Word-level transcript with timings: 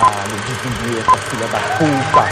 Caralho, 0.00 0.36
desvia 0.46 1.00
essa 1.00 1.18
filha 1.18 1.46
da 1.48 1.58
puta. 1.58 2.24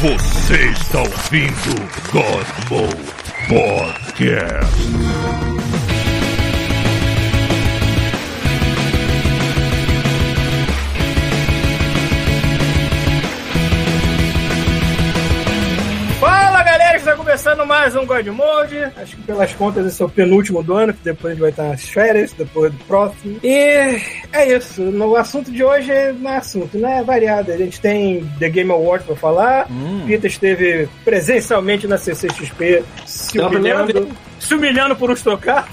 Você 0.00 0.66
está 0.66 1.00
ouvindo 1.00 1.74
God 2.12 2.46
Mode 2.70 3.18
Podcast. 3.48 4.78
Começando 17.38 17.64
mais 17.64 17.94
um 17.94 18.04
God 18.04 18.26
Mode. 18.26 18.76
Acho 18.96 19.14
que 19.16 19.22
pelas 19.22 19.54
contas 19.54 19.86
esse 19.86 20.02
é 20.02 20.04
o 20.04 20.08
penúltimo 20.08 20.60
do 20.60 20.74
ano, 20.74 20.92
que 20.92 21.04
depois 21.04 21.30
a 21.30 21.34
gente 21.34 21.40
vai 21.40 21.50
estar 21.50 21.62
nas 21.68 21.84
férias, 21.88 22.32
depois 22.32 22.72
do 22.72 22.78
próximo. 22.84 23.38
E 23.44 24.00
é 24.32 24.56
isso. 24.56 24.82
No 24.82 25.14
assunto 25.14 25.48
de 25.52 25.62
hoje 25.62 25.92
não 26.18 26.32
é 26.32 26.36
assunto, 26.38 26.76
né? 26.76 26.98
É 26.98 27.02
variado. 27.04 27.52
A 27.52 27.56
gente 27.56 27.80
tem 27.80 28.28
The 28.40 28.48
Game 28.48 28.72
Awards 28.72 29.06
pra 29.06 29.14
falar. 29.14 29.68
Peter 30.04 30.28
esteve 30.28 30.88
presencialmente 31.04 31.86
na 31.86 31.96
CCXP 31.96 32.82
se 33.06 33.38
humilhando, 33.38 34.08
se 34.40 34.54
humilhando 34.54 34.96
por 34.96 35.08
um 35.08 35.14
estocado. 35.14 35.68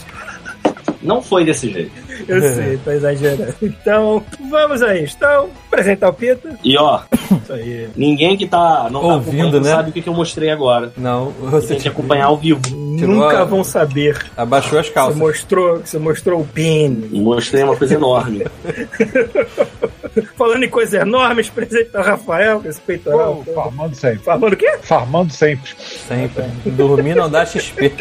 Não 1.05 1.21
foi 1.21 1.45
desse 1.45 1.71
jeito. 1.71 1.91
Eu 2.27 2.41
sei, 2.41 2.77
tô 2.83 2.91
exagerando. 2.91 3.53
Então, 3.61 4.23
vamos 4.49 4.81
aí. 4.81 5.03
Então, 5.05 5.49
apresentar 5.67 6.09
o 6.09 6.13
Peter. 6.13 6.51
E 6.63 6.77
ó, 6.77 7.01
Isso 7.43 7.53
aí. 7.53 7.87
ninguém 7.95 8.35
que 8.37 8.47
tá 8.47 8.89
não 8.91 9.01
tá 9.01 9.07
Ouvindo, 9.07 9.29
acompanhando 9.47 9.61
né? 9.61 9.69
sabe 9.71 9.89
o 9.89 9.93
que, 9.93 10.01
que 10.01 10.09
eu 10.09 10.13
mostrei 10.13 10.49
agora. 10.49 10.91
Não, 10.97 11.31
Você 11.41 11.61
você 11.61 11.67
tem 11.67 11.79
que 11.79 11.87
acompanhar 11.89 12.25
ao 12.25 12.37
vivo. 12.37 12.61
Nunca 12.75 13.41
a- 13.41 13.45
vão 13.45 13.63
saber. 13.63 14.17
abaixou 14.35 14.79
as 14.79 14.87
Você 14.87 14.93
calças. 14.93 15.17
mostrou, 15.17 15.77
você 15.79 15.99
mostrou 15.99 16.41
o 16.41 16.45
pin. 16.47 17.09
Mostrei 17.11 17.63
uma 17.63 17.75
coisa 17.75 17.93
enorme. 17.95 18.45
Falando 20.37 20.63
em 20.63 20.69
coisas 20.69 20.93
enormes, 21.01 21.49
presente 21.49 21.89
ao 21.93 22.03
Rafael, 22.03 22.61
com 22.61 22.69
esse 22.69 22.79
peitoral. 22.79 23.43
Pô, 23.45 23.53
farmando 23.53 23.95
sempre. 23.95 24.19
Falando 24.19 24.53
o 24.53 24.57
quê? 24.57 24.77
Farmando 24.81 25.33
sempre. 25.33 25.71
Sempre. 26.07 26.43
Dormir 26.71 27.15
não 27.15 27.29
dá 27.29 27.45
XP. 27.45 27.91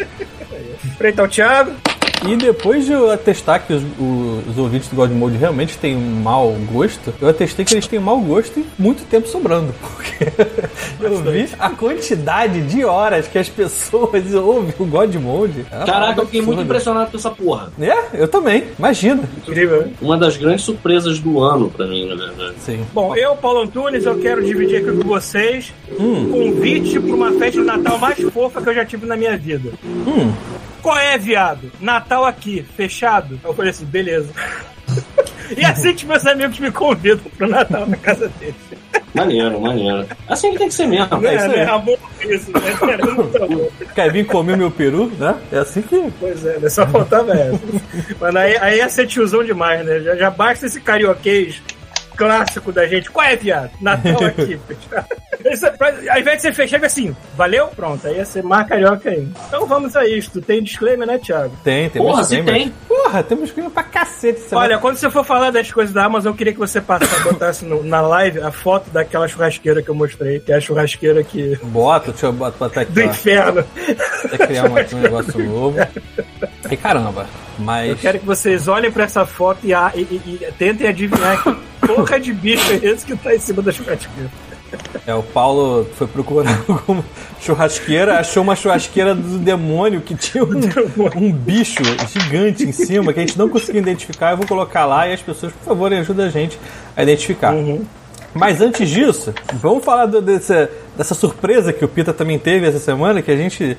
Frente 0.97 1.19
ao 1.19 1.27
Thiago. 1.27 1.73
E 2.27 2.35
depois 2.35 2.85
de 2.85 2.91
eu 2.93 3.11
atestar 3.11 3.65
que 3.65 3.73
os, 3.73 3.83
os- 3.83 4.57
ouvintes 4.57 4.87
do 4.89 4.95
God 4.95 5.11
Mode 5.11 5.37
realmente 5.37 5.77
têm 5.77 5.95
um 5.95 6.21
mau 6.21 6.51
gosto, 6.71 7.13
eu 7.21 7.27
atestei 7.29 7.63
que 7.65 7.73
eles 7.73 7.87
têm 7.87 7.99
mau 7.99 8.19
gosto 8.19 8.59
e 8.59 8.65
muito 8.79 9.03
tempo 9.05 9.27
sobrando. 9.27 9.73
Porque 9.79 10.25
eu 11.01 11.17
vi 11.23 11.47
a 11.59 11.69
quantidade 11.71 12.61
de 12.63 12.83
horas 12.85 13.27
que 13.27 13.37
as 13.37 13.49
pessoas 13.49 14.33
ouvem 14.33 14.73
o 14.79 14.85
God 14.85 15.13
Mode. 15.15 15.65
É 15.71 15.85
Caraca, 15.85 16.21
eu 16.21 16.25
fiquei 16.25 16.41
muito 16.41 16.61
impressionado 16.61 17.11
com 17.11 17.17
essa 17.17 17.29
porra. 17.29 17.71
É, 17.79 18.21
eu 18.21 18.27
também. 18.27 18.63
Imagina. 18.79 19.23
Incrível? 19.47 19.87
Uma 20.01 20.17
das 20.17 20.37
grandes 20.37 20.63
surpresas 20.63 21.19
do 21.19 21.41
ano 21.41 21.69
pra 21.69 21.85
mim, 21.85 22.07
na 22.07 22.15
verdade. 22.15 22.55
Sim. 22.59 22.85
Bom, 22.93 23.15
eu, 23.15 23.35
Paulo 23.35 23.61
Antunes, 23.61 24.05
eu 24.05 24.17
quero 24.19 24.43
dividir 24.43 24.77
aqui 24.77 24.97
com 24.97 25.07
vocês 25.07 25.73
um 25.99 26.29
convite 26.31 26.99
para 26.99 27.13
uma 27.15 27.31
festa 27.33 27.59
de 27.61 27.65
Natal 27.67 27.97
mais 27.99 28.19
fofa 28.31 28.61
que 28.61 28.69
eu 28.69 28.73
já 28.73 28.85
tive 28.85 29.05
na 29.05 29.15
minha 29.15 29.37
vida. 29.37 29.69
Hum. 29.83 30.31
Qual 30.85 30.99
é, 30.99 31.17
viado? 31.17 31.71
Natal 31.81 32.25
aqui, 32.25 32.63
fechado? 32.77 33.39
Eu 33.43 33.55
falei 33.55 33.71
assim, 33.71 33.85
beleza. 33.85 34.31
e 35.57 35.65
assim 35.65 35.95
que 35.95 36.05
meus 36.05 36.23
amigos 36.27 36.59
me 36.59 36.69
convidam 36.69 37.25
pro 37.35 37.47
Natal 37.47 37.87
na 37.87 37.97
casa 37.97 38.31
deles. 38.39 38.53
Maneiro, 39.11 39.59
maneiro. 39.59 40.05
Assim 40.29 40.51
que 40.51 40.59
tem 40.59 40.67
que 40.67 40.75
ser 40.75 40.85
mesmo. 40.85 41.25
É 41.25 41.35
isso 41.37 41.47
né? 41.47 41.65
Amor, 41.65 41.97
isso, 42.21 42.51
né? 42.51 42.59
Amor. 43.41 43.71
Quer 43.95 44.11
vir 44.11 44.27
comer 44.27 44.57
meu 44.57 44.69
peru, 44.69 45.11
né? 45.17 45.35
É 45.51 45.57
assim 45.57 45.81
que. 45.81 46.13
Pois 46.19 46.45
é, 46.45 46.59
né? 46.59 46.69
só 46.69 46.85
faltava 46.85 47.33
essa. 47.33 47.59
Mas 48.21 48.35
aí, 48.35 48.55
aí 48.57 48.77
ia 48.77 48.87
ser 48.87 49.07
tiozão 49.07 49.43
demais, 49.43 49.83
né? 49.83 50.01
Já, 50.01 50.15
já 50.15 50.29
basta 50.29 50.67
esse 50.67 50.79
carioquês 50.79 51.63
clássico 52.15 52.71
da 52.71 52.87
gente. 52.87 53.09
Qual 53.11 53.25
é, 53.25 53.35
viado? 53.35 53.71
Natal 53.81 54.23
aqui, 54.25 54.59
é 55.45 55.69
pra- 55.71 55.93
Ao 56.11 56.19
invés 56.19 56.37
de 56.37 56.41
você 56.43 56.53
fechar, 56.53 56.79
vai 56.79 56.87
assim, 56.87 57.15
valeu? 57.35 57.67
Pronto, 57.67 58.07
aí 58.07 58.15
ia 58.17 58.25
ser 58.25 58.43
mais 58.43 58.67
carioca 58.67 59.09
ainda. 59.09 59.31
Então 59.47 59.65
vamos 59.67 59.95
a 59.95 60.05
isto. 60.07 60.41
Tem 60.41 60.63
disclaimer, 60.63 61.07
né, 61.07 61.17
Thiago? 61.19 61.55
Tem, 61.63 61.89
tem 61.89 62.01
Porra, 62.01 62.23
se 62.23 62.35
disclaimer. 62.37 62.63
tem. 62.63 62.73
Porra, 62.87 63.23
temos 63.23 63.51
que 63.51 63.61
ir 63.61 63.69
pra 63.69 63.83
cacete. 63.83 64.39
Você 64.39 64.55
Olha, 64.55 64.77
quando 64.77 64.97
você 64.97 65.09
for 65.09 65.23
falar 65.23 65.51
das 65.51 65.71
coisas 65.71 65.93
da 65.93 66.05
Amazon, 66.05 66.31
eu 66.31 66.37
queria 66.37 66.53
que 66.53 66.59
você 66.59 66.81
passasse, 66.81 67.23
botasse 67.23 67.65
no- 67.65 67.83
na 67.83 68.01
live 68.01 68.41
a 68.41 68.51
foto 68.51 68.89
daquela 68.89 69.27
churrasqueira 69.27 69.81
que 69.83 69.89
eu 69.89 69.95
mostrei, 69.95 70.39
que 70.39 70.51
é 70.51 70.55
a 70.55 70.61
churrasqueira 70.61 71.23
que... 71.23 71.57
Bota, 71.63 72.11
deixa 72.11 72.25
eu 72.27 72.33
botar 72.33 72.81
aqui. 72.81 72.91
do 72.91 73.01
ó. 73.01 73.03
inferno. 73.05 73.65
Até 74.25 74.47
criar 74.47 74.63
um, 74.65 74.73
um 74.97 75.01
negócio 75.01 75.43
novo. 75.43 75.77
E 76.69 76.77
caramba, 76.77 77.27
mas. 77.59 77.89
Eu 77.91 77.95
quero 77.97 78.19
que 78.19 78.25
vocês 78.25 78.67
olhem 78.67 78.91
pra 78.91 79.03
essa 79.03 79.25
foto 79.25 79.59
e, 79.63 79.73
a- 79.73 79.91
e- 79.93 80.01
e- 80.01 80.39
e 80.41 80.51
tentem 80.57 80.87
adivinhar 80.87 81.41
que 81.43 81.55
porra 81.87 82.19
de 82.19 82.33
bicho 82.33 82.71
é 82.71 82.75
esse 82.87 83.05
que 83.05 83.15
tá 83.15 83.33
em 83.35 83.39
cima 83.39 83.61
da 83.61 83.71
churrasqueira. 83.71 84.29
É, 85.07 85.13
o 85.13 85.23
Paulo 85.23 85.87
foi 85.95 86.07
procurar 86.07 86.57
como 86.85 87.03
churrasqueira, 87.39 88.19
achou 88.19 88.43
uma 88.43 88.55
churrasqueira 88.55 89.13
do 89.15 89.37
demônio 89.37 90.01
que 90.01 90.15
tinha 90.15 90.43
um, 90.43 90.49
um 91.15 91.31
bicho 91.31 91.81
gigante 92.11 92.63
em 92.63 92.71
cima 92.71 93.13
que 93.13 93.19
a 93.19 93.25
gente 93.25 93.37
não 93.37 93.47
conseguia 93.47 93.81
identificar. 93.81 94.31
Eu 94.31 94.37
vou 94.37 94.47
colocar 94.47 94.85
lá 94.85 95.07
e 95.07 95.13
as 95.13 95.21
pessoas, 95.21 95.53
por 95.53 95.63
favor, 95.63 95.93
ajudem 95.93 96.25
a 96.25 96.29
gente 96.29 96.59
a 96.95 97.03
identificar. 97.03 97.53
Mas 98.33 98.59
antes 98.59 98.89
disso, 98.89 99.33
vamos 99.53 99.85
falar 99.85 100.07
do- 100.07 100.21
dessa, 100.21 100.69
dessa 100.97 101.13
surpresa 101.15 101.71
que 101.71 101.85
o 101.85 101.87
Pita 101.87 102.11
também 102.11 102.37
teve 102.37 102.67
essa 102.67 102.79
semana, 102.79 103.21
que 103.21 103.31
a 103.31 103.37
gente 103.37 103.77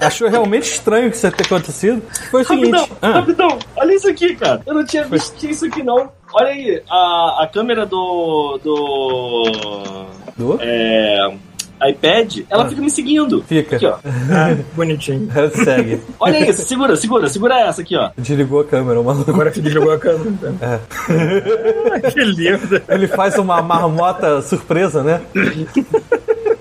achou 0.00 0.30
realmente 0.30 0.62
estranho 0.70 1.10
que 1.10 1.16
isso 1.16 1.30
tenha 1.30 1.44
acontecido. 1.44 2.00
Foi 2.30 2.40
o 2.40 2.44
seguinte. 2.46 2.70
Rapidão, 2.70 2.96
Ah, 3.02 3.10
rapidão. 3.12 3.58
Olha 3.76 3.94
isso 3.94 4.08
aqui, 4.08 4.34
cara. 4.34 4.62
Eu 4.64 4.72
não 4.72 4.84
tinha 4.86 5.04
visto 5.04 5.44
isso 5.46 5.66
aqui, 5.66 5.82
não. 5.82 6.10
Olha 6.32 6.48
aí, 6.48 6.82
a, 6.88 7.42
a 7.42 7.48
câmera 7.52 7.86
do. 7.86 8.60
do. 8.62 10.06
do? 10.36 10.58
É, 10.60 11.34
iPad, 11.88 12.40
ela 12.50 12.68
fica 12.68 12.82
me 12.82 12.90
seguindo. 12.90 13.42
Fica. 13.44 13.76
Aqui, 13.76 13.86
ó. 13.86 13.98
Ah, 14.04 14.56
bonitinho. 14.74 15.28
Segue. 15.64 16.02
Olha 16.18 16.50
isso, 16.50 16.62
segura, 16.62 16.96
segura, 16.96 17.28
segura 17.28 17.60
essa 17.60 17.82
aqui, 17.82 17.96
ó. 17.96 18.10
Desligou 18.16 18.60
a 18.60 18.64
câmera, 18.64 19.00
o 19.00 19.04
maluco. 19.04 19.30
Agora 19.30 19.50
que 19.50 19.68
jogou 19.70 19.92
a 19.92 19.98
câmera. 19.98 20.28
então. 20.30 20.58
Ah, 20.60 22.10
que 22.10 22.20
lindo. 22.20 22.82
Ele 22.88 23.06
faz 23.06 23.38
uma 23.38 23.62
marmota 23.62 24.42
surpresa, 24.42 25.02
né? 25.02 25.20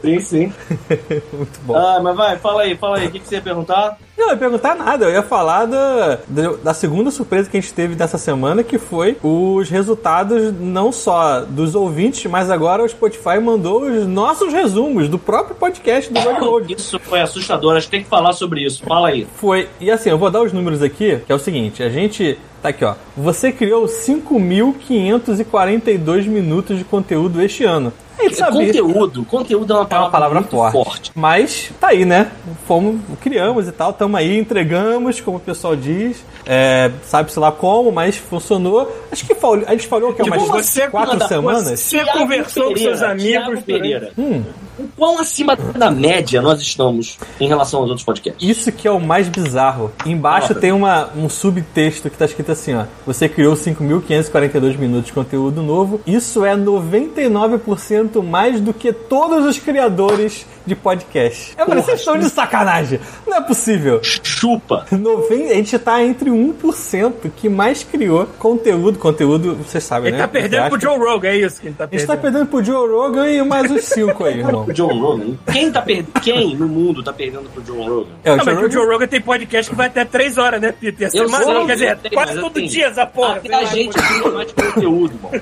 Sim, 0.01 0.19
sim. 0.19 0.53
Muito 1.33 1.59
bom. 1.63 1.75
Ah, 1.75 1.99
mas 2.01 2.15
vai, 2.15 2.37
fala 2.37 2.61
aí, 2.61 2.75
fala 2.77 2.97
aí. 2.99 3.07
O 3.07 3.11
que, 3.11 3.19
que 3.19 3.27
você 3.27 3.35
ia 3.35 3.41
perguntar? 3.41 3.97
Não, 4.17 4.25
eu 4.27 4.31
ia 4.31 4.37
perguntar 4.37 4.73
nada, 4.75 5.05
eu 5.05 5.11
ia 5.11 5.21
falar 5.21 5.65
da, 5.65 6.17
da, 6.27 6.51
da 6.63 6.73
segunda 6.73 7.11
surpresa 7.11 7.47
que 7.49 7.55
a 7.55 7.61
gente 7.61 7.71
teve 7.71 7.93
dessa 7.93 8.17
semana, 8.17 8.63
que 8.63 8.79
foi 8.79 9.15
os 9.21 9.69
resultados 9.69 10.51
não 10.59 10.91
só 10.91 11.41
dos 11.41 11.75
ouvintes, 11.75 12.25
mas 12.29 12.49
agora 12.49 12.83
o 12.83 12.89
Spotify 12.89 13.39
mandou 13.39 13.83
os 13.83 14.07
nossos 14.07 14.51
resumos 14.51 15.07
do 15.07 15.19
próprio 15.19 15.55
podcast 15.55 16.11
do 16.11 16.19
God 16.19 16.39
Mode. 16.39 16.73
Isso 16.73 16.99
foi 16.99 17.21
assustador, 17.21 17.75
a 17.75 17.79
gente 17.79 17.91
tem 17.91 18.01
que 18.03 18.09
falar 18.09 18.33
sobre 18.33 18.65
isso. 18.65 18.83
Fala 18.83 19.09
aí. 19.09 19.27
Foi, 19.35 19.69
e 19.79 19.91
assim, 19.91 20.09
eu 20.09 20.17
vou 20.17 20.31
dar 20.31 20.41
os 20.41 20.51
números 20.51 20.81
aqui, 20.81 21.19
que 21.25 21.31
é 21.31 21.35
o 21.35 21.39
seguinte, 21.39 21.83
a 21.83 21.89
gente, 21.89 22.39
tá 22.61 22.69
aqui 22.69 22.83
ó, 22.83 22.95
você 23.15 23.51
criou 23.51 23.85
5.542 23.85 26.25
minutos 26.27 26.75
de 26.77 26.83
conteúdo 26.83 27.39
este 27.41 27.63
ano. 27.63 27.93
Sabia... 28.33 28.65
Conteúdo, 28.67 29.23
conteúdo 29.25 29.73
é 29.73 29.75
uma 29.75 29.85
É 29.85 29.87
palavra, 29.87 30.07
uma 30.07 30.11
palavra 30.11 30.41
forte. 30.43 30.73
forte. 30.73 31.11
Mas 31.15 31.71
tá 31.79 31.89
aí, 31.89 32.03
né? 32.03 32.31
Fomos, 32.67 32.99
criamos 33.21 33.67
e 33.67 33.71
tal, 33.71 33.93
estamos 34.07 34.17
aí, 34.19 34.37
entregamos, 34.39 35.19
como 35.21 35.37
o 35.37 35.39
pessoal 35.39 35.75
diz. 35.75 36.23
É, 36.45 36.91
Sabe-se 37.03 37.37
lá 37.39 37.51
como, 37.51 37.91
mas 37.91 38.15
funcionou. 38.15 38.89
Acho 39.11 39.25
que 39.25 39.35
fal- 39.35 39.61
a 39.67 39.71
gente 39.71 39.87
falou 39.87 40.13
que 40.13 40.21
é 40.21 40.25
umas 40.25 40.41
Tipo, 40.41 40.53
você 40.53 40.87
quatro 40.87 41.13
manda- 41.13 41.27
semanas. 41.27 41.79
Você 41.79 42.05
conversou 42.05 42.69
com 42.71 42.77
seus 42.77 43.01
amigos. 43.01 43.27
Thiago 43.31 43.61
Pereira. 43.63 44.11
Hum. 44.17 44.43
O 44.79 44.87
quão 44.95 45.19
acima 45.19 45.55
da 45.55 45.89
média 45.89 46.39
nós 46.39 46.61
estamos 46.61 47.17
em 47.39 47.47
relação 47.47 47.79
aos 47.79 47.89
outros 47.89 48.05
podcasts? 48.05 48.47
Isso 48.47 48.71
que 48.71 48.87
é 48.87 48.91
o 48.91 48.99
mais 48.99 49.27
bizarro. 49.27 49.91
Embaixo 50.05 50.49
Nossa. 50.49 50.61
tem 50.61 50.71
uma, 50.71 51.09
um 51.17 51.27
subtexto 51.27 52.09
que 52.11 52.17
tá 52.17 52.25
escrito 52.25 52.51
assim, 52.51 52.75
ó. 52.75 52.85
Você 53.05 53.27
criou 53.27 53.55
5.542 53.55 54.77
minutos 54.77 55.07
de 55.07 55.13
conteúdo 55.13 55.63
novo. 55.63 55.99
Isso 56.05 56.45
é 56.45 56.55
99% 56.55 58.21
mais 58.23 58.61
do 58.61 58.71
que 58.73 58.93
todos 58.93 59.45
os 59.45 59.57
criadores 59.57 60.45
de 60.65 60.75
podcast. 60.75 61.53
É, 61.57 61.65
mas 61.65 61.83
vocês 61.85 61.99
estão 61.99 62.17
de 62.17 62.29
sacanagem. 62.29 62.99
Não 63.25 63.37
é 63.37 63.41
possível. 63.41 63.96
Chupa! 64.03 64.85
Noven- 64.91 65.49
A 65.51 65.53
gente 65.55 65.77
tá 65.79 66.03
entre 66.03 66.29
1% 66.29 67.31
que 67.35 67.47
mais 67.49 67.83
criou 67.83 68.25
conteúdo. 68.37 68.99
Conteúdo, 68.99 69.55
vocês 69.55 69.83
sabem, 69.83 70.09
Ele 70.09 70.17
né? 70.17 70.23
tá 70.23 70.27
perdendo 70.27 70.65
pro 70.67 70.75
Entre. 70.75 70.89
Joe 70.89 70.97
Rogan, 70.97 71.27
é 71.29 71.37
isso 71.37 71.61
que 71.61 71.67
ele 71.67 71.75
tá 71.75 71.83
A 71.83 71.87
gente 71.87 71.91
perdendo. 71.99 72.07
tá 72.15 72.21
perdendo 72.21 72.45
pro 72.47 72.63
Joe 72.63 72.89
Rogan 72.89 73.29
e 73.29 73.41
mais 73.43 73.71
uns 73.71 73.83
5 73.85 74.23
aí, 74.25 74.39
irmão. 74.39 74.65
O 74.67 74.73
John 74.73 74.99
Rogan. 74.99 75.37
Quem, 75.51 75.71
tá 75.71 75.81
per... 75.81 76.03
Quem 76.21 76.55
no 76.55 76.67
mundo 76.67 77.01
tá 77.03 77.13
perdendo 77.13 77.49
pro 77.49 77.61
John 77.63 77.87
Rogan? 77.87 78.09
É, 78.23 78.31
o 78.33 78.37
Não, 78.37 78.43
Joe 78.43 78.53
mas 78.53 78.59
que 78.63 78.65
o 78.67 78.71
Joe 78.71 78.81
Rogan- 78.81 78.93
Rogan 78.93 79.07
tem 79.07 79.21
podcast 79.21 79.69
que 79.69 79.75
vai 79.77 79.87
até 79.87 80.03
3 80.05 80.37
horas, 80.37 80.61
né, 80.61 80.71
Peter? 80.71 81.09
Eu 81.13 81.29
Semana, 81.29 81.65
quer 81.65 81.73
dizer, 81.73 81.97
quase 82.13 82.39
todo 82.39 82.57
assim, 82.57 82.67
dia 82.67 82.87
essa 82.87 83.05
porra. 83.05 83.35
Até 83.37 83.53
a 83.55 83.65
gente 83.65 83.93
cria 83.97 84.31
mais 84.31 84.51
conteúdo, 84.51 85.13
mano. 85.21 85.41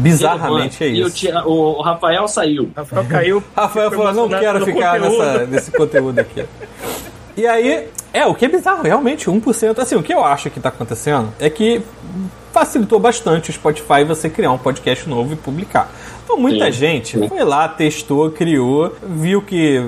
Bizarramente 0.00 0.84
é 0.84 0.88
E 0.88 1.02
o, 1.02 1.08
isso. 1.08 1.28
O, 1.46 1.80
Rafael 1.82 2.26
saiu. 2.28 2.70
Rafael 2.76 3.04
caiu. 3.06 3.44
Rafael 3.56 3.90
falou, 3.90 4.12
não 4.12 4.28
quero 4.28 4.64
ficar 4.64 5.00
conteúdo. 5.00 5.18
nessa, 5.18 5.46
nesse 5.46 5.70
conteúdo 5.70 6.18
aqui. 6.18 6.44
E 7.36 7.46
aí, 7.46 7.88
É, 8.12 8.26
o 8.26 8.34
que 8.34 8.44
é 8.44 8.48
bizarro, 8.48 8.82
realmente, 8.82 9.30
1%. 9.30 9.78
Assim, 9.78 9.94
o 9.94 10.02
que 10.02 10.12
eu 10.12 10.24
acho 10.24 10.50
que 10.50 10.58
tá 10.58 10.68
acontecendo 10.68 11.32
é 11.38 11.48
que 11.48 11.80
facilitou 12.52 12.98
bastante 12.98 13.50
o 13.50 13.52
Spotify 13.52 14.04
você 14.04 14.28
criar 14.28 14.50
um 14.50 14.58
podcast 14.58 15.08
novo 15.08 15.32
e 15.34 15.36
publicar. 15.36 15.90
Então 16.24 16.36
muita 16.36 16.66
Sim, 16.66 16.72
gente 16.72 17.18
sim. 17.18 17.28
foi 17.28 17.42
lá, 17.44 17.68
testou, 17.68 18.30
criou, 18.30 18.94
viu 19.02 19.42
que 19.42 19.80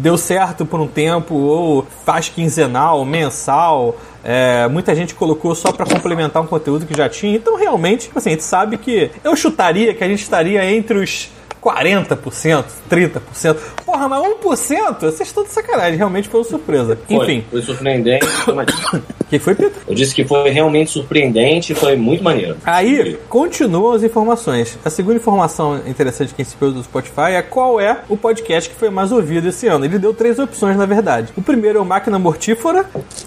deu 0.00 0.16
certo 0.16 0.66
por 0.66 0.80
um 0.80 0.86
tempo, 0.86 1.34
ou 1.34 1.86
faz 2.04 2.28
quinzenal, 2.28 3.04
mensal. 3.04 3.96
É, 4.24 4.66
muita 4.68 4.94
gente 4.94 5.14
colocou 5.14 5.54
só 5.54 5.70
para 5.70 5.84
complementar 5.84 6.42
um 6.42 6.46
conteúdo 6.46 6.86
que 6.86 6.96
já 6.96 7.08
tinha. 7.08 7.36
Então 7.36 7.56
realmente, 7.56 8.10
assim, 8.14 8.30
a 8.30 8.32
gente 8.32 8.44
sabe 8.44 8.78
que 8.78 9.10
eu 9.22 9.36
chutaria 9.36 9.92
que 9.92 10.02
a 10.02 10.08
gente 10.08 10.22
estaria 10.22 10.64
entre 10.64 10.98
os 10.98 11.30
40%, 11.64 12.64
30%. 12.90 13.56
Porra, 13.86 14.08
mas 14.08 14.22
1%? 14.22 15.00
Vocês 15.00 15.28
estão 15.28 15.42
de 15.42 15.50
sacanagem, 15.50 15.96
realmente 15.96 16.28
foi 16.28 16.40
uma 16.40 16.46
surpresa. 16.46 16.98
Foi, 17.06 17.16
Enfim, 17.16 17.44
Foi 17.50 17.62
surpreendente. 17.62 18.26
o 18.26 19.24
que 19.28 19.38
foi, 19.38 19.54
Pedro? 19.54 19.80
Eu 19.88 19.94
disse 19.94 20.14
que 20.14 20.24
foi 20.24 20.50
realmente 20.50 20.90
surpreendente 20.90 21.72
e 21.72 21.74
foi 21.74 21.96
muito 21.96 22.22
maneiro. 22.22 22.56
Aí, 22.64 23.18
continuam 23.28 23.92
as 23.92 24.02
informações. 24.02 24.78
A 24.84 24.90
segunda 24.90 25.16
informação 25.16 25.80
interessante 25.86 26.34
que 26.34 26.42
recebeu 26.42 26.72
do 26.72 26.82
Spotify 26.82 27.32
é 27.32 27.42
qual 27.42 27.80
é 27.80 28.02
o 28.08 28.16
podcast 28.16 28.68
que 28.68 28.76
foi 28.76 28.90
mais 28.90 29.10
ouvido 29.10 29.48
esse 29.48 29.66
ano. 29.66 29.84
Ele 29.84 29.98
deu 29.98 30.12
três 30.12 30.38
opções, 30.38 30.76
na 30.76 30.84
verdade. 30.86 31.32
O 31.36 31.42
primeiro 31.42 31.78
é 31.78 31.82
o 31.82 31.84
Máquina 31.84 32.18
Mortífera, 32.18 32.84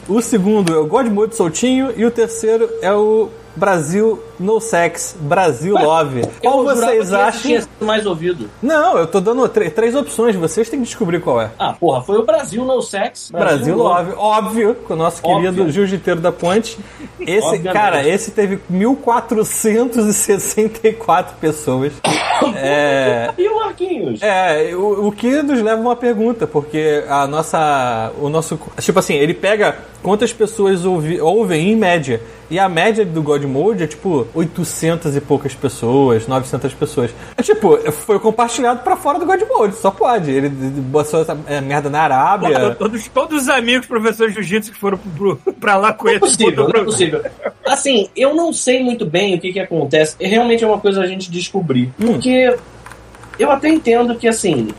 o 0.08 0.22
segundo 0.22 0.74
é 0.74 0.78
o 0.78 0.86
God 0.86 1.08
Mode 1.08 1.36
Soltinho 1.36 1.92
e 1.96 2.06
o 2.06 2.12
terceiro 2.12 2.70
é 2.82 2.94
o 2.94 3.30
Brasil 3.56 4.22
No 4.40 4.60
Sex, 4.60 5.16
Brasil 5.20 5.76
Love. 5.76 6.22
Qual 6.42 6.64
vocês 6.64 7.12
acham? 7.14 7.60
mais 7.82 8.06
ouvido. 8.06 8.50
Não, 8.62 8.98
eu 8.98 9.08
tô 9.08 9.20
dando 9.20 9.48
três, 9.50 9.96
opções, 9.96 10.36
vocês 10.36 10.70
têm 10.70 10.80
que 10.80 10.86
descobrir 10.86 11.20
qual 11.22 11.42
é. 11.42 11.50
Ah, 11.58 11.74
porra, 11.74 12.02
foi 12.02 12.18
o 12.20 12.26
Brasil 12.26 12.64
No 12.66 12.82
Sex. 12.82 13.32
Brasil 13.32 13.76
Love, 13.76 14.14
óbvio, 14.16 14.76
com 14.88 14.94
o 14.94 14.98
nosso 14.98 15.22
Óbvio. 15.24 15.52
querido 15.52 15.72
jiu-jiteiro 15.72 16.20
da 16.20 16.32
ponte. 16.32 16.78
Esse, 17.20 17.46
Obviamente. 17.48 17.74
cara, 17.74 18.08
esse 18.08 18.32
teve 18.32 18.60
1464 18.70 21.36
pessoas. 21.40 21.94
É, 22.56 23.32
E 23.36 23.48
o 23.50 23.56
Marquinhos? 23.56 24.22
é, 24.22 24.72
o, 24.76 25.08
o 25.08 25.12
que 25.12 25.42
nos 25.42 25.60
leva 25.60 25.80
a 25.82 25.84
uma 25.84 25.96
pergunta, 25.96 26.46
porque 26.46 27.04
a 27.10 27.26
nossa. 27.26 28.12
O 28.22 28.30
nosso. 28.30 28.60
Tipo 28.80 29.00
assim, 29.00 29.16
ele 29.16 29.34
pega 29.34 29.80
quantas 30.04 30.32
pessoas 30.32 30.86
ouvi, 30.86 31.20
ouvem 31.20 31.72
em 31.72 31.76
média. 31.76 32.22
E 32.50 32.58
a 32.60 32.70
média 32.70 33.04
do 33.04 33.22
God 33.24 33.44
Mode 33.44 33.84
é 33.84 33.88
tipo 33.88 34.27
800 34.34 35.16
e 35.16 35.22
poucas 35.22 35.54
pessoas, 35.54 36.28
900 36.28 36.74
pessoas. 36.74 37.12
É 37.36 37.42
tipo, 37.44 37.78
foi 37.92 38.20
compartilhado 38.20 38.82
pra 38.84 38.96
fora 38.96 39.20
do 39.20 39.26
God 39.26 39.42
Mode, 39.48 39.76
só 39.76 39.92
pode. 39.92 40.32
Ele 40.32 40.50
botou 40.50 41.22
essa 41.22 41.38
é, 41.48 41.62
merda 41.62 41.90
na 41.90 42.02
Arábia. 42.02 42.76
Todos, 42.76 43.08
todos 43.08 43.44
os 43.44 43.50
amigos 43.50 43.86
professores 43.88 44.34
de 44.34 44.42
jiu-jitsu 44.42 44.72
que 44.72 44.80
foram 44.80 44.98
pro, 44.98 45.36
pro- 45.38 45.54
pra 45.54 45.78
lá 45.78 45.94
com 45.94 46.06
Não 46.06 46.12
é 46.12 46.14
ele. 46.16 46.20
possível, 46.20 46.70
não 46.70 46.82
é 46.82 46.84
possível. 46.84 47.24
Assim, 47.66 48.10
eu 48.16 48.34
não 48.36 48.54
sei 48.54 48.84
muito 48.84 49.06
bem 49.06 49.36
o 49.36 49.40
que 49.40 49.52
que 49.54 49.60
acontece. 49.60 50.16
Realmente 50.20 50.64
é 50.64 50.68
uma 50.68 50.80
coisa 50.80 51.02
a 51.02 51.08
gente 51.08 51.30
descobrir. 51.32 51.92
Porque 51.98 52.56
eu 53.38 53.52
até 53.52 53.70
entendo 53.70 54.16
que, 54.16 54.28
assim, 54.28 54.70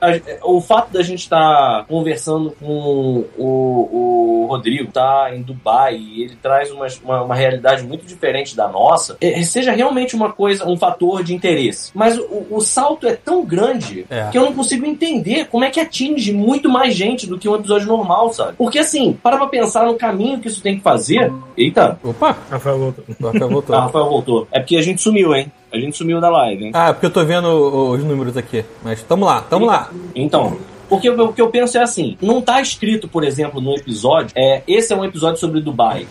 a- 0.00 0.46
o 0.48 0.60
fato 0.60 0.92
da 0.92 1.02
gente 1.02 1.20
estar 1.20 1.84
conversando 1.86 2.50
com 2.60 3.24
o, 3.36 4.42
o 4.42 4.46
Rodrigo, 4.48 4.90
tá 4.92 5.30
em 5.34 5.42
Dubai, 5.42 5.96
e 5.96 6.22
ele 6.22 6.36
traz 6.40 6.70
uma, 6.70 6.86
uma, 7.04 7.22
uma 7.22 7.34
realidade 7.34 7.82
muito 7.84 8.06
diferente 8.06 8.56
da 8.56 8.68
nossa, 8.68 9.16
é, 9.20 9.42
seja 9.42 9.72
realmente 9.72 10.14
uma 10.16 10.32
coisa, 10.32 10.66
um 10.68 10.76
fator 10.76 11.22
de 11.22 11.34
interesse. 11.34 11.90
Mas 11.94 12.18
o, 12.18 12.46
o 12.50 12.60
salto 12.60 13.06
é 13.06 13.14
tão 13.14 13.44
grande 13.44 14.06
É. 14.10 14.28
que 14.30 14.38
eu 14.38 14.42
não 14.42 14.54
consigo 14.54 14.84
entender 14.86 15.46
como 15.46 15.64
é 15.64 15.70
que 15.70 15.80
atinge 15.80 16.32
muito 16.32 16.68
mais 16.68 16.94
gente 16.94 17.26
do 17.26 17.38
que 17.38 17.48
um 17.48 17.54
episódio 17.56 17.86
normal, 17.86 18.32
sabe? 18.32 18.54
Porque 18.56 18.78
assim, 18.78 19.12
para 19.22 19.36
pra 19.36 19.46
pensar 19.46 19.86
no 19.86 19.94
caminho 19.94 20.38
que 20.40 20.48
isso 20.48 20.62
tem 20.62 20.76
que 20.76 20.82
fazer. 20.82 21.32
Eita, 21.56 21.98
Opa, 22.02 22.36
Rafael 22.50 22.78
voltou. 22.78 23.04
o 23.20 23.26
Rafael 23.26 23.48
voltou. 23.50 23.76
ah, 23.76 23.80
Rafael 23.82 24.04
voltou. 24.08 24.48
É 24.52 24.60
porque 24.60 24.76
a 24.76 24.82
gente 24.82 25.00
sumiu, 25.02 25.34
hein? 25.34 25.50
A 25.72 25.78
gente 25.78 25.96
sumiu 25.96 26.20
da 26.20 26.30
live, 26.30 26.64
hein? 26.66 26.70
Ah, 26.74 26.92
porque 26.92 27.06
eu 27.06 27.10
tô 27.10 27.24
vendo 27.24 27.46
o- 27.48 27.90
os 27.90 28.02
números 28.02 28.36
aqui. 28.36 28.64
Mas 28.82 29.02
tamo 29.02 29.24
lá, 29.26 29.42
tamo 29.42 29.66
lá. 29.66 29.90
Então, 30.14 30.56
porque 30.88 31.10
o 31.10 31.22
o 31.28 31.32
que 31.32 31.42
eu 31.42 31.48
penso 31.50 31.76
é 31.76 31.82
assim, 31.82 32.16
não 32.22 32.40
tá 32.40 32.60
escrito, 32.60 33.06
por 33.08 33.22
exemplo, 33.22 33.60
no 33.60 33.74
episódio, 33.74 34.30
é, 34.34 34.62
esse 34.66 34.92
é 34.92 34.96
um 34.96 35.04
episódio 35.04 35.38
sobre 35.38 35.60
Dubai, 35.60 36.06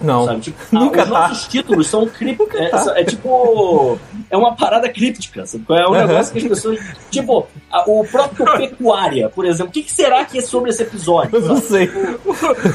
Não. 0.00 0.24
sabe? 0.24 0.40
Tipo, 0.40 0.58
Nunca 0.72 1.04
os 1.04 1.08
tá. 1.08 1.28
nossos 1.28 1.46
títulos 1.46 1.86
são 1.86 2.06
crípticos, 2.10 2.58
é, 2.60 2.68
tá. 2.68 2.92
é 2.96 3.04
tipo, 3.04 3.96
é 4.28 4.36
uma 4.36 4.56
parada 4.56 4.88
críptica, 4.88 5.46
sabe? 5.46 5.64
É 5.70 5.86
um 5.86 5.94
Aham. 5.94 6.06
negócio 6.08 6.32
que 6.32 6.38
as 6.40 6.44
pessoas, 6.48 6.80
tipo, 7.08 7.46
a- 7.70 7.84
o 7.88 8.04
próprio 8.04 8.44
Pecuária, 8.58 9.28
por 9.28 9.44
exemplo, 9.46 9.68
o 9.68 9.72
que, 9.72 9.84
que 9.84 9.92
será 9.92 10.24
que 10.24 10.38
é 10.38 10.42
sobre 10.42 10.70
esse 10.70 10.82
episódio? 10.82 11.36
Eu 11.36 11.42
não 11.42 11.58
sei. 11.58 11.88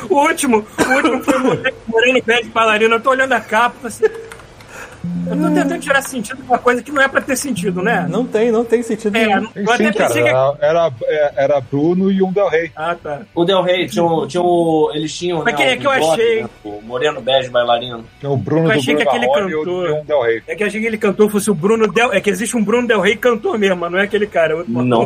O 0.10 0.16
último, 0.22 0.66
o 0.88 0.94
último 0.94 1.22
foi 1.24 1.38
Moreno- 1.40 1.72
Moreno 1.88 2.24
Pé 2.24 2.42
de 2.42 2.48
Bailarina. 2.48 2.96
Eu 2.96 3.02
tô 3.02 3.10
olhando 3.10 3.34
a 3.34 3.42
capa, 3.42 3.90
assim. 3.90 4.06
Eu 5.28 5.36
tô 5.38 5.44
tentando 5.50 5.80
tirar 5.80 6.02
sentido 6.02 6.38
de 6.38 6.44
uma 6.44 6.58
coisa 6.60 6.82
que 6.84 6.92
não 6.92 7.02
é 7.02 7.08
pra 7.08 7.22
ter 7.22 7.36
sentido, 7.36 7.82
né? 7.82 8.06
Não 8.10 8.26
tem, 8.26 8.52
não 8.52 8.64
tem 8.64 8.84
sentido 8.84 9.16
É, 9.18 9.26
nenhum. 9.26 9.48
eu 9.56 9.72
até 9.72 9.86
Sim, 9.86 9.94
cara, 9.94 10.08
pensei 10.08 10.24
que. 10.24 10.30
era, 10.30 10.56
era, 10.62 10.92
era 11.36 11.62
Bruno 11.62 12.12
e 12.12 12.22
um 12.22 12.32
Del 12.32 12.48
Rey. 12.50 12.72
Ah, 12.76 12.96
tá. 13.02 13.22
O 13.34 13.44
Del 13.46 13.62
Rey, 13.64 13.88
tinha 13.88 14.04
o, 14.04 14.28
tinha 14.28 14.42
o- 14.44 14.92
eles 14.94 15.18
tinham. 15.18 15.38
Mas 15.40 15.46
né, 15.46 15.54
quem 15.54 15.66
é 15.68 15.78
que 15.78 15.88
eu 15.88 15.92
bigode, 15.92 16.22
achei? 16.22 16.44
né, 16.44 16.50
o 16.64 16.82
Moreno 16.82 17.22
Bege 17.22 17.50
bailarino. 17.50 18.04
Tem 18.20 18.30
o 18.30 18.36
Bruno 18.38 18.66
Eu 18.66 18.74
do 18.74 18.78
achei 18.80 18.94
Bruno 18.96 19.00
que 19.12 19.16
aquele 19.18 19.28
cantor- 19.34 19.90
e 19.90 19.92
um 20.02 20.06
Del 20.06 20.22
Rey. 20.22 20.44
É 20.48 20.56
que 20.56 20.64
achei 20.64 20.82
que 20.82 20.88
ele 20.88 20.98
cantor 20.98 21.30
fosse 21.32 21.50
o 21.52 21.56
Bruno 21.56 21.88
Del. 21.92 22.14
É 22.14 22.22
que 22.22 22.30
existe 22.30 22.56
um 22.58 22.64
Bruno 22.64 22.88
Del 22.88 23.02
Rey 23.02 23.16
cantor 23.16 23.58
mesmo, 23.58 23.78
mas 23.78 23.92
não 23.92 24.00
é 24.00 24.04
aquele 24.04 24.28
cara. 24.28 24.54
é 24.54 24.64
Não. 24.68 25.06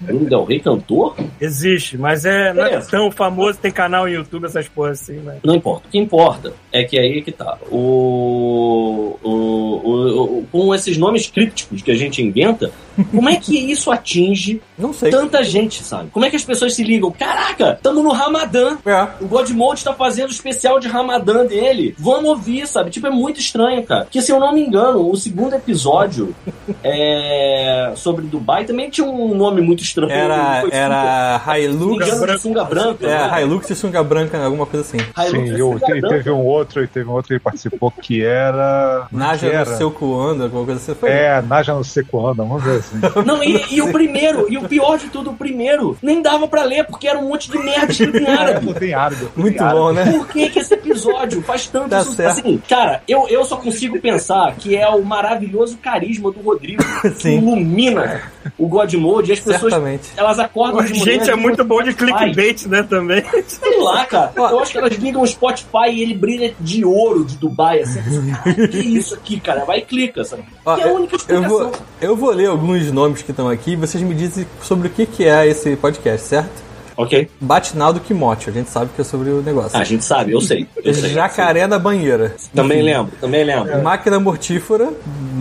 Bruno 0.00 0.28
Del 0.28 0.44
Rey 0.44 0.60
cantor? 0.60 1.16
Existe, 1.40 1.96
mas 1.98 2.24
é, 2.24 2.52
não 2.52 2.64
é 2.64 2.68
Beleza. 2.70 2.90
tão 2.90 3.10
famoso, 3.10 3.58
tem 3.58 3.70
canal 3.72 4.04
no 4.04 4.10
YouTube, 4.10 4.46
essas 4.46 4.68
porras 4.68 5.00
assim, 5.02 5.14
né? 5.18 5.36
Não 5.44 5.54
importa. 5.54 5.86
O 5.88 5.90
que 5.90 5.98
importa 5.98 6.52
é 6.72 6.84
que 6.84 6.98
aí 6.98 7.22
que 7.22 7.32
tá. 7.32 7.56
O, 7.70 9.07
o, 9.22 9.30
o- 9.30 10.38
o- 10.40 10.46
com 10.50 10.74
esses 10.74 10.96
nomes 10.98 11.26
crípticos 11.26 11.82
que 11.82 11.90
a 11.90 11.94
gente 11.96 12.22
inventa, 12.22 12.70
como 13.14 13.28
é 13.28 13.36
que 13.36 13.56
isso 13.56 13.90
atinge 13.90 14.60
Não 14.76 14.92
sei. 14.92 15.10
tanta 15.10 15.42
gente, 15.42 15.82
sabe? 15.82 16.10
Como 16.10 16.24
é 16.24 16.30
que 16.30 16.36
as 16.36 16.44
pessoas 16.44 16.74
se 16.74 16.82
ligam? 16.82 17.10
Caraca, 17.12 17.72
estamos 17.74 18.02
no 18.02 18.10
Ramadã. 18.12 18.76
É. 18.84 19.08
O 19.20 19.26
Godmode 19.28 19.84
tá 19.84 19.92
fazendo 19.94 20.28
o 20.28 20.32
especial 20.32 20.78
de 20.80 20.88
Ramadã 20.88 21.44
dele. 21.46 21.94
Vamos 21.98 22.28
ouvir, 22.30 22.66
sabe? 22.66 22.90
Tipo, 22.90 23.06
é 23.06 23.10
muito 23.10 23.38
estranho, 23.40 23.82
cara. 23.84 24.04
Porque 24.04 24.20
se 24.22 24.30
eu 24.32 24.38
não 24.40 24.52
me 24.52 24.60
engano, 24.60 25.08
o 25.10 25.16
segundo 25.16 25.54
episódio 25.54 26.34
é, 26.82 27.92
sobre 27.96 28.26
Dubai 28.26 28.64
também 28.64 28.90
tinha 28.90 29.06
um 29.06 29.34
nome 29.34 29.60
muito 29.60 29.82
estranho. 29.82 30.10
Era, 30.10 30.60
Foi 30.62 30.70
era 30.72 31.42
Hilux. 31.58 32.04
de 32.04 32.38
sunga 32.40 32.64
branca. 32.64 33.06
né? 33.06 33.30
É, 33.38 33.42
Hilux 33.42 33.70
e 33.70 33.74
sunga 33.74 34.02
branca, 34.02 34.44
alguma 34.44 34.66
coisa 34.66 34.86
assim. 34.86 34.98
Hilux 34.98 35.30
Sim, 35.48 35.54
de 35.54 35.60
eu, 35.60 35.72
sunga 35.78 35.96
e 35.96 36.00
teve 36.02 36.30
um 36.30 36.44
outro, 36.44 36.82
e 36.82 36.86
teve 36.88 37.08
um 37.08 37.12
outro 37.12 37.36
que 37.36 37.42
participou 37.42 37.90
que 37.90 38.22
era. 38.24 38.97
Naja 39.12 39.46
no 39.46 39.52
era? 39.52 39.76
seu 39.76 39.90
coando, 39.90 40.44
alguma 40.44 40.64
coisa 40.64 40.80
assim. 40.80 40.94
Foi. 40.94 41.10
É, 41.10 41.42
Naja 41.42 41.74
no 41.74 41.84
Secoanda, 41.84 42.42
vamos 42.44 42.62
ver 42.62 42.78
assim. 42.78 42.96
Não, 43.24 43.42
e, 43.42 43.64
e 43.70 43.82
o 43.82 43.92
primeiro, 43.92 44.46
e 44.50 44.56
o 44.58 44.62
pior 44.68 44.98
de 44.98 45.08
tudo, 45.08 45.30
o 45.30 45.34
primeiro, 45.34 45.96
nem 46.02 46.20
dava 46.22 46.46
pra 46.48 46.62
ler, 46.64 46.84
porque 46.86 47.06
era 47.08 47.18
um 47.18 47.28
monte 47.28 47.50
de 47.50 47.58
merda 47.58 47.90
escrito 47.92 48.16
em 48.18 48.24
É, 48.26 48.30
árabe. 48.30 48.66
pô, 48.66 48.74
tem 48.74 48.94
árabe. 48.94 49.20
tem 49.20 49.28
Muito 49.42 49.60
árabe. 49.62 49.78
bom, 49.78 49.92
né? 49.92 50.12
Por 50.12 50.28
que, 50.28 50.50
que 50.50 50.58
esse 50.58 50.74
episódio 50.74 51.42
faz 51.42 51.66
tanto 51.66 51.88
Tá 51.90 52.02
sucesso? 52.04 52.40
Assim, 52.40 52.60
cara, 52.68 53.02
eu, 53.08 53.26
eu 53.28 53.44
só 53.44 53.56
consigo 53.56 53.98
pensar 54.00 54.54
que 54.56 54.76
é 54.76 54.88
o 54.88 55.02
maravilhoso 55.04 55.76
carisma 55.78 56.30
do 56.30 56.40
Rodrigo 56.40 56.82
que 57.18 57.28
ilumina 57.30 58.22
o 58.58 58.66
God 58.68 58.92
Mode 58.94 59.30
e 59.30 59.32
as 59.34 59.40
pessoas 59.40 59.72
Certamente. 59.72 60.10
elas 60.16 60.38
acordam 60.38 60.82
de 60.84 60.92
manhã, 60.92 61.04
Gente, 61.04 61.30
é 61.30 61.36
muito 61.36 61.62
o 61.62 61.64
bom 61.64 61.82
de 61.82 61.92
clickbait, 61.94 62.66
né, 62.66 62.82
também. 62.82 63.22
Sei 63.46 63.78
lá, 63.82 64.04
cara. 64.06 64.32
Eu 64.36 64.60
acho 64.60 64.72
que 64.72 64.78
elas 64.78 64.92
ligam 64.96 65.22
o 65.22 65.26
Spotify 65.26 65.90
e 65.92 66.02
ele 66.02 66.14
brilha 66.14 66.54
de 66.60 66.84
ouro 66.84 67.24
de 67.24 67.36
Dubai, 67.36 67.80
assim. 67.80 68.00
Isso 68.96 69.14
aqui, 69.14 69.38
cara? 69.40 69.64
Vai 69.64 69.78
e 69.78 69.82
clica, 69.82 70.24
sabe? 70.24 70.44
Ó, 70.64 70.74
que 70.74 70.80
é 70.80 70.84
a 70.84 70.88
eu- 70.88 70.94
única 70.94 71.14
eu, 71.14 71.18
explicação. 71.18 71.48
vou, 71.58 71.72
eu 72.00 72.16
vou 72.16 72.30
ler 72.30 72.46
alguns 72.46 72.90
nomes 72.92 73.22
que 73.22 73.30
estão 73.30 73.48
aqui 73.48 73.72
e 73.72 73.76
vocês 73.76 74.02
me 74.02 74.14
dizem 74.14 74.46
sobre 74.62 74.88
o 74.88 74.90
que, 74.90 75.06
que 75.06 75.24
é 75.26 75.46
esse 75.46 75.74
podcast, 75.76 76.26
certo? 76.26 76.68
Ok. 76.96 77.30
Batinaldo 77.40 78.00
Kimote, 78.00 78.50
a 78.50 78.52
gente 78.52 78.68
sabe 78.70 78.90
que 78.92 79.00
é 79.00 79.04
sobre 79.04 79.30
o 79.30 79.40
negócio. 79.40 79.70
Ah, 79.78 79.82
a 79.82 79.84
gente 79.84 80.04
sabe, 80.04 80.32
eu 80.32 80.40
sei. 80.40 80.66
Eu 80.82 80.92
sei 80.92 81.10
Jacaré 81.10 81.64
da 81.68 81.78
banheira. 81.78 82.34
Também 82.52 82.78
Enfim. 82.78 82.86
lembro, 82.90 83.12
também 83.20 83.44
lembro. 83.44 83.80
Máquina 83.84 84.18
mortífera, 84.18 84.90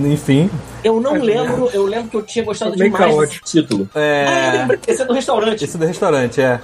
enfim. 0.06 0.52
Eu 0.84 1.02
não 1.02 1.14
lembro, 1.14 1.68
eu 1.74 1.84
lembro 1.88 2.10
que 2.12 2.18
eu 2.18 2.22
tinha 2.22 2.46
gostado 2.46 2.78
Bem 2.78 2.92
demais 2.92 3.06
caótico. 3.12 3.44
desse 3.44 3.60
título. 3.62 3.90
É. 3.96 4.26
Ah, 4.28 4.52
lembrei, 4.62 4.80
esse 4.88 5.02
é 5.02 5.06
do 5.06 5.14
restaurante. 5.14 5.64
Esse 5.64 5.78
do 5.80 5.86
restaurante, 5.88 6.40
é. 6.40 6.60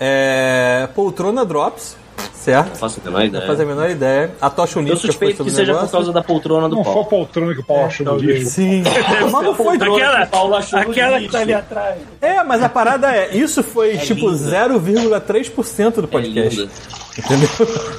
É. 0.00 0.88
Poltrona 0.92 1.44
Drops, 1.44 1.96
certo? 2.42 2.68
Não 2.70 2.76
faço 2.76 3.00
a 3.00 3.04
menor 3.04 3.18
Não 3.20 3.26
ideia. 3.26 3.46
faz 3.46 3.60
a 3.60 3.64
menor 3.64 3.90
ideia. 3.90 4.30
A 4.40 4.50
tocha 4.50 4.78
Eu 4.78 4.82
olímpica 4.82 5.00
foi 5.00 5.10
suspeito 5.10 5.36
sobre 5.38 5.50
que 5.50 5.54
o 5.54 5.58
seja 5.58 5.72
por 5.72 5.76
negócio. 5.78 5.96
causa 5.96 6.12
da 6.12 6.22
poltrona 6.22 6.68
do 6.68 6.76
Não 6.76 6.84
foi 6.84 6.92
pau. 6.94 7.02
a 7.02 7.06
poltrona 7.06 7.54
que 7.54 7.60
o 7.60 7.64
Paulo 7.66 7.84
achou 7.86 8.06
no 8.06 8.16
lixo. 8.16 8.50
Sim. 8.50 8.82
Mas 9.30 9.32
não 9.44 9.54
foi. 9.54 9.76
Aquela, 9.76 10.16
que 10.18 10.22
o 10.24 10.30
Paulo 10.30 10.54
aquela 10.56 11.20
que 11.20 11.28
tá 11.28 11.38
ali 11.40 11.54
atrás. 11.54 11.98
É, 12.20 12.42
mas 12.42 12.62
a 12.62 12.68
parada 12.68 13.14
é, 13.14 13.36
isso 13.36 13.62
foi 13.62 13.96
tipo 13.98 14.28
linda. 14.30 14.68
0,3% 14.68 15.94
do 15.94 16.04
É 16.04 16.06
podcast. 16.06 16.60
linda. 16.60 16.72
Entendeu? 17.18 17.48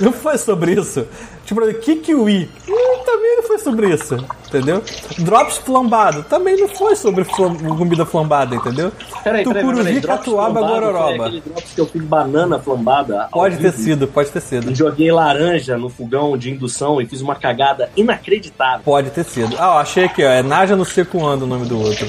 Não 0.02 0.12
foi 0.12 0.38
sobre 0.40 0.74
isso. 0.74 1.06
Tipo, 1.46 1.62
Kikiwi. 1.76 2.50
Hum, 2.68 2.98
tá 3.06 3.12
também 3.14 3.36
não 3.38 3.44
foi 3.44 3.60
sobre 3.60 3.94
isso, 3.94 4.16
entendeu? 4.48 4.82
Drops 5.20 5.58
flambado 5.58 6.24
também 6.24 6.58
não 6.58 6.68
foi 6.68 6.96
sobre 6.96 7.24
flam- 7.24 7.56
comida 7.78 8.06
flambada, 8.06 8.56
entendeu? 8.56 8.92
Peraí, 9.24 9.44
peraí, 9.44 9.62
Tucuruvi, 9.62 9.84
peraí. 9.84 10.00
Drops 10.00 10.20
catuaba, 10.26 10.60
flambado, 10.60 10.82
foi 10.82 10.92
gororoba. 10.94 11.26
Aquele 11.28 11.42
drops 11.42 11.74
que 11.74 11.82
eu 11.82 11.86
fiz 11.86 12.02
banana 12.02 12.60
flambada. 12.60 13.28
Pode 13.32 13.58
ter 13.58 13.72
vivo. 13.72 13.84
sido, 13.84 14.08
pode 14.08 14.32
ter 14.34 14.42
sido. 14.42 14.75
Joguei 14.75 15.12
laranja 15.12 15.78
no 15.78 15.90
fogão 15.90 16.38
de 16.38 16.52
indução 16.52 17.02
e 17.02 17.06
fiz 17.06 17.22
uma 17.22 17.36
cagada 17.36 17.90
inacreditável. 17.96 18.84
Pode 18.84 19.10
ter 19.12 19.24
sido. 19.24 19.56
Ah, 19.58 19.75
ó, 19.75 19.80
achei 19.80 20.06
aqui, 20.06 20.24
ó. 20.24 20.30
É 20.30 20.44
Naja 20.44 20.75
no 20.75 20.86
Secuando 20.86 21.46
o 21.46 21.48
nome 21.48 21.66
do 21.66 21.80
outro. 21.80 22.08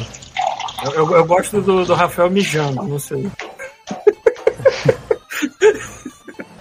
Eu, 0.85 0.93
eu- 0.93 1.17
eu 1.17 1.25
gosto 1.25 1.61
do, 1.63 1.85
do 1.85 1.95
Rafael 1.95 2.31
mijando, 2.31 2.83
não 2.83 2.99
sei. 2.99 3.27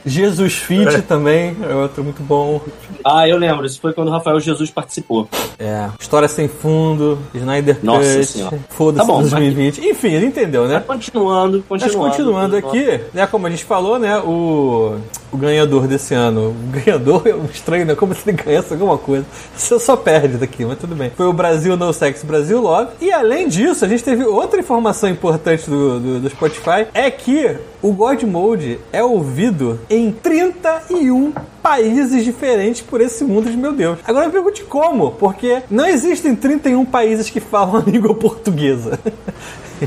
Jesus 0.05 0.53
Fit 0.53 1.01
também 1.03 1.55
é 1.61 1.73
outro 1.73 2.03
muito 2.03 2.21
bom. 2.21 2.61
Ah, 3.03 3.27
eu 3.27 3.37
lembro, 3.37 3.65
isso 3.65 3.79
foi 3.79 3.93
quando 3.93 4.09
o 4.09 4.11
Rafael 4.11 4.39
Jesus 4.39 4.69
participou. 4.69 5.27
É. 5.59 5.89
História 5.99 6.27
Sem 6.27 6.47
Fundo, 6.47 7.19
Snyder 7.33 7.79
Nossa 7.83 8.15
Cut, 8.15 8.25
Senhora. 8.25 8.59
Foda-se 8.69 9.07
Tá 9.07 9.13
bom, 9.13 9.21
2020. 9.21 9.85
Enfim, 9.87 10.13
ele 10.13 10.25
entendeu, 10.25 10.67
né? 10.67 10.81
Continuando, 10.85 11.63
Mas 11.69 11.83
continuando. 11.83 12.09
continuando 12.09 12.57
aqui, 12.57 12.99
né, 13.13 13.27
como 13.27 13.47
a 13.47 13.49
gente 13.49 13.63
falou, 13.63 13.97
né, 13.99 14.19
o, 14.19 14.97
o 15.31 15.37
ganhador 15.37 15.87
desse 15.87 16.13
ano, 16.13 16.49
o 16.49 16.71
ganhador 16.71 17.23
é 17.27 17.33
um 17.33 17.45
estranho, 17.45 17.85
né, 17.85 17.95
como 17.95 18.13
se 18.13 18.29
ele 18.29 18.37
ganhasse 18.37 18.73
alguma 18.73 18.97
coisa. 18.97 19.25
Você 19.55 19.79
só 19.79 19.95
perde 19.95 20.37
daqui, 20.37 20.65
mas 20.65 20.77
tudo 20.77 20.95
bem. 20.95 21.11
Foi 21.15 21.25
o 21.25 21.33
Brasil 21.33 21.75
No 21.77 21.93
Sex 21.93 22.23
Brasil 22.23 22.61
Love. 22.61 22.91
E 23.01 23.11
além 23.11 23.47
disso, 23.47 23.85
a 23.85 23.87
gente 23.87 24.03
teve 24.03 24.23
outra 24.23 24.59
informação 24.59 25.09
importante 25.09 25.69
do, 25.69 25.99
do, 25.99 26.19
do 26.19 26.29
Spotify, 26.29 26.87
é 26.93 27.09
que 27.09 27.57
o 27.83 27.91
God 27.91 28.23
Mode 28.23 28.79
é 28.93 29.03
ouvido 29.03 29.77
em 29.89 30.09
31 30.09 31.33
países 31.61 32.23
diferentes 32.23 32.81
por 32.81 33.01
esse 33.01 33.25
mundo 33.25 33.51
de 33.51 33.57
meu 33.57 33.73
Deus. 33.73 33.99
Agora 34.05 34.27
me 34.27 34.31
pergunte 34.31 34.63
como, 34.63 35.11
porque 35.11 35.63
não 35.69 35.85
existem 35.85 36.33
31 36.33 36.85
países 36.85 37.29
que 37.29 37.41
falam 37.41 37.75
a 37.85 37.89
língua 37.89 38.15
portuguesa. 38.15 38.97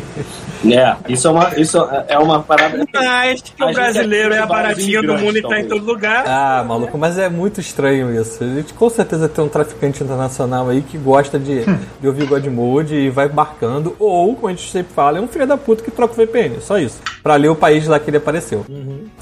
É, 0.69 0.97
isso 1.09 1.29
é 1.29 1.31
uma, 1.31 1.61
isso 1.61 1.79
é 2.09 2.19
uma 2.19 2.43
parada. 2.43 2.85
Mas 2.93 3.41
que 3.41 3.63
A 3.63 3.67
o 3.67 3.73
brasileiro 3.73 4.35
é 4.35 4.39
é 4.39 4.41
a 4.41 4.47
baratinha 4.47 5.03
do 5.03 5.17
mundo 5.17 5.39
e 5.39 5.43
tá 5.43 5.61
em 5.61 5.69
todo 5.69 5.85
lugar. 5.85 6.25
Ah, 6.27 6.65
maluco, 6.67 6.97
mas 6.99 7.19
é 7.19 7.29
muito 7.29 7.61
estranho 7.61 8.13
isso. 8.21 8.43
A 8.43 8.47
gente 8.49 8.75
com 8.75 8.89
certeza 8.91 9.29
tem 9.29 9.45
um 9.45 9.49
traficante 9.49 10.03
internacional 10.03 10.69
aí 10.69 10.83
que 10.83 10.99
gosta 10.99 11.39
de, 11.39 11.65
de 12.01 12.07
ouvir 12.09 12.27
God 12.27 12.45
Mode 12.47 12.95
e 12.95 13.11
vai 13.11 13.29
marcando. 13.29 13.95
Ou, 13.99 14.35
como 14.35 14.49
a 14.49 14.51
gente 14.51 14.71
sempre 14.71 14.93
fala, 14.93 15.19
é 15.19 15.21
um 15.21 15.29
filho 15.29 15.47
da 15.47 15.57
puta 15.57 15.85
que 15.85 15.91
troca 15.91 16.15
o 16.15 16.17
VPN. 16.17 16.61
Só 16.61 16.79
isso. 16.79 17.01
Pra 17.23 17.37
ler 17.37 17.49
o 17.49 17.57
país 17.57 17.87
lá 17.87 17.99
que 18.01 18.11
ele 18.11 18.17
apareceu. 18.17 18.65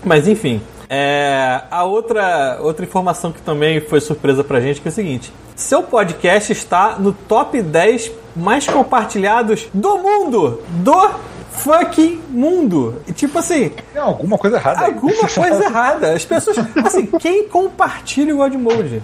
Mas 0.05 0.27
enfim. 0.29 0.63
é, 0.89 1.63
a 1.71 1.85
outra, 1.85 2.59
outra 2.61 2.85
informação 2.85 3.33
que 3.33 3.43
também 3.43 3.81
foi 3.81 4.01
surpresa 4.01 4.43
pra 4.45 4.61
gente 4.61 4.81
que 4.81 4.89
é 4.89 4.91
o 4.91 4.95
seguinte: 4.95 5.33
seu 5.55 5.83
podcast 5.83 6.53
está 6.53 6.97
no 6.99 7.13
top 7.13 7.61
10 7.61 8.24
mais 8.35 8.67
compartilhados 8.67 9.69
do 9.73 9.99
mundo! 9.99 10.63
Do 10.69 11.11
fucking 11.53 12.21
mundo! 12.31 13.03
Tipo 13.15 13.39
assim, 13.39 13.71
Tem 13.93 14.03
alguma 14.03 14.37
coisa 14.39 14.57
errada 14.57 14.87
alguma 14.87 15.15
coisa 15.29 15.65
errada. 15.65 16.13
As 16.13 16.25
pessoas. 16.25 16.57
Assim, 16.85 17.07
quem 17.19 17.49
compartilha 17.49 18.35
o 18.35 18.39
God 18.39 18.55
Mode? 18.55 19.03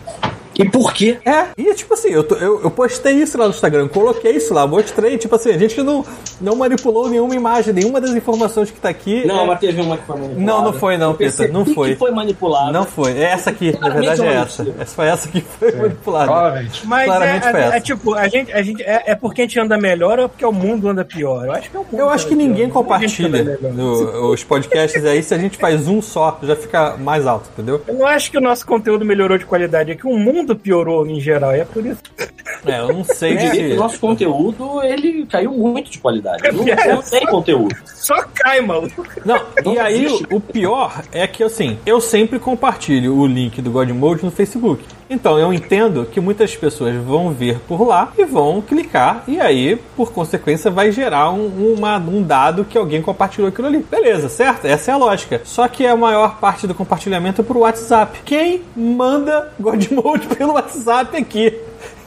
E 0.65 0.69
por 0.69 0.93
quê? 0.93 1.19
É, 1.25 1.47
e 1.57 1.75
tipo 1.75 1.95
assim, 1.95 2.09
eu, 2.11 2.23
tô- 2.25 2.35
eu, 2.37 2.63
eu 2.63 2.71
postei 2.71 3.15
isso 3.15 3.39
lá 3.39 3.45
no 3.45 3.51
Instagram, 3.51 3.89
coloquei 3.89 4.33
isso 4.33 4.53
lá, 4.53 4.67
mostrei, 4.67 5.17
tipo 5.19 5.35
assim, 5.35 5.51
a 5.51 5.59
gente 5.59 5.83
não, 5.83 6.05
não 6.41 6.55
manipulou 6.57 7.09
nenhuma 7.09 7.35
imagem, 7.35 7.73
nenhuma 7.73 8.01
das 8.01 8.11
informações 8.11 8.71
que 8.71 8.79
tá 8.81 8.89
aqui. 8.89 9.27
Não, 9.27 9.43
é- 9.43 9.47
mas 9.47 9.61
teve 9.61 9.81
uma 9.81 9.97
que 9.97 10.05
foi 10.07 10.17
manipulada. 10.17 10.45
Não, 10.53 10.65
não 10.65 10.73
foi 10.73 10.97
não, 10.97 11.15
Peter, 11.15 11.53
não 11.53 11.65
foi. 11.65 11.91
que 11.91 11.97
foi 11.97 12.11
manipulada. 12.11 12.73
Não 12.73 12.85
foi. 12.85 13.13
É 13.19 13.25
essa 13.25 13.51
aqui, 13.51 13.77
na 13.79 13.89
verdade 13.89 14.23
é 14.25 14.35
essa. 14.35 14.67
Essa 14.79 14.95
foi 14.95 15.07
essa 15.07 15.29
que 15.29 15.41
foi 15.41 15.73
manipulada. 15.73 16.27
Claramente. 16.27 16.87
Mas 16.87 17.03
é, 17.03 17.07
Claramente 17.07 17.51
foi 17.51 17.61
é- 17.61 17.65
essa. 17.65 17.77
é 17.77 17.81
tipo, 17.81 18.15
a 18.15 18.29
gente, 18.29 18.53
a 18.53 18.63
gente 18.63 18.83
é, 18.83 19.03
é 19.13 19.15
porque 19.15 19.43
a 19.43 19.45
gente 19.45 19.59
anda 19.61 19.77
melhor 19.79 20.19
ou 20.19 20.25
é 20.27 20.29
porque 20.29 20.45
o 20.45 20.53
mundo 20.53 20.89
anda 20.89 21.05
pior? 21.05 21.47
Eu 21.47 21.53
acho 21.53 21.71
que 21.71 21.77
é 21.77 21.81
o 21.81 21.83
mundo. 21.85 21.99
Eu 21.99 22.11
acho 22.11 22.27
que 22.27 22.35
ninguém 22.35 22.67
pior. 22.67 22.81
É 22.81 22.83
compartilha 22.83 23.59
no- 23.73 24.31
os 24.31 24.45
podcasts 24.45 25.05
aí, 25.05 25.23
se 25.23 25.35
a 25.35 25.39
gente 25.39 25.57
faz 25.59 25.87
um 25.89 26.01
só, 26.03 26.39
já 26.43 26.55
fica 26.57 26.97
mais 26.97 27.27
alto, 27.27 27.49
entendeu? 27.53 27.83
Eu 27.87 27.95
não 27.95 28.07
acho 28.07 28.31
que 28.31 28.39
o 28.39 28.41
nosso 28.41 28.67
conteúdo 28.67 29.05
melhorou 29.05 29.39
de 29.39 29.45
qualidade, 29.47 29.91
é 29.91 29.95
que 29.95 30.07
o 30.07 30.17
mundo 30.19 30.50
piorou 30.57 31.07
em 31.07 31.21
geral, 31.21 31.55
e 31.55 31.61
é 31.61 31.65
por 31.65 31.85
isso. 31.85 32.03
É, 32.67 32.81
eu 32.81 32.89
não 32.93 33.05
sei 33.05 33.39
se. 33.39 33.73
o 33.73 33.77
nosso 33.77 33.99
conteúdo, 33.99 34.83
ele 34.83 35.25
caiu 35.27 35.51
muito 35.53 35.91
de 35.91 35.99
qualidade. 35.99 36.43
Não, 36.53 36.69
É. 36.69 36.95
não 36.95 37.03
tem 37.03 37.27
conteúdo. 37.27 37.75
Só 37.87 38.15
cai, 38.35 38.61
maluco. 38.61 39.07
Não, 39.25 39.41
Não 39.65 39.75
e 39.75 39.79
aí 39.79 40.05
existe. 40.05 40.27
o, 40.31 40.37
o 40.37 40.41
pior 40.41 41.03
é 41.13 41.27
que 41.27 41.43
assim, 41.43 41.79
eu 41.87 42.01
sempre 42.01 42.39
compartilho 42.39 43.17
o 43.17 43.27
link 43.27 43.61
do 43.63 43.71
God 43.71 43.89
Mode 43.91 44.25
no 44.25 44.31
Facebook. 44.31 44.85
Então 45.11 45.37
eu 45.39 45.53
entendo 45.53 46.07
que 46.07 46.21
muitas 46.21 46.55
pessoas 46.57 46.95
vão 46.95 47.33
ver 47.33 47.59
por 47.67 47.83
lá 47.87 48.13
e 48.17 48.25
vão 48.25 48.63
clicar, 48.63 49.25
e 49.27 49.41
aí, 49.41 49.75
por 49.97 50.13
consequência, 50.13 50.71
vai 50.71 50.93
gerar 50.93 51.31
um, 51.33 51.75
uma- 51.75 51.99
um 51.99 52.23
dado 52.23 52.65
que 52.65 52.79
alguém 52.79 53.03
compartilhou 53.03 53.49
aquilo 53.49 53.67
ali. 53.67 53.79
Beleza, 53.91 54.29
certo? 54.29 54.67
Essa 54.67 54.93
é 54.93 54.95
a 54.95 54.97
lógica. 54.97 55.41
Só 55.45 55.67
que 55.67 55.85
a 55.85 55.97
maior 55.97 56.37
parte 56.39 56.65
do 56.67 56.75
compartilhamento 56.75 57.41
é 57.41 57.45
por 57.45 57.57
WhatsApp. 57.57 58.21
Quem 58.25 58.63
manda 58.77 59.53
God 59.59 59.85
Mode 59.91 60.29
pelo 60.29 60.53
WhatsApp 60.55 61.17
aqui? 61.17 61.59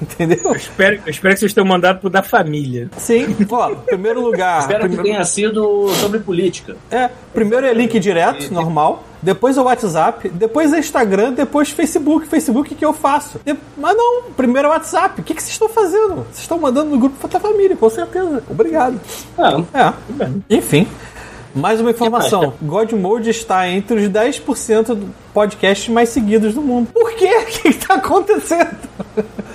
Entendeu? 0.02 0.40
Eu 0.46 0.56
espero, 0.56 1.02
eu 1.06 1.10
espero 1.12 1.34
que 1.34 1.40
vocês 1.42 1.54
tenham 1.54 1.68
mandado 1.68 2.00
pro 2.00 2.10
da 2.10 2.22
família. 2.24 2.90
Sim, 2.98 3.36
ó, 3.50 3.70
primeiro 3.76 4.22
lugar. 4.22 4.60
Espero 4.62 4.80
que 4.82 4.88
primeiro- 4.88 5.04
tenha 5.04 5.26
sido 5.26 5.90
sobre 5.96 6.20
política. 6.20 6.76
É, 6.92 7.10
primeiro 7.34 7.66
é 7.66 7.74
link 7.74 8.00
direto, 8.00 8.54
normal. 8.54 9.04
Depois 9.24 9.58
é 9.58 9.62
o 9.62 9.64
WhatsApp, 9.64 10.30
depois 10.30 10.72
é 10.74 10.80
Instagram, 10.80 11.32
depois 11.34 11.70
Facebook. 11.70 12.28
Facebook 12.28 12.76
que 12.76 12.86
eu 12.86 12.94
faço. 12.94 13.40
De- 13.46 13.58
Mas 13.78 13.96
não, 13.96 14.24
primeiro 14.36 14.68
é 14.68 14.72
o 14.72 14.74
WhatsApp. 14.74 15.22
O 15.22 15.24
que, 15.24 15.34
que 15.34 15.42
vocês 15.42 15.54
estão 15.54 15.70
fazendo? 15.70 16.16
Vocês 16.26 16.40
estão 16.40 16.60
mandando 16.60 16.90
no 16.92 17.00
grupo 17.00 17.28
da 17.28 17.40
família, 17.40 17.76
com 17.76 17.90
certeza. 17.90 18.44
Obrigado. 18.50 19.00
Ah, 19.38 19.64
É, 19.74 20.56
enfim. 20.56 20.88
Mais 21.56 21.80
uma 21.80 21.92
informação. 21.92 22.54
God 22.62 22.92
Mode 22.94 23.30
está 23.30 23.68
entre 23.70 23.98
os 24.00 24.10
10% 24.10 24.96
do 24.96 25.14
podcasts 25.34 25.88
mais 25.90 26.10
seguidos 26.10 26.54
do 26.56 26.62
mundo. 26.62 26.88
Por 26.92 27.14
quê? 27.16 27.30
O 27.44 27.46
que 27.64 27.68
está 27.70 27.96
acontecendo? 27.96 28.76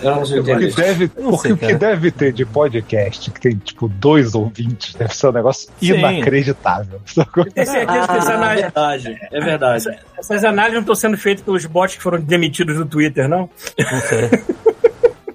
eu 0.02 0.14
não 0.16 0.24
sei 0.24 0.36
Porque 0.42 0.52
entender. 0.66 0.74
deve, 0.76 1.10
Não 1.18 1.30
porque 1.32 1.42
sei, 1.48 1.52
o 1.52 1.56
que 1.58 1.74
deve 1.74 2.10
ter 2.10 2.32
de 2.32 2.44
podcast, 2.46 3.30
que 3.30 3.40
tem 3.40 3.56
tipo 3.56 3.88
dois 3.88 4.34
ouvintes, 4.34 4.94
deve 4.94 5.14
ser 5.14 5.28
um 5.28 5.32
negócio 5.32 5.68
Sim. 5.80 5.94
inacreditável. 5.94 7.00
Certeza 7.04 7.86
que 7.86 7.90
essa 7.90 8.38
Ah, 8.38 8.52
é 8.52 8.56
verdade, 8.62 9.18
é 9.32 9.40
verdade. 9.40 9.84
essas 10.16 10.44
análises 10.44 10.74
não 10.74 10.80
estão 10.80 10.94
sendo 10.94 11.16
feitas 11.18 11.44
pelos 11.44 11.66
bots 11.66 11.96
que 11.96 12.02
foram 12.02 12.20
demitidos 12.20 12.76
do 12.76 12.86
Twitter, 12.86 13.28
não? 13.28 13.50
Não 13.78 14.00
sei. 14.00 14.30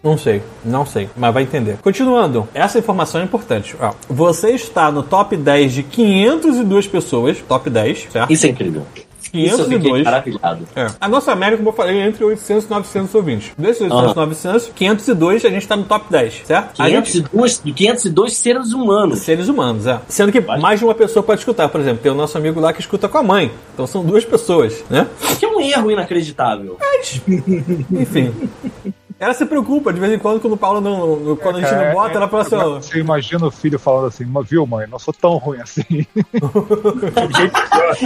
Não 0.03 0.17
sei, 0.17 0.43
não 0.65 0.85
sei, 0.85 1.09
mas 1.15 1.33
vai 1.33 1.43
entender. 1.43 1.77
Continuando, 1.81 2.45
essa 2.53 2.77
informação 2.77 3.21
é 3.21 3.23
importante. 3.23 3.75
Ó, 3.79 3.93
você 4.09 4.51
está 4.51 4.91
no 4.91 5.01
top 5.01 5.37
10 5.37 5.71
de 5.71 5.83
502 5.83 6.87
pessoas, 6.87 7.37
top 7.47 7.69
10, 7.69 8.07
certo? 8.11 8.31
Isso 8.33 8.45
é 8.45 8.49
incrível. 8.49 8.85
Isso 9.33 9.61
eu 9.61 9.63
fiquei 9.63 9.79
502. 9.79 10.03
maravilhado. 10.03 10.67
É. 10.75 10.87
A 11.01 11.07
nossa 11.07 11.35
média, 11.35 11.57
como 11.57 11.69
eu 11.69 11.73
falei, 11.73 11.99
é 11.99 12.07
entre 12.07 12.23
800 12.23 12.65
e 12.65 12.69
900 12.69 13.15
ouvintes. 13.15 13.51
Desses 13.57 13.81
800 13.81 14.11
e 14.11 14.15
900, 14.15 14.71
502 14.75 15.45
a 15.45 15.49
gente 15.49 15.61
está 15.61 15.75
no 15.75 15.85
top 15.85 16.05
10, 16.11 16.41
certo? 16.45 16.81
A 16.81 16.89
gente 16.89 17.11
502, 17.23 17.61
502 17.75 18.33
seres 18.35 18.73
humanos. 18.73 19.19
seres 19.19 19.47
humanos, 19.47 19.87
é. 19.87 19.99
Sendo 20.07 20.31
que 20.31 20.39
Vale. 20.39 20.61
mais 20.61 20.79
de 20.79 20.85
uma 20.85 20.93
pessoa 20.93 21.23
pode 21.23 21.39
escutar. 21.39 21.67
Por 21.69 21.81
exemplo, 21.81 22.03
tem 22.03 22.11
o 22.11 22.15
nosso 22.15 22.37
amigo 22.37 22.59
lá 22.59 22.71
que 22.71 22.81
escuta 22.81 23.07
com 23.07 23.17
a 23.17 23.23
mãe. 23.23 23.51
Então 23.73 23.87
são 23.87 24.03
duas 24.03 24.23
pessoas, 24.23 24.83
né? 24.89 25.07
Que 25.39 25.45
é 25.45 25.49
um 25.49 25.59
erro 25.59 25.89
inacreditável. 25.89 26.77
Enfim. 27.91 28.33
Ela 29.23 29.33
se 29.33 29.45
preocupa 29.45 29.93
de 29.93 29.99
vez 29.99 30.11
em 30.11 30.19
quando 30.19 30.41
quando 30.41 30.53
o 30.53 30.57
Paulo 30.57 30.81
não. 30.81 31.35
Quando 31.37 31.57
a 31.57 31.61
gente 31.61 31.73
não 31.73 31.93
bota, 31.93 32.17
ela 32.17 32.27
fala 32.27 32.43
assim, 32.43 32.55
ó. 32.55 32.75
Você 32.81 32.99
imagina 32.99 33.45
o 33.47 33.51
filho 33.51 33.79
falando 33.79 34.07
assim, 34.07 34.25
"Mas 34.25 34.49
viu, 34.49 34.65
mãe, 34.67 34.85
não 34.89 34.99
sou 34.99 35.13
tão 35.13 35.37
ruim 35.37 35.59
assim. 35.61 35.83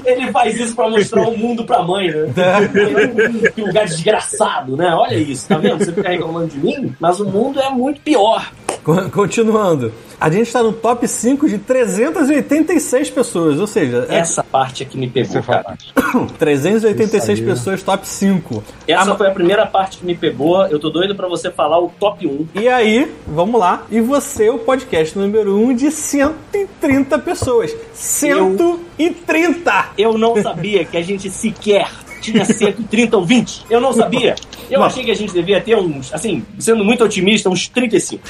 Ele 0.06 0.32
faz 0.32 0.60
isso 0.60 0.76
pra 0.76 0.90
mostrar 0.90 1.28
o 1.28 1.38
mundo 1.38 1.66
pra 1.66 1.82
mãe, 1.84 2.10
né? 2.12 2.28
Que 3.56 3.62
lugar 3.62 3.86
desgraçado, 3.86 4.76
né? 4.78 4.94
Olha 4.94 5.16
isso, 5.16 5.48
tá 5.48 5.58
vendo? 5.58 5.84
Você 5.84 5.92
fica 5.92 6.10
reclamando 6.10 6.48
de 6.48 6.58
mim, 6.60 6.96
mas 7.00 7.20
o 7.20 7.26
mundo 7.26 7.60
é 7.60 7.70
muito 7.70 8.02
pior. 8.02 8.52
Con- 8.84 9.10
Continuando. 9.10 9.92
A 10.20 10.32
gente 10.32 10.48
está 10.48 10.64
no 10.64 10.74
top 10.74 11.08
5 11.08 11.48
de 11.48 11.60
386 11.60 13.10
pessoas, 13.12 13.60
ou 13.60 13.68
seja, 13.68 14.08
é 14.10 14.18
Essa 14.18 14.44
parte 14.44 14.82
aqui 14.82 14.98
me 14.98 15.08
pegou, 15.08 15.38
é 15.38 15.42
cara. 15.44 15.64
fantástico. 15.64 16.28
386 16.40 17.24
Isso 17.40 17.48
aí. 17.48 17.54
pessoas, 17.56 17.84
top 17.84 18.08
5. 18.08 18.64
Essa 18.88 19.12
Ah, 19.14 19.16
foi 19.16 19.28
a 19.28 19.32
primeira 19.32 19.66
parte 19.68 20.00
que 20.00 20.06
me 20.06 20.16
pegou. 20.16 20.66
Eu 20.68 20.80
tô 20.80 20.90
doido 20.90 21.16
pra 21.16 21.28
você 21.28 21.52
falar 21.52 21.80
o 21.80 21.92
top 22.00 22.26
1. 22.26 22.48
E 22.60 22.68
aí, 22.68 23.12
vamos 23.28 23.60
lá. 23.60 23.86
E 23.92 24.02
você, 24.02 24.50
o 24.50 24.58
podcast 24.58 25.18
número 25.18 25.56
1 25.56 25.76
de 25.76 25.92
130 25.92 27.20
pessoas. 27.20 27.76
130! 27.94 29.90
Eu 29.98 30.18
não 30.18 30.42
sabia 30.42 30.84
que 30.84 30.98
a 30.98 31.02
gente 31.04 31.30
sequer 31.30 31.90
tinha 32.22 32.46
130 32.46 33.18
ouvintes. 33.18 33.66
Eu 33.70 33.80
não 33.80 33.94
sabia. 33.94 34.36
Eu 34.70 34.84
achei 34.84 35.04
que 35.04 35.12
a 35.12 35.16
gente 35.16 35.34
devia 35.34 35.62
ter 35.62 35.78
uns, 35.78 36.14
assim, 36.14 36.44
sendo 36.60 36.84
muito 36.84 37.04
otimista, 37.04 37.50
uns 37.50 37.68
35. 37.68 38.22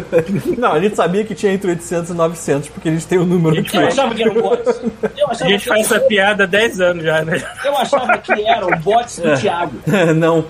Não, 0.58 0.72
a 0.72 0.80
gente 0.80 0.96
sabia 0.96 1.24
que 1.24 1.34
tinha 1.34 1.52
entre 1.52 1.70
800 1.70 2.10
e 2.10 2.14
900, 2.14 2.68
porque 2.68 2.88
a 2.88 2.92
gente 2.92 3.06
tem 3.06 3.18
o 3.18 3.24
número 3.24 3.54
do 3.54 3.60
Eu 3.60 3.64
Twitter. 3.64 3.88
achava 3.88 4.14
que 4.14 4.22
eram 4.22 4.34
bots. 4.34 4.80
Eu 5.16 5.28
A 5.30 5.34
gente 5.34 5.62
que, 5.62 5.68
faz 5.68 5.80
essa 5.86 6.00
piada 6.00 6.44
há 6.44 6.46
10 6.46 6.80
anos 6.80 7.04
já, 7.04 7.24
né? 7.24 7.42
eu 7.64 7.76
achava 7.76 8.18
que 8.18 8.32
eram 8.46 8.70
bots 8.80 9.18
do 9.18 9.34
Thiago. 9.36 9.72
Não. 10.16 10.44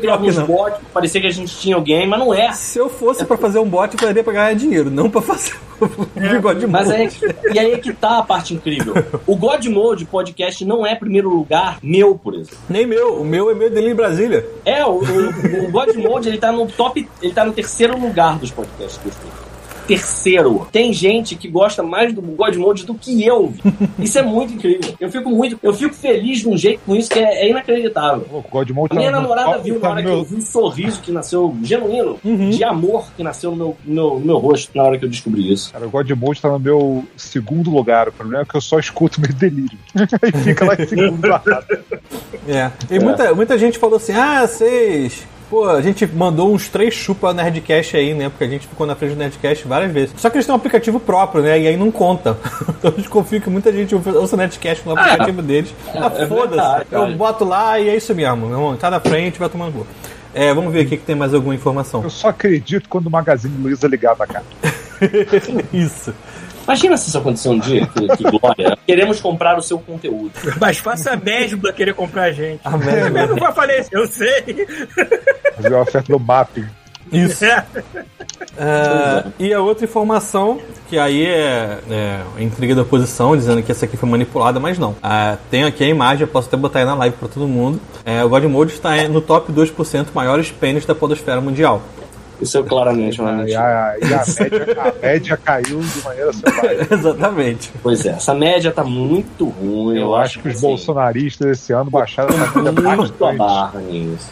Criava 0.00 0.24
uns 0.24 0.36
não. 0.36 0.46
bots, 0.46 0.78
parecia 0.92 1.20
que 1.20 1.26
a 1.26 1.32
gente 1.32 1.56
tinha 1.56 1.74
alguém, 1.76 2.06
mas 2.06 2.18
não 2.18 2.32
é. 2.32 2.52
Se 2.52 2.78
eu 2.78 2.88
fosse 2.88 3.24
pra 3.24 3.36
fazer 3.36 3.58
um 3.58 3.68
bot, 3.68 3.92
eu 3.94 3.98
faria 3.98 4.22
pra 4.22 4.32
ganhar 4.32 4.54
dinheiro, 4.54 4.90
não 4.90 5.10
pra 5.10 5.22
fazer 5.22 5.54
bigode 6.14 6.66
Mas 6.66 6.88
mode. 6.88 7.00
aí, 7.00 7.08
é 7.22 7.52
e 7.52 7.58
aí 7.58 7.72
é 7.72 7.78
que 7.78 7.92
tá 7.92 8.18
a 8.18 8.22
parte 8.22 8.54
incrível. 8.54 8.94
O 9.26 9.36
God 9.36 9.64
Mode 9.66 10.04
podcast 10.04 10.64
não 10.64 10.86
é 10.86 10.94
primeiro 10.94 11.28
lugar 11.28 11.78
meu, 11.82 12.16
por 12.16 12.34
exemplo. 12.34 12.58
Nem 12.68 12.86
meu, 12.86 13.20
o 13.20 13.24
meu 13.24 13.50
é 13.50 13.54
meu 13.54 13.70
dele 13.70 13.90
em 13.90 13.94
Brasília. 13.94 14.46
É, 14.64 14.84
o, 14.84 14.98
o, 14.98 15.68
o 15.68 15.70
God 15.70 15.94
Mode 15.96 16.28
ele 16.28 16.38
tá 16.38 16.52
no 16.52 16.66
top, 16.66 17.08
ele 17.22 17.32
tá 17.32 17.44
no 17.44 17.52
terceiro 17.52 17.98
lugar 17.98 18.38
dos 18.38 18.50
podcasts 18.50 18.98
que 18.98 19.06
eu 19.06 19.10
escuto. 19.10 19.33
Terceiro. 19.86 20.66
Tem 20.72 20.92
gente 20.92 21.36
que 21.36 21.48
gosta 21.48 21.82
mais 21.82 22.12
do 22.12 22.20
God 22.22 22.54
Mode 22.56 22.84
do 22.84 22.94
que 22.94 23.24
eu. 23.24 23.52
Isso 23.98 24.18
é 24.18 24.22
muito 24.22 24.54
incrível. 24.54 24.94
Eu 24.98 25.10
fico 25.10 25.30
muito, 25.30 25.58
eu 25.62 25.72
fico 25.74 25.94
feliz 25.94 26.40
de 26.40 26.48
um 26.48 26.56
jeito 26.56 26.80
com 26.86 26.94
isso 26.96 27.10
que 27.10 27.18
é, 27.18 27.46
é 27.46 27.50
inacreditável. 27.50 28.26
O 28.32 28.42
Godmode 28.42 28.92
A 28.92 28.96
minha 28.96 29.10
tá 29.10 29.16
no- 29.16 29.22
namorada 29.22 29.58
viu 29.58 29.80
tá 29.80 29.88
na 29.88 29.94
hora 29.94 30.02
que 30.02 30.08
eu 30.08 30.24
vi 30.24 30.36
um 30.36 30.40
sorriso 30.40 31.00
que 31.00 31.10
nasceu 31.12 31.54
genuíno, 31.62 32.18
Uhum. 32.24 32.50
de 32.50 32.64
amor 32.64 33.06
que 33.16 33.22
nasceu 33.22 33.50
no 33.50 33.56
meu, 33.56 33.76
no 33.84 33.94
meu, 33.94 34.20
no 34.20 34.26
meu 34.26 34.38
rosto 34.38 34.70
na 34.74 34.82
hora 34.84 34.98
que 34.98 35.04
eu 35.04 35.08
descobri 35.08 35.52
isso. 35.52 35.72
Cara, 35.72 35.86
o 35.86 35.90
Godmode 35.90 36.40
tá 36.40 36.48
no 36.48 36.58
meu 36.58 37.04
segundo 37.16 37.70
lugar. 37.70 38.08
O 38.08 38.12
problema 38.12 38.42
é 38.42 38.46
que 38.46 38.56
eu 38.56 38.60
só 38.60 38.78
escuto 38.78 39.20
meu 39.20 39.32
delírio. 39.32 39.78
Aí 40.22 40.32
fica 40.42 40.64
lá 40.64 40.74
em 40.74 40.86
segundo 40.86 41.14
lugar. 41.14 41.42
É. 42.48 42.70
E 42.90 42.98
Muita, 42.98 43.34
muita 43.34 43.58
gente 43.58 43.78
falou 43.78 43.96
assim: 43.96 44.12
ah, 44.12 44.46
vocês. 44.46 45.26
Pô, 45.54 45.68
a 45.68 45.80
gente 45.80 46.04
mandou 46.04 46.52
uns 46.52 46.68
três 46.68 46.92
chupa 46.94 47.32
Nerdcast 47.32 47.96
aí, 47.96 48.12
né? 48.12 48.28
Porque 48.28 48.42
a 48.42 48.48
gente 48.48 48.66
ficou 48.66 48.84
na 48.84 48.96
frente 48.96 49.12
do 49.12 49.18
Nerdcast 49.18 49.68
várias 49.68 49.92
vezes. 49.92 50.12
Só 50.16 50.28
que 50.28 50.36
eles 50.36 50.46
têm 50.46 50.52
um 50.52 50.56
aplicativo 50.56 50.98
próprio, 50.98 51.44
né? 51.44 51.60
E 51.60 51.68
aí 51.68 51.76
não 51.76 51.92
conta. 51.92 52.36
Então 52.76 52.90
eu 52.90 52.98
desconfio 52.98 53.40
que 53.40 53.48
muita 53.48 53.72
gente 53.72 53.94
ouça 53.94 54.34
o 54.34 54.36
Nerdcast 54.36 54.84
no 54.84 54.98
aplicativo 54.98 55.40
deles. 55.40 55.72
Ah, 55.94 56.10
é 56.18 56.26
foda-se. 56.26 56.86
Eu 56.90 57.14
boto 57.16 57.44
lá 57.44 57.78
e 57.78 57.88
é 57.88 57.96
isso 57.96 58.12
mesmo, 58.14 58.48
meu 58.48 58.50
irmão. 58.50 58.76
Tá 58.76 58.90
na 58.90 58.98
frente, 58.98 59.38
vai 59.38 59.48
tomando 59.48 59.72
rua. 59.72 59.86
É, 60.34 60.52
vamos 60.52 60.72
ver 60.72 60.80
aqui 60.80 60.96
que 60.96 61.04
tem 61.04 61.14
mais 61.14 61.32
alguma 61.32 61.54
informação. 61.54 62.02
Eu 62.02 62.10
só 62.10 62.28
acredito 62.28 62.88
quando 62.88 63.06
o 63.06 63.10
Magazine 63.10 63.56
Luiza 63.62 63.86
ligar 63.86 64.16
pra 64.16 64.26
cá. 64.26 64.42
Isso. 65.72 66.12
Imagina 66.64 66.96
se 66.96 67.08
isso 67.08 67.18
acontecer 67.18 67.48
um 67.48 67.58
dia, 67.58 67.86
que, 67.86 68.16
que 68.16 68.38
glória. 68.38 68.76
Queremos 68.86 69.20
comprar 69.20 69.56
o 69.56 69.62
seu 69.62 69.78
conteúdo. 69.78 70.32
Mas 70.60 70.78
faça 70.78 71.12
a 71.12 71.16
Mesbla 71.16 71.72
querer 71.72 71.94
comprar 71.94 72.24
a 72.24 72.32
gente. 72.32 72.60
A 72.64 72.76
merda. 72.76 73.20
Eu 73.20 73.28
nunca 73.28 73.52
falei 73.52 73.80
isso, 73.80 73.90
eu 73.92 74.06
sei. 74.06 74.66
Fazer 75.56 75.74
a 75.74 75.82
oferta 75.82 76.12
do 76.12 76.18
mapping. 76.18 76.66
Isso. 77.12 77.44
É. 77.44 77.64
É, 78.56 79.24
e 79.38 79.52
a 79.52 79.60
outra 79.60 79.84
informação, 79.84 80.60
que 80.88 80.98
aí 80.98 81.24
é, 81.26 81.78
é 81.90 82.20
a 82.36 82.42
intriga 82.42 82.74
da 82.74 82.82
oposição, 82.82 83.36
dizendo 83.36 83.62
que 83.62 83.70
essa 83.70 83.84
aqui 83.84 83.96
foi 83.96 84.08
manipulada, 84.08 84.58
mas 84.58 84.78
não. 84.78 84.96
Ah, 85.02 85.36
tem 85.50 85.64
aqui 85.64 85.84
a 85.84 85.88
imagem, 85.88 86.22
eu 86.22 86.28
posso 86.28 86.48
até 86.48 86.56
botar 86.56 86.80
aí 86.80 86.84
na 86.84 86.94
live 86.94 87.16
pra 87.16 87.28
todo 87.28 87.46
mundo. 87.46 87.80
É, 88.04 88.24
o 88.24 88.28
Godmode 88.28 88.72
está 88.72 88.96
no 89.08 89.20
top 89.20 89.52
2% 89.52 90.06
maiores 90.14 90.50
pênis 90.50 90.86
da 90.86 90.94
podosfera 90.94 91.40
mundial. 91.40 91.82
Isso 92.40 92.58
é 92.58 92.62
claramente 92.62 93.20
uma 93.20 93.32
E 93.32 93.36
mentira. 93.36 93.60
a, 93.60 93.98
e 93.98 94.04
a 94.14 94.24
média, 94.40 94.76
a 94.82 95.06
média 95.06 95.36
caiu 95.36 95.80
de 95.80 96.02
maneira 96.04 96.32
selvagem. 96.32 96.78
Exatamente. 96.90 97.72
Pois 97.82 98.04
é, 98.04 98.10
essa 98.10 98.34
média 98.34 98.70
tá 98.72 98.84
muito 98.84 99.48
ruim. 99.48 99.98
Eu 99.98 100.14
acho 100.14 100.40
que 100.40 100.48
os 100.48 100.54
assim, 100.56 100.66
bolsonaristas 100.66 101.46
esse 101.48 101.72
ano 101.72 101.90
baixaram 101.90 102.34
essa 102.34 102.60
média 102.62 102.96
Muito 102.96 103.24
a 103.24 103.32
barra 103.32 103.80
nisso. 103.80 104.30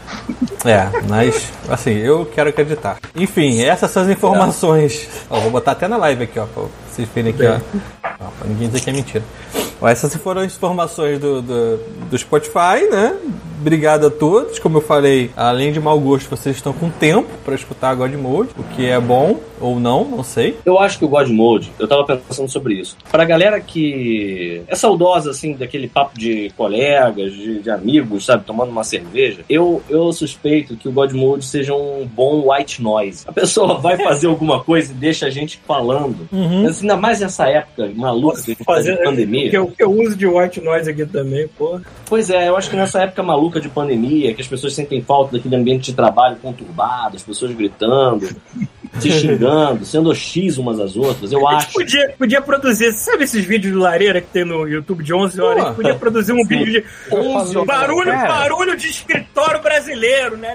É, 0.65 0.89
mas, 1.09 1.51
assim, 1.69 1.93
eu 1.93 2.27
quero 2.27 2.51
acreditar. 2.51 2.99
Enfim, 3.15 3.63
essas 3.63 3.91
são 3.91 4.03
as 4.03 4.09
informações. 4.09 5.09
Ó, 5.31 5.41
vou 5.41 5.51
botar 5.51 5.73
até 5.73 5.89
na 5.89 5.97
live 5.97 6.25
aqui, 6.25 6.39
ó, 6.39 6.45
pra 6.47 6.65
vocês 6.91 7.09
verem 7.15 7.33
aqui, 7.33 7.45
ó. 7.47 7.59
Ó, 8.21 8.27
Pra 8.39 8.49
ninguém 8.49 8.69
dizer 8.69 8.81
que 8.81 8.91
é 8.91 8.93
mentira. 8.93 9.25
Essas 9.89 10.15
foram 10.17 10.43
as 10.43 10.55
informações 10.55 11.19
do, 11.19 11.43
do, 11.43 11.77
do 12.11 12.19
Spotify, 12.19 12.89
né? 12.91 13.17
Obrigado 13.61 14.09
a 14.09 14.11
todos. 14.11 14.59
Como 14.59 14.79
eu 14.79 14.83
falei, 14.83 15.31
além 15.37 15.73
de 15.73 15.79
mau 15.79 15.99
gosto, 16.01 16.29
vocês 16.29 16.57
estão 16.57 16.73
com 16.73 16.91
tempo 16.91 17.29
para 17.45 17.55
escutar 17.55 17.91
a 17.91 17.95
God 17.95 18.12
Mode, 18.15 18.51
o 18.59 18.65
que 18.65 18.87
é 18.87 18.99
bom 18.99 19.39
ou 19.61 19.79
não, 19.79 20.05
não 20.05 20.25
sei. 20.25 20.59
Eu 20.67 20.81
acho 20.81 20.99
que 20.99 21.05
o 21.05 21.09
God 21.09 21.29
Mode, 21.29 21.71
eu 21.79 21.87
tava 21.87 22.05
pensando 22.05 22.49
sobre 22.49 22.75
isso. 22.75 22.97
Pra 23.11 23.25
galera 23.25 23.61
que 23.61 24.62
é 24.67 24.75
saudosa, 24.75 25.31
assim, 25.31 25.55
daquele 25.55 25.87
papo 25.87 26.19
de 26.19 26.51
colegas, 26.57 27.33
de, 27.33 27.61
de 27.61 27.71
amigos, 27.71 28.25
sabe, 28.25 28.45
tomando 28.45 28.71
uma 28.71 28.83
cerveja, 28.83 29.45
eu, 29.49 29.81
eu 29.89 30.12
suspeito 30.12 30.77
que 30.77 30.88
o 30.88 30.92
God 30.92 31.12
Mode 31.12 31.45
seja 31.45 31.73
um 31.73 32.05
bom 32.05 32.53
white 32.53 32.83
noise. 32.83 33.23
A 33.29 33.33
pessoa 33.33 33.79
vai 33.81 33.97
fazer 33.97 34.27
alguma 34.27 34.62
coisa 34.64 34.90
e 34.90 34.95
deixa 34.97 35.27
a 35.27 35.31
gente 35.31 35.61
falando. 35.64 36.29
Mas 36.33 36.81
ainda 36.81 36.97
mais 36.97 37.21
nessa 37.21 37.47
época 37.47 37.88
maluca 37.95 38.42
que 38.42 38.51
a 38.51 38.55
gente 38.55 38.64
tá 38.64 38.73
Fazer 38.73 38.97
de 38.97 39.05
pandemia. 39.05 39.51
que 39.51 39.57
eu, 39.57 39.68
que 39.68 39.72
eu 39.79 39.91
uso 39.91 40.17
de 40.17 40.27
white 40.27 40.61
noise 40.61 40.91
aqui 40.91 41.07
também, 41.07 41.49
pô. 41.49 41.81
Pois 42.07 42.31
é, 42.31 42.49
eu 42.49 42.57
acho 42.57 42.71
que 42.71 42.77
nessa 42.77 43.03
época 43.03 43.23
maluca 43.23 43.61
de 43.61 43.69
pandemia, 43.69 44.35
que 44.35 44.41
as 44.41 44.49
pessoas 44.49 44.75
sentem 44.75 45.03
falta 45.03 45.37
daquele 45.37 45.57
ambiente 45.57 45.87
de 45.87 45.95
trabalho 45.95 46.37
conturbado, 46.37 47.17
as 47.17 47.23
pessoas 47.23 47.53
gritando, 47.53 48.29
se 48.98 49.11
xingando, 49.11 49.85
sendo 49.85 50.11
hostis 50.11 50.59
umas 50.59 50.78
às 50.78 50.96
outras, 50.96 51.33
eu 51.33 51.46
A 51.48 51.52
gente 51.52 51.64
acho. 51.64 51.72
podia, 51.72 52.14
podia 52.18 52.42
produzir, 52.42 52.92
sabe 52.92 53.24
esses 53.24 53.44
vídeos 53.44 53.72
de 53.72 53.78
lareira 53.78 54.20
que 54.20 54.28
tem 54.28 54.44
no 54.44 54.66
YouTube 54.68 55.02
de 55.02 55.12
11 55.14 55.40
horas? 55.40 55.64
A 55.64 55.66
gente 55.68 55.76
podia 55.76 55.94
produzir 55.94 56.33
um 56.33 56.44
vídeo 56.46 56.83
de 56.83 56.85
11 57.11 57.57
horas. 57.57 57.66
barulho, 57.66 58.11
Cara. 58.12 58.28
barulho 58.28 58.76
de 58.76 58.87
escritório 58.88 59.61
brasileiro, 59.62 60.37
né? 60.37 60.55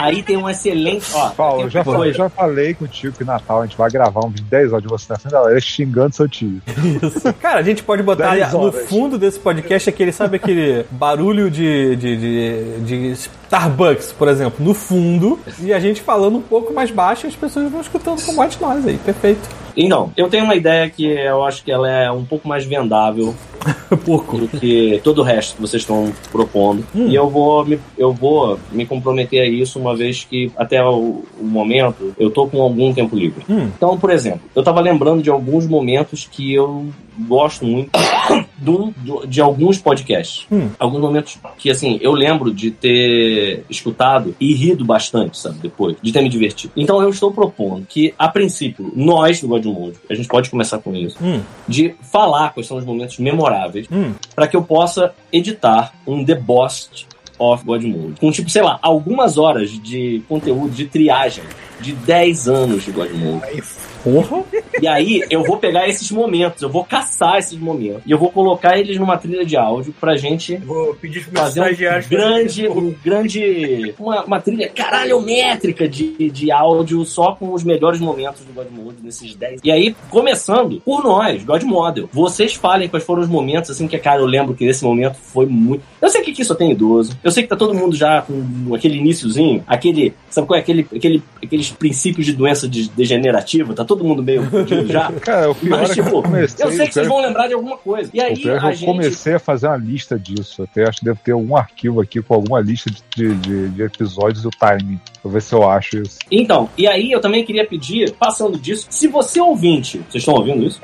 Aí 0.00 0.22
tem 0.22 0.36
um 0.36 0.48
excelente. 0.48 1.06
Ó, 1.14 1.30
Paulo, 1.30 1.70
já, 1.70 1.84
falei, 1.84 2.12
já 2.12 2.28
falei 2.28 2.74
contigo 2.74 3.16
que 3.16 3.24
Natal 3.24 3.62
a 3.62 3.66
gente 3.66 3.76
vai 3.76 3.90
gravar 3.90 4.20
um 4.24 4.28
vídeo 4.28 4.44
de 4.44 4.50
10 4.50 4.72
horas 4.72 4.82
de 4.82 4.88
você 4.88 5.06
na 5.08 5.18
frente 5.18 5.32
da 5.32 5.38
galera 5.40 5.60
xingando 5.60 6.14
seu 6.14 6.28
tio. 6.28 6.60
Isso. 7.02 7.32
Cara, 7.34 7.60
a 7.60 7.62
gente 7.62 7.82
pode 7.82 8.02
botar 8.02 8.34
no 8.52 8.72
fundo 8.72 9.18
desse 9.18 9.38
podcast 9.38 9.88
aquele, 9.88 10.12
sabe 10.12 10.36
aquele 10.36 10.84
barulho 10.90 11.50
de, 11.50 11.96
de, 11.96 12.16
de, 12.16 12.80
de 13.12 13.30
Starbucks, 13.46 14.12
por 14.12 14.28
exemplo, 14.28 14.64
no 14.64 14.74
fundo, 14.74 15.38
e 15.60 15.72
a 15.72 15.78
gente 15.78 16.02
falando 16.02 16.36
um 16.36 16.42
pouco 16.42 16.74
mais 16.74 16.90
baixo 16.90 17.26
as 17.26 17.36
pessoas 17.36 17.70
vão 17.70 17.80
escutando 17.80 18.20
com 18.24 18.32
mais 18.32 18.58
nós 18.58 18.86
aí, 18.86 18.98
perfeito. 18.98 19.48
Então, 19.76 20.10
eu 20.16 20.28
tenho 20.28 20.44
uma 20.44 20.54
ideia 20.54 20.88
que 20.88 21.04
eu 21.06 21.44
acho 21.44 21.62
que 21.64 21.70
ela 21.70 21.90
é 21.90 22.10
um 22.10 22.24
pouco 22.24 22.48
mais 22.48 22.64
vendável 22.64 23.34
Porco. 24.04 24.38
do 24.38 24.48
que 24.48 25.00
todo 25.04 25.18
o 25.20 25.22
resto 25.24 25.56
que 25.56 25.60
vocês 25.60 25.82
estão 25.82 26.12
propondo. 26.32 26.84
Hum. 26.94 27.08
E 27.08 27.14
eu 27.14 27.28
vou, 27.28 27.64
me, 27.64 27.78
eu 27.98 28.12
vou 28.12 28.58
me 28.72 28.86
comprometer 28.86 29.42
a 29.42 29.46
isso 29.46 29.78
uma 29.78 29.94
vez 29.96 30.24
que, 30.24 30.50
até 30.56 30.82
o, 30.84 31.24
o 31.40 31.44
momento, 31.44 32.14
eu 32.18 32.30
tô 32.30 32.46
com 32.46 32.62
algum 32.62 32.92
tempo 32.94 33.16
livre. 33.16 33.44
Hum. 33.48 33.68
Então, 33.76 33.98
por 33.98 34.10
exemplo, 34.10 34.40
eu 34.54 34.62
tava 34.62 34.80
lembrando 34.80 35.22
de 35.22 35.30
alguns 35.30 35.66
momentos 35.66 36.28
que 36.30 36.54
eu 36.54 36.86
gosto 37.26 37.64
muito 37.64 37.90
do, 38.58 38.92
do- 38.98 39.26
de 39.26 39.40
alguns 39.40 39.78
podcasts. 39.78 40.46
Hum. 40.52 40.68
Alguns 40.78 41.00
momentos 41.00 41.38
que, 41.58 41.70
assim, 41.70 41.98
eu 42.02 42.12
lembro 42.12 42.52
de 42.52 42.70
ter 42.70 43.64
escutado 43.70 44.34
e 44.38 44.54
rido 44.54 44.84
bastante, 44.84 45.38
sabe, 45.38 45.58
depois, 45.60 45.96
de 46.00 46.12
ter 46.12 46.22
me 46.22 46.28
divertido. 46.28 46.72
Então, 46.76 47.02
eu 47.02 47.08
estou 47.10 47.32
propondo 47.32 47.86
que, 47.88 48.14
a 48.18 48.28
princípio, 48.28 48.92
nós 48.94 49.40
do 49.40 49.48
God 49.48 49.65
Mode, 49.72 49.96
a 50.08 50.14
gente 50.14 50.28
pode 50.28 50.50
começar 50.50 50.78
com 50.78 50.94
isso, 50.94 51.16
Hum, 51.22 51.40
de 51.66 51.94
falar 52.00 52.52
quais 52.52 52.66
são 52.66 52.76
os 52.76 52.84
momentos 52.84 53.18
memoráveis 53.18 53.86
hum. 53.90 54.12
para 54.34 54.46
que 54.46 54.56
eu 54.56 54.62
possa 54.62 55.14
editar 55.32 55.92
um 56.06 56.24
The 56.24 56.34
Boss 56.34 57.06
of 57.38 57.64
God 57.64 57.82
Mode. 57.82 58.20
Com, 58.20 58.30
tipo, 58.30 58.48
sei 58.48 58.62
lá, 58.62 58.78
algumas 58.80 59.36
horas 59.38 59.70
de 59.70 60.22
conteúdo 60.28 60.70
de 60.70 60.86
triagem 60.86 61.44
de 61.80 61.92
10 61.92 62.48
anos 62.48 62.84
de. 62.84 62.92
Aí, 63.00 63.62
Porra. 64.06 64.44
E 64.80 64.86
aí 64.86 65.24
eu 65.28 65.42
vou 65.42 65.56
pegar 65.56 65.88
esses 65.88 66.12
momentos, 66.12 66.62
eu 66.62 66.68
vou 66.68 66.84
caçar 66.84 67.38
esses 67.38 67.58
momentos. 67.58 68.02
E 68.06 68.12
eu 68.12 68.18
vou 68.18 68.30
colocar 68.30 68.78
eles 68.78 68.96
numa 68.98 69.18
trilha 69.18 69.44
de 69.44 69.56
áudio 69.56 69.92
pra 70.00 70.16
gente 70.16 70.56
vou 70.58 70.94
pedir 70.94 71.26
meus 71.32 71.40
fazer 71.40 71.60
um 71.62 72.08
grande, 72.08 72.68
um 72.68 72.94
grande, 73.04 73.94
uma, 73.98 74.24
uma 74.24 74.40
trilha 74.40 74.68
caralhométrica 74.68 75.88
de, 75.88 76.30
de 76.30 76.52
áudio 76.52 77.04
só 77.04 77.34
com 77.34 77.52
os 77.52 77.64
melhores 77.64 77.98
momentos 77.98 78.44
do 78.44 78.52
God 78.52 78.68
Mode 78.70 78.98
nesses 79.02 79.34
10. 79.34 79.60
E 79.64 79.72
aí, 79.72 79.96
começando 80.08 80.80
por 80.84 81.02
nós, 81.02 81.42
God 81.42 81.64
Model. 81.64 82.08
Vocês 82.12 82.54
falem 82.54 82.88
quais 82.88 83.04
foram 83.04 83.22
os 83.22 83.28
momentos, 83.28 83.70
assim, 83.70 83.88
que, 83.88 83.98
cara, 83.98 84.20
eu 84.20 84.26
lembro 84.26 84.54
que 84.54 84.64
esse 84.66 84.84
momento 84.84 85.16
foi 85.16 85.46
muito. 85.46 85.82
Eu 86.00 86.08
sei 86.10 86.22
que 86.22 86.30
aqui 86.30 86.44
só 86.44 86.54
tem 86.54 86.70
idoso. 86.70 87.18
Eu 87.24 87.32
sei 87.32 87.42
que 87.42 87.48
tá 87.48 87.56
todo 87.56 87.74
mundo 87.74 87.96
já 87.96 88.22
com 88.22 88.72
aquele 88.72 88.98
iniciozinho, 88.98 89.64
aquele. 89.66 90.14
Sabe 90.30 90.46
qual 90.46 90.56
é? 90.56 90.60
Aquele, 90.60 90.86
aquele, 90.94 91.22
aqueles 91.66 91.70
princípios 91.72 92.26
de 92.26 92.32
doença 92.32 92.68
de- 92.68 92.88
degenerativa. 92.90 93.74
Tá 93.74 93.84
todo 93.84 94.04
mundo 94.04 94.22
meio 94.22 94.42
fudido 94.48 94.86
já. 94.86 95.10
Cara, 95.20 95.50
o 95.50 95.54
pior 95.54 95.80
Mas, 95.80 95.90
é 95.90 95.94
tipo, 95.94 96.08
eu 96.08 96.22
comecei. 96.22 96.64
eu 96.66 96.70
sei 96.72 96.86
que 96.86 96.92
vocês 96.94 97.06
pior- 97.06 97.08
vão 97.16 97.26
lembrar 97.26 97.48
de 97.48 97.54
alguma 97.54 97.76
coisa. 97.76 98.10
E 98.12 98.20
aí, 98.20 98.32
é 98.44 98.56
eu 98.56 98.72
gente. 98.72 98.84
comecei 98.84 99.34
a 99.34 99.38
fazer 99.38 99.66
uma 99.66 99.76
lista 99.76 100.18
disso. 100.18 100.62
Até 100.62 100.88
acho 100.88 100.98
que 101.00 101.04
deve 101.04 101.18
ter 101.22 101.34
um 101.34 101.56
arquivo 101.56 102.00
aqui 102.00 102.22
com 102.22 102.34
alguma 102.34 102.60
lista 102.60 102.90
de, 103.16 103.34
de, 103.34 103.68
de 103.70 103.82
episódios 103.82 104.44
e 104.44 104.46
o 104.46 104.50
timing. 104.50 105.00
Vou 105.26 105.32
ver 105.32 105.42
se 105.42 105.52
eu 105.52 105.68
acho 105.68 106.02
isso. 106.02 106.18
Então, 106.30 106.68
e 106.78 106.86
aí 106.86 107.10
eu 107.10 107.20
também 107.20 107.44
queria 107.44 107.66
pedir, 107.66 108.12
passando 108.12 108.56
disso, 108.56 108.86
se 108.88 109.08
você 109.08 109.40
ouvinte, 109.40 109.98
vocês 110.08 110.22
estão 110.22 110.34
ouvindo 110.34 110.64
isso? 110.64 110.80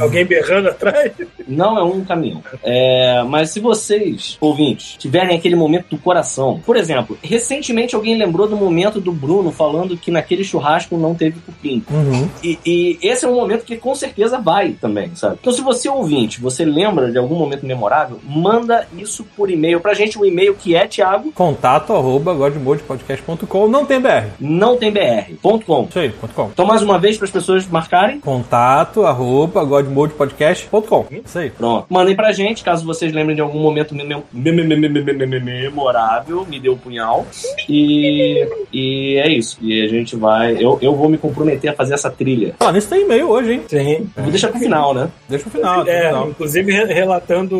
Alguém 0.00 0.24
berrando 0.24 0.70
atrás? 0.70 1.12
Não 1.46 1.78
é 1.78 1.84
um 1.84 2.04
caminhão. 2.04 2.42
É, 2.64 3.22
mas 3.22 3.50
se 3.50 3.60
vocês, 3.60 4.36
ouvintes, 4.40 4.96
tiverem 4.98 5.36
aquele 5.36 5.54
momento 5.54 5.86
do 5.90 5.98
coração, 5.98 6.60
por 6.66 6.76
exemplo, 6.76 7.16
recentemente 7.22 7.94
alguém 7.94 8.16
lembrou 8.16 8.48
do 8.48 8.56
momento 8.56 9.00
do 9.00 9.12
Bruno 9.12 9.52
falando 9.52 9.96
que 9.96 10.10
naquele 10.10 10.42
churrasco 10.42 10.96
não 10.96 11.14
teve 11.14 11.38
cupim. 11.40 11.84
Uhum. 11.88 12.28
E, 12.42 12.58
e 12.66 12.98
esse 13.00 13.24
é 13.24 13.28
um 13.28 13.36
momento 13.36 13.64
que 13.64 13.76
com 13.76 13.94
certeza 13.94 14.38
vai 14.40 14.72
também, 14.72 15.14
sabe? 15.14 15.38
Então, 15.40 15.52
se 15.52 15.60
você 15.60 15.88
ouvinte, 15.88 16.40
você 16.40 16.64
lembra 16.64 17.10
de 17.12 17.18
algum 17.18 17.36
momento 17.36 17.64
memorável, 17.64 18.18
manda 18.24 18.88
isso 18.96 19.24
por 19.36 19.48
e-mail 19.48 19.80
pra 19.80 19.94
gente, 19.94 20.18
o 20.18 20.24
e-mail 20.24 20.56
que 20.56 20.74
é, 20.74 20.88
Thiago, 20.88 21.30
Contato 21.32 21.92
arroba 21.92 22.34
godmodepodcast.com. 22.34 23.27
Não 23.68 23.84
tem 23.84 24.00
BR. 24.00 24.28
não 24.40 24.76
tem 24.76 24.90
br.com. 24.92 25.86
Isso 25.88 25.98
aí, 25.98 26.08
ponto 26.10 26.34
.com. 26.34 26.48
Então, 26.52 26.66
mais 26.66 26.82
uma 26.82 26.98
vez, 26.98 27.16
para 27.16 27.26
as 27.26 27.30
pessoas 27.30 27.66
marcarem. 27.66 28.20
Contato 28.20 29.04
arroba 29.04 29.64
godmodepodcast.com. 29.64 31.06
Isso 31.24 31.38
aí. 31.38 31.50
Pronto. 31.50 31.86
Mandem 31.90 32.14
pra 32.16 32.32
gente, 32.32 32.64
caso 32.64 32.84
vocês 32.86 33.12
lembrem 33.12 33.34
de 33.36 33.42
algum 33.42 33.58
momento 33.60 33.94
mem- 33.94 34.06
mem- 34.06 34.22
mem- 34.32 34.66
mem- 34.78 34.90
mem- 34.90 35.02
mem- 35.04 35.28
mem- 35.28 35.40
memorável, 35.42 36.46
me 36.48 36.58
dê 36.60 36.68
o 36.68 36.76
punhal. 36.76 37.26
E, 37.68 38.46
e 38.72 39.16
é 39.18 39.28
isso. 39.30 39.58
E 39.60 39.82
a 39.84 39.88
gente 39.88 40.16
vai. 40.16 40.56
Eu, 40.62 40.78
eu 40.80 40.94
vou 40.94 41.08
me 41.08 41.18
comprometer 41.18 41.70
a 41.70 41.74
fazer 41.74 41.94
essa 41.94 42.10
trilha. 42.10 42.54
Ó, 42.60 42.70
nisso 42.70 42.88
tem 42.88 43.02
e-mail 43.02 43.28
hoje, 43.28 43.52
hein? 43.54 43.62
Sim. 43.68 44.08
Vou 44.16 44.30
deixar 44.30 44.48
pro 44.48 44.58
final, 44.58 44.94
né? 44.94 45.08
Deixa 45.28 45.44
no 45.44 45.50
final. 45.50 45.84
deixa 45.84 45.98
É, 46.00 46.08
final. 46.08 46.28
inclusive 46.30 46.72
re- 46.72 46.92
relatando 46.94 47.58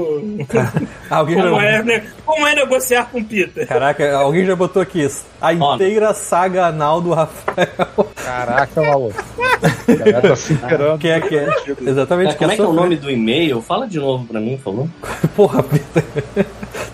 Alguém 1.10 1.36
como 1.36 1.60
já... 1.60 1.62
é, 1.66 1.82
né, 1.82 2.06
como 2.24 2.46
é 2.46 2.54
negociar 2.54 3.10
com 3.10 3.22
Peter. 3.22 3.66
Caraca, 3.66 4.16
alguém 4.16 4.44
já 4.44 4.54
botou 4.56 4.80
aqui 4.82 5.02
isso. 5.02 5.24
A 5.40 5.48
Ó. 5.48 5.52
inteira 5.58 6.14
saga 6.14 6.66
anal 6.66 7.00
do 7.00 7.12
Rafael. 7.12 7.68
Caraca, 8.16 8.82
maluco. 8.82 9.24
Tá 10.22 10.36
se 10.36 10.52
esperando. 10.52 10.98
Que 10.98 11.08
é 11.08 11.20
que 11.20 11.36
é. 11.36 11.48
Exatamente. 11.80 12.26
Mas 12.28 12.36
como 12.36 12.52
é 12.52 12.56
que 12.56 12.62
é 12.62 12.64
o 12.64 12.72
nome 12.72 12.96
do 12.96 13.10
e-mail? 13.10 13.60
Fala 13.60 13.88
de 13.88 13.98
novo 13.98 14.24
pra 14.24 14.40
mim, 14.40 14.56
favor. 14.56 14.86
Porra, 15.34 15.62
Peter. 15.62 16.04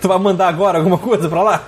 Tu 0.01 0.07
vai 0.07 0.17
mandar 0.17 0.47
agora 0.47 0.79
alguma 0.79 0.97
coisa 0.97 1.29
pra 1.29 1.43
lá? 1.43 1.63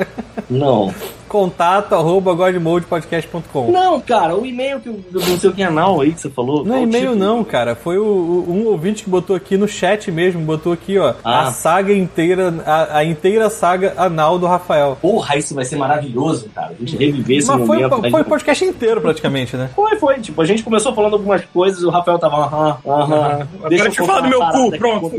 Não. 0.50 0.94
Contato 1.28 1.94
arroba 1.94 2.34
godmodepodcast.com. 2.34 3.72
Não, 3.72 4.00
cara, 4.00 4.36
o 4.36 4.46
e-mail 4.46 4.80
que 4.80 4.90
o- 4.90 4.94
do 5.12 5.20
não 5.20 5.38
sei 5.38 5.50
o 5.50 5.54
que 5.54 5.64
anal 5.64 6.00
aí 6.02 6.14
que 6.14 6.22
você 6.22 6.30
falou. 6.30 6.64
Não 6.66 6.76
é 6.78 6.82
e-mail 6.84 7.10
tipo? 7.12 7.16
não, 7.20 7.44
cara. 7.44 7.76
Foi 7.76 7.98
o, 7.98 8.04
o- 8.04 8.46
um 8.50 8.66
ouvinte 8.68 9.04
que 9.04 9.10
botou 9.10 9.36
aqui 9.36 9.58
no 9.58 9.68
chat 9.68 10.12
mesmo, 10.12 10.42
botou 10.42 10.74
aqui, 10.74 10.98
ó, 10.98 11.14
Ah. 11.24 11.48
a 11.48 11.52
saga 11.52 11.94
inteira, 11.94 12.54
a, 12.66 12.98
a 13.00 13.04
inteira 13.06 13.50
saga 13.50 13.94
anal 13.98 14.40
do 14.40 14.46
Rafael. 14.46 14.98
Porra, 15.02 15.38
isso 15.38 15.54
vai 15.54 15.66
ser 15.66 15.76
maravilhoso, 15.76 16.50
cara. 16.54 16.72
A 16.78 16.80
gente 16.80 16.96
reviver 16.98 17.38
esse 17.40 17.48
Mas 17.48 17.66
foi, 17.68 17.78
momento. 17.88 18.10
foi 18.12 18.22
o 18.22 18.26
podcast 18.26 18.66
inteiro 18.66 19.02
praticamente, 19.02 19.56
né? 19.58 19.70
Foi, 19.76 19.96
foi. 19.98 20.20
Tipo, 20.20 20.42
a 20.42 20.46
gente 20.46 20.64
começou 20.64 20.94
falando 20.94 21.14
algumas 21.14 21.44
coisas, 21.46 21.84
o 21.84 21.90
Rafael 21.90 22.18
tava, 22.20 22.38
aham, 22.38 22.78
aham. 22.86 23.48
Deixa 23.70 23.86
eu 23.88 23.92
contar 23.92 24.06
falar 24.06 24.22
do 24.22 24.30
meu 24.30 24.40
cu, 24.40 24.78
pronto. 24.78 25.12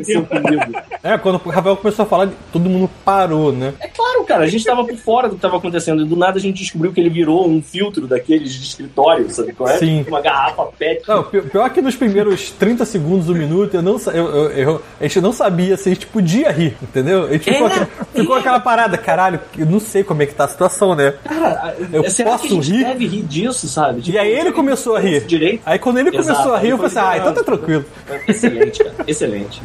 É, 1.02 1.16
quando 1.18 1.40
o 1.44 1.48
Rafael 1.50 1.76
começou 1.76 2.02
a 2.04 2.06
falar, 2.06 2.28
todo 2.52 2.68
mundo 2.68 2.90
parou, 3.04 3.52
né? 3.52 3.74
É 3.80 3.88
claro, 3.88 4.24
cara, 4.24 4.44
a 4.44 4.46
gente 4.48 4.64
tava 4.64 4.84
por 4.84 4.96
fora 4.96 5.28
do 5.28 5.34
que 5.36 5.40
tava 5.40 5.56
acontecendo. 5.56 5.97
E 6.02 6.04
do 6.04 6.16
nada 6.16 6.38
a 6.38 6.40
gente 6.40 6.58
descobriu 6.58 6.92
que 6.92 7.00
ele 7.00 7.10
virou 7.10 7.48
um 7.48 7.60
filtro 7.62 8.06
daqueles 8.06 8.52
de 8.52 8.62
escritório, 8.64 9.28
sabe 9.30 9.52
qual 9.52 9.68
é? 9.68 9.78
Sim. 9.78 10.04
Uma 10.08 10.20
garrafa 10.20 10.64
pet. 10.78 11.02
Não, 11.08 11.22
pi- 11.24 11.42
pior 11.42 11.68
que 11.70 11.80
nos 11.80 11.96
primeiros 11.96 12.50
30 12.52 12.84
segundos 12.84 13.26
do 13.26 13.34
minuto, 13.34 13.74
eu 13.74 13.82
não, 13.82 13.96
eu, 14.08 14.12
eu- 14.28 14.50
eu- 14.50 14.82
a 15.00 15.02
gente 15.04 15.20
não 15.20 15.32
sabia 15.32 15.76
se 15.76 15.88
a 15.88 15.92
gente 15.94 16.06
podia 16.06 16.50
rir, 16.50 16.76
entendeu? 16.82 17.24
A 17.24 17.32
gente 17.32 17.44
ficou, 17.50 17.66
É, 17.68 17.70
aquela, 17.72 17.86
ficou 18.14 18.36
é. 18.36 18.40
aquela 18.40 18.60
parada, 18.60 18.98
caralho, 18.98 19.40
eu 19.56 19.66
não 19.66 19.80
sei 19.80 20.02
como 20.04 20.22
é 20.22 20.26
que 20.26 20.34
tá 20.34 20.44
a 20.44 20.48
situação, 20.48 20.94
né? 20.94 21.14
Cara, 21.24 21.76
Eu 21.92 22.08
será 22.10 22.32
posso 22.32 22.42
que 22.44 22.52
a 22.52 22.56
gente 22.56 22.72
rir? 22.72 22.84
deve 22.84 23.06
rir 23.06 23.22
disso, 23.22 23.68
sabe? 23.68 24.00
Tipo, 24.02 24.16
E 24.16 24.18
aí 24.18 24.30
ele 24.32 24.52
começou 24.52 24.96
a 24.96 25.00
rir. 25.00 25.24
Direito. 25.26 25.62
Aí 25.64 25.78
quando 25.78 25.98
ele 25.98 26.08
Exato, 26.10 26.26
começou 26.28 26.54
a 26.54 26.58
rir, 26.58 26.68
eu 26.70 26.76
falei 26.76 26.90
assim, 26.92 26.98
ah, 26.98 27.16
então 27.18 27.32
tá 27.34 27.40
liberado. 27.40 27.44
tranquilo. 27.44 27.84
Excelente, 28.28 28.84
cara. 28.84 28.94
Excelente. 29.06 29.62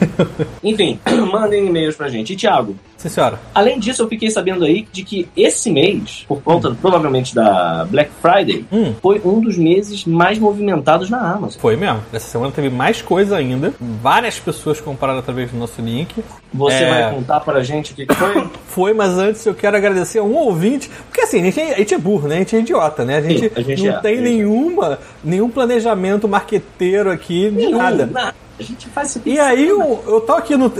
Enfim, 0.62 0.98
mandem 1.32 1.66
e-mails 1.66 1.96
pra 1.96 2.08
gente. 2.08 2.32
E, 2.32 2.36
Thiago, 2.36 2.76
Sim, 2.96 3.08
senhora. 3.08 3.38
além 3.54 3.78
disso, 3.78 4.02
eu 4.02 4.08
fiquei 4.08 4.30
sabendo 4.30 4.64
aí 4.64 4.86
de 4.92 5.02
que 5.02 5.28
esse 5.36 5.65
mês, 5.70 6.24
por 6.28 6.40
conta 6.42 6.70
provavelmente 6.80 7.34
da 7.34 7.86
Black 7.90 8.10
Friday, 8.20 8.64
Hum. 8.72 8.94
foi 9.02 9.20
um 9.24 9.40
dos 9.40 9.56
meses 9.56 10.04
mais 10.04 10.38
movimentados 10.38 11.08
na 11.10 11.18
Amazon. 11.18 11.60
Foi 11.60 11.76
mesmo. 11.76 12.00
Essa 12.12 12.26
semana 12.28 12.52
teve 12.52 12.68
mais 12.70 13.00
coisa 13.02 13.36
ainda. 13.36 13.72
Várias 14.02 14.38
pessoas 14.38 14.80
compraram 14.80 15.18
através 15.18 15.50
do 15.50 15.58
nosso 15.58 15.80
link. 15.80 16.14
Você 16.52 16.74
É. 16.84 16.88
vai 16.90 17.14
contar 17.14 17.40
pra 17.40 17.62
gente 17.62 17.92
o 17.92 17.96
que, 17.96 18.06
que 18.06 18.14
foi? 18.14 18.46
Foi, 18.76 18.92
mas 18.92 19.16
antes 19.16 19.44
eu 19.46 19.54
quero 19.54 19.74
agradecer 19.76 20.18
a 20.18 20.22
um 20.22 20.34
ouvinte. 20.34 20.90
Porque 21.08 21.22
assim, 21.22 21.40
a 21.40 21.44
gente, 21.44 21.58
é- 21.60 21.74
a 21.74 21.78
gente 21.78 21.94
é 21.94 21.98
burro, 21.98 22.28
né? 22.28 22.36
A 22.36 22.38
gente 22.40 22.56
é 22.56 22.58
idiota, 22.60 23.04
né? 23.06 23.16
A 23.16 23.20
gente, 23.22 23.40
Sim, 23.40 23.50
a 23.56 23.60
gente 23.62 23.82
não 23.86 23.94
é, 23.96 24.00
tem 24.00 24.18
é. 24.18 24.20
nenhuma, 24.20 24.98
nenhum 25.24 25.48
planejamento 25.48 26.28
marqueteiro 26.28 27.10
aqui 27.10 27.48
de 27.50 27.56
Nenhum, 27.56 27.78
nada. 27.78 28.06
nada. 28.06 28.34
A 28.58 28.62
gente 28.62 28.88
faz 28.88 29.10
isso. 29.10 29.20
E 29.26 29.38
aí 29.38 29.68
eu, 29.68 30.02
eu 30.06 30.20
tô 30.22 30.32
aqui 30.32 30.56
no. 30.56 30.70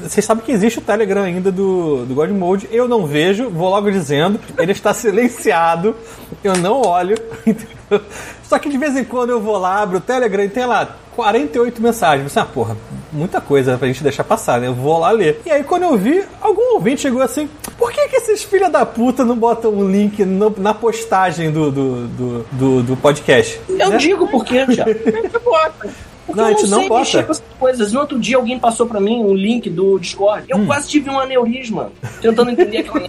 vocês 0.00 0.24
sabem 0.24 0.44
que 0.44 0.52
existe 0.52 0.78
o 0.78 0.82
Telegram 0.82 1.22
ainda 1.22 1.50
do, 1.50 2.04
do 2.06 2.14
God 2.14 2.30
Mode. 2.30 2.68
Eu 2.70 2.86
não 2.86 3.06
vejo, 3.06 3.50
vou 3.50 3.68
logo 3.70 3.90
dizendo. 3.90 4.38
Ele 4.56 4.70
está 4.72 4.94
silenciado. 4.94 5.96
Eu 6.44 6.56
não 6.56 6.80
olho. 6.82 7.16
Só 8.44 8.58
que 8.58 8.68
de 8.68 8.78
vez 8.78 8.96
em 8.96 9.04
quando 9.04 9.30
eu 9.30 9.40
vou 9.40 9.58
lá, 9.58 9.82
abro 9.82 9.98
o 9.98 10.00
Telegram 10.00 10.44
e 10.44 10.48
tem 10.48 10.64
lá 10.64 10.96
48 11.16 11.82
mensagens. 11.82 12.30
Você, 12.30 12.38
ah, 12.38 12.44
porra, 12.44 12.76
muita 13.12 13.40
coisa 13.40 13.76
pra 13.76 13.88
gente 13.88 14.02
deixar 14.02 14.22
passar, 14.22 14.60
né? 14.60 14.68
Eu 14.68 14.74
vou 14.74 14.98
lá 14.98 15.10
ler. 15.10 15.40
E 15.44 15.50
aí 15.50 15.64
quando 15.64 15.82
eu 15.84 15.96
vi, 15.96 16.24
algum 16.40 16.74
ouvinte 16.74 17.02
chegou 17.02 17.20
assim: 17.20 17.48
por 17.76 17.90
que, 17.90 18.06
que 18.08 18.16
esses 18.16 18.44
filha 18.44 18.70
da 18.70 18.86
puta 18.86 19.24
não 19.24 19.36
botam 19.36 19.72
um 19.72 19.88
link 19.90 20.24
no- 20.24 20.54
na 20.56 20.72
postagem 20.72 21.50
do, 21.50 21.70
do, 21.72 22.06
do, 22.06 22.46
do, 22.52 22.82
do 22.82 22.96
podcast? 22.96 23.60
Eu 23.68 23.90
Né? 23.90 23.96
digo 23.96 24.28
por 24.28 24.44
quê, 24.44 24.64
Thiago. 24.66 24.90
Porque 26.26 26.40
Não, 26.40 26.48
a 26.48 26.52
eu 26.52 26.58
gente 26.58 26.70
não 26.70 26.78
sei 26.80 26.88
bota. 26.88 27.00
mexer 27.00 27.22
com 27.24 27.32
essas 27.32 27.44
coisas. 27.58 27.92
No 27.92 28.00
outro 28.00 28.18
dia 28.18 28.36
alguém 28.36 28.58
passou 28.58 28.86
pra 28.86 29.00
mim 29.00 29.22
um 29.22 29.34
link 29.34 29.68
do 29.68 29.98
Discord. 29.98 30.44
Hum. 30.44 30.60
Eu 30.60 30.66
quase 30.66 30.88
tive 30.88 31.10
um 31.10 31.18
aneurisma 31.18 31.92
tentando 32.20 32.50
entender 32.50 32.78
aquela. 32.78 33.08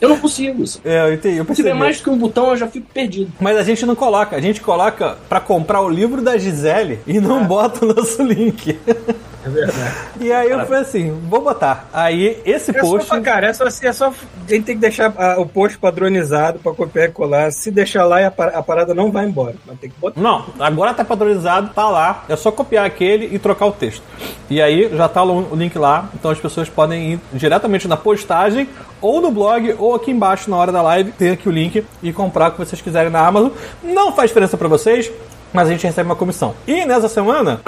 Eu 0.00 0.08
não 0.10 0.18
consigo 0.18 0.62
isso. 0.62 0.80
É, 0.84 1.08
eu 1.08 1.14
entendi. 1.14 1.38
Eu 1.38 1.46
Se 1.46 1.54
tiver 1.54 1.74
mais 1.74 1.98
do 1.98 2.04
que 2.04 2.10
um 2.10 2.18
botão, 2.18 2.50
eu 2.50 2.56
já 2.56 2.68
fico 2.68 2.86
perdido. 2.92 3.32
Mas 3.40 3.56
a 3.56 3.62
gente 3.64 3.84
não 3.84 3.96
coloca, 3.96 4.36
a 4.36 4.40
gente 4.40 4.60
coloca 4.60 5.16
pra 5.28 5.40
comprar 5.40 5.80
o 5.80 5.88
livro 5.88 6.22
da 6.22 6.36
Gisele 6.38 7.00
e 7.06 7.18
não 7.20 7.44
bota 7.44 7.84
o 7.84 7.88
nosso 7.94 8.22
link. 8.22 8.78
É 9.44 9.48
verdade. 9.48 9.94
E 10.20 10.32
aí 10.32 10.50
eu 10.50 10.60
falei 10.66 10.82
assim, 10.82 11.10
vou 11.28 11.40
botar. 11.42 11.88
Aí 11.92 12.40
esse 12.44 12.70
É 12.70 12.80
post. 12.80 13.08
só, 13.08 13.20
cara, 13.20 13.46
é 13.48 13.52
só, 13.52 13.64
é 13.66 13.92
só. 13.92 14.08
A 14.08 14.50
gente 14.52 14.64
tem 14.64 14.74
que 14.76 14.80
deixar 14.80 15.12
ah, 15.18 15.36
o 15.38 15.46
post 15.46 15.78
padronizado 15.78 16.58
pra 16.58 16.72
copiar 16.72 17.08
e 17.08 17.12
colar. 17.12 17.50
Se 17.52 17.70
deixar 17.70 18.04
lá, 18.04 18.24
a 18.26 18.30
par- 18.30 18.54
a 18.54 18.62
parada 18.62 18.94
não 18.94 19.10
vai 19.10 19.24
embora. 19.26 19.54
Mas 19.66 19.78
tem 19.80 19.90
que 19.90 19.96
botar. 19.98 20.20
Não, 20.20 20.44
agora 20.60 20.94
tá 20.94 21.04
padronizado, 21.04 21.70
tá 21.74 21.88
lá. 21.88 22.24
É 22.28 22.36
só 22.36 22.50
copiar 22.52 22.84
aquele 22.84 23.34
e 23.34 23.38
trocar 23.38 23.66
o 23.66 23.72
texto. 23.72 24.02
E 24.50 24.60
aí 24.60 24.88
já 24.96 25.08
tá 25.08 25.22
o 25.22 25.54
link 25.56 25.76
lá, 25.78 26.08
então 26.14 26.30
as 26.30 26.38
pessoas 26.38 26.68
podem 26.68 27.12
ir 27.14 27.20
diretamente 27.32 27.88
na 27.88 27.96
postagem, 27.96 28.68
ou 29.00 29.20
no 29.20 29.30
blog, 29.30 29.74
ou 29.78 29.94
aqui 29.94 30.10
embaixo 30.10 30.50
na 30.50 30.56
hora 30.56 30.70
da 30.70 30.82
live, 30.82 31.10
tem 31.12 31.30
aqui 31.30 31.48
o 31.48 31.52
link 31.52 31.84
e 32.02 32.12
comprar 32.12 32.48
o 32.48 32.52
que 32.52 32.58
vocês 32.58 32.80
quiserem 32.80 33.10
na 33.10 33.26
Amazon. 33.26 33.50
Não 33.82 34.12
faz 34.12 34.30
diferença 34.30 34.56
pra 34.56 34.68
vocês, 34.68 35.10
mas 35.52 35.68
a 35.68 35.72
gente 35.72 35.86
recebe 35.86 36.08
uma 36.08 36.16
comissão. 36.16 36.54
E 36.66 36.84
nessa 36.84 37.08
semana. 37.08 37.60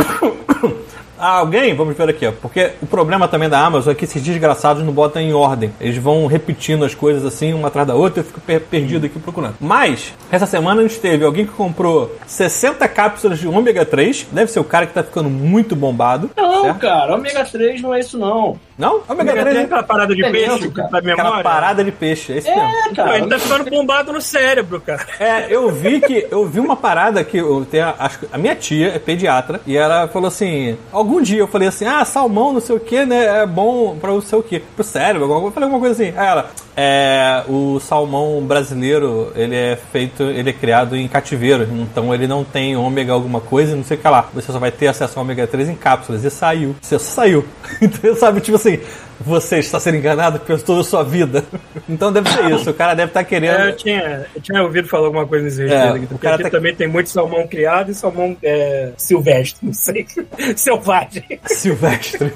Alguém, 1.18 1.74
vamos 1.74 1.96
ver 1.96 2.08
aqui, 2.08 2.26
ó, 2.26 2.32
porque 2.32 2.72
o 2.82 2.86
problema 2.86 3.28
também 3.28 3.48
da 3.48 3.58
Amazon 3.64 3.92
é 3.92 3.94
que 3.94 4.04
esses 4.04 4.20
desgraçados 4.22 4.82
não 4.84 4.92
botam 4.92 5.22
em 5.22 5.32
ordem. 5.32 5.72
Eles 5.80 5.96
vão 5.96 6.26
repetindo 6.26 6.84
as 6.84 6.94
coisas 6.94 7.24
assim, 7.24 7.52
uma 7.54 7.68
atrás 7.68 7.86
da 7.86 7.94
outra, 7.94 8.20
eu 8.20 8.24
fico 8.24 8.40
per- 8.40 8.60
perdido 8.62 9.06
aqui 9.06 9.18
procurando. 9.18 9.54
Mas, 9.60 10.12
essa 10.30 10.46
semana 10.46 10.80
a 10.80 10.86
gente 10.86 10.98
teve 10.98 11.24
alguém 11.24 11.46
que 11.46 11.52
comprou 11.52 12.14
60 12.26 12.86
cápsulas 12.88 13.38
de 13.38 13.46
ômega 13.46 13.84
3, 13.84 14.26
deve 14.32 14.50
ser 14.50 14.60
o 14.60 14.64
cara 14.64 14.86
que 14.86 14.92
tá 14.94 15.02
ficando 15.04 15.30
muito 15.30 15.76
bombado. 15.76 16.30
Não, 16.36 16.62
certo? 16.64 16.78
cara, 16.78 17.14
ômega 17.14 17.44
3 17.44 17.80
não 17.80 17.94
é 17.94 18.00
isso, 18.00 18.18
não. 18.18 18.58
Não? 18.76 19.02
Ômega 19.08 19.32
Tem 19.32 19.42
3 19.42 19.56
é 19.56 19.60
aquela 19.62 19.82
parada 19.82 20.14
de 20.14 20.24
É 20.24 20.30
peixe 20.30 20.50
mesmo, 20.50 20.72
cara. 20.72 20.88
tá 20.88 21.00
memória. 21.00 21.22
aquela 21.22 21.42
parada 21.42 21.84
de 21.84 21.92
peixe, 21.92 22.32
é 22.32 22.38
isso 22.38 22.48
mesmo. 22.48 22.62
É, 22.62 22.88
Pô, 22.88 22.94
cara. 22.96 23.18
ele 23.18 23.26
tá 23.28 23.38
ficando 23.38 23.70
bombado 23.70 24.12
no 24.12 24.20
cérebro, 24.20 24.80
cara. 24.80 25.06
É, 25.20 25.46
eu 25.48 25.70
vi 25.70 26.00
que 26.00 26.26
eu 26.30 26.46
vi 26.46 26.60
uma 26.60 26.76
parada 26.76 27.22
que 27.22 27.36
eu 27.38 27.64
tenho, 27.70 27.84
a, 27.84 27.94
acho 27.98 28.18
que 28.20 28.28
a 28.32 28.38
minha 28.38 28.54
tia 28.56 28.88
é 28.88 28.98
pediatra 28.98 29.60
e 29.66 29.76
ela 29.76 30.08
falou 30.08 30.28
assim, 30.28 30.76
algum 30.92 31.22
dia 31.22 31.38
eu 31.38 31.46
falei 31.46 31.68
assim, 31.68 31.84
ah, 31.86 32.04
salmão, 32.04 32.52
não 32.52 32.60
sei 32.60 32.74
o 32.76 32.80
que, 32.80 33.04
né, 33.04 33.42
é 33.42 33.46
bom 33.46 33.96
pra 33.96 34.10
não 34.10 34.20
sei 34.20 34.38
o 34.38 34.42
que, 34.42 34.58
pro 34.60 34.84
cérebro, 34.84 35.30
eu 35.30 35.50
falei 35.52 35.68
alguma 35.68 35.80
coisa 35.80 35.94
assim. 36.02 36.12
Aí 36.16 36.26
ela, 36.26 36.50
é, 36.76 37.42
o 37.48 37.78
salmão 37.78 38.40
brasileiro, 38.42 39.32
ele 39.36 39.54
é 39.54 39.78
feito, 39.92 40.22
ele 40.24 40.50
é 40.50 40.52
criado 40.52 40.96
em 40.96 41.06
cativeiro, 41.06 41.68
então 41.72 42.12
ele 42.12 42.26
não 42.26 42.42
tem 42.42 42.76
ômega 42.76 43.12
alguma 43.12 43.40
coisa, 43.40 43.76
não 43.76 43.84
sei 43.84 43.96
o 43.96 44.00
que 44.00 44.08
lá. 44.08 44.28
Você 44.34 44.50
só 44.50 44.58
vai 44.58 44.72
ter 44.72 44.88
acesso 44.88 45.18
ao 45.18 45.24
ômega 45.24 45.46
3 45.46 45.68
em 45.68 45.76
cápsulas 45.76 46.24
e 46.24 46.30
saiu. 46.30 46.74
Você 46.80 46.98
saiu. 46.98 47.44
Então, 47.84 48.16
sabe, 48.16 48.40
tipo 48.40 48.56
assim, 48.68 48.80
você 49.20 49.58
está 49.58 49.78
sendo 49.78 49.96
enganado 49.98 50.40
por 50.40 50.60
toda 50.62 50.80
a 50.80 50.84
sua 50.84 51.02
vida. 51.04 51.44
Então 51.86 52.10
deve 52.10 52.30
ser 52.30 52.50
isso. 52.50 52.70
O 52.70 52.74
cara 52.74 52.94
deve 52.94 53.10
estar 53.10 53.22
querendo. 53.24 53.56
É, 53.60 53.68
eu, 53.68 53.76
tinha, 53.76 54.26
eu 54.34 54.40
tinha 54.40 54.62
ouvido 54.62 54.88
falar 54.88 55.04
alguma 55.06 55.26
coisa 55.26 55.44
nesse 55.44 55.60
É, 55.62 55.66
respeito 55.66 55.94
aqui. 55.96 56.04
o 56.04 56.08
Porque 56.08 56.22
cara 56.26 56.34
aqui 56.36 56.44
tá- 56.44 56.50
também 56.50 56.74
tem 56.74 56.88
muito 56.88 57.10
salmão 57.10 57.46
criado 57.46 57.90
e 57.90 57.94
salmão 57.94 58.34
é, 58.42 58.90
silvestre, 58.96 59.66
não 59.66 59.74
sei. 59.74 60.06
Selvagem. 60.56 61.22
Silvestre. 61.44 62.32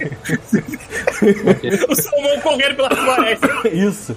o 1.88 1.94
salmão 1.94 2.40
correndo 2.42 2.76
pela 2.76 2.90
floresta. 2.90 3.68
Isso. 3.72 4.14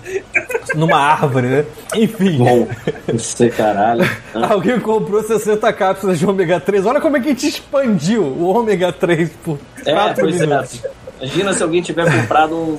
Numa 0.75 0.97
árvore, 0.97 1.47
né? 1.47 1.65
Enfim. 1.95 2.37
Bom, 2.39 2.67
não 3.07 3.19
sei, 3.19 3.49
caralho. 3.49 4.03
Alguém 4.33 4.79
comprou 4.79 5.23
60 5.23 5.71
cápsulas 5.73 6.19
de 6.19 6.25
ômega 6.25 6.59
3. 6.59 6.85
Olha 6.85 6.99
como 6.99 7.15
é 7.17 7.19
que 7.21 7.27
a 7.27 7.31
gente 7.31 7.47
expandiu 7.47 8.23
o 8.23 8.47
ômega 8.53 8.91
3 8.91 9.29
por 9.43 9.57
É, 9.85 9.93
4 9.93 10.21
pois 10.23 10.35
é. 10.41 10.45
minutos. 10.45 10.83
Imagina 11.21 11.53
se 11.53 11.61
alguém 11.61 11.81
tiver 11.81 12.05
comprado 12.21 12.55
um, 12.55 12.77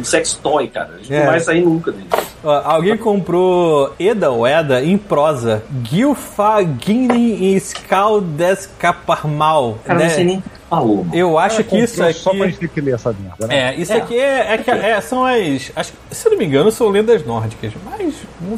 um 0.00 0.04
sex 0.04 0.34
toy, 0.42 0.68
cara. 0.68 0.90
A 0.94 0.98
gente 0.98 1.12
É. 1.14 1.18
não 1.20 1.26
vai 1.26 1.40
sair 1.40 1.60
nunca 1.62 1.92
dele. 1.92 2.06
Alguém 2.64 2.96
comprou 2.96 3.92
Eda 3.98 4.30
ou 4.30 4.46
Eda 4.46 4.82
em 4.82 4.96
prosa. 4.96 5.62
Gilfagini 5.84 7.52
e 7.52 7.56
Skaldescaparmal. 7.56 9.78
Cara, 9.84 9.98
não 10.04 10.10
sei 10.10 10.24
nem 10.24 10.38
o 10.38 10.42
mano. 10.70 11.10
Eu 11.12 11.38
acho 11.38 11.62
que 11.64 11.78
isso 11.78 11.96
Comprou 11.96 12.14
Só 12.14 12.30
pra 12.30 12.40
aqui. 12.40 12.50
gente 12.50 12.58
ter 12.60 12.68
que 12.68 12.80
ler 12.80 12.94
essa 12.94 13.12
merda, 13.18 13.46
né? 13.46 13.56
É, 13.70 13.74
isso 13.76 13.92
É. 13.92 13.96
aqui 13.96 14.18
é, 14.18 14.54
é 14.54 14.58
que- 14.58 14.70
é, 14.70 15.00
são 15.00 15.24
as. 15.24 15.70
Acho, 15.76 15.92
se 16.10 16.28
não 16.28 16.36
me 16.36 16.44
engano, 16.44 16.70
são 16.70 16.88
lendas 16.88 17.24
nórdicas. 17.24 17.72
Mas. 17.84 18.14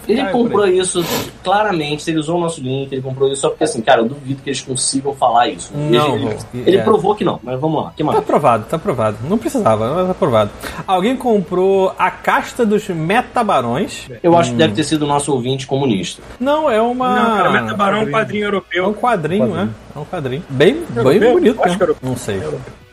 Ele 0.08 0.24
comprou 0.30 0.66
isso 0.66 1.04
claramente, 1.44 2.08
ele 2.10 2.18
usou 2.18 2.36
o 2.36 2.40
nosso 2.40 2.60
link, 2.60 2.92
ele 2.92 3.02
comprou 3.02 3.30
isso 3.30 3.42
só 3.42 3.50
porque 3.50 3.64
assim, 3.64 3.80
cara, 3.80 4.00
eu 4.00 4.08
duvido 4.08 4.42
que 4.42 4.48
eles 4.50 4.60
consigam 4.60 5.14
falar 5.14 5.48
isso. 5.48 5.70
Não, 5.74 6.16
ele, 6.16 6.36
ele 6.66 6.76
É. 6.78 6.82
provou 6.82 7.14
que 7.14 7.24
não, 7.24 7.38
mas 7.42 7.58
vamos 7.60 7.82
lá, 7.84 7.90
que 7.96 7.98
Tá 8.02 8.04
mais? 8.04 8.18
aprovado, 8.18 8.64
tá 8.68 8.76
aprovado. 8.76 9.18
Não 9.28 9.38
precisava, 9.38 9.94
mas 9.94 10.06
tá 10.06 10.12
aprovado. 10.12 10.50
Alguém 10.86 11.16
comprou 11.16 11.94
a 11.98 12.10
casta 12.10 12.64
dos 12.64 12.88
metabarões. 12.88 14.08
Eu 14.22 14.36
acho 14.36 14.50
que 14.52 14.56
deve 14.56 14.74
ter 14.74 14.84
sido 14.84 15.02
o 15.02 15.06
nosso 15.08 15.32
ouvinte 15.32 15.66
comunista. 15.66 16.22
Não, 16.40 16.70
é 16.70 16.80
uma. 16.80 17.14
Não, 17.14 17.36
cara, 17.36 17.50
Metabarão 17.62 17.98
é 17.98 18.02
um 18.02 18.10
quadrinho 18.10 18.44
É 18.44 18.46
um 18.48 18.52
europeu. 18.52 18.94
quadrinho, 18.94 19.46
né? 19.48 19.68
É 19.94 19.98
um 19.98 20.04
quadrinho. 20.04 20.42
Bem, 20.48 20.74
bem 20.90 20.96
Europeu? 20.96 21.32
bonito, 21.32 21.62
Acho 21.62 21.78
né? 21.78 21.78
Não 22.02 22.16
sei. 22.16 22.36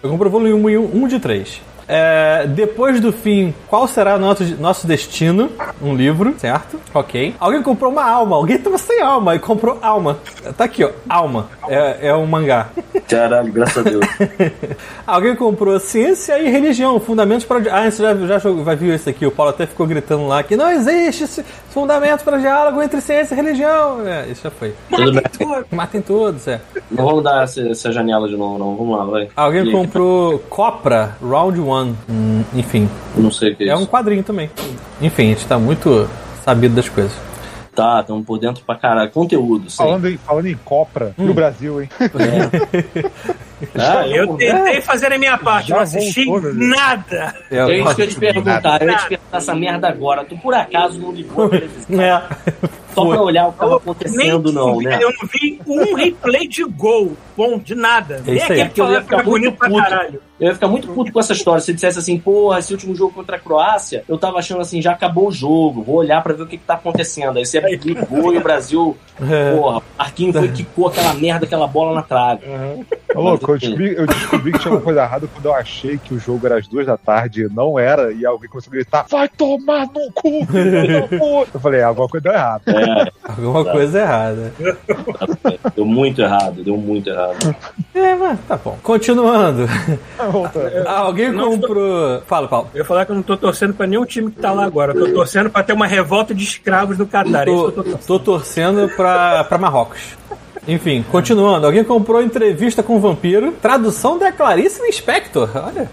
Eu 0.04 0.10
comprei 0.10 0.28
o 0.28 0.32
volume 0.32 0.54
1 0.54 0.70
e 0.70 0.78
1 0.78 1.08
de 1.08 1.20
3. 1.20 1.62
É, 1.88 2.46
depois 2.48 3.00
do 3.00 3.12
fim, 3.12 3.54
qual 3.68 3.88
será 3.88 4.18
nosso, 4.18 4.44
nosso 4.60 4.88
destino? 4.88 5.50
Um 5.82 5.96
livro, 5.96 6.34
certo? 6.38 6.80
Ok. 6.94 7.36
Alguém 7.40 7.62
comprou 7.62 7.92
uma 7.92 8.04
alma. 8.04 8.36
Alguém 8.36 8.58
tava 8.58 8.78
sem 8.78 9.02
alma 9.02 9.36
e 9.36 9.40
comprou 9.40 9.78
alma. 9.82 10.18
Tá 10.58 10.64
aqui, 10.64 10.84
ó. 10.84 10.90
Alma. 11.08 11.48
É, 11.68 12.08
é 12.10 12.16
um 12.16 12.26
mangá. 12.26 12.70
Caralho, 13.08 13.52
graças 13.52 13.86
a 13.86 13.90
Deus. 13.90 14.06
Alguém 15.06 15.36
comprou 15.36 15.80
ciência 15.80 16.40
e 16.40 16.50
religião, 16.50 17.00
fundamentos 17.00 17.46
para. 17.46 17.60
Ah, 17.72 17.90
você 17.90 18.02
já, 18.02 18.40
já 18.40 18.50
vai 18.50 18.76
ver 18.76 18.96
isso 18.96 19.10
aqui. 19.10 19.26
O 19.26 19.32
Paulo 19.32 19.52
até 19.52 19.66
ficou 19.68 19.86
gritando 19.86 20.28
lá 20.28 20.42
que 20.42 20.56
não 20.58 20.70
existe 20.72 21.26
esse 21.26 21.44
fundamento 21.70 22.24
para 22.24 22.38
diálogo 22.38 22.82
entre 22.82 23.00
ciência 23.02 23.36
e 23.36 23.38
religião. 23.38 24.06
É, 24.08 24.28
isso 24.28 24.42
já 24.44 24.50
foi. 24.52 24.74
Tudo 24.90 25.12
bem. 25.14 25.24
Matem 25.72 26.02
todos, 26.02 26.48
é. 26.48 26.60
Não 26.90 27.06
vamos 27.06 27.24
dar 27.24 27.44
essa, 27.44 27.62
essa 27.70 27.92
janela 27.92 28.28
de 28.28 28.36
novo, 28.36 28.58
não. 28.58 28.76
Vamos 28.76 28.98
lá, 28.98 29.06
vai. 29.06 29.30
Alguém 29.36 29.68
E- 29.68 29.72
comprou 29.72 30.40
Copra 30.50 31.16
Round 31.22 31.60
1. 31.60 31.75
Hum, 32.10 32.44
enfim, 32.54 32.90
Não 33.16 33.32
sei 33.32 33.52
o 33.52 33.56
que 33.56 33.64
é, 33.64 33.70
é 33.70 33.74
isso. 33.74 33.84
um 33.84 33.86
quadrinho 33.86 34.24
também. 34.24 34.50
Enfim, 35.02 35.24
a 35.24 35.28
gente 35.28 35.46
tá 35.46 35.58
muito 35.60 36.10
sabido 36.44 36.76
das 36.76 36.88
coisas. 36.90 37.12
Tá, 37.76 38.00
estamos 38.00 38.26
por 38.26 38.40
dentro 38.40 38.64
pra 38.64 38.76
caralho. 38.76 39.12
Conteúdo, 39.12 39.70
sim. 39.70 39.76
Falando 39.78 40.08
em, 40.10 40.18
falando 40.18 40.46
em 40.46 40.56
Copra, 40.64 41.14
Hum. 41.20 41.26
no 41.26 41.34
Brasil, 41.34 41.82
hein? 41.82 41.90
Ah, 43.78 44.08
Eu 44.08 44.36
tentei 44.38 44.82
fazer 44.82 45.12
a 45.12 45.18
minha 45.18 45.38
parte, 45.38 45.70
Já 45.70 45.76
não 45.76 45.84
assisti 45.84 46.26
voltou, 46.26 46.54
nada. 46.54 47.34
É, 47.52 47.58
É 47.58 47.78
isso 47.80 47.96
que 47.96 48.02
eu 48.02 48.06
ia 48.06 48.12
te 48.12 48.20
perguntar. 48.20 48.82
Eu 48.82 48.90
ia 48.90 48.98
te 48.98 49.08
perguntar 49.10 49.38
essa 49.38 49.56
merda 49.56 49.88
agora. 49.90 50.24
Tu 50.26 50.38
por 50.38 50.54
acaso 50.54 51.00
não 51.00 51.12
ligou 51.12 51.46
a 51.46 51.50
televisão 51.50 52.02
É. 52.02 52.24
só 52.96 53.06
pra 53.06 53.22
olhar 53.22 53.48
o 53.48 53.52
que 53.52 53.60
tava 53.60 53.70
Nem 53.72 53.78
acontecendo, 53.80 54.52
não, 54.52 54.78
vi- 54.78 54.86
né? 54.86 55.00
Eu 55.02 55.10
não 55.12 55.30
vi 55.32 55.62
um 55.68 55.96
replay 55.96 56.48
de 56.48 56.64
gol. 56.64 57.14
Bom, 57.38 57.60
de 57.60 57.76
nada. 57.76 58.16
É 58.16 58.22
Nem 58.32 58.36
isso 58.38 58.52
aí. 58.54 58.62
aquele 58.62 58.70
que 58.70 58.82
Eu 58.82 58.92
ia 58.92 59.02
ficar 59.02 59.16
era 59.18 59.24
muito 59.26 59.40
bonito 59.44 59.58
pra 59.58 59.70
puto. 59.70 59.82
caralho. 59.82 60.22
Eu 60.40 60.48
ia 60.48 60.54
ficar 60.54 60.68
muito 60.68 60.88
puto 60.90 61.12
com 61.14 61.20
essa 61.20 61.34
história. 61.34 61.62
Se 61.62 61.74
dissesse 61.74 62.00
assim, 62.00 62.18
porra, 62.18 62.60
esse 62.60 62.74
último 62.74 62.94
jogo 62.96 63.14
contra 63.14 63.36
a 63.38 63.40
Croácia, 63.40 64.04
eu 64.08 64.18
tava 64.18 64.38
achando 64.40 64.62
assim, 64.62 64.82
já 64.82 64.92
acabou 64.92 65.28
o 65.28 65.32
jogo, 65.32 65.82
vou 65.82 65.96
olhar 65.98 66.22
pra 66.24 66.34
ver 66.34 66.44
o 66.44 66.48
que, 66.48 66.58
que 66.58 66.66
tá 66.66 66.74
acontecendo. 66.76 67.38
Aí 67.38 67.46
você 67.46 67.60
ligou 67.60 68.34
e 68.34 68.38
o 68.38 68.42
Brasil, 68.44 68.98
É. 69.22 69.56
porra, 69.56 69.82
Arquinho 69.98 70.34
foi 70.34 70.48
que 70.50 70.64
quicou 70.64 70.88
aquela 70.88 71.14
merda, 71.14 71.46
aquela 71.46 71.68
bola 71.68 71.94
na 71.96 72.02
trave. 72.02 72.42
Ô, 73.16 73.22
louco, 73.22 73.52
eu 73.52 73.58
descobri, 73.58 73.96
eu 73.96 74.06
descobri 74.08 74.52
que 74.52 74.60
tinha 74.60 74.72
alguma 74.74 74.84
coisa 74.84 75.02
errada 75.04 75.28
quando 75.34 75.46
eu 75.46 75.54
achei 75.56 75.98
que 75.98 76.14
o 76.14 76.20
jogo 76.20 76.46
era 76.46 76.58
às 76.58 76.68
duas 76.68 76.86
da 76.86 76.98
tarde 76.98 77.44
e 77.44 77.48
não 77.54 77.80
era, 77.80 78.12
e 78.12 78.26
alguém 78.26 78.50
começou 78.50 78.72
a 78.72 78.76
gritar: 78.76 79.06
Vai 79.10 79.30
tomar 79.30 79.86
no 79.88 80.12
cu, 80.14 80.46
filho! 80.48 81.08
Eu 81.54 81.60
falei: 81.62 81.80
é, 81.80 81.84
alguma 81.84 82.10
coisa 82.10 82.24
deu 82.26 82.34
errado. 82.34 82.62
É, 82.68 82.85
Alguma 83.28 83.66
coisa 83.66 84.00
errada. 84.00 84.54
deu 85.76 85.86
muito 85.86 86.22
errado, 86.22 86.64
deu 86.64 86.78
muito 86.78 87.10
errado. 87.10 87.56
É, 87.94 88.16
mas 88.16 88.40
tá 88.48 88.58
bom. 88.58 88.78
Continuando. 88.84 89.68
Voltando. 90.32 90.88
Alguém 90.88 91.32
não 91.32 91.52
comprou. 91.52 92.22
Fala, 92.28 92.48
Paulo. 92.48 92.70
Eu 92.74 92.80
ia 92.80 92.86
falar 92.86 93.06
que 93.06 93.12
eu 93.12 93.16
não 93.16 93.24
tô 93.24 93.36
torcendo 93.38 93.74
pra 93.74 93.88
nenhum 93.88 94.06
time 94.06 94.32
que 94.32 94.40
tá 94.40 94.52
lá 94.52 94.66
agora. 94.66 94.94
Eu 94.94 95.08
tô 95.08 95.14
torcendo 95.14 95.50
pra 95.50 95.64
ter 95.64 95.74
uma 95.74 95.88
revolta 95.88 96.34
de 96.34 96.44
escravos 96.44 96.98
no 96.98 97.06
Catar. 97.06 97.48
É 97.48 97.52
isso 97.52 97.64
Tô, 97.64 97.72
que 97.72 97.80
eu 97.80 97.84
tô 97.84 97.90
torcendo. 97.92 98.08
tô 98.08 98.20
torcendo 98.20 98.90
pra, 98.96 99.44
pra 99.44 99.58
Marrocos. 99.58 100.02
Enfim, 100.68 101.04
continuando. 101.12 101.66
Alguém 101.66 101.84
comprou 101.84 102.22
entrevista 102.24 102.82
com 102.82 102.96
o 102.96 103.00
vampiro. 103.00 103.52
Tradução 103.62 104.18
da 104.18 104.32
Clarice 104.32 104.82
Lispector. 104.82 105.50
Olha. 105.56 105.90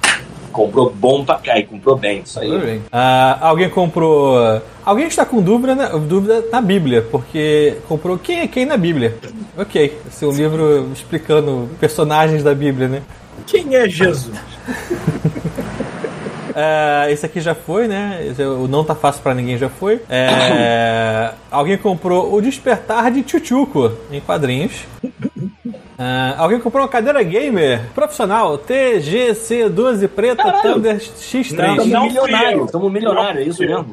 Comprou 0.52 0.90
bom 0.90 1.24
pra 1.24 1.36
cá 1.36 1.58
e 1.58 1.64
comprou 1.64 1.96
bem, 1.96 2.20
isso 2.24 2.38
aí. 2.38 2.80
Ah, 2.92 3.38
alguém 3.40 3.70
comprou. 3.70 4.36
Alguém 4.84 5.06
está 5.06 5.24
com 5.24 5.40
dúvida 5.40 5.74
na, 5.74 5.88
dúvida 5.88 6.44
na 6.52 6.60
Bíblia, 6.60 7.02
porque 7.10 7.78
comprou 7.88 8.18
quem 8.18 8.40
é 8.40 8.46
quem 8.46 8.66
na 8.66 8.76
Bíblia. 8.76 9.16
Ok, 9.56 9.98
esse 10.06 10.24
é 10.24 10.28
um 10.28 10.32
livro 10.32 10.90
explicando 10.92 11.68
personagens 11.80 12.42
da 12.42 12.54
Bíblia, 12.54 12.88
né? 12.88 13.02
Quem 13.46 13.74
é 13.74 13.88
Jesus? 13.88 14.30
É, 16.54 17.10
esse 17.12 17.24
aqui 17.26 17.40
já 17.40 17.54
foi, 17.54 17.86
né? 17.88 18.32
É 18.38 18.42
o 18.46 18.66
Não 18.68 18.84
Tá 18.84 18.94
Fácil 18.94 19.22
Pra 19.22 19.34
Ninguém 19.34 19.56
já 19.58 19.68
foi. 19.68 20.00
É, 20.08 21.30
alguém 21.50 21.76
comprou 21.78 22.32
O 22.34 22.40
Despertar 22.40 23.10
de 23.10 23.24
Chuchuco 23.28 23.92
em 24.10 24.20
quadrinhos. 24.20 24.84
É, 25.98 26.34
alguém 26.36 26.58
comprou 26.58 26.82
uma 26.82 26.88
cadeira 26.88 27.22
gamer 27.22 27.82
profissional 27.94 28.58
TGC12 28.58 30.08
preta 30.08 30.42
Caralho. 30.42 30.62
Thunder 30.74 30.96
X3. 30.96 31.52
Não, 31.54 31.76
Estamos 31.76 31.92
não 31.92 32.08
eu. 32.08 32.64
estamos 32.64 32.92
milionários, 32.92 33.46
é 33.46 33.48
isso 33.50 33.60
mesmo? 33.62 33.86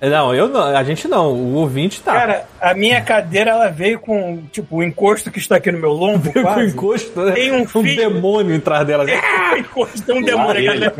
Não, 0.00 0.32
eu 0.32 0.46
não, 0.48 0.62
a 0.62 0.84
gente 0.84 1.08
não, 1.08 1.32
o 1.32 1.54
ouvinte 1.54 2.00
tá. 2.00 2.12
Cara, 2.12 2.44
a 2.60 2.72
minha 2.72 3.00
cadeira 3.00 3.50
ela 3.50 3.68
veio 3.68 3.98
com, 3.98 4.42
tipo, 4.52 4.76
o 4.76 4.82
encosto 4.82 5.28
que 5.28 5.40
está 5.40 5.56
aqui 5.56 5.72
no 5.72 5.78
meu 5.78 5.90
lombo, 5.90 6.32
com 6.32 6.42
quase. 6.42 6.66
encosto, 6.72 7.20
né? 7.20 7.32
Tem 7.32 7.50
um 7.52 7.66
um 7.74 7.82
demônio 7.82 8.56
atrás 8.56 8.86
dela. 8.86 9.04
Ah, 9.08 9.58
encosto, 9.58 10.02
tem 10.02 10.16
um 10.18 10.22
demônio 10.22 10.78
né? 10.78 10.92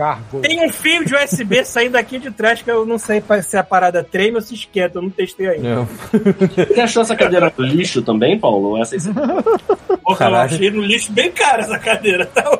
Tem 0.43 0.67
um 0.67 0.71
fio 0.89 1.05
de 1.05 1.15
USB 1.15 1.65
saindo 1.65 1.97
aqui 1.97 2.19
de 2.19 2.31
trás 2.31 2.63
que 2.63 2.71
eu 2.71 2.87
não 2.87 2.97
sei 2.99 3.23
se 3.43 3.57
a 3.59 3.63
parada 3.63 4.03
treme 4.03 4.37
ou 4.37 4.41
se 4.41 4.55
esquenta, 4.55 4.99
eu 4.99 5.03
não 5.03 5.11
testei 5.11 5.47
ainda. 5.49 5.69
É. 5.69 6.65
Você 6.75 6.81
achou 6.81 7.03
essa 7.03 7.15
cadeira 7.15 7.53
no 7.57 7.65
lixo 7.65 8.01
também, 8.01 8.39
Paulo? 8.39 8.81
Essa 8.81 8.95
aí 8.95 9.01
você... 9.01 9.11
Porra, 10.03 10.27
eu 10.31 10.37
achei 10.37 10.71
no 10.71 10.81
lixo 10.81 11.13
bem 11.13 11.31
cara 11.31 11.61
essa 11.63 11.79
cadeira, 11.79 12.25
tá? 12.25 12.59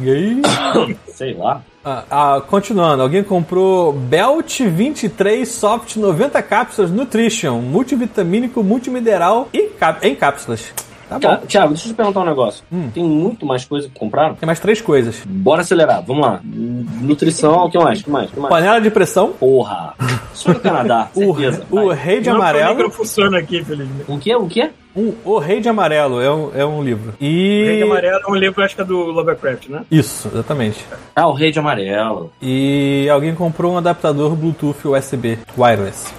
Gay. 0.00 0.42
Sei 1.14 1.34
lá. 1.34 1.62
Ah, 1.84 2.04
ah, 2.10 2.42
continuando, 2.46 3.02
alguém 3.02 3.22
comprou 3.22 3.92
Belt 3.92 4.60
23 4.60 5.48
Soft 5.48 5.96
90 5.96 6.42
cápsulas 6.42 6.90
Nutrition, 6.90 7.60
multivitamínico, 7.60 8.62
multimineral 8.62 9.48
e 9.52 9.62
cap- 9.68 10.04
em 10.06 10.14
cápsulas. 10.14 10.72
Tá 11.10 11.18
bom. 11.18 11.28
Cara, 11.28 11.36
Thiago, 11.46 11.68
deixa 11.70 11.88
eu 11.88 11.92
te 11.92 11.96
perguntar 11.96 12.20
um 12.20 12.24
negócio. 12.24 12.64
Hum. 12.72 12.88
Tem 12.94 13.02
muito 13.04 13.44
mais 13.44 13.64
coisa 13.64 13.88
que 13.88 13.98
compraram? 13.98 14.36
Tem 14.36 14.46
mais 14.46 14.60
três 14.60 14.80
coisas. 14.80 15.20
Bora 15.26 15.62
acelerar, 15.62 16.02
vamos 16.06 16.24
lá. 16.24 16.40
Nutrição, 16.44 17.64
o 17.64 17.70
que 17.70 17.78
mais? 17.78 18.00
O 18.00 18.04
que 18.04 18.10
mais? 18.10 18.30
O 18.30 18.32
que 18.34 18.40
mais? 18.40 18.54
Panela 18.54 18.80
de 18.80 18.90
pressão, 18.90 19.32
Porra! 19.32 19.94
Só 20.32 20.50
no 20.52 20.60
Canadá, 20.60 21.08
o, 21.14 21.34
certeza. 21.34 21.64
o 21.70 21.86
Vai. 21.88 21.96
Rei 21.96 22.20
de 22.20 22.28
Não, 22.28 22.36
o 22.36 22.38
Amarelo. 22.40 22.74
micro 22.76 22.90
funciona 22.92 23.38
aqui, 23.38 23.58
infelizmente. 23.58 24.04
O 24.08 24.18
que? 24.18 24.34
O 24.36 24.46
que? 24.48 24.70
Um, 24.94 25.12
o 25.24 25.38
Rei 25.38 25.60
de 25.60 25.68
Amarelo 25.68 26.20
é 26.20 26.32
um, 26.32 26.50
é 26.54 26.64
um 26.66 26.82
livro. 26.82 27.10
O 27.20 27.24
Rei 27.24 27.76
de 27.76 27.80
E. 27.80 27.82
Amarelo 27.82 28.20
é 28.26 28.30
um 28.30 28.34
livro, 28.34 28.62
acho 28.62 28.74
que 28.74 28.80
é 28.80 28.84
do 28.84 28.96
Lovecraft, 28.96 29.68
né? 29.68 29.82
Isso, 29.90 30.28
exatamente. 30.32 30.84
Ah, 31.14 31.26
o 31.28 31.32
Rei 31.32 31.50
de 31.52 31.58
Amarelo. 31.58 32.32
E 32.42 33.08
alguém 33.10 33.34
comprou 33.34 33.74
um 33.74 33.78
adaptador 33.78 34.34
Bluetooth 34.34 34.86
USB 34.88 35.38
wireless. 35.56 36.12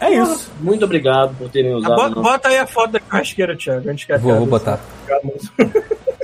É 0.00 0.10
isso. 0.14 0.50
Muito 0.60 0.84
obrigado 0.84 1.34
por 1.36 1.48
terem 1.50 1.72
Ah, 1.72 1.76
usado. 1.76 1.96
bota, 1.96 2.20
bota 2.20 2.48
aí 2.48 2.58
a 2.58 2.66
foto 2.66 2.92
da 2.92 3.00
churrasqueira, 3.00 3.56
Thiago. 3.56 3.90
Antes 3.90 4.04
que 4.04 4.16
Vou, 4.18 4.36
vou 4.36 4.46
botar. 4.46 4.78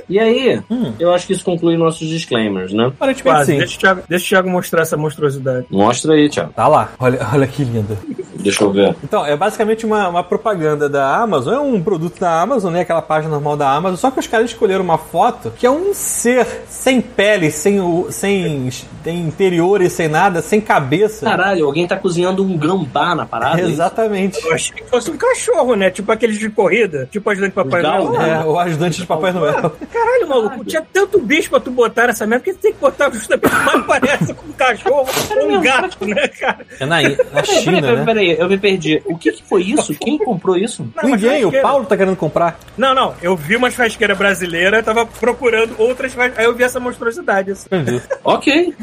E 0.09 0.19
aí, 0.19 0.61
Hum. 0.69 0.93
eu 0.99 1.13
acho 1.13 1.25
que 1.27 1.33
isso 1.33 1.43
conclui 1.43 1.77
nossos 1.77 2.07
disclaimers, 2.07 2.71
né? 2.73 2.87
Aparentemente 2.87 3.35
Quase. 3.35 3.51
sim. 3.51 3.57
Deixa 3.57 3.75
o, 3.75 3.79
Thiago, 3.79 4.01
deixa 4.07 4.25
o 4.25 4.29
Thiago 4.29 4.49
mostrar 4.49 4.81
essa 4.81 4.95
monstruosidade. 4.97 5.65
Mostra 5.69 6.13
aí, 6.13 6.29
Thiago. 6.29 6.53
Tá 6.53 6.67
lá. 6.67 6.89
Olha, 6.99 7.19
olha 7.33 7.47
que 7.47 7.63
linda. 7.63 7.97
Deixa 8.35 8.63
eu 8.63 8.71
ver. 8.71 8.95
Então, 9.03 9.25
é 9.25 9.35
basicamente 9.35 9.85
uma, 9.85 10.07
uma 10.07 10.23
propaganda 10.23 10.87
da 10.87 11.17
Amazon, 11.17 11.53
é 11.55 11.59
um 11.59 11.81
produto 11.81 12.19
da 12.19 12.39
Amazon, 12.41 12.71
né? 12.71 12.81
Aquela 12.81 13.01
página 13.01 13.31
normal 13.33 13.57
da 13.57 13.69
Amazon, 13.71 13.97
só 13.97 14.11
que 14.11 14.19
os 14.19 14.27
caras 14.27 14.51
escolheram 14.51 14.83
uma 14.83 14.97
foto 14.99 15.51
que 15.57 15.65
é 15.65 15.71
um 15.71 15.93
ser 15.93 16.45
sem 16.67 17.01
pele, 17.01 17.49
sem, 17.49 17.79
o- 17.81 18.07
sem, 18.11 18.69
sem 19.03 19.19
interiores, 19.21 19.93
sem 19.93 20.07
nada, 20.07 20.41
sem 20.43 20.61
cabeça. 20.61 21.25
Caralho, 21.25 21.65
alguém 21.65 21.87
tá 21.87 21.95
cozinhando 21.97 22.43
um 22.43 22.55
gambá 22.57 23.15
na 23.15 23.25
parada. 23.25 23.59
é 23.59 23.63
isso? 23.63 23.71
Exatamente. 23.73 24.45
Eu 24.45 24.53
achei 24.53 24.75
que 24.75 24.83
fosse 24.83 25.09
um 25.09 25.17
cachorro, 25.17 25.75
né? 25.75 25.89
Tipo 25.89 26.11
aqueles 26.11 26.37
de 26.37 26.49
corrida, 26.49 27.07
tipo 27.11 27.27
ajudante 27.29 27.49
de 27.51 27.55
Papai 27.55 27.81
Noel. 27.81 28.21
É, 28.21 28.45
o 28.45 28.59
ajudante 28.59 29.01
de 29.01 29.07
Papai 29.07 29.31
Noel. 29.33 29.71
Caralho, 29.95 30.27
maluco, 30.27 30.65
tinha 30.65 30.85
tanto 30.91 31.19
bicho 31.21 31.49
pra 31.49 31.59
tu 31.59 31.71
botar 31.71 32.07
nessa 32.07 32.27
merda, 32.27 32.43
que 32.43 32.53
tu 32.53 32.59
tem 32.59 32.73
que 32.73 32.79
botar 32.79 33.09
justamente 33.11 33.49
mais 33.49 33.85
parece 33.85 34.33
com 34.33 34.47
um 34.47 34.51
cachorro 34.51 35.07
ou 35.37 35.51
um 35.51 35.61
gato, 35.61 36.05
né, 36.05 36.27
cara? 36.27 36.65
É 36.79 36.85
na, 36.85 37.01
na 37.01 37.09
Peraí, 37.15 37.45
China, 37.61 37.81
peraí, 37.81 37.95
né? 37.97 38.05
peraí, 38.05 38.37
eu 38.39 38.49
me 38.49 38.57
perdi. 38.57 39.01
O 39.05 39.17
que, 39.17 39.31
que 39.31 39.43
foi 39.43 39.61
isso? 39.63 39.93
Quem 39.95 40.17
comprou 40.17 40.57
isso? 40.57 40.85
Não, 40.95 41.09
Ninguém, 41.09 41.45
o. 41.45 41.51
Paulo 41.61 41.85
tá 41.85 41.95
querendo 41.95 42.15
comprar. 42.17 42.59
Não, 42.77 42.93
não, 42.93 43.15
eu 43.21 43.35
vi 43.37 43.55
uma 43.55 43.71
churrasqueira 43.71 44.13
brasileira, 44.15 44.83
tava 44.83 45.05
procurando 45.05 45.75
outras 45.77 46.11
churrasqueiras, 46.11 46.39
aí 46.39 46.45
eu 46.45 46.55
vi 46.55 46.63
essa 46.63 46.79
monstruosidade. 46.79 47.51
Assim. 47.51 47.67
Entendi. 47.71 48.01
Ok. 48.23 48.73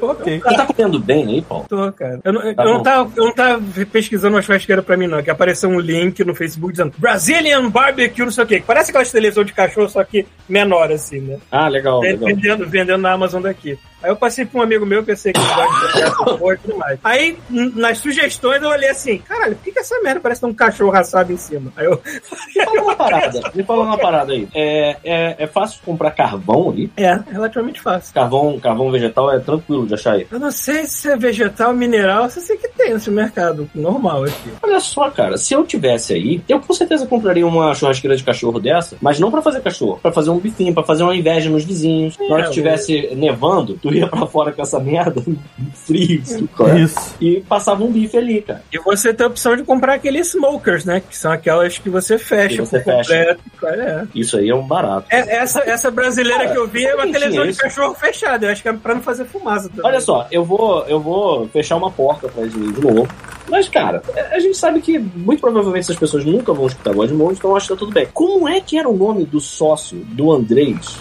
ok. 0.00 0.40
Você 0.40 0.56
tá 0.56 0.66
comendo 0.66 0.98
bem 0.98 1.26
aí, 1.26 1.42
Paulo? 1.42 1.66
Tô, 1.68 1.92
cara. 1.92 2.20
Eu, 2.24 2.32
não- 2.32 2.42
eu 2.42 2.54
Tá 2.54 2.64
não 2.64 2.76
bom. 2.78 2.82
tava, 2.82 3.12
eu 3.16 3.24
não 3.24 3.32
tava 3.34 3.62
pesquisando 3.92 4.34
uma 4.36 4.42
churrasqueira 4.42 4.82
pra 4.82 4.96
mim, 4.96 5.06
não. 5.06 5.22
Que 5.22 5.30
apareceu 5.30 5.68
um 5.68 5.78
link 5.80 6.24
no 6.24 6.34
Facebook 6.34 6.72
dizendo 6.72 6.92
Brazilian 6.98 7.68
Barbecue, 7.70 8.24
não 8.24 8.30
sei 8.30 8.44
o 8.44 8.46
quê. 8.46 8.60
que 8.60 8.66
Parece 8.66 8.90
aquelas 8.90 9.10
televisão 9.10 9.44
de 9.44 9.52
cachorro, 9.52 9.88
só 9.88 10.02
que 10.04 10.26
menor, 10.48 10.92
assim, 10.92 11.20
né? 11.20 11.38
Ah, 11.50 11.68
legal, 11.68 12.00
legal. 12.00 12.28
vendendo, 12.28 12.68
vendendo 12.68 13.00
na 13.00 13.12
Amazon 13.12 13.42
daqui. 13.42 13.78
Aí 14.02 14.10
eu 14.10 14.16
passei 14.16 14.44
pra 14.44 14.60
um 14.60 14.62
amigo 14.62 14.86
meu, 14.86 15.02
pensei 15.02 15.32
que 15.32 15.40
ele 15.40 15.48
gosta 15.54 15.92
de 15.96 16.02
essa 16.02 16.24
porra 16.36 16.54
e 16.54 16.58
tudo 16.58 16.76
mais. 16.78 16.98
Aí, 17.02 17.36
nas 17.50 17.98
sugestões, 17.98 18.62
eu 18.62 18.68
olhei 18.68 18.88
assim, 18.90 19.18
caralho, 19.18 19.56
por 19.56 19.64
que, 19.64 19.72
que 19.72 19.78
essa 19.80 20.00
merda 20.02 20.20
parece 20.20 20.40
ter 20.40 20.46
um 20.46 20.54
cachorro 20.54 20.96
assado 20.96 21.32
em 21.32 21.36
cima? 21.36 21.72
Aí 21.76 21.86
eu, 21.86 22.00
Me 22.54 22.64
fala 22.64 22.82
uma 22.82 22.96
parada. 22.96 23.40
Me 23.54 23.62
fala 23.64 23.82
uma 23.84 23.98
parada 23.98 24.32
aí. 24.32 24.48
É, 24.54 24.96
é, 25.04 25.36
é 25.38 25.46
fácil 25.46 25.80
comprar 25.84 26.10
carvão 26.12 26.70
ali? 26.70 26.90
é, 26.96 27.18
relativamente 27.30 27.80
fácil. 27.80 28.12
Carvão, 28.14 28.58
carvão 28.60 28.90
vegetal 28.90 29.32
é 29.32 29.38
tranquilo 29.38 29.86
de 29.86 29.94
achar 29.94 30.14
aí. 30.14 30.26
Eu 30.30 30.38
não 30.38 30.50
sei 30.50 30.86
se 30.86 31.10
é 31.10 31.16
vegetal, 31.16 31.72
mineral, 31.74 32.28
só 32.30 32.40
sei 32.40 32.56
que 32.56 32.68
tem 32.68 32.92
nesse 32.92 33.10
mercado 33.10 33.68
normal 33.74 34.24
aqui. 34.24 34.52
Olha 34.62 34.80
só, 34.80 35.10
cara, 35.10 35.36
se 35.36 35.54
eu 35.54 35.64
tivesse 35.64 36.14
aí, 36.14 36.42
eu 36.48 36.60
com 36.60 36.72
certeza 36.72 37.06
compraria 37.06 37.46
uma 37.46 37.74
churrasqueira 37.74 38.16
de 38.16 38.22
cachorro 38.24 38.58
dessa, 38.60 38.96
mas 39.00 39.18
não 39.18 39.30
pra 39.30 39.42
fazer 39.42 39.60
cachorro, 39.60 39.98
pra 40.00 40.12
fazer 40.12 40.30
um 40.30 40.38
bifinho, 40.38 40.72
pra 40.74 40.82
fazer 40.82 41.02
uma 41.02 41.16
inveja 41.16 41.50
nos 41.50 41.64
vizinhos. 41.64 42.16
Na 42.18 42.34
hora 42.34 42.42
que 42.44 42.48
É, 42.50 42.52
tivesse 42.52 43.14
nevando, 43.14 43.74
tu 43.88 43.94
ia 43.94 44.08
pra 44.08 44.26
fora 44.26 44.52
com 44.52 44.62
essa 44.62 44.78
merda, 44.78 45.22
frio? 45.74 46.20
Isso. 46.20 47.16
e 47.20 47.40
passava 47.40 47.82
um 47.84 47.90
bife 47.90 48.16
ali, 48.16 48.42
cara. 48.42 48.62
E 48.72 48.78
você 48.78 49.12
tem 49.12 49.24
a 49.24 49.28
opção 49.28 49.56
de 49.56 49.64
comprar 49.64 49.94
aqueles 49.94 50.28
smokers, 50.28 50.84
né? 50.84 51.00
Que 51.00 51.16
são 51.16 51.32
aquelas 51.32 51.78
que 51.78 51.90
você 51.90 52.18
fecha 52.18 52.56
Que 52.56 52.68
você 52.68 52.80
por 52.80 52.94
completo. 52.94 53.40
É. 53.64 54.06
Isso 54.14 54.36
aí 54.36 54.48
é 54.48 54.54
um 54.54 54.66
barato. 54.66 55.06
É, 55.10 55.36
essa, 55.36 55.60
essa 55.60 55.90
brasileira 55.90 56.44
Cara, 56.44 56.52
que 56.52 56.58
eu 56.58 56.66
vi 56.66 56.84
é 56.84 56.94
uma 56.94 57.10
televisão 57.10 57.46
de 57.46 57.56
cachorro 57.56 57.94
fechada. 57.94 58.46
Eu 58.46 58.52
acho 58.52 58.62
que 58.62 58.68
é 58.68 58.72
pra 58.72 58.94
não 58.94 59.02
fazer 59.02 59.24
fumaça 59.24 59.68
também. 59.68 59.84
Olha 59.84 60.00
só, 60.00 60.26
eu 60.30 60.44
vou, 60.44 60.84
eu 60.86 61.00
vou 61.00 61.48
fechar 61.48 61.76
uma 61.76 61.90
porta 61.90 62.26
atrás 62.26 62.52
de 62.52 62.58
mim 62.58 62.72
de 62.72 62.80
novo. 62.80 63.08
Mas, 63.50 63.68
cara, 63.68 64.02
a 64.30 64.38
gente 64.38 64.56
sabe 64.56 64.80
que 64.80 64.98
muito 64.98 65.40
provavelmente 65.40 65.84
essas 65.84 65.96
pessoas 65.96 66.24
nunca 66.24 66.52
vão 66.52 66.66
escutar 66.66 66.92
Godmode, 66.92 67.38
então 67.38 67.50
eu 67.50 67.56
acho 67.56 67.66
que 67.68 67.74
tá 67.74 67.78
tudo 67.78 67.92
bem. 67.92 68.06
Como 68.12 68.48
é 68.48 68.60
que 68.60 68.78
era 68.78 68.88
o 68.88 68.96
nome 68.96 69.24
do 69.24 69.40
sócio 69.40 69.98
do 69.98 70.30
Andrés 70.30 70.98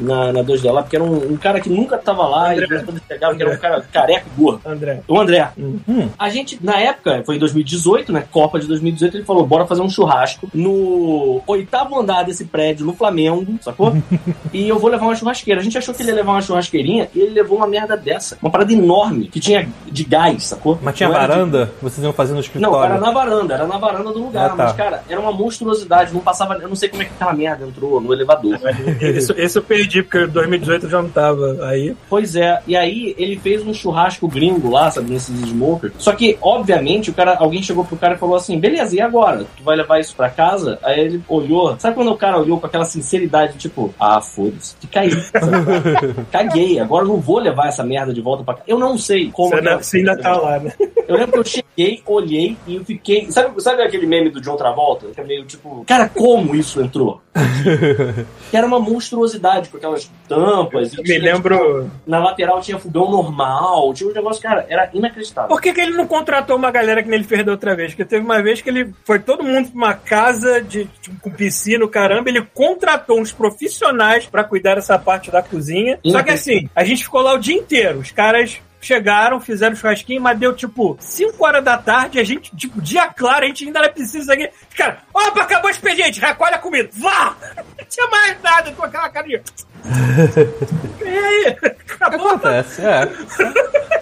na, 0.00 0.32
na 0.32 0.40
2D 0.42 0.70
lá? 0.72 0.82
Porque 0.82 0.96
era 0.96 1.04
um, 1.04 1.32
um 1.32 1.36
cara 1.36 1.60
que 1.60 1.68
nunca 1.68 1.96
tava 1.98 2.26
lá 2.26 2.52
André. 2.52 2.56
e 2.56 2.60
depois 2.68 2.84
quando 2.84 3.00
chegava, 3.06 3.34
que 3.34 3.42
era 3.42 3.52
um 3.52 3.58
cara 3.58 3.80
careca 3.92 4.26
gordo. 4.36 4.60
André. 4.64 5.00
O 5.08 5.18
André. 5.18 5.48
Hum. 5.58 6.08
A 6.18 6.28
gente, 6.28 6.58
na 6.62 6.78
época, 6.78 7.22
foi 7.24 7.36
em 7.36 7.38
2018, 7.38 8.12
né? 8.12 8.24
Copa 8.30 8.58
de 8.58 8.66
2018, 8.66 9.16
ele 9.18 9.24
falou: 9.24 9.46
bora 9.46 9.66
fazer 9.66 9.82
um 9.82 9.88
churrasco 9.88 10.48
no 10.54 11.40
oitavo 11.46 11.98
andar 11.98 12.24
desse 12.24 12.44
prédio, 12.44 12.86
no 12.86 12.92
Flamengo, 12.94 13.58
sacou? 13.60 13.96
e 14.52 14.68
eu 14.68 14.78
vou 14.78 14.90
levar 14.90 15.06
uma 15.06 15.14
churrasqueira. 15.16 15.60
A 15.60 15.64
gente 15.64 15.76
achou 15.78 15.94
que 15.94 16.02
ele 16.02 16.10
ia 16.10 16.16
levar 16.16 16.32
uma 16.32 16.42
churrasqueirinha 16.42 17.08
e 17.14 17.20
ele 17.20 17.30
levou 17.34 17.58
uma 17.58 17.66
merda 17.66 17.96
dessa. 17.96 18.36
Uma 18.42 18.50
parada 18.50 18.72
enorme, 18.72 19.28
que 19.28 19.40
tinha 19.40 19.68
de 19.90 20.04
gás, 20.04 20.46
sacou? 20.46 20.78
Mas 20.82 20.96
tinha 20.96 21.08
Não 21.08 21.16
era 21.16 21.26
de- 21.26 21.32
varanda? 21.32 21.72
Vocês 21.80 22.02
iam 22.04 22.12
fazer 22.12 22.30
no 22.30 22.36
Não, 22.36 22.40
escritório? 22.40 22.92
era 22.92 23.00
na 23.00 23.10
varanda, 23.10 23.54
era 23.54 23.66
na 23.66 23.78
varanda 23.78 24.12
do 24.12 24.18
lugar. 24.24 24.46
Ah, 24.46 24.48
tá. 24.50 24.64
Mas, 24.64 24.72
cara, 24.72 25.02
era 25.08 25.20
uma 25.20 25.32
monstruosidade. 25.32 26.12
Não 26.12 26.20
passava. 26.20 26.54
Eu 26.54 26.68
não 26.68 26.76
sei 26.76 26.88
como 26.88 27.02
é 27.02 27.06
que 27.06 27.12
aquela 27.14 27.32
merda 27.32 27.64
entrou 27.66 28.00
no 28.00 28.12
elevador. 28.12 28.58
Esse, 29.00 29.32
eu 29.32 29.62
perdi, 29.84 30.02
porque 30.02 30.18
em 30.18 30.28
2018 30.28 30.86
eu 30.86 30.90
já 30.90 31.02
não 31.02 31.08
tava 31.10 31.58
aí. 31.66 31.94
Pois 32.08 32.34
é, 32.36 32.60
e 32.66 32.76
aí 32.76 33.14
ele 33.18 33.36
fez 33.38 33.62
um 33.66 33.72
churrasco 33.74 34.26
gringo 34.28 34.70
lá, 34.70 34.90
sabe, 34.90 35.10
nesses 35.12 35.34
smokers. 35.40 35.92
Só 35.98 36.12
que, 36.12 36.36
obviamente, 36.40 37.10
o 37.10 37.14
cara, 37.14 37.36
alguém 37.38 37.62
chegou 37.62 37.84
pro 37.84 37.96
cara 37.96 38.14
e 38.14 38.18
falou 38.18 38.36
assim: 38.36 38.58
beleza, 38.58 38.94
e 38.96 39.00
agora? 39.00 39.46
Tu 39.56 39.62
vai 39.62 39.76
levar 39.76 40.00
isso 40.00 40.14
pra 40.14 40.28
casa? 40.30 40.78
Aí 40.82 41.00
ele 41.00 41.22
olhou. 41.28 41.76
Sabe 41.78 41.94
quando 41.94 42.10
o 42.10 42.16
cara 42.16 42.38
olhou 42.38 42.58
com 42.60 42.66
aquela 42.66 42.84
sinceridade, 42.84 43.58
tipo, 43.58 43.94
ah, 43.98 44.20
foda-se, 44.20 44.74
fica 44.80 45.00
aí. 45.00 45.10
sabe? 45.10 46.14
Caguei, 46.30 46.78
agora 46.78 47.04
eu 47.04 47.08
não 47.08 47.20
vou 47.20 47.38
levar 47.38 47.68
essa 47.68 47.84
merda 47.84 48.12
de 48.12 48.20
volta 48.20 48.42
pra 48.44 48.54
casa. 48.54 48.64
Eu 48.68 48.78
não 48.78 48.96
sei 48.98 49.30
como. 49.30 49.50
Você 49.50 49.68
eu- 49.68 49.78
você 49.82 49.96
ainda 49.98 50.16
tá 50.16 50.36
lá, 50.36 50.58
né? 50.58 50.72
Eu 51.06 51.16
lembro 51.16 51.32
que 51.32 51.38
eu 51.38 51.44
cheguei, 51.44 52.02
olhei 52.06 52.56
e 52.66 52.76
eu 52.76 52.82
fiquei. 52.84 53.30
Sabe, 53.30 53.60
sabe 53.62 53.82
aquele 53.82 54.06
meme 54.06 54.30
do 54.30 54.40
John 54.40 54.56
Travolta? 54.56 55.08
Que 55.14 55.20
é 55.20 55.24
meio 55.24 55.44
tipo, 55.44 55.84
cara, 55.86 56.08
como 56.08 56.54
isso 56.56 56.80
entrou? 56.80 57.20
que 58.50 58.56
era 58.56 58.66
uma 58.66 58.80
monstruosidade 58.80 59.68
com 59.74 59.78
aquelas 59.78 60.10
tampas. 60.28 60.92
Eu 60.92 61.02
me 61.02 61.04
tinha, 61.04 61.20
lembro. 61.20 61.90
na 62.06 62.18
lateral 62.18 62.60
tinha 62.60 62.78
fogão 62.78 63.10
normal, 63.10 63.92
tinha 63.92 64.08
um 64.08 64.12
negócio, 64.12 64.42
cara, 64.42 64.64
era 64.68 64.88
inacreditável. 64.92 65.48
Por 65.48 65.60
que, 65.60 65.72
que 65.72 65.80
ele 65.80 65.96
não 65.96 66.06
contratou 66.06 66.56
uma 66.56 66.70
galera 66.70 67.02
que 67.02 67.08
nem 67.08 67.18
ele 67.18 67.28
fez 67.28 67.44
da 67.44 67.52
outra 67.52 67.74
vez? 67.74 67.92
Porque 67.92 68.04
teve 68.04 68.24
uma 68.24 68.40
vez 68.42 68.62
que 68.62 68.68
ele 68.68 68.92
foi 69.04 69.18
todo 69.18 69.42
mundo 69.42 69.70
pra 69.70 69.76
uma 69.76 69.94
casa 69.94 70.62
de, 70.62 70.86
tipo, 71.00 71.20
com 71.20 71.30
piscina, 71.30 71.84
o 71.84 71.88
caramba, 71.88 72.28
ele 72.28 72.42
contratou 72.54 73.20
uns 73.20 73.32
profissionais 73.32 74.26
pra 74.26 74.44
cuidar 74.44 74.76
dessa 74.76 74.98
parte 74.98 75.30
da 75.30 75.42
cozinha. 75.42 75.98
Só 76.06 76.22
que 76.22 76.30
assim, 76.30 76.68
a 76.74 76.84
gente 76.84 77.04
ficou 77.04 77.22
lá 77.22 77.34
o 77.34 77.38
dia 77.38 77.56
inteiro. 77.56 77.98
Os 77.98 78.10
caras 78.10 78.60
chegaram, 78.84 79.40
fizeram 79.40 79.74
churrasquinho, 79.76 80.20
mas 80.20 80.38
deu 80.38 80.54
tipo 80.54 80.96
5 81.00 81.44
horas 81.44 81.64
da 81.64 81.78
tarde, 81.78 82.18
a 82.18 82.24
gente, 82.24 82.54
tipo, 82.56 82.80
dia 82.80 83.08
claro, 83.08 83.44
a 83.44 83.48
gente 83.48 83.64
ainda 83.64 83.80
era 83.80 83.88
preciso 83.88 84.30
aqui. 84.30 84.48
Cara, 84.76 85.02
opa, 85.12 85.42
acabou 85.42 85.68
o 85.68 85.72
expediente, 85.72 86.20
recolhe 86.20 86.54
a 86.54 86.58
comida, 86.58 86.88
vá! 86.92 87.36
Não 87.78 87.84
tinha 87.88 88.08
mais 88.08 88.42
nada 88.42 88.72
com 88.72 88.84
aquela 88.84 89.08
carinha. 89.08 89.42
E 91.04 91.08
aí? 91.08 91.56
Acabou? 91.94 92.28
Acontece, 92.30 92.82
é. 92.82 93.08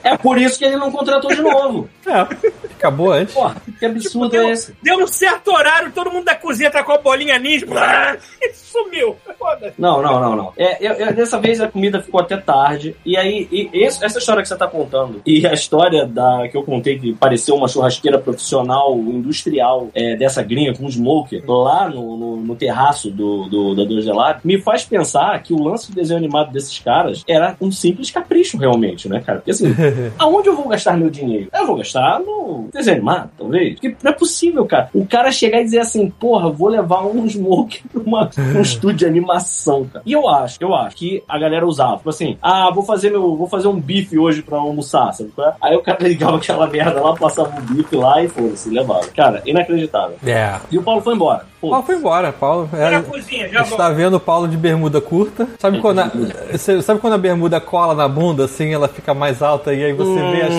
É 0.05 0.17
por 0.17 0.37
isso 0.39 0.59
que 0.59 0.65
ele 0.65 0.77
não 0.77 0.91
contratou 0.91 1.31
de 1.35 1.41
novo. 1.43 1.89
é. 2.07 2.53
Acabou 2.77 3.13
antes. 3.13 3.33
Porra, 3.35 3.57
que 3.79 3.87
absurdo 3.87 4.29
deu, 4.31 4.49
é 4.49 4.51
esse? 4.51 4.75
deu 4.83 4.99
um 4.99 5.07
certo 5.07 5.53
horário, 5.53 5.93
todo 5.93 6.11
mundo 6.11 6.25
da 6.25 6.35
cozinha 6.35 6.69
tá 6.69 6.83
com 6.83 6.91
a 6.93 6.99
bolinha 6.99 7.39
ninja. 7.39 7.67
E 8.43 8.53
sumiu. 8.55 9.17
Foda. 9.39 9.73
Não, 9.79 10.03
não, 10.03 10.19
não, 10.21 10.35
não. 10.35 10.53
É, 10.57 10.85
eu- 10.85 10.95
eu- 10.95 11.13
dessa 11.15 11.39
vez 11.39 11.61
a 11.61 11.69
comida 11.69 12.01
ficou 12.03 12.21
até 12.21 12.37
tarde. 12.39 12.97
E 13.05 13.17
aí, 13.17 13.47
e 13.53 13.71
esse- 13.73 14.05
essa 14.05 14.19
história 14.19 14.43
que 14.43 14.49
você 14.49 14.57
tá 14.57 14.67
contando, 14.67 15.21
e 15.27 15.47
a 15.47 15.53
história 15.53 16.05
da 16.07 16.49
que 16.51 16.57
eu 16.57 16.63
contei 16.65 16.99
que 16.99 17.13
pareceu 17.15 17.55
uma 17.55 17.69
churrasqueira 17.69 18.19
profissional, 18.19 18.95
industrial, 18.97 19.89
é, 19.95 20.17
dessa 20.17 20.43
gringa 20.43 20.75
com 20.77 20.89
smoker, 20.89 21.45
lá 21.47 21.89
no, 21.89 22.17
no, 22.17 22.37
no 22.39 22.57
terraço 22.57 23.11
do, 23.11 23.49
do, 23.49 23.75
da 23.77 23.85
2 23.85 24.07
Lab, 24.07 24.41
me 24.43 24.61
faz 24.61 24.85
pensar 24.85 25.41
que 25.43 25.53
o 25.53 25.63
lance 25.73 25.91
do 25.91 25.95
desenho 25.95 26.19
animado 26.19 26.53
desses 26.53 26.79
caras 26.79 27.25
era 27.27 27.57
um 27.61 27.71
simples 27.71 28.11
capricho, 28.11 28.57
realmente, 28.57 29.09
né, 29.09 29.21
cara? 29.21 29.39
Porque 29.39 29.51
assim, 29.51 29.75
aonde 30.19 30.49
eu 30.49 30.57
vou 30.57 30.69
gastar 30.69 30.97
meu 30.97 31.11
dinheiro? 31.11 31.49
Eu 31.53 31.67
vou 31.67 31.77
gastar 31.77 32.21
no 32.21 32.69
desenho 32.73 32.97
animado, 32.97 33.31
talvez. 33.37 33.75
Porque 33.75 33.97
não 34.03 34.11
é 34.11 34.15
possível, 34.15 34.65
cara. 34.67 34.89
O 34.95 35.07
cara 35.07 35.33
chegar 35.33 35.61
e 35.61 35.65
dizer 35.65 35.81
assim, 35.81 36.11
porra, 36.11 36.51
vou 36.51 36.69
levar 36.69 37.05
um 37.07 37.29
smoke 37.29 37.83
pra 37.91 38.03
uma, 38.03 38.31
um 38.57 38.61
estúdio 38.61 38.99
de 38.99 39.07
animação, 39.07 39.85
cara. 39.85 40.03
E 40.07 40.13
eu 40.13 40.29
acho, 40.29 40.59
eu 40.61 40.75
acho 40.75 40.97
que 40.97 41.23
a 41.29 41.39
galera 41.39 41.67
usava, 41.67 41.97
tipo 41.97 42.11
assim, 42.11 42.37
ah, 42.43 42.71
vou 42.71 42.85
fazer 42.85 43.11
meu, 43.11 43.37
vou 43.37 43.49
fazer 43.49 43.69
um 43.69 43.81
bife 43.81 44.19
hoje 44.19 44.43
pra 44.43 44.59
almoçar, 44.59 45.13
sabe? 45.13 45.33
é? 45.39 45.53
Aí 45.61 45.77
o 45.77 45.83
cara 45.83 46.03
ligava 46.07 46.37
aquela 46.37 46.67
merda 46.67 47.01
lá, 47.01 47.15
passava 47.15 47.59
um 47.59 47.75
bife 47.75 47.97
lá 47.97 48.23
e 48.23 48.29
foda-se, 48.29 48.71
levava. 48.71 49.07
Cara, 49.09 49.43
inacreditável. 49.47 50.17
É. 50.27 50.59
E 50.71 50.79
o 50.79 50.83
Paulo 50.83 51.01
foi 51.01 51.15
embora. 51.15 51.52
Paulo 51.63 51.77
Pô, 51.77 51.83
foi 51.83 51.95
embora. 51.97 52.33
Paulo 52.33 52.69
na 52.73 52.79
era, 52.79 53.03
cozinha, 53.03 53.49
já 53.49 53.63
está 53.63 53.89
vendo 53.91 54.17
o 54.17 54.21
Paulo 54.21 54.49
de 54.49 54.57
bermuda 54.57 55.01
curta. 55.01 55.47
Sabe 55.59 55.81
quando, 55.81 56.01
a, 56.01 56.11
você- 56.51 56.83
sabe 56.83 57.01
quando 57.01 57.13
a 57.15 57.19
bermuda 57.19 57.61
cola 57.61 57.95
na 57.95 58.09
bunda, 58.09 58.45
assim, 58.45 58.75
ela 58.75 58.89
fica 58.89 59.15
mais 59.15 59.41
alta 59.43 59.73
e 59.73 59.85
aí 59.85 59.93
você 59.93 60.15
vê 60.33 60.43
as, 60.43 60.55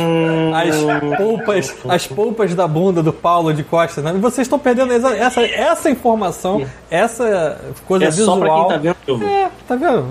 as 0.70 1.18
polpas, 1.18 1.76
as 1.90 2.08
polpas 2.08 2.56
da 2.56 2.68
bunda 2.68 3.04
do 3.04 3.12
Paulo 3.14 3.54
de 3.54 3.64
costas, 3.64 4.04
né? 4.04 4.14
E 4.16 4.20
vocês 4.20 4.46
estão 4.46 4.58
perdendo 4.60 4.94
essa, 4.94 5.16
essa, 5.16 5.42
essa 5.42 5.90
informação, 5.90 6.66
essa 6.90 7.60
coisa 7.86 8.06
é 8.06 8.12
só 8.12 8.36
visual. 8.36 8.40
pra 8.40 8.80
quem 8.80 8.94
tá 8.94 9.06
vendo. 9.06 9.24
É, 9.26 9.50
tá 9.68 9.76
vendo? 9.76 10.06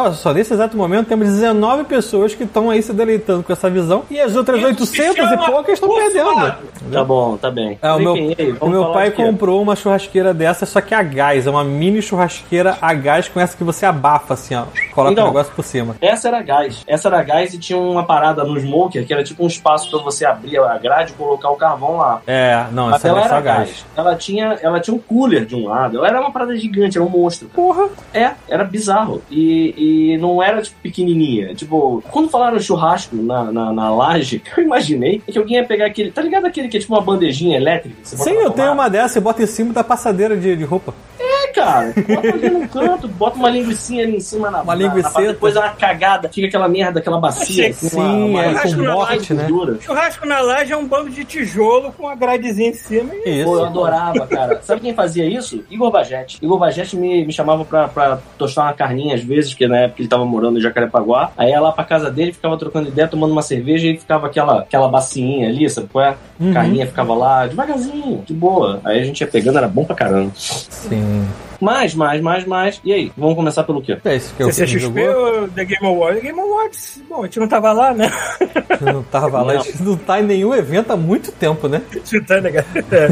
Olha 0.00 0.12
só, 0.12 0.32
nesse 0.32 0.52
exato 0.54 0.76
momento 0.76 1.06
temos 1.08 1.28
19 1.28 1.84
pessoas 1.84 2.34
que 2.34 2.44
estão 2.44 2.70
aí 2.70 2.82
se 2.82 2.92
deleitando 2.92 3.42
com 3.42 3.52
essa 3.52 3.68
visão 3.70 4.02
e 4.10 4.20
as 4.20 4.34
outras 4.36 4.62
800 4.62 5.30
e 5.32 5.36
poucas 5.46 5.74
estão 5.74 5.88
perdendo. 5.94 6.54
Tá 6.92 7.04
bom, 7.04 7.36
tá 7.36 7.50
bem. 7.50 7.78
É, 7.80 7.92
o 7.92 7.98
meu, 7.98 8.14
aí, 8.14 8.56
o 8.60 8.68
meu 8.68 8.92
pai 8.92 9.10
comprou 9.10 9.60
uma 9.62 9.74
churrasqueira 9.76 10.34
dessa, 10.34 10.66
só 10.66 10.80
que 10.80 10.94
a 10.94 11.02
gás. 11.02 11.46
É 11.46 11.50
uma 11.50 11.64
mini 11.64 12.00
churrasqueira 12.02 12.76
a 12.80 12.92
gás 12.94 13.28
com 13.28 13.40
essa 13.40 13.56
que 13.56 13.64
você 13.64 13.86
abafa, 13.86 14.34
assim, 14.34 14.54
ó. 14.54 14.64
Coloca 14.94 15.12
Então. 15.12 15.24
o 15.24 15.28
negócio 15.28 15.52
por 15.54 15.64
cima. 15.64 15.96
Essa 16.00 16.28
era 16.28 16.42
gás. 16.42 16.82
Essa 16.86 17.08
era 17.08 17.22
gás 17.22 17.54
e 17.54 17.58
tinha 17.58 17.78
uma 17.78 18.04
parada 18.04 18.44
no 18.44 18.58
smoker 18.58 19.06
que 19.06 19.12
era 19.12 19.22
tipo 19.24 19.44
um 19.44 19.46
espaço 19.46 19.90
pra 19.90 20.00
você 20.00 20.24
abrir 20.24 20.58
a 20.58 20.76
grade 20.78 21.12
e 21.12 21.14
colocar 21.14 21.50
o 21.50 21.56
carvão 21.56 21.96
lá. 21.96 22.20
É, 22.26 22.64
não, 22.72 22.86
Mas 22.86 22.96
essa 22.96 23.08
ela 23.08 23.20
era 23.20 23.28
só 23.28 23.40
gás. 23.40 23.58
gás. 23.68 23.86
Ela 23.96 24.16
tinha, 24.16 24.58
ela 24.62 24.80
tinha 24.80 24.94
um 24.94 24.98
cooler 25.00 25.44
de 25.44 25.54
um 25.56 25.68
lado. 25.68 25.98
Ela 25.98 26.08
era 26.08 26.20
uma 26.20 26.30
parada 26.32 26.56
gigante, 26.56 26.96
era 26.98 27.04
um 27.06 27.10
monstro. 27.10 27.48
Porra! 27.48 27.88
É, 28.12 28.32
era 28.48 28.64
bizarro. 28.64 29.22
E, 29.30 29.74
e 29.76 29.83
não 30.18 30.42
era, 30.42 30.62
tipo, 30.62 30.76
pequenininha. 30.82 31.54
Tipo, 31.54 32.02
quando 32.10 32.28
falaram 32.28 32.58
churrasco 32.58 33.16
na, 33.16 33.50
na, 33.52 33.72
na 33.72 33.94
laje, 33.94 34.42
eu 34.56 34.64
imaginei 34.64 35.20
que 35.26 35.38
alguém 35.38 35.56
ia 35.56 35.64
pegar 35.64 35.86
aquele... 35.86 36.10
Tá 36.10 36.22
ligado 36.22 36.46
aquele 36.46 36.68
que 36.68 36.76
é 36.76 36.80
tipo 36.80 36.94
uma 36.94 37.00
bandejinha 37.00 37.56
elétrica? 37.56 37.96
você 38.02 38.16
Sim, 38.16 38.32
eu 38.32 38.50
tenho 38.50 38.72
uma 38.72 38.88
dessa 38.88 39.18
e 39.18 39.20
bota 39.20 39.42
em 39.42 39.46
cima 39.46 39.72
da 39.72 39.84
passadeira 39.84 40.36
de, 40.36 40.56
de 40.56 40.64
roupa. 40.64 40.94
É, 41.60 41.64
cara. 41.64 41.94
Bota 42.08 42.28
ali 42.28 42.50
no 42.50 42.68
canto, 42.68 43.08
bota 43.08 43.36
uma 43.38 43.50
linguicinha 43.50 44.04
ali 44.04 44.16
em 44.16 44.20
cima 44.20 44.50
na 44.50 44.62
Uma 44.62 44.76
parada, 44.76 45.22
Depois 45.26 45.54
dá 45.54 45.60
uma 45.60 45.70
cagada, 45.70 46.28
fica 46.28 46.46
aquela 46.48 46.68
merda, 46.68 46.98
aquela 47.00 47.20
bacia. 47.20 47.64
Que 47.64 47.70
assim, 47.70 47.96
uma- 47.96 48.10
sim, 48.12 48.30
uma- 48.30 48.42
é, 48.44 48.48
uma- 48.48 48.60
com 48.62 48.68
uma 48.70 48.92
morte, 48.94 49.34
né? 49.34 49.46
gordura. 49.48 49.80
Churrasco 49.80 50.26
na 50.26 50.40
laje 50.40 50.72
é 50.72 50.76
um 50.76 50.86
bando 50.86 51.10
de 51.10 51.24
tijolo 51.24 51.92
com 51.92 52.08
a 52.08 52.14
gradezinha 52.14 52.70
em 52.70 52.74
cima 52.74 53.10
e 53.14 53.40
Isso. 53.40 53.44
Pô, 53.44 53.56
eu 53.58 53.64
adorava, 53.66 54.26
cara. 54.26 54.60
Sabe 54.62 54.80
quem 54.80 54.94
fazia 54.94 55.24
isso? 55.26 55.62
Igor 55.70 55.90
Bajete. 55.90 56.38
Igor 56.42 56.58
Bajete 56.58 56.96
me, 56.96 57.24
me 57.24 57.32
chamava 57.32 57.64
pra, 57.64 57.88
pra 57.88 58.18
tostar 58.38 58.64
uma 58.66 58.72
carninha 58.72 59.14
às 59.14 59.22
vezes, 59.22 59.50
porque 59.50 59.66
na 59.68 59.78
época 59.78 60.00
ele 60.02 60.08
tava 60.08 60.24
morando 60.24 60.58
em 60.58 60.60
Jacarepaguá. 60.62 61.30
Aí 61.36 61.50
ia 61.50 61.60
lá 61.60 61.72
pra 61.72 61.84
casa 61.84 62.10
dele, 62.10 62.32
ficava 62.32 62.56
trocando 62.58 62.88
ideia, 62.88 63.06
tomando 63.08 63.32
uma 63.32 63.42
cerveja 63.42 63.86
e 63.88 63.96
ficava 63.96 64.26
aquela, 64.26 64.60
aquela 64.60 64.88
bacinha 64.88 65.48
ali, 65.48 65.68
sabe 65.70 65.88
qual 65.92 66.04
é? 66.04 66.16
Uhum. 66.40 66.52
Carninha 66.52 66.86
ficava 66.86 67.14
lá, 67.14 67.46
devagarzinho, 67.46 68.22
de 68.26 68.32
boa. 68.34 68.80
Aí 68.84 69.00
a 69.00 69.04
gente 69.04 69.20
ia 69.20 69.26
pegando, 69.26 69.58
era 69.58 69.68
bom 69.68 69.84
pra 69.84 69.94
caramba. 69.94 70.30
Sim. 70.34 71.24
Mais, 71.60 71.94
mais, 71.94 72.20
mais, 72.20 72.44
mais. 72.46 72.80
E 72.84 72.92
aí? 72.92 73.12
Vamos 73.16 73.34
começar 73.36 73.64
pelo 73.64 73.80
quê? 73.82 73.96
É 74.04 74.16
isso 74.16 74.34
que 74.34 74.42
eu 74.42 74.46
CCXP 74.52 74.78
jogou. 74.80 75.40
ou 75.42 75.48
The 75.48 75.64
Game 75.64 75.86
Awards? 75.86 76.20
The 76.20 76.26
Game 76.26 76.40
Awards, 76.40 77.02
bom, 77.08 77.22
a 77.22 77.24
gente 77.26 77.38
não 77.40 77.48
tava 77.48 77.72
lá, 77.72 77.92
né? 77.94 78.10
Não 78.80 79.02
tava 79.02 79.42
lá, 79.42 79.52
a 79.54 79.58
gente 79.58 79.82
não 79.82 79.96
tá 79.96 80.20
em 80.20 80.24
nenhum 80.24 80.54
evento 80.54 80.90
há 80.92 80.96
muito 80.96 81.32
tempo, 81.32 81.68
né? 81.68 81.82
Você 82.04 82.20
tá 82.20 82.38
ligado? 82.38 82.66
É. 82.92 83.08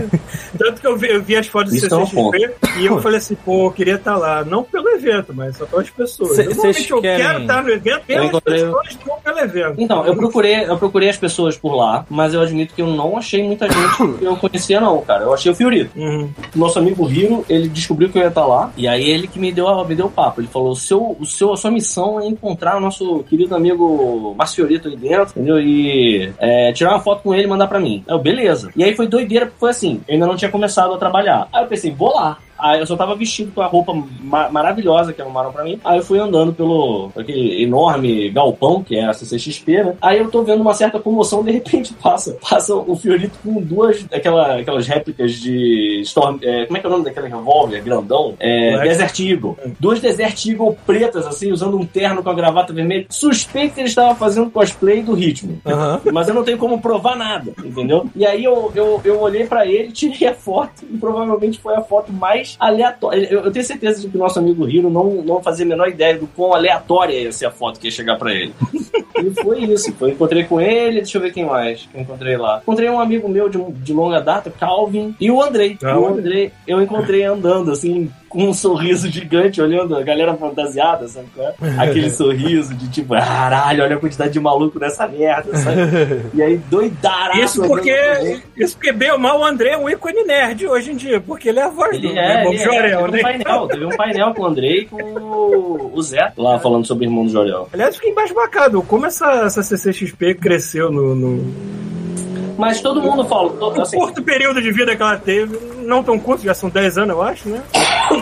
Tanto 0.58 0.80
que 0.80 0.86
eu 0.86 0.96
vi, 0.96 1.08
eu 1.10 1.22
vi 1.22 1.36
as 1.36 1.46
fotos 1.46 1.70
do 1.72 1.76
Isso 1.76 1.92
é 1.94 1.96
um 1.98 2.06
CCXP 2.06 2.54
e 2.80 2.86
eu 2.86 3.00
falei 3.00 3.18
assim, 3.18 3.34
pô, 3.34 3.66
eu 3.66 3.70
queria 3.72 3.94
estar 3.94 4.16
lá. 4.16 4.44
Não 4.44 4.62
pelo 4.62 4.88
evento, 4.90 5.32
mas 5.34 5.56
só 5.56 5.66
pelas 5.66 5.88
pessoas. 5.90 6.36
Cê- 6.36 6.42
Eu, 6.42 6.46
Normalmente 6.50 6.74
vocês 6.76 6.90
eu 6.90 7.00
querem- 7.00 7.26
quero 7.26 7.40
estar 7.42 7.62
no 7.62 7.68
evento 7.70 8.04
pelas 8.06 8.26
encontrei- 8.28 8.64
pessoas, 8.64 8.98
não 9.06 9.16
pelo 9.20 9.38
evento. 9.38 9.74
Então, 9.78 10.06
eu 10.06 10.16
procurei, 10.16 10.64
eu 10.64 10.76
procurei 10.78 11.08
as 11.08 11.16
pessoas 11.16 11.56
por 11.56 11.74
lá, 11.74 12.04
mas 12.10 12.34
eu 12.34 12.40
admito 12.40 12.74
que 12.74 12.82
eu 12.82 12.86
não 12.86 13.16
achei 13.16 13.42
muita 13.42 13.66
gente 13.68 14.18
que 14.18 14.24
eu 14.24 14.36
conhecia, 14.36 14.80
não, 14.80 15.00
cara. 15.02 15.24
Eu 15.24 15.32
achei 15.34 15.50
o 15.50 15.54
Fiorito. 15.54 15.90
Uhum. 15.98 16.30
nosso 16.54 16.78
amigo 16.78 17.08
Hiro, 17.10 17.44
ele 17.48 17.68
descobriu 17.68 18.08
que 18.08 18.18
eu 18.18 18.22
ia 18.22 18.30
estar 18.32 18.46
lá, 18.46 18.72
e 18.76 18.88
aí 18.88 19.08
ele 19.08 19.28
que 19.28 19.38
me 19.38 19.52
deu, 19.52 19.84
me 19.84 19.94
deu 19.94 20.06
o 20.06 20.10
papo. 20.10 20.40
Ele 20.40 20.48
falou: 20.48 20.70
o 20.70 20.76
seu, 20.76 21.16
o 21.18 21.24
seu, 21.24 21.52
a 21.52 21.56
sua 21.56 21.70
missão 21.70 22.20
é 22.20 22.26
encontrar 22.26 22.76
o 22.76 22.80
nosso 22.80 23.22
querido 23.24 23.54
amigo 23.54 24.34
Márcio 24.36 24.56
Fiorito 24.56 24.88
aí 24.88 24.96
dentro, 24.96 25.30
entendeu? 25.30 25.60
E 25.60 26.32
é, 26.38 26.72
tirar 26.72 26.90
uma 26.90 27.00
foto 27.00 27.22
com 27.22 27.34
ele 27.34 27.44
e 27.44 27.48
mandar 27.48 27.68
pra 27.68 27.80
mim. 27.80 28.04
Eu, 28.06 28.18
beleza. 28.18 28.70
E 28.76 28.82
aí 28.82 28.94
foi 28.94 29.06
doideira, 29.06 29.46
porque 29.46 29.60
foi 29.60 29.70
assim: 29.70 30.00
eu 30.08 30.14
ainda 30.14 30.26
não 30.26 30.36
tinha 30.36 30.50
começado 30.50 30.92
a 30.92 30.98
trabalhar. 30.98 31.48
Aí 31.52 31.62
eu 31.64 31.68
pensei, 31.68 31.90
vou 31.90 32.14
lá. 32.14 32.38
Aí 32.62 32.80
eu 32.80 32.86
só 32.86 32.96
tava 32.96 33.14
vestido 33.16 33.50
com 33.52 33.60
a 33.60 33.66
roupa 33.66 33.92
ma- 34.20 34.48
maravilhosa 34.48 35.12
que 35.12 35.20
arrumaram 35.20 35.52
pra 35.52 35.64
mim. 35.64 35.80
Aí 35.84 35.98
eu 35.98 36.04
fui 36.04 36.18
andando 36.18 36.52
pelo 36.52 37.10
aquele 37.16 37.62
enorme 37.62 38.30
galpão 38.30 38.82
que 38.82 38.96
é 38.96 39.04
a 39.04 39.12
CCXP, 39.12 39.82
né? 39.82 39.96
Aí 40.00 40.18
eu 40.18 40.30
tô 40.30 40.42
vendo 40.42 40.60
uma 40.60 40.74
certa 40.74 40.98
comoção, 41.00 41.42
de 41.42 41.50
repente 41.50 41.92
passa, 41.94 42.36
passa 42.40 42.74
o 42.74 42.94
Fiorito 42.96 43.38
com 43.42 43.60
duas 43.60 44.06
aquela, 44.12 44.56
aquelas 44.60 44.86
réplicas 44.86 45.32
de 45.32 46.00
Storm. 46.02 46.38
é, 46.42 46.66
como 46.66 46.76
é 46.76 46.80
que 46.80 46.86
é 46.86 46.88
o 46.88 46.92
nome 46.92 47.04
daquele 47.04 47.28
revólver 47.28 47.80
grandão? 47.82 48.34
É. 48.38 48.80
Desert 48.82 49.18
Eagle. 49.20 49.56
Duas 49.80 50.00
Desert 50.00 50.46
Eagle 50.46 50.76
pretas, 50.86 51.26
assim, 51.26 51.50
usando 51.50 51.76
um 51.76 51.84
terno 51.84 52.22
com 52.22 52.30
a 52.30 52.34
gravata 52.34 52.72
vermelha. 52.72 53.06
Suspeito 53.10 53.74
que 53.74 53.80
ele 53.80 53.88
estava 53.88 54.14
fazendo 54.14 54.50
cosplay 54.50 55.02
do 55.02 55.14
ritmo. 55.14 55.60
Mas 56.12 56.28
eu 56.28 56.34
não 56.34 56.44
tenho 56.44 56.58
como 56.58 56.80
provar 56.80 57.16
nada, 57.16 57.52
entendeu? 57.64 58.06
E 58.14 58.24
aí 58.24 58.44
eu, 58.44 58.70
eu, 58.74 59.00
eu 59.04 59.20
olhei 59.20 59.46
pra 59.46 59.66
ele, 59.66 59.90
tirei 59.92 60.28
a 60.28 60.34
foto, 60.34 60.84
e 60.90 60.96
provavelmente 60.98 61.58
foi 61.60 61.74
a 61.74 61.80
foto 61.80 62.12
mais 62.12 62.51
aleatória. 62.58 63.26
Eu, 63.30 63.50
tenho 63.50 63.64
certeza 63.64 64.00
de 64.00 64.08
que 64.08 64.16
o 64.16 64.20
nosso 64.20 64.38
amigo 64.38 64.68
Hiro 64.68 64.90
não, 64.90 65.22
não 65.22 65.42
fazia 65.42 65.64
a 65.64 65.68
menor 65.68 65.88
ideia 65.88 66.18
do 66.18 66.26
quão 66.26 66.54
aleatória 66.54 67.14
ia 67.14 67.32
ser 67.32 67.46
a 67.46 67.50
foto 67.50 67.78
que 67.78 67.86
ia 67.86 67.90
chegar 67.90 68.16
pra 68.16 68.32
ele. 68.32 68.54
E 69.22 69.30
foi 69.42 69.60
isso. 69.64 69.92
Foi, 69.92 70.10
encontrei 70.10 70.44
com 70.44 70.60
ele, 70.60 71.00
deixa 71.00 71.18
eu 71.18 71.22
ver 71.22 71.32
quem 71.32 71.44
mais 71.44 71.82
que 71.82 71.96
eu 71.96 72.00
encontrei 72.00 72.36
lá. 72.36 72.60
Encontrei 72.62 72.88
um 72.88 73.00
amigo 73.00 73.28
meu 73.28 73.48
de, 73.48 73.58
de 73.58 73.92
longa 73.92 74.20
data, 74.20 74.50
Calvin, 74.50 75.14
e 75.20 75.30
o 75.30 75.42
Andrei. 75.42 75.78
Ah, 75.82 75.98
o. 75.98 76.06
Andrei, 76.06 76.52
eu 76.66 76.80
encontrei 76.82 77.24
andando, 77.24 77.70
assim, 77.70 78.10
com 78.32 78.48
um 78.48 78.54
sorriso 78.54 79.10
gigante, 79.10 79.60
olhando 79.60 79.94
a 79.94 80.02
galera 80.02 80.34
fantasiada, 80.34 81.06
sabe 81.06 81.26
qual 81.34 81.48
é? 81.48 81.54
Aquele 81.82 82.10
sorriso 82.10 82.74
de 82.74 82.88
tipo, 82.90 83.14
caralho, 83.14 83.84
olha 83.84 83.96
a 83.96 83.98
quantidade 83.98 84.32
de 84.32 84.40
maluco 84.40 84.78
nessa 84.78 85.06
merda, 85.06 85.54
sabe? 85.56 85.80
E 86.34 86.42
aí, 86.42 86.56
doidaraço. 86.56 87.40
Isso 87.40 87.62
porque, 87.62 88.40
isso 88.56 88.74
porque, 88.76 88.92
bem 88.92 89.10
ou 89.12 89.18
mal, 89.18 89.40
o 89.40 89.44
André 89.44 89.70
é 89.70 89.78
um 89.78 89.88
ícone 89.88 90.24
nerd 90.24 90.66
hoje 90.66 90.92
em 90.92 90.96
dia, 90.96 91.20
porque 91.20 91.50
ele 91.50 91.58
é 91.58 91.64
a 91.64 91.68
voz 91.68 91.98
do 92.00 92.06
Ele 92.06 92.18
é, 92.18 92.42
Bob 92.42 92.54
ele 92.54 92.62
é. 92.62 92.64
Jorel, 92.64 92.98
Teve 92.98 93.02
um 93.02 93.10
né? 93.12 93.22
painel, 93.22 93.68
teve 93.68 93.84
um 93.84 93.90
painel 93.96 94.34
com 94.34 94.42
o 94.42 94.46
Andrei 94.46 94.78
e 94.78 94.84
com 94.86 94.96
o- 95.02 95.90
o 95.94 96.02
Zé 96.02 96.32
lá 96.36 96.58
falando 96.58 96.86
sobre 96.86 97.04
o 97.04 97.08
irmão 97.08 97.24
do 97.26 97.30
Jorel. 97.32 97.68
Aliás, 97.72 97.96
fiquei 97.96 98.10
embasbacado. 98.10 98.82
Como 98.82 99.04
essa, 99.06 99.26
essa 99.44 99.62
CCXP 99.62 100.34
cresceu 100.36 100.90
no, 100.90 101.14
no 101.14 101.54
Mas 102.58 102.80
todo 102.80 103.00
mundo 103.02 103.24
fala, 103.24 103.50
to- 103.50 103.80
assim, 103.82 103.96
curto 103.96 104.22
período 104.22 104.60
de 104.62 104.70
vida 104.72 104.94
que 104.96 105.02
ela 105.02 105.16
teve. 105.18 105.58
Não 105.82 106.02
tão 106.02 106.18
curto, 106.18 106.42
já 106.44 106.54
são 106.54 106.68
10 106.70 106.98
anos, 106.98 107.10
eu 107.10 107.22
acho, 107.22 107.48
né? 107.48 107.62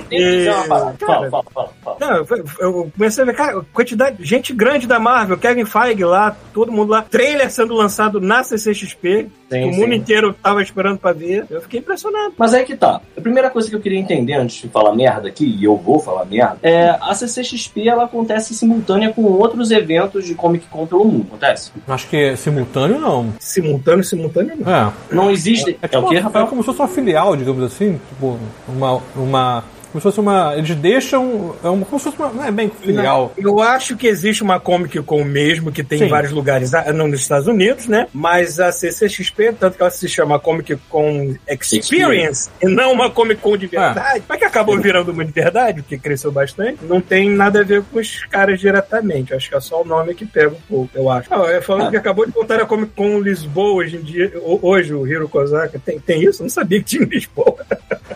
que 0.08 0.48
uma 0.48 0.66
parada. 0.68 0.96
Cara. 0.98 1.30
Fala, 1.30 1.30
fala, 1.30 1.44
fala, 1.54 1.70
fala. 1.84 1.96
Não, 2.00 2.16
eu, 2.60 2.90
comecei 2.96 3.22
a 3.22 3.26
ver, 3.26 3.34
cara, 3.34 3.60
quantidade, 3.72 4.24
gente 4.24 4.52
grande 4.52 4.86
da 4.86 4.98
Marvel, 4.98 5.38
Kevin 5.38 5.64
Feige 5.64 6.04
lá, 6.04 6.36
todo 6.52 6.72
mundo 6.72 6.90
lá, 6.90 7.02
trailer 7.02 7.50
sendo 7.50 7.74
lançado 7.74 8.20
na 8.20 8.42
CCXP, 8.42 9.28
Sim, 9.50 9.68
o 9.68 9.72
sim. 9.74 9.80
mundo 9.80 9.94
inteiro 9.94 10.32
tava 10.40 10.62
esperando 10.62 10.98
pra 10.98 11.12
ver. 11.12 11.44
Eu 11.50 11.60
fiquei 11.60 11.80
impressionado. 11.80 12.34
Mas 12.38 12.54
aí 12.54 12.64
que 12.64 12.76
tá. 12.76 13.00
A 13.16 13.20
primeira 13.20 13.50
coisa 13.50 13.68
que 13.68 13.74
eu 13.74 13.80
queria 13.80 13.98
entender 13.98 14.34
antes 14.34 14.62
de 14.62 14.68
falar 14.68 14.94
merda 14.94 15.26
aqui, 15.28 15.44
e 15.44 15.64
eu 15.64 15.76
vou 15.76 15.98
falar 15.98 16.24
merda, 16.24 16.56
é 16.62 16.90
a 17.00 17.12
CCXP 17.14 17.88
ela 17.88 18.04
acontece 18.04 18.54
simultânea 18.54 19.12
com 19.12 19.22
outros 19.24 19.70
eventos 19.72 20.24
de 20.24 20.34
Comic 20.34 20.66
Con 20.68 20.86
pelo 20.86 21.04
mundo, 21.04 21.26
acontece? 21.28 21.72
Acho 21.88 22.08
que 22.08 22.16
é 22.16 22.36
simultâneo, 22.36 22.98
não. 23.00 23.32
Simultâneo, 23.40 24.04
simultâneo 24.04 24.54
não. 24.58 24.72
É. 24.72 24.92
Não 25.10 25.30
existe. 25.30 25.70
É, 25.82 25.86
É, 25.86 25.88
tipo 25.88 26.06
o 26.06 26.08
que, 26.08 26.14
uma- 26.16 26.22
Rafael? 26.22 26.46
é 26.46 26.48
como 26.48 26.62
se 26.62 26.66
fosse 26.66 26.78
uma 26.80 26.88
filial, 26.88 27.34
digamos 27.36 27.49
assim. 27.58 28.00
Tipo, 28.08 28.38
uma. 28.68 29.02
uma 29.16 29.64
como 29.90 30.00
se 30.00 30.02
fosse 30.02 30.20
uma. 30.20 30.54
Eles 30.56 30.74
deixam. 30.76 31.54
É 31.62 31.68
uma, 31.68 31.84
como 31.84 31.98
se 31.98 32.04
fosse 32.04 32.16
uma. 32.18 32.32
Não 32.32 32.44
é 32.44 32.50
bem 32.50 32.70
filial. 32.70 33.32
Eu 33.36 33.60
acho 33.60 33.96
que 33.96 34.06
existe 34.06 34.42
uma 34.42 34.58
Comic 34.60 35.00
Con 35.02 35.24
mesmo, 35.24 35.70
que 35.72 35.82
tem 35.82 35.98
Sim. 35.98 36.04
em 36.04 36.08
vários 36.08 36.32
lugares, 36.32 36.72
ah, 36.74 36.92
não 36.92 37.08
nos 37.08 37.20
Estados 37.20 37.46
Unidos, 37.46 37.86
né? 37.86 38.06
Mas 38.12 38.60
a 38.60 38.70
CCXP, 38.72 39.52
tanto 39.58 39.76
que 39.76 39.82
ela 39.82 39.90
se 39.90 40.08
chama 40.08 40.38
Comic 40.38 40.76
Con 40.88 41.34
Experience, 41.48 42.50
e 42.62 42.66
não 42.66 42.92
uma 42.92 43.10
Comic 43.10 43.40
Con 43.40 43.56
de 43.56 43.66
verdade, 43.66 44.22
mas 44.28 44.38
que 44.38 44.44
acabou 44.44 44.78
virando 44.80 45.12
uma 45.12 45.24
de 45.24 45.32
verdade, 45.32 45.82
porque 45.82 45.98
cresceu 45.98 46.30
bastante, 46.32 46.78
não 46.84 47.00
tem 47.00 47.28
nada 47.30 47.60
a 47.60 47.64
ver 47.64 47.82
com 47.82 47.98
os 47.98 48.24
caras 48.26 48.60
diretamente. 48.60 49.34
Acho 49.34 49.48
que 49.48 49.56
é 49.56 49.60
só 49.60 49.82
o 49.82 49.84
nome 49.84 50.14
que 50.14 50.24
pega 50.26 50.50
um 50.50 50.60
pouco, 50.68 50.90
eu 50.94 51.10
acho. 51.10 51.32
Ah, 51.32 51.38
eu 51.46 51.62
falando 51.62 51.88
Ah. 51.88 51.90
que 51.90 51.96
acabou 51.96 52.26
de 52.26 52.32
voltar 52.32 52.60
a 52.60 52.66
Comic 52.66 52.92
Con 52.94 53.20
Lisboa 53.20 53.74
hoje 53.74 53.96
em 53.96 54.02
dia, 54.02 54.32
ho- 54.36 54.58
hoje 54.62 54.94
o 54.94 55.06
Hiro 55.06 55.28
Kozaka. 55.28 55.78
Tem, 55.84 55.98
tem 55.98 56.22
isso? 56.24 56.42
Eu 56.42 56.44
não 56.44 56.50
sabia 56.50 56.78
que 56.78 56.84
tinha 56.84 57.02
em 57.04 57.08
Lisboa. 57.08 57.56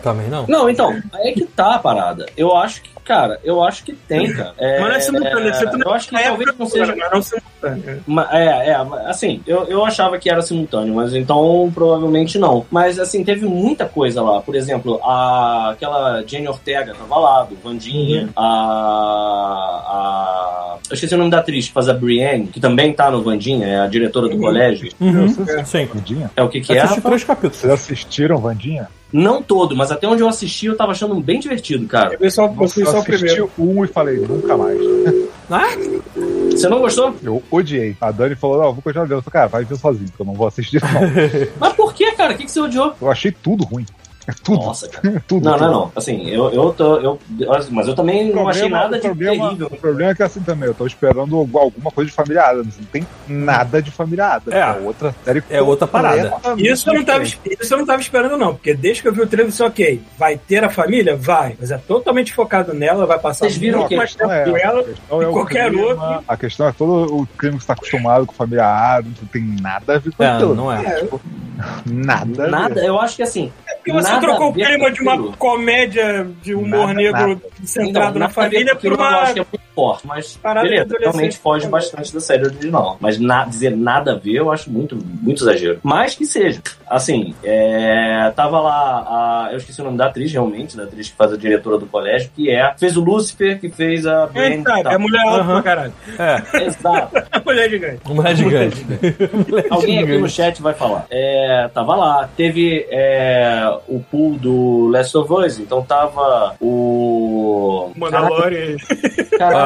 Também 0.03 0.27
não. 0.27 0.45
Não, 0.47 0.69
então, 0.69 0.91
aí 1.13 1.29
é 1.29 1.31
que 1.33 1.45
tá 1.45 1.64
a 1.73 1.79
parada. 1.79 2.25
Eu 2.37 2.55
acho 2.55 2.81
que, 2.81 2.89
cara, 3.05 3.39
eu 3.43 3.63
acho 3.63 3.83
que 3.83 3.93
tem, 3.93 4.33
cara. 4.33 4.53
É, 4.57 4.79
mas 4.81 4.89
não 4.89 4.95
é 4.95 4.99
simultâneo, 4.99 5.53
você 5.53 5.65
eu 5.85 5.93
acho 5.93 6.09
que 6.09 6.15
é 6.17 6.23
talvez 6.23 6.57
não 6.57 6.65
seja. 6.65 6.95
mas 6.95 7.11
não 7.11 7.21
simultâneo. 7.21 8.03
Ma- 8.07 8.27
É, 8.31 8.69
é, 8.71 8.75
assim, 9.05 9.41
eu, 9.47 9.63
eu 9.65 9.85
achava 9.85 10.17
que 10.17 10.29
era 10.29 10.41
simultâneo, 10.41 10.95
mas 10.95 11.13
então 11.13 11.71
provavelmente 11.73 12.37
não. 12.37 12.65
Mas 12.69 12.99
assim, 12.99 13.23
teve 13.23 13.45
muita 13.45 13.85
coisa 13.85 14.21
lá. 14.21 14.41
Por 14.41 14.55
exemplo, 14.55 14.99
a, 15.03 15.69
aquela 15.71 16.21
Jenny 16.25 16.47
Ortega 16.47 16.93
tava 16.93 17.17
lá, 17.19 17.43
do 17.43 17.55
Vandinha. 17.63 18.29
A, 18.35 18.43
a. 19.85 20.77
Eu 20.89 20.93
esqueci 20.93 21.15
o 21.15 21.17
nome 21.17 21.31
da 21.31 21.39
atriz 21.39 21.67
faz 21.67 21.89
a 21.89 21.93
Brienne, 21.93 22.47
que 22.47 22.59
também 22.59 22.93
tá 22.93 23.09
no 23.09 23.21
Vandinha, 23.23 23.65
é 23.65 23.79
a 23.79 23.87
diretora 23.87 24.29
do 24.29 24.37
colégio. 24.37 24.91
Uhum. 24.99 25.25
É. 25.47 25.63
Sim. 25.63 25.85
Vandinha? 25.85 26.29
É 26.35 26.43
o 26.43 26.49
que 26.49 26.61
que 26.61 26.73
é? 26.73 26.81
Assisti 26.81 27.01
três 27.01 27.23
capítulos. 27.23 27.57
Vocês 27.57 27.73
assistiram 27.73 28.37
Vandinha? 28.37 28.87
Não 29.13 29.41
todo, 29.41 29.75
mas 29.75 29.91
até 29.91 30.07
onde 30.07 30.21
eu 30.21 30.27
assisti 30.27 30.65
eu 30.65 30.75
tava 30.75 30.91
achando 30.91 31.15
bem 31.21 31.39
divertido, 31.39 31.87
cara. 31.87 32.17
Eu 32.19 32.29
só, 32.29 32.45
eu 32.45 32.53
Nossa, 32.53 32.81
eu 32.81 32.85
só 32.95 32.99
o 32.99 33.01
assisti 33.15 33.25
primeiro. 33.25 33.51
um 33.57 33.83
e 33.85 33.87
falei, 33.87 34.17
nunca 34.17 34.57
mais. 34.57 34.79
Ah, 35.49 35.67
Você 36.51 36.69
não 36.69 36.79
gostou? 36.79 37.13
Eu 37.21 37.43
odiei. 37.51 37.95
A 37.99 38.11
Dani 38.11 38.35
falou, 38.35 38.57
não, 38.57 38.73
vou 38.73 38.81
continuar 38.81 39.05
vendo. 39.05 39.17
Eu 39.17 39.21
falei, 39.21 39.33
cara, 39.33 39.47
vai 39.47 39.65
ver 39.65 39.75
sozinho, 39.77 40.07
porque 40.07 40.21
eu 40.21 40.25
não 40.25 40.33
vou 40.33 40.47
assistir 40.47 40.81
não. 40.81 40.89
Mas 41.59 41.73
por 41.73 41.93
que, 41.93 42.09
cara? 42.13 42.33
O 42.33 42.37
que, 42.37 42.45
que 42.45 42.51
você 42.51 42.59
odiou? 42.61 42.95
eu 43.01 43.11
achei 43.11 43.31
tudo 43.31 43.63
ruim. 43.65 43.85
Tudo. 44.43 44.57
Nossa, 44.65 44.87
cara. 44.89 45.21
Tudo. 45.27 45.43
Não, 45.45 45.51
não, 45.51 45.57
tudo. 45.59 45.71
não. 45.71 45.91
Assim, 45.95 46.27
eu, 46.29 46.49
eu 46.51 46.73
tô. 46.73 46.97
Eu, 46.97 47.19
mas 47.71 47.87
eu 47.87 47.95
também 47.95 48.33
não 48.33 48.47
achei 48.47 48.67
nada 48.69 48.95
de 48.97 49.01
problema, 49.03 49.45
terrível. 49.47 49.67
O 49.71 49.77
problema 49.77 50.11
é 50.11 50.15
que 50.15 50.23
assim 50.23 50.41
também, 50.41 50.67
eu 50.67 50.73
tô 50.73 50.85
esperando 50.87 51.35
alguma 51.37 51.91
coisa 51.91 52.09
de 52.09 52.15
Família 52.15 52.43
Adams. 52.43 52.75
Não 52.77 52.85
tem 52.87 53.07
nada 53.27 53.81
de 53.81 53.91
Família 53.91 54.25
Adams. 54.35 54.53
É. 54.55 54.71
outra 54.79 55.15
série 55.23 55.43
É 55.49 55.61
outra 55.61 55.87
parada. 55.87 56.33
Isso 56.57 56.89
eu, 56.89 56.93
não 56.95 57.03
tava, 57.03 57.23
isso 57.23 57.37
eu 57.69 57.77
não 57.77 57.85
tava 57.85 58.01
esperando, 58.01 58.37
não, 58.37 58.53
porque 58.55 58.73
desde 58.73 59.01
que 59.01 59.07
eu 59.07 59.13
vi 59.13 59.21
o 59.21 59.27
trailer, 59.27 59.45
eu 59.47 59.49
disse, 59.51 59.63
ok, 59.63 60.01
vai 60.17 60.37
ter 60.37 60.63
a 60.63 60.69
família? 60.69 61.15
Vai, 61.15 61.55
mas 61.59 61.71
é 61.71 61.77
totalmente 61.77 62.33
focado 62.33 62.73
nela, 62.73 63.05
vai 63.05 63.19
passar 63.19 63.45
Vocês 63.45 63.57
viram 63.57 63.79
muito 63.79 63.89
que- 63.89 63.95
mais 63.97 64.15
tempo 64.15 64.31
É, 64.31 64.45
com 64.49 64.55
a 64.55 64.59
ela. 64.59 64.81
e 64.81 65.23
é 65.23 65.31
qualquer 65.31 65.69
clima, 65.71 65.83
outro. 65.87 66.23
A 66.27 66.37
questão 66.37 66.67
é 66.67 66.71
todo 66.71 67.15
o 67.21 67.27
crime 67.37 67.55
que 67.57 67.61
você 67.61 67.67
tá 67.67 67.73
acostumado 67.73 68.25
com 68.25 68.33
Família 68.33 68.65
Adams. 68.65 69.19
Não 69.21 69.27
tem 69.27 69.43
nada 69.61 69.95
a 69.95 69.99
ver 69.99 70.11
com 70.13 70.23
É, 70.23 70.27
aquilo. 70.31 70.55
não 70.55 70.71
é. 70.71 70.83
É, 70.83 71.07
Nada. 71.85 72.47
Nada, 72.47 72.85
eu 72.85 72.99
acho 72.99 73.15
que 73.15 73.23
assim. 73.23 73.51
porque 73.77 73.91
você 73.91 74.09
nada 74.15 74.27
trocou 74.27 74.49
o 74.49 74.53
clima 74.53 74.91
de 74.91 75.01
uma 75.01 75.31
comédia 75.37 76.27
de 76.41 76.55
humor 76.55 76.87
Nada, 76.87 76.93
negro 76.93 77.27
nada. 77.27 77.41
centrado 77.63 78.09
Então, 78.09 78.19
na 78.19 78.29
família 78.29 78.75
por 78.75 78.93
uma. 78.93 79.29
é 79.29 79.45
forte, 79.75 80.07
mas 80.07 80.37
parada 80.37 80.67
beleza, 80.67 80.95
realmente 80.99 81.37
foge 81.37 81.67
bastante 81.67 82.13
da 82.13 82.19
série 82.19 82.45
original. 82.45 82.97
Mas 82.99 83.19
na- 83.19 83.43
dizer 83.45 83.75
nada 83.75 84.13
a 84.13 84.15
ver, 84.15 84.35
eu 84.35 84.51
acho 84.51 84.71
muito, 84.71 84.97
muito 85.21 85.43
exagero. 85.43 85.79
Mas 85.83 86.15
que 86.15 86.25
seja. 86.25 86.61
Assim, 86.87 87.35
é, 87.43 88.31
tava 88.35 88.59
lá, 88.61 89.47
a, 89.47 89.49
eu 89.51 89.57
esqueci 89.57 89.81
o 89.81 89.83
nome 89.83 89.97
da 89.97 90.05
atriz, 90.07 90.31
realmente, 90.31 90.77
da 90.77 90.83
atriz 90.83 91.09
que 91.09 91.15
faz 91.17 91.33
a 91.33 91.37
diretora 91.37 91.77
do 91.77 91.85
colégio, 91.87 92.29
que 92.35 92.49
é, 92.49 92.73
fez 92.77 92.95
o 92.95 93.01
Lucifer, 93.03 93.59
que 93.59 93.69
fez 93.69 94.05
a 94.07 94.29
É, 94.33 94.49
Brand, 94.49 94.63
sabe, 94.63 94.83
tá. 94.83 94.93
é 94.93 94.97
mulher 94.97 95.21
alta 95.25 95.39
Aham. 95.41 95.53
pra 95.53 95.63
caralho. 95.63 95.93
É, 96.17 96.63
Exato. 96.65 97.15
É 97.35 97.41
mulher 97.45 97.69
gigante. 97.69 98.01
é 98.25 98.35
gigante. 98.35 98.85
Mulher 99.49 99.65
Alguém 99.69 99.99
aqui 99.99 100.17
no 100.17 100.29
chat 100.29 100.61
vai 100.61 100.73
falar. 100.73 101.05
É, 101.11 101.69
tava 101.73 101.95
lá. 101.95 102.29
Teve 102.35 102.87
é, 102.89 103.61
o 103.87 103.99
pool 103.99 104.35
do 104.37 104.87
Last 104.89 105.15
of 105.17 105.31
Us, 105.33 105.59
então 105.59 105.81
tava 105.83 106.55
o. 106.61 107.91
Mandalorian. 107.95 108.77
Caralho, 109.37 109.64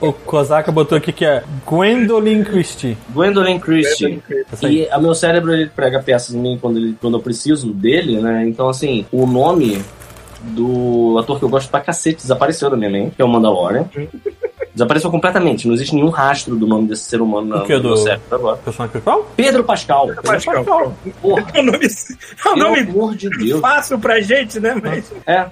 O 0.00 0.12
Kozaka 0.12 0.70
botou 0.70 0.96
aqui 0.96 1.12
que 1.12 1.24
é 1.24 1.42
Gwendolyn 1.66 2.44
Christie. 2.44 2.96
Gwendolyn 3.10 3.58
Christie. 3.58 4.22
E 4.62 4.88
a 4.90 4.98
meu 4.98 5.14
cérebro 5.14 5.52
ele 5.52 5.66
prega 5.66 6.00
peças 6.00 6.34
em 6.34 6.38
mim 6.38 6.58
quando, 6.60 6.78
ele, 6.78 6.96
quando 7.00 7.16
eu 7.16 7.22
preciso 7.22 7.72
dele, 7.72 8.20
né? 8.20 8.46
Então, 8.46 8.68
assim, 8.68 9.06
o 9.12 9.26
nome 9.26 9.82
do 10.42 11.16
ator 11.18 11.38
que 11.38 11.44
eu 11.44 11.48
gosto 11.48 11.70
pra 11.70 11.80
cacete 11.80 12.22
desapareceu 12.22 12.68
da 12.68 12.76
minha 12.76 12.90
mente, 12.90 13.16
que 13.16 13.22
é 13.22 13.24
o 13.24 13.28
Mandalorian. 13.28 13.86
Desapareceu 14.74 15.10
completamente, 15.10 15.66
não 15.68 15.74
existe 15.74 15.94
nenhum 15.94 16.08
rastro 16.10 16.56
do 16.56 16.66
nome 16.66 16.88
desse 16.88 17.04
ser 17.04 17.20
humano 17.20 17.46
na- 17.48 17.62
O 17.62 17.66
que, 17.66 17.74
no 17.76 17.80
do- 17.82 17.96
cérebro 17.96 18.24
agora. 18.34 18.56
Personagem 18.56 18.90
principal? 18.92 19.30
Pedro 19.36 19.64
Pascal. 19.64 20.08
Pascal. 20.24 20.64
Porra, 21.22 21.46
É 21.54 21.60
um 21.60 21.64
nome, 21.64 21.78
é 21.86 22.48
um 22.50 22.56
nome 22.56 22.80
amor 22.80 23.14
de 23.14 23.30
Deus. 23.30 23.60
fácil 23.60 23.98
pra 23.98 24.20
gente, 24.20 24.58
né? 24.60 24.74
Mas 24.82 25.12
É. 25.26 25.46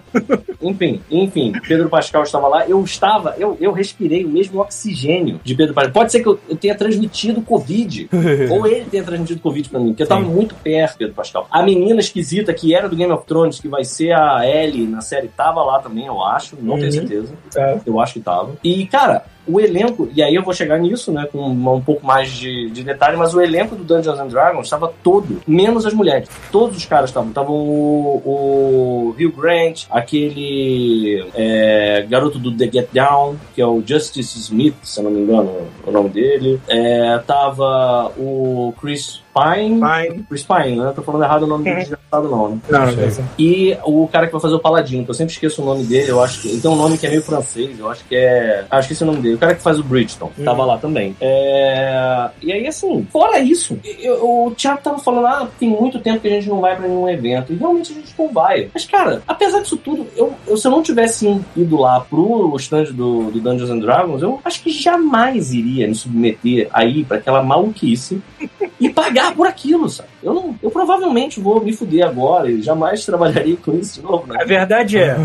Enfim, 0.60 1.00
enfim, 1.10 1.52
Pedro 1.66 1.88
Pascal 1.88 2.22
estava 2.22 2.48
lá. 2.48 2.66
Eu 2.68 2.82
estava, 2.82 3.34
eu, 3.38 3.56
eu 3.60 3.72
respirei 3.72 4.24
o 4.24 4.28
mesmo 4.28 4.60
oxigênio 4.60 5.40
de 5.42 5.54
Pedro 5.54 5.74
Pascal. 5.74 5.92
Pode 5.92 6.12
ser 6.12 6.20
que 6.20 6.28
eu, 6.28 6.38
eu 6.48 6.56
tenha 6.56 6.74
transmitido 6.74 7.40
Covid. 7.42 8.08
ou 8.50 8.66
ele 8.66 8.86
tenha 8.90 9.02
transmitido 9.04 9.40
Covid 9.40 9.68
pra 9.68 9.78
mim, 9.80 9.88
porque 9.88 10.02
eu 10.02 10.06
tava 10.08 10.20
muito 10.22 10.54
perto, 10.56 10.96
Pedro 10.98 11.14
Pascal. 11.14 11.46
A 11.50 11.62
menina 11.62 12.00
esquisita 12.00 12.52
que 12.52 12.74
era 12.74 12.88
do 12.88 12.96
Game 12.96 13.12
of 13.12 13.26
Thrones, 13.26 13.60
que 13.60 13.68
vai 13.68 13.84
ser 13.84 14.12
a 14.12 14.46
Ellie 14.46 14.86
na 14.86 15.00
série, 15.00 15.28
tava 15.28 15.62
lá 15.62 15.78
também, 15.80 16.06
eu 16.06 16.22
acho. 16.24 16.56
Não 16.60 16.74
tenho 16.74 16.86
Uhum. 16.86 16.92
certeza. 16.92 17.34
tá. 17.52 17.78
Eu 17.86 18.00
acho 18.00 18.14
que 18.14 18.20
tava. 18.20 18.52
E, 18.62 18.86
cara, 18.86 19.11
o 19.44 19.58
elenco, 19.58 20.08
e 20.14 20.22
aí 20.22 20.36
eu 20.36 20.42
vou 20.44 20.54
chegar 20.54 20.78
nisso, 20.78 21.10
né, 21.10 21.26
com 21.32 21.38
uma- 21.38 21.72
um 21.72 21.80
pouco 21.80 22.06
mais 22.06 22.30
de, 22.30 22.70
de 22.70 22.84
detalhe, 22.84 23.16
mas 23.16 23.34
o 23.34 23.40
elenco 23.40 23.74
do 23.74 23.82
Dungeons 23.82 24.20
and 24.20 24.28
Dragons 24.28 24.66
estava 24.66 24.92
todo, 25.02 25.42
menos 25.48 25.84
as 25.84 25.92
mulheres. 25.92 26.28
Todos 26.52 26.76
os 26.76 26.86
caras 26.86 27.10
estavam. 27.10 27.30
Estavam 27.30 27.54
o, 27.56 28.22
o 28.24 29.16
Hugh 29.18 29.32
Grant, 29.36 29.86
aquele 29.90 31.24
é, 31.34 32.06
garoto 32.08 32.38
do 32.38 32.52
The 32.52 32.70
Get 32.72 32.88
Down, 32.92 33.36
que 33.54 33.60
é 33.60 33.66
o 33.66 33.82
Justice 33.84 34.38
Smith, 34.38 34.76
se 34.82 35.00
eu 35.00 35.04
não 35.04 35.10
me 35.10 35.20
engano 35.22 35.52
o 35.86 35.90
nome 35.90 36.08
dele. 36.10 36.60
É, 36.68 37.18
tava 37.26 38.12
o 38.16 38.72
Chris 38.80 39.22
Pine. 39.34 39.80
Fine. 39.80 40.24
Chris 40.28 40.42
Pine, 40.44 40.76
né? 40.76 40.92
Tô 40.94 41.02
falando 41.02 41.24
errado 41.24 41.42
o 41.44 41.46
nome 41.46 41.64
do 41.70 41.76
desgraçado, 41.76 42.28
não, 42.28 42.48
né? 42.50 42.58
Não, 42.68 42.80
não, 42.86 42.92
Sei. 42.92 43.22
não. 43.22 43.28
E 43.38 43.76
o 43.84 44.08
cara 44.08 44.26
que 44.26 44.32
vai 44.32 44.40
fazer 44.40 44.54
o 44.54 44.58
Paladino, 44.60 45.04
que 45.04 45.10
eu 45.10 45.14
sempre 45.14 45.32
esqueço 45.32 45.62
o 45.62 45.64
nome 45.64 45.84
dele, 45.84 46.10
eu 46.10 46.22
acho 46.22 46.42
que. 46.42 46.48
Ele 46.48 46.60
tem 46.60 46.70
um 46.70 46.76
nome 46.76 46.98
que 46.98 47.06
é 47.06 47.10
meio 47.10 47.22
francês, 47.22 47.78
eu 47.78 47.90
acho 47.90 48.04
que 48.04 48.14
é. 48.14 48.64
Ah, 48.70 48.80
esqueci 48.80 49.02
o 49.02 49.06
nome 49.06 49.20
dele. 49.20 49.34
O 49.36 49.38
cara 49.38 49.54
que 49.54 49.62
faz 49.62 49.78
o 49.78 49.82
Bridgeton, 49.84 50.30
Hum. 50.38 50.44
tava 50.44 50.64
lá 50.64 50.76
também. 50.78 51.16
É... 51.20 52.28
E 52.42 52.52
aí, 52.52 52.66
assim, 52.66 53.06
fora 53.10 53.38
isso, 53.38 53.78
eu- 54.00 54.46
o 54.46 54.50
Thiago 54.56 54.80
tava 54.82 54.98
falando, 54.98 55.26
ah, 55.26 55.48
tem 55.58 55.68
muito 55.68 55.98
tempo 56.00 56.20
que 56.20 56.28
a 56.28 56.30
gente 56.30 56.48
não 56.48 56.60
vai 56.60 56.76
pra 56.76 56.86
nenhum 56.86 57.08
evento. 57.08 57.52
E 57.52 57.56
realmente 57.56 57.92
a 57.92 57.94
gente 57.94 58.14
não 58.18 58.28
vai. 58.32 58.68
Mas, 58.72 58.84
cara, 58.84 59.22
apesar 59.26 59.60
disso 59.60 59.76
tudo, 59.76 60.06
eu, 60.16 60.32
eu- 60.46 60.56
se 60.56 60.66
eu 60.66 60.70
não 60.70 60.82
tivesse 60.82 61.40
ido 61.56 61.76
lá 61.76 62.00
pro 62.00 62.54
stand 62.58 62.84
do, 62.92 63.30
do 63.30 63.40
Dungeons 63.40 63.70
and 63.70 63.78
Dragons, 63.78 64.22
eu 64.22 64.40
acho 64.44 64.62
que 64.62 64.70
jamais 64.70 65.52
iria 65.54 65.86
me 65.88 65.94
submeter 65.94 66.68
aí 66.72 67.04
pra 67.04 67.16
aquela 67.18 67.42
maluquice 67.42 68.20
e 68.80 68.88
pagar 68.90 69.21
por 69.30 69.46
aquilo, 69.46 69.88
sabe? 69.88 70.08
Eu 70.22 70.34
não, 70.34 70.56
eu 70.62 70.70
provavelmente 70.70 71.40
vou 71.40 71.62
me 71.62 71.72
fuder 71.72 72.06
agora 72.06 72.50
e 72.50 72.60
jamais 72.60 73.04
trabalharia 73.06 73.56
com 73.56 73.72
isso 73.74 74.00
de 74.00 74.06
novo, 74.06 74.26
né? 74.26 74.38
A 74.40 74.44
verdade 74.44 74.98
é, 74.98 75.16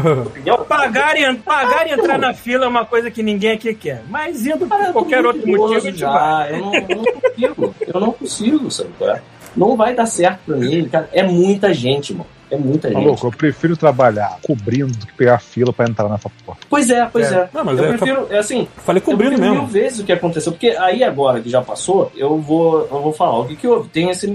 pagar 0.68 1.18
e, 1.18 1.36
pagar 1.38 1.88
e 1.88 1.94
entrar 1.94 2.20
na 2.20 2.34
fila 2.34 2.66
é 2.66 2.68
uma 2.68 2.86
coisa 2.86 3.10
que 3.10 3.24
ninguém 3.24 3.52
aqui 3.52 3.74
quer. 3.74 4.04
Mas 4.10 4.46
indo 4.46 4.68
por 4.68 4.94
qualquer 4.94 5.26
outro 5.26 5.48
motivo, 5.48 5.92
já. 5.92 6.48
Eu 6.50 6.60
não, 6.60 6.74
eu 6.76 6.96
não 6.96 7.22
consigo. 7.22 7.76
Eu 7.94 8.00
não 8.00 8.12
consigo, 8.12 8.72
sabe? 8.72 8.90
É? 9.58 9.60
Não 9.60 9.76
vai 9.76 9.94
dar 9.96 10.06
certo 10.06 10.40
pra 10.46 10.56
mim, 10.56 10.88
cara. 10.90 11.10
É 11.12 11.24
muita 11.24 11.74
gente, 11.74 12.14
mano. 12.14 12.28
É 12.50 12.56
muita 12.56 12.88
Tá 12.90 12.94
gente. 12.94 13.06
louco, 13.08 13.28
eu 13.28 13.32
prefiro 13.32 13.76
trabalhar 13.76 14.38
cobrindo 14.42 14.94
do 14.98 15.06
que 15.06 15.14
pegar 15.16 15.38
fila 15.40 15.74
pra 15.74 15.86
entrar 15.86 16.08
nessa 16.08 16.30
porra. 16.46 16.58
Pois 16.70 16.90
é, 16.90 17.06
pois 17.12 17.30
é. 17.30 17.50
Não, 17.54 17.66
mas 17.66 17.78
eu 17.78 17.84
é- 17.86 17.88
prefiro, 17.90 18.28
é 18.30 18.38
assim, 18.38 18.68
Falei 18.86 19.02
eu 19.02 19.06
cobrindo 19.06 19.32
prefiro 19.34 19.50
mesmo. 19.52 19.64
mil 19.64 19.72
vezes 19.72 20.00
o 20.00 20.06
que 20.06 20.14
aconteceu, 20.14 20.54
porque 20.54 20.70
aí 20.70 21.04
agora 21.04 21.42
que 21.42 21.50
já 21.50 21.62
passou, 21.62 22.10
eu 22.16 22.40
vou, 22.40 22.88
eu 22.90 23.02
vou 23.02 23.12
falar. 23.12 23.40
O 23.40 23.46
que 23.46 23.56
que 23.58 23.68
houve? 23.68 23.90
Tem 23.90 24.10
esse 24.10 24.28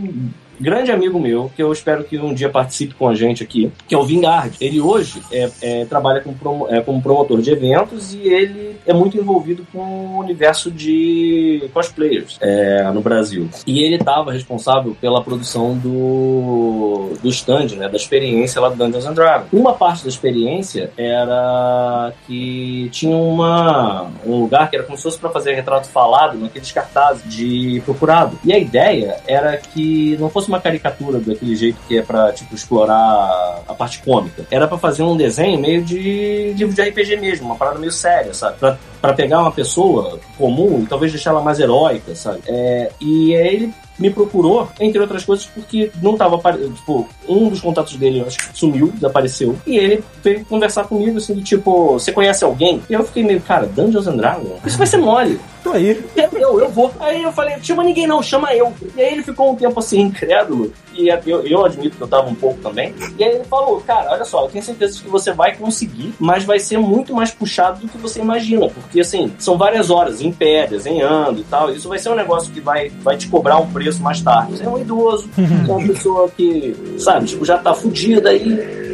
grande 0.62 0.92
amigo 0.92 1.18
meu, 1.18 1.50
que 1.54 1.62
eu 1.62 1.72
espero 1.72 2.04
que 2.04 2.16
um 2.16 2.32
dia 2.32 2.48
participe 2.48 2.94
com 2.94 3.08
a 3.08 3.14
gente 3.14 3.42
aqui, 3.42 3.70
que 3.88 3.94
é 3.94 3.98
o 3.98 4.04
Vingard. 4.04 4.56
Ele 4.60 4.80
hoje 4.80 5.20
é, 5.32 5.50
é, 5.60 5.84
trabalha 5.84 6.20
como, 6.20 6.36
promo, 6.36 6.68
é, 6.68 6.80
como 6.80 7.02
promotor 7.02 7.42
de 7.42 7.50
eventos 7.50 8.14
e 8.14 8.28
ele 8.28 8.76
é 8.86 8.94
muito 8.94 9.18
envolvido 9.18 9.66
com 9.72 9.78
o 9.78 10.18
universo 10.20 10.70
de 10.70 11.68
cosplayers 11.74 12.38
é, 12.40 12.84
no 12.92 13.00
Brasil. 13.00 13.48
E 13.66 13.82
ele 13.82 13.96
estava 13.96 14.32
responsável 14.32 14.96
pela 15.00 15.22
produção 15.22 15.76
do, 15.76 17.10
do 17.20 17.28
stand, 17.28 17.76
né, 17.76 17.88
da 17.88 17.96
experiência 17.96 18.60
lá 18.60 18.68
do 18.68 18.76
Dungeons 18.76 19.06
and 19.06 19.14
Dragons. 19.14 19.48
Uma 19.52 19.74
parte 19.74 20.04
da 20.04 20.08
experiência 20.08 20.92
era 20.96 22.12
que 22.26 22.88
tinha 22.92 23.16
uma, 23.16 24.10
um 24.24 24.40
lugar 24.42 24.70
que 24.70 24.76
era 24.76 24.84
como 24.84 24.96
se 24.96 25.02
fosse 25.02 25.18
para 25.18 25.30
fazer 25.30 25.54
retrato 25.54 25.88
falado 25.88 26.38
naqueles 26.38 26.70
cartazes 26.70 27.22
de 27.28 27.82
procurado. 27.84 28.38
E 28.44 28.52
a 28.52 28.58
ideia 28.58 29.16
era 29.26 29.56
que 29.56 30.16
não 30.18 30.30
fosse 30.30 30.51
uma 30.52 30.60
caricatura 30.60 31.18
daquele 31.18 31.56
jeito 31.56 31.78
que 31.88 31.98
é 31.98 32.02
pra, 32.02 32.32
tipo, 32.32 32.54
explorar 32.54 33.62
a 33.66 33.74
parte 33.74 34.00
cômica. 34.02 34.46
Era 34.50 34.68
pra 34.68 34.78
fazer 34.78 35.02
um 35.02 35.16
desenho 35.16 35.58
meio 35.58 35.82
de 35.82 36.52
livro 36.56 36.74
de 36.74 36.82
RPG 36.82 37.16
mesmo, 37.16 37.46
uma 37.46 37.56
parada 37.56 37.78
meio 37.78 37.92
séria, 37.92 38.34
sabe? 38.34 38.58
Pra, 38.58 38.78
pra 39.02 39.12
pegar 39.12 39.40
uma 39.40 39.50
pessoa 39.50 40.20
comum 40.38 40.80
e 40.82 40.86
talvez 40.86 41.10
deixar 41.10 41.30
ela 41.30 41.42
mais 41.42 41.58
heróica, 41.58 42.14
sabe? 42.14 42.38
É, 42.46 42.92
e 43.00 43.34
aí 43.34 43.54
ele 43.56 43.74
me 43.98 44.10
procurou, 44.10 44.68
entre 44.80 45.00
outras 45.00 45.24
coisas, 45.24 45.46
porque 45.46 45.90
não 46.00 46.16
tava 46.16 46.38
tipo, 46.74 47.08
um 47.28 47.48
dos 47.48 47.60
contatos 47.60 47.96
dele, 47.96 48.24
acho 48.26 48.38
que 48.38 48.58
sumiu, 48.58 48.88
desapareceu. 48.88 49.56
E 49.66 49.76
ele 49.76 50.02
veio 50.22 50.44
conversar 50.44 50.84
comigo, 50.84 51.18
assim, 51.18 51.34
do 51.34 51.42
tipo, 51.42 51.92
você 51.92 52.10
conhece 52.10 52.44
alguém? 52.44 52.82
E 52.88 52.92
eu 52.92 53.04
fiquei 53.04 53.22
meio, 53.22 53.40
cara, 53.40 53.66
Dungeons 53.66 54.06
and 54.06 54.16
Dragons? 54.16 54.64
Isso 54.64 54.78
vai 54.78 54.86
ser 54.86 54.96
mole. 54.96 55.38
Tô 55.62 55.70
aí. 55.72 56.04
Eu, 56.16 56.60
eu 56.60 56.68
vou. 56.68 56.90
Aí 56.98 57.22
eu 57.22 57.32
falei, 57.32 57.54
chama 57.62 57.84
ninguém 57.84 58.06
não, 58.06 58.20
chama 58.20 58.52
eu. 58.52 58.72
E 58.96 59.00
aí 59.00 59.12
ele 59.12 59.22
ficou 59.22 59.52
um 59.52 59.54
tempo 59.54 59.78
assim, 59.78 60.00
incrédulo. 60.00 60.72
E 60.92 61.08
eu, 61.08 61.46
eu 61.46 61.64
admito 61.64 61.96
que 61.96 62.02
eu 62.02 62.08
tava 62.08 62.28
um 62.28 62.34
pouco 62.34 62.60
também. 62.60 62.92
E 63.16 63.22
aí 63.22 63.36
ele 63.36 63.44
falou, 63.44 63.80
cara, 63.80 64.10
olha 64.10 64.24
só, 64.24 64.44
eu 64.44 64.48
tenho 64.48 64.64
certeza 64.64 65.00
que 65.00 65.08
você 65.08 65.32
vai 65.32 65.54
conseguir, 65.54 66.12
mas 66.18 66.44
vai 66.44 66.58
ser 66.58 66.78
muito 66.78 67.14
mais 67.14 67.30
puxado 67.30 67.80
do 67.80 67.88
que 67.88 67.96
você 67.98 68.20
imagina. 68.20 68.68
Porque 68.68 68.91
assim, 69.00 69.32
são 69.38 69.56
várias 69.56 69.90
horas 69.90 70.20
em 70.20 70.32
pé, 70.32 70.66
desenhando 70.66 71.40
e 71.40 71.44
tal. 71.44 71.70
Isso 71.70 71.88
vai 71.88 71.98
ser 71.98 72.10
um 72.10 72.14
negócio 72.14 72.52
que 72.52 72.60
vai, 72.60 72.90
vai 73.02 73.16
te 73.16 73.28
cobrar 73.28 73.58
um 73.58 73.70
preço 73.70 74.02
mais 74.02 74.20
tarde. 74.20 74.58
Você 74.58 74.64
é 74.64 74.68
um 74.68 74.78
idoso, 74.78 75.28
é 75.38 75.72
uma 75.72 75.86
pessoa 75.86 76.28
que, 76.28 76.74
sabe, 76.98 77.26
tipo, 77.26 77.44
já 77.44 77.58
tá 77.58 77.74
fudida 77.74 78.30
aí. 78.30 78.91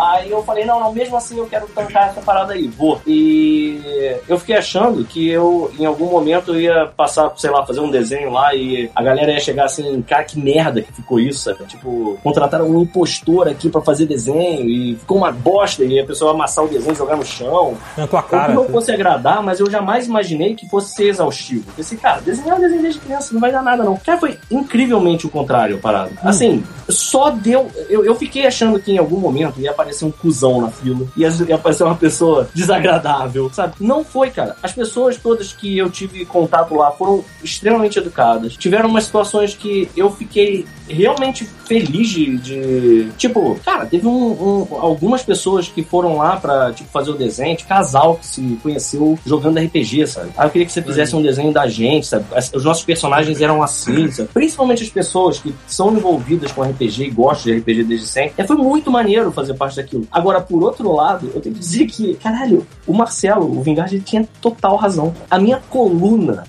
Aí 0.00 0.30
eu 0.30 0.42
falei, 0.42 0.64
não, 0.64 0.80
não, 0.80 0.92
mesmo 0.92 1.16
assim 1.16 1.38
eu 1.38 1.46
quero 1.46 1.66
tancar 1.68 2.08
essa 2.08 2.20
parada 2.20 2.54
aí, 2.54 2.66
vou. 2.68 3.00
E 3.06 3.80
eu 4.26 4.38
fiquei 4.38 4.56
achando 4.56 5.04
que 5.04 5.28
eu, 5.28 5.70
em 5.78 5.84
algum 5.84 6.10
momento, 6.10 6.54
eu 6.54 6.60
ia 6.60 6.86
passar, 6.96 7.32
sei 7.36 7.50
lá, 7.50 7.64
fazer 7.66 7.80
um 7.80 7.90
desenho 7.90 8.30
lá 8.30 8.54
e 8.54 8.90
a 8.94 9.02
galera 9.02 9.32
ia 9.32 9.40
chegar 9.40 9.66
assim, 9.66 10.00
cara, 10.02 10.24
que 10.24 10.38
merda 10.38 10.80
que 10.80 10.92
ficou 10.92 11.20
isso, 11.20 11.40
sabe? 11.40 11.64
Tipo, 11.66 12.18
contrataram 12.22 12.68
um 12.68 12.82
impostor 12.82 13.48
aqui 13.48 13.68
pra 13.68 13.80
fazer 13.80 14.06
desenho 14.06 14.68
e 14.68 14.96
ficou 14.96 15.18
uma 15.18 15.30
bosta 15.30 15.84
e 15.84 16.00
a 16.00 16.06
pessoa 16.06 16.32
amassar 16.32 16.64
o 16.64 16.68
desenho 16.68 16.92
e 16.92 16.96
jogar 16.96 17.16
no 17.16 17.24
chão. 17.24 17.76
Na 17.96 18.06
tua 18.06 18.22
cara. 18.22 18.48
que 18.48 18.54
não 18.54 18.62
assim. 18.62 18.72
fosse 18.72 18.92
agradar, 18.92 19.42
mas 19.42 19.60
eu 19.60 19.70
jamais 19.70 20.06
imaginei 20.06 20.54
que 20.54 20.68
fosse 20.68 20.94
ser 20.94 21.08
exaustivo. 21.08 21.64
Eu 21.68 21.74
Pensei, 21.74 21.98
cara, 21.98 22.20
desenhar 22.20 22.56
um 22.56 22.60
desenho 22.60 22.82
desde 22.82 23.00
criança 23.00 23.32
não 23.32 23.40
vai 23.40 23.52
dar 23.52 23.62
nada, 23.62 23.82
não. 23.82 23.96
Cara, 23.96 24.18
foi 24.18 24.38
incrivelmente 24.50 25.26
o 25.26 25.30
contrário 25.30 25.76
a 25.76 25.78
parada. 25.78 26.10
Assim, 26.22 26.64
só 26.88 27.30
deu. 27.30 27.70
Eu, 27.88 28.04
eu 28.04 28.14
fiquei 28.14 28.46
achando 28.46 28.78
que 28.80 28.92
em 28.92 28.98
algum 28.98 29.18
momento 29.18 29.60
ia 29.60 29.70
aparecer 29.70 29.89
um 30.04 30.10
cuzão 30.10 30.60
na 30.62 30.70
fila, 30.70 31.06
ia, 31.16 31.28
ia 31.48 31.54
aparecer 31.54 31.84
uma 31.84 31.94
pessoa 31.94 32.48
desagradável, 32.54 33.50
sabe? 33.52 33.74
Não 33.80 34.04
foi, 34.04 34.30
cara. 34.30 34.56
As 34.62 34.72
pessoas 34.72 35.16
todas 35.16 35.52
que 35.52 35.76
eu 35.78 35.90
tive 35.90 36.24
contato 36.24 36.74
lá 36.74 36.90
foram 36.90 37.24
extremamente 37.42 37.98
educadas. 37.98 38.56
Tiveram 38.56 38.88
umas 38.88 39.04
situações 39.04 39.54
que 39.54 39.88
eu 39.96 40.10
fiquei 40.10 40.64
realmente 40.88 41.44
feliz 41.66 42.08
de. 42.08 42.36
de- 42.38 43.08
tipo, 43.16 43.58
cara, 43.64 43.86
teve 43.86 44.06
um- 44.06 44.66
um- 44.70 44.76
algumas 44.80 45.22
pessoas 45.22 45.68
que 45.68 45.82
foram 45.84 46.16
lá 46.16 46.36
pra 46.36 46.72
tipo, 46.72 46.90
fazer 46.90 47.10
o 47.10 47.14
desenho, 47.14 47.56
de 47.56 47.64
casal 47.64 48.16
que 48.16 48.26
se 48.26 48.58
conheceu 48.62 49.18
jogando 49.24 49.58
RPG, 49.58 50.06
sabe? 50.06 50.30
Aí 50.36 50.46
eu 50.46 50.50
queria 50.50 50.66
que 50.66 50.72
você 50.72 50.82
fizesse 50.82 51.14
um 51.14 51.22
desenho 51.22 51.52
da 51.52 51.68
gente, 51.68 52.06
sabe? 52.06 52.24
Os 52.54 52.64
nossos 52.64 52.84
personagens 52.84 53.40
eram 53.40 53.62
assim, 53.62 54.10
sabe? 54.10 54.28
Principalmente 54.32 54.82
as 54.82 54.88
pessoas 54.88 55.38
que 55.38 55.54
são 55.66 55.92
envolvidas 55.92 56.50
com 56.52 56.62
RPG 56.62 57.04
e 57.04 57.10
gostam 57.10 57.52
de 57.52 57.58
RPG 57.60 57.84
desde 57.84 58.06
sempre. 58.06 58.34
É, 58.38 58.44
foi 58.44 58.56
muito 58.56 58.90
maneiro 58.90 59.30
fazer 59.32 59.54
parte 59.54 59.76
daquilo. 59.82 60.06
Agora, 60.10 60.40
por 60.40 60.62
outro 60.62 60.92
lado, 60.92 61.30
eu 61.34 61.40
tenho 61.40 61.54
que 61.54 61.60
dizer 61.60 61.86
que, 61.86 62.14
caralho, 62.14 62.66
o 62.86 62.92
Marcelo, 62.92 63.58
o 63.58 63.62
Vingard, 63.62 63.94
ele 63.94 64.02
tinha 64.02 64.26
total 64.40 64.76
razão. 64.76 65.14
A 65.30 65.38
minha 65.38 65.60
coluna. 65.68 66.44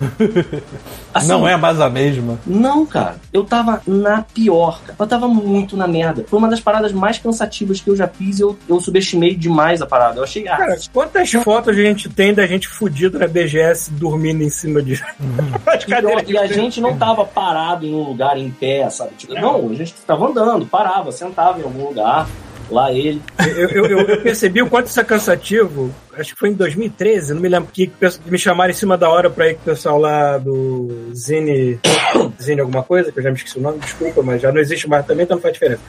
assim, 1.13 1.27
Não 1.27 1.47
é 1.47 1.55
mais 1.57 1.79
a 1.79 1.89
mesma. 1.89 2.39
não, 2.45 2.86
cara. 2.86 3.15
Eu 3.32 3.43
tava 3.43 3.82
na 3.88 4.21
pior, 4.21 4.82
cara. 4.82 4.95
Eu 4.99 5.07
tava 5.07 5.27
muito 5.27 5.77
na 5.77 5.88
merda. 5.88 6.25
Foi 6.27 6.38
uma 6.38 6.49
das 6.49 6.59
paradas 6.59 6.91
mais 6.91 7.17
cansativas 7.17 7.79
que 7.79 7.89
eu 7.89 7.95
já 7.95 8.07
fiz 8.07 8.39
e 8.39 8.41
eu, 8.41 8.57
eu 8.67 8.79
subestimei 8.79 9.36
demais 9.36 9.82
a 9.82 9.86
parada. 9.86 10.19
Eu 10.19 10.23
achei, 10.23 10.47
ah, 10.47 10.57
Cara, 10.57 10.77
quantas 10.93 11.32
fotos 11.32 11.75
a 11.75 11.82
gente 11.82 12.09
tem 12.09 12.34
da 12.34 12.45
gente 12.45 12.67
fudido 12.67 13.17
na 13.19 13.27
BGS 13.27 13.91
dormindo 13.91 14.43
em 14.43 14.49
cima 14.49 14.82
de. 14.82 14.93
As 15.65 15.86
E, 16.27 16.32
e 16.32 16.38
a 16.38 16.47
gente 16.47 16.82
não 16.82 16.97
tava 16.97 17.25
parado 17.25 17.86
em 17.86 17.93
um 17.93 18.03
lugar 18.03 18.38
em 18.38 18.49
pé, 18.49 18.89
sabe? 18.89 19.11
Tipo, 19.17 19.34
não, 19.34 19.69
a 19.69 19.73
gente 19.73 19.93
tava 20.05 20.27
andando, 20.27 20.65
parava, 20.65 21.11
sentava 21.11 21.59
em 21.59 21.63
algum 21.63 21.88
lugar. 21.88 22.27
Lá 22.72 22.91
ele. 22.91 23.22
Eu, 23.39 23.69
eu- 23.86 23.99
eu- 24.07 24.22
percebi 24.22 24.61
o 24.61 24.69
quanto 24.69 24.88
isso 24.88 24.99
é 24.99 25.03
cansativo. 25.03 25.93
Acho 26.17 26.34
que 26.34 26.39
foi 26.39 26.49
em 26.49 26.53
2013, 26.53 27.34
não 27.34 27.41
me 27.41 27.49
lembro 27.49 27.69
que 27.72 27.91
me 28.26 28.38
chamaram 28.38 28.72
em 28.72 28.74
cima 28.76 28.97
da 28.97 29.09
hora 29.09 29.30
pra 29.30 29.49
ir 29.49 29.55
com 29.55 29.61
o 29.61 29.65
pessoal 29.65 29.99
lá 29.99 30.38
do 30.38 31.09
Zine. 31.13 31.80
Zine 32.41 32.61
alguma 32.61 32.82
coisa, 32.84 33.11
que 33.11 33.19
eu 33.19 33.24
já 33.24 33.30
me 33.30 33.36
esqueci 33.36 33.57
o 33.57 33.61
nome, 33.61 33.80
desculpa, 33.80 34.22
mas 34.24 34.41
já 34.41 34.51
não 34.51 34.59
existe 34.61 34.88
mais 34.89 35.05
também, 35.05 35.24
então 35.26 35.36
não 35.36 35.41
faz 35.41 35.53
diferença. 35.53 35.82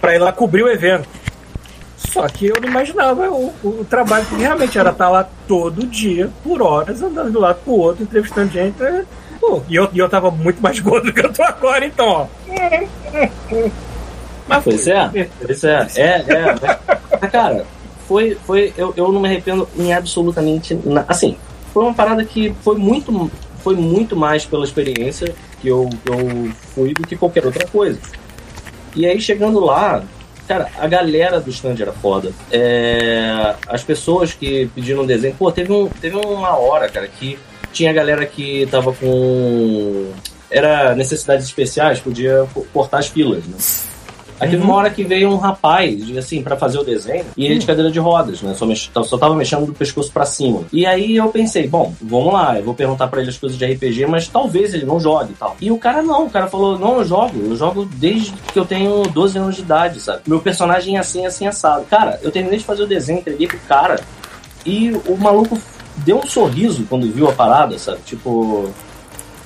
Pra 0.00 0.14
ir 0.14 0.18
lá 0.18 0.32
cobrir 0.32 0.62
o 0.64 0.68
evento. 0.68 1.08
Só 1.96 2.26
que 2.28 2.46
eu 2.46 2.56
não 2.60 2.68
imaginava 2.68 3.30
o, 3.30 3.52
o 3.62 3.86
trabalho 3.88 4.26
que 4.26 4.34
realmente 4.36 4.78
era 4.78 4.90
estar 4.90 5.08
lá 5.08 5.28
todo 5.48 5.86
dia, 5.86 6.28
por 6.42 6.60
horas, 6.62 7.00
andando 7.02 7.30
de 7.30 7.36
um 7.36 7.40
lado 7.40 7.60
pro 7.64 7.72
outro, 7.72 8.02
entrevistando 8.02 8.52
gente. 8.52 8.82
é, 8.82 9.04
Pô, 9.40 9.62
e 9.68 9.74
eu, 9.76 9.88
e 9.92 9.98
eu 9.98 10.08
tava 10.08 10.30
muito 10.30 10.60
mais 10.62 10.78
gordo 10.80 11.06
do 11.06 11.12
que 11.14 11.24
eu 11.24 11.32
tô 11.32 11.42
agora, 11.42 11.84
então, 11.86 12.06
ó. 12.06 12.26
Mas 14.46 14.62
Pois 14.64 14.86
é, 14.86 15.28
pois 15.40 15.64
é, 15.64 15.86
é, 15.96 16.02
é. 16.28 16.44
Mas, 16.60 16.78
mas, 17.20 17.30
cara, 17.30 17.66
foi, 18.06 18.36
foi 18.46 18.72
eu, 18.76 18.92
eu 18.96 19.10
não 19.12 19.20
me 19.20 19.28
arrependo 19.28 19.68
em 19.76 19.92
absolutamente 19.92 20.74
nada. 20.84 21.06
Assim, 21.08 21.36
foi 21.72 21.82
uma 21.84 21.94
parada 21.94 22.24
que 22.24 22.54
foi 22.62 22.76
muito, 22.76 23.30
foi 23.62 23.74
muito 23.74 24.14
mais 24.14 24.44
pela 24.44 24.64
experiência 24.64 25.34
que 25.60 25.68
eu, 25.68 25.88
eu 26.04 26.50
fui 26.74 26.92
do 26.92 27.06
que 27.06 27.16
qualquer 27.16 27.44
outra 27.46 27.66
coisa. 27.66 27.98
E 28.94 29.06
aí, 29.06 29.18
chegando 29.20 29.58
lá, 29.60 30.04
cara, 30.46 30.68
a 30.78 30.86
galera 30.86 31.40
do 31.40 31.48
stand 31.50 31.76
era 31.80 31.92
foda. 31.92 32.30
É, 32.52 33.54
as 33.66 33.82
pessoas 33.82 34.32
que 34.34 34.66
pediram 34.74 35.06
desenho, 35.06 35.34
pô, 35.38 35.50
teve, 35.50 35.72
um, 35.72 35.88
teve 35.88 36.16
uma 36.16 36.56
hora, 36.58 36.88
cara, 36.88 37.08
que 37.08 37.38
tinha 37.72 37.92
galera 37.92 38.24
que 38.26 38.66
tava 38.70 38.92
com. 38.92 40.12
Era 40.50 40.94
necessidades 40.94 41.46
especiais, 41.46 41.98
podia 41.98 42.46
co- 42.54 42.64
cortar 42.72 42.98
as 42.98 43.08
filas, 43.08 43.44
né? 43.46 43.56
Aí 44.40 44.50
teve 44.50 44.62
uma 44.62 44.74
hora 44.74 44.90
que 44.90 45.04
veio 45.04 45.30
um 45.30 45.36
rapaz, 45.36 46.16
assim, 46.16 46.42
pra 46.42 46.56
fazer 46.56 46.78
o 46.78 46.84
desenho, 46.84 47.24
e 47.36 47.46
ele 47.46 47.58
de 47.58 47.66
cadeira 47.66 47.90
de 47.90 47.98
rodas, 47.98 48.42
né? 48.42 48.54
Só, 48.54 48.66
mex... 48.66 48.90
só 49.04 49.16
tava 49.16 49.34
mexendo 49.34 49.66
do 49.66 49.72
pescoço 49.72 50.12
pra 50.12 50.26
cima. 50.26 50.62
E 50.72 50.84
aí 50.84 51.16
eu 51.16 51.28
pensei, 51.28 51.68
bom, 51.68 51.94
vamos 52.00 52.32
lá, 52.32 52.58
eu 52.58 52.64
vou 52.64 52.74
perguntar 52.74 53.08
pra 53.08 53.20
ele 53.20 53.30
as 53.30 53.38
coisas 53.38 53.56
de 53.56 53.64
RPG, 53.64 54.06
mas 54.06 54.28
talvez 54.28 54.74
ele 54.74 54.84
não 54.84 54.98
jogue 54.98 55.32
e 55.32 55.36
tal. 55.36 55.56
E 55.60 55.70
o 55.70 55.78
cara 55.78 56.02
não, 56.02 56.26
o 56.26 56.30
cara 56.30 56.46
falou, 56.46 56.78
não, 56.78 56.98
eu 56.98 57.04
jogo, 57.04 57.32
eu 57.38 57.56
jogo 57.56 57.88
desde 57.94 58.32
que 58.32 58.58
eu 58.58 58.64
tenho 58.64 59.02
12 59.02 59.38
anos 59.38 59.56
de 59.56 59.62
idade, 59.62 60.00
sabe? 60.00 60.22
Meu 60.26 60.40
personagem 60.40 60.96
é 60.96 61.00
assim, 61.00 61.24
assim, 61.26 61.46
assado. 61.46 61.84
Cara, 61.84 62.18
eu 62.22 62.30
terminei 62.30 62.58
de 62.58 62.64
fazer 62.64 62.82
o 62.82 62.86
desenho, 62.86 63.20
entreguei 63.20 63.46
pro 63.46 63.58
cara, 63.60 64.00
e 64.66 64.90
o 65.06 65.16
maluco 65.16 65.58
deu 65.98 66.18
um 66.18 66.26
sorriso 66.26 66.84
quando 66.88 67.10
viu 67.10 67.28
a 67.28 67.32
parada, 67.32 67.78
sabe? 67.78 68.00
Tipo, 68.04 68.70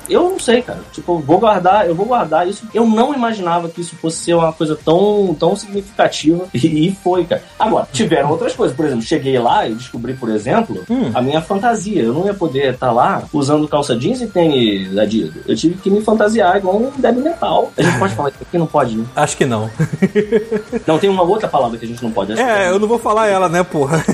eu 0.09 0.23
não 0.31 0.39
sei, 0.39 0.63
cara. 0.63 0.81
Tipo, 0.93 1.19
vou 1.19 1.39
guardar, 1.39 1.87
eu 1.87 1.95
vou 1.95 2.07
guardar 2.07 2.47
isso. 2.49 2.67
Eu 2.73 2.87
não 2.87 3.15
imaginava 3.15 3.69
que 3.69 3.81
isso 3.81 3.97
fosse 3.97 4.19
ser 4.19 4.35
uma 4.35 4.53
coisa 4.53 4.77
tão, 4.85 5.35
tão 5.39 5.55
significativa. 5.57 6.47
E, 6.55 6.97
foi, 7.03 7.25
cara. 7.25 7.43
Agora, 7.59 7.89
tiveram 7.93 8.31
outras 8.31 8.55
coisas. 8.55 8.77
Por 8.77 8.87
exemplo, 8.87 9.05
cheguei 9.05 9.39
lá 9.39 9.67
e 9.69 9.75
descobri, 9.75 10.15
por 10.15 10.29
exemplo, 10.31 10.83
Hum. 10.91 11.11
a 11.15 11.21
minha 11.23 11.41
fantasia. 11.41 12.03
Eu 12.03 12.13
não 12.13 12.27
ia 12.27 12.35
poder 12.35 12.75
estar 12.75 12.93
lá 12.93 13.23
usando 13.33 13.67
calça 13.69 13.97
jeans 13.97 14.21
e 14.21 14.27
tênis 14.27 14.97
Adidas. 14.97 15.43
Eu 15.47 15.55
tive 15.57 15.75
que 15.77 15.91
me 15.91 16.01
fantasiar 16.01 16.57
igual 16.57 16.77
um 16.77 16.91
débil 16.97 17.23
metal. 17.23 17.73
A 17.77 17.83
gente 17.83 17.99
pode 17.99 18.15
falar 18.15 18.29
isso 18.31 18.39
aqui? 18.43 18.59
Não 18.59 18.67
pode, 18.67 18.97
né? 18.97 19.05
Acho 19.17 19.37
que 19.37 19.45
não. 19.47 19.71
Não, 20.87 20.99
tem 20.99 21.09
uma 21.11 21.23
outra 21.23 21.49
palavra 21.49 21.79
que 21.79 21.85
a 21.85 21.89
gente 21.89 22.03
não 22.03 22.11
pode. 22.11 22.33
acho 22.33 22.43
que 22.43 22.49
É, 22.49 22.69
eu 22.71 22.79
não 22.79 22.89
vou 22.89 22.99
falar 22.99 23.29
ela, 23.29 23.49
né, 23.49 23.63
porra? 23.63 24.05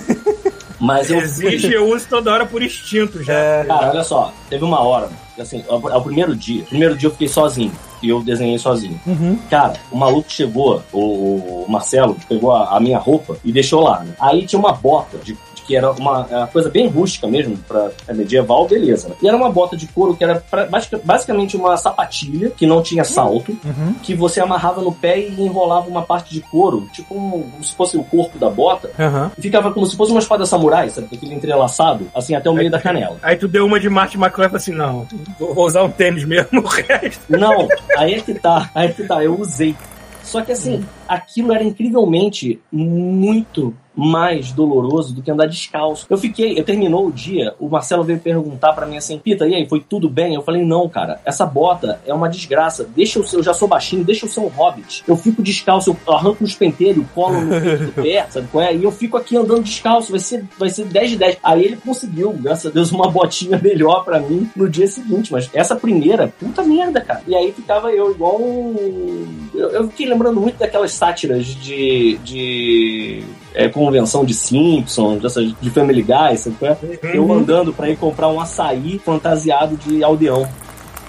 Mas 0.80 1.10
eu 1.10 1.18
Existe, 1.18 1.72
eu 1.72 1.88
uso 1.88 2.06
toda 2.08 2.30
hora 2.32 2.44
por 2.44 2.62
instinto 2.62 3.22
já. 3.22 3.32
É. 3.32 3.64
Cara, 3.64 3.90
olha 3.90 4.04
só, 4.04 4.32
teve 4.50 4.64
uma 4.64 4.80
hora, 4.80 5.08
assim, 5.38 5.64
é 5.68 5.72
o 5.72 6.02
primeiro 6.02 6.34
dia. 6.34 6.64
Primeiro 6.64 6.96
dia 6.96 7.08
eu 7.08 7.12
fiquei 7.12 7.28
sozinho. 7.28 7.72
E 8.02 8.08
eu 8.08 8.22
desenhei 8.22 8.58
sozinho. 8.58 9.00
Uhum. 9.06 9.38
Cara, 9.48 9.74
o 9.90 9.96
maluco 9.96 10.30
chegou, 10.30 10.82
o, 10.92 11.64
o 11.64 11.66
Marcelo, 11.68 12.16
pegou 12.28 12.52
a, 12.52 12.76
a 12.76 12.80
minha 12.80 12.98
roupa 12.98 13.36
e 13.44 13.50
deixou 13.50 13.80
lá, 13.82 14.00
né? 14.00 14.14
Aí 14.20 14.46
tinha 14.46 14.58
uma 14.58 14.72
bota 14.72 15.18
de. 15.18 15.36
Que 15.66 15.76
era 15.76 15.90
uma, 15.92 16.26
uma 16.26 16.46
coisa 16.46 16.68
bem 16.68 16.86
rústica 16.88 17.26
mesmo, 17.26 17.56
pra 17.66 17.90
é 18.06 18.12
medieval, 18.12 18.66
beleza. 18.68 19.08
Né? 19.08 19.14
E 19.22 19.28
era 19.28 19.36
uma 19.36 19.50
bota 19.50 19.76
de 19.76 19.86
couro 19.86 20.14
que 20.14 20.22
era 20.22 20.36
pra- 20.50 20.66
basic- 20.66 21.00
basicamente 21.04 21.56
uma 21.56 21.76
sapatilha, 21.76 22.50
que 22.50 22.66
não 22.66 22.82
tinha 22.82 23.02
salto, 23.04 23.56
Uhum. 23.64 23.94
que 24.02 24.14
você 24.14 24.40
amarrava 24.40 24.82
no 24.82 24.92
pé 24.92 25.18
e 25.18 25.40
enrolava 25.40 25.88
uma 25.88 26.02
parte 26.02 26.32
de 26.34 26.40
couro, 26.40 26.86
tipo 26.92 27.14
um- 27.14 27.48
como 27.50 27.64
se 27.64 27.74
fosse 27.74 27.96
o 27.96 28.04
corpo 28.04 28.38
da 28.38 28.50
bota, 28.50 28.90
Aham. 28.98 29.30
e 29.38 29.40
ficava 29.42 29.72
como 29.72 29.86
se 29.86 29.96
fosse 29.96 30.10
uma 30.12 30.20
espada 30.20 30.44
samurai, 30.44 30.90
sabe? 30.90 31.08
Aquele 31.12 31.34
entrelaçado, 31.34 32.06
assim, 32.14 32.34
até 32.34 32.50
o 32.50 32.54
meio 32.54 32.70
da 32.70 32.80
canela. 32.80 33.16
Aí 33.22 33.36
tu 33.36 33.48
deu 33.48 33.64
uma 33.64 33.80
de 33.80 33.88
Martin 33.88 34.18
McFly 34.18 34.44
e 34.44 34.48
falou 34.48 34.56
assim: 34.56 34.72
não, 34.72 35.06
vou 35.38 35.54
vou 35.54 35.66
usar 35.66 35.82
um 35.82 35.90
tênis 35.90 36.24
mesmo, 36.24 36.60
o 36.60 36.66
resto. 36.66 37.20
Não, 37.28 37.66
aí 37.96 38.14
é 38.14 38.20
que 38.20 38.34
tá, 38.34 38.70
aí 38.74 38.88
é 38.88 38.92
que 38.92 39.04
tá, 39.04 39.22
eu 39.24 39.38
usei. 39.40 39.74
Só 40.22 40.40
que 40.40 40.52
assim, 40.52 40.84
aquilo 41.08 41.52
era 41.52 41.64
incrivelmente 41.64 42.60
muito 42.70 43.74
mais 43.96 44.52
doloroso 44.52 45.14
do 45.14 45.22
que 45.22 45.30
andar 45.30 45.46
descalço. 45.46 46.06
Eu 46.10 46.18
fiquei, 46.18 46.58
eu 46.58 46.64
terminou 46.64 47.06
o 47.06 47.12
dia, 47.12 47.54
o 47.60 47.68
Marcelo 47.68 48.02
veio 48.02 48.18
perguntar 48.18 48.72
pra 48.72 48.86
mim 48.86 48.96
assim, 48.96 49.18
Pita, 49.18 49.46
e 49.46 49.54
aí, 49.54 49.68
foi 49.68 49.80
tudo 49.80 50.08
bem? 50.08 50.34
Eu 50.34 50.42
falei, 50.42 50.64
não, 50.64 50.88
cara, 50.88 51.20
essa 51.24 51.46
bota 51.46 52.00
é 52.06 52.12
uma 52.12 52.28
desgraça. 52.28 52.88
Deixa 52.94 53.18
eu 53.18 53.24
ser, 53.24 53.36
eu 53.36 53.42
já 53.42 53.54
sou 53.54 53.68
baixinho, 53.68 54.04
deixa 54.04 54.26
eu 54.26 54.30
ser 54.30 54.40
um 54.40 54.48
hobbit. 54.48 55.04
Eu 55.06 55.16
fico 55.16 55.42
descalço, 55.42 55.90
eu 55.90 56.14
arranco 56.14 56.42
os 56.42 56.54
penteiros, 56.54 57.04
colo 57.14 57.40
no 57.40 57.60
peito 57.60 57.84
do 57.84 57.92
pé, 57.92 58.26
sabe 58.30 58.48
qual 58.50 58.64
é? 58.64 58.74
E 58.74 58.82
eu 58.82 58.90
fico 58.90 59.16
aqui 59.16 59.36
andando 59.36 59.62
descalço, 59.62 60.10
vai 60.10 60.20
ser, 60.20 60.44
vai 60.58 60.70
ser 60.70 60.86
10 60.86 61.10
de 61.10 61.16
10. 61.16 61.38
Aí 61.42 61.64
ele 61.64 61.76
conseguiu, 61.76 62.32
graças 62.32 62.66
a 62.66 62.74
Deus, 62.74 62.90
uma 62.90 63.08
botinha 63.08 63.58
melhor 63.62 64.04
pra 64.04 64.18
mim 64.18 64.50
no 64.56 64.68
dia 64.68 64.86
seguinte, 64.86 65.32
mas 65.32 65.48
essa 65.54 65.76
primeira, 65.76 66.32
puta 66.38 66.62
merda, 66.62 67.00
cara. 67.00 67.22
E 67.26 67.34
aí 67.34 67.52
ficava 67.52 67.92
eu 67.92 68.10
igual 68.10 68.40
um... 68.40 69.48
Eu, 69.54 69.70
eu 69.70 69.88
fiquei 69.88 70.06
lembrando 70.06 70.40
muito 70.40 70.58
daquelas 70.58 70.92
sátiras 70.94 71.46
de... 71.46 72.18
de 72.24 73.24
é, 73.54 73.68
convenção 73.68 74.24
de 74.24 74.34
Simpsons, 74.34 75.22
dessas, 75.22 75.54
de 75.60 75.70
Family 75.70 76.02
Guy, 76.02 76.36
sabe 76.36 76.56
qual 76.58 76.72
é? 76.72 76.76
Eu 77.16 77.32
andando 77.32 77.72
pra 77.72 77.88
ir 77.88 77.96
comprar 77.96 78.28
um 78.28 78.40
açaí 78.40 78.98
fantasiado 78.98 79.76
de 79.76 80.02
aldeão. 80.02 80.46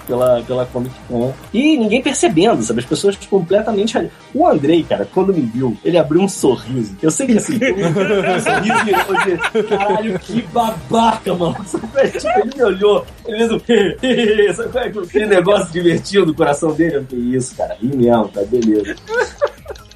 Pela, 0.06 0.40
pela 0.42 0.64
Comic 0.66 0.94
Con. 1.08 1.34
E 1.52 1.76
ninguém 1.76 2.00
percebendo, 2.00 2.62
sabe? 2.62 2.78
As 2.78 2.86
pessoas 2.86 3.16
completamente. 3.26 3.98
ali. 3.98 4.08
O 4.32 4.46
Andrei, 4.46 4.84
cara, 4.84 5.04
quando 5.12 5.34
me 5.34 5.40
viu, 5.40 5.76
ele 5.84 5.98
abriu 5.98 6.22
um 6.22 6.28
sorriso. 6.28 6.96
Eu 7.02 7.10
sei 7.10 7.26
que 7.26 7.32
assim, 7.32 7.54
um 7.58 8.40
sorriso 8.40 8.84
de 8.84 9.62
caralho, 9.64 10.16
que 10.20 10.42
babaca, 10.42 11.34
mano. 11.34 11.56
Tipo, 11.64 11.88
ele 11.98 12.54
me 12.54 12.62
olhou, 12.62 13.04
ele 13.26 13.58
fez 13.58 14.60
um. 14.60 14.62
Aquele 15.02 15.26
negócio 15.26 15.72
divertido 15.72 16.26
do 16.26 16.34
coração 16.34 16.72
dele? 16.72 16.98
Eu 16.98 17.04
falei, 17.04 17.24
isso, 17.36 17.56
cara, 17.56 17.74
ri 17.74 17.88
mesmo, 17.88 18.28
tá 18.28 18.42
beleza. 18.44 18.94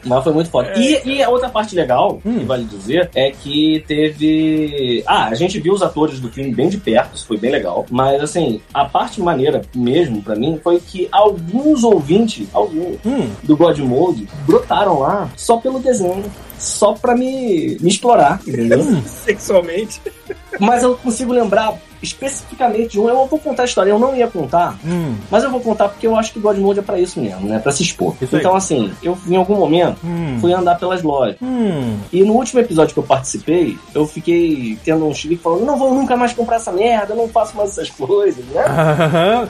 Mas 0.05 0.24
foi 0.24 0.32
muito 0.32 0.51
foda. 0.51 0.72
E, 0.78 1.01
e 1.09 1.22
a 1.22 1.28
outra 1.28 1.48
parte 1.48 1.74
legal, 1.74 2.20
Hum. 2.24 2.38
que 2.40 2.44
vale 2.44 2.64
dizer, 2.64 3.11
é 3.14 3.30
que 3.30 3.84
teve. 3.86 5.03
Ah, 5.07 5.26
a 5.28 5.34
gente 5.34 5.61
viu 5.61 5.72
os 5.72 5.82
atores 5.82 6.20
do 6.20 6.28
filme 6.30 6.55
bem 6.55 6.68
de 6.68 6.78
perto, 6.78 7.14
isso 7.16 7.26
foi 7.26 7.36
bem 7.36 7.51
legal. 7.51 7.84
Mas 7.90 8.22
assim, 8.22 8.61
a 8.72 8.84
parte 8.84 9.20
maneira 9.20 9.62
mesmo 9.74 10.22
pra 10.22 10.34
mim 10.36 10.59
foi 10.62 10.80
que 10.80 11.09
alguns 11.12 11.84
ouvintes, 11.84 12.46
alguns, 12.53 12.98
Hum. 13.05 13.28
do 13.42 13.57
God 13.57 13.78
Mode 13.80 14.28
brotaram 14.46 14.98
lá 15.01 15.30
só 15.36 15.57
pelo 15.59 15.78
desenho. 15.78 16.24
Só 16.59 16.92
pra 16.92 17.16
me, 17.16 17.78
me 17.80 17.88
explorar, 17.88 18.38
entendeu? 18.46 18.82
Sexualmente. 19.07 20.01
Mas 20.59 20.82
eu 20.82 20.94
consigo 20.96 21.32
lembrar 21.32 21.74
especificamente 22.03 22.92
de 22.92 23.01
um. 23.01 23.09
Eu 23.09 23.26
vou 23.26 23.38
contar 23.38 23.62
a 23.62 23.66
história, 23.66 23.90
eu 23.90 23.98
não 23.98 24.14
ia 24.14 24.26
contar, 24.28 24.76
Hum. 24.84 25.14
mas 25.30 25.44
eu 25.44 25.51
vou 25.51 25.61
contar 25.61 25.88
porque 25.88 26.07
eu 26.07 26.16
acho 26.16 26.32
que 26.32 26.40
God 26.40 26.57
Mode 26.59 26.78
é 26.78 26.82
pra 26.82 26.98
isso 26.98 27.20
mesmo, 27.20 27.48
né? 27.48 27.59
Pra 27.59 27.72
se 27.72 27.82
expor. 27.82 28.14
Isso 28.20 28.34
aí. 28.36 28.40
então, 28.40 28.55
assim, 28.55 28.92
eu 29.03 29.16
em 29.28 29.36
algum 29.36 29.57
momento 29.57 29.98
Hum. 30.05 30.38
fui 30.40 30.53
andar 30.53 30.76
pelas 30.78 31.03
lojas. 31.03 31.36
Hum. 31.42 31.96
E 32.12 32.22
no 32.24 32.34
último 32.34 32.61
episódio 32.61 32.94
que 32.94 32.98
eu 33.01 33.05
participei, 33.05 33.76
eu 33.94 34.07
fiquei 34.07 34.78
tendo 34.84 35.07
um 35.07 35.14
chilique 35.14 35.42
falando: 35.42 35.64
não 35.64 35.76
vou 35.76 35.94
nunca 35.94 36.16
mais 36.16 36.32
comprar 36.32 36.57
essa 36.57 36.72
merda, 36.72 37.12
eu 37.12 37.16
não 37.16 37.28
faço 37.28 37.57
mais 37.57 37.70
essas 37.70 37.90
coisas, 37.90 38.44
né? 38.46 38.62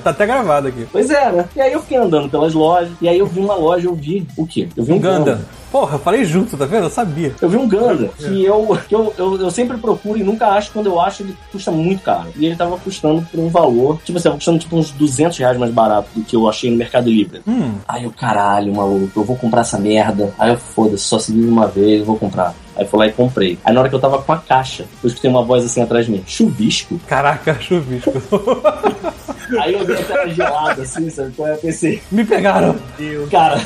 tá 0.03 0.11
até 0.11 0.27
gravado 0.27 0.69
aqui. 0.69 0.87
Pois 0.91 1.11
é, 1.11 1.33
né? 1.33 1.45
E 1.57 1.61
aí 1.61 1.73
eu 1.73 1.81
fiquei 1.81 1.97
andando 1.99 2.29
pelas 2.29 2.55
lojas, 2.55 2.91
e 3.01 3.09
aí 3.09 3.19
eu 3.19 3.27
vi 3.27 3.41
uma 3.41 3.55
loja, 3.55 3.87
eu 3.87 3.95
vi 3.95 4.27
o 4.37 4.47
quê? 4.47 4.69
Eu 4.77 4.85
vi 4.85 4.93
um 4.93 4.99
Ganda. 4.99 5.41
Porra, 5.71 5.95
eu 5.95 5.99
falei 5.99 6.25
junto, 6.25 6.57
tá 6.57 6.65
vendo? 6.65 6.85
Eu 6.85 6.91
sabia. 6.91 7.35
Eu 7.41 7.49
vi 7.49 7.57
um 7.57 7.69
Ganda 7.69 8.09
que, 8.19 8.45
eu, 8.45 8.79
que 8.89 8.95
eu, 8.95 9.15
eu, 9.17 9.41
eu 9.41 9.51
sempre 9.51 9.79
procuro 9.79 10.19
e 10.19 10.23
nunca 10.23 10.49
acho. 10.49 10.73
Quando 10.73 10.87
eu 10.87 11.01
acho, 11.01 11.23
ele 11.23 11.37
custa 11.53 11.71
muito 11.71 12.03
caro. 12.03 12.29
E 12.37 12.47
ele 12.47 12.57
tava 12.57 12.77
custando 12.79 13.23
por 13.23 13.39
um 13.39 13.49
valor, 13.49 13.99
tipo 14.05 14.19
assim, 14.19 14.25
tava 14.25 14.37
custando 14.37 14.59
tipo 14.59 14.77
uns 14.77 14.91
200 14.91 15.39
reais 15.39 15.57
mais 15.57 15.73
barato 15.73 16.09
do 16.15 16.25
que 16.25 16.35
eu 16.35 16.49
achei 16.49 16.71
no 16.71 16.77
Mercado 16.77 17.09
Livre. 17.09 17.41
Hum. 17.47 17.75
Aí 17.87 18.05
eu, 18.05 18.11
caralho, 18.11 18.75
maluco, 18.75 19.21
eu 19.21 19.25
vou 19.25 19.37
comprar 19.37 19.61
essa 19.61 19.79
merda. 19.79 20.35
Aí 20.39 20.51
eu, 20.51 20.57
foda-se, 20.57 21.05
só 21.05 21.19
se 21.19 21.33
vive 21.33 21.49
uma 21.49 21.67
vez, 21.67 22.01
eu 22.01 22.07
vou 22.07 22.17
comprar. 22.17 22.55
Aí 22.77 22.87
fui 22.87 22.99
lá 22.99 23.07
e 23.07 23.13
comprei. 23.13 23.59
Aí 23.65 23.73
na 23.73 23.81
hora 23.81 23.89
que 23.89 23.95
eu 23.95 24.01
tava 24.01 24.23
com 24.23 24.33
a 24.33 24.39
caixa, 24.39 24.87
eu 25.03 25.09
escutei 25.09 25.31
uma 25.31 25.43
voz 25.43 25.65
assim 25.65 25.83
atrás 25.83 26.07
de 26.07 26.13
mim: 26.13 26.23
chuvisco? 26.27 26.99
Caraca, 27.07 27.59
chuvisco. 27.61 28.13
Aí 29.59 29.75
eu 29.75 29.85
vi 29.85 29.95
a 29.95 30.05
cara 30.05 30.29
gelada 30.29 30.83
assim, 30.83 31.11
sabe? 31.11 31.31
Então 31.31 31.47
eu 31.47 31.57
pensei: 31.57 32.01
Me 32.11 32.25
pegaram. 32.25 32.77
cara, 33.31 33.61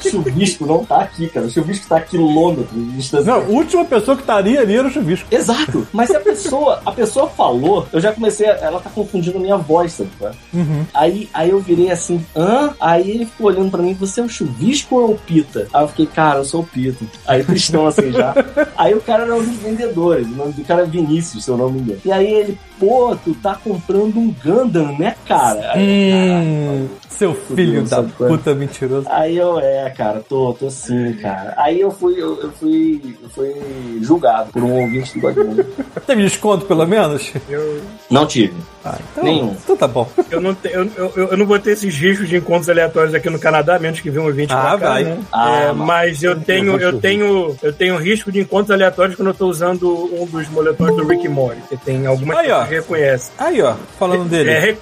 chuvisco 0.00 0.66
não 0.66 0.84
tá 0.84 1.00
aqui, 1.00 1.28
cara. 1.28 1.46
O 1.46 1.50
chuvisco 1.50 1.86
tá 1.88 1.98
a 1.98 2.00
quilômetros 2.00 2.70
de 2.72 2.96
distância. 2.96 3.32
Não, 3.32 3.40
a 3.40 3.44
última 3.44 3.84
pessoa 3.84 4.16
que 4.16 4.22
estaria 4.22 4.60
ali 4.60 4.76
era 4.76 4.88
o 4.88 4.90
chuvisco. 4.90 5.26
Exato, 5.30 5.86
mas 5.92 6.08
se 6.08 6.16
a 6.16 6.20
pessoa, 6.20 6.80
a 6.84 6.92
pessoa 6.92 7.28
falou, 7.28 7.86
eu 7.92 8.00
já 8.00 8.12
comecei, 8.12 8.48
a, 8.48 8.52
ela 8.52 8.80
tá 8.80 8.90
confundindo 8.90 9.38
a 9.38 9.40
minha 9.40 9.56
voz, 9.56 9.92
sabe? 9.92 10.10
é? 10.22 10.30
Uhum. 10.56 10.86
Aí, 10.94 11.28
aí 11.34 11.50
eu 11.50 11.60
virei 11.60 11.90
assim, 11.90 12.24
hã? 12.34 12.74
Aí 12.80 13.10
ele 13.10 13.26
ficou 13.26 13.48
olhando 13.48 13.70
pra 13.70 13.82
mim, 13.82 13.94
você 13.94 14.20
é 14.20 14.24
o 14.24 14.28
chuvisco 14.28 14.96
ou 14.96 15.10
é 15.10 15.14
o 15.14 15.18
pita? 15.18 15.68
Aí 15.72 15.82
eu 15.82 15.88
fiquei, 15.88 16.06
cara, 16.06 16.38
eu 16.38 16.44
sou 16.44 16.60
o 16.62 16.66
pita. 16.66 17.04
Aí 17.26 17.44
tristão 17.44 17.86
assim 17.86 18.12
já. 18.12 18.34
Aí 18.76 18.94
o 18.94 19.00
cara 19.00 19.24
era 19.24 19.34
um 19.34 19.42
dos 19.42 19.56
vendedores, 19.56 20.26
o 20.26 20.30
nome 20.30 20.52
do 20.52 20.64
cara 20.64 20.82
é 20.82 20.86
Vinícius, 20.86 21.44
se 21.44 21.50
eu 21.50 21.56
não 21.56 21.70
me 21.70 21.80
engano. 21.80 22.00
E 22.04 22.12
aí 22.12 22.32
ele, 22.32 22.58
pô, 22.78 23.16
tu 23.24 23.34
tá 23.34 23.54
comprando 23.62 24.16
um 24.18 24.34
Gundam, 24.44 24.96
né, 24.98 25.14
cara? 25.26 25.72
Aí, 25.72 26.12
Hum, 26.12 26.88
seu 27.08 27.34
filho 27.34 27.82
da 27.84 27.98
é? 28.00 28.02
puta 28.28 28.54
mentiroso. 28.54 29.06
Aí 29.10 29.36
eu, 29.36 29.58
é, 29.58 29.90
cara, 29.90 30.20
tô, 30.28 30.52
tô 30.54 30.70
sim, 30.70 31.14
cara. 31.14 31.54
Aí 31.56 31.80
eu 31.80 31.90
fui, 31.90 32.14
eu, 32.14 32.40
eu 32.42 32.50
fui, 32.52 33.16
eu 33.22 33.28
fui 33.30 33.54
julgado 34.02 34.50
por 34.52 34.62
um 34.62 34.80
ouvinte 34.82 35.14
do 35.14 35.20
Godmode. 35.20 35.64
Teve 36.06 36.22
desconto, 36.22 36.64
pelo 36.66 36.86
menos? 36.86 37.32
Eu, 37.48 37.80
Não 38.10 38.26
tive. 38.26 38.54
Ah, 38.84 38.96
então, 39.12 39.24
Nenhum. 39.24 39.56
Então 39.62 39.76
tá 39.76 39.88
bom. 39.88 40.08
eu, 40.30 40.40
não 40.40 40.54
te- 40.54 40.70
eu, 40.72 40.88
eu, 40.96 41.12
eu 41.30 41.36
não 41.36 41.44
vou 41.44 41.58
ter 41.58 41.72
esses 41.72 41.94
riscos 41.98 42.28
de 42.28 42.36
encontros 42.36 42.70
aleatórios 42.70 43.12
aqui 43.14 43.28
no 43.28 43.38
Canadá, 43.38 43.78
menos 43.78 44.00
que 44.00 44.08
venha 44.08 44.22
um 44.22 44.28
ouvinte 44.28 44.52
Ah, 44.52 44.60
pra 44.70 44.78
cá, 44.78 44.88
vai. 44.90 45.04
né? 45.04 45.18
Ah, 45.32 45.60
É, 45.60 45.72
mas- 45.72 46.22
eu 46.22 46.40
tenho, 46.40 46.76
eu 46.80 46.98
tenho, 47.00 47.56
eu 47.62 47.72
tenho 47.72 47.96
risco 47.96 48.30
de 48.32 48.40
encontros 48.40 48.70
aleatórios 48.70 49.16
quando 49.16 49.28
eu 49.28 49.34
tô 49.34 49.46
usando 49.48 49.88
um 50.14 50.24
dos 50.26 50.48
moletões 50.48 50.94
do 50.96 51.06
Rick 51.06 51.28
Morty, 51.28 51.60
que 51.68 51.76
tem 51.76 52.06
algumas 52.06 52.38
Aí, 52.38 52.50
ó. 52.50 52.62
Que 52.68 52.74
reconhecem. 52.76 53.32
Aí, 53.38 53.60
ó, 53.62 53.74
falando 53.98 54.28
dele. 54.28 54.50
É, 54.50 54.58
re- 54.60 54.78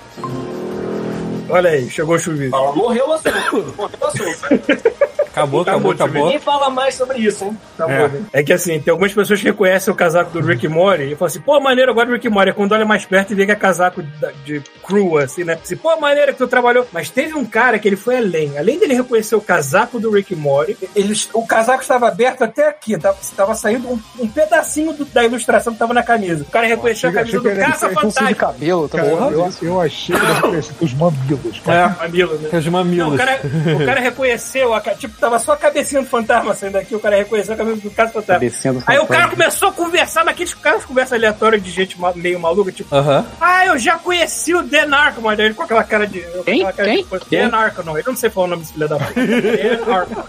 Olha 1.49 1.71
aí, 1.71 1.89
chegou 1.89 2.17
o 2.17 2.19
chuvisco. 2.19 2.51
Fala, 2.57 2.73
morreu 2.75 3.09
o 3.09 3.13
assunto. 3.13 3.75
Morreu 3.77 3.99
o 4.01 4.07
assunto. 4.07 4.97
Acabou, 5.37 5.61
acabou, 5.61 5.91
Acabou, 5.93 5.93
acabou. 5.93 6.25
Ninguém 6.27 6.39
fala 6.41 6.71
mais 6.71 6.95
sobre 6.95 7.19
isso, 7.19 7.45
hein? 7.45 7.59
Tá 7.77 7.91
É. 7.91 8.09
né? 8.09 8.23
É 8.33 8.43
que 8.43 8.53
assim, 8.53 8.81
tem 8.81 8.91
algumas 8.91 9.13
pessoas 9.13 9.39
que 9.41 9.47
reconhecem 9.47 9.93
o 9.93 9.97
casaco 9.97 10.31
do 10.31 10.41
Rick 10.41 10.67
Mori 10.67 11.13
e 11.13 11.15
falam 11.15 11.27
assim, 11.27 11.41
pô, 11.41 11.61
maneiro, 11.61 11.91
agora 11.91 12.07
do 12.07 12.13
Rick 12.15 12.29
Mori. 12.29 12.51
Aí 12.51 12.57
Quando 12.57 12.73
olha 12.73 12.85
mais 12.87 13.05
perto 13.05 13.33
e 13.33 13.35
vê 13.37 13.45
que 13.45 13.53
é 13.53 13.55
casaco 13.55 14.03
da- 14.03 14.33
de 14.45 14.63
crew, 14.87 15.19
assim, 15.19 15.45
né? 15.45 15.59
Assim, 15.63 15.77
pô, 15.77 15.95
maneiro 16.01 16.33
que 16.33 16.39
tu 16.39 16.49
trabalhou. 16.49 16.87
Mas 16.93 17.11
teve 17.11 17.35
um 17.35 17.45
cara 17.45 17.79
que 17.79 17.87
ele 17.87 17.97
foi 17.97 18.17
além. 18.17 18.57
Além 18.59 18.79
dele 18.79 18.95
reconhecer 18.95 19.35
o 19.37 19.41
casaco 19.41 20.01
do 20.01 20.11
Rick 20.11 20.35
Mori, 20.35 20.77
ele, 20.95 21.13
o 21.35 21.47
casaco 21.47 21.83
estava 21.83 22.09
aberto 22.09 22.43
até 22.43 22.69
aqui. 22.69 22.97
Tava, 22.99 23.19
tava 23.37 23.55
saindo 23.55 23.89
um, 23.89 24.01
um 24.21 24.29
pedacinho 24.29 24.93
do- 24.95 25.05
da 25.05 25.23
ilustração 25.25 25.73
que 25.75 25.79
tava 25.79 25.93
na 25.93 26.03
camisa. 26.03 26.43
O 26.45 26.51
cara 26.51 26.67
reconheceu 26.67 27.11
a 27.11 27.13
Achei- 27.13 27.23
camisa 27.25 27.39
achei 27.39 27.51
do 27.51 27.55
que 27.57 27.61
era 27.63 27.73
Caça 27.73 27.89
diferente, 27.89 28.07
Um 28.07 28.11
fio 28.11 28.11
de 28.11 28.17
Fantasma. 28.35 28.53
cabelo 28.53 28.89
também. 28.89 29.17
Cara, 29.17 29.31
eu, 29.33 29.53
eu 29.63 29.81
achei 29.81 30.17
que 30.17 30.23
ele 30.25 30.33
reconhecia 30.35 30.75
os 30.81 30.95
mamilos, 30.95 31.61
cara. 31.61 31.97
É, 32.01 32.03
Mamilo, 32.07 32.35
né? 32.39 32.49
os 32.53 32.65
Não, 32.65 32.73
mamilos. 32.73 33.15
o, 33.15 33.17
cara, 33.17 33.41
o 33.83 33.87
cara 33.87 34.01
reconheceu, 34.01 34.73
a, 34.75 34.81
tipo, 34.81 35.19
tava 35.27 35.39
só 35.41 35.53
a 35.53 35.57
cabecinha 35.57 36.03
do 36.03 36.09
fantasma 36.09 36.55
saindo 36.55 36.77
aqui, 36.79 36.95
o 36.95 37.01
cara 37.01 37.17
reconheceu 37.17 37.55
a 37.55 37.57
cabeça 37.57 37.81
do 37.81 37.91
Caça 37.91 38.13
Fantasma. 38.13 38.35
Cabecinha 38.35 38.73
do 38.75 38.83
Aí 38.87 38.97
o 38.97 39.01
fantasma. 39.03 39.17
cara 39.17 39.29
começou 39.31 39.69
a 39.69 39.73
conversar 39.73 40.25
naqueles 40.25 40.55
caras 40.55 40.85
conversa 40.85 41.17
aleatória 41.17 41.59
de 41.61 41.71
gente 41.71 41.97
meio 42.15 42.39
maluca, 42.39 42.71
tipo, 42.71 42.95
Aham. 42.95 43.27
ah, 43.41 43.67
eu 43.67 43.79
já 43.79 43.99
conheci 43.99 44.55
o 44.55 44.63
Dan 44.63 44.95
Arkman, 44.95 45.37
Aí 45.37 45.41
ele 45.47 45.55
com 45.55 45.63
aquela 45.65 45.83
cara 45.85 46.07
de. 46.07 46.21
Quem? 46.45 46.65
aquela 46.65 46.73
cara 46.73 46.89
Quem? 46.89 47.05
De, 47.05 47.49
Dan 47.49 47.57
Arkman, 47.57 47.97
eu 47.97 48.05
não 48.07 48.17
sei 48.17 48.31
falar 48.31 48.47
o 48.47 48.51
nome 48.51 48.63
desse 48.63 48.73
filho 48.75 48.89
da 48.89 48.97
puta. 48.99 49.15
Dan 49.87 49.93
Arkman. 49.93 50.25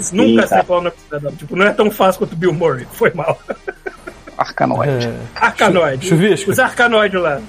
Sim, 0.00 0.16
Nunca 0.16 0.40
sei 0.42 0.48
cara. 0.48 0.64
falar 0.64 0.78
o 0.78 0.82
nome 0.82 0.94
desse 0.96 1.08
filho 1.08 1.20
da 1.20 1.28
puta. 1.30 1.36
Tipo, 1.40 1.56
não 1.56 1.66
é 1.66 1.72
tão 1.72 1.90
fácil 1.90 2.18
quanto 2.20 2.32
o 2.32 2.36
Bill 2.36 2.52
Murray, 2.52 2.86
foi 2.92 3.10
mal. 3.14 3.38
Arcanoide. 4.38 5.06
É. 5.08 5.14
Arcanoide. 5.34 6.08
Chuvisco. 6.08 6.50
Os 6.50 6.58
arcanoides 6.58 7.20
lá. 7.20 7.40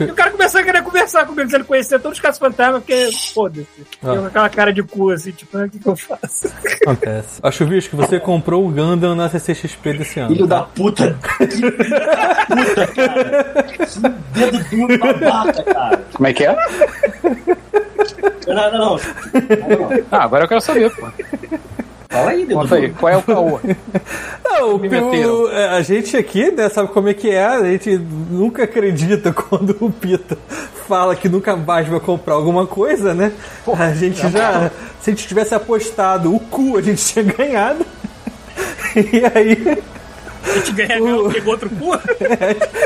E 0.00 0.04
o 0.04 0.14
cara 0.14 0.30
começou 0.30 0.60
a 0.60 0.64
querer 0.64 0.82
conversar 0.82 1.26
comigo, 1.26 1.44
dizendo 1.44 1.64
conhecer 1.64 2.00
todos 2.00 2.18
os 2.18 2.22
casos 2.22 2.38
fantasmas, 2.38 2.82
porque, 2.82 3.10
foda-se. 3.32 3.86
Ah. 4.02 4.14
Eu 4.14 4.22
com 4.22 4.26
aquela 4.26 4.48
cara 4.48 4.72
de 4.72 4.82
cu, 4.82 5.10
assim, 5.10 5.30
tipo, 5.30 5.56
ah, 5.56 5.64
o 5.64 5.70
que, 5.70 5.78
que 5.78 5.86
eu 5.86 5.96
faço? 5.96 6.48
Acontece. 6.82 7.40
Ó, 7.42 7.50
Chuvisco, 7.50 7.96
você 7.96 8.18
comprou 8.18 8.66
o 8.66 8.70
Gundam 8.70 9.14
na 9.14 9.28
CCXP 9.28 9.94
desse 9.94 10.20
ano. 10.20 10.34
Filho 10.34 10.48
tá? 10.48 10.56
da 10.56 10.62
puta. 10.64 11.18
Que 11.38 11.46
filho 11.48 11.76
da 11.76 12.46
puta, 12.46 12.86
cara. 12.88 13.62
Que 13.62 13.78
dedo 14.32 14.64
duro 14.70 14.98
babaca, 14.98 15.62
cara. 15.62 16.04
Como 16.12 16.26
é 16.26 16.32
que 16.32 16.44
é? 16.44 16.56
Não, 18.46 18.54
não, 18.54 18.72
não. 18.72 18.78
não, 18.78 19.90
não. 19.90 20.04
Ah, 20.10 20.24
agora 20.24 20.44
eu 20.44 20.48
quero 20.48 20.60
saber, 20.60 20.90
pô. 20.94 21.06
Fala 22.14 22.30
aí, 22.30 22.46
dedo 22.46 22.60
Conta 22.60 22.74
aí, 22.76 22.90
qual 22.90 23.12
é 23.12 23.16
o 23.16 23.22
caô? 23.22 23.60
Não, 24.44 24.78
Me 24.78 24.88
o- 24.88 24.90
meteram. 24.90 25.50
é, 25.50 25.68
a 25.70 25.82
gente 25.82 26.16
aqui, 26.16 26.50
né, 26.50 26.68
sabe 26.68 26.88
como 26.90 27.08
é 27.08 27.14
que 27.14 27.28
é? 27.30 27.44
A 27.44 27.64
gente 27.64 27.98
nunca 27.98 28.64
acredita 28.64 29.32
quando 29.34 29.76
o 29.80 29.90
Pita 29.90 30.38
fala 30.86 31.16
que 31.16 31.28
nunca 31.28 31.56
mais 31.56 31.88
vai 31.88 31.98
comprar 31.98 32.34
alguma 32.34 32.66
coisa, 32.66 33.14
né? 33.14 33.32
a 33.78 33.92
gente 33.92 34.20
já. 34.30 34.70
Se 35.00 35.10
a 35.10 35.14
gente 35.14 35.26
tivesse 35.26 35.54
apostado 35.54 36.34
o 36.34 36.38
cu, 36.38 36.76
a 36.76 36.82
gente 36.82 37.02
tinha 37.04 37.24
ganhado. 37.24 37.84
E 38.96 39.22
aí. 39.34 39.82
A 40.46 40.58
gente 40.58 40.72
ganha, 40.72 41.00
ganhou, 41.00 41.30
pegou 41.30 41.52
outro 41.54 41.70
cu? 41.70 41.94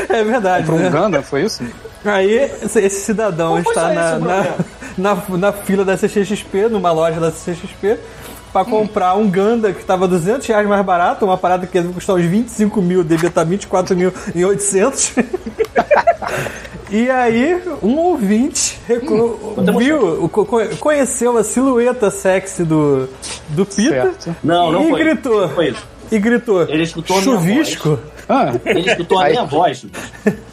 É 0.09 0.23
verdade, 0.23 0.71
Um 0.71 0.77
né? 0.77 0.89
Ganda, 0.89 1.21
foi 1.21 1.43
isso? 1.43 1.61
Aí 2.05 2.33
esse, 2.63 2.89
cidadão 2.89 3.61
Como 3.61 3.69
está 3.69 3.93
na, 3.93 4.15
o 4.15 4.19
na, 4.19 4.43
na, 4.97 5.37
na 5.37 5.51
fila 5.51 5.83
da 5.83 5.97
CXXP, 5.97 6.69
numa 6.71 6.91
loja 6.93 7.19
da 7.19 7.29
CXXP, 7.29 7.97
pra 8.51 8.65
comprar 8.65 9.15
um 9.15 9.29
Ganda 9.29 9.71
que 9.73 9.83
tava 9.85 10.07
200 10.07 10.45
reais 10.47 10.67
mais 10.67 10.83
barato, 10.85 11.25
uma 11.25 11.37
parada 11.37 11.67
que 11.67 11.77
ia 11.77 11.83
custar 11.83 12.15
uns 12.15 12.25
25 12.25 12.81
mil, 12.81 13.03
devia 13.03 13.29
estar 13.29 13.43
24 13.43 13.95
mil 13.95 14.11
em 14.35 14.43
800. 14.45 15.13
E 16.91 17.07
aí, 17.09 17.61
um 17.83 17.97
ouvinte 17.97 18.79
reco- 18.87 19.53
viu, 19.77 20.27
co- 20.29 20.43
co- 20.43 20.67
conheceu 20.79 21.37
a 21.37 21.43
silhueta 21.43 22.09
sexy 22.09 22.63
do, 22.63 23.07
do 23.49 23.63
Pita. 23.63 24.11
Não, 24.43 24.71
não 24.71 24.85
e 24.87 24.89
foi. 24.89 24.99
gritou. 25.03 25.41
Não 25.41 25.49
foi 25.49 25.69
isso. 25.69 25.87
E 26.11 26.17
gritou: 26.17 26.63
Ele 26.63 26.81
escutou 26.81 27.17
a 27.17 27.21
minha 27.21 27.35
Chuvisco? 27.37 27.99
Ah, 28.29 28.51
Ele 28.63 28.87
escutou 28.91 29.19
a 29.19 29.27
minha 29.27 29.43
voz. 29.43 29.85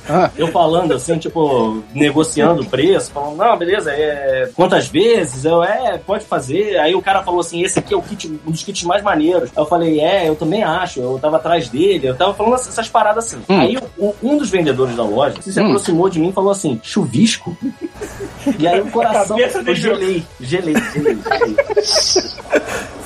ah, 0.08 0.30
Eu 0.34 0.48
falando 0.48 0.94
assim, 0.94 1.18
tipo, 1.18 1.82
negociando 1.94 2.62
o 2.62 2.66
preço, 2.66 3.10
falando, 3.12 3.36
não, 3.36 3.56
beleza, 3.58 3.90
é. 3.92 4.48
Quantas 4.56 4.88
vezes? 4.88 5.44
Eu, 5.44 5.62
é, 5.62 5.98
pode 5.98 6.24
fazer. 6.24 6.78
Aí 6.78 6.94
o 6.94 7.02
cara 7.02 7.22
falou 7.22 7.40
assim: 7.40 7.62
esse 7.62 7.78
aqui 7.78 7.92
é 7.92 7.96
o 7.96 8.00
kit, 8.00 8.28
um 8.46 8.50
dos 8.50 8.62
kits 8.62 8.82
mais 8.84 9.02
maneiros. 9.02 9.50
Aí 9.54 9.62
eu 9.62 9.66
falei, 9.66 10.00
é, 10.00 10.26
eu 10.28 10.34
também 10.34 10.64
acho. 10.64 11.00
Eu 11.00 11.18
tava 11.20 11.36
atrás 11.36 11.68
dele, 11.68 12.06
eu 12.08 12.16
tava 12.16 12.32
falando 12.32 12.54
essas 12.54 12.68
essas 12.76 12.88
paradas 12.88 13.26
assim. 13.26 13.42
Hum. 13.48 13.60
Aí 13.60 13.76
o- 13.98 14.14
um 14.22 14.38
dos 14.38 14.48
vendedores 14.48 14.96
da 14.96 15.02
loja 15.04 15.36
se 15.42 15.60
Hum. 15.60 15.66
aproximou 15.66 16.08
de 16.08 16.18
mim 16.18 16.28
e 16.30 16.32
falou 16.32 16.52
assim: 16.52 16.80
chuvisco? 16.82 17.56
E 18.58 18.66
aí 18.66 18.80
o 18.80 18.90
coração. 18.90 19.38
Eu 19.38 19.74
gelei, 19.74 19.74
gelei, 19.74 20.24
gelei, 20.40 20.74
gelei. 20.94 21.18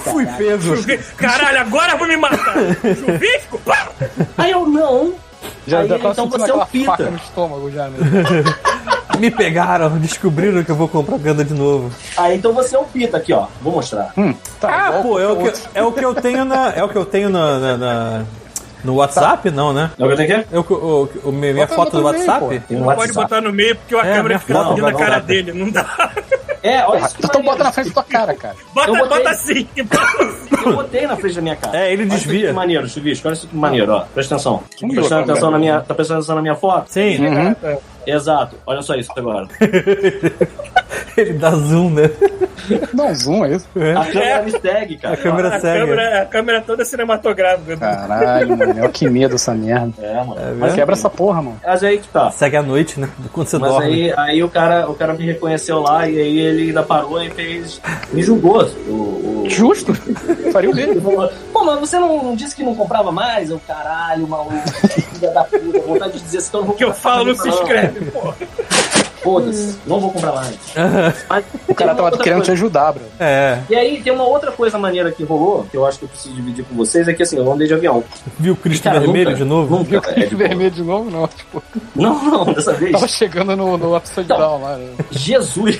Fui 0.04 0.24
pego. 0.26 0.74
Caralho, 1.16 1.60
agora 1.60 1.92
eu 1.92 1.98
vou 1.98 2.08
me 2.08 2.16
matar! 2.16 2.54
Chuvisco? 2.82 3.58
Pá! 3.64 3.88
Aí 4.38 4.50
eu, 4.50 4.59
não. 4.66 5.12
já, 5.66 5.80
Aí 5.80 5.88
já 5.88 5.94
ele, 5.96 6.06
então 6.08 6.28
você 6.28 6.50
é 6.50 6.54
um 6.54 6.66
pita. 6.66 7.10
no 7.10 7.16
estômago 7.16 7.70
já, 7.70 7.88
né? 7.88 7.98
Me 9.18 9.30
pegaram, 9.30 9.98
descobriram 9.98 10.62
que 10.64 10.70
eu 10.70 10.76
vou 10.76 10.88
comprar 10.88 11.18
venda 11.18 11.44
de 11.44 11.52
novo. 11.52 11.90
Ah, 12.16 12.32
então 12.32 12.52
você 12.54 12.74
é 12.74 12.78
o 12.78 12.84
Pita 12.84 13.18
aqui, 13.18 13.32
ó. 13.34 13.46
Vou 13.60 13.74
mostrar. 13.74 14.14
Tá 14.58 14.88
Ah, 14.88 14.92
pô, 15.02 15.18
é 15.20 15.26
o, 15.28 15.36
que, 15.36 15.52
é 15.74 15.82
o 15.82 15.92
que 15.92 16.02
eu 16.04 16.14
tenho 16.14 16.44
na. 16.44 16.70
É 16.70 16.82
o 16.82 16.88
que 16.88 16.96
eu 16.96 17.04
tenho 17.04 17.28
na. 17.28 17.58
na- 17.58 17.76
na- 17.76 18.24
no 18.84 18.94
WhatsApp, 18.96 19.50
não, 19.50 19.72
né? 19.72 19.90
É 19.98 20.04
o 20.04 20.16
que 20.16 20.32
eu? 20.32 20.46
É 20.52 20.58
o, 20.58 21.08
o, 21.28 21.32
minha 21.32 21.54
Bota- 21.54 21.74
foto 21.74 21.90
do 21.92 22.02
no 22.02 22.10
meio, 22.12 22.26
WhatsApp? 22.26 22.60
Tem 22.68 22.76
um 22.76 22.80
Não 22.80 22.86
pode 22.88 23.00
WhatsApp. 23.00 23.14
botar 23.28 23.40
no 23.40 23.52
meio 23.52 23.76
porque 23.76 23.94
a 23.94 24.06
É, 24.06 24.14
câmera 24.16 24.38
fica 24.38 24.54
foto 24.54 24.66
cobrindo 24.68 24.86
a 24.86 24.90
do 24.90 24.98
cara 24.98 25.18
dele. 25.20 25.52
Não 25.52 25.70
dá. 25.70 26.10
É, 26.62 26.84
olha 26.86 26.98
isso. 27.06 27.16
então 27.16 27.28
maneiro. 27.40 27.52
bota 27.52 27.64
na 27.64 27.72
frente 27.72 27.88
da 27.88 27.94
tua 27.94 28.02
cara, 28.04 28.34
cara. 28.34 28.54
Bota, 28.74 28.90
Eu 28.90 28.94
botei. 28.96 29.08
bota 29.16 29.30
assim. 29.30 29.66
bota 29.82 30.22
assim. 30.24 30.66
Eu 30.66 30.72
botei 30.74 31.06
na 31.06 31.16
frente 31.16 31.34
da 31.36 31.40
minha 31.40 31.56
cara. 31.56 31.78
É, 31.78 31.90
ele 31.90 32.02
Olha 32.02 32.10
desvia. 32.10 32.46
Que 32.48 32.52
maneiro, 32.52 32.86
Chuvisco. 32.86 33.26
Olha 33.28 33.32
isso 33.34 33.48
que 33.48 33.56
maneiro, 33.56 33.90
ó. 33.92 34.00
Presta 34.12 34.34
atenção. 34.34 34.62
Vamos 34.78 34.94
Prestando 34.94 35.22
atenção 35.32 35.50
na 35.50 35.58
minha, 35.58 35.80
tá 35.80 35.94
prestando 35.94 36.18
atenção 36.18 36.36
na 36.36 36.42
minha 36.42 36.54
foto? 36.54 36.84
Sim, 36.92 37.16
Uhum. 37.26 37.56
Exato. 38.06 38.56
Olha 38.66 38.82
só 38.82 38.94
isso 38.94 39.10
agora. 39.16 39.46
ele 41.16 41.32
dá 41.34 41.50
zoom, 41.50 41.90
né? 41.90 42.10
Dá 42.94 43.04
um 43.04 43.14
zoom, 43.14 43.44
é 43.44 43.54
isso? 43.54 43.66
A 43.98 44.04
câmera 44.04 44.42
me 44.42 44.50
segue, 44.50 44.96
cara. 44.96 45.14
A 45.14 45.16
câmera 45.16 45.48
A 45.56 45.60
segue. 45.60 45.80
câmera, 45.80 46.22
a 46.22 46.26
câmera 46.26 46.60
toda 46.60 46.84
cinematográfica. 46.84 47.76
Caralho, 47.76 48.56
mano. 48.56 48.88
Que 48.90 49.08
medo 49.08 49.34
essa 49.34 49.54
merda. 49.54 49.92
É, 50.00 50.14
mano. 50.24 50.36
Mas 50.58 50.74
quebra 50.74 50.94
essa 50.94 51.10
porra, 51.10 51.42
mano. 51.42 51.60
Mas 51.64 51.82
aí 51.82 51.98
que 51.98 52.08
tá. 52.08 52.30
Segue 52.30 52.56
à 52.56 52.62
noite, 52.62 53.00
né? 53.00 53.08
Quando 53.32 53.48
você 53.48 53.58
Mas 53.58 53.70
dorme. 53.70 53.86
aí, 53.86 54.14
aí 54.16 54.42
o, 54.42 54.48
cara, 54.48 54.88
o 54.88 54.94
cara 54.94 55.14
me 55.14 55.24
reconheceu 55.24 55.80
lá 55.80 56.08
e 56.08 56.18
aí 56.18 56.38
ele 56.38 56.62
ainda 56.68 56.82
parou 56.82 57.22
e 57.22 57.30
fez. 57.30 57.80
Me 58.12 58.22
julgou. 58.22 58.64
O, 58.88 58.92
o... 58.92 59.44
Justo. 59.48 59.92
Faria 60.52 60.70
o 60.70 60.74
mesmo. 60.74 61.28
Pô, 61.60 61.66
mas 61.66 61.78
você 61.80 61.98
não, 61.98 62.22
não 62.24 62.34
disse 62.34 62.56
que 62.56 62.62
não 62.62 62.74
comprava 62.74 63.12
mais? 63.12 63.50
Eu, 63.50 63.60
caralho, 63.66 64.26
maluco, 64.26 64.52
filha 65.12 65.30
da 65.30 65.44
puta, 65.44 65.78
vontade 65.80 66.14
de 66.14 66.20
dizer 66.24 66.38
assim, 66.38 66.48
então 66.48 66.60
não 66.60 66.66
vou 66.68 66.76
que 66.76 66.84
eu 66.84 66.94
falo 66.94 67.34
se 67.34 67.48
inscreve, 67.50 68.10
pô. 68.10 68.32
Foda-se, 69.22 69.78
não 69.86 70.00
vou 70.00 70.10
comprar 70.10 70.32
mais. 70.32 70.56
Mas 71.28 71.44
O 71.68 71.74
cara 71.74 71.94
tava 71.94 72.10
querendo 72.12 72.38
te 72.40 72.46
coisa. 72.46 72.52
ajudar, 72.52 72.92
bro. 72.92 73.02
É, 73.20 73.60
E 73.68 73.74
aí 73.76 74.02
tem 74.02 74.10
uma 74.10 74.24
outra 74.24 74.50
coisa 74.50 74.78
maneira 74.78 75.12
que 75.12 75.22
rolou, 75.22 75.66
que 75.70 75.76
eu 75.76 75.86
acho 75.86 75.98
que 75.98 76.06
eu 76.06 76.08
preciso 76.08 76.34
dividir 76.34 76.64
com 76.64 76.74
vocês, 76.74 77.06
é 77.06 77.12
que 77.12 77.22
assim, 77.22 77.36
eu 77.36 77.52
andei 77.52 77.68
de 77.68 77.74
avião. 77.74 78.02
viu 78.38 78.54
o 78.54 78.56
Cristo 78.56 78.84
Cara, 78.84 78.98
Vermelho 79.00 79.24
nunca- 79.32 79.36
de 79.36 79.44
novo? 79.44 79.76
Nunca, 79.76 80.10
é, 80.12 80.24
de 80.24 80.34
boa. 80.34 80.48
Vermelho 80.48 80.70
de 80.70 80.82
novo, 80.82 81.10
não. 81.10 81.28
Tipo, 81.28 81.62
Não, 81.94 82.24
não, 82.24 82.44
dessa 82.46 82.72
vez. 82.72 82.92
tava 82.92 83.06
chegando 83.08 83.54
no, 83.54 83.76
no 83.76 83.94
upside 83.94 84.22
Então. 84.22 84.38
down 84.38 84.62
lá. 84.62 84.76
né? 84.78 84.88
Jesus. 85.10 85.78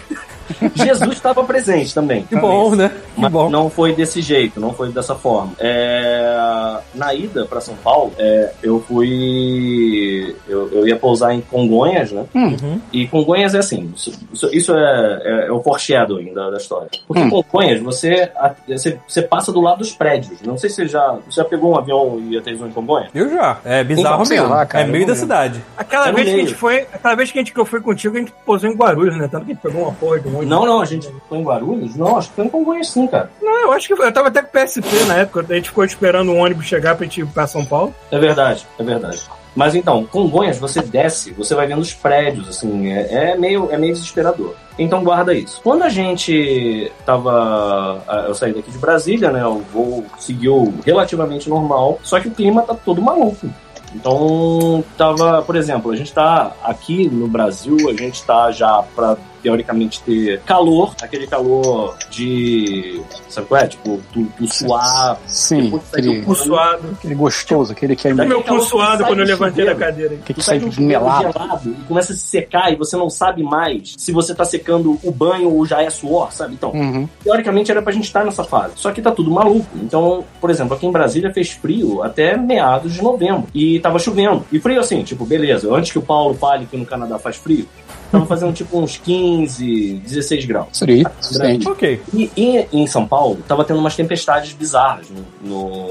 Jesus 0.75 1.13
estava 1.13 1.43
presente 1.45 1.95
também. 1.95 2.23
Que 2.25 2.37
bom, 2.37 2.75
né? 2.75 2.91
Que 3.15 3.21
Mas 3.21 3.33
bom. 3.33 3.49
não 3.51 3.69
foi 3.71 3.93
desse 3.95 4.21
jeito, 4.21 4.61
não 4.61 4.73
foi 4.73 4.91
dessa 4.91 5.15
forma. 5.15 5.53
É, 5.59 6.79
Na 6.95 7.15
ida 7.15 7.45
para 7.47 7.61
São 7.61 7.75
Paulo, 7.77 8.13
é, 8.19 8.53
eu 8.63 8.81
fui. 8.87 10.35
Eu, 10.49 10.69
eu 10.73 10.87
ia 10.89 10.97
pousar 10.97 11.35
em 11.35 11.41
Congonhas, 11.41 12.13
né? 12.13 12.25
Uhum. 12.35 12.81
E 12.93 13.07
Congonhas 13.07 13.55
é 13.55 13.59
assim: 13.59 13.93
isso, 13.95 14.13
isso- 14.53 14.75
é, 14.75 15.21
é, 15.25 15.47
é 15.49 15.53
o 15.53 15.63
foreshadowing 15.63 16.33
da, 16.33 16.51
da 16.51 16.57
história. 16.57 16.89
Porque 17.07 17.23
Hum. 17.23 17.31
Congonhas, 17.31 17.81
você, 17.83 18.31
a- 18.37 18.55
você, 18.69 18.99
você 19.07 19.23
passa 19.23 19.53
do 19.53 19.61
lado 19.61 19.79
dos 19.79 19.93
prédios. 19.93 20.41
Não 20.43 20.57
sei 20.57 20.71
se 20.71 20.77
você 20.77 20.89
já, 20.89 21.13
você 21.29 21.41
já 21.41 21.45
pegou 21.45 21.73
um 21.73 21.77
avião 21.79 22.21
e 22.29 22.37
aterrissou 22.39 22.67
em 22.67 22.73
Congonhas. 22.73 23.11
Eu 23.15 23.29
já. 23.31 23.59
É 23.65 23.83
bizarro 23.85 24.23
Então, 24.23 24.37
mesmo. 24.37 24.49
lá, 24.49 24.65
cara, 24.67 24.85
é 24.85 24.87
meio 24.87 25.07
da 25.07 25.15
cidade. 25.15 25.61
Aquela 25.77 26.09
É 26.09 26.13
vez 26.13 26.27
que 26.27 26.33
a 26.33 26.37
meio. 26.37 26.47
gente 26.49 26.57
foi, 26.59 26.81
aquela 26.93 27.15
vez 27.15 27.31
que 27.31 27.39
a 27.39 27.41
gente 27.43 27.53
que 27.53 27.61
eu 27.61 27.65
fui 27.67 27.81
contigo, 27.81 28.17
a 28.17 28.21
gente 28.21 28.33
pousou 28.47 28.69
em 28.71 28.75
Guarulhos, 28.75 29.17
né? 29.17 29.29
Tanto 29.31 29.45
que 29.47 29.53
a 29.53 29.55
gente 29.55 29.63
pegou 29.63 29.83
uma 29.83 29.93
porra 29.93 30.21
de 30.21 30.29
um 30.29 30.40
de- 30.41 30.51
Não, 30.51 30.65
não, 30.67 30.81
a 30.81 30.85
gente 30.85 31.09
foi 31.29 31.39
em 31.39 31.43
Guarulhos? 31.45 31.97
Não, 31.97 32.17
acho 32.17 32.29
que 32.31 32.37
foi 32.37 32.45
em 32.47 32.49
Congonhas 32.49 32.89
sim, 32.89 33.07
cara. 33.07 33.31
Não, 33.43 33.63
eu 33.63 33.73
acho 33.73 33.87
que 33.89 33.97
foi. 33.97 34.07
Eu 34.07 34.13
tava 34.13 34.29
até 34.29 34.43
com 34.43 34.49
o 34.49 34.51
PSP 34.63 35.05
na 35.07 35.17
época, 35.19 35.45
a 35.49 35.55
gente 35.55 35.69
ficou 35.69 35.85
esperando 35.85 36.33
o 36.33 36.37
ônibus 36.37 36.67
chegar 36.67 36.95
pra 36.97 37.05
gente 37.05 37.21
ir 37.21 37.27
pra 37.27 37.47
São 37.47 37.65
Paulo. 37.65 37.95
É 38.11 38.19
verdade, 38.19 38.67
é 38.79 38.83
verdade. 38.83 39.23
Mas 39.55 39.75
então, 39.75 40.07
Congonhas, 40.07 40.59
você 40.59 40.81
desce, 40.81 41.33
você 41.33 41.57
vai 41.57 41.67
vendo 41.67 41.81
os 41.81 41.93
prédios, 41.93 42.49
assim, 42.49 42.93
é, 42.93 43.33
é 43.33 43.37
meio, 43.37 43.69
é 43.73 43.77
meio 43.77 43.93
desesperador. 43.93 44.55
Então 44.79 45.03
guarda 45.03 45.35
isso. 45.35 45.61
Quando 45.63 45.83
a 45.83 45.89
gente 45.89 46.91
tava. 47.05 48.01
ah, 48.07 48.25
Eu 48.29 48.35
saí 48.35 48.53
daqui 48.53 48.71
de 48.71 48.79
Brasília, 48.79 49.31
né? 49.33 49.45
O 49.45 49.59
voo 49.73 50.05
seguiu 50.19 50.73
relativamente 50.87 51.49
normal, 51.51 51.99
só 52.03 52.21
que 52.21 52.29
o 52.29 52.31
clima 52.31 52.63
tá 52.63 52.75
todo 52.75 53.03
maluco. 53.03 53.49
Então, 53.93 54.85
tava, 54.97 55.43
por 55.43 55.57
exemplo, 55.57 55.91
a 55.91 55.97
gente 55.97 56.13
tá 56.13 56.53
aqui 56.63 57.09
no 57.09 57.27
Brasil, 57.27 57.77
a 57.89 57.93
gente 57.93 58.23
tá 58.23 58.51
já 58.53 58.83
pra 58.95 59.17
teoricamente 59.43 60.03
ter 60.03 60.41
calor, 60.41 60.95
aquele 61.03 61.27
calor 61.27 61.97
de. 62.11 63.01
Sabe 63.29 63.47
qual 63.47 63.61
é? 63.61 63.67
Tipo, 63.67 64.01
tu, 64.13 64.27
tu 64.37 64.47
suar. 64.53 65.19
Sim, 65.27 65.71
do 65.71 65.77
aquele, 65.93 66.23
Cu 66.23 66.35
suado. 66.35 66.89
aquele 66.99 67.15
gostoso, 67.15 67.73
aquele 67.73 67.97
que 67.97 68.09
é 68.09 68.15
Daquele 68.15 68.29
meu 68.35 68.43
cu 68.43 68.61
suado 68.61 69.05
quando 69.05 69.21
eu 69.21 69.25
do 69.27 69.31
levantei 69.31 69.65
da 69.65 69.75
cadeira. 69.75 70.17
que, 70.25 70.35
que 70.35 70.43
sai 70.43 70.59
melado. 70.79 71.33
gelado 71.33 71.71
e 71.79 71.85
começa 71.85 72.13
a 72.13 72.17
se 72.17 72.23
secar 72.23 72.73
e 72.73 72.77
você 72.77 72.97
não 72.97 73.09
sabe 73.11 73.43
mais 73.43 73.95
se 73.97 74.13
você 74.13 74.35
tá 74.35 74.45
secando 74.45 74.99
o 75.03 75.11
banho 75.11 75.51
ou 75.55 75.65
já 75.67 75.83
é 75.83 75.91
suor, 75.91 76.33
sabe? 76.33 76.55
Então, 76.55 76.71
Uhum. 76.71 77.09
teoricamente 77.23 77.71
era 77.71 77.83
pra 77.83 77.93
gente 77.93 78.05
estar 78.05 78.25
nessa 78.25 78.45
fase. 78.45 78.75
Só 78.77 78.91
que 78.93 79.03
tá 79.03 79.11
tudo 79.11 79.31
maluco. 79.31 79.67
Então, 79.77 80.25
por 80.41 80.51
exemplo, 80.51 80.75
aqui 80.77 80.87
em 80.87 80.93
Brasília 80.93 81.33
fez 81.33 81.51
frio 81.51 82.03
até 82.03 82.37
meados 82.37 82.93
de 82.95 83.03
novembro. 83.03 83.47
E 83.55 83.79
tava 83.81 83.99
chovendo. 83.99 84.45
E 84.53 84.59
frio 84.61 84.81
assim, 84.81 85.03
tipo, 85.03 85.25
beleza, 85.25 85.73
antes 85.73 85.93
que 85.93 85.99
o 85.99 86.03
Paulo 86.03 86.35
fale 86.35 86.67
que 86.67 86.77
no 86.77 86.87
Canadá 86.87 87.19
faz 87.19 87.37
frio, 87.37 87.67
tava 88.11 88.27
fazendo 88.27 88.53
tipo 88.53 88.79
uns 88.79 88.97
15, 88.97 90.03
16 90.07 90.45
graus. 90.45 90.69
Seria 90.73 91.11
suficiente. 91.21 91.69
Ok. 91.69 92.01
E, 92.15 92.31
e 92.37 92.67
em 92.73 92.87
São 92.87 93.07
Paulo, 93.07 93.39
tava 93.47 93.65
tendo 93.65 93.79
umas 93.79 93.95
tempestades 93.97 94.53
bizarras 94.53 95.07
no, 95.43 95.49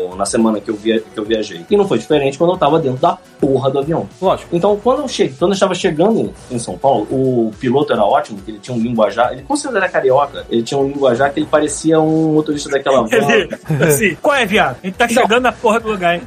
no- 0.10 0.16
na 0.16 0.26
semana 0.26 0.60
que 0.60 0.70
eu, 0.70 0.76
via, 0.76 1.00
que 1.00 1.18
eu 1.20 1.24
viajei. 1.24 1.66
E 1.70 1.78
não 1.78 1.88
foi 1.88 1.98
diferente 2.00 2.38
quando 2.38 2.52
eu 2.54 2.58
tava 2.58 2.80
dentro 2.80 3.00
da 3.00 3.18
porra 3.40 3.70
do 3.72 3.80
avião. 3.80 4.08
Lógico. 4.22 4.56
Então, 4.56 4.76
quando 4.84 5.02
eu, 5.02 5.08
cheguei, 5.08 5.34
quando 5.38 5.52
eu 5.52 5.54
estava 5.56 5.74
chegando 5.74 6.34
em 6.52 6.60
São 6.60 6.78
Paulo, 6.78 7.04
o 7.10 7.52
piloto 7.60 7.94
era 7.94 8.04
ótimo, 8.04 8.40
que 8.42 8.52
ele 8.52 8.60
tinha 8.60 8.76
um 8.76 8.80
linguajar, 8.82 9.32
ele 9.34 9.44
considera 9.44 9.88
carioca, 9.88 10.46
ele 10.50 10.64
tinha 10.64 10.78
um 10.80 10.88
linguajar 10.88 11.32
que 11.34 11.40
ele 11.40 11.48
parecia 11.48 12.00
um 12.00 12.34
motorista 12.34 12.70
daquela 12.70 13.02
van. 13.04 13.16
Ele, 13.32 13.50
assim, 13.84 14.16
qual 14.22 14.36
é, 14.36 14.46
viado? 14.46 14.78
A 14.84 14.86
gente 14.86 14.96
tá 14.96 15.08
chegando 15.08 15.42
na 15.42 15.52
porra 15.52 15.80
do 15.80 15.90
lugar, 15.92 16.16
hein? 16.16 16.22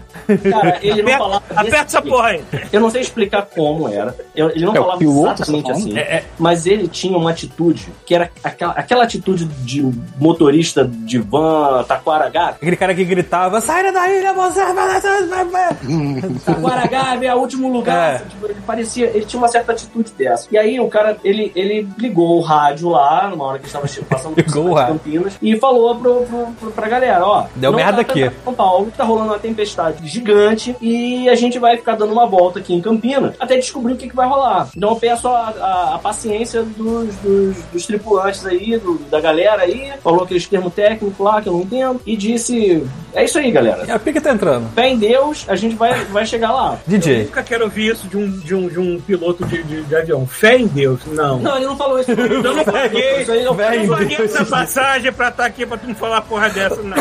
Cara, 0.51 0.79
ele 0.83 1.03
não 1.03 1.09
Aperta, 1.13 1.19
falava. 1.19 1.45
aperta 1.57 1.77
essa 1.85 2.03
porra 2.03 2.29
aí. 2.29 2.45
Eu 2.73 2.81
não 2.81 2.91
sei 2.91 3.01
explicar 3.03 3.43
como 3.55 3.89
era. 3.89 4.15
Eu- 4.35 4.51
ele 4.51 4.65
não 4.65 4.75
É, 4.75 4.81
o 4.81 4.83
falava 4.83 5.03
exatamente 5.05 5.63
tá 5.67 5.75
falando? 5.75 5.82
Assim. 5.91 5.99
É. 5.99 6.25
Mas 6.39 6.67
ele 6.67 6.89
tinha 6.89 7.17
uma 7.17 7.31
atitude 7.31 7.89
que 8.07 8.15
era 8.15 8.31
aquela, 8.43 8.73
aquela 8.73 9.05
atitude 9.05 9.45
de 9.45 9.83
motorista 10.19 10.85
de 10.85 11.19
van, 11.19 11.85
taquaragá. 11.87 12.49
Aquele 12.51 12.77
cara 12.77 12.95
que 12.95 13.05
gritava, 13.05 13.61
sai 13.61 13.93
da 13.93 14.09
ilha, 14.11 14.33
você 14.33 14.61
vai... 14.73 15.77
Taquaragá 16.45 17.17
é 17.23 17.35
o 17.35 17.39
último 17.39 17.73
lugar. 17.73 18.17
É. 18.17 18.19
tipo, 18.29 18.47
ele 18.47 18.57
parecia, 18.67 19.07
ele 19.15 19.25
tinha 19.25 19.41
uma 19.41 19.49
certa 19.49 19.73
atitude 19.73 20.13
dessa. 20.17 20.49
E 20.51 20.59
aí 20.59 20.79
o 20.81 20.89
cara, 20.89 21.17
ele, 21.25 21.53
ele 21.55 21.89
ligou 21.99 22.39
o 22.39 22.41
rádio 22.41 22.89
lá, 22.91 23.29
numa 23.29 23.45
hora 23.45 23.59
que 23.59 23.67
estava 23.67 23.87
passando 24.09 24.35
por. 24.43 24.87
Campinas, 24.87 25.39
e 25.41 25.57
falou 25.59 25.95
pro, 25.97 26.23
pro, 26.25 26.47
pro- 26.61 26.71
pra 26.73 26.89
galera, 26.89 27.25
ó. 27.27 27.47
Deu 27.57 27.73
merda 27.73 28.03
pra 28.05 28.13
aqui. 28.13 28.31
São 28.45 28.55
Paulo, 28.55 28.93
tá 28.97 29.05
rolando 29.05 29.29
uma 29.33 29.39
tempestade 29.39 30.07
gigante 30.07 30.77
e 30.81 31.29
a 31.29 31.35
gente 31.35 31.59
vai 31.59 31.77
ficar 31.77 31.97
dando 31.97 32.13
uma 32.13 32.27
volta 32.27 32.59
aqui 32.59 32.75
em 32.75 32.81
Campinas 32.81 33.35
até 33.39 33.57
descobrir 33.57 33.93
o 33.95 33.97
que, 33.97 34.09
que 34.09 34.17
vai 34.17 34.29
rolar. 34.29 34.69
Então 34.77 34.91
eu 34.91 34.97
peço 34.97 35.29
a, 35.29 35.49
a- 35.49 35.72
a 35.73 35.99
paciência 35.99 36.63
dos, 36.63 37.15
dos, 37.17 37.57
dos 37.73 37.87
tripulantes 37.87 38.45
aí, 38.47 38.77
do- 38.79 38.99
da 39.11 39.21
galera 39.21 39.63
aí, 39.63 39.93
falou 40.03 40.23
aqueles 40.25 40.47
termos 40.47 40.73
técnicos 40.75 41.19
lá 41.19 41.41
que 41.41 41.49
eu 41.49 41.53
não 41.55 41.61
entendo, 41.63 42.01
e 42.07 42.17
disse: 42.17 42.85
É 43.15 43.25
isso 43.25 43.39
aí, 43.39 43.51
galera. 43.51 43.85
É, 43.89 43.95
o 43.95 44.01
pique 44.01 44.21
tá 44.21 44.33
entrando. 44.33 44.69
Fé 44.75 44.89
em 44.89 44.99
Deus, 44.99 45.45
a 45.49 45.57
gente 45.57 45.75
vai, 45.77 46.05
vai 46.07 46.25
chegar 46.27 46.53
lá. 46.53 46.79
DJ. 46.87 47.25
Nunca 47.25 47.43
quero 47.43 47.65
ouvir 47.65 47.93
isso 47.93 48.07
de 48.09 48.17
um, 48.17 48.31
de 48.31 48.55
um, 48.55 48.69
de 48.69 48.79
um 48.79 49.01
piloto 49.01 49.45
de, 49.47 49.63
de, 49.63 49.83
de 49.83 49.97
avião. 49.97 50.27
Fé 50.27 50.57
em 50.59 50.67
Deus, 50.67 51.01
não. 51.07 51.39
Não, 51.39 51.57
ele 51.57 51.67
não 51.67 51.77
falou 51.77 51.99
isso. 52.01 52.11
Eu 52.11 52.55
não 52.55 52.65
paguei, 52.65 53.25
eu 53.29 53.45
não 53.45 53.57
paguei 53.97 54.17
essa 54.25 54.45
passagem 54.45 55.13
pra 55.13 55.29
estar 55.29 55.45
aqui 55.47 55.65
pra 55.67 55.77
tu 55.77 55.87
não 55.89 55.95
falar 55.95 56.21
porra 56.23 56.49
dessa, 56.51 56.81
não. 56.83 56.97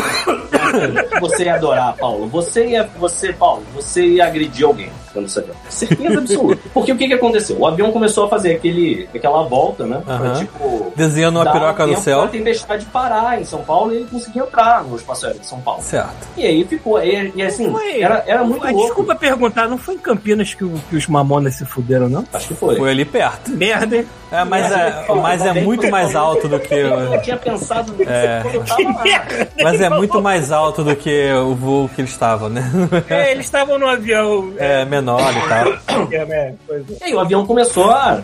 Você 1.20 1.44
ia 1.44 1.54
adorar, 1.54 1.94
Paulo. 1.96 2.26
Você 2.28 2.66
ia, 2.66 2.88
você, 2.98 3.32
Paulo, 3.32 3.62
você 3.74 4.04
ia 4.06 4.26
agredir 4.26 4.64
alguém 4.66 4.90
quando 5.12 5.28
você 5.28 5.42
viu. 5.42 5.54
Certeza 5.68 6.18
absoluta. 6.18 6.62
Porque 6.72 6.92
o 6.92 6.96
que 6.96 7.06
que 7.06 7.14
aconteceu? 7.14 7.58
O 7.58 7.66
avião 7.66 7.92
começou 7.92 8.24
a 8.24 8.28
fazer 8.28 8.54
aquele, 8.62 9.08
aquela 9.14 9.42
volta, 9.44 9.84
né? 9.84 10.00
Pra, 10.04 10.32
tipo. 10.34 10.92
Desenhando 10.94 11.36
uma 11.40 11.50
piroca 11.52 11.82
no 11.86 11.92
tempo 11.92 12.02
céu. 12.04 12.20
Pra 12.20 12.28
tempestade 12.28 12.84
parar 12.86 13.40
em 13.40 13.44
São 13.44 13.62
Paulo 13.62 13.92
e 13.92 13.96
ele 13.96 14.06
conseguia 14.10 14.42
entrar 14.42 14.84
no 14.84 14.96
espaço 14.96 15.26
aéreo 15.26 15.40
de 15.40 15.46
São 15.46 15.60
Paulo. 15.60 15.82
Certo. 15.82 16.28
E 16.36 16.46
aí 16.46 16.64
ficou. 16.64 17.02
E, 17.02 17.32
e 17.34 17.42
assim, 17.42 17.70
Foi. 17.70 18.00
era, 18.00 18.22
era 18.26 18.44
muito 18.44 18.62
Mas 18.62 18.72
louco. 18.72 18.86
Desculpa 18.88 19.14
perguntar, 19.14 19.68
não 19.68 19.78
foi 19.78 19.94
em 19.94 19.98
Campinas 19.98 20.54
que, 20.54 20.64
o- 20.64 20.80
que 20.88 20.96
os 20.96 21.06
mamonas 21.06 21.54
se 21.54 21.64
fuderam, 21.64 22.08
não? 22.08 22.24
Acho 22.32 22.48
que 22.48 22.54
foi. 22.54 22.76
Foi 22.76 22.90
ali 22.90 23.04
perto. 23.04 23.50
Merda, 23.50 23.96
hein? 23.96 24.06
É, 24.30 24.44
mas 24.44 24.72
é, 24.72 25.04
mas 25.20 25.44
é 25.44 25.52
muito 25.60 25.90
mais 25.90 26.14
alto 26.16 26.48
do 26.48 26.58
que. 26.58 26.74
Eu 26.74 27.20
tinha 27.20 27.36
pensado 27.36 27.92
nisso 27.92 28.10
É. 28.10 28.40
quando 28.42 28.54
eu 28.54 28.64
tava 28.64 28.82
lá. 28.82 29.04
Mas 29.62 29.80
é 29.80 29.90
muito 29.90 30.22
mais 30.22 30.50
alto 30.52 30.82
do 30.82 30.96
que 30.96 31.30
o 31.34 31.54
voo 31.54 31.88
que 31.88 32.00
eles 32.00 32.10
estavam, 32.12 32.48
né? 32.48 32.62
É, 33.10 33.32
eles 33.32 33.44
estavam 33.44 33.78
no 33.78 33.86
avião. 33.86 34.52
É 34.56 34.84
menor 34.84 35.20
e 35.32 35.48
tal. 35.48 36.08
É, 36.12 36.16
é, 36.16 36.54
pois 36.66 36.82
é. 36.90 36.94
E 37.00 37.04
aí 37.04 37.14
o 37.14 37.20
avião 37.20 37.46
começou 37.46 37.90
a 37.90 38.20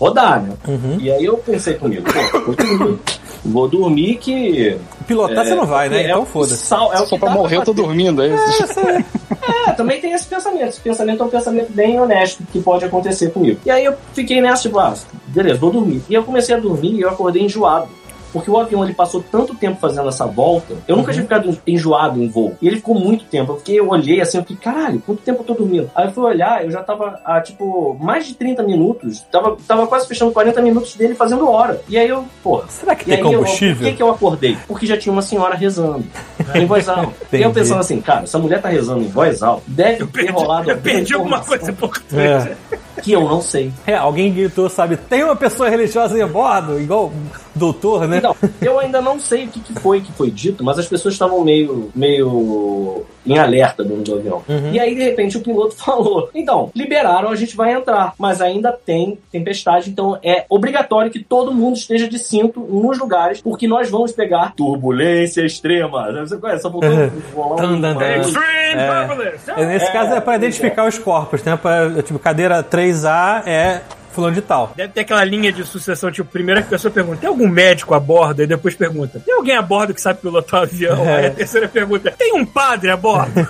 rodar, 0.00 0.42
né? 0.42 0.54
Uhum. 0.66 0.96
E 0.98 1.12
aí 1.12 1.24
eu 1.24 1.36
pensei 1.36 1.74
comigo, 1.74 2.04
pô, 2.10 2.40
continua. 2.40 2.98
Vou 3.44 3.68
dormir 3.68 4.16
que. 4.16 4.76
Pilotar 5.06 5.44
você 5.44 5.54
não 5.54 5.66
vai, 5.66 5.88
né? 5.88 6.02
é 6.02 6.04
Então 6.06 6.24
foda-se. 6.24 6.72
é 6.72 6.76
o 6.76 7.06
Só 7.06 7.18
pra 7.18 7.30
morrer 7.30 7.56
eu 7.56 7.64
tô 7.64 7.72
dormindo, 7.72 8.22
é 8.22 8.28
isso? 8.28 8.80
É, 9.66 9.72
também 9.72 10.00
tem 10.00 10.12
esse 10.12 10.26
pensamento. 10.26 10.68
Esse 10.68 10.80
pensamento 10.80 11.22
é 11.22 11.26
um 11.26 11.30
pensamento 11.30 11.72
bem 11.72 11.98
honesto 11.98 12.42
que 12.52 12.60
pode 12.60 12.84
acontecer 12.84 13.30
comigo. 13.30 13.58
E 13.64 13.70
aí 13.70 13.84
eu 13.84 13.94
fiquei 14.12 14.40
nessa, 14.40 14.62
tipo, 14.62 14.78
ah, 14.78 14.94
beleza, 15.28 15.58
vou 15.58 15.72
dormir. 15.72 16.02
E 16.08 16.14
eu 16.14 16.22
comecei 16.22 16.54
a 16.54 16.58
dormir 16.58 16.92
e 16.92 17.00
eu 17.00 17.08
acordei 17.08 17.42
enjoado. 17.42 17.88
Porque 18.32 18.50
o 18.50 18.58
avião 18.58 18.84
ele 18.84 18.94
passou 18.94 19.22
tanto 19.22 19.54
tempo 19.54 19.80
fazendo 19.80 20.08
essa 20.08 20.26
volta, 20.26 20.74
eu 20.86 20.96
nunca 20.96 21.12
tinha 21.12 21.22
ficado 21.22 21.56
enjoado 21.66 22.22
em 22.22 22.28
voo. 22.28 22.56
E 22.60 22.66
ele 22.66 22.76
ficou 22.76 22.94
muito 22.94 23.24
tempo. 23.24 23.52
Eu 23.52 23.56
fiquei, 23.58 23.78
eu 23.80 23.88
olhei 23.88 24.20
assim, 24.20 24.38
eu 24.38 24.42
fiquei, 24.42 24.56
caralho, 24.56 25.02
quanto 25.04 25.22
tempo 25.22 25.40
eu 25.40 25.44
tô 25.44 25.54
dormindo? 25.54 25.90
Aí 25.94 26.06
eu 26.06 26.12
fui 26.12 26.24
olhar, 26.24 26.64
eu 26.64 26.70
já 26.70 26.82
tava 26.82 27.20
há, 27.24 27.40
tipo, 27.40 27.96
mais 28.00 28.26
de 28.26 28.34
30 28.34 28.62
minutos. 28.62 29.20
Tava, 29.30 29.56
tava 29.66 29.86
quase 29.86 30.06
fechando 30.06 30.32
40 30.32 30.60
minutos 30.62 30.94
dele 30.94 31.14
fazendo 31.14 31.48
hora. 31.48 31.80
E 31.88 31.98
aí 31.98 32.08
eu, 32.08 32.24
porra, 32.42 32.64
Será 32.68 32.94
que 32.94 33.02
e 33.02 33.04
tem 33.06 33.14
aí, 33.14 33.20
eu, 33.20 33.30
por 33.30 33.38
combustível? 33.38 33.88
que, 33.88 33.96
que 33.96 34.02
eu 34.02 34.10
acordei? 34.10 34.56
Porque 34.66 34.86
já 34.86 34.96
tinha 34.96 35.12
uma 35.12 35.22
senhora 35.22 35.54
rezando 35.54 36.04
em 36.54 36.66
voz 36.66 36.88
alta. 36.88 37.12
e 37.32 37.42
eu 37.42 37.52
pensando 37.52 37.80
assim, 37.80 38.00
cara, 38.00 38.22
essa 38.24 38.38
mulher 38.38 38.60
tá 38.60 38.68
rezando 38.68 39.02
em 39.02 39.08
voz 39.08 39.42
alta, 39.42 39.62
deve 39.66 40.06
ter 40.06 40.30
rolado 40.30 40.70
Eu 40.70 40.78
perdi 40.78 41.14
alguma 41.14 41.40
coisa 41.40 41.70
importante. 41.70 42.16
É. 42.16 42.56
que 43.02 43.12
eu 43.12 43.22
não 43.24 43.40
sei. 43.40 43.72
É, 43.86 43.94
alguém 43.94 44.32
gritou, 44.32 44.68
sabe? 44.68 44.96
Tem 44.96 45.22
uma 45.24 45.36
pessoa 45.36 45.68
religiosa 45.68 46.22
a 46.22 46.26
bordo, 46.26 46.80
igual 46.80 47.12
doutor, 47.54 48.06
né? 48.06 48.18
Então, 48.18 48.34
eu 48.60 48.78
ainda 48.78 49.00
não 49.00 49.18
sei 49.18 49.44
o 49.46 49.48
que, 49.48 49.60
que 49.60 49.74
foi 49.80 50.00
que 50.00 50.12
foi 50.12 50.30
dito, 50.30 50.62
mas 50.64 50.78
as 50.78 50.86
pessoas 50.86 51.14
estavam 51.14 51.42
meio, 51.44 51.90
meio 51.94 53.04
em 53.26 53.38
alerta 53.38 53.84
dentro 53.84 54.02
do 54.02 54.14
avião. 54.14 54.42
Uhum. 54.48 54.72
E 54.72 54.80
aí, 54.80 54.94
de 54.94 55.02
repente, 55.02 55.36
o 55.36 55.40
piloto 55.40 55.74
falou: 55.82 56.30
então, 56.34 56.70
liberaram, 56.74 57.28
a 57.30 57.36
gente 57.36 57.56
vai 57.56 57.72
entrar, 57.72 58.14
mas 58.18 58.40
ainda 58.40 58.72
tem 58.72 59.18
tempestade, 59.30 59.90
então 59.90 60.18
é 60.22 60.44
obrigatório 60.48 61.10
que 61.10 61.22
todo 61.22 61.52
mundo 61.52 61.76
esteja 61.76 62.08
de 62.08 62.18
cinto 62.18 62.60
nos 62.60 62.98
lugares, 62.98 63.40
porque 63.40 63.66
nós 63.66 63.90
vamos 63.90 64.12
pegar 64.12 64.54
turbulência 64.56 65.42
extrema. 65.44 66.10
Você 66.20 66.36
conhece? 66.36 66.62
Só 66.62 66.68
um 66.68 66.80
tan, 66.80 67.80
tan. 67.80 68.16
Extreme 68.20 68.80
É. 68.80 69.06
turbulence. 69.06 69.50
É, 69.50 69.66
Nesse 69.66 69.86
É, 69.86 69.92
caso 69.92 70.10
é 70.12 70.20
pra 70.20 70.20
pois 70.22 70.36
identificar 70.36 70.86
os 70.86 70.98
corpos, 70.98 71.42
né? 71.42 71.56
Pra, 71.56 72.02
tipo, 72.02 72.18
cadeira 72.18 72.62
3A 72.90 73.46
é 73.46 73.82
fulano 74.12 74.34
de 74.34 74.42
tal. 74.42 74.72
Deve 74.76 74.92
ter 74.92 75.00
aquela 75.00 75.24
linha 75.24 75.52
de 75.52 75.64
sucessão, 75.64 76.10
tipo, 76.10 76.30
primeiro 76.30 76.60
a 76.60 76.64
pessoa 76.64 76.92
pergunta, 76.92 77.18
tem 77.20 77.28
algum 77.28 77.48
médico 77.48 77.94
a 77.94 78.00
bordo? 78.00 78.42
E 78.42 78.46
depois 78.46 78.74
pergunta, 78.74 79.20
tem 79.20 79.34
alguém 79.34 79.56
a 79.56 79.62
bordo 79.62 79.94
que 79.94 80.00
sabe 80.00 80.20
pilotar 80.20 80.60
o 80.60 80.62
avião? 80.64 81.04
É. 81.04 81.16
Aí 81.16 81.26
a 81.26 81.30
terceira 81.30 81.68
pergunta, 81.68 82.10
tem 82.10 82.34
um 82.34 82.44
padre 82.44 82.90
a 82.90 82.96
bordo? 82.96 83.32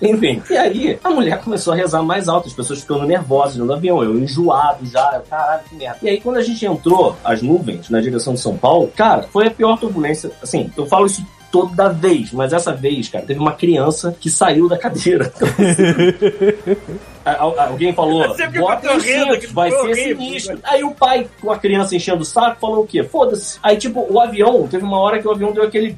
Enfim, 0.00 0.40
e 0.48 0.56
aí 0.56 0.98
a 1.02 1.10
mulher 1.10 1.40
começou 1.40 1.72
a 1.72 1.76
rezar 1.76 2.02
mais 2.02 2.28
alto, 2.28 2.46
as 2.46 2.54
pessoas 2.54 2.80
ficando 2.80 3.04
nervosas 3.04 3.56
no 3.56 3.72
avião, 3.72 4.02
eu 4.02 4.16
enjoado 4.16 4.86
já, 4.86 5.12
eu, 5.14 5.22
caralho, 5.22 5.62
que 5.68 5.74
merda. 5.74 5.98
E 6.02 6.08
aí 6.08 6.20
quando 6.20 6.36
a 6.36 6.42
gente 6.42 6.64
entrou, 6.64 7.16
as 7.24 7.42
nuvens, 7.42 7.90
na 7.90 8.00
direção 8.00 8.34
de 8.34 8.40
São 8.40 8.56
Paulo, 8.56 8.92
cara, 8.94 9.22
foi 9.24 9.48
a 9.48 9.50
pior 9.50 9.76
turbulência. 9.76 10.30
Assim, 10.40 10.70
eu 10.76 10.86
falo 10.86 11.06
isso 11.06 11.26
toda 11.50 11.88
vez, 11.88 12.32
mas 12.32 12.52
essa 12.52 12.72
vez, 12.72 13.08
cara, 13.08 13.24
teve 13.24 13.40
uma 13.40 13.52
criança 13.52 14.14
que 14.20 14.30
saiu 14.30 14.68
da 14.68 14.78
cadeira. 14.78 15.32
Alguém 17.24 17.92
falou, 17.92 18.24
eu 18.36 18.50
bota 18.60 18.96
os 18.96 19.02
cintos, 19.02 19.50
vai 19.52 19.70
ser 19.70 19.76
horrível. 19.76 20.16
sinistro. 20.18 20.58
Aí 20.64 20.82
o 20.84 20.90
pai, 20.92 21.26
com 21.40 21.50
a 21.52 21.58
criança 21.58 21.94
enchendo 21.96 22.22
o 22.22 22.24
saco, 22.24 22.60
falou 22.60 22.82
o 22.84 22.86
quê? 22.86 23.02
Foda-se. 23.02 23.58
Aí, 23.62 23.76
tipo, 23.76 24.06
o 24.08 24.20
avião, 24.20 24.66
teve 24.68 24.84
uma 24.84 24.98
hora 24.98 25.20
que 25.20 25.28
o 25.28 25.30
avião 25.30 25.52
deu 25.52 25.64
aquele. 25.64 25.96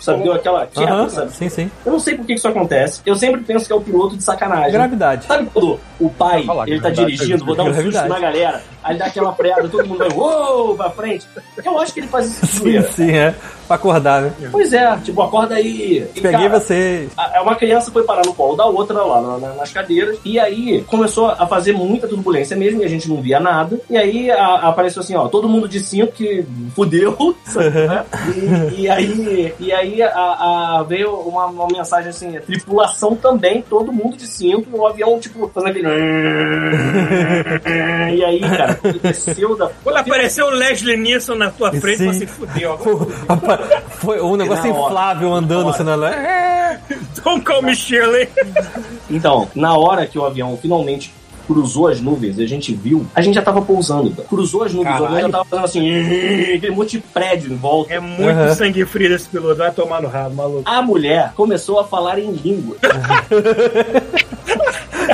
Sabe, 0.00 0.22
deu 0.22 0.32
aquela 0.32 0.66
queda, 0.66 1.08
sabe? 1.08 1.32
sim, 1.32 1.48
sim. 1.48 1.70
Eu 1.84 1.92
não 1.92 1.98
sei 2.00 2.16
por 2.16 2.26
que 2.26 2.34
isso 2.34 2.48
acontece. 2.48 3.00
Eu 3.06 3.14
sempre 3.14 3.40
penso 3.42 3.66
que 3.66 3.72
é 3.72 3.76
o 3.76 3.80
piloto 3.80 4.16
de 4.16 4.22
sacanagem. 4.24 4.72
Gravidade. 4.72 5.26
Sabe 5.26 5.48
quando 5.52 5.78
o 6.00 6.10
pai, 6.10 6.42
falar, 6.44 6.68
ele 6.68 6.80
tá 6.80 6.90
dirigindo, 6.90 7.44
vou 7.44 7.54
dar 7.56 7.64
um 7.64 7.74
susto 7.74 8.08
na 8.08 8.18
galera, 8.18 8.62
aí 8.82 8.92
ele 8.92 8.98
dá 8.98 9.06
aquela 9.06 9.32
freada, 9.34 9.68
todo 9.68 9.86
mundo 9.86 9.98
vai 9.98 10.08
uou 10.10 10.74
pra 10.76 10.90
frente. 10.90 11.26
Eu 11.64 11.78
acho 11.78 11.92
que 11.94 12.00
ele 12.00 12.08
faz 12.08 12.26
isso 12.42 12.46
Sim, 12.64 12.82
sim, 12.92 13.10
é. 13.16 13.34
Pra 13.66 13.76
acordar, 13.76 14.20
né? 14.22 14.32
Pois 14.52 14.72
é, 14.74 14.94
tipo, 14.98 15.22
acorda 15.22 15.54
aí. 15.54 16.06
E, 16.14 16.20
Peguei 16.20 16.32
cara, 16.48 16.60
você. 16.60 17.08
a- 17.16 17.40
Uma 17.42 17.54
criança 17.56 17.90
foi 17.90 18.02
parar 18.04 18.22
no 18.26 18.34
colo 18.34 18.56
da 18.56 18.66
outra 18.66 19.02
lá 19.02 19.20
na- 19.22 19.38
na- 19.38 19.54
nas 19.54 19.72
cadeiras, 19.72 20.18
e 20.24 20.38
aí 20.38 20.53
começou 20.86 21.28
a 21.28 21.46
fazer 21.46 21.72
muita 21.72 22.06
turbulência 22.08 22.56
mesmo, 22.56 22.82
e 22.82 22.84
a 22.84 22.88
gente 22.88 23.08
não 23.08 23.20
via 23.20 23.40
nada. 23.40 23.80
E 23.88 23.96
aí 23.96 24.30
a- 24.30 24.68
apareceu 24.68 25.00
assim, 25.00 25.14
ó, 25.16 25.28
todo 25.28 25.48
mundo 25.48 25.68
de 25.68 25.80
cinto 25.80 26.12
que 26.12 26.44
fudeu, 26.74 27.16
né? 27.54 28.04
E, 28.76 28.82
e 28.82 28.90
aí, 28.90 29.54
e 29.58 29.72
aí 29.72 30.02
a- 30.02 30.08
a- 30.08 30.84
veio 30.88 31.12
uma, 31.14 31.46
uma 31.46 31.66
mensagem 31.68 32.10
assim, 32.10 32.36
a 32.36 32.40
tripulação 32.40 33.14
também, 33.16 33.62
todo 33.62 33.92
mundo 33.92 34.16
de 34.16 34.26
cinto, 34.26 34.68
o 34.72 34.86
avião, 34.86 35.18
tipo, 35.18 35.50
fazendo 35.54 35.70
aquele. 35.70 35.88
E 38.14 38.24
aí, 38.24 38.40
cara, 38.40 38.78
desceu 39.02 39.56
da. 39.56 39.68
Quando 39.82 39.96
apareceu 39.96 40.46
o 40.46 40.50
Leslie 40.50 40.96
Nielsen 40.96 41.36
na 41.36 41.50
tua 41.50 41.72
frente, 41.72 41.98
Sim. 41.98 42.12
você 42.12 42.26
fudeu. 42.26 42.78
Foi 43.98 44.20
um 44.20 44.36
negócio 44.36 44.64
Na 44.68 44.74
hora. 44.78 44.86
inflável 44.86 45.34
andando, 45.34 45.70
assim, 45.70 45.82
na 45.82 45.94
Don't 47.24 47.42
call 47.44 47.62
me 47.62 47.74
Shirley. 47.74 48.28
Então, 49.10 49.48
na 49.54 49.76
hora 49.76 50.06
que 50.06 50.18
o 50.18 50.24
avião 50.24 50.43
finalmente 50.56 51.12
cruzou 51.46 51.88
as 51.88 52.00
nuvens 52.00 52.38
e 52.38 52.42
a 52.42 52.48
gente 52.48 52.74
viu, 52.74 53.06
a 53.14 53.20
gente 53.20 53.34
já 53.34 53.42
tava 53.42 53.60
pousando. 53.60 54.10
cara. 54.10 54.26
Cruzou 54.28 54.62
as 54.62 54.72
nuvens, 54.72 54.98
o 54.98 55.04
avião 55.04 55.20
já 55.20 55.28
tava 55.28 55.44
fazendo 55.44 55.64
assim, 55.66 55.94
aquele 56.56 56.70
monte 56.74 56.92
de 56.92 57.00
prédio 57.00 57.52
em 57.52 57.56
volta. 57.56 57.92
É 57.92 58.00
muito 58.00 58.22
Aham. 58.22 58.54
sangue 58.54 58.84
frio 58.86 59.08
desse 59.10 59.28
piloto, 59.28 59.56
vai 59.56 59.70
tomar 59.70 60.00
no 60.00 60.08
rabo, 60.08 60.34
maluco. 60.34 60.62
A 60.64 60.80
mulher 60.80 61.32
começou 61.36 61.78
a 61.80 61.84
falar 61.84 62.18
em 62.18 62.30
língua. 62.32 62.76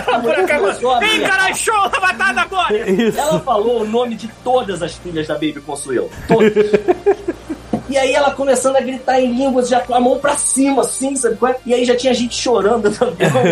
a 0.07 0.19
mulher 0.19 0.47
começou 0.59 0.93
a 0.93 0.99
Vem, 1.01 1.21
caralho, 1.23 1.57
show 1.57 1.89
da 1.89 2.01
batata 2.01 2.41
agora! 2.43 2.91
Isso. 2.91 3.19
Ela 3.19 3.41
falou 3.41 3.83
o 3.83 3.87
nome 3.87 4.15
de 4.15 4.29
todas 4.45 4.83
as 4.83 4.95
filhas 4.95 5.27
da 5.27 5.35
Baby 5.35 5.61
Consuelo. 5.61 6.11
Todas. 6.29 6.53
E 7.91 7.99
aí 7.99 8.13
ela 8.13 8.31
começando 8.31 8.77
a 8.77 8.81
gritar 8.81 9.21
em 9.21 9.33
línguas, 9.33 9.69
já 9.69 9.81
com 9.81 9.95
a 9.95 10.01
mão 10.01 10.19
pra 10.19 10.37
cima, 10.37 10.83
assim, 10.83 11.17
sabe? 11.17 11.37
qual 11.37 11.53
é? 11.53 11.57
E 11.67 11.75
aí 11.75 11.85
já 11.85 11.97
tinha 11.97 12.15
gente 12.15 12.35
chorando 12.35 12.87
avião. 12.87 13.43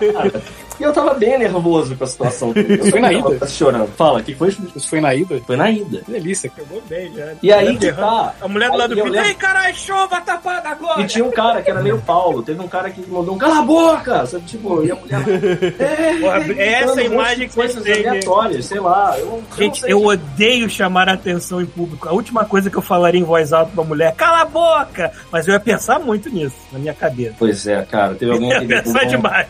E 0.00 0.06
eu, 0.06 0.12
cara, 0.12 0.42
E 0.78 0.82
eu 0.82 0.92
tava 0.94 1.12
bem 1.12 1.38
nervoso 1.38 1.94
com 1.94 2.04
a 2.04 2.06
situação. 2.06 2.52
Eu 2.56 2.90
Foi 2.90 3.00
na 3.00 3.10
tava 3.12 3.34
ida? 3.34 3.46
chorando. 3.46 3.88
Fala, 3.96 4.22
que 4.22 4.34
foi? 4.34 4.48
Isso 4.48 4.88
foi 4.88 5.00
na 5.00 5.14
ida? 5.14 5.38
Foi 5.46 5.56
na 5.56 5.70
ida. 5.70 5.98
Que 5.98 6.10
delícia. 6.12 6.50
Pegou 6.56 6.80
bem 6.88 7.12
já. 7.14 7.32
E 7.42 7.52
aí 7.52 7.76
que 7.76 7.92
tá. 7.92 8.34
A 8.40 8.48
mulher 8.48 8.70
do 8.70 8.78
lado 8.78 8.94
do 8.94 9.16
ei, 9.16 9.34
caralho, 9.34 9.76
show, 9.76 10.08
vai 10.08 10.22
tapada 10.24 10.70
agora! 10.70 11.02
E 11.02 11.06
tinha 11.06 11.24
um 11.24 11.30
cara 11.30 11.60
que 11.60 11.70
era 11.70 11.82
meio 11.82 11.98
Paulo. 12.00 12.42
Teve 12.42 12.60
um 12.60 12.68
cara 12.68 12.88
que 12.88 13.02
mandou 13.10 13.34
um 13.34 13.38
cala 13.38 13.58
a 13.58 13.62
boca! 13.62 14.24
Sabe? 14.24 14.44
Tipo, 14.46 14.82
e 14.82 14.90
a 14.90 14.94
mulher. 14.94 15.20
É, 15.80 16.18
Porra, 16.20 16.40
gritando 16.40 16.90
essa 16.90 17.02
imagem 17.02 17.38
de 17.40 17.48
que 17.48 17.54
coisas 17.54 17.84
né? 17.84 17.92
aleatórias, 17.92 18.64
sei 18.66 18.80
lá. 18.80 19.18
Eu, 19.18 19.42
Gente, 19.56 19.80
sei. 19.80 19.92
eu 19.92 20.04
odeio 20.04 20.68
chamar 20.70 21.08
a 21.08 21.12
atenção 21.12 21.60
em 21.60 21.66
público. 21.66 22.08
A 22.08 22.12
última 22.12 22.44
coisa 22.44 22.70
que 22.70 22.76
eu 22.76 22.82
falaria 22.82 23.20
em 23.20 23.24
voz 23.24 23.52
alta 23.52 23.70
pra 23.80 23.88
mulher, 23.88 24.14
cala 24.14 24.42
a 24.42 24.44
boca! 24.44 25.10
Mas 25.30 25.46
eu 25.48 25.54
ia 25.54 25.60
pensar 25.60 25.98
muito 25.98 26.28
nisso, 26.30 26.54
na 26.72 26.78
minha 26.78 26.94
cabeça. 26.94 27.34
Pois 27.38 27.66
é, 27.66 27.82
cara. 27.82 28.14
Teve 28.14 28.32
alguém 28.32 28.50
que 28.60 28.66
pensar 28.66 29.04
demais. 29.04 29.46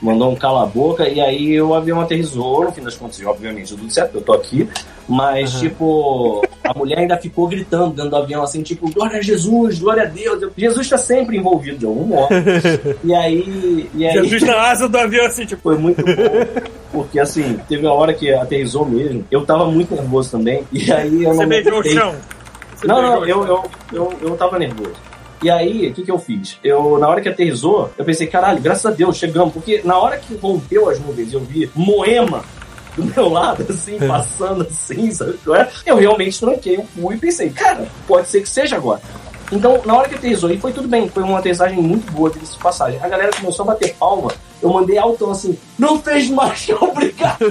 mandou 0.00 0.30
um 0.32 0.36
cala 0.36 0.64
a 0.64 0.66
boca 0.66 1.08
e 1.08 1.20
aí 1.20 1.60
o 1.60 1.74
avião 1.74 2.00
aterrissou, 2.00 2.64
no 2.64 2.72
fim 2.72 2.82
das 2.82 2.94
contas, 2.96 3.20
obviamente, 3.24 3.74
tudo 3.74 3.90
certo, 3.90 4.16
eu 4.16 4.20
tô 4.22 4.32
aqui. 4.32 4.68
Mas, 5.06 5.52
tipo, 5.60 6.42
a 6.62 6.72
mulher 6.72 6.98
ainda 7.00 7.18
ficou 7.18 7.46
gritando 7.46 7.90
dentro 7.94 8.10
do 8.10 8.16
avião, 8.16 8.42
assim, 8.42 8.62
tipo, 8.62 8.90
glória 8.90 9.18
a 9.18 9.22
Jesus, 9.22 9.78
glória 9.78 10.04
a 10.04 10.06
Deus. 10.06 10.40
Eu- 10.40 10.50
Jesus 10.56 10.88
tá 10.88 10.96
sempre 10.96 11.36
envolvido 11.36 11.76
de 11.78 11.84
algum 11.86 12.04
modo. 12.06 12.28
E 13.04 13.12
aí. 13.14 13.90
E 13.94 14.06
aí 14.06 14.14
Jesus 14.14 14.42
na 14.42 14.56
asa 14.70 14.88
do 14.88 14.96
avião, 14.96 15.26
assim, 15.26 15.44
tipo, 15.44 15.60
foi 15.62 15.76
muito 15.76 16.02
bom. 16.02 16.12
Porque 16.90 17.18
assim, 17.20 17.58
teve 17.68 17.84
uma 17.84 17.94
hora 17.94 18.14
que 18.14 18.32
aterrissou 18.32 18.86
mesmo. 18.86 19.24
Eu 19.30 19.44
tava 19.44 19.66
muito 19.66 19.94
nervoso 19.94 20.30
também. 20.30 20.64
E 20.72 20.90
aí 20.90 21.24
eu 21.24 21.34
você 21.34 21.42
não. 21.42 21.48
beijou 21.48 21.80
o 21.80 21.84
chão. 21.84 22.14
Não, 22.86 23.02
não, 23.02 23.26
eu, 23.26 23.46
eu, 23.46 23.64
eu, 23.92 24.18
eu 24.20 24.36
tava 24.36 24.58
nervoso. 24.58 24.94
E 25.42 25.50
aí, 25.50 25.88
o 25.88 25.92
que, 25.92 26.02
que 26.02 26.10
eu 26.10 26.18
fiz? 26.18 26.58
Eu, 26.64 26.98
na 26.98 27.08
hora 27.08 27.20
que 27.20 27.28
aterrizou, 27.28 27.90
eu 27.98 28.04
pensei, 28.04 28.26
caralho, 28.26 28.62
graças 28.62 28.86
a 28.86 28.90
Deus, 28.90 29.16
chegamos. 29.16 29.52
Porque 29.52 29.82
na 29.84 29.98
hora 29.98 30.16
que 30.16 30.34
rompeu 30.36 30.88
as 30.88 30.98
nuvens, 30.98 31.32
eu 31.32 31.40
vi 31.40 31.70
Moema 31.74 32.44
do 32.96 33.04
meu 33.04 33.28
lado, 33.28 33.66
assim, 33.68 33.98
passando 34.06 34.62
assim, 34.62 35.10
sabe? 35.10 35.38
é? 35.54 35.68
Eu 35.84 35.96
realmente 35.96 36.40
tranquei 36.40 36.78
o 36.78 36.84
cu 36.84 37.12
e 37.12 37.18
pensei, 37.18 37.50
cara, 37.50 37.86
pode 38.06 38.28
ser 38.28 38.40
que 38.40 38.48
seja 38.48 38.76
agora. 38.76 39.02
Então, 39.54 39.80
na 39.84 39.94
hora 39.94 40.08
que 40.08 40.16
aterrizou, 40.16 40.50
e 40.50 40.58
foi 40.58 40.72
tudo 40.72 40.88
bem, 40.88 41.08
foi 41.08 41.22
uma 41.22 41.38
aterrissagem 41.38 41.80
muito 41.80 42.10
boa 42.10 42.28
de 42.28 42.40
passagem. 42.58 42.98
A 43.00 43.08
galera 43.08 43.30
começou 43.38 43.62
a 43.62 43.66
bater 43.68 43.94
palma, 43.94 44.32
eu 44.60 44.68
mandei 44.68 44.98
altão 44.98 45.30
assim, 45.30 45.56
não 45.78 46.00
fez 46.00 46.28
marcha, 46.28 46.74
obrigado. 46.82 47.44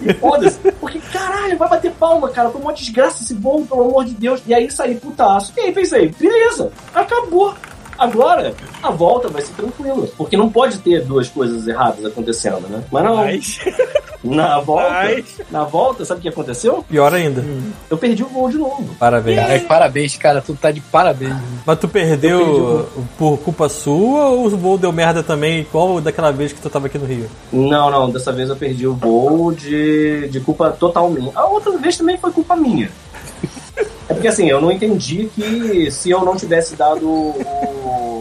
E 0.00 0.14
foda-se, 0.14 0.58
porque 0.80 0.98
caralho, 1.12 1.58
vai 1.58 1.68
bater 1.68 1.92
palma, 1.92 2.30
cara. 2.30 2.48
Foi 2.48 2.60
uma 2.60 2.72
desgraça 2.72 3.22
esse 3.22 3.34
voo, 3.34 3.66
pelo 3.66 3.82
amor 3.82 4.04
de 4.06 4.12
Deus. 4.12 4.40
E 4.46 4.54
aí 4.54 4.70
saí 4.70 4.94
putaço. 4.94 5.52
E 5.56 5.60
aí 5.60 5.72
pensei, 5.72 6.08
beleza, 6.18 6.72
acabou. 6.94 7.54
Agora, 8.02 8.52
a 8.82 8.90
volta 8.90 9.28
vai 9.28 9.40
ser 9.40 9.52
tranquila. 9.52 10.08
Porque 10.16 10.36
não 10.36 10.50
pode 10.50 10.78
ter 10.78 11.04
duas 11.04 11.28
coisas 11.28 11.68
erradas 11.68 12.04
acontecendo, 12.04 12.68
né? 12.68 12.82
Mas 12.90 13.04
não, 13.04 13.16
Mas, 13.16 13.60
na 14.24 14.58
volta, 14.58 14.90
mas... 14.90 15.40
na 15.48 15.62
volta, 15.62 16.04
sabe 16.04 16.18
o 16.18 16.22
que 16.22 16.28
aconteceu? 16.28 16.84
Pior 16.88 17.14
ainda. 17.14 17.44
Eu 17.88 17.96
perdi 17.96 18.24
o 18.24 18.26
voo 18.26 18.50
de 18.50 18.58
novo. 18.58 18.92
Parabéns. 18.98 19.38
É, 19.38 19.60
parabéns, 19.60 20.16
cara. 20.16 20.42
Tu 20.42 20.52
tá 20.54 20.72
de 20.72 20.80
parabéns. 20.80 21.36
Mas 21.64 21.78
tu 21.78 21.86
perdeu 21.86 22.88
por 23.16 23.38
culpa 23.38 23.68
sua 23.68 24.30
ou 24.30 24.46
o 24.46 24.50
voo 24.50 24.76
deu 24.76 24.90
merda 24.90 25.22
também, 25.22 25.60
igual 25.60 26.00
daquela 26.00 26.32
vez 26.32 26.52
que 26.52 26.60
tu 26.60 26.68
tava 26.68 26.88
aqui 26.88 26.98
no 26.98 27.06
Rio? 27.06 27.30
Não, 27.52 27.88
não, 27.88 28.10
dessa 28.10 28.32
vez 28.32 28.48
eu 28.48 28.56
perdi 28.56 28.84
o 28.84 28.94
voo 28.94 29.52
de, 29.52 30.26
de 30.26 30.40
culpa 30.40 30.72
total 30.72 31.08
minha. 31.08 31.30
A 31.36 31.44
outra 31.44 31.78
vez 31.78 31.96
também 31.96 32.18
foi 32.18 32.32
culpa 32.32 32.56
minha. 32.56 32.90
É 34.12 34.14
porque 34.14 34.28
assim, 34.28 34.46
eu 34.46 34.60
não 34.60 34.70
entendi 34.70 35.30
que 35.34 35.90
se 35.90 36.10
eu 36.10 36.22
não 36.22 36.36
tivesse 36.36 36.76
dado 36.76 37.08
o, 37.08 38.11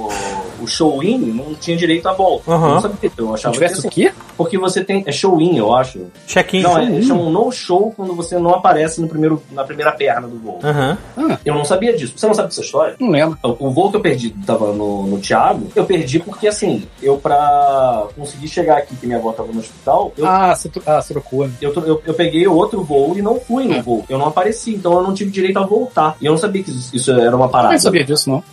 o 0.61 0.67
show-in, 0.67 1.17
não 1.17 1.53
tinha 1.55 1.75
direito 1.75 2.07
à 2.07 2.13
volta. 2.13 2.51
Aham. 2.51 2.67
Eu 2.67 2.73
não 2.75 2.81
sabia. 2.81 3.11
Eu 3.17 3.33
achava 3.33 3.53
que 3.53 3.59
tivesse 3.59 3.79
assim, 3.79 3.87
o 3.87 3.91
quê? 3.91 4.11
porque 4.37 4.57
você 4.57 4.83
tem. 4.83 5.03
É 5.05 5.11
show-in, 5.11 5.57
eu 5.57 5.73
acho. 5.75 6.07
Check-in. 6.27 6.61
Não, 6.61 6.77
é, 6.77 7.01
chama 7.01 7.21
um 7.21 7.29
no-show 7.29 7.93
quando 7.95 8.15
você 8.15 8.37
não 8.39 8.51
aparece 8.51 8.99
no 9.01 9.07
primeiro, 9.07 9.41
na 9.51 9.63
primeira 9.63 9.91
perna 9.91 10.27
do 10.27 10.37
voo. 10.37 10.59
Aham. 10.63 10.97
Eu 11.45 11.53
não 11.55 11.63
sabia 11.65 11.95
disso. 11.95 12.13
Você 12.15 12.25
não 12.27 12.33
sabe 12.33 12.49
dessa 12.49 12.61
história? 12.61 12.95
Não 12.99 13.09
lembro. 13.09 13.37
O 13.43 13.67
o 13.67 13.71
voo 13.71 13.89
que 13.91 13.97
eu 13.97 14.01
perdi, 14.01 14.31
tava 14.45 14.73
no, 14.73 15.03
no 15.07 15.19
Thiago, 15.19 15.67
eu 15.75 15.85
perdi 15.85 16.19
porque, 16.19 16.47
assim, 16.47 16.83
eu 17.01 17.17
pra 17.17 18.07
conseguir 18.17 18.47
chegar 18.47 18.77
aqui, 18.77 18.95
que 18.95 19.05
minha 19.05 19.17
avó 19.19 19.31
tava 19.31 19.51
no 19.51 19.59
hospital, 19.59 20.11
eu, 20.17 20.25
Ah, 20.25 20.55
você, 20.55 20.69
ah, 20.85 20.99
trocou, 21.07 21.47
né? 21.47 21.53
eu, 21.61 21.73
eu, 21.85 22.01
eu 22.05 22.13
peguei 22.13 22.47
outro 22.47 22.83
voo 22.83 23.15
e 23.17 23.21
não 23.21 23.39
fui 23.39 23.65
no 23.65 23.81
voo. 23.81 24.03
Eu 24.09 24.17
não 24.17 24.27
apareci, 24.27 24.73
então 24.73 24.93
eu 24.93 25.03
não 25.03 25.13
tive 25.13 25.31
direito 25.31 25.57
a 25.57 25.65
voltar. 25.65 26.15
E 26.19 26.25
eu 26.25 26.31
não 26.31 26.37
sabia 26.37 26.63
que 26.63 26.71
isso, 26.71 26.95
isso 26.95 27.11
era 27.11 27.35
uma 27.35 27.45
Eu 27.45 27.49
parada. 27.49 27.69
nem 27.69 27.79
sabia 27.79 28.03
disso, 28.03 28.29
não. 28.29 28.43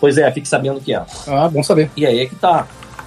Pois 0.00 0.18
é, 0.18 0.30
fique 0.30 0.48
sabendo 0.48 0.80
que 0.80 0.94
é. 0.94 1.02
Ah, 1.26 1.48
bom 1.48 1.62
saber. 1.62 1.90
E 1.96 2.06
aí 2.06 2.20
é 2.20 2.26
que 2.26 2.34
tá. 2.34 2.66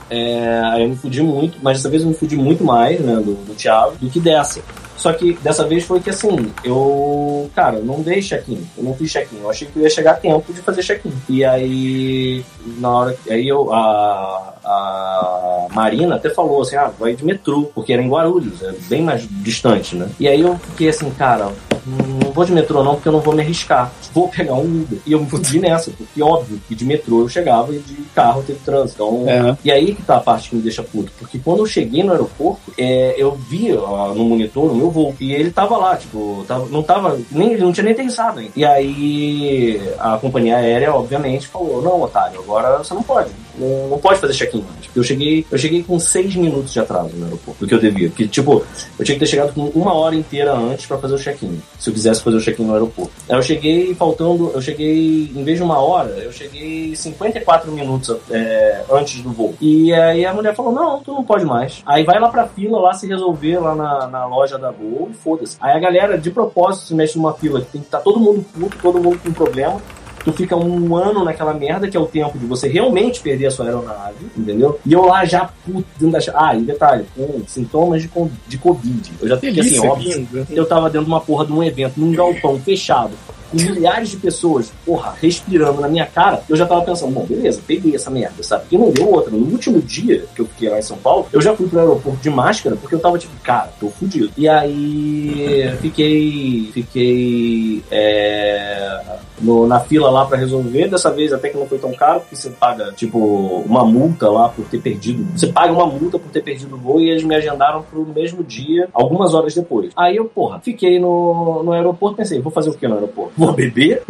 É, 0.09 0.61
aí 0.65 0.83
eu 0.83 0.89
me 0.89 0.95
fudi 0.97 1.21
muito, 1.21 1.57
mas 1.61 1.77
dessa 1.77 1.89
vez 1.89 2.03
eu 2.03 2.09
me 2.09 2.13
fudi 2.13 2.35
muito 2.35 2.65
mais, 2.65 2.99
né, 2.99 3.15
do, 3.15 3.33
do 3.45 3.55
Thiago, 3.55 3.95
do 3.95 4.09
que 4.09 4.19
dessa. 4.19 4.61
Só 4.97 5.11
que 5.13 5.33
dessa 5.41 5.65
vez 5.65 5.83
foi 5.83 5.99
que 5.99 6.11
assim, 6.11 6.51
eu. 6.63 7.49
Cara, 7.55 7.77
eu 7.77 7.85
não 7.85 8.01
dei 8.01 8.21
check-in. 8.21 8.63
Eu 8.77 8.83
não 8.83 8.93
fiz 8.93 9.11
check-in. 9.11 9.39
Eu 9.39 9.49
achei 9.49 9.67
que 9.67 9.75
eu 9.75 9.81
ia 9.81 9.89
chegar 9.89 10.11
a 10.11 10.15
tempo 10.15 10.53
de 10.53 10.61
fazer 10.61 10.83
check-in. 10.83 11.11
E 11.27 11.43
aí, 11.43 12.45
na 12.77 12.89
hora. 12.89 13.17
Aí 13.27 13.47
eu. 13.47 13.73
A, 13.73 14.53
a 14.63 15.67
Marina 15.71 16.15
até 16.15 16.29
falou 16.29 16.61
assim: 16.61 16.75
ah, 16.75 16.91
vai 16.99 17.15
de 17.15 17.25
metrô, 17.25 17.71
porque 17.73 17.93
era 17.93 18.01
em 18.01 18.09
Guarulhos, 18.09 18.61
é 18.61 18.73
bem 18.87 19.01
mais 19.01 19.27
distante, 19.27 19.95
né? 19.95 20.07
E 20.19 20.27
aí 20.27 20.41
eu 20.41 20.55
fiquei 20.59 20.89
assim, 20.89 21.09
cara, 21.09 21.51
não 21.85 22.31
vou 22.31 22.45
de 22.45 22.51
metrô 22.51 22.83
não, 22.83 22.95
porque 22.95 23.07
eu 23.07 23.13
não 23.13 23.19
vou 23.19 23.33
me 23.33 23.41
arriscar. 23.41 23.91
Vou 24.13 24.27
pegar 24.27 24.53
um 24.53 24.81
Uber. 24.81 24.99
E 25.05 25.11
eu 25.11 25.19
me 25.19 25.29
fudi 25.29 25.59
nessa, 25.59 25.91
porque 25.91 26.21
óbvio 26.21 26.59
que 26.67 26.75
de 26.75 26.85
metrô 26.85 27.21
eu 27.21 27.29
chegava 27.29 27.73
e 27.75 27.79
de 27.79 27.95
carro 28.15 28.43
teve 28.43 28.59
trânsito. 28.59 29.03
Então, 29.03 29.29
É. 29.29 29.57
e 29.63 29.71
aí 29.71 29.93
que 29.95 30.01
tá 30.03 30.17
a 30.17 30.19
parte 30.19 30.49
que 30.49 30.55
me 30.55 30.61
deixa 30.61 30.83
puto. 30.83 31.11
Porque 31.19 31.39
quando 31.39 31.59
eu 31.59 31.65
cheguei 31.65 32.03
no 32.03 32.11
aeroporto, 32.11 32.71
é, 32.77 33.15
eu 33.17 33.31
vi 33.35 33.73
ó, 33.75 34.13
no 34.13 34.23
monitor 34.25 34.71
o 34.71 34.75
meu 34.75 34.89
voo. 34.91 35.15
E 35.19 35.33
ele 35.33 35.51
tava 35.51 35.77
lá, 35.77 35.95
tipo, 35.97 36.43
tava, 36.47 36.67
não 36.69 36.83
tava. 36.83 37.19
Nem, 37.31 37.53
ele 37.53 37.63
não 37.63 37.71
tinha 37.71 37.83
nem 37.85 37.95
pensado 37.95 38.39
ainda. 38.39 38.51
E 38.55 38.63
aí 38.65 39.81
a 39.99 40.17
companhia 40.17 40.57
aérea, 40.57 40.93
obviamente, 40.93 41.47
falou: 41.47 41.81
não, 41.81 42.01
otário, 42.01 42.39
agora 42.39 42.77
você 42.77 42.93
não 42.93 43.03
pode. 43.03 43.29
Não, 43.57 43.89
não 43.89 43.97
pode 43.97 44.19
fazer 44.19 44.33
check-in 44.33 44.61
mais. 44.61 44.89
Eu 44.95 45.03
cheguei, 45.03 45.45
eu 45.51 45.57
cheguei 45.57 45.83
com 45.83 45.99
seis 45.99 46.35
minutos 46.35 46.73
de 46.73 46.79
atraso 46.79 47.15
no 47.15 47.25
aeroporto, 47.25 47.59
do 47.61 47.67
que 47.67 47.73
eu 47.73 47.79
devia. 47.79 48.09
Porque, 48.09 48.27
tipo, 48.27 48.63
eu 48.97 49.05
tinha 49.05 49.15
que 49.15 49.19
ter 49.19 49.27
chegado 49.27 49.53
com 49.53 49.65
uma 49.69 49.93
hora 49.93 50.15
inteira 50.15 50.53
antes 50.53 50.85
pra 50.85 50.97
fazer 50.97 51.15
o 51.15 51.19
check-in. 51.19 51.61
Se 51.79 51.89
eu 51.89 51.93
quisesse 51.93 52.21
fazer 52.21 52.37
o 52.37 52.41
check-in 52.41 52.63
no 52.63 52.73
aeroporto. 52.73 53.11
Aí 53.29 53.35
eu 53.35 53.41
cheguei 53.41 53.93
faltando, 53.95 54.51
eu 54.53 54.61
cheguei, 54.61 55.31
em 55.35 55.43
vez 55.43 55.57
de 55.57 55.63
uma 55.63 55.79
hora, 55.79 56.09
eu 56.09 56.31
cheguei 56.31 56.95
54 56.95 57.71
minutos 57.71 58.15
é, 58.29 58.83
antes 58.91 59.21
do 59.21 59.31
voo. 59.31 59.55
E 59.59 59.93
aí 59.93 60.25
a 60.25 60.33
mulher 60.33 60.55
falou: 60.55 60.71
não, 60.71 60.99
tu 60.99 61.13
não 61.13 61.23
pode 61.23 61.45
mais. 61.45 61.81
Aí 61.85 62.03
vai 62.03 62.19
lá 62.19 62.29
pra 62.29 62.47
fila 62.47 62.79
lá 62.79 62.93
se 62.93 63.07
resolver 63.07 63.59
lá 63.59 63.75
na, 63.75 64.07
na 64.07 64.25
loja 64.25 64.57
da 64.57 64.71
Gol 64.71 65.09
e 65.11 65.13
foda-se. 65.13 65.57
Aí 65.59 65.75
a 65.75 65.79
galera, 65.79 66.17
de 66.17 66.31
propósito, 66.31 66.87
se 66.87 66.95
mexe 66.95 67.17
numa 67.17 67.33
fila 67.33 67.61
que 67.61 67.71
tem 67.71 67.81
que 67.81 67.87
estar 67.87 67.99
todo 67.99 68.19
mundo 68.19 68.45
puto, 68.53 68.77
todo 68.81 68.99
mundo 68.99 69.19
com 69.19 69.31
problema. 69.31 69.81
Tu 70.23 70.31
fica 70.33 70.55
um 70.55 70.95
ano 70.95 71.23
naquela 71.23 71.53
merda, 71.53 71.87
que 71.87 71.97
é 71.97 71.99
o 71.99 72.05
tempo 72.05 72.37
de 72.37 72.45
você 72.45 72.67
realmente 72.67 73.21
perder 73.21 73.47
a 73.47 73.51
sua 73.51 73.65
aeronave, 73.65 74.17
entendeu? 74.37 74.79
E 74.85 74.93
eu 74.93 75.05
lá 75.05 75.25
já 75.25 75.49
puto 75.65 75.85
dentro 75.99 76.31
da. 76.31 76.39
Ah, 76.39 76.55
e 76.55 76.61
detalhe, 76.61 77.05
com 77.15 77.41
sintomas 77.47 78.03
de, 78.03 78.09
de 78.47 78.57
Covid. 78.57 79.11
Eu 79.19 79.27
já 79.27 79.37
fiquei 79.37 79.61
assim, 79.61 79.87
óbvio. 79.87 80.27
Eu 80.49 80.65
tava 80.65 80.89
dentro 80.89 81.05
de 81.05 81.11
uma 81.11 81.21
porra 81.21 81.45
de 81.45 81.51
um 81.51 81.63
evento, 81.63 81.99
num 81.99 82.13
galpão 82.13 82.59
fechado, 82.59 83.11
com 83.51 83.57
milhares 83.57 84.09
de 84.09 84.17
pessoas, 84.17 84.71
porra, 84.85 85.13
respirando 85.21 85.81
na 85.81 85.87
minha 85.87 86.05
cara, 86.05 86.41
eu 86.49 86.55
já 86.55 86.65
tava 86.65 86.81
pensando, 86.83 87.11
bom, 87.13 87.25
beleza, 87.25 87.61
peguei 87.67 87.95
essa 87.95 88.09
merda, 88.09 88.41
sabe? 88.43 88.63
E 88.71 88.77
não 88.77 88.89
deu 88.91 89.09
outra. 89.11 89.31
No 89.31 89.45
último 89.51 89.79
dia 89.81 90.25
que 90.35 90.41
eu 90.41 90.45
fiquei 90.45 90.69
lá 90.69 90.79
em 90.79 90.81
São 90.83 90.97
Paulo, 90.97 91.27
eu 91.33 91.41
já 91.41 91.55
fui 91.55 91.67
pro 91.67 91.79
aeroporto 91.79 92.19
de 92.21 92.29
máscara, 92.29 92.75
porque 92.75 92.95
eu 92.95 92.99
tava 92.99 93.17
tipo, 93.17 93.33
cara, 93.43 93.69
tô 93.79 93.89
fudido. 93.89 94.31
E 94.37 94.47
aí 94.47 95.71
fiquei. 95.81 96.69
Fiquei. 96.73 97.83
É, 97.91 99.01
no- 99.41 99.65
na 99.67 99.79
fila 99.79 100.09
lá 100.09 100.25
pra 100.25 100.37
resolver. 100.37 100.87
Dessa 100.87 101.11
vez 101.11 101.33
até 101.33 101.49
que 101.49 101.57
não 101.57 101.65
foi 101.65 101.77
tão 101.79 101.91
caro, 101.93 102.21
porque 102.21 102.35
você 102.35 102.49
paga, 102.49 102.91
tipo, 102.93 103.17
uma 103.65 103.83
multa 103.85 104.29
lá 104.29 104.49
por 104.49 104.65
ter 104.65 104.79
perdido. 104.79 105.25
Você 105.35 105.47
paga 105.47 105.73
uma 105.73 105.85
multa 105.87 106.17
por 106.19 106.29
ter 106.31 106.41
perdido 106.43 106.75
o 106.75 106.77
voo 106.77 107.01
e 107.01 107.09
eles 107.09 107.23
me 107.23 107.35
agendaram 107.35 107.81
pro 107.83 108.05
mesmo 108.05 108.43
dia, 108.43 108.87
algumas 108.93 109.33
horas 109.33 109.53
depois. 109.55 109.91
Aí 109.95 110.15
eu, 110.17 110.25
porra, 110.25 110.59
fiquei 110.59 110.99
no, 110.99 111.63
no 111.63 111.71
aeroporto, 111.71 112.17
pensei, 112.17 112.39
vou 112.39 112.51
fazer 112.51 112.69
o 112.69 112.73
que 112.73 112.87
no 112.87 112.95
aeroporto? 112.95 113.33
Vou 113.45 113.53
beber? 113.53 114.03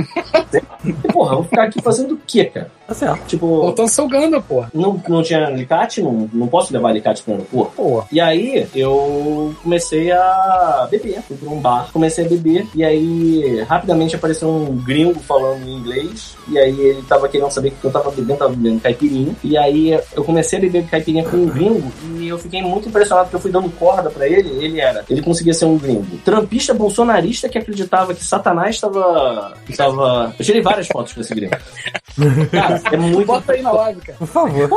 e, 0.83 0.93
porra, 1.11 1.35
vou 1.35 1.43
ficar 1.45 1.63
aqui 1.63 1.81
fazendo 1.81 2.15
o 2.15 2.19
quê, 2.25 2.45
cara? 2.45 2.71
Tá 2.87 2.93
certo. 2.93 3.25
Tipo, 3.27 3.47
Voltando 3.47 3.87
seu 3.87 4.07
Ganda, 4.07 4.41
porra. 4.41 4.69
não, 4.73 5.01
não 5.07 5.23
tinha 5.23 5.47
alicate, 5.47 6.01
não, 6.01 6.29
não 6.33 6.47
posso 6.47 6.73
levar 6.73 6.89
alicate 6.89 7.23
pro 7.23 7.33
aeroporto. 7.33 7.71
Porra. 7.71 8.05
E 8.11 8.19
aí 8.19 8.67
eu 8.75 9.55
comecei 9.63 10.11
a 10.11 10.87
beber, 10.91 11.21
fui 11.21 11.37
pra 11.37 11.49
um 11.49 11.59
bar, 11.61 11.89
comecei 11.93 12.25
a 12.25 12.27
beber, 12.27 12.67
e 12.75 12.83
aí 12.83 13.61
rapidamente 13.61 14.15
apareceu 14.17 14.49
um 14.49 14.75
gringo 14.75 15.19
falando 15.21 15.65
em 15.65 15.77
inglês, 15.77 16.35
e 16.49 16.59
aí 16.59 16.77
ele 16.77 17.01
tava 17.03 17.29
querendo 17.29 17.49
saber 17.51 17.69
o 17.69 17.71
que 17.71 17.85
eu 17.85 17.91
tava 17.91 18.11
bebendo, 18.11 18.39
tava 18.39 18.53
bebendo 18.53 18.81
caipirinha, 18.81 19.33
e 19.41 19.57
aí 19.57 19.97
eu 20.13 20.23
comecei 20.25 20.59
a 20.59 20.61
beber 20.61 20.85
caipirinha 20.87 21.23
com 21.23 21.37
um 21.37 21.47
gringo, 21.47 21.91
e 22.17 22.27
eu 22.27 22.37
fiquei 22.37 22.61
muito 22.61 22.89
impressionado 22.89 23.27
porque 23.27 23.37
eu 23.37 23.41
fui 23.41 23.51
dando 23.51 23.69
corda 23.77 24.09
pra 24.09 24.27
ele, 24.27 24.49
ele 24.61 24.81
era, 24.81 25.05
ele 25.09 25.21
conseguia 25.21 25.53
ser 25.53 25.63
um 25.65 25.77
gringo. 25.77 26.17
Trampista 26.25 26.73
bolsonarista 26.73 27.47
que 27.47 27.57
acreditava 27.57 28.13
que 28.13 28.25
Satanás 28.25 28.75
estava. 28.75 29.20
Estava... 29.69 30.33
Eu 30.37 30.45
tirei 30.45 30.61
várias 30.61 30.87
fotos 30.87 31.13
com 31.13 31.21
esse 31.21 31.33
gringo. 31.33 31.55
Cara, 32.51 32.81
é 32.91 32.97
muito. 32.97 33.25
Bota 33.25 33.53
aí 33.53 33.61
na 33.61 33.71
live, 33.71 34.01
cara. 34.01 34.17
Por 34.17 34.27
favor. 34.27 34.69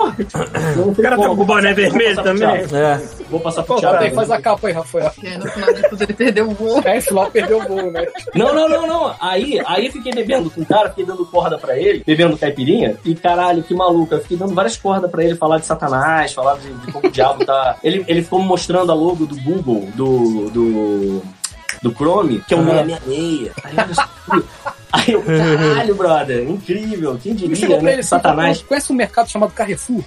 O 0.86 1.02
cara 1.02 1.16
tá 1.16 1.26
com 1.26 1.32
o 1.32 1.44
boné 1.44 1.72
vermelho 1.74 2.22
também. 2.22 2.48
É. 2.48 3.00
Vou 3.28 3.40
passar 3.40 3.62
pro 3.62 3.76
Thiago. 3.76 3.96
aí, 3.96 4.10
faz 4.12 4.30
a 4.30 4.40
capa 4.40 4.68
aí, 4.68 4.72
Rafael. 4.72 5.10
Porque 5.10 5.36
no 5.36 5.46
final 5.48 5.72
de 5.72 5.88
tudo 5.88 6.02
ele 6.02 6.12
perdeu 6.12 6.48
o 6.48 6.54
voo. 6.54 6.80
É, 6.84 6.96
esse 6.96 7.12
lá 7.12 7.28
perdeu 7.30 7.58
o 7.58 7.68
voo, 7.68 7.90
né? 7.90 8.06
Não, 8.34 8.54
não, 8.54 8.68
não, 8.68 8.86
não. 8.86 9.14
Aí, 9.20 9.60
aí 9.66 9.86
eu 9.86 9.92
fiquei 9.92 10.12
bebendo 10.12 10.50
com 10.50 10.60
o 10.60 10.66
cara, 10.66 10.90
fiquei 10.90 11.04
dando 11.04 11.26
corda 11.26 11.58
pra 11.58 11.76
ele, 11.76 12.02
bebendo 12.06 12.38
caipirinha, 12.38 12.96
e 13.04 13.14
caralho, 13.14 13.62
que 13.62 13.74
maluco. 13.74 14.14
Eu 14.14 14.20
fiquei 14.20 14.36
dando 14.36 14.54
várias 14.54 14.76
cordas 14.76 15.10
pra 15.10 15.24
ele 15.24 15.34
falar 15.34 15.58
de 15.58 15.66
Satanás, 15.66 16.32
falar 16.32 16.58
de, 16.58 16.72
de 16.72 16.92
como 16.92 17.08
o 17.08 17.10
diabo 17.10 17.44
tá. 17.44 17.76
Ele, 17.82 18.04
ele 18.06 18.22
ficou 18.22 18.40
me 18.40 18.46
mostrando 18.46 18.92
a 18.92 18.94
logo 18.94 19.26
do 19.26 19.40
Google, 19.40 19.88
do. 19.94 20.50
do. 20.50 21.22
Do 21.82 21.92
Chrome, 21.92 22.40
que 22.46 22.54
é 22.54 22.56
um 22.56 22.60
Aham. 22.60 22.86
666. 22.86 23.52
Aí 23.64 23.74
eu, 23.76 24.44
aí 24.94 25.12
eu, 25.12 25.22
caralho, 25.22 25.94
brother, 25.94 26.42
incrível. 26.48 27.18
Quem 27.22 27.34
diria, 27.34 27.56
chegou 27.56 27.76
pra 27.76 27.84
né? 27.86 27.92
ele 27.92 28.00
assim, 28.00 28.08
Satanás. 28.08 28.62
"Pô, 28.62 28.68
Conhece 28.68 28.92
um 28.92 28.96
mercado 28.96 29.30
chamado 29.30 29.52
Carrefour? 29.52 30.02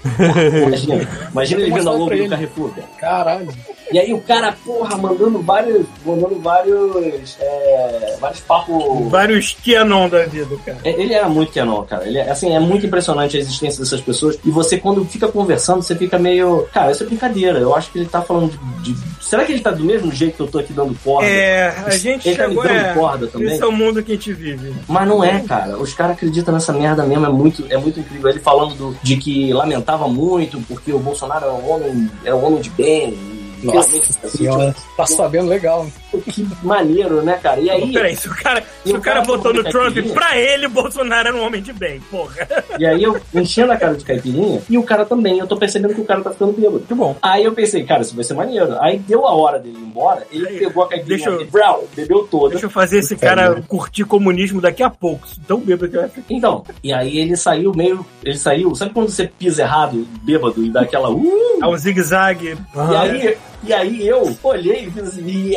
Imagina, 0.65 1.07
imagina 1.31 1.61
ele 1.61 1.71
vendo 1.71 1.89
a 1.89 1.91
logo 1.93 2.09
do. 2.15 2.29
Carrefour, 2.29 2.71
cara. 2.73 2.87
Caralho. 2.99 3.47
E 3.89 3.97
aí 3.97 4.13
o 4.13 4.19
cara, 4.19 4.53
porra, 4.65 4.97
mandando 4.97 5.39
vários. 5.41 5.85
Mandando 6.05 6.39
vários. 6.41 7.37
É, 7.39 8.17
vários 8.19 8.41
papos. 8.41 9.09
Vários 9.09 9.53
Kenon 9.63 10.09
da 10.09 10.25
vida, 10.25 10.55
cara. 10.65 10.77
É, 10.83 10.89
Ele 11.01 11.13
era 11.13 11.29
muito 11.29 11.53
Canon, 11.53 11.83
cara. 11.83 12.05
Ele, 12.05 12.17
é- 12.17 12.29
assim, 12.29 12.53
é 12.53 12.59
muito 12.59 12.85
impressionante 12.85 13.37
a 13.37 13.39
existência 13.39 13.79
dessas 13.81 14.01
pessoas. 14.01 14.37
E 14.43 14.51
você, 14.51 14.77
quando 14.77 15.05
fica 15.05 15.27
conversando, 15.29 15.81
você 15.81 15.95
fica 15.95 16.19
meio. 16.19 16.67
Cara, 16.73 16.91
isso 16.91 17.03
é 17.03 17.05
brincadeira. 17.05 17.59
Eu 17.59 17.73
acho 17.75 17.89
que 17.91 17.99
ele 17.99 18.07
tá 18.07 18.21
falando 18.21 18.51
de. 18.81 18.93
de- 18.93 19.17
Será 19.21 19.43
que 19.45 19.51
ele 19.53 19.61
tá 19.61 19.71
do 19.71 19.83
mesmo 19.83 20.11
jeito 20.11 20.35
que 20.35 20.41
eu 20.41 20.47
tô 20.47 20.59
aqui 20.59 20.73
dando 20.73 20.97
corda? 21.03 21.27
É, 21.29 21.67
a 21.85 21.89
gente 21.91 22.27
Ele 22.27 22.37
tá 22.37 22.43
me 22.47 22.55
chegou 22.55 22.63
dando 22.67 22.75
é, 22.77 22.93
corda 22.93 23.27
também. 23.27 23.53
Esse 23.53 23.61
é 23.63 23.65
o 23.65 23.71
mundo 23.71 24.01
que 24.03 24.11
a 24.11 24.15
gente 24.15 24.33
vive. 24.33 24.73
Mas 24.87 25.07
não 25.07 25.23
é, 25.23 25.39
cara. 25.41 25.77
Os 25.77 25.93
caras 25.93 26.15
acreditam 26.17 26.53
nessa 26.53 26.73
merda 26.73 27.03
mesmo. 27.05 27.25
É 27.25 27.29
muito, 27.29 27.65
é 27.69 27.77
muito 27.77 27.99
incrível. 27.99 28.29
Ele 28.29 28.39
falando 28.39 28.75
do- 28.75 28.97
de 29.01 29.17
que 29.17 29.53
lamentava 29.53 30.07
muito 30.07 30.59
porque 30.67 30.91
o 30.91 30.99
Bolsonaro 30.99 31.45
era 31.45 31.53
um 31.53 31.69
homem, 31.71 32.09
era 32.23 32.35
um 32.35 32.45
homem 32.45 32.61
de 32.61 32.69
bem. 32.71 33.36
Nossa 33.63 33.99
senhora. 34.29 34.75
Tá 34.95 35.05
sabendo 35.05 35.47
legal. 35.47 35.87
que 36.31 36.47
maneiro, 36.63 37.21
né, 37.21 37.39
cara? 37.41 37.59
E 37.59 37.69
aí. 37.69 37.91
Peraí, 37.93 38.15
se 38.15 38.27
o 38.27 38.35
cara, 38.35 38.63
se 38.85 38.93
o 38.93 38.97
o 38.97 39.01
cara 39.01 39.21
cara 39.21 39.25
votou 39.27 39.53
no 39.53 39.63
Trump, 39.63 39.93
caipirinha? 39.93 40.13
pra 40.13 40.37
ele, 40.37 40.67
Bolsonaro 40.67 41.27
era 41.29 41.37
um 41.37 41.43
homem 41.45 41.61
de 41.61 41.73
bem, 41.73 41.99
porra. 42.11 42.47
E 42.79 42.85
aí 42.85 43.03
eu 43.03 43.19
enchendo 43.33 43.71
a 43.71 43.77
cara 43.77 43.95
de 43.95 44.03
caipirinha 44.05 44.61
e 44.69 44.77
o 44.77 44.83
cara 44.83 45.05
também. 45.05 45.39
Eu 45.39 45.47
tô 45.47 45.57
percebendo 45.57 45.93
que 45.93 46.01
o 46.01 46.05
cara 46.05 46.21
tá 46.21 46.31
ficando 46.31 46.53
bêbado. 46.53 46.79
Que 46.87 46.93
bom. 46.93 47.15
Aí 47.21 47.43
eu 47.43 47.53
pensei, 47.53 47.83
cara, 47.83 48.01
isso 48.01 48.15
vai 48.15 48.23
ser 48.23 48.33
maneiro. 48.33 48.75
Aí 48.81 48.99
deu 48.99 49.25
a 49.27 49.33
hora 49.33 49.59
dele 49.59 49.77
ir 49.77 49.81
embora, 49.83 50.25
ele 50.31 50.47
Aí, 50.47 50.59
pegou 50.59 50.83
a 50.83 50.89
caipirinha 50.89 51.17
deixa 51.17 51.29
eu- 51.29 51.47
brau, 51.51 51.85
bebeu 51.95 52.27
toda. 52.29 52.51
Deixa 52.51 52.65
eu 52.65 52.69
fazer 52.69 52.99
esse 52.99 53.15
cara 53.15 53.61
curtir 53.67 54.03
comunismo 54.05 54.61
daqui 54.61 54.83
a 54.83 54.89
pouco. 54.89 55.27
Tão 55.47 55.59
bêbado 55.59 55.89
que 55.91 55.97
vai 55.97 56.09
ficar. 56.09 56.33
Então, 56.33 56.63
e 56.83 56.93
aí 56.93 57.17
ele 57.17 57.35
saiu 57.35 57.71
meio. 57.75 58.05
Ele 58.23 58.37
saiu. 58.37 58.73
Sabe 58.75 58.93
quando 58.93 59.09
você 59.09 59.27
pisa 59.27 59.61
errado, 59.63 60.07
bêbado, 60.23 60.63
e 60.63 60.69
dá 60.69 60.81
aquela. 60.81 61.09
Uh! 61.09 61.59
É 61.61 61.67
um 61.67 61.77
zigue-zague. 61.77 62.57
E 62.91 62.95
aí, 62.95 63.37
e 63.67 63.73
aí 63.73 64.07
eu 64.07 64.37
olhei 64.43 64.85
e 64.85 64.91
fiz 64.91 65.07
assim. 65.09 65.51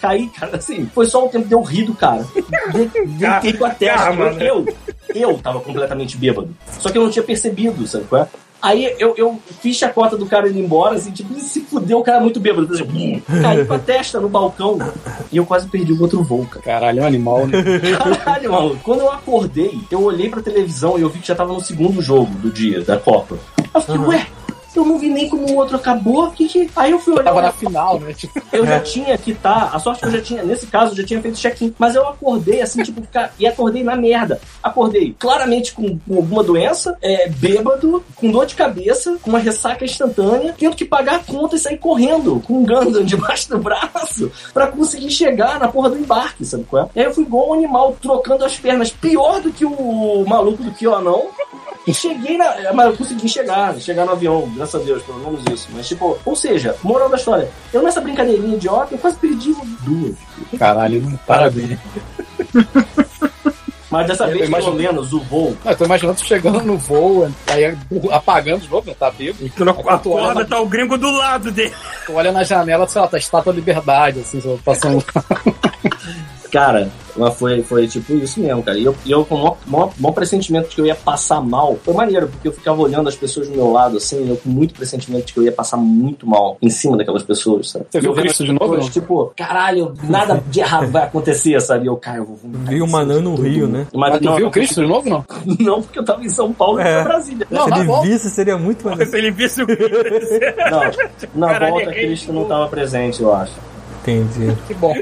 Caí, 0.00 0.28
cara, 0.34 0.56
assim. 0.56 0.86
Foi 0.94 1.06
só 1.06 1.26
o 1.26 1.28
tempo 1.28 1.46
de 1.46 1.54
eu 1.54 1.62
rir 1.62 1.84
do 1.84 1.94
cara. 1.94 2.26
Deitei 3.18 3.52
com 3.52 3.66
a 3.66 3.70
testa. 3.70 4.10
Eu, 4.40 4.64
eu, 4.64 4.74
eu 5.14 5.38
tava 5.38 5.60
completamente 5.60 6.16
bêbado. 6.16 6.54
Só 6.80 6.88
que 6.88 6.96
eu 6.96 7.02
não 7.02 7.10
tinha 7.10 7.22
percebido, 7.22 7.86
sabe 7.86 8.04
qual 8.06 8.22
é? 8.22 8.28
Aí 8.62 8.94
eu, 8.98 9.14
eu 9.18 9.38
fiz 9.60 9.82
a 9.82 9.90
cota 9.90 10.16
do 10.16 10.24
cara 10.24 10.48
indo 10.48 10.58
embora, 10.58 10.94
assim, 10.94 11.10
tipo, 11.10 11.38
se 11.38 11.60
fudeu, 11.60 11.98
o 11.98 12.02
cara 12.02 12.18
muito 12.18 12.40
bêbado. 12.40 12.72
Assim, 12.72 13.22
caí 13.42 13.62
com 13.66 13.74
a 13.74 13.78
testa 13.78 14.18
no 14.18 14.28
balcão 14.30 14.78
e 15.30 15.36
eu 15.36 15.44
quase 15.44 15.68
perdi 15.68 15.92
o 15.92 16.00
outro 16.00 16.22
voo, 16.22 16.46
cara. 16.46 16.64
Caralho, 16.64 17.00
é 17.00 17.02
um 17.02 17.06
animal, 17.06 17.46
né? 17.46 17.62
Caralho, 18.24 18.50
mano. 18.50 18.80
Quando 18.82 19.00
eu 19.00 19.12
acordei, 19.12 19.78
eu 19.90 20.02
olhei 20.02 20.30
pra 20.30 20.40
televisão 20.40 20.98
e 20.98 21.02
eu 21.02 21.10
vi 21.10 21.18
que 21.18 21.28
já 21.28 21.34
tava 21.34 21.52
no 21.52 21.60
segundo 21.60 22.00
jogo 22.00 22.32
do 22.36 22.50
dia, 22.50 22.80
da 22.80 22.96
Copa. 22.96 23.36
Eu 23.74 23.80
fiquei, 23.82 23.98
ué, 23.98 24.26
eu 24.78 24.84
não 24.84 24.98
vi 24.98 25.08
nem 25.08 25.28
como 25.28 25.48
o 25.50 25.56
outro 25.56 25.76
acabou. 25.76 26.30
Que 26.30 26.48
que... 26.48 26.70
Aí 26.76 26.90
eu 26.90 26.98
fui 26.98 27.14
olhar. 27.14 27.24
Tava 27.24 27.42
na 27.42 27.52
final, 27.52 28.00
né? 28.00 28.12
Tipo, 28.12 28.40
eu 28.52 28.66
já 28.66 28.80
tinha 28.80 29.16
que 29.16 29.34
tá. 29.34 29.70
A 29.72 29.78
sorte 29.78 30.00
que 30.00 30.06
eu 30.06 30.12
já 30.12 30.22
tinha, 30.22 30.42
nesse 30.42 30.66
caso, 30.66 30.92
eu 30.92 30.96
já 30.96 31.04
tinha 31.04 31.20
feito 31.20 31.38
check-in. 31.38 31.74
Mas 31.78 31.94
eu 31.94 32.06
acordei 32.08 32.60
assim, 32.60 32.82
tipo, 32.82 33.00
ficar. 33.00 33.32
E 33.38 33.46
acordei 33.46 33.82
na 33.82 33.96
merda. 33.96 34.40
Acordei 34.62 35.14
claramente 35.18 35.72
com, 35.72 35.98
com 35.98 36.16
alguma 36.16 36.42
doença, 36.42 36.96
é, 37.02 37.28
bêbado, 37.28 38.04
com 38.14 38.30
dor 38.30 38.46
de 38.46 38.54
cabeça, 38.54 39.16
com 39.22 39.30
uma 39.30 39.38
ressaca 39.38 39.84
instantânea, 39.84 40.54
tendo 40.58 40.76
que 40.76 40.84
pagar 40.84 41.16
a 41.16 41.18
conta 41.18 41.56
e 41.56 41.58
sair 41.58 41.78
correndo 41.78 42.40
com 42.40 42.58
um 42.58 42.64
Gundam 42.64 43.04
debaixo 43.04 43.48
do 43.50 43.58
braço 43.58 44.30
pra 44.52 44.66
conseguir 44.66 45.10
chegar 45.10 45.58
na 45.58 45.68
porra 45.68 45.90
do 45.90 45.98
embarque, 45.98 46.44
sabe 46.44 46.64
qual 46.64 46.84
é? 46.84 46.88
E 46.94 47.00
aí 47.00 47.06
eu 47.06 47.14
fui 47.14 47.24
igual 47.24 47.50
um 47.50 47.54
animal, 47.54 47.96
trocando 48.00 48.44
as 48.44 48.56
pernas, 48.58 48.90
pior 48.90 49.40
do 49.40 49.52
que 49.52 49.64
o 49.64 50.24
maluco 50.26 50.62
do 50.62 50.70
que 50.72 50.86
o 50.86 50.94
anão. 50.94 51.28
E 51.86 51.92
cheguei 51.92 52.38
na. 52.38 52.72
Mas 52.72 52.86
eu 52.86 52.96
consegui 52.96 53.28
chegar, 53.28 53.74
chegar 53.78 54.06
no 54.06 54.12
avião, 54.12 54.50
graças 54.56 54.80
a 54.80 54.84
Deus, 54.84 55.02
pelo 55.02 55.18
menos 55.18 55.42
isso. 55.52 55.68
Mas, 55.72 55.86
tipo, 55.86 56.18
ou 56.24 56.34
seja, 56.34 56.74
moral 56.82 57.08
da 57.10 57.16
história, 57.16 57.48
eu 57.72 57.82
nessa 57.82 58.00
brincadeirinha 58.00 58.56
idiota, 58.56 58.94
eu 58.94 58.98
quase 58.98 59.16
perdi 59.18 59.54
duas. 59.82 60.14
caralho, 60.58 61.20
parabéns. 61.26 61.78
Mas 63.90 64.08
dessa 64.08 64.24
Eu 64.24 64.32
vez, 64.38 64.48
imagino- 64.48 64.72
pelo 64.72 64.82
menos, 64.82 65.12
o 65.12 65.20
voo. 65.20 65.56
Não, 65.64 65.70
eu 65.70 65.76
tô 65.78 65.84
imaginando 65.84 66.18
tu 66.18 66.24
chegando 66.24 66.60
no 66.62 66.76
voo, 66.76 67.30
aí 67.46 67.76
apagando 68.10 68.62
de 68.62 68.68
novo, 68.68 68.88
né? 68.88 68.96
Tá. 68.98 69.12
Tu 69.12 69.64
não 69.64 69.72
Aí 69.72 69.82
quando 69.84 70.00
tu 70.02 70.10
olha, 70.10 70.22
acorda, 70.24 70.40
na, 70.40 70.46
tá 70.46 70.60
o 70.60 70.66
gringo 70.66 70.98
do 70.98 71.08
lado 71.12 71.52
dele. 71.52 71.72
tu 72.04 72.14
olha 72.14 72.32
na 72.32 72.42
janela, 72.42 72.88
sei 72.88 73.00
lá, 73.00 73.06
tá 73.06 73.16
a 73.16 73.20
estátua 73.20 73.52
da 73.52 73.56
liberdade, 73.56 74.18
assim, 74.20 74.40
só 74.40 74.56
passando. 74.64 75.04
Cara, 76.54 76.88
mas 77.16 77.34
foi, 77.36 77.62
foi 77.64 77.88
tipo 77.88 78.14
isso 78.14 78.38
mesmo, 78.38 78.62
cara. 78.62 78.78
E 78.78 78.84
eu, 78.84 78.94
e 79.04 79.10
eu 79.10 79.24
com 79.24 79.34
o 79.34 79.38
maior, 79.38 79.56
maior, 79.66 79.92
maior 79.98 80.14
pressentimento 80.14 80.68
de 80.68 80.76
que 80.76 80.80
eu 80.80 80.86
ia 80.86 80.94
passar 80.94 81.40
mal. 81.40 81.76
Foi 81.82 81.92
maneiro, 81.92 82.28
porque 82.28 82.46
eu 82.46 82.52
ficava 82.52 82.80
olhando 82.80 83.08
as 83.08 83.16
pessoas 83.16 83.48
do 83.48 83.56
meu 83.56 83.72
lado, 83.72 83.96
assim, 83.96 84.28
eu 84.28 84.36
com 84.36 84.48
muito 84.50 84.72
pressentimento 84.72 85.26
de 85.26 85.32
que 85.32 85.40
eu 85.40 85.42
ia 85.42 85.50
passar 85.50 85.76
muito 85.78 86.24
mal 86.28 86.56
em 86.62 86.70
cima 86.70 86.96
daquelas 86.96 87.24
pessoas, 87.24 87.70
sabe? 87.70 87.86
Você 87.90 87.98
E 87.98 88.00
viu 88.02 88.12
Cristo 88.14 88.44
de 88.44 88.52
novo, 88.52 88.74
pessoas? 88.76 88.92
Tipo, 88.94 89.32
caralho, 89.36 89.94
nada 90.04 90.40
de 90.48 90.60
errado 90.60 90.92
vai 90.92 91.02
acontecer, 91.02 91.60
sabe? 91.60 91.86
E 91.86 91.88
eu, 91.88 91.96
cara, 91.96 92.18
eu 92.18 92.24
vou 92.24 92.36
vomitar 92.36 92.68
Vi 92.72 92.80
o 92.80 92.86
em 92.86 92.90
Manan 92.90 93.20
no 93.20 93.34
Rio, 93.34 93.66
mundo. 93.66 93.72
né? 93.78 93.86
Mas, 93.92 94.10
Mas 94.12 94.18
tu 94.20 94.24
não, 94.26 94.36
viu 94.36 94.50
Cristo 94.52 94.80
de 94.80 94.86
novo, 94.86 95.10
não? 95.10 95.24
Não, 95.58 95.82
porque 95.82 95.98
eu 95.98 96.04
tava 96.04 96.24
em 96.24 96.28
São 96.28 96.52
Paulo 96.52 96.78
e 96.78 96.82
É. 96.82 97.02
pra 97.02 97.14
Brasília. 97.14 97.46
Não, 97.50 97.64
Se 97.64 97.70
na 97.70 97.76
ele 97.78 97.86
volta. 97.86 98.06
visse, 98.08 98.30
seria 98.30 98.56
muito 98.56 98.84
maneiro. 98.88 99.10
Se 99.10 99.18
ele 99.18 99.32
visse 99.32 99.60
o 99.60 99.66
Não, 100.70 100.80
na 101.34 101.48
Caralho, 101.48 101.72
volta 101.74 101.90
é 101.90 101.94
Cristo 101.94 102.32
não 102.32 102.44
tava 102.44 102.68
presente, 102.68 103.20
eu 103.20 103.34
acho. 103.34 103.52
Entendi. 104.02 104.54
Que 104.68 104.74
bom. 104.74 104.94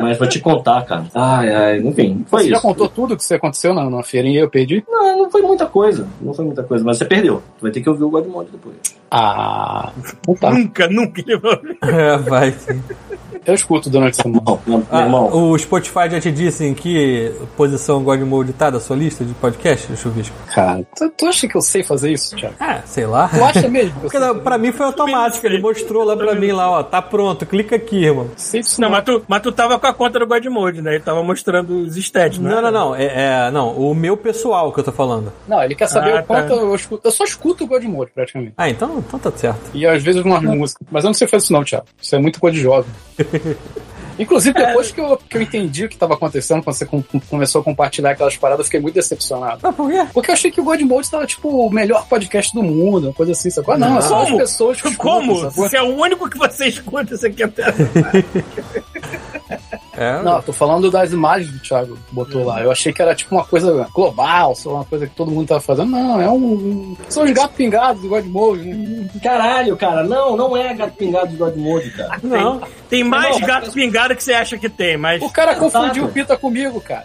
Mas 0.00 0.18
vou 0.18 0.28
te 0.28 0.40
contar, 0.40 0.82
cara. 0.84 1.04
Ai, 1.14 1.54
ai, 1.54 1.78
enfim, 1.80 2.24
foi 2.28 2.42
Você 2.42 2.46
isso. 2.48 2.54
já 2.56 2.60
contou 2.60 2.88
tudo 2.88 3.16
que 3.16 3.24
você 3.24 3.34
aconteceu 3.34 3.74
na, 3.74 3.88
na 3.90 4.02
feirinha 4.02 4.38
e 4.40 4.42
eu 4.42 4.50
perdi? 4.50 4.84
Não, 4.88 5.18
não 5.24 5.30
foi 5.30 5.42
muita 5.42 5.66
coisa. 5.66 6.06
Não 6.20 6.32
foi 6.32 6.44
muita 6.44 6.62
coisa, 6.62 6.84
mas 6.84 6.98
você 6.98 7.04
perdeu. 7.04 7.42
Tu 7.58 7.62
vai 7.62 7.70
ter 7.70 7.80
que 7.80 7.88
ouvir 7.90 8.04
o 8.04 8.10
Godmode 8.10 8.50
depois. 8.52 8.76
Ah, 9.10 9.90
tá. 10.40 10.50
Nunca, 10.50 10.86
nunca 10.88 11.20
ele 11.20 11.38
vai 11.38 11.52
ouvir. 11.54 11.78
É, 11.82 12.16
vai 12.18 12.52
sim. 12.52 12.82
Eu 13.46 13.54
escuto 13.54 13.88
durante 13.88 14.20
a 14.20 14.22
semana. 14.24 14.42
Não, 14.66 14.82
Ah, 14.90 15.02
irmão. 15.02 15.30
o 15.32 15.58
Spotify 15.58 16.10
já 16.10 16.20
te 16.20 16.30
disse 16.30 16.66
em 16.66 16.74
que 16.74 17.32
posição 17.56 18.02
God 18.04 18.20
Mode 18.20 18.52
tá 18.52 18.68
da 18.68 18.78
sua 18.78 18.94
lista 18.94 19.24
de 19.24 19.32
podcast, 19.32 19.96
Chuvisco? 19.96 20.36
Cara, 20.54 20.84
tu, 20.94 21.08
tu 21.16 21.24
acha 21.26 21.48
que 21.48 21.56
eu 21.56 21.62
sei 21.62 21.82
fazer 21.82 22.12
isso, 22.12 22.36
Thiago? 22.36 22.56
Ah, 22.60 22.82
sei 22.84 23.06
lá. 23.06 23.28
Tu 23.28 23.42
acha 23.42 23.68
mesmo 23.68 23.98
Porque 24.02 24.18
não, 24.18 24.38
pra 24.40 24.58
mim 24.58 24.70
foi 24.70 24.84
automático, 24.84 25.46
ele 25.46 25.62
mostrou 25.62 26.04
lá 26.04 26.14
pra 26.14 26.34
mim 26.34 26.52
lá, 26.52 26.70
ó, 26.70 26.82
tá 26.82 27.00
pronto, 27.00 27.46
clica 27.46 27.76
aqui, 27.76 28.04
irmão. 28.04 28.26
sei 28.36 28.60
Não, 28.78 28.88
não? 28.88 28.90
mas 28.90 29.04
tu, 29.04 29.22
mas 29.26 29.40
tu 29.40 29.50
tava 29.50 29.78
com 29.78 29.86
a 29.88 29.92
conta 29.94 30.18
do 30.18 30.26
Godmode, 30.26 30.80
né? 30.82 30.94
Ele 30.94 31.02
tava 31.04 31.22
mostrando 31.22 31.82
os 31.82 31.96
stats, 31.96 32.38
né? 32.38 32.50
Não, 32.50 32.62
não, 32.62 32.70
não, 32.70 32.94
é, 32.94 33.46
é- 33.46 33.50
não, 33.50 33.72
o 33.76 33.94
meu 33.94 34.16
pessoal 34.16 34.72
que 34.72 34.80
eu 34.80 34.84
tô 34.84 34.92
falando. 34.92 35.32
Não, 35.46 35.62
ele 35.62 35.74
quer 35.74 35.88
saber 35.88 36.16
Ah, 36.16 36.20
o 36.20 36.24
quanto 36.24 36.48
tá. 36.48 36.54
eu 36.54 36.74
escuto. 36.74 37.06
Eu 37.06 37.10
só 37.12 37.24
escuto 37.24 37.64
o 37.64 37.66
Godmode, 37.66 38.10
praticamente. 38.14 38.52
Ah, 38.56 38.68
então, 38.68 38.98
então 38.98 39.18
tá 39.18 39.30
certo. 39.36 39.70
E 39.74 39.86
às 39.86 40.02
vezes 40.02 40.22
umas 40.22 40.42
músicas. 40.42 40.86
Mas 40.90 41.04
eu 41.04 41.08
não 41.08 41.14
sei 41.14 41.26
fazer 41.26 41.44
isso 41.44 41.52
não, 41.52 41.64
Thiago. 41.64 41.86
Isso 42.00 42.14
é 42.14 42.18
muito 42.18 42.38
coisa 42.40 42.56
de 42.56 42.62
jovem. 42.62 42.90
Inclusive, 44.18 44.52
depois 44.58 44.90
que 44.90 45.00
eu, 45.00 45.16
que 45.16 45.36
eu 45.36 45.42
entendi 45.42 45.84
o 45.84 45.88
que 45.88 45.94
estava 45.94 46.14
acontecendo, 46.14 46.60
quando 46.60 46.74
você 46.74 46.84
com- 46.84 47.04
começou 47.30 47.60
a 47.60 47.64
compartilhar 47.64 48.10
aquelas 48.10 48.36
paradas, 48.36 48.60
eu 48.60 48.64
fiquei 48.64 48.80
muito 48.80 48.96
decepcionado. 48.96 49.60
Ah, 49.64 49.72
por 49.72 49.88
quê? 49.88 50.04
Porque 50.12 50.30
eu 50.30 50.34
achei 50.34 50.50
que 50.50 50.60
o 50.60 50.64
God 50.64 50.80
Mode 50.80 51.08
tava, 51.08 51.24
tipo, 51.24 51.48
o 51.48 51.70
melhor 51.70 52.04
podcast 52.08 52.52
do 52.52 52.60
mundo, 52.60 53.04
uma 53.06 53.12
coisa 53.12 53.30
assim, 53.30 53.48
sacou? 53.48 53.74
Ah, 53.74 53.78
Não, 53.78 53.96
é 53.96 54.00
só 54.00 54.22
as 54.22 54.24
Como? 54.26 54.38
pessoas 54.38 54.82
que 54.82 54.88
escutam, 54.88 55.20
Como? 55.20 55.68
Se 55.68 55.76
é 55.76 55.82
o 55.82 55.94
único 55.94 56.28
que 56.28 56.36
você 56.36 56.66
escuta, 56.68 57.16
você 57.16 57.30
quer 57.30 57.48
ter. 57.52 57.64
É, 59.98 60.22
Não, 60.22 60.40
tô 60.40 60.52
falando 60.52 60.90
das 60.90 61.12
imagens 61.12 61.50
que 61.50 61.56
o 61.56 61.60
Thiago 61.60 61.98
botou 62.12 62.44
lá. 62.44 62.60
Eu 62.62 62.70
achei 62.70 62.92
que 62.92 63.02
era 63.02 63.14
tipo 63.14 63.34
uma 63.34 63.44
coisa 63.44 63.86
global, 63.92 64.54
só 64.54 64.74
uma 64.74 64.84
coisa 64.84 65.06
que 65.06 65.14
todo 65.14 65.30
mundo 65.30 65.48
tava 65.48 65.60
fazendo. 65.60 65.90
Não, 65.90 66.20
é 66.20 66.28
um. 66.28 66.36
um- 66.36 66.96
São 67.08 67.24
os 67.24 67.30
gatos 67.32 67.56
pingados 67.56 68.00
do 68.02 68.08
God 68.08 68.24
Mode, 68.26 68.64
né? 68.64 69.08
Caralho, 69.22 69.76
cara. 69.76 70.04
Não, 70.04 70.36
não 70.36 70.56
é 70.56 70.72
gato 70.74 70.92
pingado 70.92 71.28
de 71.28 71.36
Godmode, 71.36 71.90
cara. 71.90 72.18
não. 72.22 72.60
Tem 72.88 73.04
mais 73.04 73.34
Irmão, 73.36 73.48
gato 73.48 73.70
pingado 73.72 74.16
que 74.16 74.24
você 74.24 74.32
acha 74.32 74.56
que 74.56 74.68
tem, 74.68 74.96
mas. 74.96 75.20
O 75.22 75.28
cara 75.30 75.52
Exato. 75.52 75.70
confundiu 75.70 76.04
o 76.06 76.08
Pita 76.08 76.36
comigo, 76.38 76.80
cara. 76.80 77.04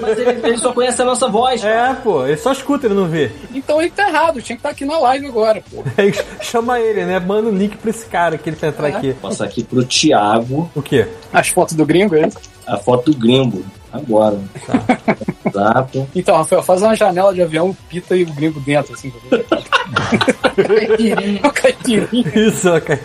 Mas 0.00 0.18
ele, 0.18 0.46
ele 0.46 0.58
só 0.58 0.72
conhece 0.72 1.02
a 1.02 1.04
nossa 1.04 1.26
voz. 1.28 1.60
cara. 1.60 1.90
É, 1.90 1.94
pô, 1.94 2.24
ele 2.26 2.36
só 2.36 2.52
escuta, 2.52 2.86
ele 2.86 2.94
não 2.94 3.06
vê. 3.06 3.30
Então 3.52 3.80
ele 3.80 3.90
tá 3.90 4.08
errado, 4.08 4.40
tinha 4.40 4.54
que 4.56 4.60
estar 4.60 4.70
aqui 4.70 4.84
na 4.84 4.98
live 4.98 5.26
agora, 5.26 5.62
pô. 5.70 5.82
Chama 6.40 6.78
ele, 6.78 7.04
né? 7.04 7.18
Manda 7.18 7.48
o 7.48 7.52
link 7.54 7.76
pra 7.78 7.90
esse 7.90 8.06
cara 8.06 8.38
que 8.38 8.48
ele 8.48 8.56
pra 8.56 8.68
entrar 8.68 8.90
É. 8.90 8.96
aqui. 8.96 9.12
Passar 9.14 9.44
aqui 9.46 9.64
pro 9.64 9.84
Thiago 9.84 10.70
O 10.74 10.82
quê? 10.82 11.06
As 11.32 11.48
fotos 11.48 11.74
do 11.74 11.84
gringo, 11.84 12.14
é 12.18 12.28
isso? 12.28 12.38
a 12.68 12.76
foto 12.76 13.10
do 13.10 13.18
gringo. 13.18 13.64
Agora. 13.90 14.38
Exato. 15.46 16.06
Então, 16.14 16.36
Rafael, 16.36 16.62
faz 16.62 16.82
uma 16.82 16.94
janela 16.94 17.32
de 17.32 17.40
avião, 17.40 17.74
Pita 17.88 18.14
e 18.14 18.22
o 18.22 18.34
gringo 18.34 18.60
dentro, 18.60 18.92
assim. 18.92 19.10
o 21.42 21.50
caipirinha, 21.50 22.32
Isso, 22.34 22.70
ó, 22.70 22.78
cara. 22.80 23.00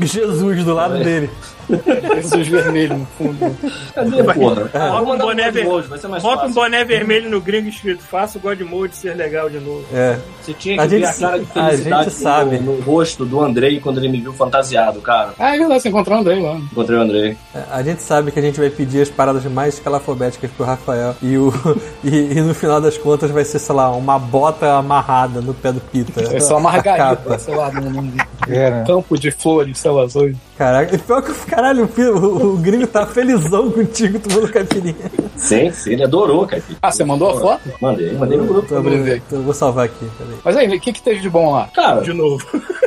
Jesus 0.00 0.64
do 0.64 0.74
lado 0.74 1.02
dele. 1.02 1.28
Jesus 1.68 2.48
vermelho 2.48 2.98
no 2.98 3.06
fundo. 3.06 3.56
Cadê, 3.94 4.22
porra? 4.24 4.64
Bota 4.64 5.02
Vou 5.04 5.14
um 5.14 5.18
boné 5.18 5.50
ver- 5.50 5.64
Godmode, 5.64 5.88
vai 5.88 5.98
ser 5.98 6.08
mais 6.08 6.22
Bota 6.22 6.46
um 6.46 6.52
boné 6.52 6.84
vermelho 6.84 7.30
no 7.30 7.40
gringo 7.40 7.68
escrito: 7.68 8.02
Faça 8.02 8.38
o 8.38 8.40
Godmode 8.40 8.96
ser 8.96 9.14
legal 9.16 9.48
de 9.48 9.58
novo. 9.58 9.84
É. 9.92 10.18
Você 10.40 10.52
tinha 10.54 10.76
que 10.76 10.80
A 10.82 10.86
ver 10.86 10.98
gente 11.06 11.08
a 11.08 11.28
cara 11.28 11.38
de 11.38 11.44
felicidade 11.46 12.04
gente 12.10 12.14
sabe. 12.22 12.58
No, 12.58 12.76
no 12.76 12.82
rosto 12.82 13.24
do 13.24 13.40
Andrei 13.40 13.80
quando 13.80 13.98
ele 13.98 14.08
me 14.08 14.20
viu 14.20 14.32
fantasiado, 14.32 15.00
cara. 15.00 15.34
Ah, 15.38 15.54
é 15.54 15.58
verdade, 15.58 15.82
você 15.82 15.88
encontrou 15.88 16.18
o 16.18 16.20
André 16.20 16.34
lá. 16.40 16.54
Encontrei 16.56 16.98
o 16.98 17.02
Andrei. 17.02 17.36
A 17.70 17.82
gente 17.82 18.02
sabe 18.02 18.30
que 18.30 18.38
a 18.38 18.42
gente 18.42 18.58
vai 18.58 18.70
pedir 18.70 19.02
as 19.02 19.08
paradas 19.08 19.44
mais 19.44 19.74
escalafobéticas 19.74 20.50
pro 20.50 20.64
Rafael. 20.66 21.14
E, 21.22 21.36
o, 21.36 21.52
e, 22.04 22.32
e 22.38 22.40
no 22.40 22.54
final 22.54 22.80
das 22.80 22.96
contas 22.98 23.30
vai 23.30 23.44
ser, 23.44 23.58
sei 23.58 23.74
lá, 23.74 23.90
uma 23.90 24.18
bota 24.18 24.74
amarrada 24.74 25.40
no 25.40 25.54
pé 25.54 25.72
do 25.72 25.80
Pita. 25.80 26.20
É 26.34 26.40
só 26.40 26.58
margarida, 26.60 27.38
sei 27.38 27.54
lá, 27.54 27.70
num, 27.72 27.90
num 27.90 28.12
É, 28.48 28.70
né? 28.70 28.84
campo 28.86 29.18
de 29.18 29.30
flores, 29.30 29.78
sei 29.78 29.90
lá, 29.90 30.02
azul. 30.02 30.32
Caraca, 30.56 30.94
e 30.94 30.98
pior 30.98 31.22
que 31.22 31.32
caralho, 31.32 31.42
o, 31.42 31.46
Pi- 31.88 32.02
o, 32.08 32.54
o 32.54 32.56
gringo 32.58 32.86
tá 32.86 33.06
felizão 33.06 33.70
contigo 33.70 34.18
tomando 34.18 34.50
caipirinha. 34.52 34.94
Sim, 35.36 35.70
sim, 35.72 35.92
ele 35.92 36.04
adorou, 36.04 36.46
cara. 36.46 36.62
Ah, 36.80 36.90
você 36.90 37.04
mandou 37.04 37.30
a 37.30 37.40
foto? 37.40 37.62
Mandei, 37.80 38.12
mandei 38.12 38.38
no 38.38 38.44
grupo. 38.46 38.68
Tô 38.68 38.78
então 38.80 39.38
eu 39.38 39.42
vou 39.42 39.54
salvar 39.54 39.86
aqui, 39.86 40.06
peraí. 40.18 40.34
Mas 40.44 40.56
aí, 40.56 40.76
o 40.76 40.80
que, 40.80 40.92
que 40.92 41.02
teve 41.02 41.20
de 41.20 41.28
bom 41.30 41.52
lá? 41.52 41.68
Cara, 41.74 42.00
De 42.00 42.12
novo. 42.12 42.44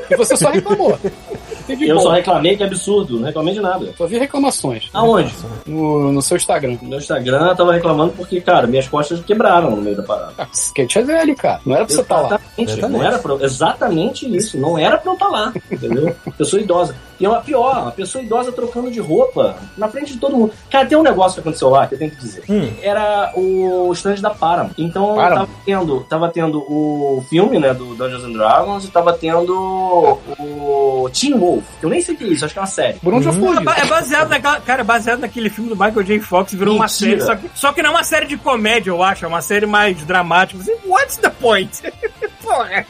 E 0.09 0.15
você 0.15 0.35
só 0.37 0.49
reclamou. 0.49 0.97
Teve 1.67 1.87
eu 1.87 1.95
bom? 1.95 2.01
só 2.01 2.11
reclamei 2.11 2.55
que 2.55 2.63
é 2.63 2.65
absurdo, 2.65 3.17
não 3.19 3.25
reclamei 3.25 3.53
de 3.53 3.59
nada. 3.59 3.93
Só 3.97 4.05
vi 4.05 4.17
reclamações 4.17 4.89
Aonde? 4.93 5.33
no, 5.65 6.11
no 6.11 6.21
seu 6.21 6.37
Instagram. 6.37 6.77
No 6.81 6.89
meu 6.89 6.99
Instagram 6.99 7.47
eu 7.49 7.55
tava 7.55 7.73
reclamando 7.73 8.13
porque, 8.13 8.39
cara, 8.41 8.67
minhas 8.67 8.87
costas 8.87 9.19
quebraram 9.23 9.71
no 9.71 9.81
meio 9.81 9.97
da 9.97 10.03
parada. 10.03 10.33
Ah, 10.37 10.47
skate 10.53 10.99
é 10.99 11.01
velho, 11.01 11.35
cara. 11.35 11.61
Não 11.65 11.75
era 11.75 11.85
pra 11.85 11.95
você 11.95 12.01
estar 12.01 12.21
lá. 12.21 12.39
Exatamente, 12.57 12.91
não 12.91 13.03
era 13.03 13.19
pra, 13.19 13.35
exatamente 13.45 14.35
isso, 14.37 14.57
não 14.57 14.77
era 14.77 14.97
pra 14.97 15.11
eu 15.11 15.13
estar 15.15 15.27
lá, 15.27 15.53
entendeu? 15.71 16.15
Pessoa 16.37 16.61
idosa. 16.61 16.95
E 17.19 17.25
é 17.25 17.29
uma 17.29 17.39
pior, 17.39 17.81
uma 17.81 17.91
pessoa 17.91 18.21
idosa 18.21 18.51
trocando 18.51 18.91
de 18.91 18.99
roupa 18.99 19.55
na 19.77 19.87
frente 19.87 20.13
de 20.13 20.19
todo 20.19 20.35
mundo. 20.35 20.51
Cara, 20.69 20.85
tem 20.85 20.97
um 20.97 21.01
negócio 21.01 21.35
que 21.35 21.39
aconteceu 21.39 21.69
lá 21.69 21.87
que 21.87 21.95
eu 21.95 21.97
tenho 21.97 22.11
que 22.11 22.17
dizer. 22.17 22.43
Hum. 22.49 22.69
Era 22.81 23.31
o 23.37 23.89
stand 23.93 24.15
da 24.15 24.31
Param. 24.31 24.69
Então 24.77 25.15
Param? 25.15 25.35
tava 25.37 25.49
tendo, 25.65 25.99
tava 26.09 26.29
tendo 26.29 26.59
o 26.59 27.23
filme, 27.29 27.57
né, 27.57 27.73
do 27.73 27.95
Dungeons 27.95 28.23
and 28.25 28.33
Dragons 28.33 28.83
e 28.83 28.89
tava 28.89 29.13
tendo 29.13 30.19
o 30.37 31.09
Teen 31.13 31.37
Wolf. 31.37 31.54
Eu 31.81 31.89
nem 31.89 32.01
sei 32.01 32.15
o 32.15 32.17
que 32.17 32.23
é 32.23 32.27
isso, 32.27 32.45
acho 32.45 32.53
que 32.53 32.59
é 32.59 32.61
uma 32.61 32.67
série. 32.67 32.97
Bruno 33.01 33.21
já 33.21 33.31
foi. 33.33 33.57
É 33.57 33.59
ba- 33.61 33.75
É 33.77 33.85
baseado 33.85 34.29
naquela. 34.29 34.59
Cara, 34.61 34.81
é 34.81 34.83
baseado 34.83 35.19
naquele 35.19 35.49
filme 35.49 35.69
do 35.69 35.75
Michael 35.75 36.03
J. 36.03 36.19
Fox, 36.19 36.53
virou 36.53 36.75
uma 36.75 36.85
Mentira. 36.85 37.09
série. 37.11 37.21
Só 37.21 37.35
que, 37.35 37.49
só 37.53 37.73
que 37.73 37.81
não 37.81 37.89
é 37.89 37.93
uma 37.93 38.03
série 38.03 38.25
de 38.25 38.37
comédia, 38.37 38.89
eu 38.89 39.01
acho. 39.03 39.25
É 39.25 39.27
uma 39.27 39.41
série 39.41 39.65
mais 39.65 39.97
dramática. 40.05 40.61
Assim, 40.61 40.73
What's 40.85 41.17
the 41.17 41.29
point? 41.29 41.81
Porra. 42.43 42.85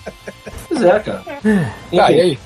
Pois 0.68 0.84
é, 0.84 1.00
cara. 1.00 1.20
Tá, 1.26 1.32
Enfim, 1.44 1.66
e 1.92 2.00
aí? 2.00 2.38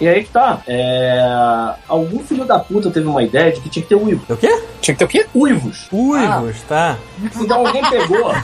e 0.00 0.08
aí 0.08 0.24
que 0.24 0.30
tá. 0.30 0.60
É... 0.66 1.74
Algum 1.88 2.18
filho 2.24 2.44
da 2.44 2.58
puta 2.58 2.90
teve 2.90 3.06
uma 3.06 3.22
ideia 3.22 3.50
de 3.52 3.60
que 3.60 3.68
tinha 3.70 3.82
que 3.82 3.88
ter 3.88 3.94
uivos. 3.94 4.28
É 4.28 4.32
o 4.34 4.36
quê? 4.36 4.62
Tinha 4.80 4.94
que 4.94 4.98
ter 4.98 5.04
o 5.04 5.08
quê? 5.08 5.26
Uivos. 5.34 5.88
Uivos, 5.92 6.60
tá? 6.68 6.98
Então 7.40 7.66
alguém 7.66 7.82
pegou. 7.88 8.34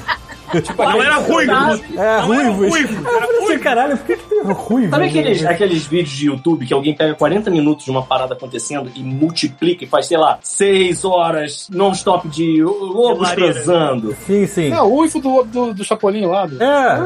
Não 0.76 1.02
era 1.02 1.16
ruivo. 1.16 1.52
É, 1.52 2.22
Não 2.22 2.34
era 2.34 2.50
ruivo, 2.50 2.76
Eu 2.76 3.16
era 3.16 3.26
falei 3.26 3.44
assim, 3.44 3.58
caralho, 3.58 3.96
por 3.96 4.06
que, 4.06 4.16
que 4.16 4.28
tem 4.28 4.42
ruivo? 4.42 4.90
Sabe 4.90 5.06
aqueles, 5.06 5.44
aqueles 5.44 5.86
vídeos 5.86 6.10
de 6.16 6.26
YouTube 6.26 6.66
que 6.66 6.74
alguém 6.74 6.94
pega 6.94 7.14
40 7.14 7.50
minutos 7.50 7.84
de 7.84 7.90
uma 7.90 8.02
parada 8.02 8.34
acontecendo 8.34 8.90
e 8.94 9.02
multiplica 9.02 9.84
e 9.84 9.86
faz, 9.86 10.06
sei 10.06 10.18
lá, 10.18 10.38
6 10.42 11.04
horas 11.04 11.68
non-stop 11.70 12.28
de 12.28 12.62
lobos 12.62 13.30
transando? 13.32 14.16
Sim, 14.26 14.46
sim. 14.46 14.70
Não, 14.70 14.86
o 14.90 14.98
uivo 15.00 15.20
do, 15.20 15.42
do, 15.44 15.74
do 15.74 15.84
Chapolin 15.84 16.26
lá. 16.26 16.46
Do... 16.46 16.62
É, 16.62 16.98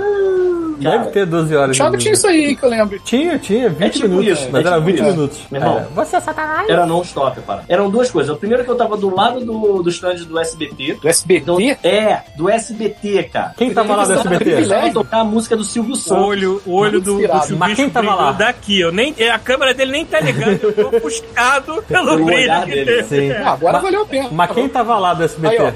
deve 0.79 0.99
Cara, 0.99 1.11
ter 1.11 1.27
12 1.27 1.57
horas. 1.57 1.79
Vídeo. 1.79 1.99
tinha 1.99 2.15
isso 2.15 2.27
aí, 2.27 2.57
que 2.57 2.63
eu 2.65 2.69
lembro. 2.69 2.99
Tinha, 3.01 3.39
tinha, 3.39 3.69
20 3.69 3.93
tipo 3.93 4.09
minutos. 4.09 4.29
isso, 4.31 4.49
mas 4.51 4.65
é 4.65 4.69
era 4.69 4.77
tipo 4.77 4.87
20 4.87 4.95
isso. 4.95 5.11
minutos. 5.11 5.41
Meu 5.51 5.61
irmão. 5.61 5.79
É. 5.79 5.87
Você 5.95 6.17
é 6.17 6.21
satanás. 6.21 6.69
Era 6.69 6.87
non-stop, 6.87 7.41
para. 7.43 7.65
Eram 7.69 7.91
duas 7.91 8.11
coisas. 8.11 8.35
O 8.35 8.39
primeiro 8.39 8.63
é 8.63 8.65
que 8.65 8.71
eu 8.71 8.77
tava 8.77 8.97
do 8.97 9.15
lado 9.15 9.45
do, 9.45 9.83
do 9.83 9.91
stand 9.91 10.17
do 10.27 10.39
SBT. 10.39 10.95
Do 11.01 11.09
SBT? 11.09 11.41
Então, 11.43 11.59
é, 11.83 12.23
do 12.37 12.49
SBT, 12.49 13.25
cara. 13.35 13.53
Quem 13.57 13.75
tava 13.75 13.97
lá 13.97 14.05
do 14.05 14.13
SBT? 14.15 14.45
Precisava 14.45 14.93
tocar 14.93 15.21
a 15.21 15.25
música 15.25 15.57
do 15.57 15.65
Silvio 15.65 15.93
O 15.93 15.97
Santos. 15.97 16.25
olho, 16.25 16.63
o 16.65 16.73
olho 16.75 17.01
do, 17.01 17.15
do. 17.17 17.41
Silvio 17.41 17.57
Mas 17.59 17.75
quem 17.75 17.91
tava 17.91 18.15
lá? 18.15 18.33
daqui. 18.33 18.81
Eu 18.81 18.93
nem, 18.93 19.15
a 19.31 19.39
câmera 19.39 19.75
dele 19.75 19.93
nem 19.93 20.07
tá 20.07 20.21
ligada. 20.21 20.59
Eu 20.63 20.73
tô 20.73 20.97
ofuscado 20.97 21.83
pelo 21.83 22.07
Pelo 22.07 22.25
brilho 22.25 22.43
olhar 22.43 22.65
que. 22.65 23.03
Sim. 23.05 23.33
Ah, 23.33 23.53
agora 23.53 23.79
valeu 23.81 24.03
a 24.03 24.07
pena. 24.07 24.29
Mas 24.33 24.51
quem 24.53 24.69
tava 24.69 24.99
lá 24.99 25.13
do 25.13 25.25
SBT? 25.25 25.57
Aí, 25.59 25.73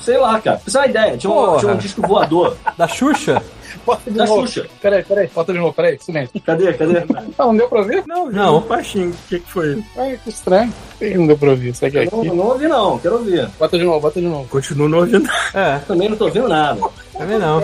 Sei 0.00 0.16
lá, 0.16 0.40
cara. 0.40 0.60
Ter 0.64 0.78
uma 0.78 0.86
ideia, 0.86 1.16
tinha 1.18 1.32
um, 1.32 1.56
tinha 1.58 1.72
um 1.72 1.76
disco 1.76 2.00
voador 2.06 2.56
Da 2.78 2.86
Xuxa? 2.88 3.42
Bota 3.84 4.10
de 4.10 4.16
da 4.16 4.26
novo. 4.26 4.46
Xuxa. 4.46 4.66
Peraí, 4.80 5.02
peraí, 5.02 5.30
bota 5.34 5.52
de 5.52 5.58
novo, 5.58 5.72
peraí, 5.72 5.98
silêncio. 6.00 6.40
Cadê? 6.40 6.72
Cadê? 6.74 6.98
Ah, 7.38 7.46
não 7.46 7.56
deu 7.56 7.68
pra 7.68 7.82
ver? 7.82 8.04
Não, 8.06 8.26
Não. 8.30 8.52
não. 8.52 8.60
baixinho. 8.60 9.10
O 9.10 9.28
que, 9.28 9.40
que 9.40 9.50
foi? 9.50 9.82
Ai, 9.96 10.18
que 10.22 10.30
estranho. 10.30 10.72
Por 10.98 11.08
que 11.08 11.14
Não 11.16 11.26
deu 11.26 11.38
pra 11.38 11.50
ouvir. 11.50 11.74
Será 11.74 11.90
que 11.90 11.98
é 11.98 12.08
Não, 12.10 12.20
aqui? 12.20 12.28
não 12.30 12.46
ouvi 12.46 12.68
não, 12.68 12.98
quero 12.98 13.14
ouvir. 13.16 13.48
Bota 13.58 13.78
de 13.78 13.84
novo, 13.84 14.00
bota 14.00 14.20
de 14.20 14.26
novo. 14.26 14.48
Continuo 14.48 14.88
não 14.88 14.98
ouvindo. 14.98 15.28
É, 15.54 15.78
Também 15.86 16.08
não 16.08 16.16
tô 16.16 16.24
ouvindo 16.26 16.48
nada. 16.48 16.80
Também 17.18 17.38
não. 17.38 17.60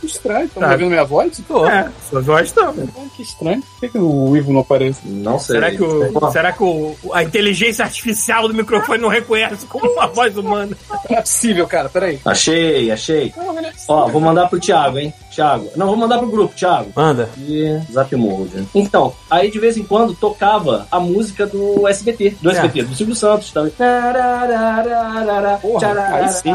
Que 0.00 0.06
estranho. 0.06 0.46
Estão 0.46 0.62
Tá. 0.62 0.70
ouvindo 0.72 0.90
minha 0.90 1.04
voz? 1.04 1.40
Tô. 1.46 1.66
É, 1.66 1.88
sua 2.08 2.20
voz 2.20 2.52
tá. 2.52 2.72
Que 3.16 3.22
estranho. 3.22 3.60
Por 3.62 3.80
que, 3.80 3.88
que 3.90 3.98
o 3.98 4.30
Uivo 4.30 4.52
não 4.52 4.60
aparece? 4.60 5.00
Não 5.04 5.38
sei. 5.38 5.56
Será 5.56 5.70
que, 5.70 5.82
o, 5.82 6.30
será 6.32 6.52
que 6.52 6.62
o, 6.62 6.96
a 7.12 7.22
inteligência 7.22 7.84
artificial 7.84 8.48
do 8.48 8.54
microfone 8.54 9.00
não 9.02 9.08
reconhece 9.08 9.66
como 9.66 9.90
uma 9.92 10.06
voz 10.06 10.36
humana? 10.36 10.76
Não 10.88 11.16
é 11.18 11.20
possível, 11.20 11.66
cara, 11.66 11.88
peraí. 11.88 12.18
Achei, 12.24 12.90
achei. 12.90 13.32
Não, 13.36 13.52
não 13.52 13.60
é 13.60 13.72
Ó, 13.88 14.06
vou 14.08 14.20
mandar 14.20 14.48
pro 14.48 14.58
Thiago, 14.60 14.98
hein? 14.98 15.12
Thiago. 15.34 15.68
Não, 15.76 15.86
vou 15.86 15.96
mandar 15.96 16.18
pro 16.18 16.28
grupo, 16.28 16.54
Thiago. 16.54 16.90
Manda. 16.94 17.28
E 17.38 17.78
Zap 17.92 18.14
Mode. 18.16 18.66
Então, 18.74 19.12
aí 19.30 19.50
de 19.50 19.58
vez 19.58 19.76
em 19.76 19.82
quando 19.82 20.14
tocava 20.14 20.86
a 20.90 20.98
música 21.00 21.46
do 21.46 21.86
SBT, 21.88 22.36
do 22.40 22.50
Certo. 22.50 22.66
SBT, 22.66 22.82
do 22.88 22.94
Silvio 22.94 23.14
Santos. 23.14 23.50
Tá? 23.52 23.66
Tararararara, 23.76 25.58
Porra, 25.58 26.14
aí 26.14 26.28
sim. 26.30 26.50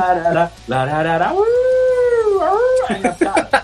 Aí, 2.89 3.01
cara, 3.19 3.63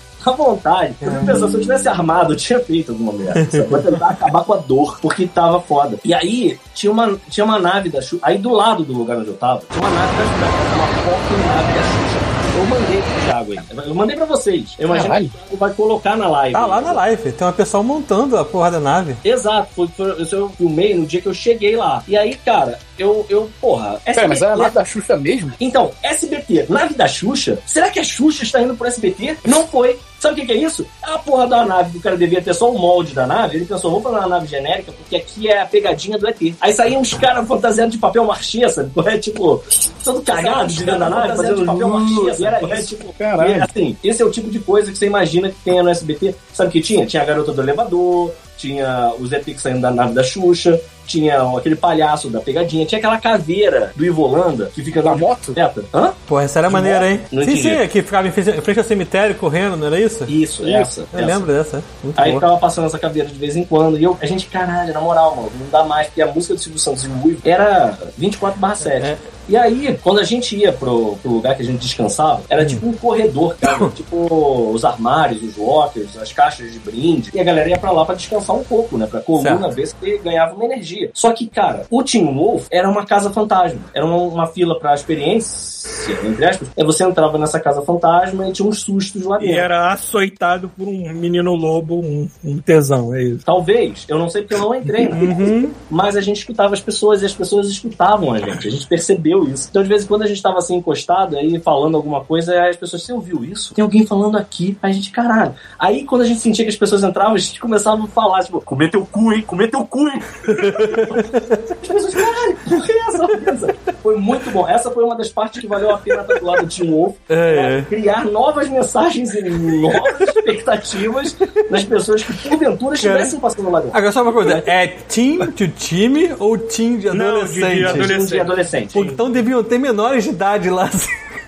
À 0.24 0.32
vontade. 0.32 0.94
Eu 1.00 1.10
pensando, 1.24 1.48
se 1.48 1.54
eu 1.56 1.60
tivesse 1.60 1.88
armado, 1.88 2.34
eu 2.34 2.36
tinha 2.36 2.60
feito 2.60 2.92
alguma 2.92 3.12
merda. 3.12 3.46
Pra 3.64 3.78
tentar 3.78 4.08
acabar 4.10 4.44
com 4.44 4.52
a 4.52 4.56
dor, 4.58 4.98
porque 5.00 5.26
tava 5.26 5.60
foda. 5.60 5.98
E 6.04 6.12
aí, 6.12 6.58
tinha 6.74 6.92
uma, 6.92 7.18
tinha 7.30 7.44
uma 7.44 7.58
nave 7.58 7.88
da 7.88 8.02
Xuxa. 8.02 8.18
Aí 8.22 8.36
do 8.36 8.52
lado 8.52 8.84
do 8.84 8.92
lugar 8.92 9.16
onde 9.16 9.28
eu 9.28 9.36
tava, 9.36 9.62
tinha 9.70 9.80
uma 9.80 9.90
nave 9.90 10.16
da 10.16 10.24
Xuxa. 10.24 10.76
Uma 10.76 10.86
fucking 10.86 11.46
nave 11.46 11.72
da 11.72 11.82
Xuxa. 11.82 12.30
Eu 12.52 12.66
mandei 12.66 13.00
pro 13.00 13.24
Thiago 13.24 13.52
aí. 13.52 13.88
Eu 13.88 13.94
mandei 13.94 14.16
pra 14.16 14.26
vocês. 14.26 14.74
Eu 14.78 14.86
imagino 14.86 15.08
Caralho. 15.08 15.28
que 15.30 15.36
o 15.36 15.40
Thiago 15.40 15.56
vai 15.56 15.72
colocar 15.72 16.16
na 16.16 16.28
live. 16.28 16.52
Tá 16.52 16.66
lá 16.66 16.80
na 16.82 16.92
live. 16.92 17.32
Tem 17.32 17.46
uma 17.46 17.52
pessoa 17.52 17.82
montando 17.82 18.36
a 18.36 18.44
porra 18.44 18.72
da 18.72 18.80
nave. 18.80 19.16
Exato, 19.24 19.68
foi, 19.74 19.88
foi, 19.88 20.26
eu 20.30 20.50
filmei 20.50 20.94
no 20.94 21.06
dia 21.06 21.22
que 21.22 21.28
eu 21.28 21.34
cheguei 21.34 21.76
lá. 21.76 22.02
E 22.06 22.16
aí, 22.16 22.34
cara, 22.34 22.78
eu, 23.00 23.24
eu 23.30 23.50
porra. 23.60 23.98
Pera, 24.04 24.28
mas 24.28 24.42
é 24.42 24.46
a 24.46 24.50
SBT 24.50 24.62
nave 24.62 24.74
da 24.74 24.84
Xuxa 24.84 25.16
mesmo? 25.16 25.52
Então, 25.58 25.90
SBT, 26.02 26.66
nave 26.68 26.94
da 26.94 27.08
Xuxa? 27.08 27.58
Será 27.66 27.88
que 27.88 27.98
a 27.98 28.04
Xuxa 28.04 28.42
está 28.42 28.60
indo 28.60 28.74
pro 28.74 28.86
SBT? 28.86 29.38
Não 29.46 29.66
foi. 29.66 29.98
Sabe 30.18 30.34
o 30.34 30.36
que, 30.36 30.46
que 30.48 30.52
é 30.52 30.56
isso? 30.56 30.86
É 31.02 31.12
a 31.12 31.18
porra 31.18 31.46
da 31.46 31.64
nave 31.64 31.92
que 31.92 31.96
o 31.96 32.00
cara 32.02 32.14
devia 32.14 32.42
ter 32.42 32.52
só 32.52 32.70
o 32.70 32.78
molde 32.78 33.14
da 33.14 33.26
nave. 33.26 33.56
Ele 33.56 33.64
pensou, 33.64 33.90
vamos 33.90 34.04
fazer 34.04 34.16
uma 34.18 34.28
nave 34.28 34.46
genérica, 34.46 34.92
porque 34.92 35.16
aqui 35.16 35.48
é 35.48 35.62
a 35.62 35.64
pegadinha 35.64 36.18
do 36.18 36.28
ET. 36.28 36.36
Aí 36.60 36.74
saíam 36.74 37.00
uns 37.00 37.14
caras 37.14 37.48
fantasiados 37.48 37.94
de 37.94 37.98
papel 37.98 38.24
machê, 38.26 38.68
sabe? 38.68 38.92
É 39.06 39.16
tipo, 39.16 39.64
todo 40.04 40.20
cagado 40.20 40.70
de 40.70 40.84
dentro 40.84 41.00
da 41.00 41.08
nave, 41.08 41.36
fazendo 41.36 41.60
de 41.60 41.64
papel 41.64 41.88
machê. 41.88 42.42
E 42.42 42.44
era 42.44 42.78
isso. 42.78 42.96
Tipo, 42.96 43.14
Caralho. 43.14 43.56
e, 43.56 43.60
assim, 43.62 43.96
esse 44.04 44.20
é 44.20 44.26
o 44.26 44.30
tipo 44.30 44.50
de 44.50 44.58
coisa 44.58 44.92
que 44.92 44.98
você 44.98 45.06
imagina 45.06 45.48
que 45.48 45.56
tenha 45.64 45.82
no 45.82 45.88
SBT. 45.88 46.34
Sabe 46.52 46.68
o 46.68 46.72
que 46.72 46.82
tinha? 46.82 47.06
Tinha 47.06 47.22
a 47.22 47.26
garota 47.26 47.52
do 47.54 47.62
elevador, 47.62 48.30
tinha 48.58 49.14
os 49.18 49.32
ET 49.32 49.42
que 49.42 49.58
saindo 49.58 49.80
da 49.80 49.90
nave 49.90 50.12
da 50.12 50.22
Xuxa, 50.22 50.78
tinha 51.10 51.42
aquele 51.56 51.74
palhaço 51.76 52.28
da 52.30 52.40
pegadinha, 52.40 52.86
tinha 52.86 52.98
aquela 52.98 53.18
caveira 53.18 53.92
do 53.96 54.04
Ivo 54.04 54.22
Holanda 54.22 54.70
que 54.74 54.82
fica 54.82 55.02
na 55.02 55.16
moto? 55.16 55.52
Reta. 55.52 55.84
Hã? 55.92 56.12
Pô, 56.26 56.38
essa 56.38 56.58
era 56.60 56.70
maneira, 56.70 57.10
hein? 57.10 57.20
Não 57.32 57.42
sim, 57.42 57.50
entendi. 57.50 57.62
sim, 57.62 57.70
é 57.70 57.88
que 57.88 58.02
ficava 58.02 58.28
em 58.28 58.30
frente 58.30 58.78
ao 58.78 58.84
cemitério 58.84 59.34
correndo, 59.34 59.76
não 59.76 59.88
era 59.88 59.98
isso? 59.98 60.24
Isso, 60.24 60.62
Isso. 60.62 60.68
essa. 60.68 61.00
Eu 61.12 61.18
essa. 61.18 61.26
lembro 61.26 61.52
dessa. 61.52 61.76
é. 61.78 61.82
Muito 62.04 62.18
Aí 62.20 62.30
boa. 62.30 62.40
tava 62.40 62.56
passando 62.58 62.86
essa 62.86 62.98
caveira 62.98 63.28
de 63.28 63.38
vez 63.38 63.56
em 63.56 63.64
quando. 63.64 63.98
E 63.98 64.04
eu, 64.04 64.16
a 64.20 64.26
gente, 64.26 64.46
caralho, 64.46 64.92
na 64.92 65.00
moral, 65.00 65.34
mano, 65.36 65.50
não 65.58 65.68
dá 65.70 65.84
mais, 65.84 66.06
porque 66.06 66.22
a 66.22 66.26
música 66.26 66.54
do 66.54 66.60
Silvio 66.60 66.78
Santos 66.78 67.04
e 67.04 67.08
o 67.08 67.24
Uivo 67.26 67.40
era 67.44 67.98
24 68.16 68.76
7. 68.76 69.06
É. 69.06 69.18
E 69.50 69.56
aí, 69.56 69.98
quando 70.00 70.20
a 70.20 70.24
gente 70.24 70.56
ia 70.56 70.72
pro, 70.72 71.16
pro 71.20 71.32
lugar 71.32 71.56
que 71.56 71.62
a 71.62 71.64
gente 71.64 71.80
descansava, 71.80 72.40
era 72.48 72.64
tipo 72.64 72.86
um 72.86 72.92
corredor, 72.92 73.56
cara. 73.60 73.88
tipo 73.90 74.70
os 74.72 74.84
armários, 74.84 75.42
os 75.42 75.56
lockers, 75.56 76.16
as 76.16 76.32
caixas 76.32 76.72
de 76.72 76.78
brinde. 76.78 77.30
E 77.34 77.40
a 77.40 77.44
galera 77.44 77.68
ia 77.68 77.76
pra 77.78 77.90
lá 77.90 78.04
pra 78.04 78.14
descansar 78.14 78.54
um 78.54 78.62
pouco, 78.62 78.96
né? 78.96 79.06
Pra 79.06 79.20
coluna 79.20 79.68
ver 79.68 79.86
se 79.88 79.96
ganhava 80.22 80.54
uma 80.54 80.64
energia. 80.64 81.10
Só 81.12 81.32
que, 81.32 81.48
cara, 81.48 81.84
o 81.90 82.02
Team 82.04 82.32
Wolf 82.32 82.66
era 82.70 82.88
uma 82.88 83.04
casa 83.04 83.30
fantasma. 83.30 83.80
Era 83.92 84.06
uma, 84.06 84.16
uma 84.18 84.46
fila 84.46 84.78
pra 84.78 84.94
experiência, 84.94 86.14
entre 86.24 86.44
aspas. 86.46 86.68
Aí 86.76 86.84
você 86.84 87.02
entrava 87.04 87.36
nessa 87.38 87.58
casa 87.58 87.82
fantasma 87.82 88.48
e 88.48 88.52
tinha 88.52 88.68
uns 88.68 88.80
sustos 88.80 89.24
lá 89.24 89.36
E 89.38 89.46
dentro. 89.48 89.58
era 89.60 89.92
açoitado 89.92 90.68
por 90.76 90.86
um 90.86 91.12
menino 91.12 91.54
lobo, 91.56 91.96
um, 92.00 92.28
um 92.44 92.58
tesão, 92.58 93.12
é 93.14 93.22
isso. 93.24 93.44
Talvez, 93.44 94.04
eu 94.08 94.18
não 94.18 94.28
sei 94.30 94.42
porque 94.42 94.54
eu 94.54 94.60
não 94.60 94.74
entrei, 94.74 95.08
né? 95.08 95.20
Uhum. 95.20 95.70
mas 95.90 96.16
a 96.16 96.20
gente 96.20 96.38
escutava 96.38 96.74
as 96.74 96.80
pessoas 96.80 97.22
e 97.22 97.26
as 97.26 97.32
pessoas 97.34 97.68
escutavam 97.68 98.32
a 98.32 98.38
gente. 98.38 98.68
A 98.68 98.70
gente 98.70 98.86
percebeu 98.86 99.39
isso. 99.48 99.68
Então, 99.70 99.82
de 99.82 99.88
vez 99.88 100.04
em 100.04 100.06
quando 100.06 100.22
a 100.22 100.26
gente 100.26 100.42
tava 100.42 100.58
assim 100.58 100.76
encostado 100.76 101.36
aí 101.36 101.58
falando 101.60 101.96
alguma 101.96 102.22
coisa, 102.24 102.52
aí 102.52 102.70
as 102.70 102.76
pessoas, 102.76 103.02
você 103.02 103.12
ouviu 103.12 103.44
isso? 103.44 103.74
Tem 103.74 103.82
alguém 103.82 104.06
falando 104.06 104.36
aqui. 104.36 104.76
Aí 104.82 104.90
a 104.90 104.94
gente, 104.94 105.10
caralho. 105.10 105.54
Aí 105.78 106.04
quando 106.04 106.22
a 106.22 106.26
gente 106.26 106.40
sentia 106.40 106.64
que 106.64 106.70
as 106.70 106.76
pessoas 106.76 107.02
entravam, 107.02 107.34
a 107.34 107.38
gente 107.38 107.60
começava 107.60 108.02
a 108.02 108.06
falar, 108.08 108.42
tipo, 108.44 108.60
comer 108.60 108.90
teu 108.90 109.06
cu, 109.06 109.32
hein? 109.32 109.42
Comer 109.42 109.70
teu 109.70 109.84
cu, 109.84 110.08
hein? 110.08 110.20
as 111.82 111.88
pessoas, 111.88 112.14
caralho, 112.14 112.56
por 112.68 112.84
que 112.84 112.92
essa 112.92 113.26
coisa? 113.28 113.74
Foi 114.02 114.16
muito 114.16 114.50
bom. 114.50 114.68
Essa 114.68 114.90
foi 114.90 115.04
uma 115.04 115.16
das 115.16 115.28
partes 115.28 115.60
que 115.60 115.66
valeu 115.66 115.90
a 115.90 115.98
pena 115.98 116.22
estar 116.22 116.34
do 116.38 116.44
lado 116.46 116.66
do 116.66 116.74
Team 116.74 116.90
Wolf. 116.90 117.16
É, 117.28 117.78
é. 117.78 117.82
Criar 117.88 118.24
novas 118.24 118.68
mensagens 118.68 119.34
e 119.34 119.42
novas 119.42 120.20
expectativas 120.20 121.36
nas 121.70 121.84
pessoas 121.84 122.22
que 122.22 122.32
porventura 122.48 122.94
estivessem 122.94 123.38
passando 123.40 123.70
lá 123.70 123.80
dentro. 123.80 123.96
Agora 123.96 124.12
só 124.12 124.22
uma 124.22 124.32
coisa, 124.32 124.62
é 124.66 124.86
team 124.86 125.46
to 125.52 125.68
time 125.68 126.34
ou 126.38 126.56
team 126.58 126.98
de 126.98 127.06
Não, 127.10 127.44
de- 127.44 127.52
de 127.52 127.64
adolescente? 127.64 127.84
adolescente. 127.84 128.28
de 128.30 128.40
adolescente. 128.40 128.92
Então 129.20 129.30
deviam 129.30 129.62
ter 129.62 129.76
menores 129.76 130.24
de 130.24 130.30
idade 130.30 130.70
lá 130.70 130.88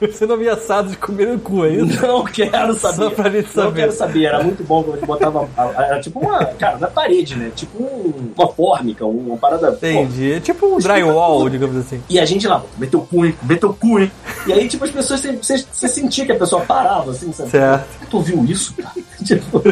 sendo 0.13 0.35
ameaçados 0.35 0.93
de 0.93 0.97
comer 0.97 1.29
o 1.35 1.39
cu, 1.39 1.65
é 1.65 1.71
isso? 1.71 2.01
Não 2.07 2.25
quero 2.25 2.75
saber. 2.75 2.97
Só 2.97 3.11
pra 3.11 3.31
gente 3.31 3.47
Não 3.57 3.65
saber. 3.65 3.81
quero 3.81 3.93
saber. 3.93 4.25
Era 4.25 4.43
muito 4.43 4.65
bom 4.65 4.83
quando 4.83 4.95
a 4.95 4.99
gente 4.99 5.07
botava. 5.07 5.49
Era 5.77 6.01
tipo 6.01 6.19
uma. 6.21 6.45
Cara, 6.45 6.79
na 6.79 6.87
parede, 6.89 7.37
né? 7.37 7.51
Tipo 7.55 7.83
um- 7.83 8.33
uma 8.37 8.49
fórmica, 8.49 9.05
uma 9.07 9.37
parada. 9.37 9.71
Entendi. 9.71 10.33
É 10.33 10.41
tipo 10.41 10.67
um 10.67 10.79
drywall, 10.79 11.49
digamos 11.49 11.77
assim. 11.77 12.03
E 12.09 12.19
a 12.19 12.25
gente 12.25 12.47
lá, 12.47 12.63
meteu 12.79 13.01
o 13.01 13.07
cu, 13.07 13.25
hein? 13.27 13.35
Meteu 13.43 13.71
o 13.71 13.75
cu, 13.75 13.99
hein? 13.99 14.11
E 14.47 14.53
aí, 14.53 14.69
tipo, 14.69 14.85
as 14.85 14.91
pessoas, 14.91 15.21
você, 15.21 15.33
você, 15.37 15.65
você 15.71 15.89
sentia 15.89 16.27
que 16.27 16.33
a 16.33 16.37
pessoa 16.39 16.63
parava, 16.63 17.11
assim, 17.13 17.33
sabe? 17.33 17.51
Certo. 17.51 17.87
Tu 18.11 18.17
ouviu 18.17 18.45
isso, 18.45 18.75
cara? 18.75 18.93
Tipo, 19.23 19.59
o 19.59 19.63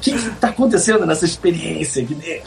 que, 0.00 0.12
que 0.12 0.30
tá 0.40 0.48
acontecendo 0.48 1.04
nessa 1.04 1.26
experiência? 1.26 2.02
Que 2.02 2.14
de- 2.14 2.40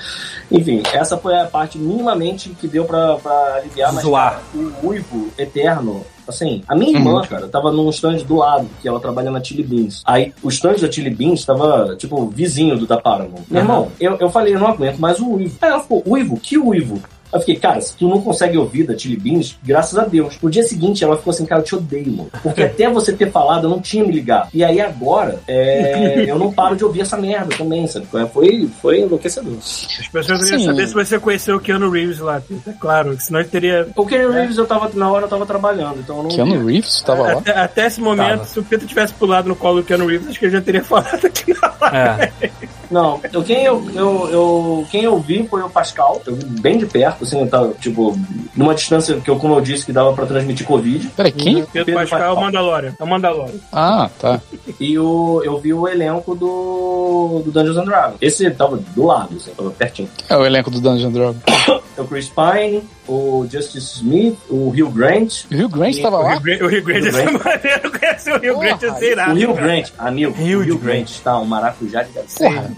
Enfim, 0.49 0.81
essa 0.91 1.15
foi 1.15 1.38
a 1.39 1.45
parte 1.45 1.77
minimamente 1.77 2.49
que 2.60 2.68
deu 2.68 2.84
pra, 2.84 3.15
pra 3.18 3.57
aliviar, 3.57 3.93
mas 3.93 4.03
Zoar. 4.03 4.31
cara, 4.31 4.41
o 4.56 4.88
uivo 4.88 5.27
eterno. 5.38 6.03
Assim, 6.32 6.64
a 6.68 6.76
minha 6.76 6.98
irmã, 6.98 7.22
cara, 7.28 7.48
tava 7.48 7.72
num 7.72 7.90
stand 7.90 8.18
do 8.20 8.38
lado, 8.38 8.68
que 8.82 8.88
ela 8.88 8.99
trabalha 8.99 9.30
na 9.30 9.44
Chili 9.44 9.64
Beans. 9.64 10.02
Aí, 10.06 10.34
o 10.41 10.49
stand 10.49 10.76
da 10.76 10.91
Chili 10.91 11.10
Beans 11.10 11.45
tava, 11.45 11.95
tipo, 11.98 12.28
vizinho 12.28 12.78
do 12.78 12.88
da 12.88 12.98
Paramount. 12.98 13.44
Meu 13.49 13.62
irmão, 13.62 13.91
eu, 13.99 14.18
eu 14.18 14.30
falei, 14.30 14.56
eu 14.56 14.60
não 14.60 14.68
aguento 14.68 14.98
mais 14.98 15.20
o 15.20 15.30
uivo. 15.34 15.58
Aí 15.62 15.70
ela 15.70 15.82
ficou, 15.82 16.02
uivo? 16.08 16.40
Que 16.40 16.58
uivo? 16.58 17.02
Aí 17.32 17.38
eu 17.38 17.40
fiquei, 17.40 17.56
cara, 17.56 17.80
se 17.82 17.95
tu 17.95 18.08
não 18.08 18.22
consegue 18.22 18.58
ouvir 18.58 18.84
da 18.84 18.98
Chili 18.98 19.18
Beans, 19.18 19.58
graças 19.64 19.98
a 19.98 20.06
Deus. 20.06 20.38
No 20.41 20.49
dia 20.49 20.64
seguinte, 20.64 21.03
ela 21.03 21.18
ficou 21.18 21.32
assim, 21.32 21.45
cara, 21.45 21.62
eu 21.62 21.66
te 21.66 21.76
odeio, 21.76 22.12
mano. 22.12 22.30
Porque 22.44 22.64
até 22.64 22.90
você 22.90 23.14
ter 23.14 23.32
falado, 23.32 23.66
eu 23.66 23.70
não 23.70 23.82
tinha 23.82 24.03
me 24.03 24.12
ligado. 24.12 24.49
E 24.53 24.64
aí 24.64 24.82
agora, 24.82 25.40
é, 25.48 26.26
eu 26.28 26.38
não 26.38 26.52
paro 26.52 26.76
de 26.76 26.84
ouvir 26.84 27.02
essa 27.02 27.18
merda 27.18 27.56
também, 27.56 27.88
sabe? 27.88 28.08
Foi, 28.34 28.70
foi 28.82 29.02
enlouquecedor. 29.02 29.58
As 29.58 30.08
pessoas 30.08 30.44
queriam 30.44 30.60
Sim. 30.60 30.66
saber 30.66 30.88
se 30.88 30.94
você 30.94 31.20
conheceu 31.20 31.56
o 31.58 31.60
Keanu 31.60 31.90
Reeves 31.90 32.20
lá. 32.20 32.41
É 32.68 32.72
claro, 32.80 33.16
senão 33.20 33.40
ele 33.40 33.49
teria. 33.49 33.88
O 33.95 34.06
Keanu 34.06 34.34
Reeves, 34.34 34.58
eu 34.58 34.66
tava, 34.66 34.90
na 34.94 35.10
hora 35.12 35.26
eu 35.26 35.30
tava 35.30 35.45
trabalhando, 35.45 35.99
então 35.99 36.18
eu 36.18 36.24
não 36.24 36.30
Keanu 36.30 36.66
vi. 36.66 36.74
Reeves 36.74 37.02
tava 37.02 37.24
lá? 37.24 37.32
Até, 37.34 37.52
até 37.52 37.88
esse 37.88 38.02
momento, 38.02 38.40
Tava. 38.40 38.45
se 38.45 38.60
o 38.60 38.64
Peter 38.64 38.88
tivesse 38.88 39.14
pulado 39.14 39.48
no 39.49 39.56
colo 39.56 39.82
do 39.82 39.86
Keanu 39.86 40.06
Reeves, 40.06 40.30
acho 40.30 40.40
que 40.40 40.45
ele 40.45 40.53
já 40.53 40.62
teria 40.62 40.84
falado 40.86 41.26
aqui 41.26 41.53
na 41.53 41.74
live. 41.80 42.34
É. 42.41 42.52
Não, 42.91 43.19
eu, 43.31 43.43
quem, 43.43 43.63
eu, 43.63 43.84
eu, 43.95 44.30
eu, 44.30 44.88
quem 44.91 45.03
eu 45.03 45.18
vi 45.19 45.47
foi 45.47 45.61
o 45.61 45.69
Pascal. 45.69 46.22
Eu 46.26 46.35
vi 46.35 46.45
bem 46.45 46.77
de 46.77 46.85
perto, 46.85 47.23
assim, 47.23 47.39
eu 47.39 47.47
tava, 47.47 47.73
tipo, 47.80 48.18
numa 48.55 48.76
distância 48.76 49.15
que 49.19 49.30
eu, 49.30 49.38
como 49.38 49.55
eu 49.55 49.61
disse, 49.61 49.85
que 49.85 49.93
dava 49.93 50.11
pra 50.13 50.26
transmitir 50.26 50.65
Covid. 50.68 51.07
Peraí, 51.15 51.31
quem? 51.31 51.65
Pedro 51.65 51.93
Pascal 51.93 52.22
é 52.22 52.31
o 52.31 52.41
Mandalorian. 52.41 52.93
É 52.99 53.03
o 53.03 53.07
Mandalorian. 53.07 53.59
Ah, 53.72 54.09
tá. 54.19 54.41
E 54.80 54.99
o, 54.99 55.41
eu 55.43 55.57
vi 55.59 55.73
o 55.73 55.88
elenco 55.88 56.35
do, 56.35 57.41
do 57.45 57.51
Dungeons 57.51 57.77
and 57.77 57.85
Dragons. 57.85 58.18
Esse 58.22 58.49
tava 58.51 58.77
do 58.77 59.05
lado, 59.05 59.35
assim, 59.38 59.51
tava 59.51 59.72
pertinho. 59.72 60.09
É 60.30 60.35
o 60.35 60.45
elenco 60.45 60.69
do 60.69 60.81
Dungeon 60.81 61.11
Dragons. 61.11 61.38
É 61.97 62.01
o 62.01 62.05
Chris 62.05 62.30
Pine, 62.30 62.84
o 63.07 63.45
Justice 63.49 63.95
Smith, 63.97 64.38
o 64.49 64.69
Hugh 64.69 64.89
Grant. 64.91 65.45
O 65.51 65.55
Rio 65.55 65.69
Grande 65.69 65.99
E 65.99 66.01
tava 66.01 66.18
O 66.18 66.23
lá? 66.23 66.35
Rio 66.35 66.65
o 66.65 66.68
Rio 66.68 66.84
Grande 66.84 67.07
é 67.07 67.11
Rio 67.23 67.39
maneiro. 67.43 67.91
Conhece 67.99 68.31
o 68.31 68.39
Rio 68.39 68.53
Porra, 68.55 68.68
Grande, 68.68 68.85
é 68.85 68.93
ser 68.95 69.11
irado. 69.11 69.31
O 69.31 69.43
Hugh 69.51 69.53
Grant, 69.55 69.89
amigo, 69.97 70.31
o 70.38 70.43
Hugh 70.43 70.73
Hugh 70.73 70.80
Grant 70.80 71.09
tá 71.23 71.39
um 71.39 71.45
maracujá 71.45 72.03
de 72.03 72.11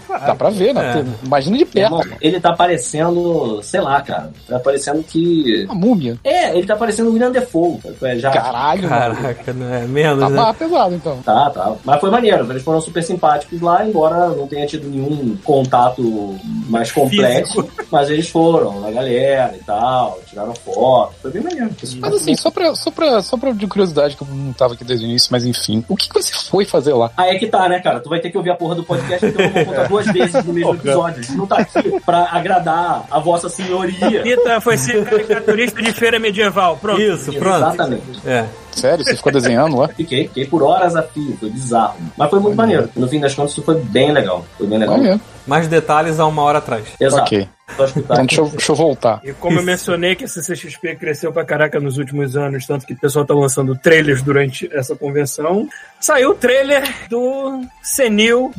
Porra, 0.06 0.26
dá 0.26 0.34
pra 0.34 0.50
ver, 0.50 0.74
né? 0.74 1.00
É. 1.22 1.26
Imagina 1.26 1.56
de 1.58 1.64
perto. 1.64 1.94
irmão, 2.00 2.16
ele 2.20 2.40
tá 2.40 2.52
parecendo, 2.52 3.60
sei 3.62 3.80
lá, 3.80 4.00
cara. 4.00 4.30
Tá 4.48 4.58
parecendo 4.58 5.02
que. 5.02 5.64
Uma 5.66 5.74
múmia. 5.74 6.18
É, 6.24 6.56
ele 6.56 6.66
tá 6.66 6.76
parecendo 6.76 7.10
o 7.10 7.12
William 7.12 7.30
Defoe. 7.30 7.78
tá? 8.00 8.14
Já, 8.16 8.30
Caralho, 8.30 8.88
mano. 8.88 9.16
Caraca, 9.16 9.52
não 9.52 9.74
é 9.74 9.86
menos, 9.86 10.20
Tá 10.20 10.28
né? 10.30 10.40
mais 10.42 10.56
pesado, 10.56 10.94
então. 10.94 11.18
Tá, 11.24 11.50
tá. 11.50 11.74
Mas 11.84 12.00
foi 12.00 12.10
maneiro. 12.10 12.50
Eles 12.50 12.62
foram 12.62 12.80
super 12.80 13.02
simpáticos 13.02 13.60
lá, 13.60 13.84
embora 13.86 14.28
não 14.28 14.46
tenha 14.46 14.66
tido 14.66 14.88
nenhum 14.88 15.36
contato 15.44 16.36
mais 16.68 16.90
complexo. 16.92 17.66
Mas 17.90 18.10
eles 18.10 18.28
foram, 18.28 18.80
na 18.80 18.90
galera 18.90 19.54
e 19.58 19.64
tal, 19.64 20.18
tiraram 20.26 20.54
foto. 20.54 21.14
Foi 21.22 21.30
bem 21.30 21.42
maneiro. 21.42 21.70
Mas 22.00 22.14
assim, 22.14 22.34
só 22.36 22.50
pra, 22.50 22.74
só, 22.74 22.90
pra, 22.90 23.22
só 23.22 23.36
pra 23.36 23.52
de 23.52 23.66
curiosidade, 23.66 24.16
que 24.16 24.22
eu 24.22 24.28
não 24.30 24.52
tava 24.52 24.74
aqui 24.74 24.84
desde 24.84 25.04
o 25.06 25.08
início, 25.08 25.28
mas 25.30 25.44
enfim. 25.44 25.84
O 25.88 25.96
que, 25.96 26.08
que 26.08 26.14
você 26.14 26.32
foi 26.34 26.64
fazer 26.64 26.92
lá? 26.94 27.10
Aí 27.16 27.36
é 27.36 27.38
que 27.38 27.46
tá, 27.46 27.68
né, 27.68 27.80
cara? 27.80 28.00
Tu 28.00 28.08
vai 28.08 28.20
ter 28.20 28.30
que 28.30 28.36
ouvir 28.38 28.50
a 28.50 28.54
porra 28.56 28.74
do 28.74 28.84
podcast, 28.84 29.24
então 29.26 29.44
eu 29.44 29.50
vou 29.52 29.64
contar 29.64 29.88
duas 29.94 30.06
vezes 30.06 30.44
no 30.44 30.52
mesmo 30.52 30.74
episódio. 30.74 31.20
A 31.20 31.22
gente 31.22 31.36
não 31.36 31.46
tá 31.46 31.58
aqui 31.58 32.00
pra 32.04 32.28
agradar 32.32 33.04
a 33.10 33.18
vossa 33.20 33.48
senhoria. 33.48 34.22
Rita 34.22 34.60
foi 34.60 34.76
ser 34.76 35.04
caricaturista 35.04 35.80
de 35.80 35.92
feira 35.92 36.18
medieval. 36.18 36.76
Pronto. 36.76 37.00
Isso, 37.00 37.32
pronto. 37.34 37.58
Exatamente. 37.58 38.20
É. 38.26 38.46
Sério? 38.72 39.04
Você 39.04 39.16
ficou 39.16 39.32
desenhando 39.32 39.76
lá? 39.76 39.88
Fiquei, 39.88 40.26
fiquei 40.26 40.46
por 40.46 40.62
horas 40.62 40.96
a 40.96 41.02
fio, 41.02 41.36
foi 41.38 41.48
bizarro. 41.48 41.96
Mas 42.16 42.28
foi 42.28 42.40
muito 42.40 42.56
maneiro. 42.56 42.90
No 42.96 43.06
fim 43.08 43.20
das 43.20 43.34
contas, 43.34 43.52
isso 43.52 43.62
foi 43.62 43.76
bem 43.76 44.10
legal. 44.10 44.44
Foi 44.58 44.66
bem 44.66 44.78
legal. 44.78 44.96
Maneiro. 44.96 45.20
Mais 45.46 45.68
detalhes 45.68 46.18
há 46.18 46.26
uma 46.26 46.42
hora 46.42 46.58
atrás. 46.58 46.84
Exato. 46.98 47.22
Ok. 47.22 47.48
Só 47.76 47.84
escutar. 47.84 48.14
Então 48.14 48.26
deixa 48.26 48.40
eu, 48.40 48.48
deixa 48.48 48.72
eu 48.72 48.76
voltar. 48.76 49.20
E 49.24 49.32
como 49.32 49.58
eu 49.58 49.62
mencionei 49.62 50.14
que 50.14 50.24
a 50.24 50.28
CCXP 50.28 50.96
cresceu 50.96 51.32
pra 51.32 51.44
caraca 51.44 51.80
nos 51.80 51.98
últimos 51.98 52.36
anos, 52.36 52.66
tanto 52.66 52.86
que 52.86 52.92
o 52.92 52.96
pessoal 52.96 53.24
tá 53.24 53.34
lançando 53.34 53.76
trailers 53.76 54.22
durante 54.22 54.68
essa 54.72 54.94
convenção, 54.94 55.68
saiu 56.00 56.30
o 56.30 56.34
trailer 56.34 56.82
do 57.08 57.62
senil 57.82 58.52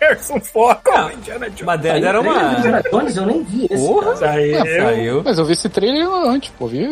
Harrison 0.00 0.40
Ford 0.40 0.78
como 0.84 1.10
Indiana 1.10 1.50
Jones. 1.50 1.62
Mas 1.62 1.82
Saiu 1.82 2.06
era 2.06 2.20
uma. 2.20 2.52
Indiana 2.58 2.82
Jones, 2.90 3.16
eu 3.16 3.26
nem 3.26 3.42
vi 3.42 3.66
esse. 3.70 3.86
Porra! 3.86 4.16
Saiu. 4.16 4.66
É, 4.66 4.80
Saiu. 4.82 5.22
Mas 5.24 5.38
eu 5.38 5.44
vi 5.44 5.52
esse 5.52 5.68
trailer 5.68 6.08
antes, 6.08 6.50
pô. 6.58 6.66
Vi 6.66 6.86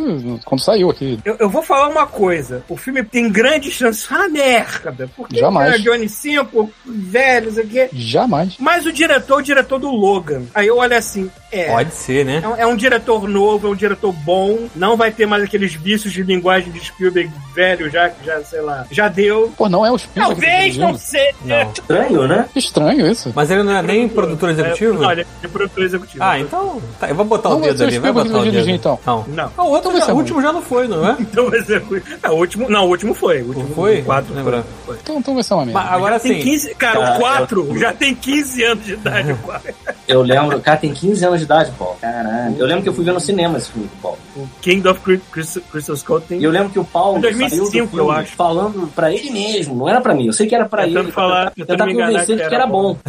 quando 0.44 0.60
saiu 0.60 0.90
aqui. 0.90 1.18
Eu, 1.24 1.36
eu 1.38 1.48
vou 1.48 1.62
falar 1.62 1.88
uma 1.88 2.06
coisa. 2.06 2.62
O 2.68 2.76
filme 2.76 3.02
tem 3.02 3.30
grandes 3.30 3.74
chances. 3.74 4.06
Ah, 4.10 4.28
merda. 4.28 5.08
Porque 5.16 5.38
Jamais. 5.38 5.78
Indiana 5.78 5.98
Jones 5.98 6.12
5, 6.12 6.70
velho, 6.84 7.50
isso 7.50 7.60
aqui. 7.60 7.88
Jamais. 7.92 8.56
Mas 8.58 8.86
o 8.86 8.92
diretor, 8.92 9.38
o 9.38 9.42
diretor 9.42 9.78
do 9.78 9.90
Logan. 9.90 10.42
Aí 10.54 10.66
eu 10.66 10.78
olho 10.78 10.96
assim, 10.96 11.30
é. 11.50 11.66
Pode 11.66 11.94
ser, 11.94 12.24
né? 12.24 12.40
É 12.42 12.48
um, 12.48 12.56
é 12.56 12.66
um 12.66 12.76
diretor 12.76 13.28
novo, 13.28 13.68
é 13.68 13.70
um 13.70 13.74
diretor 13.74 14.12
bom. 14.12 14.68
Não 14.74 14.96
vai 14.96 15.10
ter 15.10 15.26
mais 15.26 15.42
aqueles 15.42 15.74
vícios 15.74 16.12
de 16.12 16.22
linguagem 16.22 16.72
de 16.72 16.80
Spielberg 16.80 17.30
velho, 17.54 17.90
já 17.90 18.08
que 18.08 18.24
já, 18.24 18.42
sei 18.42 18.60
lá, 18.60 18.86
já 18.90 19.08
deu. 19.08 19.52
Pô, 19.56 19.68
não 19.68 19.84
é 19.84 19.90
o 19.90 19.98
Spielberg 19.98 20.40
que 20.40 20.46
tá 20.46 20.52
Talvez 20.52 20.76
não 20.78 20.96
seja. 20.96 21.62
Estranho, 21.72 22.26
né? 22.26 22.48
Que 22.52 22.58
Estranho 22.90 23.10
isso. 23.12 23.32
Mas 23.34 23.50
ele 23.50 23.62
não 23.62 23.72
é 23.72 23.82
nem 23.82 24.08
produtor 24.08 24.50
executivo? 24.50 25.02
É, 25.02 25.06
olha, 25.06 25.26
é 25.42 25.48
produtor 25.48 25.84
executivo. 25.84 26.22
Ah, 26.24 26.38
então. 26.38 26.80
Tá, 26.98 27.08
eu 27.08 27.14
vou 27.14 27.24
botar 27.24 27.50
Não 27.50 27.58
o 27.58 27.60
dedo 27.62 27.82
ali. 27.84 27.98
Vai 27.98 28.12
botar 28.12 28.38
o 28.38 28.44
dedo. 28.50 28.70
então. 28.70 28.98
Não. 29.06 29.24
Não. 29.28 29.50
Ah, 29.56 29.62
o 29.64 29.70
outro 29.70 29.90
Então 29.90 30.06
já- 30.06 30.12
o 30.12 30.16
último 30.16 30.42
já 30.42 30.52
não 30.52 30.62
foi, 30.62 30.88
não 30.88 31.06
é? 31.08 31.16
Então 31.32 31.50
vai 31.50 31.60
ser 31.62 31.78
ruim. 31.82 32.02
Ah, 32.22 32.32
o 32.32 32.36
último, 32.36 32.68
não, 32.68 32.84
o 32.86 32.88
último 32.88 33.14
foi. 33.14 33.42
O 33.42 33.48
último 33.48 33.74
Foi? 33.74 34.02
quatro 34.02 34.34
Lembra? 34.34 34.64
foi. 34.84 34.96
Então, 35.02 35.18
então 35.18 35.34
vai 35.34 35.42
ser 35.42 35.54
uma 35.54 35.64
merda. 35.66 35.80
Mas 35.80 35.92
agora 35.92 36.18
sim. 36.18 36.38
15, 36.40 36.74
cara, 36.74 37.00
o 37.16 37.18
4 37.18 37.66
eu- 37.70 37.78
já 37.78 37.92
tem 37.92 38.14
15 38.14 38.62
anos 38.64 38.84
de 38.84 38.92
idade. 38.94 39.32
o 39.32 39.36
quatro. 39.38 39.72
Eu 40.08 40.22
lembro. 40.22 40.60
Cara, 40.60 40.76
tem 40.76 40.92
15 40.92 41.24
anos 41.24 41.38
de 41.38 41.44
idade, 41.44 41.72
Paulo. 41.78 41.96
Caralho. 42.00 42.56
Eu 42.58 42.66
lembro 42.66 42.82
que 42.82 42.88
eu 42.88 42.94
fui 42.94 43.04
ver 43.04 43.12
no 43.12 43.20
cinema 43.20 43.58
esse 43.58 43.70
filme, 43.70 43.88
Paulo. 44.02 44.18
O 44.36 44.46
King 44.60 44.86
of 44.88 45.00
Cry- 45.00 45.20
Crystal, 45.30 45.62
Crystal 45.70 45.94
Skull 45.94 46.20
tem. 46.20 46.40
E 46.40 46.44
eu 46.44 46.50
lembro 46.50 46.70
que 46.70 46.78
o 46.78 46.84
Paulo 46.84 47.18
Em 47.18 47.20
2005, 47.20 47.50
saiu 47.50 47.64
do 47.84 47.88
filme 47.90 47.98
eu 47.98 48.10
acho. 48.10 48.34
falando 48.34 48.88
pra 48.94 49.12
ele 49.12 49.30
mesmo, 49.30 49.74
não 49.74 49.88
era 49.88 50.00
pra 50.00 50.14
mim. 50.14 50.26
Eu 50.26 50.32
sei 50.32 50.46
que 50.46 50.54
era 50.54 50.64
pra 50.66 50.86
ele. 50.86 51.12
falar- 51.12 51.52
eu 51.56 51.66
tentando 51.66 51.78
tava 51.78 51.86
me 51.90 51.94
enganar 51.94 52.24
que 52.26 52.32
era 52.32 52.66
bom. 52.72 52.96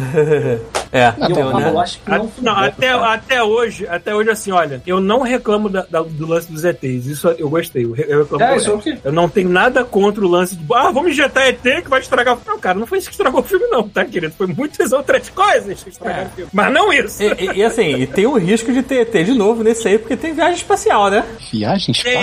É, 0.94 1.12
Não, 1.18 1.28
E 1.28 1.32
deu, 1.32 1.52
né? 1.58 1.66
A- 2.06 2.18
não 2.18 2.30
não, 2.40 2.52
até, 2.56 2.90
até 2.90 3.42
hoje, 3.42 3.84
até 3.88 4.14
hoje, 4.14 4.30
assim, 4.30 4.52
olha, 4.52 4.80
eu 4.86 5.00
não 5.00 5.22
reclamo 5.22 5.68
da- 5.68 5.84
da- 5.90 6.02
do 6.02 6.24
lance 6.24 6.52
dos 6.52 6.64
ETs. 6.64 7.06
Isso 7.06 7.26
eu 7.36 7.50
gostei. 7.50 7.82
Eu, 7.84 7.96
eu 7.96 8.22
reclamo 8.22 8.44
É, 8.44 8.56
isso 8.56 8.70
é 8.70 8.72
o 8.72 8.76
resto. 8.76 8.92
quê? 8.92 8.98
Eu 9.02 9.10
não 9.10 9.28
tenho 9.28 9.48
nada 9.48 9.82
contra 9.82 10.24
o 10.24 10.28
lance 10.28 10.54
de, 10.54 10.64
ah, 10.72 10.92
vamos 10.92 11.10
injetar 11.10 11.48
ET 11.48 11.60
que 11.82 11.90
vai 11.90 11.98
estragar. 11.98 12.38
Não, 12.46 12.60
cara, 12.60 12.78
não 12.78 12.86
foi 12.86 12.98
isso 12.98 13.08
que 13.08 13.14
estragou 13.14 13.40
o 13.40 13.42
filme, 13.42 13.66
não, 13.66 13.88
tá, 13.88 14.04
querido? 14.04 14.32
Foi 14.38 14.46
muitas 14.46 14.92
outras 14.92 15.28
coisas 15.30 15.82
que 15.82 15.90
estragaram 15.90 16.22
É. 16.22 16.26
o 16.26 16.30
filme. 16.30 16.50
Mas 16.52 16.72
não 16.72 16.92
isso. 16.92 17.20
E, 17.24 17.26
e- 17.26 17.52
e 17.58 17.64
assim, 17.64 17.96
e 17.96 18.06
tem 18.06 18.26
o 18.26 18.36
risco 18.38 18.72
de 18.72 18.80
ter 18.84 19.00
ET 19.00 19.24
de 19.24 19.32
novo 19.34 19.64
nesse 19.64 19.88
aí, 19.88 19.98
porque 19.98 20.16
tem 20.16 20.32
viagem 20.32 20.54
espacial, 20.54 21.10
né? 21.10 21.24
Viagem 21.52 21.90
espacial? 21.90 22.22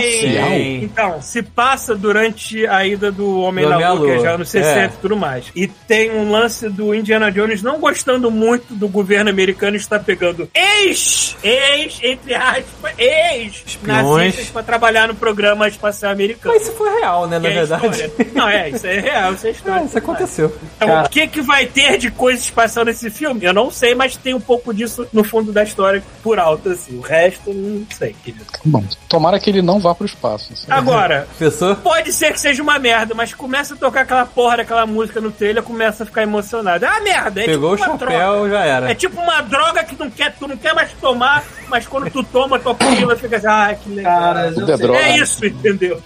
Tem. 0.49 0.83
Então, 0.85 1.21
se 1.21 1.41
passa 1.41 1.93
durante 1.93 2.65
a 2.67 2.85
ida 2.87 3.11
do 3.11 3.41
Homem 3.41 3.65
Do 3.65 3.73
à 3.73 3.91
Lua, 3.91 4.05
que 4.05 4.11
é 4.13 4.19
já 4.19 4.37
nos 4.37 4.47
60 4.47 4.79
É. 4.79 4.85
e 4.85 5.01
tudo 5.01 5.17
mais. 5.17 5.45
E 5.53 5.67
tem 5.67 6.09
um 6.11 6.31
lance 6.31 6.69
do 6.69 6.95
Indiana 6.95 7.29
Jones 7.31 7.61
não 7.61 7.79
gostando 7.79 8.29
muito 8.29 8.73
do 8.75 8.87
governo 8.87 9.29
americano 9.29 9.75
estar 9.75 9.99
pegando 9.99 10.49
ex, 10.53 11.35
ex, 11.43 11.99
entre 12.03 12.33
aspas, 12.35 12.93
ex 12.97 13.63
Espiões. 13.65 14.03
nazistas 14.03 14.49
pra 14.49 14.63
trabalhar 14.63 15.07
no 15.07 15.15
programa 15.15 15.67
espacial 15.67 16.11
americano. 16.11 16.53
Mas 16.55 16.63
isso 16.63 16.73
foi 16.73 16.89
real, 16.99 17.27
né? 17.27 17.39
Na 17.39 17.47
é 17.49 17.53
verdade. 17.53 17.85
história. 17.85 18.11
Não, 18.33 18.49
é, 18.49 18.69
isso 18.69 18.87
é 18.87 18.99
real, 18.99 19.33
isso 19.33 19.47
é 19.47 19.51
história. 19.51 19.81
É, 19.81 19.85
isso 19.85 19.97
aconteceu. 19.97 20.55
Então, 20.77 20.87
Cara. 20.87 21.07
o 21.07 21.09
que, 21.09 21.27
que 21.27 21.41
vai 21.41 21.65
ter 21.65 21.97
de 21.97 22.11
coisa 22.11 22.41
espacial 22.41 22.85
nesse 22.85 23.09
filme? 23.09 23.43
Eu 23.45 23.53
não 23.53 23.71
sei, 23.71 23.95
mas 23.95 24.15
tem 24.15 24.33
um 24.33 24.39
pouco 24.41 24.73
disso 24.73 25.07
no 25.13 25.23
fundo 25.23 25.51
da 25.51 25.63
história 25.63 26.03
por 26.23 26.39
alto, 26.39 26.69
assim. 26.69 26.97
O 26.97 27.01
resto, 27.01 27.53
não 27.53 27.85
sei, 27.97 28.15
querido. 28.23 28.45
Bom, 28.65 28.83
tomara 29.07 29.39
que 29.39 29.49
ele 29.49 29.61
não 29.61 29.79
vá 29.79 29.93
pro 29.95 30.05
espaço. 30.05 30.53
assim. 30.53 30.67
Agora, 30.69 31.27
Professor? 31.37 31.75
Pode 31.77 32.11
ser 32.13 32.33
que 32.33 32.39
seja 32.39 32.61
uma 32.61 32.77
merda, 32.79 33.13
mas 33.15 33.33
começa 33.33 33.73
a 33.73 33.77
tocar 33.77 34.01
aquela 34.01 34.25
porra 34.25 34.57
daquela 34.57 34.85
música 34.85 35.19
no 35.21 35.31
trailer, 35.31 35.63
começa 35.63 36.03
a 36.03 36.05
ficar 36.05 36.23
emocionado. 36.23 36.85
É 36.85 36.89
uma 36.89 36.99
merda, 37.21 37.41
é 37.41 37.45
Pegou 37.45 37.73
o 37.73 37.75
tipo 37.77 37.97
droga. 37.97 38.13
chapéu, 38.13 38.49
já 38.49 38.65
era. 38.65 38.91
É 38.91 38.95
tipo 38.95 39.19
uma 39.21 39.41
droga 39.41 39.83
que 39.83 39.95
não 39.97 40.09
quer, 40.09 40.33
tu 40.37 40.47
não 40.47 40.57
quer 40.57 40.73
mais 40.73 40.91
tomar, 40.93 41.43
mas 41.69 41.85
quando 41.87 42.09
tu 42.09 42.23
toma, 42.23 42.59
tua 42.59 42.73
pupila 42.73 43.15
fica 43.15 43.37
assim, 43.37 43.47
ah, 43.47 43.75
que 43.75 43.89
legal. 43.89 44.19
Cara, 44.19 44.47
eu, 44.47 44.73
é 44.73 44.77
droga. 44.77 44.99
é 44.99 45.17
isso, 45.17 45.45
entendeu? 45.45 46.01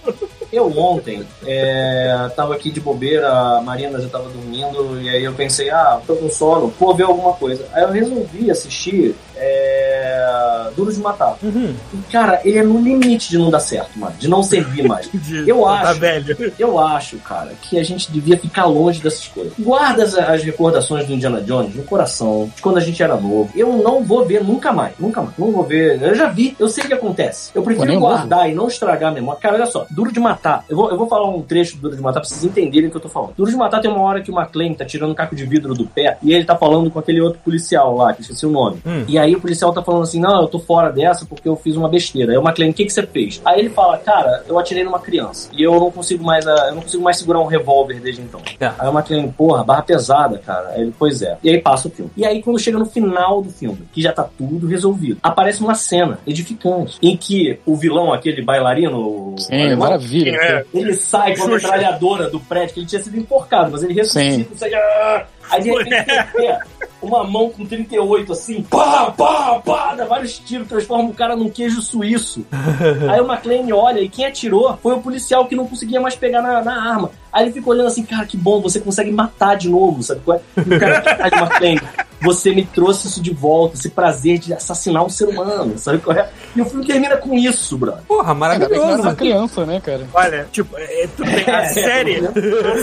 eu 0.52 0.78
ontem 0.78 1.26
é, 1.44 2.30
tava 2.36 2.54
aqui 2.54 2.70
de 2.70 2.80
bobeira, 2.80 3.28
a 3.28 3.60
Marina 3.60 4.00
já 4.00 4.08
tava 4.08 4.28
dormindo, 4.28 5.00
e 5.00 5.08
aí 5.08 5.24
eu 5.24 5.32
pensei, 5.32 5.70
ah, 5.70 6.00
tô 6.06 6.14
com 6.16 6.28
sono, 6.28 6.72
vou 6.78 6.94
ver 6.94 7.04
alguma 7.04 7.32
coisa. 7.32 7.66
Aí 7.72 7.82
eu 7.82 7.90
resolvi 7.90 8.50
assistir 8.50 9.14
é, 9.36 10.70
Duro 10.76 10.92
de 10.92 10.98
Matar. 11.00 11.36
Uhum. 11.42 11.74
E, 11.92 11.96
cara, 12.12 12.40
ele 12.44 12.58
é 12.58 12.62
no 12.62 12.80
limite 12.80 13.28
de 13.30 13.38
não 13.38 13.50
dar 13.50 13.60
certo, 13.60 13.98
mano, 13.98 14.14
de 14.18 14.28
não 14.28 14.42
servir 14.42 14.86
mais. 14.86 15.08
Eu 15.46 15.62
Tá 15.62 15.90
acho. 15.90 16.00
velho. 16.00 16.52
Eu 16.58 16.78
acho, 16.78 17.16
cara, 17.18 17.52
que 17.62 17.78
a 17.78 17.82
gente 17.82 18.10
devia 18.10 18.38
ficar 18.38 18.64
longe 18.66 19.00
dessas 19.00 19.26
coisas. 19.28 19.52
Guarda 19.58 20.04
as, 20.04 20.14
as 20.16 20.42
recordações 20.42 21.06
do 21.06 21.12
Indiana 21.12 21.40
Jones 21.40 21.74
no 21.74 21.82
coração, 21.84 22.50
de 22.54 22.62
quando 22.62 22.78
a 22.78 22.80
gente 22.80 23.02
era 23.02 23.16
novo. 23.16 23.50
Eu 23.54 23.72
não 23.76 24.02
vou 24.04 24.24
ver 24.24 24.42
nunca 24.44 24.72
mais, 24.72 24.92
nunca 24.98 25.22
mais. 25.22 25.36
Não 25.38 25.50
vou 25.50 25.62
ver. 25.64 26.00
Eu 26.02 26.14
já 26.14 26.28
vi, 26.28 26.54
eu 26.58 26.68
sei 26.68 26.84
o 26.84 26.86
que 26.88 26.94
acontece. 26.94 27.50
Eu 27.54 27.62
prefiro 27.62 27.98
guardar 27.98 28.48
e 28.50 28.54
não 28.54 28.68
estragar 28.68 29.10
a 29.10 29.14
memória. 29.14 29.40
Cara, 29.40 29.54
olha 29.56 29.66
só, 29.66 29.86
Duro 29.90 30.12
de 30.12 30.20
Matar. 30.20 30.64
Eu 30.68 30.76
vou, 30.76 30.90
eu 30.90 30.96
vou 30.96 31.06
falar 31.08 31.28
um 31.28 31.42
trecho 31.42 31.76
do 31.76 31.82
Duro 31.82 31.96
de 31.96 32.02
Matar 32.02 32.20
pra 32.20 32.28
vocês 32.28 32.44
entenderem 32.44 32.88
o 32.88 32.90
que 32.90 32.96
eu 32.96 33.00
tô 33.00 33.08
falando. 33.08 33.32
Duro 33.36 33.50
de 33.50 33.56
Matar 33.56 33.80
tem 33.80 33.90
uma 33.90 34.00
hora 34.02 34.20
que 34.20 34.30
o 34.30 34.34
McClane 34.38 34.74
tá 34.74 34.84
tirando 34.84 35.10
um 35.10 35.14
caco 35.14 35.34
de 35.34 35.44
vidro 35.44 35.74
do 35.74 35.86
pé 35.86 36.18
e 36.22 36.32
ele 36.32 36.44
tá 36.44 36.56
falando 36.56 36.90
com 36.90 36.98
aquele 36.98 37.20
outro 37.20 37.40
policial 37.44 37.96
lá, 37.96 38.12
que 38.12 38.22
esqueci 38.22 38.44
o 38.46 38.50
nome. 38.50 38.78
Hum. 38.86 39.04
E 39.08 39.18
aí 39.18 39.25
o 39.34 39.40
policial 39.40 39.72
tá 39.72 39.82
falando 39.82 40.02
assim: 40.02 40.20
não, 40.20 40.42
eu 40.42 40.48
tô 40.48 40.58
fora 40.58 40.90
dessa 40.90 41.24
porque 41.26 41.48
eu 41.48 41.56
fiz 41.56 41.76
uma 41.76 41.88
besteira. 41.88 42.32
Aí 42.32 42.38
o 42.38 42.42
McClane, 42.42 42.70
o 42.70 42.74
que, 42.74 42.84
que 42.84 42.92
você 42.92 43.06
fez? 43.06 43.40
Aí 43.44 43.60
ele 43.60 43.70
fala, 43.70 43.98
cara, 43.98 44.44
eu 44.48 44.58
atirei 44.58 44.84
numa 44.84 45.00
criança. 45.00 45.50
E 45.52 45.62
eu 45.62 45.72
não 45.74 45.90
consigo 45.90 46.24
mais, 46.24 46.46
ah, 46.46 46.66
eu 46.68 46.74
não 46.74 46.82
consigo 46.82 47.02
mais 47.02 47.16
segurar 47.16 47.40
um 47.40 47.46
revólver 47.46 48.00
desde 48.00 48.22
então. 48.22 48.40
É. 48.60 48.66
Aí 48.78 48.88
o 48.88 48.92
McClane, 48.92 49.32
porra, 49.32 49.64
barra 49.64 49.82
pesada, 49.82 50.38
cara. 50.38 50.70
Aí 50.70 50.82
ele, 50.82 50.94
pois 50.98 51.22
é. 51.22 51.36
E 51.42 51.50
aí 51.50 51.60
passa 51.60 51.88
o 51.88 51.90
filme. 51.90 52.10
E 52.16 52.24
aí, 52.24 52.42
quando 52.42 52.58
chega 52.58 52.78
no 52.78 52.86
final 52.86 53.42
do 53.42 53.50
filme, 53.50 53.78
que 53.92 54.00
já 54.00 54.12
tá 54.12 54.28
tudo 54.36 54.66
resolvido, 54.66 55.18
aparece 55.22 55.60
uma 55.60 55.74
cena 55.74 56.18
edificante 56.26 56.98
em 57.02 57.16
que 57.16 57.58
o 57.64 57.76
vilão, 57.76 58.12
aquele 58.12 58.42
bailarino. 58.42 58.98
o 58.98 59.34
Sim, 59.38 59.54
alemão, 59.54 59.88
maravilha. 59.88 60.30
É. 60.30 60.64
ele 60.74 60.94
sai 60.94 61.36
com 61.36 61.44
a 61.44 61.48
metralhadora 61.48 62.30
do 62.30 62.40
prédio, 62.40 62.74
que 62.74 62.80
ele 62.80 62.86
tinha 62.86 63.02
sido 63.02 63.18
enforcado, 63.18 63.70
mas 63.72 63.82
ele 63.82 63.94
ressuscita 63.94 64.52
e 64.54 64.58
sai. 64.58 64.74
ah! 64.74 65.26
Aí 65.50 65.62
de 65.62 65.70
repente 65.70 66.06
vê 66.36 66.58
uma 67.02 67.24
mão 67.24 67.50
com 67.50 67.64
38 67.64 68.32
assim, 68.32 68.62
pá, 68.62 69.10
pá, 69.10 69.60
pá, 69.64 69.94
dá 69.94 70.04
vários 70.04 70.38
tiros, 70.38 70.68
transforma 70.68 71.10
o 71.10 71.14
cara 71.14 71.36
num 71.36 71.48
queijo 71.48 71.80
suíço. 71.82 72.44
Aí 73.10 73.20
o 73.20 73.30
McLean 73.30 73.74
olha 73.74 74.00
e 74.00 74.08
quem 74.08 74.26
atirou 74.26 74.76
foi 74.82 74.94
o 74.94 75.00
policial 75.00 75.46
que 75.46 75.54
não 75.54 75.66
conseguia 75.66 76.00
mais 76.00 76.16
pegar 76.16 76.42
na, 76.42 76.62
na 76.62 76.90
arma. 76.90 77.10
Aí 77.32 77.44
ele 77.44 77.52
fica 77.52 77.68
olhando 77.68 77.88
assim, 77.88 78.02
cara, 78.02 78.24
que 78.26 78.36
bom, 78.36 78.60
você 78.60 78.80
consegue 78.80 79.10
matar 79.12 79.56
de 79.56 79.68
novo, 79.68 80.02
sabe 80.02 80.20
qual 80.24 80.38
é? 80.38 80.40
E 80.56 80.74
o 80.74 80.80
cara, 80.80 81.00
caralho, 81.02 81.36
McLean, 81.36 81.76
você 82.20 82.50
me 82.52 82.64
trouxe 82.64 83.08
isso 83.08 83.22
de 83.22 83.30
volta, 83.32 83.76
esse 83.76 83.90
prazer 83.90 84.38
de 84.38 84.54
assassinar 84.54 85.04
um 85.04 85.08
ser 85.08 85.28
humano, 85.28 85.76
sabe 85.78 85.98
qual 85.98 86.16
é? 86.16 86.30
E 86.54 86.60
o 86.62 86.64
filme 86.64 86.86
termina 86.86 87.16
com 87.18 87.34
isso, 87.34 87.76
brother. 87.76 88.02
Porra, 88.08 88.30
era 88.30 88.34
maravilhoso. 88.34 89.02
uma 89.02 89.14
criança, 89.14 89.66
né, 89.66 89.80
cara? 89.80 90.06
Olha, 90.14 90.48
tipo, 90.50 90.76
é, 90.78 91.06
tudo 91.14 91.30
bem. 91.30 91.44
A 91.54 91.60
É, 91.66 91.68
série. 91.68 92.26
A 92.26 92.32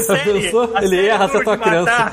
série. 0.03 0.51
A 0.75 0.81
Ele 0.81 0.89
série 0.89 1.07
erra, 1.07 1.17
Duro 1.25 1.31
acertou 1.31 1.53
a 1.53 1.57
criança. 1.57 2.11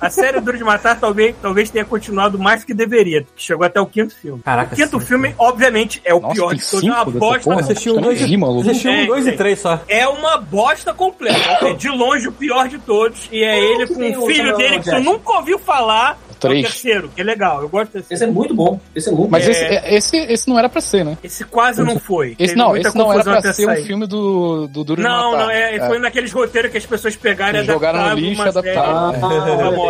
A 0.00 0.08
série 0.10 0.40
Duro 0.40 0.56
de 0.56 0.64
Matar 0.64 0.98
talvez, 0.98 1.34
talvez 1.42 1.70
tenha 1.70 1.84
continuado 1.84 2.38
mais 2.38 2.64
que 2.64 2.72
deveria, 2.72 3.22
que 3.22 3.42
chegou 3.42 3.64
até 3.66 3.80
o 3.80 3.86
quinto 3.86 4.14
filme. 4.14 4.40
Caraca, 4.42 4.72
o 4.72 4.76
quinto 4.76 4.98
sim. 5.00 5.06
filme, 5.06 5.34
obviamente, 5.38 6.00
é 6.04 6.14
o 6.14 6.20
Nossa, 6.20 6.34
pior 6.34 6.54
de 6.54 6.70
todos. 6.70 6.84
É 6.88 6.90
uma 6.92 7.04
bosta. 7.04 7.40
porra? 7.50 7.60
Assistiu 7.60 7.92
um, 7.92 7.96
que 7.96 8.02
dois, 8.02 8.20
assistiu 8.22 8.90
um, 8.92 9.06
dois 9.06 9.26
e 9.26 9.32
três 9.32 9.58
só. 9.58 9.80
É 9.88 10.06
uma 10.08 10.38
bosta 10.38 10.94
completa. 10.94 11.66
É 11.66 11.72
de 11.74 11.88
longe 11.88 12.28
o 12.28 12.32
pior 12.32 12.68
de 12.68 12.78
todos. 12.78 13.28
E 13.30 13.42
é 13.42 13.58
ele 13.58 13.86
com 13.86 13.94
o 14.22 14.26
filho 14.26 14.56
dele 14.56 14.80
que 14.80 14.90
tu 14.90 15.00
nunca 15.00 15.32
ouviu 15.34 15.58
falar. 15.58 16.18
É 16.30 16.32
o 16.32 16.48
Três. 16.48 16.62
terceiro, 16.68 17.10
que 17.14 17.20
é 17.20 17.24
legal. 17.24 17.60
Eu 17.60 17.68
gosto 17.68 17.92
desse. 17.92 18.14
Esse 18.14 18.24
é 18.24 18.26
muito 18.26 18.54
bom. 18.54 18.80
Esse 18.96 19.10
é 19.10 19.12
muito 19.12 19.30
Mas 19.30 19.44
bom. 19.44 19.50
esse, 19.50 19.62
é- 19.62 19.94
esse, 19.94 20.16
esse 20.16 20.48
não 20.48 20.58
era 20.58 20.70
pra 20.70 20.80
ser, 20.80 21.04
né? 21.04 21.18
Esse 21.22 21.44
quase 21.44 21.82
não 21.82 21.98
foi. 21.98 22.28
Esse 22.38 22.54
Teve 22.54 22.54
não, 22.56 22.68
muita 22.70 22.88
esse 22.88 22.96
não 22.96 23.12
era 23.12 23.22
pra 23.22 23.52
ser 23.52 23.64
um 23.66 23.74
sair. 23.74 23.84
filme 23.84 24.06
do, 24.06 24.66
do 24.68 24.82
Duro 24.82 25.02
de 25.02 25.06
Não, 25.06 25.32
Matar. 25.32 25.44
não, 25.44 25.50
é, 25.50 25.86
foi 25.86 25.98
naqueles 25.98 26.32
roteiros 26.32 26.70
que 26.72 26.78
as 26.78 26.86
pessoas 26.86 27.14
pegaram 27.14 27.60
e 27.60 27.64
jogaram 27.66 27.98
no 27.98 28.04
adaptaram 28.06 28.28
lixo 28.30 28.42
e 28.42 28.48
adaptaram. 28.48 28.96
Ah, 28.96 29.12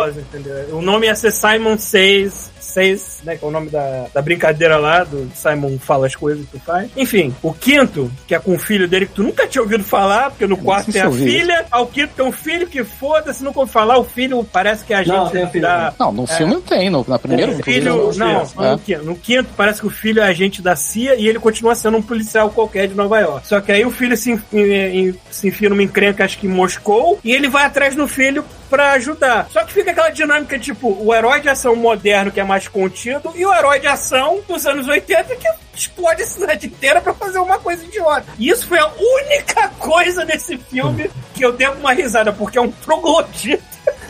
entendeu? 0.09 0.77
O 0.77 0.81
nome 0.81 1.07
ia 1.07 1.15
ser 1.15 1.31
Simon 1.31 1.77
Says, 1.77 2.50
Says, 2.63 3.19
né, 3.23 3.35
que 3.37 3.43
é 3.43 3.47
o 3.47 3.51
nome 3.51 3.69
da, 3.69 4.05
da 4.13 4.21
brincadeira 4.21 4.77
lá, 4.77 5.03
do 5.03 5.29
Simon 5.35 5.77
fala 5.79 6.07
as 6.07 6.15
coisas 6.15 6.45
que 6.45 6.57
tu 6.57 6.59
faz. 6.63 6.89
Enfim, 6.95 7.33
o 7.41 7.53
quinto, 7.53 8.11
que 8.27 8.35
é 8.35 8.39
com 8.39 8.53
o 8.53 8.59
filho 8.59 8.87
dele, 8.87 9.05
que 9.07 9.13
tu 9.13 9.23
nunca 9.23 9.47
tinha 9.47 9.61
ouvido 9.61 9.83
falar, 9.83 10.29
porque 10.31 10.45
no 10.47 10.57
quarto 10.57 10.91
tem 10.91 11.01
a 11.01 11.05
eu 11.05 11.11
vi 11.11 11.25
filha, 11.25 11.65
ao 11.71 11.87
quinto 11.87 12.13
tem 12.15 12.25
um 12.25 12.31
filho 12.31 12.67
que 12.67 12.83
foda-se, 12.83 13.43
nunca 13.43 13.59
ouviu 13.59 13.73
falar, 13.73 13.97
o 13.97 14.03
filho 14.03 14.43
parece 14.51 14.83
que 14.85 14.93
é 14.93 14.97
a 14.97 15.03
Não, 15.05 15.23
gente 15.25 15.31
tem 15.33 15.43
o 15.45 15.49
filho, 15.49 15.61
da... 15.63 15.93
Não, 15.99 16.11
no 16.11 16.27
filme 16.27 16.53
não 16.53 16.61
tem, 16.61 16.89
no, 16.89 17.05
na 17.07 17.17
primeira. 17.19 17.51
O 17.51 17.57
no 17.57 17.63
filho, 17.63 18.13
não, 18.13 18.41
É. 18.41 18.71
no, 18.71 18.79
quinto, 18.79 19.03
no 19.03 19.15
quinto 19.15 19.49
parece 19.57 19.81
que 19.81 19.87
o 19.87 19.91
filho 19.91 20.21
é 20.21 20.25
agente 20.27 20.61
da 20.61 20.75
CIA 20.75 21.15
e 21.15 21.27
ele 21.27 21.39
continua 21.39 21.75
sendo 21.75 21.97
um 21.97 22.01
policial 22.01 22.49
qualquer 22.49 22.87
de 22.87 22.93
Nova 22.95 23.19
York. 23.19 23.47
Só 23.47 23.59
que 23.61 23.71
aí 23.71 23.85
o 23.85 23.91
filho 23.91 24.15
se, 24.17 24.31
em- 24.53 25.13
se 25.29 25.47
enfia 25.47 25.69
numa 25.69 25.83
encrenca, 25.83 26.23
acho 26.25 26.37
que 26.37 26.47
em 26.47 26.49
Moscou, 26.49 27.19
e 27.23 27.31
ele 27.31 27.47
vai 27.49 27.65
atrás 27.65 27.95
do 27.95 28.07
filho 28.07 28.43
pra 28.69 28.93
ajudar. 28.93 29.47
Só 29.51 29.63
que 29.65 29.73
fica 29.73 29.91
aquela 29.91 30.09
dinâmica, 30.09 30.57
tipo, 30.57 30.95
o 31.01 31.13
herói 31.13 31.41
de 31.41 31.49
ação 31.49 31.75
moderno 31.75 32.31
que 32.31 32.39
é 32.39 32.43
mais 32.51 32.67
contido 32.67 33.31
e 33.33 33.45
o 33.45 33.53
herói 33.53 33.79
de 33.79 33.87
ação 33.87 34.41
dos 34.45 34.65
anos 34.65 34.85
80 34.85 35.37
que 35.37 35.47
explode 35.73 36.21
a 36.21 36.27
cidade 36.27 36.67
inteira 36.67 36.99
pra 36.99 37.13
fazer 37.13 37.39
uma 37.39 37.57
coisa 37.57 37.81
idiota. 37.85 38.25
E 38.37 38.49
isso 38.49 38.67
foi 38.67 38.77
a 38.77 38.87
única 38.87 39.69
coisa 39.79 40.25
nesse 40.25 40.57
filme 40.57 41.09
que 41.33 41.45
eu 41.45 41.53
dei 41.53 41.69
uma 41.69 41.93
risada, 41.93 42.33
porque 42.33 42.57
é 42.57 42.61
um 42.61 42.69
troglodita 42.69 43.63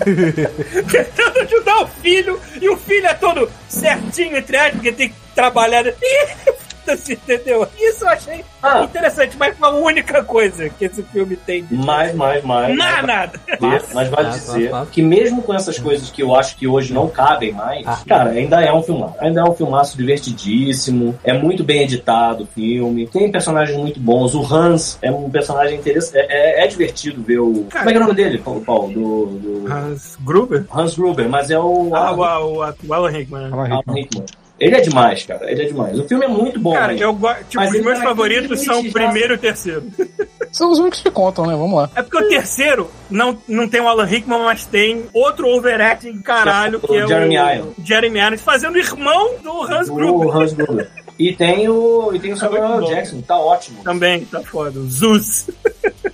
tentando 0.91 1.39
ajudar 1.41 1.83
o 1.83 1.87
filho, 1.87 2.41
e 2.59 2.67
o 2.67 2.75
filho 2.77 3.05
é 3.05 3.13
todo 3.13 3.47
certinho, 3.69 4.35
entre 4.35 4.57
aspas, 4.57 4.73
porque 4.73 4.91
tem 4.91 5.09
que 5.09 5.15
trabalhar. 5.35 5.83
Foda-se, 6.91 7.13
entendeu? 7.13 7.67
Isso 7.79 8.03
eu 8.03 8.09
achei 8.09 8.43
Ah. 8.61 8.83
interessante, 8.83 9.35
mas 9.39 9.57
foi 9.57 9.67
a 9.69 9.71
única 9.71 10.23
coisa 10.23 10.69
que 10.69 10.85
esse 10.85 11.01
filme 11.03 11.35
tem. 11.35 11.65
Mais, 11.71 12.13
mais, 12.13 12.43
mais. 12.43 12.75
Nada, 12.77 13.07
nada. 13.07 13.39
Mas, 13.59 13.93
mas 13.93 14.09
vale 14.09 14.27
Ah, 14.27 14.31
dizer 14.31 14.69
tá. 14.69 14.85
que 14.91 15.01
mesmo 15.01 15.41
com 15.41 15.53
essas 15.53 15.79
coisas 15.79 16.09
que 16.11 16.21
eu 16.21 16.35
acho 16.35 16.55
que 16.57 16.67
hoje 16.67 16.93
não 16.93 17.07
cabem 17.07 17.51
mais, 17.53 17.85
Ah. 17.87 17.99
cara, 18.07 18.29
ainda 18.31 18.61
é 18.61 18.71
um 18.73 18.83
filmaço. 18.83 19.15
Ainda 19.19 19.41
é 19.41 19.43
um 19.43 19.53
filmaço 19.53 19.97
divertidíssimo, 19.97 21.17
é 21.23 21.33
muito 21.33 21.63
bem 21.63 21.81
editado 21.83 22.43
o 22.43 22.47
filme, 22.47 23.07
tem 23.07 23.31
personagens 23.31 23.77
muito 23.77 23.99
bons. 23.99 24.35
O 24.35 24.41
Hans 24.53 24.97
é 25.01 25.11
um 25.11 25.29
personagem 25.29 25.77
interessante, 25.79 26.17
é, 26.17 26.61
é- 26.61 26.63
é 26.63 26.67
divertido 26.67 27.21
ver 27.23 27.39
o... 27.39 27.65
Cara, 27.69 27.85
Como 27.85 27.89
é 27.89 27.93
que 27.93 27.97
é 27.97 28.01
o 28.01 28.03
nome 28.03 28.15
dele, 28.15 28.37
Paulo? 28.37 28.61
Paulo? 28.61 28.93
Do, 28.93 29.25
do- 29.25 29.73
Hans 29.73 30.17
Gruber? 30.21 30.65
Hans 30.73 30.95
Gruber, 30.95 31.29
mas 31.29 31.49
é 31.49 31.57
o... 31.57 31.89
Ah, 31.95 32.11
o, 32.11 32.59
o, 32.61 32.73
o 32.87 32.93
Alan 32.93 33.09
Rickman. 33.09 33.49
né? 33.49 33.49
Alan 33.53 33.83
Rickman. 33.95 34.25
Ele 34.61 34.75
é 34.75 34.81
demais, 34.81 35.23
cara, 35.25 35.51
ele 35.51 35.63
é 35.63 35.65
demais. 35.65 35.99
O 35.99 36.07
filme 36.07 36.23
é 36.23 36.27
muito 36.27 36.59
bom. 36.59 36.73
Cara, 36.73 36.93
eu 36.93 37.13
gosto. 37.15 37.43
Tipo, 37.45 37.63
Mas 37.63 37.73
os 37.73 37.81
meus 37.81 37.97
tá 37.97 38.03
favoritos 38.03 38.61
são 38.61 38.79
o 38.79 38.91
primeiro 38.91 39.33
e 39.33 39.35
o 39.35 39.39
terceiro. 39.39 39.83
São 40.51 40.69
os 40.69 40.79
únicos 40.79 40.99
que 40.99 41.09
contam, 41.09 41.45
né? 41.45 41.55
Vamos 41.55 41.77
lá. 41.77 41.89
É 41.95 42.01
porque 42.01 42.17
o 42.17 42.27
terceiro 42.27 42.91
não, 43.09 43.37
não 43.47 43.69
tem 43.69 43.79
o 43.79 43.87
Alan 43.87 44.03
Rickman, 44.03 44.39
mas 44.39 44.65
tem 44.65 45.05
outro 45.13 45.47
overacting 45.47 46.19
caralho, 46.21 46.77
Que 46.81 46.93
é 46.93 46.99
é 46.99 47.05
o 47.05 47.07
Jeremy 47.07 47.35
Irons. 47.35 47.73
Jeremy 47.81 48.19
Irons, 48.19 48.41
fazendo 48.41 48.77
irmão 48.77 49.35
do 49.41 49.61
Hans 49.63 49.87
Gruber. 49.87 50.27
O 50.27 50.31
Hans 50.31 50.51
Gruber. 50.51 50.89
E 51.17 51.33
tem 51.33 51.69
o, 51.69 52.11
e 52.13 52.19
tem 52.19 52.33
o 52.33 52.37
Samuel 52.37 52.67
muito 52.67 52.81
bom. 52.81 52.87
Jackson, 52.87 53.21
tá 53.21 53.39
ótimo. 53.39 53.81
Também, 53.81 54.25
tá 54.25 54.41
foda. 54.41 54.77
O 54.77 54.89
Zeus. 54.89 55.49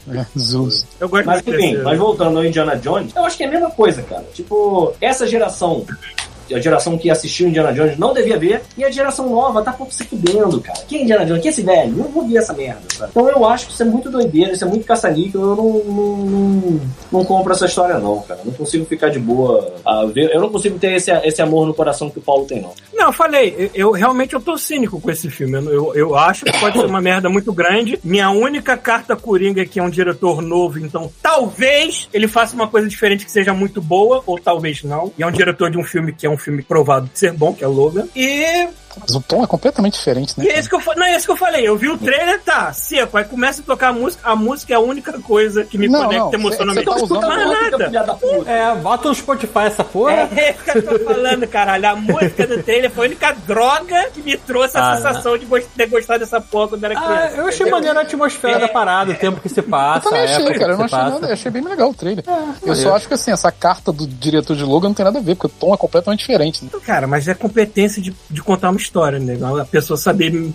É, 0.08 0.26
Zeus. 0.38 0.86
Eu 1.00 1.10
gosto 1.10 1.26
Mas 1.26 1.48
enfim, 1.48 1.78
mas 1.78 1.98
voltando 1.98 2.38
ao 2.38 2.46
Indiana 2.46 2.76
Jones, 2.76 3.16
eu 3.16 3.26
acho 3.26 3.38
que 3.38 3.44
é 3.44 3.48
a 3.48 3.52
mesma 3.52 3.72
coisa, 3.72 4.04
cara. 4.04 4.26
Tipo, 4.34 4.94
essa 5.02 5.26
geração, 5.26 5.86
a 6.54 6.60
geração 6.60 6.98
que 6.98 7.10
assistiu 7.10 7.48
Indiana 7.48 7.74
Jones 7.74 7.98
não 7.98 8.14
devia 8.14 8.38
ver, 8.38 8.62
e 8.78 8.84
a 8.84 8.92
geração 8.92 9.30
nova 9.30 9.62
tá 9.62 9.72
pouco 9.74 9.94
se 9.94 10.04
fudendo, 10.04 10.60
cara. 10.62 10.80
Quem 10.88 11.00
é 11.00 11.04
Indiana 11.04 11.26
Jones? 11.26 11.42
Quem 11.42 11.50
é 11.50 11.52
esse 11.52 11.62
velho? 11.62 11.92
Eu 11.92 12.04
não 12.04 12.12
vou 12.12 12.28
ver 12.28 12.38
essa 12.38 12.54
merda, 12.54 12.82
sabe? 12.94 13.12
Então 13.12 13.30
eu 13.30 13.46
acho 13.46 13.68
que 13.68 13.74
isso 13.74 13.84
é 13.84 13.86
muito 13.86 14.10
doideira, 14.10 14.52
isso 14.52 14.64
é 14.64 14.68
muito 14.68 14.86
caça-níquel, 14.86 15.42
eu 15.42 15.56
não, 15.56 15.74
não, 15.84 16.18
não, 16.18 16.82
não 17.12 17.26
compro 17.26 17.54
essa 17.54 17.66
história 17.66 17.98
não, 18.00 18.22
cara. 18.22 18.40
Não 18.44 18.54
consigo 18.54 18.86
ficar 18.86 19.10
de 19.10 19.20
boa 19.20 19.74
a 19.86 20.06
ver, 20.06 20.34
eu 20.34 20.42
não 20.42 20.50
consigo 20.50 20.78
ter 20.80 20.94
esse, 20.94 21.12
esse 21.12 21.42
amor 21.42 21.66
no 21.66 21.74
coração 21.74 22.10
que 22.10 22.20
o 22.20 22.22
Paulo 22.22 22.46
tem, 22.46 22.62
não. 22.62 22.74
Não, 22.94 23.08
eu 23.08 23.14
falei, 23.14 23.56
eu, 23.58 23.88
eu 23.88 23.92
realmente 23.92 24.34
eu 24.34 24.42
tô 24.42 24.58
cínico 24.58 25.00
com 25.00 25.12
esse 25.12 25.30
filme. 25.30 25.58
Eu, 25.58 25.94
eu, 25.96 26.16
acho 26.16 26.46
que 26.46 26.60
pode 26.60 26.80
ser 26.80 26.86
uma 26.86 27.02
merda 27.02 27.30
muito 27.30 27.54
grande. 27.54 28.00
Minha 28.04 28.30
única 28.30 28.76
carta 28.78 29.16
coringa 29.16 29.62
é 29.62 29.66
que 29.66 29.80
é 29.80 29.84
um 29.84 29.90
diretor 29.90 30.42
novo, 30.42 30.80
então 30.80 31.12
talvez 31.22 32.10
ele 32.14 32.28
faça 32.28 32.56
uma 32.56 32.68
coisa 32.68 32.88
diferente 32.88 33.26
que 33.26 33.32
seja 33.32 33.54
muito 33.54 33.82
boa, 33.82 34.24
ou 34.26 34.40
talvez 34.40 34.84
não. 34.84 35.12
E 35.18 35.24
é 35.24 35.28
um 35.28 35.32
diretor 35.32 35.70
de 35.70 35.78
um 35.78 35.84
filme 35.84 36.14
que 36.14 36.26
é 36.26 36.30
um 36.30 36.37
filme 36.38 36.62
provado 36.62 37.10
de 37.12 37.20
ser 37.20 37.34
bom, 37.34 37.54
que 37.54 37.64
é 37.64 37.68
Logan. 37.68 38.08
E 38.16 38.68
Mas 39.00 39.16
o 39.16 39.22
tom 39.22 39.44
é 39.44 39.48
completamente 39.48 39.94
diferente, 39.98 40.34
né? 40.38 40.46
E 40.46 40.50
é 40.50 40.60
isso 40.60 40.70
que 40.70 40.76
eu, 40.76 40.82
não, 40.96 41.06
é 41.06 41.16
isso 41.16 41.26
que 41.26 41.32
eu 41.32 41.38
falei. 41.38 41.68
Eu 41.68 41.76
vi 41.78 41.90
o 41.90 41.98
trailer, 41.98 42.42
tá, 42.44 42.72
seco. 42.74 43.18
Aí 43.18 43.24
começa 43.26 43.62
a 43.62 43.66
tocar 43.66 43.90
a 43.90 43.94
música. 43.94 44.28
A 44.30 44.36
música 44.36 44.74
é 44.74 44.76
a 44.76 44.80
única 44.80 45.14
coisa 45.20 45.64
que 45.64 45.78
me 45.78 45.88
Não, 45.88 46.04
conecta 46.04 46.26
não, 46.26 46.34
emocionalmente. 46.34 46.86
cê- 46.86 46.94
cê 46.94 47.00
tá 47.00 47.04
usando 47.06 47.28
Mais 47.28 47.46
música, 47.48 47.78
nada. 47.90 48.18
É, 48.46 48.76
bota 48.76 49.10
no 49.10 49.16
Spotify 49.16 49.60
essa 49.66 49.84
porra. 49.84 50.30
É 50.38 50.52
isso 50.52 50.64
que 50.64 50.78
eu 50.78 51.00
tô 51.00 51.06
falando, 51.06 51.48
caralho. 51.48 51.88
A 51.88 51.96
música 51.96 52.48
do 52.48 52.62
trailer 52.64 52.92
foi 52.92 53.06
a 53.06 53.10
única 53.10 53.32
droga 53.46 54.10
que 54.14 54.22
me 54.22 54.38
trouxe 54.38 54.78
a 54.78 54.92
Ah, 54.92 54.96
sensação 54.96 55.38
de 55.38 55.46
gos- 55.46 55.66
ter 55.76 55.88
gostado 55.88 56.20
dessa 56.20 56.40
porra 56.42 56.70
quando 56.70 56.84
era 56.84 56.98
Ah, 56.98 57.02
criança. 57.04 57.36
eu 57.38 57.48
achei 57.48 57.70
maneiro 57.70 57.98
a 58.00 58.02
atmosfera 58.02 58.60
da 58.60 58.68
parada, 58.68 59.12
o 59.12 59.16
tempo 59.16 59.40
que 59.42 59.50
se 59.50 59.60
Eu 59.60 59.64
passa, 59.64 60.10
também 60.10 60.22
a 60.22 60.24
achei, 60.26 60.54
cara. 60.54 60.74
Eu 60.74 60.78
não 60.78 60.86
achei 60.86 60.98
passa. 60.98 61.12
nada. 61.12 61.28
Eu 61.28 61.34
achei 61.34 61.52
bem 61.52 61.62
legal 61.64 61.90
o 61.90 61.94
trailer. 61.94 62.24
eu 62.28 62.34
maneiro. 62.36 62.76
só 62.76 62.96
acho 62.96 63.08
que 63.08 63.14
assim, 63.14 63.32
essa 63.32 63.52
carta 63.52 63.92
do 63.92 64.06
diretor 64.08 64.56
de 64.56 64.64
Logan 64.64 64.90
não 64.90 64.96
tem 64.96 65.06
nada 65.06 65.20
a 65.20 65.22
ver, 65.22 65.36
porque 65.36 65.48
o 65.48 65.60
tom 65.60 65.74
é 65.74 65.78
completamente 65.78 66.20
diferente. 66.20 66.64
Né? 66.64 66.70
Cara, 66.86 67.08
mas 67.08 67.28
é 67.28 67.34
competência 67.34 68.02
de, 68.02 68.14
de 68.30 68.42
contar 68.42 68.70
uma 68.70 68.78
história, 68.78 68.87
né? 69.20 69.38
A 69.62 69.66
pessoa 69.66 69.98
saber 69.98 70.52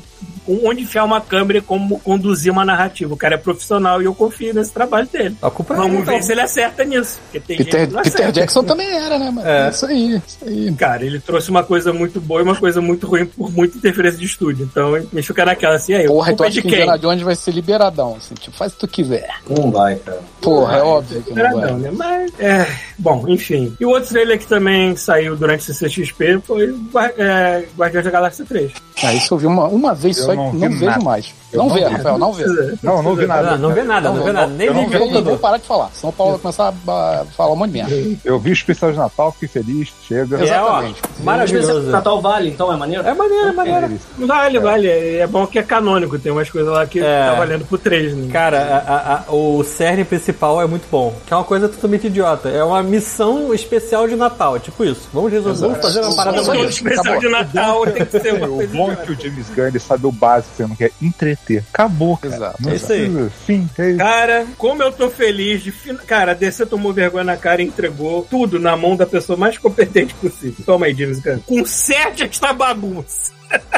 onde 0.46 0.82
enfiar 0.82 1.04
uma 1.04 1.20
câmera 1.20 1.58
e 1.58 1.62
como 1.62 2.00
conduzir 2.00 2.52
uma 2.52 2.64
narrativa. 2.64 3.14
O 3.14 3.16
cara 3.16 3.34
é 3.34 3.38
profissional 3.38 4.02
e 4.02 4.06
eu 4.06 4.14
confio 4.14 4.52
nesse 4.52 4.72
trabalho 4.72 5.06
dele. 5.06 5.36
A 5.40 5.50
culpa 5.50 5.74
é 5.74 5.76
Vamos 5.76 6.04
ver 6.04 6.12
então. 6.14 6.22
se 6.22 6.32
ele 6.32 6.40
acerta 6.40 6.84
nisso. 6.84 7.18
Porque 7.24 7.40
tem 7.40 7.58
gente 7.58 7.66
Peter, 7.66 7.88
que 7.88 7.94
não 7.94 8.02
Peter. 8.02 8.32
Jackson 8.32 8.64
também 8.64 8.88
era, 8.90 9.18
né? 9.18 9.30
Mas 9.30 9.46
É. 9.46 9.70
Isso 9.70 9.86
aí, 9.86 10.22
isso 10.26 10.38
aí. 10.44 10.74
Cara, 10.74 11.04
ele 11.04 11.20
trouxe 11.20 11.50
uma 11.50 11.62
coisa 11.62 11.92
muito 11.92 12.20
boa 12.20 12.40
e 12.40 12.44
uma 12.44 12.56
coisa 12.56 12.80
muito 12.80 13.06
ruim 13.06 13.26
por 13.26 13.52
muita 13.52 13.76
interferência 13.78 14.18
de 14.18 14.26
estúdio. 14.26 14.64
Então, 14.64 14.92
me 15.12 15.22
fica 15.22 15.44
naquela 15.44 15.76
assim, 15.76 15.94
aí, 15.94 16.06
Porra, 16.06 16.32
então 16.32 16.44
é 16.44 16.48
acho 16.48 16.56
de 16.56 16.62
que 16.62 16.68
quem? 16.68 16.78
Indiana 16.80 16.98
Jones 16.98 17.22
vai 17.22 17.34
ser 17.36 17.52
liberadão, 17.52 18.16
assim, 18.16 18.34
tipo, 18.34 18.56
faz 18.56 18.72
o 18.72 18.74
que 18.74 18.80
tu 18.80 18.88
quiser. 18.88 19.28
Não 19.48 19.70
vai, 19.70 19.96
cara. 19.96 20.20
Porra, 20.40 20.76
é 20.76 20.82
óbvio 20.82 21.22
que 21.22 21.32
não 21.32 21.60
vai. 21.60 21.72
né? 21.74 21.90
Mas, 21.92 22.32
é, 22.40 22.66
bom, 22.98 23.24
enfim. 23.28 23.76
E 23.78 23.84
o 23.84 23.90
outro 23.90 24.10
trailer 24.10 24.38
que 24.38 24.46
também 24.46 24.96
saiu 24.96 25.36
durante 25.36 25.60
o 25.60 25.74
CCXP 25.74 26.40
foi 26.44 26.70
o 26.70 26.80
é, 27.16 27.64
Guardiões 27.76 28.04
da 28.04 28.10
Galáxia 28.12 28.44
3. 28.44 28.72
Ah, 29.02 29.12
isso 29.14 29.34
eu 29.34 29.38
vi 29.38 29.46
uma, 29.46 29.66
uma 29.66 29.94
vez 29.94 30.18
Eu 30.18 30.24
só 30.26 30.34
não 30.34 30.50
e 30.50 30.58
não 30.58 30.68
vejo 30.70 30.84
nada. 30.84 31.02
mais. 31.04 31.34
Eu 31.52 31.58
não 31.58 31.68
não 31.68 31.74
vê, 31.74 31.84
vi. 31.88 31.92
Rafael, 31.94 32.18
não 32.18 32.32
vê. 32.32 32.44
Não, 32.82 33.02
não 33.02 33.14
vi 33.16 33.26
nada. 33.26 33.50
Não, 33.52 33.58
não 33.68 33.74
vê 33.74 33.82
nada, 33.82 34.10
não, 34.10 34.24
vê 34.24 34.32
nada. 34.32 34.46
Nem 34.52 34.66
eu 34.68 34.74
vi 34.74 34.80
não 34.80 34.86
de 34.88 34.98
vejo 34.98 35.18
e 35.18 35.22
vou 35.22 35.38
parar 35.38 35.56
de 35.58 35.66
falar, 35.66 35.90
senão 35.92 36.10
o 36.10 36.12
Paulo 36.12 36.32
vai 36.32 36.40
começar 36.42 36.68
a, 36.68 37.24
falar 37.36 37.52
um 37.52 37.56
monte 37.56 37.70
de 37.72 37.78
merda. 37.78 38.18
Eu 38.24 38.38
vi 38.38 38.50
o 38.50 38.52
especial 38.52 38.90
de 38.92 38.98
Natal, 38.98 39.32
fiquei 39.32 39.48
feliz, 39.48 39.92
chega. 40.06 40.36
É, 40.36 40.40
ó, 40.40 40.44
Exatamente. 40.44 41.02
maravilhoso. 41.20 41.90
Natal 41.90 42.20
Vale, 42.20 42.48
então, 42.50 42.72
é 42.72 42.76
maneiro? 42.76 43.06
É 43.06 43.14
maneiro, 43.14 43.48
é 43.48 43.52
maneiro. 43.52 43.98
Vale, 44.18 44.58
vale. 44.58 44.88
É 44.88 45.26
bom 45.26 45.46
que 45.46 45.58
é 45.58 45.62
canônico. 45.62 46.18
Tem 46.18 46.30
umas 46.32 46.48
coisas 46.50 46.72
lá 46.72 46.86
que 46.86 47.00
É. 47.00 47.26
tá 47.26 47.34
valendo 47.34 47.64
por 47.64 47.78
3, 47.78 48.14
né? 48.14 48.28
Cara, 48.32 48.58
a- 48.86 48.92
a- 48.94 49.14
a- 49.28 49.32
o 49.34 49.62
cerne 49.64 50.04
principal 50.04 50.60
é 50.62 50.66
muito 50.66 50.84
bom. 50.90 51.12
Que 51.26 51.32
é 51.32 51.36
uma 51.36 51.44
coisa 51.44 51.68
totalmente 51.68 52.06
idiota. 52.06 52.48
É 52.48 52.62
uma 52.62 52.82
missão 52.82 53.52
especial 53.52 54.06
de 54.06 54.14
Natal. 54.16 54.58
Tipo 54.58 54.84
isso. 54.84 55.08
Vamos 55.12 55.32
resolver, 55.32 55.60
vamos 55.60 55.78
fazer 55.78 56.00
uma 56.00 56.14
parada 56.14 56.42
maneira. 56.42 56.68
especial 56.68 57.00
Acabou. 57.14 57.20
de 57.20 57.28
Natal 57.28 57.86
tem 57.86 58.04
que 58.06 58.20
ser 58.20 58.34
uma 58.34 58.46
O 58.46 58.56
coisa 58.56 58.72
bom 58.76 58.88
é 58.90 58.92
idiota. 58.92 59.02
que 59.06 59.12
o 59.12 59.20
James 59.20 59.46
Gunn 59.50 59.80
sabe 59.80 60.06
o 60.06 60.12
básico, 60.12 60.54
você 60.56 60.66
não 60.66 60.76
quer 60.76 60.92
Acabou, 61.72 62.16
cara. 62.16 62.34
Exato. 62.34 62.62
Não 62.62 62.70
É 62.70 62.74
isso 62.76 62.92
aí. 62.92 63.30
Fim, 63.46 63.68
é 63.78 63.88
isso. 63.90 63.98
Cara, 63.98 64.46
como 64.58 64.82
eu 64.82 64.92
tô 64.92 65.10
feliz 65.10 65.62
de. 65.62 65.70
fin- 65.72 65.96
Cara, 65.96 66.32
a 66.32 66.34
DC 66.34 66.66
tomou 66.66 66.92
vergonha 66.92 67.24
na 67.24 67.36
cara 67.36 67.62
e 67.62 67.66
entregou 67.66 68.26
tudo 68.28 68.58
na 68.58 68.76
mão 68.76 68.96
da 68.96 69.06
pessoa 69.06 69.36
mais 69.36 69.58
competente 69.58 70.14
possível. 70.14 70.64
Toma 70.64 70.86
aí, 70.86 70.94
James 70.94 71.20
Gunn. 71.20 71.38
Conserte 71.40 72.24
esta 72.24 72.52
bagunça. 72.52 73.32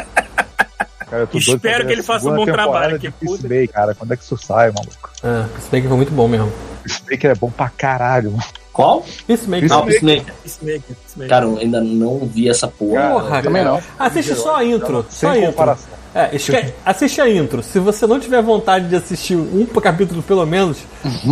Cara, 1.09 1.21
eu 1.23 1.27
tô 1.27 1.37
Espero 1.37 1.85
que 1.85 1.93
ele 1.93 2.01
faça 2.01 2.27
um 2.27 2.35
bom 2.35 2.45
trabalho, 2.45 2.99
que 2.99 3.07
de 3.07 3.13
puta 3.13 3.43
Peacemaker, 3.47 3.69
cara. 3.71 3.93
Quando 3.95 4.13
é 4.13 4.17
que 4.17 4.23
isso 4.23 4.35
sai, 4.37 4.71
maluco? 4.71 5.11
Ah, 5.23 5.45
esse 5.57 5.69
bem 5.69 5.81
que 5.83 5.87
foi 5.87 5.97
muito 5.97 6.11
bom 6.11 6.27
mesmo. 6.27 6.51
Peacemaker 6.83 7.29
é 7.31 7.35
bom 7.35 7.51
pra 7.51 7.69
caralho, 7.69 8.31
mano. 8.31 8.43
Qual? 8.73 9.05
Peacemaker. 9.27 9.71
Ah, 9.71 9.79
o 9.79 9.85
Peacemaker. 9.85 10.33
Peacemaker, 10.41 10.95
Peacemaker. 10.95 11.29
Cara, 11.29 11.45
eu 11.45 11.57
ainda 11.59 11.79
não 11.79 12.19
vi 12.25 12.49
essa 12.49 12.67
porra. 12.67 13.07
Porra, 13.11 13.41
também 13.43 13.63
cara. 13.63 13.75
não. 13.75 14.05
Assiste 14.05 14.33
só 14.35 14.55
a 14.55 14.65
intro. 14.65 15.05
Só 15.09 15.29
a 15.29 15.37
intro. 15.37 15.51
comparação. 15.51 15.93
É, 16.15 16.29
esque- 16.33 16.73
assiste 16.85 17.19
a 17.19 17.29
intro. 17.29 17.61
Se 17.61 17.77
você 17.77 18.07
não 18.07 18.17
tiver 18.21 18.41
vontade 18.41 18.87
de 18.87 18.95
assistir 18.95 19.35
um 19.35 19.65
capítulo 19.65 20.23
pelo 20.23 20.45
menos, 20.45 20.77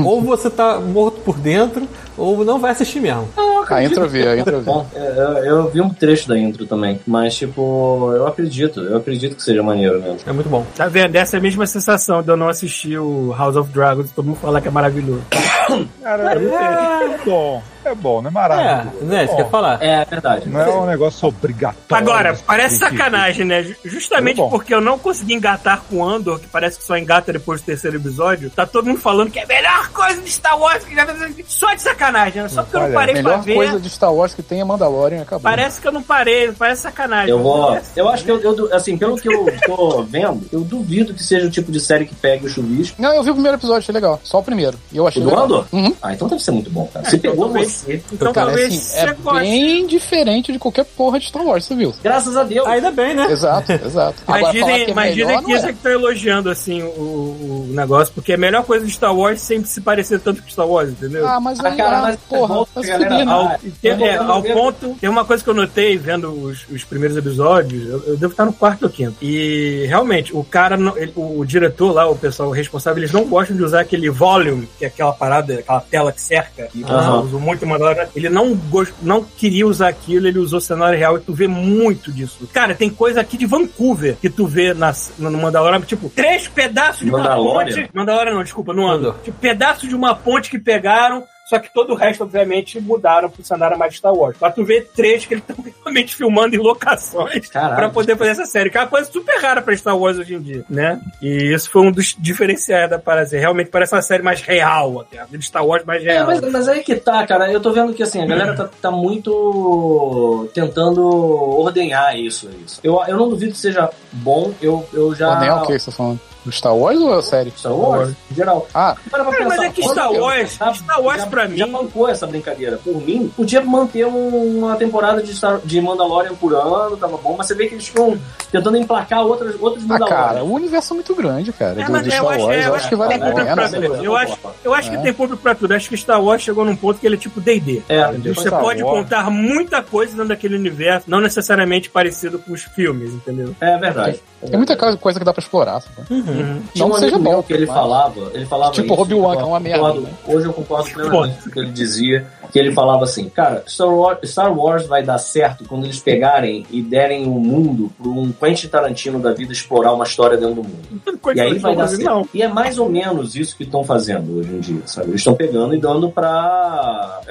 ou 0.06 0.22
você 0.22 0.50
tá 0.50 0.78
morto 0.78 1.22
por 1.22 1.38
dentro, 1.40 1.88
ou 2.18 2.44
não 2.44 2.60
vai 2.60 2.72
assistir 2.72 3.00
mesmo. 3.00 3.30
A 3.70 3.82
intro 3.82 4.04
eu 4.04 4.10
vi, 4.10 4.28
a 4.28 4.38
intro 4.38 4.56
eu 4.58 4.60
vi. 4.60 4.66
Bom, 4.66 4.86
é, 4.94 5.00
eu, 5.08 5.38
eu 5.46 5.70
vi 5.70 5.80
um 5.80 5.90
trecho 5.90 6.28
da 6.28 6.38
intro 6.38 6.66
também, 6.66 7.00
mas 7.08 7.34
tipo, 7.36 8.12
eu 8.14 8.28
acredito, 8.28 8.82
eu 8.82 8.98
acredito 8.98 9.38
que 9.38 9.42
seja 9.44 9.64
maneiro 9.64 10.02
mesmo. 10.02 10.18
É 10.28 10.34
muito 10.34 10.50
bom. 10.50 10.66
Tá 10.76 10.88
vendo? 10.88 11.16
Essa 11.16 11.38
é 11.38 11.40
a 11.40 11.42
mesma 11.42 11.66
sensação 11.66 12.22
de 12.22 12.28
eu 12.30 12.36
não 12.36 12.50
assistir 12.50 12.98
o 13.00 13.34
House 13.38 13.56
of 13.56 13.72
Dragons 13.72 14.12
todo 14.12 14.26
mundo 14.26 14.38
falar 14.42 14.60
que 14.60 14.68
é 14.68 14.72
maravilhoso. 14.72 15.22
Cara, 16.04 16.34
é 16.34 17.18
bom. 17.26 17.64
É 17.86 17.94
bom, 17.96 18.22
não 18.22 18.30
é 18.30 18.32
É, 18.32 18.34
maravilhoso. 18.34 19.06
né? 19.06 19.24
Isso 19.26 19.32
bom. 19.34 19.38
quer 19.44 19.50
falar. 19.50 19.84
É 19.84 20.06
verdade. 20.06 20.50
Não 20.50 20.62
é 20.62 20.70
um 20.76 20.86
negócio 20.86 21.28
obrigatório. 21.28 21.76
Agora, 21.92 22.38
parece 22.46 22.80
Tem 22.80 22.90
que- 22.90 22.98
sacanagem, 22.98 23.46
né? 23.46 23.64
Ju- 23.64 23.76
Justamente 23.86 24.38
bom. 24.38 24.50
porque 24.50 24.74
eu 24.74 24.82
não 24.82 24.98
consegui 24.98 25.34
engatar 25.34 25.82
com 25.90 26.04
Andor, 26.08 26.40
que 26.40 26.48
parece 26.48 26.78
que 26.80 26.84
só 26.86 26.98
engata 26.98 27.32
depois 27.34 27.62
do 27.62 27.66
terceiro 27.66 27.98
episódio, 27.98 28.50
tá 28.50 28.66
todo 28.66 28.86
mundo 28.88 29.00
falando 29.00 29.30
que 29.32 29.40
é 29.40 29.44
a 29.44 29.48
melhor 29.48 29.90
coisa 29.90 30.22
de 30.22 30.30
Star 30.32 30.58
Wars 30.60 30.84
que 30.84 30.96
já 30.96 31.06
Só 31.48 31.74
de 31.74 31.82
sacanagem, 31.82 32.42
né? 32.44 32.50
Só 32.50 32.64
porque 32.64 32.78
eu 32.78 32.82
não 32.82 32.92
parei 32.94 33.14
pra 33.16 33.24
Melhor 33.24 33.42
ver. 33.44 33.56
coisa 33.56 33.80
de 33.80 33.90
Star 33.90 34.14
Wars 34.14 34.34
que 34.34 34.42
tem 34.44 34.62
é 34.62 34.64
Mandalorian 34.64 35.22
acabou. 35.22 35.42
Parece 35.42 35.80
que 35.82 35.88
eu 35.88 35.92
não 35.92 36.02
parei, 36.04 36.52
parece 36.52 36.82
sacanagem. 36.84 37.30
Eu 37.30 37.40
vou. 37.42 37.78
Eu 37.96 38.10
acho 38.10 38.24
que 38.24 38.32
eu, 38.32 38.40
eu 38.42 38.74
assim, 38.74 38.98
pelo 38.98 39.18
que 39.18 39.28
eu 39.28 39.46
tô 39.66 40.04
vendo, 40.04 40.48
eu 40.52 40.62
duvido 40.62 41.14
que 41.14 41.24
seja 41.24 41.48
o 41.48 41.50
tipo 41.52 41.72
de 41.72 41.80
série 41.80 42.06
que 42.06 42.16
pegue 42.16 42.46
o 42.46 42.50
chuvisco. 42.50 43.02
Não, 43.02 43.14
eu 43.14 43.24
vi 43.24 43.30
o 43.30 43.34
primeiro 43.34 43.58
episódio, 43.58 43.80
achei 43.80 43.94
legal. 43.94 44.20
Só 44.24 44.40
o 44.40 44.44
primeiro. 44.44 44.78
E 44.92 44.98
eu 44.98 45.04
O 45.04 45.08
achei 45.08 45.22
do 45.22 45.30
legal. 45.30 45.46
Andor? 45.46 45.66
Uhum. 45.72 45.96
Ah, 46.02 46.14
então 46.14 46.28
deve 46.28 46.42
ser 46.42 46.52
muito 46.52 46.70
bom, 46.70 46.88
cara. 46.94 47.06
Se 47.10 47.18
pegou 47.18 47.46
talvez- 47.46 47.73
Então 48.12 48.32
Cara, 48.34 48.48
talvez 48.48 48.68
assim, 48.68 48.80
você 48.80 48.98
é 49.00 49.14
goste. 49.14 49.40
bem 49.42 49.88
diferente 49.88 50.52
de 50.52 50.60
qualquer 50.60 50.86
porra 50.86 51.20
de 51.20 51.28
Star 51.28 51.44
Wars, 51.46 51.66
você 51.66 51.76
viu? 51.76 51.94
Graças 52.04 52.36
a 52.38 52.44
Deus. 52.44 52.68
Ainda 52.68 52.92
bem, 52.92 53.14
né? 53.14 53.28
Exato, 53.32 53.72
exato. 53.72 54.22
Mas 54.28 54.38
Agora, 54.44 54.60
falar 54.60 54.72
dizem, 54.72 54.86
que 54.86 54.92
é 54.92 54.94
mas 54.94 55.16
melhor, 55.16 55.28
dizem 55.28 55.46
que 55.46 55.52
é 55.54 55.56
é. 55.56 55.62
que 55.62 55.70
estão 55.78 55.92
elogiando 55.92 56.50
assim 56.50 56.82
o, 56.84 56.88
o 56.88 57.66
negócio, 57.74 58.14
porque 58.14 58.34
a 58.34 58.38
melhor 58.38 58.64
coisa 58.64 58.86
de 58.86 58.92
Star 58.92 59.16
Wars 59.16 59.42
sempre 59.42 59.68
se 59.70 59.82
parecer 59.82 60.20
tanto 60.20 60.42
com 60.42 60.50
Star 60.50 60.68
Wars, 60.68 60.90
entendeu? 60.90 61.28
Ah, 61.28 61.40
mas 61.40 61.60
Ah, 61.60 61.68
aí, 61.70 61.78
cara, 61.78 61.98
ah, 61.98 62.02
mas 62.04 62.16
porra, 62.28 62.54
volta, 62.56 62.82
se 62.82 62.88
galera, 62.88 63.10
fuder, 63.12 63.26
né? 63.26 63.32
Ao, 63.32 63.44
Ah, 63.48 63.60
tem- 63.82 64.08
é, 64.08 64.16
ao 64.18 64.44
ponto, 64.44 64.96
tem 65.00 65.10
uma 65.10 65.26
coisa 65.26 65.44
que 65.44 65.50
eu 65.50 65.54
notei 65.54 65.98
vendo 65.98 66.30
os, 66.32 66.66
os 66.70 66.84
primeiros 66.84 67.16
episódios, 67.18 67.88
eu, 67.90 68.04
eu 68.08 68.18
devo 68.18 68.32
estar 68.34 68.46
no 68.46 68.54
quarto 68.54 68.84
ou 68.84 68.90
quinto. 68.90 69.16
E 69.22 69.86
realmente, 69.88 70.36
o 70.36 70.44
cara, 70.44 70.78
não- 70.78 70.98
ele- 70.98 71.14
o, 71.16 71.40
o 71.40 71.46
diretor 71.46 71.92
lá, 71.94 72.08
o 72.10 72.16
pessoal 72.16 72.52
responsável, 72.52 73.00
eles 73.00 73.12
não 73.12 73.26
gostam 73.26 73.56
de 73.56 73.64
usar 73.64 73.82
aquele 73.82 74.10
volume, 74.10 74.68
que 74.78 74.86
é 74.86 74.88
aquela 74.88 75.14
parada, 75.14 75.56
aquela 75.60 75.82
tela 75.82 76.12
que 76.12 76.22
cerca, 76.22 76.68
e 76.74 76.84
Aham. 76.84 77.22
usou 77.24 77.40
muito 77.40 77.63
em 77.64 77.68
Mandalorian. 77.68 78.08
Ele 78.16 78.30
não, 78.30 78.56
gost, 78.56 78.94
não 79.02 79.24
queria 79.24 79.66
usar 79.66 79.90
aquilo, 79.90 80.28
ele 80.28 80.40
usou 80.40 80.60
cenário 80.60 80.98
real 80.98 81.18
e 81.18 81.22
tu 81.22 81.34
vê 81.34 81.48
muito 81.48 82.12
disso. 82.12 82.48
Cara, 82.54 82.76
tem 82.76 82.90
coisa 82.90 83.22
aqui 83.22 83.38
de 83.38 83.46
Vancouver 83.46 84.16
que 84.22 84.30
tu 84.30 84.46
vê 84.46 84.74
na, 84.74 84.94
no 85.18 85.38
Mandalorian, 85.38 85.82
tipo, 85.82 86.10
três 86.10 86.48
pedaços 86.48 87.06
de 87.06 87.10
uma 87.10 87.36
ponte. 87.36 87.90
Mandalorian 87.94 88.34
não, 88.34 88.44
desculpa, 88.44 88.74
no 88.74 88.88
Andor. 88.88 89.18
Tipo, 89.24 89.38
pedaços 89.40 89.88
de 89.88 89.96
uma 89.96 90.16
ponte 90.16 90.50
que 90.50 90.60
pegaram, 90.60 91.24
só 91.46 91.60
que 91.60 91.72
todo 91.74 91.92
o 91.94 91.96
resto, 91.96 92.24
obviamente, 92.24 92.80
mudaram 92.80 93.30
pro 93.30 93.44
cenário 93.44 93.78
mais 93.78 93.92
de 93.94 93.98
Star 94.00 94.14
Wars. 94.14 94.38
Mas 94.40 94.56
tu 94.56 94.64
vê 94.64 94.82
trechos 94.82 95.26
que 95.28 95.34
eles 95.36 95.44
estão 95.48 95.64
realmente 95.84 96.16
filmando 96.16 96.56
em 96.56 96.60
locações 96.60 97.48
Caralho. 97.50 97.76
pra 97.76 97.90
poder 97.90 98.18
fazer 98.18 98.32
essa 98.32 98.46
série, 98.46 98.70
que 98.70 98.78
é 98.78 98.82
uma 98.82 98.88
coisa 98.88 99.12
super 99.12 99.40
rara 99.42 99.62
pra 99.62 99.76
Star 99.76 99.98
Wars 99.98 100.18
hoje 100.18 100.36
em 100.36 100.42
dia, 100.42 100.66
né? 100.70 101.00
E 101.22 101.54
isso 101.54 101.70
foi 101.70 101.82
um 101.82 101.92
dos 101.92 102.16
diferenciais 102.18 102.90
da 102.90 102.98
parada. 102.98 103.38
Realmente 103.38 103.70
parece 103.70 103.94
uma 103.94 104.02
série 104.02 104.24
mais 104.24 104.42
real, 104.42 105.02
até. 105.02 105.20
A 105.20 105.26
de 105.26 105.42
Star 105.42 105.66
Wars 105.66 105.84
mais 105.86 106.04
É, 106.04 106.14
real. 106.14 106.26
mas, 106.28 106.42
mas 106.42 106.68
aí 106.68 106.82
que 106.84 106.96
tá, 106.96 107.26
cara. 107.28 107.52
Eu 107.52 107.60
tô 107.60 107.72
vendo 107.72 107.94
que 107.94 108.04
assim, 108.04 108.22
a 108.22 108.26
galera 108.26 108.56
tá, 108.56 108.70
tá 108.82 108.92
muito 108.92 110.50
tentando 110.54 111.06
ordenhar 111.06 112.18
isso. 112.18 112.50
isso. 112.66 112.80
Eu, 112.84 113.02
eu 113.08 113.18
não 113.18 113.30
duvido 113.30 113.52
que 113.52 113.58
seja 113.58 113.90
bom. 114.12 114.54
Eu, 114.62 114.86
eu 114.94 115.14
já. 115.16 115.32
Ordenhar 115.32 115.64
o 115.64 115.68
que 115.68 115.78
você 115.80 115.92
tá 115.92 115.98
falando? 115.98 116.20
Do 116.46 116.52
Star 116.52 116.76
Wars 116.76 117.00
ou 117.00 117.14
é 117.16 117.20
a 117.20 117.22
série? 117.22 117.52
Star 117.58 117.74
Wars, 117.74 118.10
em 118.32 118.36
geral. 118.36 118.68
Ah, 118.74 118.96
Para 119.10 119.24
pra 119.24 119.32
Cara, 119.34 119.46
mas 119.46 119.54
pensar, 119.58 119.66
é 119.66 119.70
que 119.70 119.84
Star 119.84 120.12
Wars, 120.12 120.52
Star 120.52 121.02
Wars 121.02 121.22
já, 121.22 121.28
pra 121.28 121.48
mim- 121.48 121.58
Já 121.58 121.68
bancou 121.68 122.10
essa 122.10 122.28
brincadeira. 122.28 122.78
Por 122.84 122.96
mim, 123.02 123.32
podia 123.36 123.62
manter 123.62 124.06
um- 124.06 124.58
uma 124.60 124.76
temporada 124.76 125.22
de, 125.24 125.34
Star, 125.34 125.60
de 125.64 125.80
Mandalorian 125.82 126.36
por 126.36 126.54
ano, 126.54 126.98
tava 126.98 127.18
bom, 127.18 127.36
mas 127.38 127.48
você 127.48 127.56
vê 127.56 127.68
que 127.68 127.76
eles 127.76 127.88
ficam 127.88 128.18
tentando 128.52 128.78
emplacar 128.78 129.26
outras, 129.26 129.56
outros 129.62 129.84
ah, 129.86 129.88
Mandalorian. 129.88 130.18
cara, 130.18 130.44
o 130.44 130.52
universo 130.54 130.94
é 130.94 130.96
muito 130.96 131.16
grande, 131.16 131.54
cara. 131.54 131.82
É, 131.82 131.86
do, 131.86 131.92
mas 131.92 132.02
do 132.04 132.08
eu 132.10 132.12
Star 132.12 132.28
acho- 132.34 132.46
Wars. 132.46 132.58
é, 132.58 132.68
eu 132.68 132.76
acho 132.76 132.90
que 132.90 132.96
vale 132.96 133.14
a 133.14 133.20
pena. 133.20 133.56
pra 133.56 133.70
sabe? 133.70 133.88
tudo. 133.88 134.04
Eu 134.04 134.16
acho, 134.18 134.38
eu 134.64 134.74
acho 134.74 134.90
que 134.90 134.96
É. 134.98 135.00
tem 135.00 135.14
público 135.14 135.42
pra 135.42 135.56
tudo. 135.56 135.74
Acho 135.74 135.90
que 135.90 135.98
Star 135.98 136.22
Wars 136.24 136.42
chegou 136.42 136.66
num 136.66 136.76
ponto 136.76 137.00
que 137.00 137.06
ele 137.08 137.16
é 137.16 137.20
tipo 137.20 137.40
D&D. 137.40 137.82
É, 137.88 138.02
Entendeu? 138.10 138.36
Você 138.36 138.50
pode 138.50 138.82
contar 138.84 139.30
muita 139.30 139.82
coisa 139.82 140.12
dentro 140.14 140.28
daquele 140.30 140.56
universo, 140.56 141.10
não 141.10 141.22
necessariamente 141.22 141.90
parecido 141.90 142.38
com 142.40 142.52
os 142.54 142.64
filmes, 142.64 143.14
entendeu? 143.14 143.56
é 143.62 143.78
verdade. 143.78 144.22
Tem 144.46 144.58
muita 144.58 144.76
coisa 144.76 144.98
coisa 144.98 145.20
que 145.20 145.26
dá 145.26 145.34
pra 145.34 145.42
explorar. 145.42 145.82
sabe? 145.82 145.96
Tinha 146.34 146.62
Não 146.76 146.88
um 146.88 146.92
que 146.92 147.00
seja 147.00 147.16
amigo 147.16 147.30
meu 147.30 147.38
bom. 147.38 147.44
que 147.44 147.54
ele 147.54 147.66
mas- 147.66 147.76
falava, 147.76 148.32
ele 148.34 148.46
falava 148.46 148.72
Tipo 148.72 148.94
eu 148.94 149.06
que 149.06 149.14
é 149.14 149.46
uma 149.46 149.60
merda, 149.60 149.94
né? 149.94 150.10
Hoje 150.28 150.46
eu 150.48 150.54
concordo 150.54 150.90
plenamente 150.92 151.42
com 151.44 151.50
o 151.50 151.52
que 151.52 151.60
ele 151.60 151.72
dizia, 151.72 152.26
que 152.52 152.60
ele 152.60 152.72
falava 152.72 153.04
assim, 153.04 153.30
cara, 153.30 153.64
Star 153.68 153.90
Wars, 153.94 154.20
Star 154.30 154.58
Wars 154.58 154.86
vai 154.86 155.02
dar 155.04 155.18
certo 155.18 155.66
quando 155.66 155.86
eles 155.86 156.00
pegarem 156.00 156.66
e 156.70 156.82
derem 156.82 157.26
o 157.26 157.32
mundo 157.40 157.92
para 157.98 158.10
um 158.10 158.32
Quentin 158.32 158.68
Tarantino 158.68 159.20
da 159.20 159.34
vida 159.34 159.52
explorar 159.52 159.94
uma 159.94 160.04
história 160.04 160.38
dentro 160.38 160.56
do 160.56 160.64
mundo. 160.64 161.02
E 161.36 161.40
aí 161.42 161.58
vai 161.58 161.76
dar 161.76 161.88
certo. 161.88 162.04
Não. 162.04 162.28
E 162.34 162.44
é 162.44 162.48
mais 162.48 162.78
ou 162.78 162.90
menos 162.90 163.34
isso 163.36 163.56
que 163.58 163.64
estão 163.64 163.84
fazendo 163.84 164.38
hoje 164.40 164.50
em 164.54 164.60
dia, 164.60 164.82
sabe? 164.86 165.08
Eles 165.10 165.22
estão 165.22 165.34
pegando 165.34 165.74
e 165.74 165.80
dando 165.80 166.10
para 166.12 167.22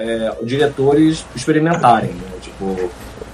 diretores 0.42 1.24
experimentarem, 1.36 2.10
né? 2.10 2.22
Tipo, 2.40 2.90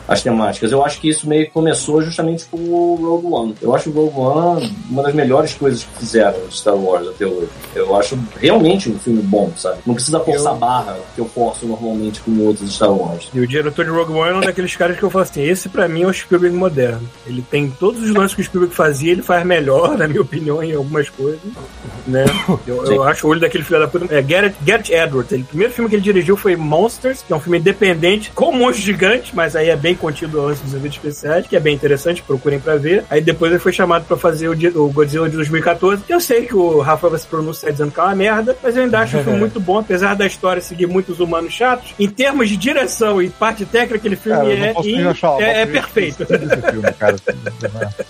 as 0.09 0.22
temáticas. 0.22 0.72
Eu 0.72 0.85
acho 0.85 1.01
que 1.01 1.09
isso 1.09 1.28
meio 1.28 1.44
que 1.44 1.52
começou 1.52 2.01
justamente 2.02 2.47
com 2.47 2.56
o 2.56 2.97
Rogue 2.97 3.26
One. 3.26 3.55
Eu 3.60 3.74
acho 3.74 3.90
o 3.90 3.93
Rogue 3.93 4.18
One 4.18 4.76
uma 4.90 5.02
das 5.02 5.14
melhores 5.14 5.52
coisas 5.55 5.85
que 5.85 5.98
fizeram 5.98 6.40
de 6.48 6.56
Star 6.56 6.74
Wars 6.74 7.06
até 7.06 7.26
hoje. 7.26 7.48
Eu 7.74 7.94
acho 7.94 8.18
realmente 8.40 8.90
um 8.90 8.98
filme 8.98 9.22
bom, 9.22 9.52
sabe? 9.56 9.78
Não 9.86 9.94
precisa 9.94 10.18
forçar 10.20 10.55
barra 10.55 10.97
que 11.14 11.20
eu 11.20 11.26
forço 11.26 11.66
normalmente 11.66 12.20
com 12.20 12.36
outros 12.40 12.74
Star 12.74 12.93
Wars. 12.93 13.28
E 13.35 13.40
o 13.40 13.47
diretor 13.47 13.85
de 13.85 13.90
Rogue 13.90 14.12
One 14.12 14.30
é 14.30 14.35
um 14.35 14.40
daqueles 14.40 14.74
caras 14.74 14.97
que 14.97 15.02
eu 15.02 15.10
falo 15.10 15.24
assim, 15.24 15.43
esse 15.43 15.68
pra 15.68 15.86
mim 15.86 16.02
é 16.02 16.06
o 16.06 16.12
Spielberg 16.12 16.56
moderno. 16.56 17.09
Ele 17.26 17.43
tem 17.43 17.70
todos 17.70 18.02
os 18.02 18.10
lances 18.14 18.35
que 18.35 18.40
o 18.40 18.44
Spielberg 18.44 18.74
fazia, 18.74 19.12
ele 19.12 19.22
faz 19.22 19.44
melhor, 19.44 19.98
na 19.98 20.09
minha 20.09 20.22
opinião, 20.22 20.62
em 20.62 20.74
algumas 20.74 21.10
coisas, 21.10 21.40
né? 22.06 22.24
Eu, 22.66 22.85
eu 22.86 23.02
acho 23.02 23.26
o 23.26 23.30
olho 23.30 23.40
daquele 23.40 23.64
filho 23.64 23.80
da 23.80 23.89
puta... 23.89 24.06
É, 24.14 24.22
Garrett, 24.22 24.56
Garrett 24.62 24.93
Edwards. 24.93 25.32
Ele, 25.32 25.43
o 25.43 25.47
primeiro 25.47 25.72
filme 25.72 25.90
que 25.90 25.97
ele 25.97 26.02
dirigiu 26.02 26.36
foi 26.36 26.56
Monsters, 26.56 27.22
que 27.22 27.32
é 27.32 27.36
um 27.36 27.40
filme 27.40 27.59
independente, 27.59 28.30
com 28.35 28.51
monstros 28.52 28.85
gigantes, 28.85 29.32
mas 29.35 29.55
aí 29.55 29.68
é 29.68 29.76
bem 29.76 29.98
contido 29.99 30.47
antes 30.47 30.62
dos 30.62 30.75
eventos 30.75 30.97
especiais, 30.97 31.47
que 31.47 31.57
é 31.57 31.61
bem 31.61 31.75
interessante, 31.75 32.23
procurem 32.23 32.59
pra 32.61 32.77
ver. 32.77 33.05
Aí 33.11 33.20
depois 33.20 33.51
ele 33.53 33.61
foi 33.61 33.73
chamado 33.73 34.05
pra 34.05 34.16
fazer 34.16 34.49
o, 34.49 34.53
o 34.85 34.91
Godzilla 34.91 35.29
de 35.29 35.37
2014, 35.37 36.03
que 36.03 36.15
eu 36.15 36.20
sei 36.20 36.47
que 36.47 36.55
o 36.57 36.81
Rafa 36.81 37.09
vai 37.09 37.19
se 37.19 37.27
pronunciar 37.27 37.73
dizendo 37.73 37.91
que 37.93 38.01
é 38.01 38.03
uma 38.03 38.15
merda, 38.15 38.57
mas 38.62 38.77
eu 38.77 38.85
ainda 38.85 39.01
acho 39.01 39.19
o 39.19 39.23
filme 39.25 39.39
muito 39.39 39.61
bom, 39.61 39.79
apesar 39.79 40.15
da 40.15 40.27
história 40.27 40.62
seguir 40.62 40.87
muitos 40.87 41.20
humanos 41.20 41.53
chatos. 41.53 41.95
Em 41.99 42.09
termos 42.09 42.49
de 42.49 42.57
direção 42.57 43.20
e 43.23 43.29
parte 43.29 43.65
técnica, 43.65 43.97
aquele 43.97 44.16
filme 44.16 44.39
Cara, 44.39 44.53
é, 44.53 44.73
in- 44.85 45.07
achar 45.07 45.41
é, 45.43 45.62
é 45.62 45.66
perfeito. 45.66 46.25
filme, 46.27 46.93
cara. 46.99 47.16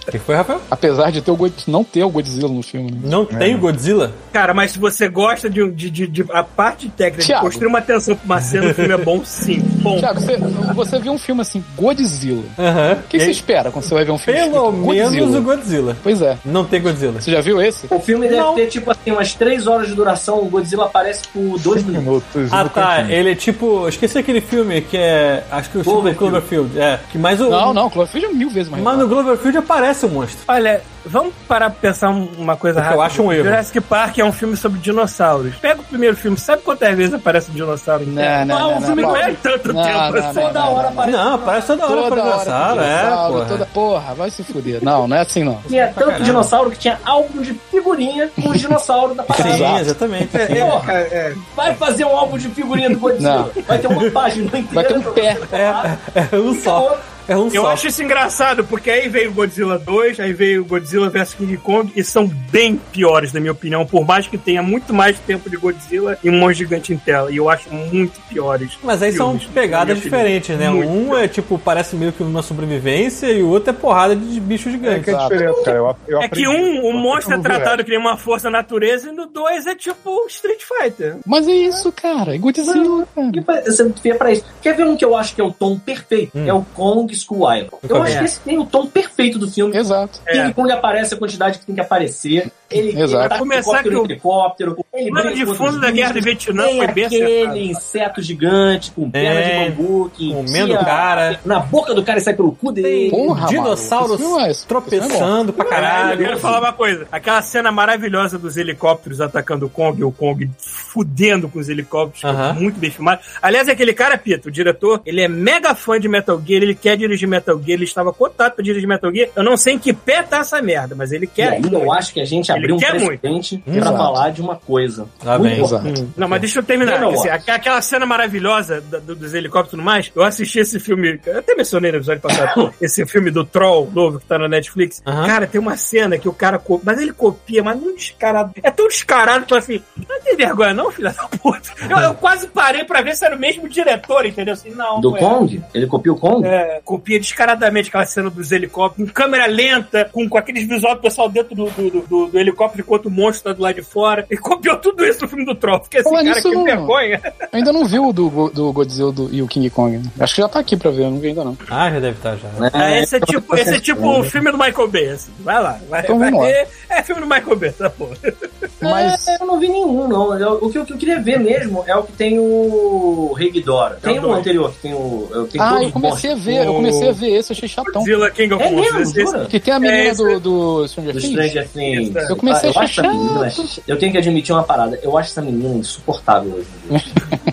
O 0.06 0.10
que 0.10 0.19
foi, 0.19 0.35
Rafael? 0.36 0.60
Apesar 0.70 1.10
de 1.10 1.20
ter 1.23 1.31
o 1.31 1.39
não 1.66 1.82
ter 1.85 2.02
o 2.05 2.10
Godzilla 2.10 2.48
no 2.48 2.62
filme. 2.62 2.90
Né? 2.90 2.98
Não 3.05 3.24
tem 3.24 3.55
o 3.55 3.59
Godzilla? 3.59 4.12
Cara, 4.32 4.52
mas 4.52 4.73
se 4.73 4.78
você 4.78 5.09
gosta 5.09 5.48
de, 5.48 5.70
de, 5.70 5.90
de, 5.90 6.06
de- 6.06 6.24
a 6.32 6.43
parte 6.43 6.89
técnica, 6.89 7.24
Thiago. 7.24 7.40
de 7.43 7.47
construir 7.47 7.69
uma 7.69 7.81
tensão 7.81 8.15
pra 8.16 8.24
uma 8.24 8.40
cena, 8.40 8.70
o 8.70 8.74
filme 8.74 8.93
é 8.93 8.97
bom 8.98 9.24
sim. 9.24 9.60
Bom. 9.60 9.98
Tiago, 9.98 10.20
você, 10.20 10.36
você 10.74 10.98
viu 10.98 11.12
um 11.12 11.19
filme 11.19 11.40
assim, 11.40 11.62
Godzilla. 11.78 12.42
O 12.42 13.02
que, 13.09 13.18
que 13.18 13.24
você 13.24 13.30
espera 13.30 13.70
quando 13.70 13.84
você 13.84 13.94
vai 13.94 14.05
ver 14.05 14.10
um 14.12 14.18
filme 14.18 14.40
Pelo 14.40 14.72
menos 14.72 15.10
Godzilla? 15.12 15.38
o 15.38 15.42
Godzilla. 15.42 15.96
Pois 16.02 16.20
é. 16.22 16.36
Não 16.44 16.64
tem 16.64 16.80
Godzilla. 16.82 17.20
Você 17.20 17.30
já 17.30 17.40
viu 17.40 17.60
esse? 17.62 17.86
O 17.90 18.00
filme 18.00 18.28
deve 18.28 18.40
Não. 18.40 18.55
ter, 18.55 18.66
tipo 18.66 18.90
assim, 18.90 19.10
umas 19.10 19.34
3 19.34 19.66
horas 19.66 19.88
de 19.88 19.94
duração. 19.94 20.40
O 20.40 20.46
Godzilla 20.46 20.84
aparece 20.86 21.22
por 21.28 21.59
2 21.59 21.84
minutos. 21.84 21.98
Minutos 22.34 22.52
Ah, 22.52 22.64
no 22.64 22.70
tá. 22.70 22.96
cantinho. 22.96 23.14
Ele 23.14 23.30
é 23.32 23.34
tipo. 23.34 23.88
Esqueci 23.88 24.18
aquele 24.18 24.40
filme 24.40 24.80
que 24.82 24.96
é. 24.96 25.44
Acho 25.50 25.70
que 25.70 25.78
o 25.78 25.84
Cloverfield. 25.84 26.18
Cloverfield. 26.18 26.68
Cloverfield. 26.70 26.80
É. 26.80 27.00
Que 27.10 27.18
mais 27.18 27.40
o. 27.40 27.48
Não, 27.48 27.72
não, 27.72 27.88
Cloverfield 27.90 28.26
é 28.26 28.36
mil 28.36 28.50
vezes 28.50 28.70
mais. 28.70 28.82
Mas 28.82 28.98
no 28.98 29.09
Cloverfield 29.09 29.59
aparece 29.59 30.06
o 30.06 30.09
monstro. 30.09 30.40
Olha, 30.48 30.80
vamos 31.09 31.32
parar 31.47 31.70
pra 31.70 31.80
pensar 31.80 32.10
um- 32.10 32.28
uma 32.39 32.56
coisa 32.56 32.80
Porque 32.80 32.94
eu 32.94 32.98
rápida. 33.01 33.14
acho 33.14 33.22
um 33.22 33.32
erro. 33.32 33.44
Jurassic 33.44 33.80
Park 33.80 34.18
é 34.18 34.24
um 34.24 34.32
filme 34.32 34.56
sobre 34.56 34.78
dinossauros. 34.80 35.55
Pega 35.56 35.80
o 35.80 35.85
primeiro 35.85 36.16
filme, 36.16 36.36
sabe 36.39 36.62
quantas 36.62 36.94
vezes 36.97 37.14
aparece 37.14 37.51
um 37.51 37.55
dinossauro? 37.55 38.05
Não, 38.06 38.22
não, 38.44 38.59
não, 38.59 38.68
o 38.68 38.74
não, 38.74 38.82
filme 38.82 39.02
não. 39.02 39.09
não, 39.10 39.16
é 39.16 39.32
tanto 39.43 39.72
Não, 39.72 39.82
tempo. 39.82 39.98
não, 39.98 40.16
é 40.16 40.22
só 40.32 40.40
não, 40.43 40.52
da 40.52 40.60
não, 40.60 40.74
hora 40.74 40.89
aparece. 40.89 41.16
Não, 41.16 41.35
aparece 41.35 41.66
toda 41.66 41.85
hora 41.86 41.94
Toda 42.02 42.10
pra 42.10 42.24
hora 42.24 42.30
dinossauro, 42.39 42.80
é, 42.80 42.98
dinossauro, 43.02 43.32
porra. 43.35 43.47
toda 43.47 43.66
porra, 43.66 44.14
vai 44.14 44.30
se 44.30 44.44
fuder. 44.44 44.78
Não, 44.85 45.09
não 45.09 45.16
é 45.16 45.20
assim 45.20 45.44
não. 45.44 45.60
Tinha 45.68 45.89
tanto 45.89 46.22
dinossauro 46.22 46.70
que 46.70 46.78
tinha 46.78 47.01
álbum 47.05 47.43
de 47.43 47.55
figurinha 47.70 48.30
com 48.40 48.48
os 48.51 48.60
dinossauros 48.60 49.16
da 49.16 49.22
parada. 49.22 49.52
Sim, 49.56 49.76
exatamente. 49.78 50.36
É, 50.36 50.47
sim. 50.47 50.90
é, 50.90 50.94
é. 50.94 51.35
Vai 51.56 51.74
fazer 51.74 52.05
um 52.05 52.16
álbum 52.16 52.39
de 52.39 52.48
figurinha 52.48 52.90
do 52.90 52.98
Godzilla. 52.98 53.51
Vai 53.66 53.78
ter 53.78 53.86
uma 53.86 54.10
página 54.10 54.44
inteira. 54.47 54.66
Vai 54.72 54.85
ter 54.85 54.97
um 54.98 55.02
pé. 55.12 55.39
É, 55.52 56.28
é 56.32 56.36
um 56.36 56.55
só. 56.60 56.97
É 57.28 57.36
um 57.36 57.46
Eu 57.48 57.62
só. 57.62 57.68
acho 57.72 57.86
isso 57.88 58.02
engraçado, 58.02 58.64
porque 58.64 58.90
aí 58.90 59.09
veio 59.09 59.30
Godzilla 59.32 59.78
2, 59.78 60.18
aí 60.18 60.32
veio 60.32 60.64
Godzilla 60.64 61.10
vs 61.10 61.34
King 61.34 61.56
Kong, 61.59 61.92
e 61.94 62.02
são 62.02 62.26
bem 62.26 62.80
piores, 62.90 63.32
na 63.32 63.38
minha 63.40 63.52
opinião, 63.52 63.84
por 63.84 64.06
mais 64.06 64.26
que 64.26 64.38
tenha 64.38 64.62
muito 64.62 64.94
mais 64.94 65.18
tempo 65.20 65.50
de 65.50 65.56
Godzilla 65.56 66.18
e 66.24 66.30
um 66.30 66.32
monstro 66.38 66.55
gigante 66.55 66.92
em 66.92 66.96
tela. 66.96 67.30
E 67.30 67.36
eu 67.36 67.48
acho 67.50 67.68
muito 67.72 68.18
piores. 68.28 68.78
Mas 68.82 69.02
aí 69.02 69.12
são 69.12 69.38
pegadas 69.52 70.00
diferentes, 70.00 70.56
né? 70.59 70.70
Muito 70.70 70.88
um 70.90 71.16
é 71.16 71.28
tipo, 71.28 71.59
parece 71.59 71.94
meio 71.96 72.12
que 72.12 72.22
uma 72.22 72.42
sobrevivência 72.42 73.26
e 73.30 73.42
o 73.42 73.48
outro 73.50 73.70
é 73.70 73.72
porrada 73.72 74.16
de 74.16 74.40
bicho 74.40 74.68
É 74.68 74.72
gigante. 74.72 75.05
que 75.05 75.10
é 75.10 75.16
diferente, 75.18 75.64
cara. 75.64 75.76
Eu, 75.76 75.96
eu 76.09 76.22
É 76.22 76.28
que 76.28 76.48
um, 76.48 76.86
o 76.86 76.92
monstro 76.94 77.34
é 77.34 77.38
tratado 77.38 77.84
que 77.84 77.90
nem 77.90 77.98
uma 77.98 78.16
força 78.16 78.44
da 78.44 78.59
natureza, 78.59 79.10
e 79.10 79.12
no 79.12 79.26
2 79.26 79.66
é 79.66 79.74
tipo 79.74 80.24
Street 80.28 80.62
Fighter. 80.62 81.16
Mas 81.26 81.46
é 81.46 81.52
isso, 81.52 81.92
cara. 81.92 82.34
É 82.34 82.38
Godzilla, 82.38 83.06
cara. 83.14 83.30
Que 83.32 83.40
pa- 83.42 83.60
Você 83.60 83.92
vê 84.02 84.14
pra 84.14 84.32
isso. 84.32 84.44
Quer 84.62 84.74
ver 84.74 84.86
um 84.86 84.96
que 84.96 85.05
eu 85.05 85.14
acho 85.16 85.34
que 85.34 85.40
é 85.40 85.44
o 85.44 85.52
tom 85.52 85.78
perfeito? 85.78 86.32
É 86.38 86.52
o 86.52 86.62
Kong 86.74 87.12
School 87.18 87.40
Island. 87.52 87.70
Eu 87.82 87.96
Nunca 87.96 88.08
acho 88.08 88.18
que 88.18 88.24
esse 88.24 88.40
tem 88.40 88.58
o 88.58 88.64
tom 88.64 88.86
perfeito 88.86 89.38
do 89.38 89.50
filme. 89.50 89.76
Exato. 89.76 90.20
É. 90.26 90.32
King 90.32 90.52
Kong 90.54 90.72
aparece 90.72 91.14
a 91.14 91.16
quantidade 91.16 91.58
que 91.58 91.66
tem 91.66 91.74
que 91.74 91.80
aparecer. 91.80 92.50
Ele, 92.70 92.90
Exato. 93.00 93.22
ele 93.22 93.28
tá 93.30 93.34
com 93.36 93.38
Começar 93.38 93.70
helicóptero, 93.80 93.94
que 93.94 93.96
o- 93.96 94.04
helicóptero. 94.12 94.76
Ele 94.92 95.10
briga 95.10 95.34
de 95.34 95.46
com 95.46 95.54
fundo 95.54 95.80
da 95.80 95.90
Guerra 95.90 96.12
do 96.12 96.20
Vietnã 96.20 96.64
foi 96.64 96.86
bem 96.88 97.04
aquele 97.06 97.24
acertado. 97.24 97.56
inseto 97.58 98.22
gigante 98.22 98.90
com 98.90 99.10
perna 99.10 99.40
É, 99.40 99.64
de 99.64 99.70
bambu 99.76 100.10
que 100.14 100.34
comendo 100.34 100.74
o 100.74 100.78
cara. 100.84 101.40
na 101.46 101.60
boca 101.60 101.94
do 101.94 102.02
cara 102.04 102.18
e 102.18 102.20
sai 102.22 102.34
pelo 102.34 102.52
cu 102.52 102.70
dele. 102.70 103.08
Porra, 103.10 103.46
Dinossauros 103.46 104.20
filme 104.20 104.42
é- 104.42 104.52
tropeçando 104.66 105.52
pra 105.52 105.64
Eu 105.64 105.68
caralho. 105.70 106.18
quero 106.24 106.38
falar 106.38 106.60
uma 106.60 106.72
coisa. 106.74 107.06
Aquela 107.10 107.40
cena 107.40 107.72
maravilhosa 107.72 108.38
dos 108.38 108.56
helicópteros 108.58 109.20
atacando 109.22 109.64
o 109.64 109.70
Kong, 109.70 109.98
e 110.00 110.04
o 110.04 110.12
Kong 110.12 110.50
fudendo 110.58 111.48
com 111.48 111.58
os 111.58 111.68
helicópteros, 111.70 112.20
foi 112.20 112.30
Aham. 112.30 112.52
muito 112.54 112.78
bem 112.78 112.90
filmado. 112.90 113.20
Aliás, 113.40 113.68
aquele 113.68 113.94
cara, 113.94 114.18
Pito, 114.18 114.48
o 114.48 114.52
diretor, 114.52 115.00
ele 115.06 115.22
é 115.22 115.28
mega 115.28 115.74
fã 115.74 115.98
de 115.98 116.08
Metal 116.08 116.40
Gear, 116.44 116.62
ele 116.62 116.74
quer 116.74 116.96
dirigir 117.09 117.28
Metal 117.28 117.56
Gear, 117.59 117.76
ele 117.76 117.85
estava 117.85 118.12
cotado 118.12 118.55
pra 118.55 118.64
dirigir 118.64 118.89
Metal 118.89 119.12
Gear. 119.12 119.30
Eu 119.35 119.43
não 119.43 119.56
sei 119.56 119.74
em 119.74 119.78
que 119.78 119.93
pé 119.93 120.22
tá 120.22 120.39
essa 120.39 120.60
merda, 120.62 120.94
mas 120.94 121.12
ele 121.12 121.24
E 121.24 121.28
quer. 121.28 121.52
aí 121.55 121.62
eu 121.72 121.93
acho 121.93 122.12
que 122.12 122.20
a 122.20 122.24
gente 122.24 122.51
Ele 122.51 122.59
abriu 122.59 122.76
um 122.76 122.78
muito. 122.78 123.18
precedente 123.20 123.59
pra 123.59 123.74
Exato. 123.76 123.97
falar 123.97 124.30
de 124.30 124.40
uma 124.40 124.56
coisa. 124.56 125.06
Muito 125.24 125.43
vem. 125.43 125.52
importante. 125.60 126.01
Exato. 126.01 126.12
Não, 126.16 126.28
mas 126.28 126.40
deixa 126.40 126.59
eu 126.59 126.62
terminar. 126.62 127.02
Assim, 127.05 127.28
aquela 127.28 127.80
cena 127.82 128.06
maravilhosa 128.06 128.80
do- 128.80 129.14
dos 129.16 129.35
helicópteros 129.35 129.68
e 129.68 129.76
tudo 129.76 129.82
mais. 129.82 130.12
Eu 130.14 130.22
assisti 130.22 130.59
esse 130.60 130.78
filme, 130.80 131.18
eu 131.26 131.39
até 131.39 131.55
mencionei 131.55 131.90
no 131.93 131.98
episódio 131.98 132.20
passado, 132.22 132.72
esse 132.80 133.05
filme 133.06 133.30
do 133.30 133.44
Troll 133.44 133.90
novo 133.93 134.18
que 134.20 134.26
tá 134.26 134.39
na 134.39 134.48
Netflix. 134.48 135.01
Cara, 135.05 135.47
tem 135.47 135.60
uma 135.60 135.76
cena 135.76 136.18
que 136.18 136.28
o 136.28 136.32
cara 136.32 136.59
copia, 136.59 136.82
mas 136.85 137.01
ele 137.01 137.12
copia, 137.12 137.62
mas 137.62 137.80
não 137.80 137.94
descarado. 137.94 138.52
É 138.62 138.70
tão 138.70 138.86
descarado 138.89 139.47
que 139.47 139.55
eu 139.55 139.59
assim, 139.59 139.80
não 140.09 140.20
tem 140.20 140.36
vergonha 140.36 140.74
não, 140.74 140.90
filha 140.90 141.10
da 141.12 141.24
puta. 141.39 141.70
Eu, 141.89 141.97
eu 141.98 142.14
quase 142.14 142.48
parei 142.48 142.85
pra 142.85 143.01
ver 143.02 143.14
se 143.16 143.24
era 143.24 143.35
o 143.36 143.39
mesmo 143.39 143.68
diretor, 143.68 144.26
entendeu? 144.26 144.55
Assim, 144.55 144.70
não. 144.70 145.01
Do 145.01 145.16
é. 145.16 145.20
Kong? 145.20 145.62
Ele 145.74 145.86
copia 145.86 146.12
o 146.12 146.16
Kong? 146.16 146.47
É, 146.47 146.80
copia 146.98 147.18
descaradamente 147.20 147.88
aquela 147.88 148.04
cena 148.04 148.28
dos 148.28 148.50
helicópteros, 148.50 149.10
com 149.10 149.14
câmera 149.14 149.46
lenta, 149.46 150.04
com, 150.12 150.28
com 150.28 150.36
aqueles 150.36 150.66
visual 150.66 150.94
do 150.96 151.00
pessoal 151.00 151.28
dentro 151.28 151.54
do, 151.54 151.70
do, 151.70 151.90
do- 151.90 152.00
do- 152.06 152.26
do 152.26 152.38
helicóptero 152.38 152.82
enquanto 152.82 153.06
o 153.06 153.10
monstro 153.10 153.44
tá 153.44 153.52
do 153.56 153.62
lado 153.62 153.76
de 153.76 153.82
fora. 153.82 154.26
E 154.30 154.36
copiou 154.36 154.76
tudo 154.76 155.04
isso 155.04 155.22
no 155.22 155.28
filme 155.28 155.44
do 155.44 155.54
Troll. 155.54 155.78
Porque 155.80 155.98
assim, 155.98 156.08
Falar 156.10 156.24
cara, 156.24 156.34
nisso, 156.34 156.48
que 156.50 156.54
não- 156.56 156.64
vergonha. 156.64 157.20
Ainda 157.52 157.72
não 157.72 157.84
viu 157.84 158.08
o 158.08 158.12
do, 158.12 158.50
do 158.50 158.72
Godzilla 158.72 159.12
do, 159.12 159.32
e 159.32 159.42
o 159.42 159.46
King 159.46 159.70
Kong. 159.70 159.98
né? 159.98 160.04
Acho 160.20 160.34
que 160.34 160.40
já 160.42 160.48
tá 160.48 160.58
aqui 160.58 160.76
pra 160.76 160.90
ver, 160.90 161.04
eu 161.04 161.10
não 161.10 161.18
vi 161.20 161.28
ainda 161.28 161.44
não. 161.44 161.56
Ah, 161.70 161.90
já 161.90 162.00
deve 162.00 162.16
estar 162.16 162.36
já. 162.36 162.48
É, 162.74 163.00
esse 163.02 163.14
é 163.14 163.18
eu 163.18 163.20
tô 163.20 163.26
tipo, 163.32 163.56
esse 163.56 163.74
é 163.74 163.80
tipo 163.80 164.00
o 164.02 164.10
assistindo. 164.20 164.30
filme 164.30 164.50
do 164.52 164.58
Michael 164.58 164.88
Bay, 164.88 165.08
assim. 165.10 165.30
Vai 165.40 165.62
lá, 165.62 165.78
vai, 165.88 166.00
Então 166.02 166.18
vai 166.18 166.30
ver. 166.32 166.68
É 166.90 167.02
filme 167.02 167.20
do 167.20 167.26
Michael 167.28 167.56
Bay, 167.56 167.70
tá 167.72 167.88
porra. 167.90 168.16
Mas 168.80 169.26
É, 169.28 169.36
eu 169.42 169.46
não 169.46 169.58
vi 169.58 169.68
nenhum, 169.68 170.06
não. 170.08 170.38
Eu- 170.38 170.58
o, 170.62 170.70
que, 170.70 170.78
eu- 170.78 170.82
o 170.82 170.86
que 170.86 170.92
eu 170.92 170.98
queria 170.98 171.20
ver 171.20 171.38
mesmo 171.38 171.84
é 171.86 171.94
o 171.96 172.02
que 172.04 172.12
tem 172.12 172.38
o 172.38 173.32
Regidora. 173.36 173.98
Tem 174.02 174.16
É 174.16 174.20
o 174.20 174.22
o 174.22 174.26
dois. 174.26 174.38
anterior, 174.40 174.72
que 174.72 174.78
tem 174.78 174.94
o. 174.94 175.28
eu- 175.32 175.46
Tem 175.48 175.60
Ah, 175.60 175.78
eu 175.82 175.90
comecei 175.90 176.32
a 176.32 176.34
ver, 176.36 176.64
eu 176.66 176.77
comecei 176.78 177.09
a 177.09 177.12
ver 177.12 177.28
esse, 177.36 177.52
achei 177.52 177.68
chatão. 177.68 177.92
Godzilla 177.94 178.30
King 178.30 178.55
of 178.55 178.62
É 178.62 178.70
Monsters. 178.70 178.94
mesmo, 178.94 179.20
esse- 179.20 179.32
jura? 179.32 179.46
Que 179.46 179.60
tem 179.60 179.74
a 179.74 179.78
menina 179.80 179.98
É, 179.98 180.06
esse- 180.09 180.16
do, 180.24 180.40
do 180.40 180.88
Stranger 180.88 181.12
Things. 181.14 181.26
Stranger 181.30 181.68
Things. 181.68 182.30
Eu 182.30 182.36
comecei 182.36 182.68
a 182.68 182.72
eu 182.72 182.78
achar 182.78 182.84
acho 182.84 183.00
essa 183.00 183.12
menina, 183.12 183.50
chato. 183.50 183.82
Eu 183.86 183.98
tenho 183.98 184.12
que 184.12 184.18
admitir 184.18 184.52
uma 184.52 184.62
parada. 184.62 184.98
Eu 185.02 185.16
acho 185.18 185.30
essa 185.30 185.42
menina 185.42 185.74
insuportável 185.76 186.52
hoje 186.55 186.66
em 186.90 186.96
dia. 186.96 187.02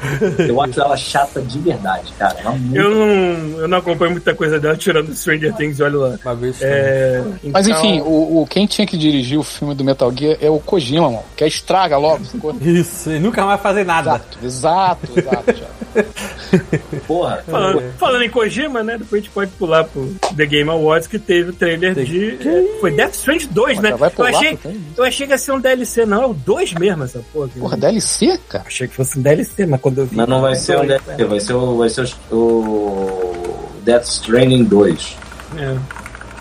eu 0.47 0.61
acho 0.61 0.79
ela 0.81 0.97
chata 0.97 1.41
de 1.41 1.59
verdade, 1.59 2.11
cara. 2.17 2.39
Ela 2.39 2.55
é 2.55 2.57
muito 2.57 2.75
Eu 2.75 2.89
não, 2.91 3.59
eu 3.61 3.67
não 3.67 3.77
acompanho 3.79 4.11
muita 4.11 4.33
coisa 4.35 4.59
dela, 4.59 4.75
tirando 4.77 5.13
Stranger 5.15 5.53
Things, 5.55 5.79
olha 5.79 5.97
lá. 5.97 6.19
É, 6.61 7.21
Mas 7.51 7.67
então- 7.67 7.79
enfim, 7.85 8.01
o, 8.01 8.41
o- 8.41 8.47
quem 8.47 8.65
tinha 8.65 8.85
que 8.87 8.97
dirigir 8.97 9.37
o 9.39 9.43
filme 9.43 9.73
do 9.75 9.83
Metal 9.83 10.11
Gear 10.15 10.37
é 10.41 10.49
o 10.49 10.59
Kojima, 10.59 11.09
mano. 11.09 11.23
Que 11.35 11.43
é 11.43 11.47
estraga 11.47 11.97
logo? 11.97 12.21
Isso, 12.61 13.11
e 13.11 13.19
nunca 13.19 13.45
mais 13.45 13.61
fazer 13.61 13.83
nada. 13.85 14.21
Exato, 14.43 15.09
exato, 15.17 15.51
exato. 15.51 15.84
porra. 17.07 17.43
Falando, 17.47 17.93
falando 17.97 18.21
em 18.23 18.29
Kojima, 18.29 18.83
né? 18.83 18.97
Depois 18.97 19.21
a 19.21 19.23
gente 19.23 19.33
pode 19.33 19.51
pular 19.51 19.83
pro 19.85 20.13
The 20.35 20.45
Game 20.45 20.69
Awards, 20.69 21.07
que 21.07 21.19
teve 21.19 21.49
o 21.51 21.53
trailer 21.53 21.93
de. 21.95 22.37
Foi 22.79 22.91
Death 22.91 23.13
Strange 23.15 23.47
2, 23.47 23.79
né? 23.79 23.89
já 23.89 23.95
vai 23.95 24.09
Eu 24.09 24.13
pular 24.13 24.29
achei, 24.29 24.49
pro 24.49 24.57
trailer? 24.57 24.81
eu 24.97 25.03
achei 25.03 25.27
que 25.27 25.33
ia 25.33 25.37
ser 25.37 25.51
um 25.51 25.59
DLC, 25.59 26.05
não, 26.05 26.23
é 26.23 26.25
o 26.27 26.33
2 26.33 26.73
mesmo 26.73 27.03
essa 27.03 27.19
porra. 27.33 27.45
aqui. 27.47 27.59
Porra, 27.59 27.77
DLC, 27.77 28.39
cara? 28.49 28.63
Achei 28.67 28.87
que 28.87 28.95
fosse 28.95 29.19
um 29.19 29.21
DLC, 29.21 29.65
mas 29.65 29.81
quando 29.81 29.99
eu 29.99 30.05
vi. 30.05 30.15
Mas 30.15 30.27
não 30.27 30.41
vai 30.41 30.55
ser 30.55 30.77
o 30.77 30.85
DLC, 30.85 31.25
vai 31.25 31.39
ser 31.39 31.53
o, 31.53 31.77
vai 31.77 31.89
ser 31.89 32.07
o, 32.31 32.35
o 32.35 33.69
Death 33.83 34.05
Stranding 34.05 34.63
2. 34.65 35.17
É. 35.57 35.77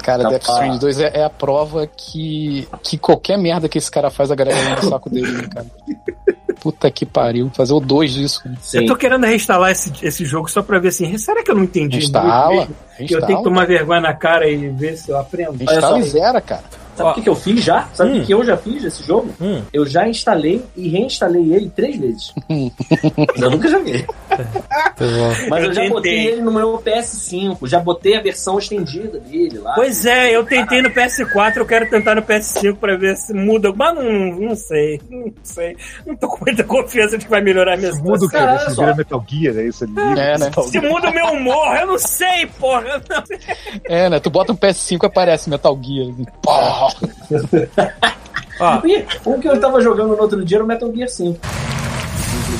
Cara, 0.03 0.23
Tá 0.25 0.29
Death. 0.31 0.43
Stranding 0.43 0.79
2 0.79 1.01
é, 1.01 1.11
é 1.21 1.25
a 1.25 1.31
prova 1.31 1.87
que, 1.87 2.69
que 2.83 2.99
qualquer 2.99 3.39
merda 3.39 3.69
que 3.69 3.79
esse 3.79 3.91
cara 3.91 4.11
faz, 4.11 4.31
a 4.31 4.35
galera 4.35 4.61
vem 4.61 4.77
no 4.77 4.91
saco 4.91 5.09
dele, 5.09 5.33
né, 5.33 5.49
cara? 5.53 5.67
Puta 6.65 6.91
que 6.91 7.05
pariu. 7.05 7.51
Fazer 7.53 7.75
o 7.75 7.79
2 7.79 8.11
disso. 8.11 8.43
Eu 8.73 8.87
tô 8.87 8.97
querendo 8.97 9.27
reinstalar 9.27 9.71
esse, 9.71 9.93
esse 10.01 10.25
jogo 10.25 10.51
só 10.51 10.63
pra 10.63 10.79
ver 10.79 10.89
assim, 10.89 11.19
será 11.19 11.43
que 11.43 11.51
eu 11.51 11.55
não 11.55 11.65
entendi? 11.65 11.99
Instala, 11.99 12.55
muito 12.55 12.69
mesmo? 12.71 12.75
Que 12.97 13.03
eu 13.03 13.07
tenho 13.07 13.21
que 13.21 13.25
instala. 13.33 13.45
tomar 13.45 13.67
vergonha 13.67 14.01
na 14.01 14.15
cara 14.15 14.49
e 14.49 14.71
ver 14.71 14.97
se 14.97 15.11
eu 15.11 15.19
aprendo. 15.19 15.63
Instala 15.63 15.99
e 15.99 16.03
zera, 16.05 16.41
cara. 16.41 16.65
Sabe 16.97 17.11
o 17.11 17.15
que, 17.15 17.23
que 17.23 17.29
eu 17.29 17.35
fiz 17.35 17.63
já? 17.65 17.89
Sabe 17.93 18.11
o 18.11 18.15
Hum. 18.15 18.21
que, 18.21 18.27
que 18.27 18.35
eu 18.35 18.45
já 18.45 18.57
fiz 18.57 18.83
desse 18.83 19.03
jogo? 19.03 19.35
Hum. 19.41 19.63
Eu 19.73 19.85
já 19.87 20.07
instalei 20.09 20.63
e 20.77 20.89
reinstalei 20.89 21.53
ele 21.55 21.69
três 21.71 21.97
vezes. 21.97 22.33
Eu 23.37 23.51
nunca 23.51 23.69
joguei. 23.69 24.05
Mas 25.49 25.63
eu, 25.65 25.69
Eu 25.69 25.75
já 25.75 25.81
tentei. 25.83 25.89
botei 25.91 26.27
ele 26.27 26.43
no 26.43 26.53
meu 26.53 26.79
PS5, 26.79 27.67
já 27.67 27.79
botei 27.81 28.17
a 28.17 28.21
versão 28.23 28.59
estendida 28.59 29.19
dele 29.21 29.59
lá. 29.59 29.75
Pois 29.75 30.05
é, 30.07 30.35
eu 30.35 30.45
tentei 30.45 30.83
no 30.83 30.91
PS4, 30.91 31.57
eu 31.57 31.67
quero 31.67 31.89
tentar 31.91 32.15
no 32.15 32.23
PS5 32.23 32.77
pra 32.77 32.97
ver 32.97 33.17
se 33.17 33.33
muda. 33.33 33.73
Mas 33.75 33.95
não, 33.95 34.05
não 34.41 34.57
sei, 34.57 35.01
não 35.11 35.33
sei. 35.43 35.77
Não 36.07 36.17
tô 36.17 36.29
com 36.29 36.45
muita 36.45 36.65
confiança 36.65 37.19
de 37.19 37.25
que 37.25 37.31
vai 37.31 37.41
melhorar 37.41 37.75
a 37.75 37.77
minha 37.77 37.93
Muda 37.95 38.25
o 38.25 38.29
quê? 38.29 38.37
situação. 38.37 38.47
Cara, 38.57 38.71
Você 38.71 38.81
vira 38.81 38.95
Metal 38.97 39.25
Gear, 39.29 39.57
é 39.57 39.67
isso 39.67 39.85
ali? 39.85 39.95
É, 40.21 40.39
né? 40.39 40.51
Se 40.65 40.81
muda 40.81 41.11
o 41.11 41.15
meu 41.15 41.27
humor, 41.27 41.77
eu 41.77 41.87
não 41.87 41.99
sei, 41.99 42.47
porra. 42.59 43.03
Não 43.09 43.27
sei. 43.27 43.39
É, 43.85 44.09
né? 44.11 44.21
Tu 44.21 44.31
bota 44.31 44.53
um 44.53 44.57
PS5 44.57 45.03
e 45.03 45.07
aparece 45.07 45.51
Metal 45.51 45.79
Gear. 45.83 46.09
Assim. 46.11 46.27
Pô! 46.43 46.53
Ó, 48.61 48.81
um 49.31 49.41
que 49.41 49.49
eu 49.49 49.61
tava 49.61 49.81
jogando 49.81 50.17
no 50.17 50.23
outro 50.23 50.45
dia 50.45 50.59
era 50.59 50.65
o 50.65 50.67
Metal 50.67 50.93
Gear 50.95 51.09
5. 51.09 51.41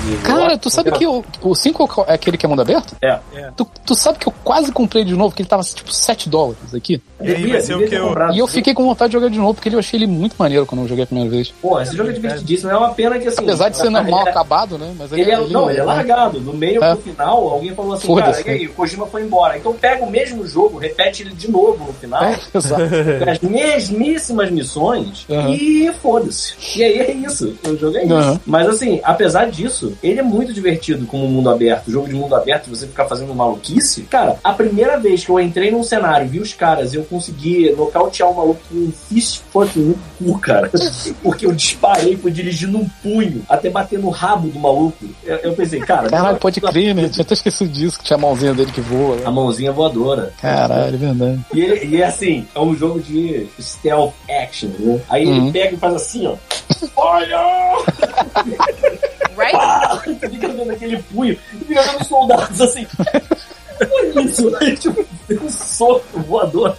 Inclusive. 0.05 0.23
Cara, 0.23 0.59
tu 0.59 0.71
sabe 0.71 0.91
que 0.93 1.07
o, 1.07 1.25
o 1.43 1.55
5 1.55 2.05
é 2.09 2.15
aquele 2.15 2.37
que 2.37 2.45
é 2.45 2.49
mundo 2.49 2.63
aberto? 2.63 2.95
É. 3.03 3.19
Tu, 3.57 3.67
tu 3.87 3.95
sabe 3.95 4.19
que 4.19 4.27
eu 4.29 4.35
quase 4.45 4.71
comprei 4.73 5.05
de 5.05 5.15
novo, 5.15 5.35
que 5.35 5.43
ele 5.43 5.49
tava 5.49 5.63
tipo 5.63 5.93
7 5.93 6.29
dólares 6.29 6.75
aqui. 6.75 7.01
Devia, 7.21 7.61
ser 7.61 7.75
o 7.77 7.89
que 7.89 7.95
eu- 7.95 8.09
comprado. 8.09 8.35
E 8.35 8.39
eu 8.39 8.47
fiquei 8.47 8.75
com 8.75 8.85
vontade 8.85 9.11
de 9.11 9.15
jogar 9.17 9.31
de 9.31 9.39
novo, 9.39 9.55
porque 9.55 9.69
eu 9.75 9.79
achei 9.79 9.99
ele 9.99 10.07
muito 10.07 10.35
maneiro 10.39 10.67
quando 10.67 10.83
eu 10.83 10.89
joguei 10.89 11.05
a 11.05 11.07
primeira 11.07 11.31
vez. 11.31 11.53
Pô, 11.63 11.81
esse 11.81 11.97
jogo 11.97 12.11
é 12.11 12.13
divertidíssimo. 12.13 12.71
É 12.71 12.77
uma 12.77 12.93
pena 12.93 13.19
que 13.19 13.29
assim. 13.29 13.43
Apesar 13.43 13.69
de 13.71 13.77
ser 13.79 13.89
normal 13.91 14.27
é- 14.27 14.31
acabado, 14.31 14.77
né? 14.79 14.95
Mas 14.99 15.11
ele, 15.13 15.23
Ele 15.23 15.31
é, 15.31 15.41
ele- 15.41 15.53
não, 15.53 15.71
ele 15.71 15.81
é 15.81 15.85
largado. 15.85 16.41
No 16.41 16.53
meio 16.53 16.83
É. 16.85 16.95
pro 16.95 17.03
final, 17.03 17.49
alguém 17.49 17.75
falou 17.75 17.95
assim, 17.95 18.07
Foda-se, 18.07 18.45
cara, 18.45 18.57
e 18.57 18.61
aí, 18.61 18.67
o 18.67 18.73
Kojima 18.75 19.07
foi 19.07 19.23
embora. 19.23 19.57
Então 19.57 19.73
pega 19.73 20.05
o 20.05 20.11
mesmo 20.11 20.47
jogo, 20.47 20.79
repete 20.79 21.23
ele 21.23 21.31
de 21.35 21.51
novo 21.51 21.85
no 21.87 21.93
final. 21.95 22.23
É, 22.25 22.39
exato. 22.55 22.83
as 23.31 23.41
mesmíssimas 23.41 24.51
missões 24.51 25.25
Aham. 25.31 25.51
e 25.51 25.91
foda-se. 26.03 26.55
E 26.77 26.83
aí 26.85 26.99
é 26.99 27.13
isso. 27.13 27.55
O 27.67 27.77
jogo 27.77 27.97
é 27.97 28.05
isso. 28.05 28.13
Aham. 28.15 28.41
Mas 28.47 28.69
assim, 28.69 29.01
apesar 29.03 29.51
disso, 29.51 29.94
ele 30.03 30.21
é 30.21 30.23
muito 30.23 30.53
divertido 30.53 31.07
como 31.07 31.27
mundo 31.29 31.51
aberto. 31.51 31.91
Jogo 31.91 32.09
de 32.09 32.15
mundo 32.15 32.35
aberto, 32.35 32.69
você 32.69 32.87
ficar 32.87 33.07
fazendo 33.07 33.35
maluquice. 33.35 34.03
Cara, 34.03 34.37
a 34.43 34.53
primeira 34.53 34.99
vez 34.99 35.25
que 35.25 35.31
eu 35.31 35.41
entrei 35.41 35.71
num 35.71 35.83
cenário, 35.83 36.29
vi 36.29 36.41
os 36.41 36.53
caras 36.55 36.93
e 36.93 36.97
eu 36.97 37.05
consegui 37.05 37.71
nocautear 37.77 38.31
o 38.31 38.35
maluco 38.37 38.61
com 38.69 38.75
um 38.77 38.93
fist 39.09 39.41
fucking 39.53 39.81
no 39.81 39.99
cu, 40.33 40.39
cara. 40.39 40.71
Porque 41.23 41.47
eu 41.47 41.53
disparei, 41.53 42.17
fui 42.17 42.31
dirigindo 42.31 42.79
um 42.79 42.89
punho 43.03 43.43
até 43.49 43.71
bater 43.71 43.99
no 43.99 44.11
rabo 44.11 44.49
do 44.49 44.59
maluco. 44.59 45.05
Eu, 45.25 45.37
eu 45.39 45.53
pensei, 45.55 45.81
cara. 45.81 46.09
Caralho, 46.09 46.39
pode 46.41 46.61
crer, 46.61 46.95
né? 46.95 47.09
Tinha 47.09 47.23
até 47.23 47.35
esquecido 47.35 47.71
disso, 47.71 47.99
que 47.99 48.05
tinha 48.05 48.17
a 48.17 48.21
mãozinha 48.21 48.55
dele 48.55 48.73
que 48.73 48.81
voa. 48.81 49.17
A 49.17 49.21
Né? 49.21 49.31
mãozinha 49.31 49.73
voadora. 49.73 50.33
Caralho, 50.41 50.95
é 50.95 50.99
verdade. 50.99 51.41
E, 51.55 51.61
ele, 51.61 51.97
e 51.97 52.03
é 52.03 52.07
assim, 52.07 52.47
é 52.55 52.61
um 52.61 52.75
jogo 52.75 53.01
de 53.01 53.47
stealth 53.61 54.13
action, 54.29 54.71
né? 54.79 55.01
Aí 55.09 55.27
Uhum. 55.27 55.45
ele 55.45 55.53
pega 55.53 55.75
e 55.75 55.79
faz 55.79 55.95
assim, 55.95 56.27
ó. 56.27 56.35
Olha! 56.97 57.39
Right? 59.37 59.53
Pá! 59.53 60.03
Você 60.05 60.29
fica 60.29 60.49
vendo 60.49 60.71
aquele 60.71 61.03
punho 61.03 61.33
e 61.33 61.65
fica 61.65 61.83
vendo 61.83 62.05
soldados 62.05 62.61
assim. 62.61 62.87
Olha 63.81 64.21
isso, 64.23 64.55
aí, 64.61 64.77
tipo, 64.77 65.05
um 65.31 65.49
soco 65.49 66.21
voador. 66.21 66.77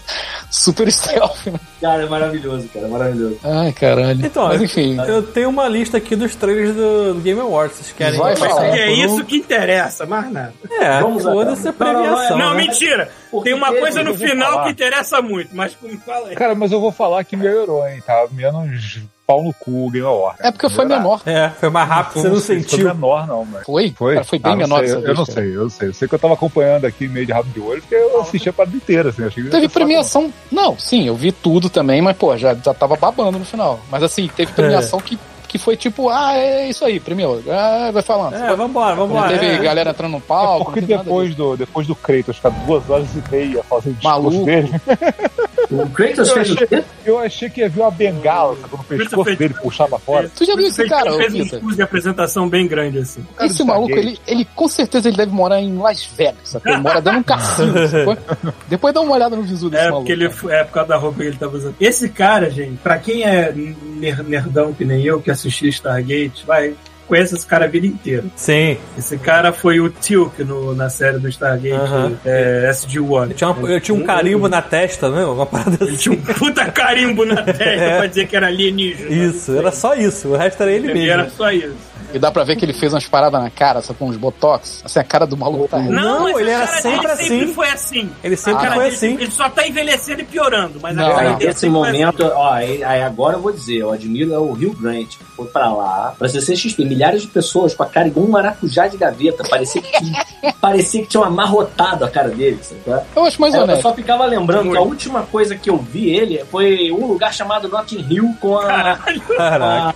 Super 0.50 0.90
stealth, 0.92 1.48
né? 1.48 1.60
Cara, 1.82 2.04
é 2.04 2.06
maravilhoso, 2.08 2.70
cara, 2.70 2.86
é 2.86 2.90
maravilhoso. 2.90 3.40
Ai, 3.44 3.74
caralho. 3.74 4.26
Então, 4.26 4.48
Mas 4.48 4.62
enfim. 4.62 4.98
Eu 5.06 5.22
tenho 5.22 5.50
uma 5.50 5.68
lista 5.68 5.98
aqui 5.98 6.16
dos 6.16 6.36
trailers 6.36 6.74
do, 6.74 7.20
Game 7.22 7.40
Awards. 7.40 7.78
Vocês 7.78 7.92
querem 7.92 8.18
Vai 8.18 8.36
falar. 8.36 8.78
É 8.78 8.92
isso 8.92 9.26
que 9.26 9.36
interessa, 9.36 10.06
mais 10.06 10.32
nada. 10.32 10.54
É, 10.72 11.02
foda-se 11.02 11.68
a 11.68 11.74
cara. 11.74 11.94
Não, 11.94 12.00
não, 12.00 12.04
premiação. 12.04 12.38
Não, 12.38 12.54
né? 12.54 12.58
mentira. 12.64 13.10
Porque 13.30 13.50
Tem 13.50 13.58
uma 13.58 13.74
coisa 13.74 14.04
no 14.04 14.16
final 14.16 14.54
falar. 14.54 14.64
que 14.66 14.72
interessa 14.72 15.22
muito, 15.22 15.54
mas 15.54 15.76
como 15.76 15.98
fala 16.00 16.30
aí. 16.30 16.36
Cara, 16.36 16.56
mas 16.56 16.72
eu 16.72 16.80
vou 16.80 16.92
falar 16.92 17.24
que 17.24 17.36
melhorou, 17.36 17.86
hein? 17.86 18.02
Tá 18.06 18.26
menos 18.32 19.02
pau 19.26 19.44
no 19.44 19.54
cu 19.54 19.90
Game 19.92 20.06
Award. 20.06 20.38
É 20.42 20.52
porque 20.52 20.70
foi 20.70 20.86
menor. 20.86 21.22
É, 21.26 21.50
foi 21.50 21.70
mais 21.70 21.88
rápido, 21.90 22.22
você 22.22 22.30
não 22.30 22.40
sei 22.40 22.60
se 22.60 22.70
Foi 22.70 22.78
sentiu. 22.78 22.94
menor, 22.94 23.28
não, 23.28 23.46
mas. 23.46 23.64
Foi? 23.66 23.94
Foi? 23.98 24.14
Cara, 24.14 24.26
foi 24.26 24.40
bem 24.40 24.54
Ah, 24.54 24.56
menor 24.56 24.80
sei, 24.80 24.92
Eu, 24.92 24.96
eu 24.96 25.02
vez, 25.02 25.18
não 25.18 25.26
cara. 25.26 25.36
sei, 25.42 25.56
eu 25.56 25.62
não 25.64 25.70
sei. 25.70 25.88
Eu 25.90 25.94
sei 25.94 26.08
que 26.08 26.16
eu 26.16 26.20
tava 26.20 26.34
acompanhando 26.34 26.86
aqui 26.86 27.08
meio 27.08 27.26
de 27.26 27.32
rabo 27.32 27.50
de 27.50 27.60
olho, 27.60 27.82
porque 27.82 27.96
eu 27.96 28.22
assisti 28.22 28.50
a 28.50 28.54
parada 28.54 28.76
inteira, 28.76 29.10
assim. 29.10 29.24
Achei 29.26 29.44
que 29.44 29.50
Teve 29.50 29.68
premiação. 29.70 30.32
Não, 30.52 30.78
sim, 30.78 31.08
eu 31.08 31.16
vi 31.16 31.32
tudo 31.32 31.70
também, 31.70 32.02
mas, 32.02 32.16
pô, 32.16 32.36
já, 32.38 32.54
já 32.54 32.74
tava 32.74 32.96
babando 32.96 33.40
no 33.40 33.46
final. 33.46 33.80
Mas 33.92 34.04
assim, 34.04 34.30
teve 34.36 34.52
premiação 34.54 35.00
que, 35.00 35.18
que 35.48 35.58
foi 35.58 35.76
tipo, 35.78 36.10
ah, 36.10 36.34
é 36.36 36.70
isso 36.70 36.84
aí, 36.86 37.00
premiou. 37.00 37.42
Ah, 37.50 37.90
vai 37.94 38.02
falando. 38.04 38.34
É, 38.36 38.56
vambora, 38.56 38.96
Não 38.96 39.08
vambora. 39.08 39.30
teve 39.38 39.46
é. 39.46 39.58
galera 39.60 39.90
entrando 39.92 40.12
no 40.12 40.18
É 40.18 40.22
palco. 40.22 40.66
porque 40.66 40.82
não 40.82 40.88
teve 40.88 40.98
nada 40.98 41.04
depois 41.10 41.36
do, 41.36 41.58
depois 41.58 41.88
do 41.88 41.96
Kratos 41.96 42.36
ficar 42.38 42.50
duas 42.50 42.90
horas 42.90 43.08
e 43.16 43.32
meia 43.32 43.64
fazendo 43.64 43.94
discurso 43.96 44.08
Maluco. 44.22 44.46
dele, 44.46 44.72
O 45.72 45.90
Kratos 45.90 46.28
eu 46.30 46.34
fez 46.36 46.52
o 46.52 46.56
quê? 46.58 46.64
achei, 46.66 46.84
eu 47.06 47.20
achei 47.20 47.50
que 47.50 47.62
ia 47.62 47.70
vir 47.70 47.82
uma 47.82 47.92
bengala 47.92 48.56
sacou, 48.62 48.78
no 48.80 48.84
pescoço 48.86 49.24
fez- 49.24 49.38
dele, 49.38 49.54
puxar 49.56 49.88
pra 49.88 49.98
fora. 50.00 50.30
Tu 50.36 50.46
já 50.46 50.56
viu 50.56 50.68
esse 50.68 50.88
cara, 50.88 51.14
ô, 51.14 51.18
fez 51.18 51.34
um 51.34 51.44
discurso 51.44 51.76
de 51.76 51.82
apresentação 51.82 52.48
bem 52.48 52.68
grande 52.68 53.00
assim. 53.00 53.26
cara 53.36 53.48
Esse 53.50 53.64
maluco, 53.64 53.92
ele, 53.96 54.20
ele 54.28 54.46
com 54.56 54.68
certeza 54.68 55.08
ele 55.08 55.18
deve 55.18 55.32
morar 55.32 55.60
em 55.60 55.78
Las 55.78 56.04
Vegas, 56.06 56.36
sacou? 56.50 56.72
Ele 56.72 56.82
mora 56.82 57.02
de 57.02 57.10
um 57.10 57.24
cassino? 57.24 57.74
Depois 58.68 58.94
dá 58.94 59.02
uma 59.02 59.14
olhada 59.14 59.36
no 59.36 59.42
visu 59.44 59.70
desse 59.70 59.84
É 59.84 59.86
maluco. 59.90 60.02
porque 60.08 60.12
ele 60.14 60.26
é 60.26 60.64
por 60.64 60.72
causa 60.74 60.90
da 60.90 60.98
roupa 60.98 61.18
que 61.22 61.28
ele 61.28 61.38
tava 61.38 61.58
usando. 61.58 61.76
Esse 61.80 62.10
cara, 62.10 62.50
gente, 62.50 62.78
pra 62.78 62.98
quem 62.98 63.24
é 63.24 63.52
ner- 63.52 64.24
nerdão 64.24 64.74
que 64.74 64.86
nem 64.86 65.04
eu, 65.04 65.20
que 65.22 65.32
assistia 65.36 65.70
Stargate, 65.70 66.46
vai, 66.46 66.76
conhece 67.08 67.36
esse 67.36 67.46
cara 67.46 67.66
a 67.66 67.68
vida 67.68 67.86
inteira. 67.88 68.24
Sim. 68.36 68.78
Esse 68.98 69.18
cara 69.18 69.52
foi 69.54 69.80
o 69.80 69.90
Tilk 69.90 70.44
no, 70.44 70.74
na 70.76 70.90
série 70.90 71.18
do 71.20 71.28
Stargate 71.30 71.72
Aham. 71.76 72.14
é, 72.26 72.70
SG-1. 72.72 73.30
Eu 73.30 73.34
tinha, 73.36 73.50
uma- 73.50 73.70
eu 73.72 73.82
tinha 73.82 73.96
um 73.96 74.04
carimbo 74.04 74.48
na 74.50 74.62
testa, 74.62 75.10
né? 75.10 75.26
Uma 75.26 75.46
parada 75.46 75.78
Ele 75.84 75.98
tinha 75.98 76.16
assim. 76.18 76.32
um 76.32 76.34
puta 76.34 76.66
carimbo 76.72 77.26
na 77.26 77.42
testa 77.44 77.98
pra 77.98 78.08
dizer 78.08 78.28
que 78.28 78.36
era 78.36 78.48
alienígena. 78.48 79.10
Isso, 79.10 79.56
era 79.58 79.72
só 79.72 79.94
isso. 79.96 80.30
O 80.30 80.38
resto 80.38 80.62
era 80.64 80.72
ele 80.72 80.88
Ele 80.88 80.94
mesmo. 81.00 81.12
era 81.12 81.30
só 81.30 81.52
isso. 81.52 81.74
E 82.14 82.20
dá 82.20 82.32
pra 82.32 82.44
ver 82.46 82.56
que 82.56 82.64
ele 82.64 82.72
fez 82.74 82.94
umas 82.94 83.06
paradas 83.08 83.42
na 83.42 83.50
cara, 83.50 83.82
só 83.82 83.94
com 83.94 84.08
uns 84.08 84.16
botox. 84.16 84.82
Assim, 84.86 85.00
a 85.00 85.04
cara 85.04 85.26
do 85.26 85.36
maluco 85.36 85.68
tá 85.68 85.80
Não, 85.80 86.40
ele 86.40 86.50
era 86.50 86.66
sempre 86.68 87.00
dele 87.00 87.12
assim. 87.12 87.28
sempre 87.40 87.54
foi 87.54 87.68
assim. 87.70 88.10
Ele 88.24 88.38
sempre 88.38 88.60
A 88.60 88.62
cara 88.62 88.76
foi 88.76 88.84
dele- 88.86 88.96
assim. 88.96 89.14
Ele 89.16 89.32
só 89.32 89.50
tá 89.50 89.68
envelhecendo 89.68 90.22
e 90.22 90.24
piorando. 90.24 90.80
Mas 90.82 90.96
Não, 90.96 91.08
a 91.12 91.16
cara 91.16 91.30
não. 91.32 91.38
dele 91.38 91.52
Esse 91.52 91.62
foi 91.62 91.70
momento, 91.70 92.24
ó, 92.24 92.54
aí, 92.54 92.82
aí 92.84 93.02
agora 93.04 93.36
eu 93.36 93.42
vou 93.42 93.52
dizer, 93.52 93.78
eu 93.80 93.92
admiro 93.92 94.34
é 94.34 94.38
o 94.40 94.54
Rio 94.54 94.72
Grant, 94.74 95.08
que 95.10 95.26
foi 95.36 95.48
pra 95.48 95.70
lá, 95.74 96.16
pra 96.18 96.30
CCXP, 96.30 96.86
milhares 96.96 97.22
de 97.22 97.28
pessoas 97.28 97.74
com 97.74 97.84
a 97.84 97.86
cara 97.86 98.08
igual 98.08 98.26
um 98.26 98.30
maracujá 98.32 98.88
de 98.88 98.98
gaveta, 98.98 99.44
parecia 99.50 99.82
que, 99.82 100.52
parecia 100.62 101.02
que 101.02 101.08
tinham 101.08 101.24
amarrotado 101.24 102.06
a 102.06 102.10
cara 102.10 102.30
dele, 102.30 102.60
sabe? 102.62 103.06
Eu 103.16 103.26
acho 103.26 103.40
mais 103.40 103.54
Eu, 103.54 103.60
eu 103.60 103.64
honesto. 103.66 103.82
só 103.82 103.94
ficava 103.94 104.26
lembrando 104.26 104.72
que 104.72 104.78
a 104.78 104.82
última 104.82 105.24
coisa 105.24 105.56
que 105.56 105.70
eu 105.70 105.78
vi 105.78 106.10
ele 106.10 106.44
foi 106.46 106.92
um 106.92 107.06
lugar 107.06 107.34
chamado 107.34 107.68
Notting 107.68 108.06
Hill 108.10 108.34
com 108.40 108.58
a, 108.58 109.00
a, 109.38 109.94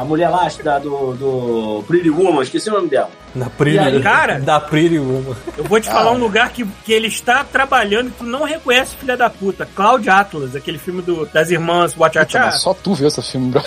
a 0.00 0.04
mulher 0.04 0.28
lá 0.28 0.48
da, 0.64 0.78
do, 0.78 1.14
do 1.14 1.84
Pretty 1.86 2.10
Woman, 2.10 2.42
esqueci 2.42 2.68
o 2.68 2.72
nome 2.72 2.88
dela. 2.88 3.10
Da 3.34 3.48
Pretty, 3.48 3.76
E 3.76 3.78
aí, 3.78 4.00
cara? 4.02 4.40
Da 4.40 4.58
Pretty 4.60 4.98
Woman. 4.98 5.36
Eu 5.56 5.64
vou 5.64 5.80
te 5.80 5.88
falar 5.88 6.12
um 6.12 6.18
lugar 6.18 6.50
que, 6.50 6.64
que 6.84 6.92
ele 6.92 7.06
está 7.08 7.44
trabalhando 7.44 8.08
e 8.08 8.10
tu 8.12 8.24
não 8.24 8.44
reconhece, 8.44 8.96
filha 8.96 9.16
da 9.16 9.30
puta. 9.30 9.66
Cloud 9.74 10.08
Atlas, 10.08 10.56
aquele 10.56 10.78
filme 10.78 11.00
do, 11.02 11.26
das 11.26 11.50
irmãs 11.50 11.94
Wachachá. 11.94 12.50
só 12.52 12.74
tu 12.74 12.94
viu 12.94 13.08
esse 13.08 13.22
filme, 13.22 13.50
bro. 13.50 13.62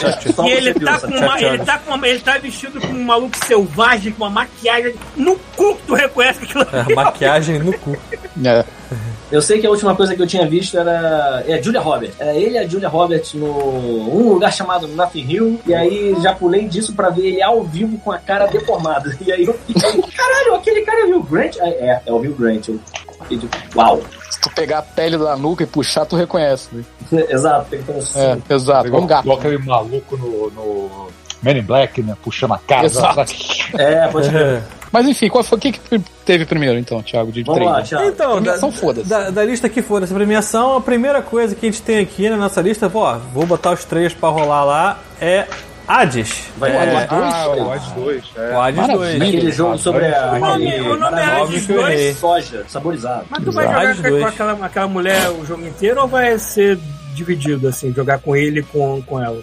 E 0.45 0.49
ele 0.51 0.73
tá, 0.73 0.99
com 0.99 1.07
uma, 1.07 1.41
ele, 1.41 1.57
tá 1.59 1.77
com 1.79 1.93
uma, 1.93 2.07
ele 2.07 2.19
tá 2.19 2.37
vestido 2.37 2.81
com 2.81 2.87
um 2.87 3.03
maluco 3.03 3.37
selvagem, 3.45 4.11
com 4.13 4.23
uma 4.23 4.29
maquiagem 4.29 4.95
no 5.15 5.35
cu 5.55 5.75
que 5.75 5.83
tu 5.83 5.93
reconhece 5.93 6.43
aquilo 6.43 6.65
É, 6.71 6.93
maquiagem 6.95 7.59
no 7.59 7.73
cu. 7.73 7.97
É. 8.43 8.65
Eu 9.33 9.41
sei 9.41 9.59
que 9.59 9.65
a 9.65 9.69
última 9.71 9.95
coisa 9.95 10.15
que 10.15 10.21
eu 10.21 10.27
tinha 10.27 10.47
visto 10.47 10.77
era 10.77 11.43
é, 11.47 11.55
a 11.55 11.61
Julia 11.61 11.81
Roberts. 11.81 12.15
Era 12.19 12.35
ele 12.35 12.53
e 12.53 12.57
a 12.59 12.67
Julia 12.67 12.87
Roberts 12.87 13.33
no 13.33 13.47
um 13.47 14.33
lugar 14.33 14.53
chamado 14.53 14.87
Nothing 14.87 15.25
Hill. 15.27 15.59
E 15.65 15.73
aí 15.73 16.15
já 16.21 16.35
pulei 16.35 16.67
disso 16.67 16.93
pra 16.93 17.09
ver 17.09 17.25
ele 17.29 17.41
ao 17.41 17.63
vivo 17.63 17.97
com 17.97 18.11
a 18.11 18.19
cara 18.19 18.45
deformada. 18.45 19.11
E 19.25 19.31
aí 19.31 19.43
eu 19.43 19.53
fiquei, 19.65 20.01
caralho, 20.15 20.53
aquele 20.55 20.81
cara 20.81 20.99
é 21.01 21.05
o 21.05 21.17
Hugh 21.17 21.23
Grant? 21.23 21.55
Ah, 21.59 21.67
É, 21.67 22.01
é 22.05 22.11
o 22.11 22.17
Hugh 22.17 22.35
Grant. 22.37 22.67
Eu 22.67 22.79
fiquei 23.23 23.39
tipo, 23.39 23.57
uau. 23.75 24.01
Se 24.29 24.39
tu 24.39 24.51
pegar 24.53 24.79
a 24.79 24.81
pele 24.83 25.17
da 25.17 25.35
nuca 25.35 25.63
e 25.63 25.65
puxar, 25.65 26.05
tu 26.05 26.15
reconhece. 26.15 26.69
Né? 26.71 26.83
Exato, 27.27 27.69
tem 27.71 27.79
que 27.81 27.85
ter 27.85 27.93
um 27.93 28.19
É, 28.21 28.53
exato. 28.53 28.87
Igual, 28.87 29.01
Um 29.01 29.07
gato. 29.07 29.23
igual 29.23 29.39
aquele 29.39 29.57
maluco 29.57 30.15
no, 30.15 30.51
no 30.51 31.07
Men 31.43 31.57
in 31.57 31.61
Black, 31.63 32.01
né? 32.01 32.15
Puxando 32.23 32.53
a. 32.53 32.83
Exato. 32.83 33.33
É, 33.77 34.07
pode 34.07 34.29
ver. 34.29 34.61
Mas 34.91 35.07
enfim, 35.07 35.27
qual 35.27 35.43
foi 35.43 35.57
o 35.57 35.61
que, 35.61 35.71
que 35.71 35.99
teve 36.23 36.45
primeiro, 36.45 36.77
então, 36.77 37.01
Thiago, 37.01 37.31
de 37.31 37.41
Vamos 37.43 37.65
lá, 37.65 37.81
trailer? 37.81 37.89
Thiago. 37.89 38.07
Então, 38.09 38.29
da, 38.35 38.41
Premiação, 38.41 38.71
foda-se. 38.71 39.09
da, 39.09 39.29
da 39.31 39.43
lista 39.43 39.67
que 39.67 39.81
for 39.81 39.99
dessa 39.99 40.13
premiação, 40.13 40.77
a 40.77 40.81
primeira 40.81 41.19
coisa 41.21 41.55
que 41.55 41.65
a 41.65 41.71
gente 41.71 41.81
tem 41.81 41.99
aqui 41.99 42.29
na 42.29 42.37
nossa 42.37 42.61
lista, 42.61 42.91
ó, 42.93 43.17
vou 43.33 43.45
botar 43.45 43.71
os 43.71 43.83
três 43.83 44.13
pra 44.13 44.29
rolar 44.29 44.63
lá, 44.63 44.99
é 45.19 45.47
Hades. 45.87 46.43
Vai 46.57 46.71
é, 46.71 46.85
dois? 46.85 47.07
Ah, 47.09 47.47
o 47.49 47.67
Watch 47.67 47.89
2. 47.95 48.23
É. 48.37 48.55
o 48.55 48.61
Hades 48.61 48.79
Maravilha. 48.81 49.19
2. 49.19 49.21
Aquele 49.21 49.51
jogo 49.51 49.77
sobre 49.79 50.05
a. 50.05 50.31
O 50.33 50.39
nome- 50.39 50.81
o 50.81 50.97
nome 50.97 51.19
é 51.19 51.25
Hades 51.25 51.67
de 51.67 51.73
dois. 51.73 52.17
soja 52.19 52.65
saborizado. 52.69 53.25
Mas 53.29 53.43
tu 53.43 53.51
vai 53.51 53.65
jogar 53.93 54.11
com, 54.11 54.25
aquela, 54.25 54.65
aquela 54.65 54.87
mulher 54.87 55.29
o 55.31 55.43
jogo 55.45 55.65
inteiro 55.65 56.01
ou 56.01 56.07
vai 56.07 56.37
ser 56.37 56.77
dividido, 57.13 57.67
assim, 57.67 57.93
jogar 57.93 58.19
com 58.19 58.35
ele 58.35 58.59
e 58.59 58.63
com, 58.63 59.01
com 59.03 59.21
ela? 59.21 59.39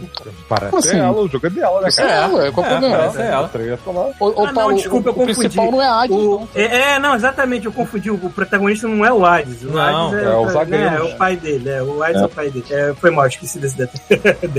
Parece 0.48 0.76
assim? 0.76 0.98
ela, 0.98 1.12
o 1.20 1.28
jogo 1.28 1.46
é 1.46 1.50
dela, 1.50 1.80
né, 1.82 1.88
Isso 1.88 1.96
cara? 1.98 2.10
é 2.10 2.16
ela, 2.16 2.52
qual 2.52 2.66
o 2.66 2.68
É, 2.68 2.72
problema? 2.72 2.96
parece 2.98 3.22
ela. 3.22 3.50
O 4.20 4.24
ô, 4.24 4.28
Ah, 4.44 4.46
não, 4.46 4.54
Paulo, 4.54 4.74
desculpa, 4.76 5.08
eu 5.08 5.12
o, 5.12 5.16
o 5.16 5.18
confundi. 5.18 5.38
principal 5.38 5.70
não 5.70 5.82
é 5.82 5.86
Hades, 5.88 6.16
O- 6.16 6.22
não. 6.40 6.48
é, 6.54 6.64
é, 6.94 6.98
não, 6.98 7.14
exatamente, 7.14 7.66
eu 7.66 7.72
confundi. 7.72 8.10
O, 8.10 8.14
o 8.14 8.30
protagonista 8.30 8.86
não 8.88 9.04
é 9.04 9.12
o 9.12 9.24
Hades. 9.24 9.62
O 9.62 9.68
Não, 9.72 10.08
Hades 10.08 10.22
é 10.22 10.28
o 10.36 10.46
né, 10.46 10.52
zagueiro. 10.52 10.84
é 10.96 11.02
o 11.02 11.16
pai 11.16 11.36
dele. 11.36 11.68
É, 11.70 11.82
o 11.82 12.02
Hades 12.02 12.20
é, 12.22 12.24
o 12.24 12.28
pai 12.28 12.50
dele. 12.50 12.64
É, 12.70 12.94
foi 12.94 13.10
mal, 13.10 13.26
esqueci 13.26 13.58
desse 13.58 13.76
detalhe. 13.76 14.00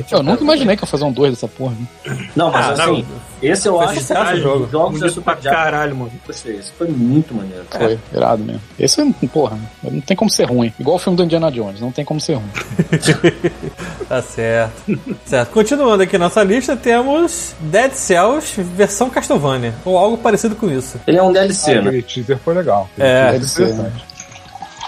Eu 0.12 0.24
nunca 0.24 0.44
imaginei 0.44 0.76
que 0.76 0.84
ia 0.84 0.88
fazer 0.88 1.04
um 1.04 1.12
2 1.12 1.32
dessa 1.34 1.48
porra. 1.48 1.74
Né? 2.06 2.18
Não, 2.36 2.52
mas 2.52 2.80
Ah, 2.80 2.84
assim, 2.84 3.06
esse 3.42 3.68
eu 3.68 3.80
acho 3.82 4.06
que 4.06 4.14
o 4.14 4.38
jogo. 4.38 4.66
os 4.66 4.72
jogos 4.72 4.96
é 4.96 5.00
Bonito 5.00 5.14
super 5.14 5.36
pra 5.36 5.52
caralho, 5.52 5.96
mano. 5.96 6.12
Gostei, 6.26 6.58
esse 6.58 6.72
foi 6.72 6.88
muito 6.88 7.34
maneiro. 7.34 7.66
Foi, 7.70 8.00
irado 8.14 8.44
mesmo. 8.44 8.62
Esse, 8.80 9.04
porra, 9.32 9.58
não 9.84 10.02
tem 10.02 10.16
como 10.16 10.30
ser 10.30 10.46
ruim. 10.46 10.74
Igual 10.80 10.98
o 10.98 11.00
filme 11.00 11.18
do 11.18 11.24
Indiana 11.24 11.52
Jones, 11.52 11.82
não 11.82 11.92
tem 11.92 12.06
como 12.06 12.20
ser 12.20 12.36
ruim. 12.36 12.52
Tá 14.08 14.22
certo. 14.22 15.00
certo. 15.26 15.52
Continuando 15.52 16.04
aqui 16.04 16.18
nossa 16.18 16.44
lista, 16.44 16.76
temos 16.76 17.56
Dead 17.62 17.94
Cells 17.94 18.62
versão 18.62 19.10
Castlevania. 19.10 19.74
Ou 19.86 19.98
algo 19.98 20.18
parecido 20.18 20.54
com 20.54 20.70
isso. 20.70 21.00
Ele 21.08 21.18
é 21.18 21.24
um 21.24 21.32
DLC, 21.32 21.76
né? 21.76 21.80
Aquele 21.80 22.02
teaser 22.02 22.38
foi 22.38 22.54
legal. 22.54 22.90
É. 22.98 23.40
Ser. 23.40 23.64
Interessante. 23.64 24.06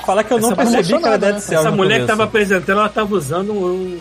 Falar 0.06 0.26
que 0.26 0.34
eu 0.34 0.40
não 0.40 0.52
Essa 0.52 0.56
percebi 0.58 1.00
que 1.00 1.08
era 1.08 1.18
Dead 1.18 1.34
né? 1.36 1.40
Cells. 1.40 1.68
Essa 1.68 1.76
mulher 1.76 2.02
que 2.02 2.08
tava 2.08 2.26
apresentando, 2.26 2.80
ela 2.80 2.90
tava 2.90 3.16
usando 3.16 3.54
um, 3.54 3.98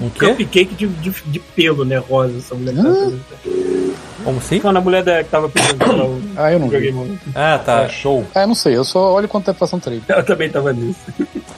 Um 0.00 0.10
cupcake 0.10 0.74
de, 0.74 0.86
de, 0.86 1.10
de 1.10 1.38
pelo, 1.38 1.84
né? 1.84 1.96
Rosa, 1.98 2.38
essa 2.38 2.54
mulher 2.54 2.78
apresentando. 2.78 3.22
Como 4.24 4.38
assim? 4.38 4.60
Não, 4.62 4.70
a 4.76 4.80
mulher 4.80 5.02
da, 5.04 5.22
que 5.22 5.30
tava 5.30 5.46
apresentando 5.46 6.02
o 6.04 6.22
Ah, 6.36 6.52
eu 6.52 6.58
não 6.58 6.68
vi. 6.68 6.78
videogame. 6.78 7.18
Ah, 7.34 7.60
tá. 7.64 7.82
É 7.82 7.88
show. 7.88 8.26
Ah, 8.34 8.42
eu 8.42 8.46
não 8.48 8.54
sei, 8.54 8.76
eu 8.76 8.84
só 8.84 9.12
olho 9.14 9.28
quanto 9.28 9.46
tempo 9.46 9.58
passa 9.58 9.76
um 9.76 9.80
trailer. 9.80 10.04
Ela 10.08 10.22
também 10.22 10.50
tava 10.50 10.72
nisso. 10.72 10.98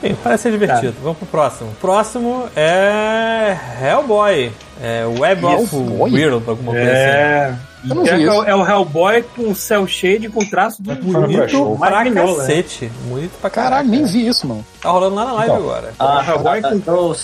Bem, 0.02 0.15
parece 0.23 0.44
ser 0.44 0.52
divertido. 0.52 0.94
Vamos 1.02 1.19
pro 1.19 1.27
próximo. 1.27 1.70
Próximo 1.81 2.44
é 2.55 3.56
Hellboy. 3.82 4.52
É 4.81 5.05
Web 5.06 5.44
of 5.44 5.74
Hellboy? 5.77 6.10
World, 6.10 6.44
alguma 6.48 6.73
coisa 6.73 6.93
assim. 6.93 7.59
É. 7.86 7.90
Eu 7.90 7.94
não 7.94 8.06
É, 8.06 8.16
vi 8.16 8.24
é 8.24 8.30
o- 8.30 8.32
isso. 8.34 8.42
é 8.44 8.55
o 8.55 8.66
Hellboy 8.68 9.22
com 9.36 9.55
cel 9.55 9.86
shade 9.86 10.28
com 10.28 10.44
traço 10.48 10.82
do 10.82 10.94
bonito. 10.96 11.48
show. 11.48 11.76
Pra 11.78 12.05
cacete. 12.10 12.90
Bonito 13.06 13.32
pra 13.40 13.50
caralho. 13.50 13.68
Caralho, 13.68 13.88
nem 13.88 14.05
vi 14.05 14.26
isso, 14.26 14.46
mano. 14.46 14.64
Tá 14.80 14.90
rolando 14.90 15.14
lá 15.16 15.24
na 15.26 15.32
live 15.34 15.52
Então. 15.52 15.62
agora. 15.62 15.94
Ah, 15.98 16.24
Hellboy 16.26 16.59
ah, 16.59 16.62
com 16.70 16.80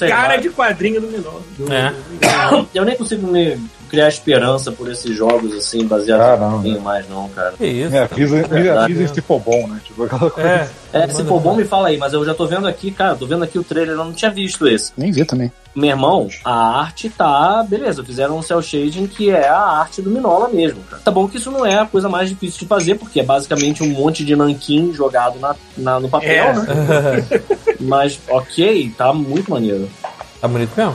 Cara 0.09 0.29
lá. 0.29 0.37
de 0.37 0.51
quadrinho 0.51 1.01
do 1.01 1.07
menor. 1.09 1.41
Do- 1.59 1.73
É. 1.73 1.93
Eu 2.75 2.85
nem 2.85 2.97
consigo 2.97 3.27
me 3.27 3.59
criar 3.95 4.09
esperança 4.09 4.73
por 4.73 4.91
esses 4.91 5.17
jogos 5.17 5.53
assim, 5.55 5.87
baseados 5.87 6.27
Ah, 6.27 6.37
em 6.37 6.41
não, 6.41 6.53
quadrinho 6.59 6.81
mais, 6.81 7.09
não, 7.09 7.29
cara. 7.29 7.53
Que 7.57 7.67
isso. 7.67 7.95
É, 7.95 8.01
avisa, 8.03 8.43
verdade, 8.47 8.79
avisa 8.93 9.01
né? 9.03 9.09
se 9.15 9.21
for 9.21 9.41
bom, 9.41 9.67
né? 9.69 9.81
Tipo, 9.85 10.05
aquela 10.05 10.31
coisa. 10.31 10.49
É. 10.49 10.69
É, 10.93 11.09
se 11.09 11.25
for 11.25 11.41
bom, 11.41 11.55
me 11.57 11.65
fala 11.65 11.89
aí, 11.89 11.97
mas 11.99 12.13
eu 12.13 12.25
já 12.25 12.35
tô 12.35 12.47
vendo 12.47 12.67
aqui, 12.69 12.91
cara, 12.91 13.17
tô 13.17 13.27
vendo 13.27 13.43
aqui 13.43 13.59
o 13.59 13.65
trailer, 13.65 13.95
eu 13.95 14.05
não 14.05 14.13
tinha 14.13 14.31
visto 14.31 14.67
esse. 14.69 14.93
Nem 14.97 15.11
vi 15.11 15.25
também. 15.25 15.51
Meu 15.75 15.91
irmão, 15.91 16.29
a 16.45 16.79
arte 16.83 17.11
tá. 17.11 17.65
Beleza, 17.69 18.05
fizeram 18.05 18.39
um 18.39 18.43
cel 18.43 18.63
shading 18.63 19.09
que 19.09 19.29
é 19.31 19.49
a 19.49 19.59
arte 19.59 20.01
do 20.01 20.09
Minola 20.09 20.49
mesmo, 20.49 20.81
cara. 20.89 21.03
Tá 21.05 21.11
bom 21.11 21.27
que 21.27 21.37
isso 21.37 21.51
não 21.51 21.67
é 21.67 21.79
a 21.81 21.85
coisa 21.87 22.09
mais 22.09 22.29
difícil 22.29 22.61
de 22.61 22.67
fazer, 22.67 22.95
porque 22.95 23.19
é 23.19 23.25
basicamente 23.25 23.83
um 23.83 23.89
monte 23.89 24.25
de 24.25 24.37
nanquim 24.37 24.93
jogado 24.93 25.41
na, 25.41 25.57
na- 25.77 25.99
no 25.99 26.09
papel, 26.09 26.45
É. 26.45 26.53
né? 26.55 27.25
Mas, 27.81 28.21
ok, 28.29 28.93
tá 28.97 29.13
muito 29.13 29.51
maneiro. 29.51 29.91
Tá 30.41 30.47
bonito 30.47 30.71
mesmo? 30.77 30.95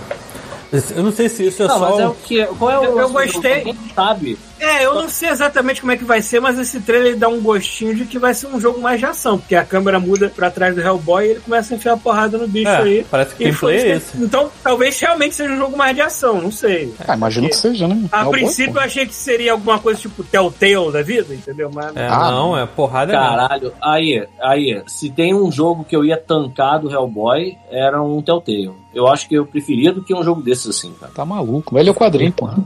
Eu 0.96 1.04
não 1.04 1.12
sei 1.12 1.28
se 1.30 1.48
isso 1.48 1.64
é 1.64 1.68
Não, 1.68 1.80
só. 1.80 1.90
mas 1.92 2.00
é 2.00 2.08
o 2.08 2.14
que. 2.14 2.46
Qual 2.46 2.72
é 2.72 2.80
o. 2.80 2.84
Eu- 2.84 3.00
eu 3.00 3.10
gostei. 3.10 3.76
Sabe 3.96 4.38
É, 4.60 4.86
eu 4.86 4.94
não 4.96 5.08
sei 5.10 5.30
exatamente 5.30 5.82
como 5.82 5.92
é 5.92 5.98
que 5.98 6.04
vai 6.04 6.22
ser, 6.22 6.40
mas 6.40 6.58
esse 6.60 6.80
trailer 6.82 7.18
dá 7.18 7.28
um 7.28 7.40
gostinho 7.42 7.96
de 7.96 8.06
que 8.06 8.20
vai 8.20 8.34
ser 8.34 8.48
um 8.48 8.60
jogo 8.60 8.80
mais 8.82 9.00
de 9.00 9.06
ação, 9.06 9.38
porque 9.38 9.56
a 9.56 9.64
câmera 9.64 10.00
muda 10.00 10.32
pra 10.36 10.52
trás 10.52 10.76
do 10.76 10.82
Hellboy 10.82 11.26
e 11.26 11.30
ele 11.32 11.40
começa 11.40 11.74
a 11.74 11.78
enfiar 11.78 11.94
a 11.94 11.98
porrada 11.98 12.38
no 12.38 12.48
bicho 12.48 12.68
É, 12.70 12.78
aí. 12.78 13.06
parece 13.10 13.36
que 13.36 13.44
gameplay 13.46 13.76
é 13.78 13.80
isso 13.80 13.88
esse. 14.10 14.18
que- 14.18 14.24
Então, 14.24 14.50
talvez 14.64 15.00
realmente 15.00 15.36
seja 15.36 15.54
um 15.54 15.58
jogo 15.58 15.78
mais 15.78 15.96
de 15.96 16.02
ação, 16.02 16.42
não 16.42 16.52
sei. 16.52 16.94
Ah, 17.08 17.16
imagino 17.16 17.48
que 17.50 17.56
seja, 17.56 17.88
né? 17.88 18.04
A 18.12 18.26
bom, 18.26 18.32
princípio 18.32 18.74
pô. 18.74 18.80
eu 18.80 18.84
achei 18.84 19.06
que 19.06 19.14
seria 19.16 19.52
alguma 19.54 19.80
coisa 19.80 20.00
tipo 20.00 20.24
Telltale 20.24 20.92
da 20.92 21.02
vida, 21.02 21.34
entendeu? 21.34 21.72
Mas 21.74 21.96
É, 21.96 22.08
Ah, 22.08 22.32
não, 22.32 22.58
é 22.58 22.66
porrada 22.66 23.12
mesmo. 23.14 23.28
Caralho, 23.28 23.74
aí, 23.82 24.28
aí, 24.42 24.82
se 24.88 25.10
tem 25.10 25.34
um 25.34 25.52
jogo 25.52 25.84
que 25.84 25.96
eu 25.96 26.04
ia 26.04 26.18
tancar 26.18 26.80
do 26.80 26.92
Hellboy, 26.92 27.56
era 27.72 28.02
um 28.02 28.22
Telltale. 28.22 28.72
Eu 28.94 29.08
acho 29.08 29.30
que 29.30 29.36
eu 29.36 29.46
preferia 29.46 29.94
do 29.94 30.04
que 30.04 30.16
um 30.16 30.24
jogo 30.24 30.42
desses 30.42 30.68
assim, 30.68 30.92
cara. 31.00 31.12
Tá 31.14 31.24
maluco. 31.24 31.78
Ele 31.78 31.90
é 31.90 31.92
o 31.92 31.96
quadrinho, 31.96 32.32
porra. 32.32 32.58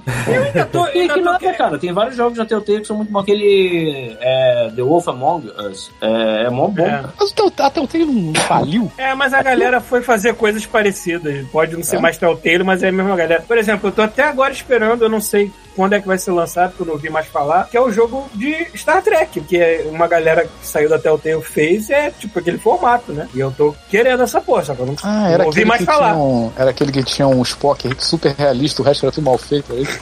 eu 0.55 0.65
tô, 0.67 0.85
Tem 0.85 1.01
ainda 1.01 1.13
que 1.15 1.19
tô 1.19 1.25
nada, 1.25 1.39
querendo- 1.39 1.57
cara. 1.57 1.77
Tem 1.83 1.91
vários 1.91 2.15
jogos 2.15 2.37
da 2.37 2.45
Telltale 2.45 2.79
que 2.79 2.87
são 2.87 2.95
muito 2.95 3.11
bons. 3.11 3.23
Aquele 3.23 4.15
é, 4.21 4.71
The 4.73 4.81
Wolf 4.81 5.05
Among 5.09 5.49
Us 5.69 5.91
é, 6.01 6.43
é 6.45 6.49
mó 6.49 6.69
bom. 6.69 6.85
É. 6.87 7.03
Mas 7.19 7.31
o 7.37 7.51
a 7.61 7.69
Telltale 7.69 8.05
não 8.05 8.33
faliu? 8.43 8.89
É, 8.97 9.13
mas 9.13 9.33
a 9.33 9.43
galera 9.43 9.81
foi 9.81 10.01
fazer 10.01 10.33
coisas 10.35 10.65
parecidas. 10.65 11.45
Pode 11.51 11.75
não 11.75 11.83
ser 11.83 11.97
É? 11.97 11.99
mais 11.99 12.17
Telltale, 12.17 12.63
mas 12.63 12.81
é 12.83 12.87
a 12.87 12.91
mesma 12.93 13.17
galera. 13.17 13.43
Por 13.45 13.57
exemplo, 13.57 13.89
eu 13.89 13.91
tô 13.91 14.01
até 14.01 14.23
agora 14.23 14.53
esperando, 14.53 15.03
eu 15.03 15.09
não 15.09 15.19
sei 15.19 15.51
quando 15.75 15.91
é 15.93 15.99
que 15.99 16.07
vai 16.07 16.17
ser 16.17 16.31
lançado, 16.31 16.69
porque 16.69 16.83
eu 16.83 16.87
não 16.87 16.93
ouvi 16.93 17.09
mais 17.09 17.25
falar, 17.27 17.67
que 17.67 17.75
é 17.75 17.81
o 17.81 17.91
jogo 17.91 18.29
de 18.33 18.65
Star 18.77 19.01
Trek, 19.03 19.41
que 19.41 19.57
é 19.57 19.85
uma 19.91 20.07
galera 20.07 20.43
que 20.45 20.49
saiu 20.65 20.87
da 20.87 20.97
Telltale 20.99 21.41
fez, 21.41 21.89
é 21.89 22.11
tipo 22.11 22.39
aquele 22.39 22.59
formato, 22.59 23.11
né? 23.11 23.27
E 23.33 23.39
eu 23.41 23.51
tô 23.51 23.75
querendo 23.89 24.23
essa 24.23 24.39
porra, 24.39 24.63
só 24.63 24.73
que 24.73 24.79
eu 24.81 24.85
não, 24.85 24.95
Ah, 25.03 25.35
não 25.37 25.45
ouvi 25.47 25.65
mais 25.65 25.83
falar. 25.83 26.15
um, 26.15 26.49
era 26.55 26.69
aquele 26.69 26.93
que 26.93 27.03
tinha 27.03 27.27
um 27.27 27.41
Spock 27.41 27.89
super 27.99 28.33
realista, 28.37 28.81
o 28.81 28.85
resto 28.85 29.05
era 29.05 29.11
tudo 29.11 29.25
mal 29.25 29.37
feito. 29.37 29.73
é 29.73 29.77
isso? 29.81 29.99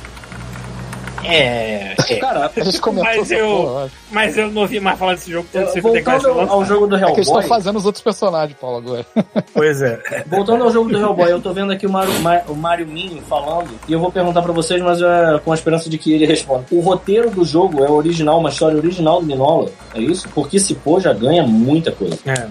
É, 1.23 1.93
é. 2.09 2.15
Cara, 2.15 2.51
A 2.55 2.63
gente 2.63 2.79
comentou 2.81 3.03
Mas 3.15 3.31
eu- 3.31 3.47
porra, 3.47 3.81
eu. 3.83 3.89
Mas 4.11 4.37
eu 4.37 4.51
não 4.51 4.61
ouvi 4.63 4.79
mais 4.79 4.97
falar 4.99 5.13
desse 5.15 5.31
jogo, 5.31 5.47
sei 5.51 5.81
quando 5.81 5.95
é 5.97 6.01
voltando 6.01 6.39
ao 6.51 6.65
jogo 6.65 6.87
do 6.87 6.95
É 6.95 6.99
que 6.99 7.05
eles 7.05 7.19
estão 7.19 7.35
Hellboy, 7.41 7.47
fazendo 7.49 7.77
os 7.77 7.85
outros 7.85 8.03
personagens, 8.03 8.57
Paulo, 8.59 8.77
agora. 8.77 9.05
Pois 9.53 9.81
é. 9.81 9.99
voltando 10.27 10.63
ao 10.63 10.71
jogo 10.71 10.89
do 10.89 10.97
Hellboy, 10.97 11.31
eu 11.31 11.41
tô 11.41 11.53
vendo 11.53 11.71
aqui 11.71 11.85
o 11.85 11.89
Mario, 11.91 12.19
Ma- 12.21 12.41
o 12.47 12.55
Mario 12.55 12.87
Minho 12.87 13.21
falando, 13.23 13.69
e 13.87 13.93
eu 13.93 13.99
vou 13.99 14.11
perguntar 14.11 14.41
pra 14.41 14.51
vocês, 14.51 14.81
mas 14.81 15.01
é 15.01 15.39
com 15.43 15.51
a 15.51 15.55
esperança 15.55 15.89
de 15.89 15.97
que 15.97 16.13
ele 16.13 16.25
responda. 16.25 16.65
O 16.71 16.79
roteiro 16.79 17.29
do 17.29 17.43
jogo 17.45 17.83
é 17.83 17.89
original, 17.89 18.39
uma 18.39 18.49
história 18.49 18.77
original 18.77 19.19
do 19.21 19.27
Minola, 19.27 19.69
é 19.93 19.99
isso? 19.99 20.27
Porque 20.29 20.59
se 20.59 20.75
for, 20.75 21.01
já 21.01 21.13
ganha 21.13 21.43
muita 21.43 21.91
coisa. 21.91 22.17
É. 22.25 22.47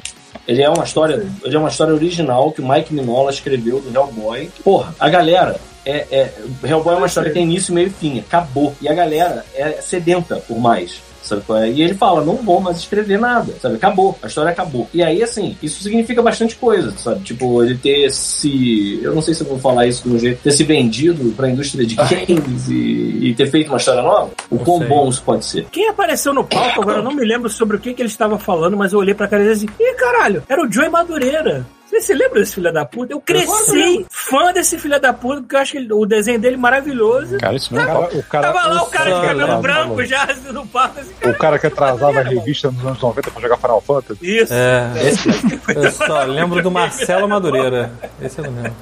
Ele 0.49 0.63
é 0.63 0.69
uma 0.71 0.85
história, 0.85 1.27
ele 1.45 1.55
é 1.55 1.59
uma 1.59 1.69
história 1.69 1.93
original 1.95 2.51
que 2.51 2.61
o 2.61 2.69
Mike 2.69 2.93
Minola 2.95 3.31
escreveu 3.31 3.81
do 3.81 3.95
Hellboy. 3.95 4.51
Porra, 4.65 4.95
a 4.99 5.09
galera 5.09 5.57
é, 5.85 6.07
é 6.11 6.33
Hellboy 6.65 6.95
é 6.95 6.99
uma 6.99 7.07
história 7.07 7.31
que 7.31 7.35
tem 7.35 7.45
início, 7.45 7.75
meio 7.75 7.89
e 7.89 7.91
fim, 7.91 8.19
acabou. 8.19 8.75
E 8.81 8.89
a 8.89 8.95
galera 8.95 9.45
é 9.55 9.81
sedenta 9.81 10.37
por 10.37 10.59
mais. 10.59 11.01
Sabe 11.23 11.43
qual 11.47 11.59
é? 11.59 11.71
E 11.71 11.83
ele 11.83 11.95
fala, 11.95 12.25
não 12.25 12.37
vou 12.37 12.61
mais 12.61 12.79
escrever 12.79 13.19
nada, 13.19 13.53
sabe? 13.61 13.77
Acabou, 13.77 14.19
a 14.23 14.27
história 14.27 14.51
acabou. 14.51 14.89
E 14.93 15.03
aí, 15.03 15.23
assim, 15.23 15.57
isso 15.63 15.83
significa 15.83 16.23
bastante 16.23 16.57
coisa, 16.57 16.93
sabe? 16.97 17.21
Tipo, 17.21 17.63
ele 17.63 17.77
ter 17.77 18.11
se. 18.11 18.99
Eu 19.03 19.15
não 19.15 19.21
sei 19.21 19.35
se 19.35 19.43
eu 19.43 19.47
vou 19.47 19.59
falar 19.59 19.87
isso 19.87 20.09
de 20.09 20.15
um 20.15 20.19
jeito, 20.19 20.43
ter 20.43 20.51
se 20.51 20.65
vendido 20.65 21.31
pra 21.33 21.51
indústria 21.51 21.87
de 21.87 21.95
games 21.95 22.69
e, 22.69 23.29
e 23.29 23.35
ter 23.35 23.51
feito 23.51 23.69
uma 23.69 23.77
história 23.77 24.03
nova. 24.03 24.31
O 24.51 24.57
Não 24.57 24.65
quão 24.65 24.79
sei. 24.79 24.89
bom 24.89 25.09
isso 25.09 25.23
pode 25.23 25.45
ser. 25.45 25.67
Quem 25.71 25.89
apareceu 25.89 26.33
no 26.33 26.43
palco, 26.43 26.81
agora 26.81 26.99
eu 26.99 27.05
não 27.05 27.15
me 27.15 27.25
lembro 27.25 27.51
sobre 27.51 27.77
o 27.77 27.81
que, 27.81 27.93
que 27.93 28.01
ele 28.01 28.09
estava 28.09 28.39
falando, 28.39 28.77
mas 28.77 28.93
eu 28.93 28.99
olhei 28.99 29.15
pra 29.15 29.29
cara 29.29 29.43
dele 29.43 29.55
e 29.55 29.59
disse: 29.67 29.73
Ih, 29.79 29.95
caralho, 29.97 30.43
era 30.49 30.67
o 30.67 30.73
Joey 30.73 30.89
Madureira. 30.89 31.67
Você 31.91 32.15
lembra 32.15 32.41
desse 32.41 32.55
filho 32.55 32.73
da 32.73 32.85
puta? 32.85 33.13
Eu 33.13 33.21
cresci 33.21 34.07
fã 34.11 34.53
desse 34.53 34.79
filho 34.79 35.01
da 35.01 35.13
puta, 35.13 35.41
porque 35.41 35.57
eu 35.57 35.61
acho 35.61 35.73
que 35.73 35.79
ele- 35.79 35.93
o 35.93 36.07
desenho 36.07 36.39
dele 36.39 36.55
é 36.55 36.59
maravilhoso. 36.59 37.37
Cara, 37.39 37.55
isso 37.57 37.73
O 37.73 37.77
não 37.77 37.83
é 37.83 37.87
cara, 37.87 37.99
o 38.19 38.23
cara, 38.23 38.53
Tava 38.53 38.69
lá 38.69 38.83
o 38.83 38.87
cara 38.87 39.05
de 39.11 39.27
cabelo 39.27 39.47
lembro, 39.47 39.63
branco 39.63 40.05
já 40.05 40.25
assim, 40.25 40.53
no 40.53 40.67
palco, 40.67 41.01
assim, 41.01 41.11
o 41.31 41.35
cara 41.35 41.59
que 41.59 41.67
atrasava 41.67 42.21
a 42.21 42.23
revista 42.23 42.71
nos 42.71 42.85
anos 42.87 43.01
90 43.01 43.31
pra 43.31 43.43
jogar 43.43 43.57
Final 43.59 43.81
Fantasy. 43.81 44.37
Isso. 44.39 44.53
É, 44.55 44.91
eu 45.75 45.91
só 45.93 46.23
lembro 46.25 46.63
do 46.63 46.71
Marcelo 46.71 47.29
Madureira. 47.29 47.91
Esse 48.23 48.39
eu 48.39 48.45
não 48.51 48.55
lembro. 48.63 48.75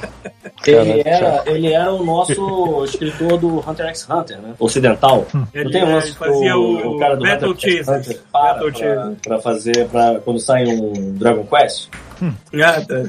Ele 0.66 1.02
era, 1.06 1.42
ele 1.46 1.72
era 1.72 1.92
o 1.92 2.04
nosso 2.04 2.84
escritor 2.84 3.38
do 3.38 3.58
Hunter 3.68 3.86
x 3.86 4.06
Hunter, 4.10 4.38
né? 4.38 4.54
Ocidental. 4.58 5.26
Ele- 5.54 5.64
Não 5.64 5.70
tem 5.70 5.84
um 5.84 5.94
lance 5.94 6.08
ele 6.08 6.16
fazia 6.16 6.56
o- 6.56 6.96
o, 6.96 6.98
cara 6.98 7.16
do 7.16 7.22
Battle 7.24 7.50
Hunter 7.52 7.70
x 7.70 7.86
Chasers. 7.86 8.06
Hunter 8.08 8.20
para 8.32 8.54
Battle 8.54 8.72
pra, 8.72 9.12
pra 9.22 9.38
fazer, 9.40 9.88
pra, 9.88 10.20
quando 10.24 10.40
sai 10.40 10.66
um 10.66 11.12
Dragon 11.14 11.44
Quest. 11.44 11.88
Ah, 12.22 12.80
tá. 12.80 13.02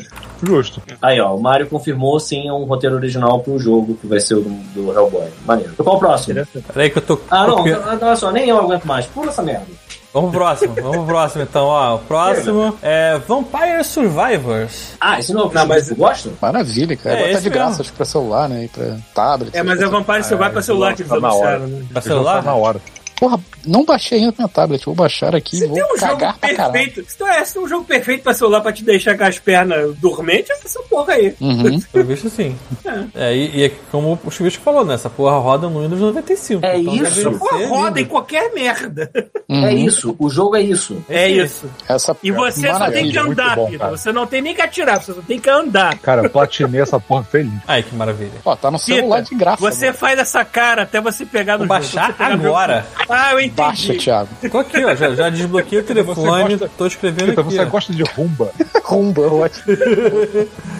Justo. 0.43 0.81
Aí, 1.01 1.19
ó, 1.19 1.35
o 1.35 1.41
Mario 1.41 1.67
confirmou 1.67 2.19
sim 2.19 2.49
um 2.51 2.63
roteiro 2.65 2.95
original 2.95 3.39
pro 3.39 3.57
jogo, 3.59 3.95
que 3.95 4.07
vai 4.07 4.19
ser 4.19 4.35
o 4.35 4.41
do, 4.41 4.49
do 4.73 4.93
Hellboy. 4.93 5.27
Maneiro. 5.45 5.73
Qual 5.77 5.95
o 5.95 5.99
próximo? 5.99 6.45
Peraí 6.73 6.89
que 6.89 6.97
eu 6.97 7.01
tô. 7.01 7.19
Ah, 7.29 7.45
não, 7.47 7.59
ah, 7.59 7.97
olha 8.01 8.15
só, 8.15 8.31
nem 8.31 8.49
eu 8.49 8.59
aguento 8.59 8.85
mais. 8.85 9.05
Pula 9.07 9.29
essa 9.29 9.41
merda. 9.41 9.65
Vamos 10.11 10.31
pro 10.31 10.39
próximo, 10.39 10.73
vamos 10.73 10.97
pro 10.97 11.05
próximo 11.05 11.43
então, 11.43 11.65
ó. 11.65 11.95
O 11.95 11.99
próximo 11.99 12.75
é 12.81 13.19
Vampire 13.27 13.83
Survivors. 13.83 14.93
Ah, 14.99 15.19
esse 15.19 15.31
não 15.33 15.41
é 15.41 15.45
o 15.45 15.49
que 15.49 15.55
Não, 15.55 15.67
mas- 15.67 15.85
você 15.87 15.93
gosta? 15.95 16.31
Maravilha, 16.41 16.97
cara. 16.97 17.15
É, 17.15 17.19
Agora 17.19 17.33
tá 17.33 17.39
de 17.41 17.49
graça, 17.49 17.67
mesmo. 17.69 17.81
acho 17.81 17.91
que 17.91 17.97
pra 17.97 18.05
celular, 18.05 18.49
né? 18.49 18.63
E 18.65 18.67
pra 18.69 18.95
tablet. 19.13 19.55
É, 19.55 19.61
mas 19.61 19.79
é 19.79 19.85
Vampire 19.87 20.23
Survival 20.23 20.51
pra 20.51 20.61
celular 20.63 20.95
que 20.95 21.01
eles 21.03 21.11
Tá 21.11 21.19
na 21.19 21.31
hora. 21.33 21.55
anunciaram, 21.57 21.67
né? 21.67 21.85
Pra 21.93 22.01
jogo 22.01 22.13
celular? 22.13 22.35
tá 22.37 22.41
na 22.49 22.55
hora. 22.55 22.81
Porra, 23.19 23.39
não 23.65 23.83
baixei 23.83 24.19
ainda 24.19 24.31
na 24.31 24.35
minha 24.39 24.47
tablet. 24.47 24.85
Vou 24.85 24.95
baixar 24.95 25.35
aqui 25.35 25.57
e 25.57 25.59
Se 25.59 25.67
vou 25.67 25.75
tem 25.75 25.83
um 25.83 25.97
jogo 25.97 25.99
cagar 26.17 26.37
caralho. 26.39 26.71
perfeito, 26.71 27.09
se 27.09 27.17
tu 27.17 27.27
é, 27.27 27.43
se 27.43 27.53
tem 27.53 27.63
um 27.63 27.67
jogo 27.67 27.83
perfeito 27.85 28.23
pra 28.23 28.33
celular 28.33 28.61
pra 28.61 28.71
te 28.71 28.83
deixar 28.83 29.17
com 29.17 29.23
as 29.25 29.37
pernas 29.39 29.95
dormentes, 29.97 30.49
é 30.49 30.65
essa 30.65 30.81
porra 30.83 31.13
aí. 31.13 31.35
Uhum. 31.41 31.79
Pelo 31.81 32.05
visto 32.05 32.29
sim. 32.29 32.55
É, 33.13 33.35
e, 33.35 33.57
e 33.57 33.63
é 33.65 33.71
como 33.91 34.17
o 34.23 34.31
Chuvisco 34.31 34.63
falou, 34.63 34.85
né? 34.85 34.93
Essa 34.93 35.09
porra 35.09 35.37
roda 35.37 35.67
no 35.69 35.81
Windows 35.81 35.99
95. 36.01 36.65
É 36.65 36.77
então 36.79 36.93
isso. 36.95 37.31
porra 37.33 37.67
roda 37.67 37.99
em 38.01 38.05
qualquer 38.05 38.53
merda. 38.53 39.11
Uhum. 39.49 39.65
É 39.65 39.73
isso, 39.73 40.15
o 40.17 40.29
jogo 40.29 40.55
é 40.55 40.61
isso. 40.61 41.03
É 41.09 41.27
isso. 41.29 41.69
Essa 41.87 42.15
E 42.23 42.31
você 42.31 42.71
só 42.71 42.89
tem 42.89 43.11
que 43.11 43.17
andar, 43.17 43.55
bom, 43.55 43.69
Pita. 43.69 43.89
Você 43.89 44.11
não 44.11 44.25
tem 44.25 44.41
nem 44.41 44.55
que 44.55 44.61
atirar, 44.61 45.01
você 45.03 45.13
só 45.13 45.21
tem 45.21 45.39
que 45.39 45.49
andar. 45.49 45.97
Cara, 45.99 46.23
eu 46.23 46.29
platinei 46.29 46.81
essa 46.81 46.99
porra 46.99 47.23
feliz. 47.23 47.51
Ai, 47.67 47.83
que 47.83 47.93
maravilha. 47.95 48.31
Ó, 48.45 48.55
tá 48.55 48.71
no 48.71 48.79
celular 48.79 49.21
de 49.21 49.35
graça. 49.35 49.57
Você 49.59 49.87
mano. 49.87 49.97
faz 49.97 50.19
essa 50.19 50.45
cara 50.45 50.83
até 50.83 51.01
você 51.01 51.25
pegar 51.25 51.57
no 51.57 51.67
Vou 51.67 51.81
jogo. 51.81 51.95
baixar 51.95 52.15
agora. 52.19 52.87
Ah, 53.09 53.31
eu 53.33 53.39
entendi. 53.39 53.55
Baixa, 53.55 53.93
Thiago. 53.95 54.29
Tô 54.51 54.57
aqui, 54.59 54.85
ó. 54.85 54.95
Já, 54.95 55.15
já 55.15 55.29
desbloqueei 55.29 55.81
o 55.81 55.83
telefone, 55.83 56.51
gosta- 56.57 56.71
tô 56.77 56.85
escrevendo 56.85 57.31
Então 57.31 57.43
aqui. 57.43 57.55
você 57.55 57.61
ó. 57.61 57.65
gosta 57.65 57.91
de 57.93 58.03
rumba? 58.03 58.51
Rumba, 58.89 59.21
ótimo. 59.21 59.65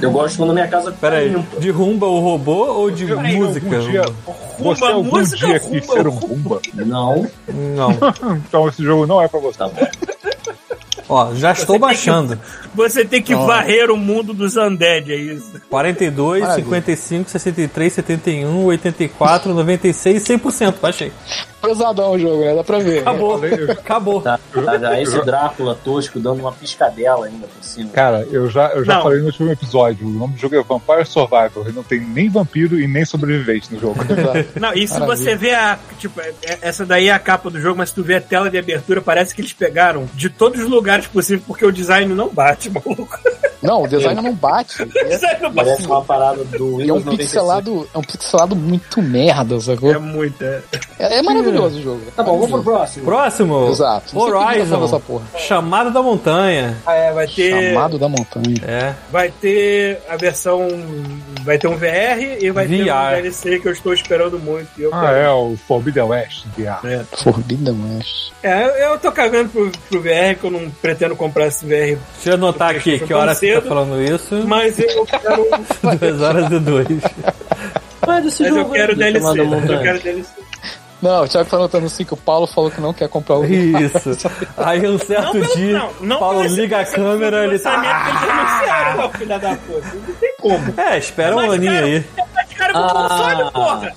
Eu 0.02 0.12
gosto 0.12 0.38
quando 0.38 0.52
minha 0.54 0.68
casa 0.68 0.92
Pera 0.92 1.18
aí, 1.18 1.30
limpa. 1.30 1.60
de 1.60 1.70
rumba 1.70 2.08
o 2.08 2.20
robô 2.20 2.66
ou 2.66 2.90
de 2.90 3.06
Peraí, 3.06 3.36
música? 3.36 3.68
Algum 3.78 3.90
dia, 3.92 4.02
você 4.02 4.64
Rumba, 4.64 4.90
algum 4.90 5.18
música, 5.20 5.46
dia 5.48 5.58
rumba, 5.60 5.80
quis 5.80 5.86
ser 5.86 6.08
um 6.08 6.12
rumba. 6.12 6.28
rumba? 6.56 6.62
Não, 6.74 7.28
Não. 7.48 7.92
Então 8.48 8.68
esse 8.68 8.84
jogo 8.84 9.06
não 9.06 9.22
é 9.22 9.28
pra 9.28 9.40
você. 9.40 9.58
tá 9.60 9.68
bom. 9.68 9.88
Ó, 11.12 11.34
já 11.34 11.52
estou 11.54 11.68
tem 11.68 11.76
que- 11.76 11.80
baixando. 11.80 12.40
Você 12.76 13.04
tem 13.04 13.22
que 13.22 13.34
varrer 13.34 13.90
o 13.90 13.98
mundo 13.98 14.32
dos 14.34 14.56
undead, 14.58 15.12
é 15.12 15.16
isso. 15.16 15.60
42, 15.70 16.42
Maravilha. 16.42 16.66
55, 16.66 17.30
63, 17.30 17.94
71, 17.94 18.64
84, 18.66 19.54
96, 19.54 20.22
100%. 20.24 20.76
Baixei. 20.80 21.12
Pesadão 21.62 22.12
o 22.12 22.20
jogo, 22.20 22.44
né? 22.44 22.56
Dá 22.56 22.64
pra 22.64 22.80
ver. 22.80 23.00
Acabou. 23.00 23.42
Acabou. 23.72 24.22
Tá, 24.22 24.40
tá, 24.54 24.80
tá, 24.80 25.02
esse 25.02 25.20
Drácula 25.26 25.76
tosco 25.84 26.20
dando 26.20 26.40
uma 26.40 26.52
piscadela 26.52 27.26
ainda 27.26 27.48
por 27.48 27.64
cima. 27.64 27.90
Cara, 27.92 28.26
eu 28.32 28.50
já, 28.50 28.68
eu 28.70 28.84
já 28.86 28.96
Não. 28.96 29.04
falei 29.04 29.20
no 29.20 29.26
último 29.26 29.52
episódio. 29.52 30.08
O 30.08 30.10
nome 30.10 30.34
do 30.34 30.40
jogo 30.40 30.56
é 30.56 30.64
Vampire 30.64 31.06
Survivor. 31.06 31.68
E 31.68 31.72
não 31.72 31.84
tem 31.84 32.00
nem 32.00 32.30
vampiro 32.30 32.80
e 32.80 32.88
nem 32.88 33.04
sobrevivente 33.06 33.74
no 33.74 33.80
jogo. 33.80 34.00
Não, 34.60 34.74
e 34.74 34.88
se 34.88 35.00
Maravilha. 35.00 35.18
você 35.18 35.36
vê 35.36 35.54
a. 35.54 35.78
Tipo, 35.98 36.22
é- 36.22 36.34
é- 36.44 36.58
essa 36.62 36.86
daí 36.86 37.08
é 37.10 37.14
a 37.14 37.20
capa 37.20 37.50
do 37.50 37.60
jogo, 37.60 37.78
mas 37.78 37.90
se 37.90 37.96
tu 37.96 38.04
vê 38.04 38.16
a 38.16 38.22
tela 38.22 38.50
de 38.50 38.58
abertura, 38.58 39.02
parece 39.02 39.34
que 39.36 39.42
eles 39.42 39.54
pegaram 39.54 40.08
de 40.14 40.30
todos 40.30 40.62
os 40.62 40.70
lugares 40.70 41.08
possíveis, 41.08 41.44
porque 41.46 41.66
o 41.66 41.72
design 41.72 42.14
não 42.14 42.30
bate, 42.30 42.70
maluco. 42.72 43.18
Não, 43.62 43.84
o 43.84 43.88
design 43.88 44.22
não 44.22 44.34
bate. 44.34 44.84
O 44.84 44.86
design 44.86 45.42
não 45.42 45.52
bate. 45.52 45.70
Parece 45.70 45.86
uma 45.86 46.02
parada 46.02 46.44
do 46.44 46.82
E 46.82 46.90
é 46.90 46.94
um 46.94 46.98
Windows 46.98 47.06
95. 47.06 47.18
pixelado, 47.18 47.90
é 47.94 47.98
um 47.98 48.02
pixelado 48.02 48.56
muito 48.56 49.02
merda, 49.02 49.60
sacou? 49.60 49.92
É 49.92 49.98
muito. 49.98 50.44
É. 50.44 50.62
É, 50.98 51.18
é 51.18 51.22
maravilhoso 51.22 51.80
o 51.80 51.82
jogo. 51.82 52.02
Tá 52.16 52.24
bom, 52.24 52.40
vamos 52.40 52.52
pro 52.52 52.64
próximo. 52.64 53.06
Próximo. 53.06 53.70
Exato. 53.70 54.20
Horizon. 54.20 54.86
essa 54.86 55.00
porra. 55.00 55.26
Chamado 55.38 55.92
da 55.92 56.02
Montanha. 56.02 56.78
Ah, 56.86 56.94
é, 56.94 57.12
vai 57.12 57.28
ter. 57.28 57.70
Chamado 57.70 57.98
da 57.98 58.10
montanha. 58.10 58.58
É. 58.66 58.96
Vai 59.12 59.30
ter 59.30 60.02
a 60.10 60.16
versão. 60.16 60.68
Vai 61.44 61.58
ter 61.58 61.68
um 61.68 61.76
VR 61.76 62.40
e 62.40 62.52
vai 62.52 62.68
ter 62.68 62.82
um 62.82 62.86
VR. 62.86 63.22
DLC 63.22 63.60
que 63.60 63.68
eu 63.68 63.72
estou 63.72 63.94
esperando 63.94 64.40
muito. 64.40 64.70
eu 64.78 64.94
ah, 64.94 65.02
quero. 65.02 65.18
é 65.18 65.32
o 65.32 65.58
Forbidden 65.68 66.04
West. 66.04 66.46
VR. 66.58 66.86
É. 66.86 67.04
Forbidden 67.18 67.76
West. 67.98 68.32
É, 68.42 68.86
eu 68.86 68.98
tô 69.00 69.12
cagando 69.12 69.50
pro, 69.50 69.72
pro 69.90 70.02
VR, 70.02 70.38
que 70.40 70.46
eu 70.46 70.52
não 70.52 70.70
pretendo 70.82 71.16
comprar 71.16 71.48
esse 71.48 71.66
VR. 71.66 72.00
Deixa 72.14 72.30
eu 72.30 72.34
anotar 72.34 72.72
aqui 72.72 73.00
que 73.00 73.14
hora 73.14 73.34
você 73.50 73.56
tá 73.56 73.62
cedo. 73.62 73.70
falando 73.70 74.02
isso. 74.02 74.48
Mas 74.48 74.80
eu 74.80 75.06
quero. 75.06 75.48
2 76.00 76.22
horas 76.22 76.52
e 76.52 76.60
2. 76.60 76.88
Mas 78.08 78.26
esse 78.26 78.44
mas 78.44 78.52
eu 78.52 78.58
jogo 78.58 78.72
quero 78.74 78.92
aí, 78.92 78.98
DLC. 78.98 79.20
chamado 79.20 79.38
Eu 79.38 79.46
Montanha. 79.46 79.82
quero 79.82 80.00
DLC. 80.00 80.30
Não, 81.02 81.24
o 81.24 81.28
Thiago 81.30 81.50
tá 81.50 81.56
anotando 81.56 81.86
assim 81.86 82.04
que 82.04 82.14
o 82.14 82.18
Paulo 82.18 82.46
falou 82.46 82.70
que 82.70 82.82
não 82.82 82.94
quer 82.94 83.08
comprar 83.08 83.38
o 83.38 83.46
Isso. 83.46 84.10
Aí 84.58 84.86
um 84.86 85.00
certo 85.00 85.32
pelo- 85.32 85.56
dia, 85.56 85.78
não, 85.80 85.92
não 86.02 86.20
Paulo 86.20 86.44
liga 86.44 86.80
a 86.82 86.86
câmera 86.86 87.46
ele 87.46 87.54
lançamento 87.54 87.84
que 87.84 88.04
tá. 88.04 88.10
eles 88.10 88.30
anunciaram, 88.30 88.98
não, 88.98 89.10
filha 89.14 89.40
da 89.40 89.56
puta. 89.56 89.88
Não 89.96 90.16
tem 90.16 90.36
como. 90.42 90.74
É, 90.78 90.98
espera 90.98 91.32
um 91.32 91.36
Mas, 91.38 91.54
aninho 91.54 91.72
cara, 91.72 91.86
aí. 91.86 92.06
Cara, 92.60 92.74
com 92.74 92.80
Ah. 92.80 93.10
console, 93.10 93.52
porra. 93.52 93.94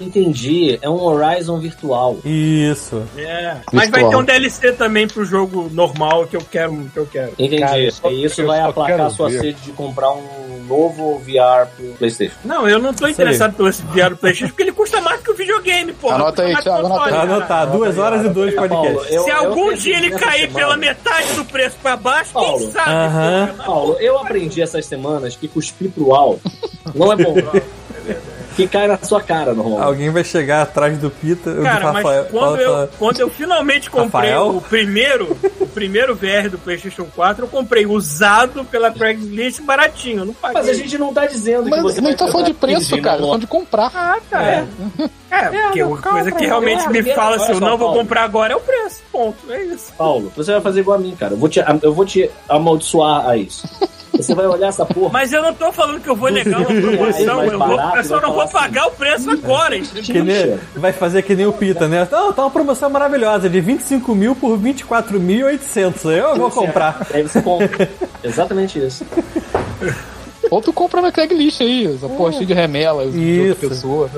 entendi, 0.00 0.78
é 0.80 0.88
um 0.88 1.00
Horizon 1.02 1.58
virtual. 1.58 2.16
Isso. 2.24 3.02
É. 3.16 3.56
Mas 3.72 3.90
vai 3.90 4.00
Virtual. 4.00 4.10
ter 4.10 4.16
um 4.16 4.24
DLC 4.24 4.72
também 4.72 5.06
pro 5.06 5.24
jogo 5.24 5.68
normal 5.72 6.26
que 6.26 6.36
eu 6.36 6.42
quero. 6.50 6.72
Que 6.92 6.98
eu 6.98 7.06
quero. 7.06 7.32
Entendi. 7.38 7.58
Cara, 7.62 7.78
eu 7.78 7.92
só- 7.92 8.10
e 8.10 8.24
isso 8.24 8.44
vai 8.46 8.60
aplacar 8.60 9.10
sua 9.10 9.28
ver. 9.28 9.40
sede 9.40 9.60
de 9.60 9.72
comprar 9.72 10.10
um 10.12 10.45
novo 10.64 11.18
VR 11.18 11.66
pro 11.76 11.86
PlayStation. 11.98 12.36
Não, 12.44 12.68
eu 12.68 12.78
não 12.78 12.92
tô 12.94 13.04
aí. 13.06 13.12
interessado 13.12 13.54
pelo 13.54 13.68
esse 13.68 13.82
VR 13.82 14.10
do 14.10 14.16
PlayStation 14.16 14.48
porque 14.48 14.62
ele 14.62 14.72
custa 14.72 15.00
mais 15.00 15.20
que 15.20 15.30
o 15.30 15.34
videogame, 15.34 15.92
porra. 15.92 16.14
Anota 16.16 16.42
aí, 16.42 16.56
Thiago, 16.56 16.86
anota 16.86 16.94
Tá 16.94 16.98
console, 17.04 17.10
cara. 17.12 17.34
anotado. 17.36 17.72
Duas 17.78 17.98
horas 17.98 18.24
e 18.24 18.28
dois 18.28 18.54
Paulo, 18.54 18.68
podcasts. 18.70 19.14
eu- 19.14 19.24
Se 19.24 19.30
algum 19.30 19.72
dia 19.74 19.96
ele 19.98 20.10
cair 20.10 20.52
pela 20.52 20.76
metade 20.76 21.32
do 21.34 21.44
preço 21.44 21.76
pra 21.82 21.96
baixo, 21.96 22.32
Paulo. 22.32 22.58
quem 22.58 22.70
sabe? 22.72 23.52
Paulo, 23.64 23.96
eu 24.00 24.18
aprendi 24.18 24.62
essas 24.62 24.86
semanas 24.86 25.36
que 25.36 25.48
cuspir 25.48 25.90
pro 25.90 26.14
alto 26.14 26.40
não 26.94 27.12
é 27.12 27.16
bom. 27.16 27.34
que 28.56 28.66
cai 28.66 28.88
na 28.88 28.98
sua 28.98 29.20
cara, 29.22 29.52
normalmente. 29.52 29.86
Alguém 29.86 30.10
vai 30.10 30.24
chegar 30.24 30.62
atrás 30.62 30.96
do 30.98 31.10
Pita. 31.10 31.52
do 31.52 31.62
Cara, 31.62 31.92
mas 31.92 31.96
Rafael, 31.96 32.24
quando 32.30 32.60
eu, 32.60 32.70
fala- 32.72 32.90
quando 32.98 33.20
eu 33.20 33.30
finalmente 33.30 33.90
comprei 33.90 34.30
Rafael? 34.30 34.56
o 34.56 34.60
primeiro, 34.62 35.36
o 35.60 35.66
primeiro 35.66 36.14
VR 36.16 36.48
do 36.50 36.58
PlayStation 36.58 37.04
4, 37.14 37.44
eu 37.44 37.48
comprei 37.48 37.86
usado 37.86 38.64
pela 38.64 38.90
Craigslist 38.90 39.60
baratinho. 39.62 40.20
eu 40.20 40.24
Não 40.26 40.34
paguei. 40.34 40.60
Mas 40.62 40.68
a 40.70 40.74
gente 40.74 40.96
não 40.98 41.12
tá 41.12 41.26
dizendo 41.26 41.64
que 41.64 41.70
Mas 41.70 41.82
você 41.82 42.00
não 42.00 42.14
tá 42.14 42.26
falando 42.28 42.46
de 42.46 42.54
preço, 42.54 42.90
15 42.90 43.02
cara. 43.02 43.16
Tá 43.18 43.22
falando 43.24 43.40
de 43.40 43.46
comprar. 43.46 43.92
Ah, 43.94 44.18
tá. 44.30 44.42
É, 44.42 44.64
é 45.30 45.48
porque 45.48 45.82
não, 45.82 45.88
uma 45.90 45.98
calma, 45.98 46.18
coisa 46.20 46.32
que 46.32 46.38
cara. 46.38 46.48
realmente 46.48 46.84
É, 46.86 46.88
me 46.88 47.14
fala 47.14 47.38
se 47.38 47.50
eu 47.52 47.58
só, 47.58 47.60
não 47.60 47.76
vou 47.76 47.88
Paulo. 47.88 48.00
comprar 48.00 48.22
agora 48.24 48.52
é 48.54 48.56
o 48.56 48.60
preço. 48.60 49.02
Ponto. 49.12 49.36
É 49.52 49.62
isso. 49.64 49.92
Paulo, 49.98 50.32
você 50.34 50.52
vai 50.52 50.60
fazer 50.62 50.80
igual 50.80 50.96
a 50.96 51.00
mim, 51.00 51.14
cara. 51.14 51.34
Eu 51.34 51.38
vou 51.38 51.48
te, 51.48 51.62
eu 51.82 51.92
vou 51.92 52.06
te 52.06 52.30
amaldiçoar 52.48 53.28
a 53.28 53.36
isso. 53.36 53.68
Você 54.12 54.34
vai 54.34 54.46
olhar 54.46 54.68
essa 54.68 54.86
porra. 54.86 55.10
Mas 55.12 55.32
eu 55.32 55.42
não 55.42 55.52
tô 55.52 55.70
falando 55.72 56.00
que 56.00 56.08
eu 56.08 56.16
vou 56.16 56.30
negar 56.30 56.58
uma 56.60 56.66
promoção. 56.80 57.44
Eu, 57.44 57.58
barato, 57.58 57.96
eu 57.98 58.04
só 58.04 58.20
não 58.20 58.32
vou 58.32 58.42
assim. 58.42 58.52
pagar 58.52 58.86
o 58.86 58.90
preço 58.92 59.30
agora, 59.30 59.76
entendeu? 59.76 60.02
Que 60.02 60.22
nem- 60.22 60.58
vai 60.74 60.92
fazer 60.92 61.22
que 61.22 61.34
nem 61.34 61.46
o 61.46 61.52
Pita, 61.52 61.86
né? 61.86 62.06
Não, 62.10 62.32
tá 62.32 62.42
uma 62.42 62.50
promoção 62.50 62.88
maravilhosa 62.88 63.48
de 63.48 63.60
25 63.60 64.14
mil 64.14 64.34
por 64.34 64.56
24.800. 64.58 66.10
Eu 66.10 66.36
vou 66.36 66.50
comprar. 66.50 67.06
Aí 67.12 67.22
você 67.22 67.42
compra. 67.42 67.88
Exatamente 68.24 68.78
isso. 68.78 69.04
Ou 70.50 70.60
tu 70.60 70.72
compra 70.72 71.00
na 71.00 71.10
Craigslist 71.12 71.60
aí, 71.60 71.86
essa 71.94 72.08
porra 72.08 72.32
cheia 72.32 72.46
de 72.46 72.54
remelas 72.54 73.12
de 73.12 73.48
outra 73.50 73.68
pessoa. 73.68 74.10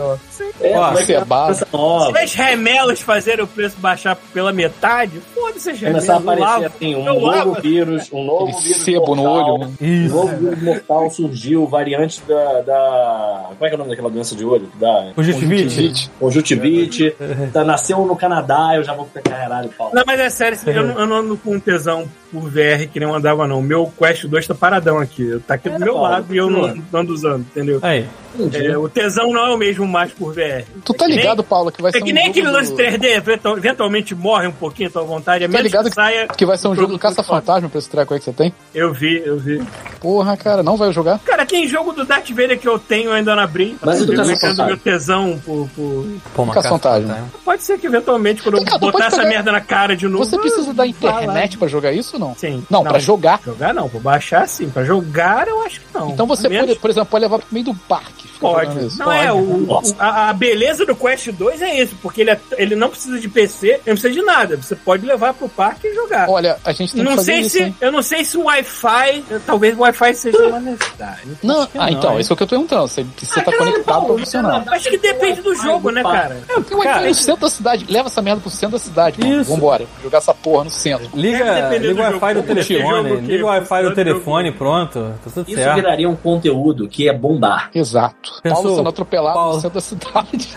É, 0.61 0.77
Ó, 0.77 0.89
criar 0.93 1.05
cebado. 1.07 1.47
coisa 1.47 1.69
nova. 1.73 2.13
Se 2.19 2.25
as 2.25 2.35
remelas 2.35 3.01
fazerem 3.01 3.45
o 3.45 3.47
preço 3.49 3.77
baixar 3.79 4.17
pela 4.35 4.53
metade, 4.53 5.21
foda-se 5.35 5.71
as 5.71 5.79
remelas. 5.81 6.05
Começar 6.07 6.15
a 6.15 6.19
aparecer 6.19 6.45
lavo, 6.45 6.67
assim, 6.67 6.95
um 6.97 7.05
novo 7.05 7.27
lavo. 7.27 7.61
vírus, 7.63 8.09
um 8.13 8.25
novo 8.25 8.49
Aquele 8.49 8.63
vírus 8.65 8.83
sebo 8.83 9.15
no 9.15 9.23
mortal. 9.23 9.55
olho, 9.55 9.59
né? 9.65 9.73
Um 9.81 9.87
Isso. 9.87 10.15
novo 10.15 10.37
vírus 10.37 10.63
mortal 10.63 11.11
surgiu, 11.11 11.67
variante 11.67 12.21
da, 12.27 12.61
da. 12.63 13.45
Como 13.51 13.65
é 13.65 13.69
que 13.69 13.73
é 13.73 13.75
o 13.75 13.79
nome 13.79 13.91
daquela 13.91 14.11
doença 14.11 14.35
de 14.35 14.45
olho? 14.45 14.69
Da 14.81 15.13
Conjuntivite. 15.15 16.11
Conjuntivite. 16.19 17.15
Tá, 17.53 17.63
nasceu 17.65 18.05
no 18.05 18.17
Canadá, 18.17 18.73
eu 18.75 18.83
já 18.83 18.93
vou 18.95 19.07
ficar 19.07 19.23
caralho, 19.23 19.69
Paulo. 19.79 19.95
Não, 19.95 20.03
mas 20.07 20.19
é 20.21 20.29
sério, 20.31 20.59
eu 20.67 20.83
não, 20.87 20.99
eu 21.01 21.07
não 21.07 21.17
ando 21.17 21.37
com 21.37 21.59
tesão 21.61 22.09
por 22.33 22.43
VR 22.51 22.87
que 22.93 22.99
nem 23.01 23.09
eu 23.09 23.15
andava, 23.15 23.47
não. 23.47 23.61
O 23.61 23.63
meu 23.63 23.91
Quest 23.97 24.25
2 24.27 24.47
tá 24.47 24.55
paradão 24.55 24.99
aqui. 24.99 25.41
Tá 25.47 25.55
aqui 25.55 25.69
do 25.69 25.77
É, 25.77 25.79
meu 25.79 25.95
Paulo, 25.95 26.09
lado 26.21 26.35
e 26.35 26.37
eu 26.37 26.51
não, 26.51 26.75
não 26.93 27.01
ando 27.01 27.13
usando, 27.15 27.41
entendeu? 27.41 27.79
Aí. 27.83 28.07
É, 28.53 28.77
o 28.79 28.89
tesão 28.89 29.33
não 29.33 29.47
é 29.47 29.51
o 29.55 29.57
mesmo 29.59 29.85
mais 29.89 30.13
por 30.13 30.33
VR. 30.33 30.63
Tu 30.85 30.95
tá 30.95 31.07
É 31.07 31.09
que 31.09 31.15
nem- 31.15 31.17
ligado, 31.23 31.43
Paulo, 31.43 31.73
que 31.73 31.83
vai 31.83 31.91
ser 31.91 31.99
É 31.99 32.01
que 32.03 32.11
um 32.13 32.15
nem 32.15 32.27
jogo 32.27 32.39
aquele 32.39 32.51
lance 32.53 32.71
do- 32.71 32.77
3D, 32.77 33.07
eventu- 33.17 33.57
eventualmente 33.57 34.15
morre 34.15 34.47
um 34.47 34.53
pouquinho 34.53 34.89
a 34.89 34.93
tua 34.93 35.03
vontade, 35.03 35.45
a 35.45 35.49
Tá 35.49 35.53
menos 35.53 35.65
ligado 35.65 35.89
que 35.89 35.95
saia. 35.95 36.29
que 36.29 36.47
vai 36.47 36.57
ser 36.57 36.69
um 36.69 36.75
jogo 36.77 36.93
do 36.93 36.99
Caça-Fantasma 37.01 37.69
pra 37.69 37.79
esse 37.79 37.89
treco 37.91 38.15
aí 38.15 38.21
que 38.21 38.27
você 38.27 38.33
tem? 38.33 38.55
Eu 38.73 38.93
vi, 38.93 39.21
eu 39.25 39.39
vi. 39.39 39.61
Porra, 40.01 40.37
cara, 40.37 40.63
não 40.63 40.77
vai 40.77 40.93
jogar? 40.93 41.19
Cara, 41.21 41.45
tem 41.45 41.67
jogo 41.67 41.93
do 41.93 42.05
Darth 42.05 42.29
Vader 42.31 42.59
que 42.61 42.69
eu 42.69 42.79
tenho 42.79 43.07
eu 43.09 43.13
ainda 43.15 43.35
não 43.35 43.43
abri. 43.43 43.77
Mas 43.83 44.03
o 44.03 44.07
do 44.07 44.13
eu 44.13 44.17
Caça-Fantasma? 44.19 44.65
brincando 44.67 44.69
meu 44.69 44.77
tesão 44.77 45.41
por, 45.45 45.69
por- 45.75 46.07
Caça-fantasma. 46.53 46.55
caça-fantasma. 46.55 47.29
Pode 47.45 47.63
ser 47.65 47.79
que 47.79 47.87
eventualmente, 47.89 48.43
quando 48.43 48.59
eu 48.59 48.65
Cara, 48.65 48.79
botar 48.79 49.07
essa 49.07 49.17
pegar- 49.17 49.29
merda 49.31 49.53
na 49.53 49.61
cara 49.61 49.97
de 49.97 50.07
novo. 50.07 50.25
Você 50.25 50.39
precisa 50.39 50.73
da 50.73 50.87
internet 50.87 51.59
pra 51.59 51.67
jogar 51.67 51.93
isso 51.93 52.15
ou 52.17 52.21
não? 52.21 52.35
Sim. 52.37 52.65
Não, 52.71 52.85
pra 52.85 52.99
jogar. 53.01 53.41
Jogar 53.45 53.75
não, 53.75 53.89
pra 53.89 53.99
baixar 53.99 54.47
sim. 54.47 54.69
Pra 54.69 54.85
jogar 54.85 55.49
eu 55.49 55.61
acho 55.63 55.81
que 55.81 55.87
não. 55.93 56.08
Então 56.11 56.27
você, 56.27 56.49
Menos- 56.49 56.67
pode, 56.69 56.79
por 56.81 56.91
exemplo, 56.91 57.09
pode 57.11 57.23
levar 57.25 57.39
pro 57.39 57.47
meio 57.51 57.65
do 57.67 57.75
parque. 57.75 58.29
Pode. 58.39 58.97
Não 58.99 59.11
é, 59.11 59.33
o, 59.33 59.37
o- 59.39 59.83
a, 59.99 60.29
a 60.29 60.33
beleza 60.33 60.87
do 60.87 60.95
Quest 60.95 61.29
2 61.33 61.61
é 61.61 61.83
isso, 61.83 61.97
porque 62.01 62.21
ele, 62.21 62.31
é- 62.31 62.41
ele 62.57 62.77
não 62.77 62.89
precisa 62.89 63.19
de 63.19 63.29
PC, 63.29 63.67
ele 63.67 63.77
não 63.89 63.95
precisa 63.95 64.11
de 64.13 64.23
nada. 64.23 64.57
Você 64.57 64.77
pode 64.77 65.05
levar 65.05 65.35
pro 65.35 65.49
parque 65.49 65.89
e 65.89 65.95
jogar. 65.95 66.29
Olha, 66.31 66.57
a 66.65 66.71
gente 66.73 66.93
tem 66.95 67.03
que 67.03 67.09
Não 67.09 67.17
fazer 67.17 67.33
sei 67.33 67.41
isso, 67.41 67.51
se, 67.51 67.63
hein? 67.65 67.77
eu 67.81 67.91
não 67.91 68.01
sei 68.03 68.25
se 68.25 68.37
o 68.39 68.45
Wi-Fi, 68.45 69.25
talvez 69.45 69.77
o 69.77 69.81
Wi-Fi 69.81 70.15
seja 70.15 70.39
uma 70.47 70.61
necessidade. 70.61 71.23
Não, 71.43 71.67
que 71.67 71.77
ah, 71.79 71.83
não, 71.83 71.89
então, 71.89 72.13
hein? 72.15 72.21
isso 72.21 72.33
é 72.33 72.35
o 72.35 72.37
que 72.37 72.43
eu 72.45 72.47
tô 72.47 72.51
perguntando. 72.51 72.89
Se, 72.89 73.03
você 73.21 73.43
tá 73.43 73.53
conectado 73.57 74.07
pra 74.07 74.15
funcionar. 74.19 74.65
Acho 74.69 74.89
que 74.91 74.99
depende 74.99 75.41
do 75.43 75.55
jogo, 75.57 75.91
né, 75.91 76.03
cara? 76.03 76.41
Tem 76.47 76.77
um 76.77 76.83
aqui 76.83 77.09
no 77.09 77.15
centro 77.15 77.41
da 77.43 77.51
cidade. 77.51 77.87
Leva 77.89 78.07
essa 78.09 78.23
merda 78.23 78.41
pro 78.41 78.51
centro 78.51 78.79
da 78.79 78.85
cidade, 78.85 79.19
mano. 79.21 79.41
Isso. 79.41 79.51
Vambora. 79.51 79.85
Jogar 80.03 80.19
essa 80.19 80.35
porra 80.35 80.65
no 80.65 80.71
centro. 80.71 81.09
Liga, 81.15 81.69
liga 81.77 81.95
do 81.95 82.01
o 82.01 82.03
Wi-Fi 82.05 82.35
jogo. 82.35 82.47
do 82.47 82.55
telefone. 82.55 83.17
Que 83.23 83.33
Liga 83.33 83.45
o 83.45 83.49
Wi-Fi 83.49 83.83
do 83.83 83.95
telefone, 83.95 84.53
pronto. 84.53 85.15
Tá 85.25 85.31
tudo 85.35 85.51
certo. 85.55 85.98
Viraria 85.99 86.09
um 86.09 86.17
conteúdo 86.17 86.89
que 86.89 87.09
é 87.09 87.13
bombar. 87.13 87.71
Exato. 87.75 88.41
Pensou, 88.43 88.63
Paulo 88.63 88.77
sendo 88.77 88.89
atropelado 88.89 89.35
Paulo. 89.35 89.55
no 89.57 89.61
centro 89.61 89.75
da 89.75 89.81
cidade. 89.81 90.49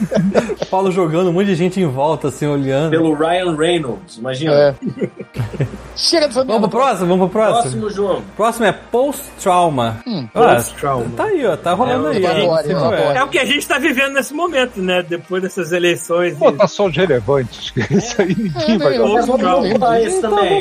Paulo 0.70 0.90
jogando, 0.92 1.30
um 1.30 1.32
monte 1.32 1.46
de 1.46 1.54
gente 1.54 1.80
em 1.80 1.86
volta, 1.86 2.28
assim, 2.28 2.46
olhando. 2.46 2.90
Pelo 2.90 3.14
Ryan 3.14 3.56
Reynolds, 3.56 4.16
imagina. 4.18 4.52
é. 4.54 4.74
Chega 5.96 6.26
dessa 6.26 6.44
Vamos 6.44 6.68
pro 6.68 6.78
próximo? 6.80 7.06
Vamos 7.08 7.30
pro 7.30 7.40
próximo? 7.40 7.80
Próximo 7.80 7.90
jogo. 7.90 8.22
Próximo 8.36 8.66
é 8.66 8.72
Post-Trauma. 8.72 9.98
Hum, 10.06 10.26
Ah, 10.34 10.54
Post-trauma. 10.56 11.06
Tá 11.16 11.24
aí, 11.24 11.46
ó. 11.46 11.56
Tá 11.56 11.72
rolando 11.72 12.08
É, 12.08 12.16
aí. 12.16 12.26
adoro, 12.26 12.52
adoro. 12.52 12.96
vê. 12.96 13.02
É 13.18 13.22
o 13.22 13.28
que 13.28 13.38
a 13.38 13.44
gente 13.44 13.66
tá 13.66 13.78
vivendo 13.78 14.12
nesse 14.14 14.34
momento, 14.34 14.80
né? 14.82 15.04
Depois 15.08 15.42
dessas 15.42 15.70
eleições. 15.72 16.32
e- 16.32 16.36
Votações 16.36 16.96
relevantes. 16.96 17.70
que 17.70 17.80
Isso 17.94 18.20
aí 18.20 18.28
ninguém 18.36 18.74
É, 18.74 18.78
vai 18.78 18.94
jogar. 18.96 19.22
Então 19.22 19.38
também. 19.38 19.44
vamos 19.46 19.70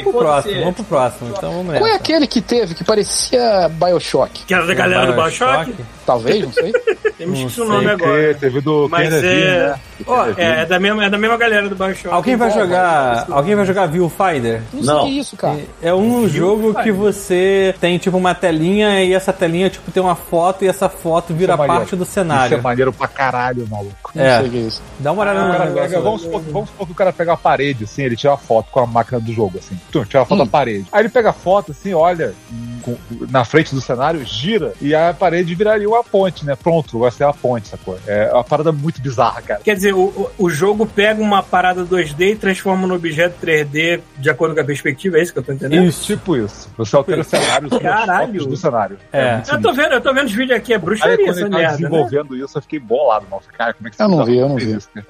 pro 0.03 0.11
Pode 0.13 0.23
próximo, 0.23 0.53
ser. 0.53 0.59
vamos 0.59 0.75
pro 0.75 0.83
próximo. 0.85 1.29
Então 1.35 1.51
vamos 1.51 1.65
Qual 1.65 1.75
é 1.77 1.79
nessa. 1.81 1.95
aquele 1.95 2.27
que 2.27 2.41
teve 2.41 2.75
que 2.75 2.83
parecia 2.83 3.69
Bioshock? 3.69 4.12
Que 4.45 4.53
era 4.53 4.65
da 4.67 4.73
galera 4.73 5.07
do 5.07 5.13
Bioshock? 5.13 5.73
Talvez, 6.05 6.41
não 6.43 6.51
sei. 6.51 6.71
Esqueci 7.23 7.59
Não 7.59 7.65
o 7.65 7.69
nome 7.69 7.85
sei, 7.85 7.93
agora. 7.93 8.11
Porque 8.27 8.33
teve 8.39 8.59
do 8.61 8.87
Mas 8.89 9.07
Ken 9.07 9.15
Levine, 9.15 9.41
é. 9.43 9.59
né? 9.69 9.75
Ó, 10.05 10.25
É, 10.35 10.61
é 10.61 10.65
da 10.65 10.79
mesma, 10.79 11.05
é 11.05 11.09
da 11.09 11.17
mesma 11.17 11.37
galera 11.37 11.69
do 11.69 11.75
Bioshock. 11.75 12.13
Alguém 12.13 12.35
vai 12.35 12.51
jogar. 12.51 13.25
Alguém 13.31 13.55
vai 13.55 13.65
jogar 13.65 13.85
Viewfinder? 13.85 14.61
Não, 14.73 14.81
Não. 14.83 15.03
sei 15.03 15.11
isso, 15.19 15.37
cara. 15.37 15.59
É 15.81 15.93
um 15.93 16.27
jogo 16.27 16.73
que 16.83 16.91
você 16.91 17.73
tem 17.79 17.97
tipo 17.97 18.17
uma 18.17 18.35
telinha 18.35 19.01
e 19.03 19.13
essa 19.13 19.31
telinha 19.31 19.69
tipo 19.69 19.89
tem 19.91 20.03
uma 20.03 20.15
foto 20.15 20.65
e 20.65 20.67
essa 20.67 20.89
foto 20.89 21.33
vira 21.33 21.53
Isso 21.53 21.63
é 21.63 21.67
parte 21.67 21.95
do 21.95 22.03
Isso 22.03 22.11
cenário. 22.11 22.57
é 22.57 22.61
maneiro 22.61 22.91
pra 22.91 23.07
caralho, 23.07 23.65
maluco. 23.69 24.11
Não 24.13 24.23
É. 24.23 24.39
sei 24.39 24.47
o 24.47 24.51
que 24.51 24.57
é 24.57 24.61
isso. 24.61 24.81
Dá 24.99 25.11
uma 25.13 25.21
olhada 25.21 25.39
O 25.39 25.47
no 25.47 25.53
cara 25.57 25.71
pega- 25.71 26.01
vamos, 26.01 26.21
supor, 26.23 26.41
vamos 26.41 26.69
supor 26.69 26.85
que 26.87 26.91
o 26.91 26.95
cara 26.95 27.13
pega 27.13 27.33
a 27.33 27.37
parede, 27.37 27.85
assim, 27.85 28.03
ele 28.03 28.17
tira 28.17 28.33
a 28.33 28.37
foto 28.37 28.67
com 28.71 28.79
a 28.81 28.85
máquina 28.85 29.19
do 29.19 29.31
jogo, 29.31 29.59
assim. 29.59 29.79
Tum, 29.91 30.03
tira 30.03 30.23
a 30.23 30.25
foto 30.25 30.41
Hum. 30.41 30.45
da 30.45 30.49
parede. 30.51 30.85
Aí 30.91 31.01
ele 31.03 31.09
pega 31.09 31.29
a 31.29 31.33
foto, 31.33 31.71
assim, 31.71 31.93
olha 31.93 32.33
com- 32.81 32.97
na 33.29 33.45
frente 33.45 33.73
do 33.73 33.79
cenário, 33.79 34.21
gira, 34.25 34.73
e 34.81 34.93
a 34.93 35.13
parede 35.13 35.55
viraria 35.55 35.89
uma 35.93 36.03
ponte, 36.03 36.45
né? 36.45 36.55
Pronto, 36.55 36.99
vai 36.99 37.11
ser 37.11 37.23
a 37.23 37.33
ponte, 37.33 37.67
sacou? 37.69 37.97
É 38.07 38.31
uma 38.33 38.43
parada 38.43 38.71
muito 38.71 39.01
bizarra, 39.01 39.41
cara. 39.41 39.61
Quer 39.63 39.75
dizer, 39.75 39.93
o, 39.93 40.29
o- 40.37 40.49
jogo 40.49 40.85
pega 40.85 41.21
uma 41.21 41.41
parada 41.41 41.83
2D 41.83 42.31
e 42.31 42.35
transforma 42.35 42.85
no 42.87 42.93
objeto 42.95 43.35
3D 43.45 43.99
de 44.17 44.29
acordo 44.29 44.53
com 44.55 44.61
a 44.61 44.63
perspectiva, 44.63 45.17
é 45.17 45.21
isso 45.23 45.33
que 45.33 45.39
eu 45.39 45.43
tô 45.43 45.51
entendendo? 45.51 45.85
Isso. 45.85 46.05
Tipo 46.05 46.35
isso. 46.37 46.69
Você 46.77 46.95
altera 46.95 47.21
o 47.21 47.23
cenário 47.23 47.69
com 47.69 47.75
as 47.77 47.81
Caralho. 47.81 48.45
do 48.45 48.55
cenário. 48.57 48.97
É. 49.11 49.35
muito 49.35 49.51
Eu 49.51 49.61
tô 49.61 49.73
vendo, 49.73 49.93
eu 49.93 50.01
tô 50.01 50.13
vendo 50.13 50.25
os 50.27 50.31
vídeos 50.33 50.57
aqui, 50.57 50.73
é 50.73 50.75
Aí 50.75 50.81
bruxaria 50.81 51.17
quando 51.17 51.29
essa 51.29 51.39
ele 51.41 51.49
tá 51.49 51.57
merda, 51.57 51.71
né? 51.71 51.77
desenvolvendo 51.77 52.35
isso, 52.35 52.57
eu 52.57 52.61
fiquei 52.61 52.79
bolado, 52.79 53.25
mano. 53.29 53.41
Cara, 53.57 53.73
como 53.73 53.87
é 53.87 53.91
que 53.91 54.01
Eu 54.01 54.07
não 54.07 54.17
tá 54.19 54.23
vi, 54.25 54.37
eu 54.37 54.49
não 54.49 54.55
vi. 54.57 54.75
isso, 54.75 54.89
né? 54.93 55.03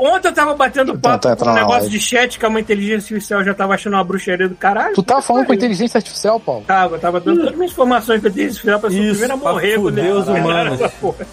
Ontem 0.00 0.28
eu 0.28 0.34
tava 0.34 0.54
batendo 0.54 0.92
tentar 0.94 1.10
papo 1.10 1.26
com 1.28 1.32
entrar 1.34 1.52
um 1.52 1.54
negócio 1.54 1.90
de 1.90 2.00
chat 2.00 2.38
que 2.38 2.46
uma 2.46 2.60
inteligência 2.60 3.14
artificial 3.14 3.44
já 3.44 3.54
tava 3.54 3.74
achando 3.74 3.94
uma 3.94 4.04
bruxaria 4.04 4.48
do 4.48 4.54
caralho. 4.54 4.94
Tu 4.94 5.02
tava 5.02 5.22
falando 5.22 5.46
com 5.46 5.54
inteligência 5.54 5.98
artificial, 5.98 6.38
Paulo? 6.40 6.64
Tava, 6.66 6.98
tava 6.98 7.20
dando 7.20 7.36
todas 7.36 7.50
as 7.52 7.56
minhas 7.56 7.72
informações 7.72 8.20
pra 8.20 8.30
inteligência 8.30 8.72
artificial 8.72 8.80
pra 8.80 8.90
ser 8.90 8.96
o 8.96 9.10
primeiro 9.10 9.32
a 9.32 9.36
morrer. 9.36 9.78
quando 9.80 9.95
humanos. 10.28 10.80
essa 10.80 10.88
porra. 11.00 11.26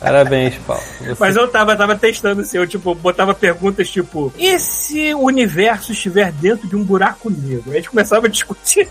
Parabéns, 0.00 0.54
Paulo. 0.66 0.82
Você- 1.00 1.16
Mas 1.18 1.34
eu 1.36 1.48
tava, 1.48 1.74
tava 1.76 1.96
testando 1.96 2.42
assim, 2.42 2.58
eu 2.58 2.66
tipo, 2.66 2.94
botava 2.94 3.32
perguntas 3.32 3.88
tipo, 3.88 4.32
e 4.36 4.58
se 4.58 5.14
o 5.14 5.20
universo 5.20 5.92
estiver 5.92 6.30
dentro 6.30 6.68
de 6.68 6.76
um 6.76 6.84
buraco 6.84 7.30
negro? 7.30 7.64
Aí 7.68 7.72
a 7.72 7.76
gente 7.76 7.88
começava 7.88 8.26
a 8.26 8.28
discutir. 8.28 8.86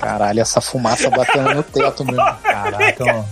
Caralho, 0.00 0.40
essa 0.40 0.60
fumaça 0.60 1.10
batendo 1.10 1.54
no 1.54 1.62
teto 1.62 2.04
mesmo. 2.04 2.24
Caraca, 2.42 3.04
mano. 3.04 3.28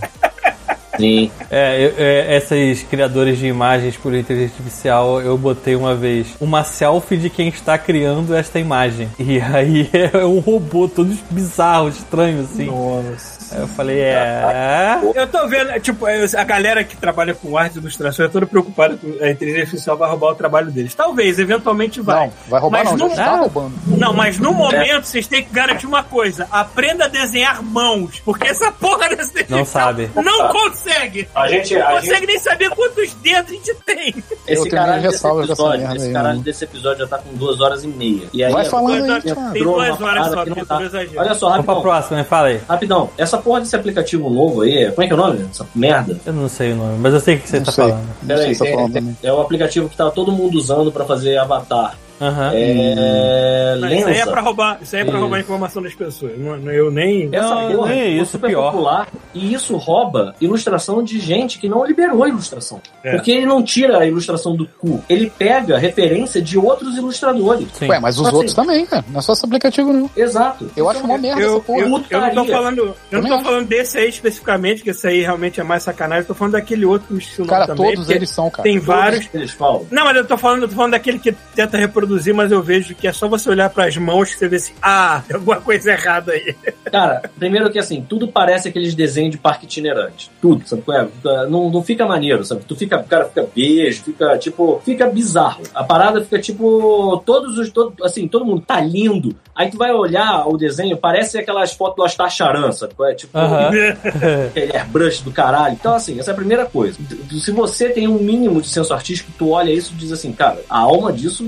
Sim. 1.01 1.31
É, 1.49 1.85
eu- 1.85 1.93
é, 1.97 2.37
esses 2.37 2.83
criadores 2.83 3.37
de 3.37 3.47
imagens 3.47 3.97
por 3.97 4.13
inteligência 4.13 4.55
artificial, 4.57 5.21
eu 5.21 5.37
botei 5.37 5.75
uma 5.75 5.95
vez 5.95 6.27
uma 6.39 6.63
selfie 6.63 7.17
de 7.17 7.29
quem 7.29 7.49
está 7.49 7.77
criando 7.77 8.35
esta 8.35 8.59
imagem. 8.59 9.09
E 9.19 9.39
aí 9.41 9.89
é 10.13 10.25
um 10.25 10.39
robô 10.39 10.87
todo 10.87 11.15
bizarro, 11.29 11.89
estranho, 11.89 12.41
assim. 12.43 12.65
Nossa. 12.65 13.55
Aí 13.55 13.61
eu 13.61 13.67
falei, 13.67 13.99
é. 13.99 14.99
Eu 15.13 15.27
tô 15.27 15.45
vendo, 15.47 15.77
tipo, 15.81 16.05
a 16.05 16.43
galera 16.43 16.83
que 16.83 16.95
trabalha 16.95 17.33
com 17.33 17.57
arte 17.57 17.75
e 17.75 17.79
ilustração 17.79 18.25
é 18.25 18.29
toda 18.29 18.45
preocupada 18.45 18.95
com 18.97 19.07
a 19.23 19.29
inteligência 19.29 19.63
artificial 19.63 19.97
vai 19.97 20.09
roubar 20.09 20.31
o 20.31 20.35
trabalho 20.35 20.71
deles. 20.71 20.93
Talvez, 20.95 21.37
eventualmente 21.37 21.99
vai. 21.99 22.27
Não, 22.27 22.33
vai 22.47 22.61
roubar 22.61 22.83
Mas 22.85 22.91
não, 22.99 23.07
não- 23.09 23.15
já 23.15 23.25
tá 23.25 23.35
roubando. 23.37 23.73
Não, 23.87 24.13
mas 24.13 24.37
no 24.39 24.53
momento 24.53 25.05
vocês 25.05 25.27
têm 25.27 25.43
que 25.43 25.51
garantir 25.51 25.85
uma 25.85 26.03
coisa: 26.03 26.47
aprenda 26.51 27.05
a 27.05 27.07
desenhar 27.07 27.61
mãos. 27.61 28.21
Porque 28.23 28.47
essa 28.47 28.71
porra 28.71 29.09
dessa 29.09 29.31
Não 29.49 29.65
sabe. 29.65 30.09
Não 30.15 30.47
consegue 30.49 30.90
consegue. 30.91 31.27
A 31.35 31.47
gente. 31.47 31.73
Não 31.75 31.87
A 31.87 31.91
consegue 31.93 32.15
gente 32.15 32.27
nem 32.27 32.39
saber 32.39 32.69
quantos 32.71 33.13
dedos 33.15 33.51
a 33.51 33.53
gente 33.53 33.73
tem. 33.85 34.23
esse 34.47 34.69
caralho 34.69 35.01
desse 35.01 35.25
episódio, 35.27 35.79
merda 35.79 35.95
esse 35.95 36.11
caralho 36.11 36.33
mano. 36.35 36.43
desse 36.43 36.63
episódio 36.63 36.99
já 36.99 37.07
tá 37.07 37.17
com 37.17 37.33
duas 37.35 37.59
horas 37.61 37.83
e 37.83 37.87
meia. 37.87 38.27
E 38.33 38.43
aí 38.43 38.51
Vai 38.51 38.65
falando 38.65 39.05
Duas 39.05 39.25
aí, 39.25 39.33
cara. 39.35 39.51
tem 39.51 39.63
duas 39.63 40.01
horas 40.01 40.27
só, 40.27 40.43
que 40.43 40.49
não 40.49 40.55
porque 40.55 40.65
tá. 40.65 40.77
Olha 40.77 41.33
só, 41.35 41.49
Vamos 41.49 41.65
pra 41.65 41.73
rapidão. 41.75 41.81
próxima, 41.81 42.17
né? 42.17 42.23
Fala 42.23 42.47
aí. 42.47 42.59
Rapidão, 42.67 43.09
essa 43.17 43.37
porra 43.37 43.59
desse 43.61 43.75
aplicativo 43.75 44.29
novo 44.29 44.61
aí, 44.61 44.89
como 44.91 45.03
é 45.03 45.07
que 45.07 45.13
é 45.13 45.15
o 45.15 45.19
nome? 45.19 45.47
Essa 45.49 45.65
merda? 45.75 46.19
Eu 46.25 46.33
não 46.33 46.47
sei 46.49 46.73
o 46.73 46.75
nome, 46.75 46.97
mas 46.99 47.13
eu 47.13 47.19
sei 47.19 47.35
o 47.35 47.39
que 47.39 47.49
você 47.49 47.57
Não 47.57 47.65
tá 47.65 47.71
sei. 47.71 47.83
falando. 47.89 48.07
Peraí, 48.27 48.55
tá 48.57 48.65
falando 48.65 48.93
também. 48.93 49.17
é 49.23 49.33
o 49.33 49.41
aplicativo 49.41 49.89
que 49.89 49.97
tá 49.97 50.09
todo 50.11 50.31
mundo 50.31 50.55
usando 50.57 50.91
pra 50.91 51.05
fazer 51.05 51.37
avatar. 51.37 51.97
Aham. 52.21 52.51
É. 52.53 53.75
Não, 53.79 53.89
isso 53.91 54.07
aí 54.07 54.17
é 54.19 54.25
pra 54.25 54.41
roubar, 54.41 54.79
isso 54.81 54.95
aí 54.95 55.01
é 55.01 55.05
pra 55.05 55.13
Isso. 55.13 55.21
roubar 55.21 55.37
a 55.37 55.39
informação 55.39 55.81
das 55.81 55.93
pessoas. 55.93 56.37
Não, 56.37 56.55
eu 56.71 56.91
nem. 56.91 57.29
Essa 57.31 57.49
Não, 57.55 57.71
porra 57.75 57.89
nem 57.89 58.03
ficou 58.03 58.21
isso, 58.23 58.31
super 58.33 58.47
pior. 58.49 58.71
popular 58.71 59.07
e 59.33 59.53
isso 59.53 59.75
rouba 59.77 60.35
ilustração 60.39 61.03
de 61.03 61.19
gente 61.19 61.57
que 61.59 61.67
não 61.67 61.85
liberou 61.85 62.23
a 62.23 62.29
ilustração. 62.29 62.81
É. 63.03 63.11
Porque 63.15 63.31
ele 63.31 63.45
não 63.45 63.63
tira 63.63 63.99
a 63.99 64.05
ilustração 64.05 64.55
do 64.55 64.67
cu. 64.67 65.03
Ele 65.09 65.31
pega 65.35 65.77
referência 65.77 66.41
de 66.41 66.57
outros 66.57 66.95
ilustradores. 66.97 67.67
Sim. 67.73 67.87
Ué, 67.89 67.99
mas 67.99 68.19
os 68.19 68.27
Assim. 68.27 68.35
outros 68.35 68.53
também, 68.53 68.85
cara. 68.85 69.03
Não 69.09 69.19
é 69.19 69.21
só 69.21 69.33
esse 69.33 69.45
aplicativo, 69.45 69.91
não. 69.91 70.09
Exato. 70.15 70.69
Eu 70.75 70.89
acho 70.89 71.03
uma 71.03 71.17
merda 71.17 71.41
Eu, 71.41 71.55
essa 71.55 71.59
porra. 71.63 71.79
eu, 71.79 71.85
eu 71.85 71.89
não 71.89 72.45
tô 72.45 72.51
falando, 72.51 72.95
eu 73.11 73.21
não 73.21 73.29
tô 73.29 73.35
acho. 73.35 73.43
falando 73.45 73.67
desse 73.67 73.97
aí 73.97 74.09
especificamente, 74.09 74.83
que 74.83 74.89
esse 74.91 75.07
aí 75.07 75.21
realmente 75.21 75.59
é 75.59 75.63
mais 75.63 75.83
sacanagem. 75.83 76.21
Eu 76.23 76.27
tô 76.27 76.33
falando 76.35 76.53
daquele 76.53 76.85
outro 76.85 77.07
que 77.17 77.23
eu 77.39 77.45
nome 77.45 77.49
Cara, 77.49 77.67
também. 77.67 77.93
todos 77.95 78.09
eles 78.09 78.29
são, 78.29 78.49
cara. 78.49 78.63
Tem 78.63 78.79
vários. 78.79 79.25
Todos 79.25 79.33
Eles 79.41 79.51
falam. 79.51 79.85
Não, 79.89 80.05
mas 80.05 80.15
eu 80.17 80.25
tô 80.25 80.37
falando, 80.37 80.63
eu 80.63 80.67
tô 80.69 80.75
falando 80.75 80.91
daquele 80.91 81.17
que 81.19 81.31
tenta 81.55 81.77
reproduzir, 81.77 82.10
mas 82.33 82.51
eu 82.51 82.61
vejo 82.61 82.95
que 82.95 83.07
é 83.07 83.13
só 83.13 83.27
você 83.27 83.49
olhar 83.49 83.69
pras 83.69 83.95
mãos 83.97 84.31
que 84.31 84.37
você 84.37 84.47
vê 84.47 84.55
assim, 84.57 84.73
ah, 84.81 85.23
tem 85.27 85.35
alguma 85.35 85.61
coisa 85.61 85.91
errada 85.91 86.31
aí. 86.33 86.55
Cara, 86.91 87.29
primeiro 87.37 87.69
que 87.69 87.79
assim, 87.79 88.05
tudo 88.07 88.27
parece 88.27 88.69
aqueles 88.69 88.93
desenhos 88.95 89.31
de 89.31 89.37
parque 89.37 89.65
itinerante. 89.65 90.29
Tudo, 90.41 90.67
sabe? 90.67 90.83
é? 90.89 91.07
Não, 91.47 91.69
não 91.69 91.83
fica 91.83 92.05
maneiro, 92.05 92.43
sabe? 92.43 92.63
Tu 92.67 92.75
fica, 92.75 93.01
cara, 93.03 93.25
fica 93.25 93.47
beijo, 93.55 94.03
fica 94.03 94.37
tipo, 94.37 94.81
fica 94.83 95.07
bizarro. 95.07 95.63
A 95.73 95.83
parada 95.83 96.21
fica 96.21 96.39
tipo, 96.39 97.21
todos 97.25 97.57
os, 97.57 97.69
todo, 97.69 97.93
assim, 98.03 98.27
todo 98.27 98.45
mundo 98.45 98.63
tá 98.65 98.79
lindo. 98.81 99.35
Aí 99.55 99.69
tu 99.69 99.77
vai 99.77 99.91
olhar 99.91 100.47
o 100.47 100.57
desenho, 100.57 100.97
parece 100.97 101.37
aquelas 101.37 101.73
fotos 101.73 101.97
do 101.97 102.03
Astacharan, 102.03 102.71
sabe? 102.71 102.93
qual 102.95 103.09
é? 103.09 103.13
Tipo, 103.13 103.37
Aham. 103.37 103.69
aquele 104.49 104.75
airbrush 104.75 105.21
do 105.21 105.31
caralho. 105.31 105.73
Então, 105.73 105.93
assim, 105.93 106.19
essa 106.19 106.31
é 106.31 106.33
a 106.33 106.37
primeira 106.37 106.65
coisa. 106.65 106.97
Se 107.39 107.51
você 107.51 107.89
tem 107.89 108.07
um 108.07 108.19
mínimo 108.19 108.61
de 108.61 108.69
senso 108.69 108.93
artístico, 108.93 109.31
tu 109.37 109.49
olha 109.49 109.71
isso 109.71 109.93
e 109.93 109.97
diz 109.97 110.11
assim, 110.11 110.31
cara, 110.31 110.61
a 110.69 110.79
alma 110.79 111.11
disso 111.11 111.47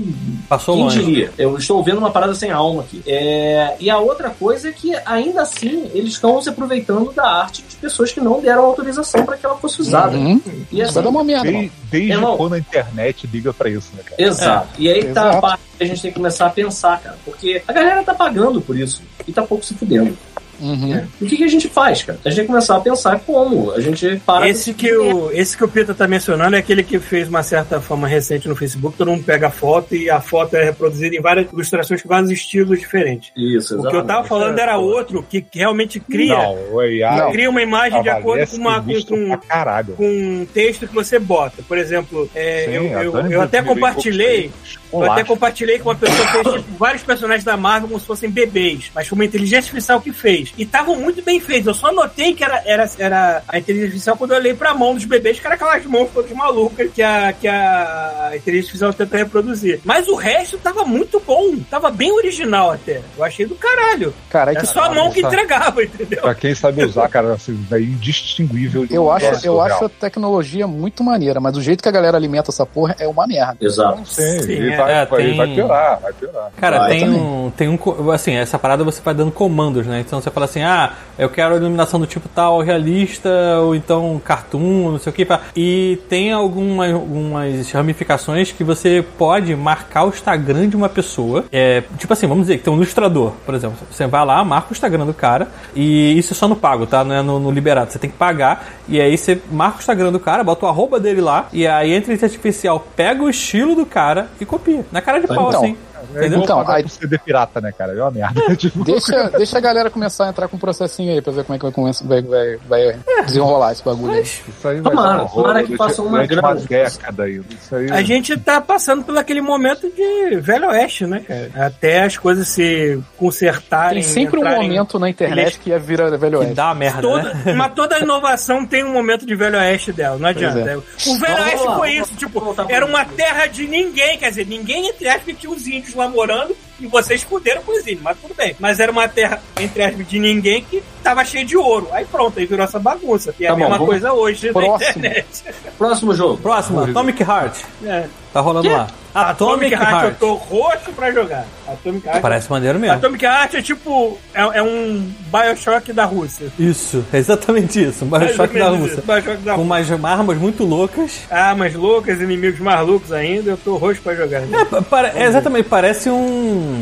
Passou 0.58 0.74
quem 0.76 0.84
longe. 0.84 1.04
diria? 1.04 1.32
Eu 1.38 1.56
estou 1.58 1.82
vendo 1.82 1.98
uma 1.98 2.10
parada 2.10 2.34
sem 2.34 2.50
alma 2.50 2.82
aqui. 2.82 3.02
É, 3.06 3.76
E 3.80 3.90
a 3.90 3.98
outra 3.98 4.30
coisa 4.30 4.68
é 4.68 4.72
que, 4.72 4.94
ainda 5.04 5.42
assim, 5.42 5.90
eles 5.94 6.12
estão 6.14 6.40
se 6.40 6.48
aproveitando 6.48 7.12
da 7.12 7.24
arte 7.26 7.62
de 7.68 7.76
pessoas 7.76 8.12
que 8.12 8.20
não 8.20 8.40
deram 8.40 8.64
autorização 8.64 9.24
para 9.24 9.36
que 9.36 9.44
ela 9.44 9.56
fosse 9.56 9.80
usada. 9.80 10.16
Uhum. 10.16 10.40
E 10.70 10.80
Isso 10.80 10.92
vai 10.92 11.02
dar 11.02 11.08
assim, 11.08 11.08
uma 11.08 11.24
merda. 11.24 11.50
Desde, 11.50 11.72
desde 11.90 12.12
Irmão. 12.12 12.36
quando 12.36 12.54
a 12.54 12.58
internet 12.58 13.26
liga 13.26 13.52
pra 13.52 13.68
isso, 13.68 13.90
né, 13.96 14.02
cara? 14.04 14.22
exato. 14.22 14.68
E 14.78 14.88
aí 14.88 15.04
tá 15.12 15.22
a 15.24 15.28
Exato. 15.28 15.40
parte 15.40 15.62
que 15.78 15.84
a 15.84 15.86
gente 15.86 16.02
tem 16.02 16.10
que 16.10 16.16
começar 16.16 16.46
a 16.46 16.50
pensar, 16.50 17.00
cara. 17.00 17.16
Porque 17.24 17.62
a 17.66 17.72
galera 17.72 18.02
tá 18.04 18.14
pagando 18.14 18.60
por 18.60 18.76
isso 18.76 19.02
e 19.26 19.32
tá 19.32 19.42
pouco 19.42 19.64
se 19.64 19.74
fudendo. 19.74 20.16
Uhum. 20.64 21.06
O 21.20 21.26
que, 21.26 21.36
que 21.36 21.44
a 21.44 21.48
gente 21.48 21.68
faz, 21.68 22.02
cara? 22.02 22.18
A 22.24 22.28
gente 22.28 22.36
tem 22.36 22.44
que 22.46 22.50
começar 22.50 22.76
a 22.76 22.80
pensar 22.80 23.20
como 23.20 23.72
a 23.72 23.80
gente 23.80 24.20
para. 24.24 24.48
Esse 24.48 24.72
que, 24.72 24.92
o, 24.94 25.30
esse 25.32 25.56
que 25.56 25.64
o 25.64 25.68
Pita 25.68 25.94
tá 25.94 26.06
mencionando 26.06 26.56
é 26.56 26.58
aquele 26.58 26.82
que 26.82 26.98
fez 26.98 27.28
uma 27.28 27.42
certa 27.42 27.80
fama 27.80 28.06
recente 28.06 28.48
no 28.48 28.56
Facebook, 28.56 28.96
todo 28.96 29.10
mundo 29.10 29.24
pega 29.24 29.48
a 29.48 29.50
foto 29.50 29.94
e 29.94 30.08
a 30.08 30.20
foto 30.20 30.54
é 30.56 30.64
reproduzida 30.64 31.14
em 31.14 31.20
várias 31.20 31.50
ilustrações 31.52 32.02
com 32.02 32.08
vários 32.08 32.30
estilos 32.30 32.78
diferentes. 32.78 33.30
Isso, 33.36 33.78
O 33.78 33.82
que 33.82 33.88
eu 33.88 34.04
tava 34.04 34.20
exatamente. 34.20 34.28
falando 34.28 34.58
era 34.58 34.78
outro 34.78 35.22
que 35.22 35.42
que 35.42 35.58
realmente 35.58 36.00
cria, 36.00 36.36
Não, 36.36 36.74
o 36.74 36.80
AI 36.80 37.32
cria 37.32 37.50
uma 37.50 37.62
imagem 37.62 38.02
de 38.02 38.08
acordo 38.08 38.44
aparece 38.44 38.56
com, 38.56 38.62
uma, 38.62 38.82
com, 38.82 39.88
com, 39.88 39.94
com 39.96 40.06
um 40.06 40.46
texto 40.46 40.86
que 40.86 40.94
você 40.94 41.18
bota. 41.18 41.62
Por 41.62 41.78
exemplo, 41.78 42.30
é, 42.34 42.64
Sim, 42.66 42.72
eu, 42.72 43.02
eu, 43.02 43.12
Dani 43.12 43.32
eu 43.32 43.42
até 43.42 43.62
compartilhei. 43.62 44.50
Eu 44.92 45.10
até 45.10 45.24
compartilhei 45.24 45.78
que 45.78 45.82
uma 45.82 45.96
pessoa 45.96 46.28
fez 46.28 46.54
tipo, 46.54 46.76
vários 46.78 47.02
personagens 47.02 47.44
da 47.44 47.56
Marvel 47.56 47.88
como 47.88 47.98
se 47.98 48.06
fossem 48.06 48.30
bebês, 48.30 48.92
mas 48.94 49.08
foi 49.08 49.16
uma 49.16 49.24
inteligência 49.24 49.68
artificial 49.68 50.00
que 50.00 50.12
fez. 50.12 50.53
E 50.56 50.62
estavam 50.62 50.96
muito 50.96 51.22
bem 51.22 51.40
feitos. 51.40 51.66
Eu 51.66 51.74
só 51.74 51.92
notei 51.92 52.34
que 52.34 52.44
era, 52.44 52.62
era, 52.66 52.88
era 52.98 53.42
a 53.48 53.58
inteligência 53.58 53.86
artificial 53.88 54.16
quando 54.16 54.30
eu 54.32 54.36
olhei 54.38 54.54
pra 54.54 54.74
mão 54.74 54.94
dos 54.94 55.04
bebês, 55.04 55.38
que 55.40 55.46
era 55.46 55.54
aquelas 55.56 55.84
mãos 55.86 56.08
todas 56.14 56.30
malucas 56.32 56.90
que 56.92 57.02
a, 57.02 57.32
que 57.32 57.48
a 57.48 58.32
inteligência 58.34 58.68
artificial 58.68 58.92
tenta 58.92 59.16
reproduzir. 59.16 59.80
Mas 59.84 60.08
o 60.08 60.14
resto 60.14 60.58
tava 60.58 60.84
muito 60.84 61.20
bom. 61.26 61.56
Tava 61.70 61.90
bem 61.90 62.12
original 62.12 62.70
até. 62.72 63.00
Eu 63.16 63.24
achei 63.24 63.46
do 63.46 63.54
caralho. 63.54 64.14
Cara, 64.30 64.52
É 64.52 64.54
que 64.56 64.66
só 64.66 64.80
a 64.84 64.88
tá. 64.88 64.94
mão 64.94 65.10
que 65.10 65.18
essa- 65.20 65.28
entregava, 65.28 65.82
entendeu? 65.82 66.20
Pra 66.22 66.34
quem 66.34 66.54
sabe 66.54 66.84
usar, 66.84 67.08
cara, 67.08 67.32
assim, 67.34 67.58
é 67.72 67.78
indistinguível. 67.80 68.86
de 68.86 68.94
Eu 68.94 69.04
um 69.06 69.10
acho, 69.10 69.26
eu 69.46 69.54
real. 69.56 69.60
acho 69.62 69.84
a 69.86 69.88
tecnologia 69.88 70.66
muito 70.66 71.02
maneira, 71.02 71.40
mas 71.40 71.56
o 71.56 71.62
jeito 71.62 71.82
que 71.82 71.88
a 71.88 71.92
galera 71.92 72.16
alimenta 72.16 72.50
essa 72.50 72.64
porra 72.64 72.94
é 72.98 73.06
uma 73.08 73.26
merda. 73.26 73.56
Exato. 73.60 74.06
Sim, 74.06 74.40
Sim, 74.42 74.52
ele 74.52 74.72
é, 74.72 74.76
vai, 74.76 74.92
é, 74.92 75.06
vai, 75.06 75.22
tem- 75.24 75.36
vai 75.36 75.54
piorar, 75.54 76.00
vai 76.00 76.12
piorar. 76.12 76.50
Cara, 76.56 76.78
Vai 76.78 76.90
tem 76.98 77.08
um, 77.10 77.50
tem 77.56 77.68
um. 77.68 78.10
Assim, 78.12 78.34
essa 78.34 78.58
parada 78.58 78.84
você 78.84 79.00
vai 79.00 79.14
dando 79.14 79.32
comandos, 79.32 79.86
né? 79.86 80.00
Então 80.00 80.20
você 80.20 80.30
fala 80.34 80.46
assim, 80.46 80.62
ah, 80.62 80.92
eu 81.18 81.28
quero 81.28 81.54
a 81.54 81.56
iluminação 81.56 82.00
do 82.00 82.06
tipo 82.06 82.28
tal, 82.28 82.60
realista, 82.60 83.30
ou 83.60 83.74
então 83.74 84.20
cartoon, 84.24 84.90
não 84.90 84.98
sei 84.98 85.10
o 85.10 85.14
que. 85.14 85.26
E 85.56 85.98
tem 86.08 86.32
algumas, 86.32 86.92
algumas 86.92 87.70
ramificações 87.70 88.52
que 88.52 88.64
você 88.64 89.04
pode 89.16 89.54
marcar 89.54 90.04
o 90.04 90.08
Instagram 90.08 90.68
de 90.68 90.76
uma 90.76 90.88
pessoa. 90.88 91.44
É, 91.52 91.82
tipo 91.96 92.12
assim, 92.12 92.26
vamos 92.26 92.44
dizer 92.44 92.58
que 92.58 92.64
tem 92.64 92.72
um 92.72 92.76
ilustrador, 92.76 93.32
por 93.46 93.54
exemplo. 93.54 93.78
Você 93.90 94.06
vai 94.06 94.24
lá, 94.26 94.44
marca 94.44 94.68
o 94.70 94.72
Instagram 94.72 95.06
do 95.06 95.14
cara, 95.14 95.48
e 95.74 96.18
isso 96.18 96.32
é 96.32 96.36
só 96.36 96.48
no 96.48 96.56
pago, 96.56 96.86
tá? 96.86 97.04
Não 97.04 97.14
é 97.14 97.22
no, 97.22 97.38
no 97.38 97.50
liberado. 97.50 97.92
Você 97.92 97.98
tem 97.98 98.10
que 98.10 98.16
pagar, 98.16 98.66
e 98.88 99.00
aí 99.00 99.16
você 99.16 99.40
marca 99.50 99.78
o 99.78 99.80
Instagram 99.80 100.12
do 100.12 100.20
cara, 100.20 100.42
bota 100.42 100.66
o 100.66 100.68
arroba 100.68 100.98
dele 100.98 101.20
lá, 101.20 101.48
e 101.52 101.66
aí 101.66 101.94
a 101.94 101.96
inteligência 101.96 102.26
artificial 102.26 102.84
pega 102.96 103.22
o 103.22 103.30
estilo 103.30 103.74
do 103.74 103.86
cara 103.86 104.28
e 104.40 104.44
copia. 104.44 104.84
Na 104.90 105.00
cara 105.00 105.20
de 105.20 105.26
pau, 105.26 105.48
Então, 105.48 105.62
assim. 105.62 105.76
É 106.14 106.26
Então, 106.26 106.64
aí- 106.68 106.88
CD 106.88 107.18
pirata, 107.18 107.60
né, 107.60 107.72
cara? 107.72 107.92
É 107.92 108.00
uma 108.02 108.10
merda. 108.10 108.40
tipo, 108.56 108.84
Deixa, 108.84 109.30
deixa 109.30 109.58
a 109.58 109.60
galera 109.60 109.90
começar 109.90 110.26
a 110.26 110.30
entrar 110.30 110.48
com 110.48 110.56
um 110.56 110.60
processinho 110.60 111.12
aí 111.12 111.20
pra 111.22 111.32
ver 111.32 111.44
como 111.44 111.56
é 111.56 111.58
que 111.58 111.64
vai, 111.64 111.72
começar- 111.72 112.04
vai, 112.06 112.22
vai, 112.22 112.56
vai 112.68 112.98
desenrolar 113.24 113.72
esse 113.72 113.84
bagulho 113.84 114.12
aí. 114.12 114.22
Isso 114.22 114.68
aí 114.68 114.80
vai 114.80 114.92
Tomara, 114.92 115.22
um 115.22 115.28
tomara 115.28 115.62
que 115.62 115.76
façam 115.76 116.06
uma 116.06 116.26
grande- 116.26 116.66
década 116.66 117.24
aí. 117.24 117.40
Isso 117.50 117.74
aí. 117.76 117.90
A 117.90 118.02
gente 118.02 118.36
tá 118.38 118.60
passando 118.60 119.04
por 119.04 119.16
aquele 119.16 119.40
momento 119.40 119.90
de 119.90 120.36
velho 120.40 120.68
oeste, 120.68 121.06
né, 121.06 121.20
cara? 121.20 121.50
Até 121.66 122.02
as 122.04 122.16
coisas 122.16 122.48
se 122.48 123.00
consertarem. 123.16 124.02
Tem 124.02 124.12
sempre 124.12 124.38
um 124.40 124.44
momento 124.44 124.98
na 124.98 125.08
internet 125.08 125.58
que 125.58 125.72
é 125.72 125.78
vira 125.78 126.16
velho 126.16 126.38
Que 126.38 126.44
oeste. 126.44 126.54
dá 126.54 126.66
uma 126.66 126.74
merda, 126.74 127.02
Toda, 127.02 127.34
né? 127.34 127.52
mas 127.56 127.72
toda 127.74 127.98
inovação 127.98 128.66
tem 128.66 128.84
um 128.84 128.92
momento 128.92 129.26
de 129.26 129.34
velho 129.34 129.56
oeste 129.58 129.92
dela, 129.92 130.16
não 130.18 130.28
adianta. 130.28 130.58
é. 130.60 130.76
O 130.76 131.18
velho 131.18 131.42
oeste 131.42 131.66
foi 131.76 131.90
isso, 131.92 132.14
tipo, 132.16 132.54
era 132.68 132.84
uma 132.86 133.04
terra 133.04 133.46
de 133.46 133.66
ninguém, 133.66 134.18
quer 134.18 134.28
dizer, 134.30 134.46
ninguém 134.46 134.88
entre 134.88 135.08
aspas 135.08 135.34
tinha 135.38 135.52
os 135.52 135.66
índios 135.66 135.93
lá 135.96 136.08
morando 136.08 136.56
e 136.84 136.88
vocês 136.88 137.22
fuderam 137.22 137.62
com 137.62 137.72
os 137.72 137.80
índios, 137.82 138.02
mas 138.02 138.16
tudo 138.20 138.34
bem. 138.34 138.54
Mas 138.58 138.78
era 138.80 138.90
uma 138.92 139.08
terra, 139.08 139.40
entre 139.60 139.82
aspas, 139.82 140.06
de 140.08 140.18
ninguém 140.18 140.62
que 140.62 140.82
tava 141.02 141.24
cheia 141.24 141.44
de 141.44 141.56
ouro. 141.56 141.88
Aí 141.92 142.04
pronto, 142.04 142.38
aí 142.38 142.46
virou 142.46 142.64
essa 142.64 142.78
bagunça. 142.78 143.34
E 143.38 143.44
é 143.44 143.48
Tá 143.48 143.52
a 143.52 143.56
bom, 143.56 143.60
mesma 143.62 143.74
vamos- 143.78 143.88
coisa 143.90 144.12
hoje 144.12 144.46
na 144.48 144.52
Próximo. 144.52 144.90
internet. 144.98 145.26
Próximo 145.78 146.14
jogo. 146.14 146.36
Próximo, 146.38 146.80
Atomic 146.84 147.22
Heart. 147.22 147.56
É. 147.84 148.04
Tá 148.32 148.40
rolando 148.40 148.68
lá. 148.68 148.88
Atomic, 149.14 149.72
Atomic 149.72 149.74
Heart, 149.74 149.92
eu 149.92 150.08
Heart. 150.08 150.18
tô 150.18 150.34
roxo 150.34 150.92
pra 150.92 151.12
jogar. 151.12 151.46
Atomic 151.68 152.04
Heart. 152.08 152.20
Parece 152.20 152.50
maneiro 152.50 152.80
mesmo. 152.80 152.96
Atomic 152.96 153.24
Heart 153.24 153.54
é 153.54 153.62
tipo. 153.62 154.18
É, 154.34 154.40
é 154.58 154.62
um 154.62 155.08
Bioshock 155.32 155.92
da 155.92 156.04
Rússia. 156.04 156.48
Isso, 156.58 157.04
é 157.12 157.18
exatamente 157.18 157.80
isso. 157.80 158.04
Um 158.04 158.08
Bioshock 158.08 158.58
da 158.58 158.70
Rússia. 158.70 159.02
Bioshock 159.06 159.36
da 159.44 159.54
Com 159.54 159.62
Rússia. 159.62 159.94
umas 159.96 160.04
armas 160.18 160.36
muito 160.38 160.64
loucas. 160.64 161.20
Armas 161.30 161.74
loucas, 161.74 162.20
inimigos 162.20 162.58
mais 162.58 162.84
loucos 162.84 163.12
ainda, 163.12 163.52
eu 163.52 163.56
tô 163.56 163.76
roxo 163.76 164.00
pra 164.02 164.16
jogar. 164.16 164.42
É, 164.52 164.64
pa- 164.64 164.82
pare- 164.82 165.12
é, 165.16 165.26
exatamente, 165.26 165.68
parece 165.68 166.10
um. 166.10 166.73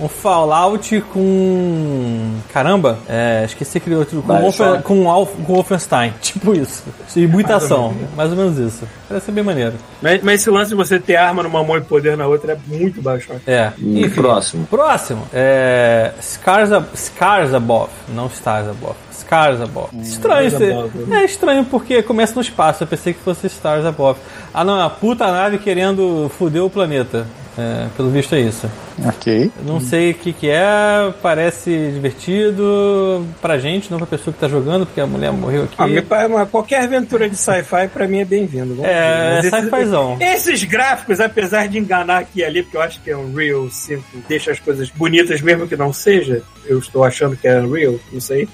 Um 0.00 0.08
Fallout 0.08 1.00
com. 1.12 2.32
Caramba, 2.52 2.98
é, 3.06 3.42
esqueci 3.44 3.76
aquele 3.76 3.94
outro. 3.96 4.22
Com. 4.22 4.38
Wolfen, 4.40 4.80
com, 4.82 5.10
Alf- 5.10 5.34
com 5.46 5.52
Wolfenstein. 5.54 6.14
Tipo 6.22 6.54
isso. 6.54 6.82
E 7.14 7.26
muita 7.26 7.56
ação. 7.56 7.94
Mais 8.16 8.30
ou 8.30 8.36
menos 8.36 8.58
isso. 8.58 8.88
Parece 9.06 9.26
ser 9.26 9.32
bem 9.32 9.44
maneiro. 9.44 9.74
Mas, 10.00 10.22
mas 10.22 10.40
esse 10.40 10.48
lance 10.50 10.70
de 10.70 10.74
você 10.74 10.98
ter 10.98 11.16
arma 11.16 11.42
numa 11.42 11.62
mão 11.62 11.76
e 11.76 11.82
poder 11.82 12.16
na 12.16 12.26
outra 12.26 12.54
é 12.54 12.58
muito 12.66 13.02
Bioshock. 13.02 13.40
É. 13.46 13.70
E 13.78 14.00
Enfim. 14.06 14.14
próximo. 14.22 14.66
Próximo. 14.66 15.26
É. 15.32 16.12
Scars, 16.22 16.72
Ab- 16.72 16.96
Scars 16.96 17.52
Above. 17.52 17.90
Não 18.08 18.26
Stars 18.28 18.68
Above. 18.68 18.96
Scars 19.12 19.60
Above. 19.60 19.94
Estranho. 20.00 20.56
Above, 20.56 20.98
né? 21.06 21.20
É 21.20 21.24
estranho 21.26 21.64
porque 21.66 22.02
começa 22.02 22.34
no 22.34 22.40
espaço. 22.40 22.82
Eu 22.82 22.86
pensei 22.86 23.12
que 23.12 23.20
fosse 23.20 23.46
Stars 23.46 23.84
Above. 23.84 24.18
Ah, 24.54 24.64
não. 24.64 24.80
É 24.80 24.84
a 24.84 24.90
puta 24.90 25.30
nave 25.30 25.58
querendo 25.58 26.30
foder 26.38 26.64
o 26.64 26.70
planeta. 26.70 27.26
É, 27.56 27.86
pelo 27.96 28.10
visto 28.10 28.34
é 28.34 28.40
isso. 28.40 28.70
Ok. 29.04 29.50
Eu 29.58 29.64
não 29.64 29.80
sei 29.80 30.12
o 30.12 30.14
que, 30.14 30.32
que 30.32 30.48
é, 30.48 31.12
parece 31.20 31.90
divertido 31.92 33.26
pra 33.40 33.58
gente, 33.58 33.90
não 33.90 33.98
pra 33.98 34.06
pessoa 34.06 34.32
que 34.32 34.40
tá 34.40 34.48
jogando, 34.48 34.86
porque 34.86 35.00
a 35.00 35.06
mulher 35.06 35.32
morreu 35.32 35.64
aqui. 35.64 35.74
Ah, 35.78 35.86
me 35.86 36.02
qualquer 36.50 36.82
aventura 36.82 37.28
de 37.28 37.36
sci-fi 37.36 37.88
pra 37.88 38.08
mim 38.08 38.20
é 38.20 38.24
bem-vindo. 38.24 38.84
É, 38.84 39.42
sci-fizão. 39.42 40.16
Esses 40.20 40.64
gráficos, 40.64 41.20
apesar 41.20 41.68
de 41.68 41.78
enganar 41.78 42.18
aqui 42.18 42.40
e 42.40 42.44
ali, 42.44 42.62
porque 42.62 42.76
eu 42.76 42.82
acho 42.82 43.00
que 43.02 43.10
é 43.10 43.16
Unreal 43.16 43.68
5 43.68 44.02
deixa 44.28 44.50
as 44.50 44.58
coisas 44.58 44.88
bonitas 44.90 45.40
mesmo 45.42 45.68
que 45.68 45.76
não 45.76 45.92
seja, 45.92 46.42
eu 46.64 46.78
estou 46.78 47.04
achando 47.04 47.36
que 47.36 47.46
é 47.46 47.60
Unreal, 47.60 47.96
não 48.12 48.20
sei. 48.20 48.48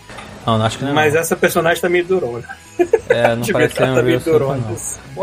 Não, 0.57 0.65
acho 0.65 0.79
que 0.79 0.85
não. 0.85 0.95
Mas 0.95 1.15
essa 1.15 1.37
personagem 1.37 1.81
tá 1.83 1.89
meio 1.89 2.05
durona. 2.05 2.43
É, 3.09 3.35
não 3.37 3.47
parece 3.53 3.83
ela 3.83 3.93
um 3.93 3.95
tá 3.97 4.03
meio 4.03 4.19
Unreal 4.19 4.21
5, 4.21 4.31
durona. 4.31 4.63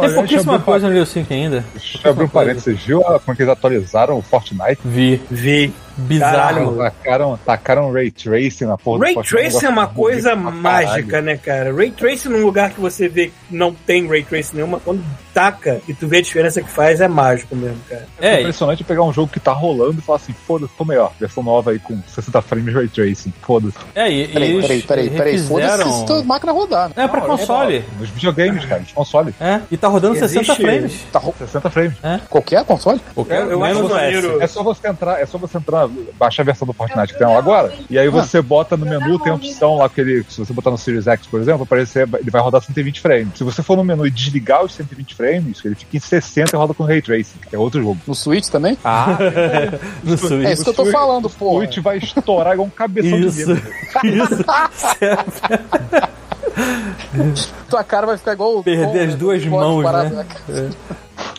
Tem 0.07 0.13
pouquíssima 0.13 0.59
coisa 0.59 0.85
no 0.85 0.91
Unreal 0.91 1.05
5 1.05 1.33
ainda. 1.33 1.65
Deixa 1.73 1.99
eu 2.03 2.11
abrir 2.11 2.23
um 2.25 2.27
parênteses. 2.27 2.83
A- 2.83 3.19
como 3.19 3.31
é 3.31 3.35
que 3.35 3.41
eles 3.41 3.51
atualizaram 3.51 4.17
o 4.17 4.21
Fortnite? 4.21 4.79
Vi. 4.85 5.21
Vi. 5.31 5.73
Bizarro. 5.97 6.35
Caralho, 6.35 6.77
Tacaram, 6.77 7.39
tacaram 7.45 7.91
Ray 7.91 8.11
Tracing 8.11 8.65
na 8.65 8.77
porra 8.77 8.99
do 8.99 9.03
Ray 9.05 9.15
Tracing 9.15 9.65
é 9.65 9.69
uma 9.69 9.81
negócio 9.83 9.95
coisa 10.01 10.35
mágica, 10.35 11.03
caralho. 11.03 11.25
né, 11.25 11.37
cara? 11.37 11.73
Ray 11.73 11.91
Tracing 11.91 12.29
num 12.29 12.41
lugar 12.45 12.71
que 12.71 12.79
você 12.81 13.07
vê 13.07 13.27
que 13.27 13.33
não 13.49 13.73
tem 13.73 14.07
Ray 14.07 14.23
Tracing 14.23 14.55
nenhuma, 14.57 14.79
quando 14.79 15.03
taca 15.33 15.81
e 15.87 15.93
tu 15.93 16.07
vê 16.07 16.17
a 16.17 16.21
diferença 16.21 16.61
que 16.61 16.69
faz, 16.69 17.01
é 17.01 17.07
mágico 17.07 17.55
mesmo, 17.55 17.77
cara. 17.89 18.07
É, 18.21 18.39
impressionante 18.39 18.83
pegar 18.83 19.03
um 19.03 19.11
jogo 19.11 19.31
que 19.31 19.39
tá 19.39 19.51
rolando 19.51 19.95
e 19.99 20.01
falar 20.01 20.17
assim, 20.17 20.33
foda-se, 20.47 20.71
tô 20.77 20.85
melhor. 20.85 21.11
Versão 21.19 21.43
nova 21.43 21.71
aí 21.71 21.79
com 21.79 22.01
60 22.07 22.41
frames 22.41 22.73
Ray 22.73 22.87
Tracing. 22.87 23.33
Foda-se. 23.41 23.75
é, 23.93 24.09
e, 24.09 24.27
Peraí, 24.27 24.49
eles 24.51 24.61
peraí, 24.65 24.81
peraí, 24.81 25.09
peraí. 25.09 25.39
Foda-se 25.39 25.83
se 25.91 26.05
tua 26.05 26.23
máquina 26.23 26.51
rodar, 26.51 26.89
né? 26.89 27.03
É 27.03 27.07
pra 27.07 27.21
console. 27.21 27.83
Nos 27.99 28.09
videogames, 28.09 28.63
cara, 28.65 28.81
nos 28.81 28.91
consoles. 28.93 29.33
É, 29.39 29.61
e 29.69 29.75
tá 29.77 29.87
rodando 29.87 30.15
Existe- 30.15 30.39
60 30.45 30.55
frames. 30.55 31.05
Tá 31.11 31.19
ro- 31.19 31.35
60 31.37 31.69
frames. 31.69 31.93
Qualquer 32.29 32.63
console? 32.65 33.01
Qualquer, 33.13 33.41
Eu- 33.41 33.51
eu 33.51 33.59
menos 33.59 33.77
acho 33.77 33.93
o 33.93 33.97
S. 33.97 34.15
maneiro- 34.15 34.41
É 34.41 34.47
só 34.47 34.63
você 34.63 34.87
entrar, 34.87 35.21
é 35.21 35.25
só 35.25 35.37
você 35.37 35.57
entrar, 35.57 35.84
baixar 36.17 36.43
a 36.43 36.45
versão 36.45 36.65
do 36.67 36.73
Fortnite 36.73 37.13
que 37.13 37.19
tem 37.19 37.27
lá 37.27 37.37
agora, 37.37 37.73
e 37.89 37.97
aí 37.97 38.09
você 38.09 38.41
bota 38.41 38.75
no 38.77 38.85
menu, 38.85 39.19
tem 39.19 39.31
a 39.31 39.35
opção 39.35 39.77
lá 39.77 39.89
que 39.89 40.01
ele, 40.01 40.25
se 40.27 40.39
você 40.39 40.53
botar 40.53 40.71
no 40.71 40.77
Series 40.77 41.07
X, 41.07 41.27
por 41.27 41.39
exemplo, 41.39 41.63
aparecer, 41.63 42.07
ele 42.19 42.31
vai 42.31 42.41
rodar 42.41 42.61
120 42.61 42.99
frames. 43.01 43.37
Se 43.37 43.43
você 43.43 43.61
for 43.63 43.75
no 43.77 43.83
menu 43.83 44.05
e 44.05 44.11
desligar 44.11 44.63
os 44.63 44.73
120 44.73 45.15
frames, 45.15 45.63
ele 45.63 45.75
fica 45.75 45.97
em 45.97 45.99
60 45.99 46.55
e 46.55 46.57
roda 46.57 46.73
com 46.73 46.83
Ray 46.83 47.01
Tracing, 47.01 47.39
que 47.49 47.55
é 47.55 47.59
outro 47.59 47.81
jogo. 47.81 47.97
No 48.07 48.15
Switch 48.15 48.47
também? 48.47 48.77
Ah, 48.83 49.17
no 50.03 50.17
Switch. 50.17 50.45
É 50.45 50.53
isso 50.53 50.63
que 50.63 50.69
eu 50.69 50.73
tô 50.73 50.85
falando, 50.87 51.25
O 51.25 51.29
pô. 51.29 51.57
Switch 51.57 51.77
vai 51.79 51.97
estourar 51.97 52.53
igual 52.53 52.67
um 52.67 52.71
cabeção 52.71 53.19
de 53.19 53.27
Isso. 53.27 53.37
vidro. 53.37 53.61
Isso. 54.03 54.45
Tua 57.69 57.83
cara 57.83 58.07
vai 58.07 58.17
ficar 58.17 58.33
igual 58.33 58.57
o 58.59 58.63
Perder 58.63 59.09
as 59.09 59.15
duas 59.15 59.45
mãos, 59.45 59.83
né? 59.83 60.25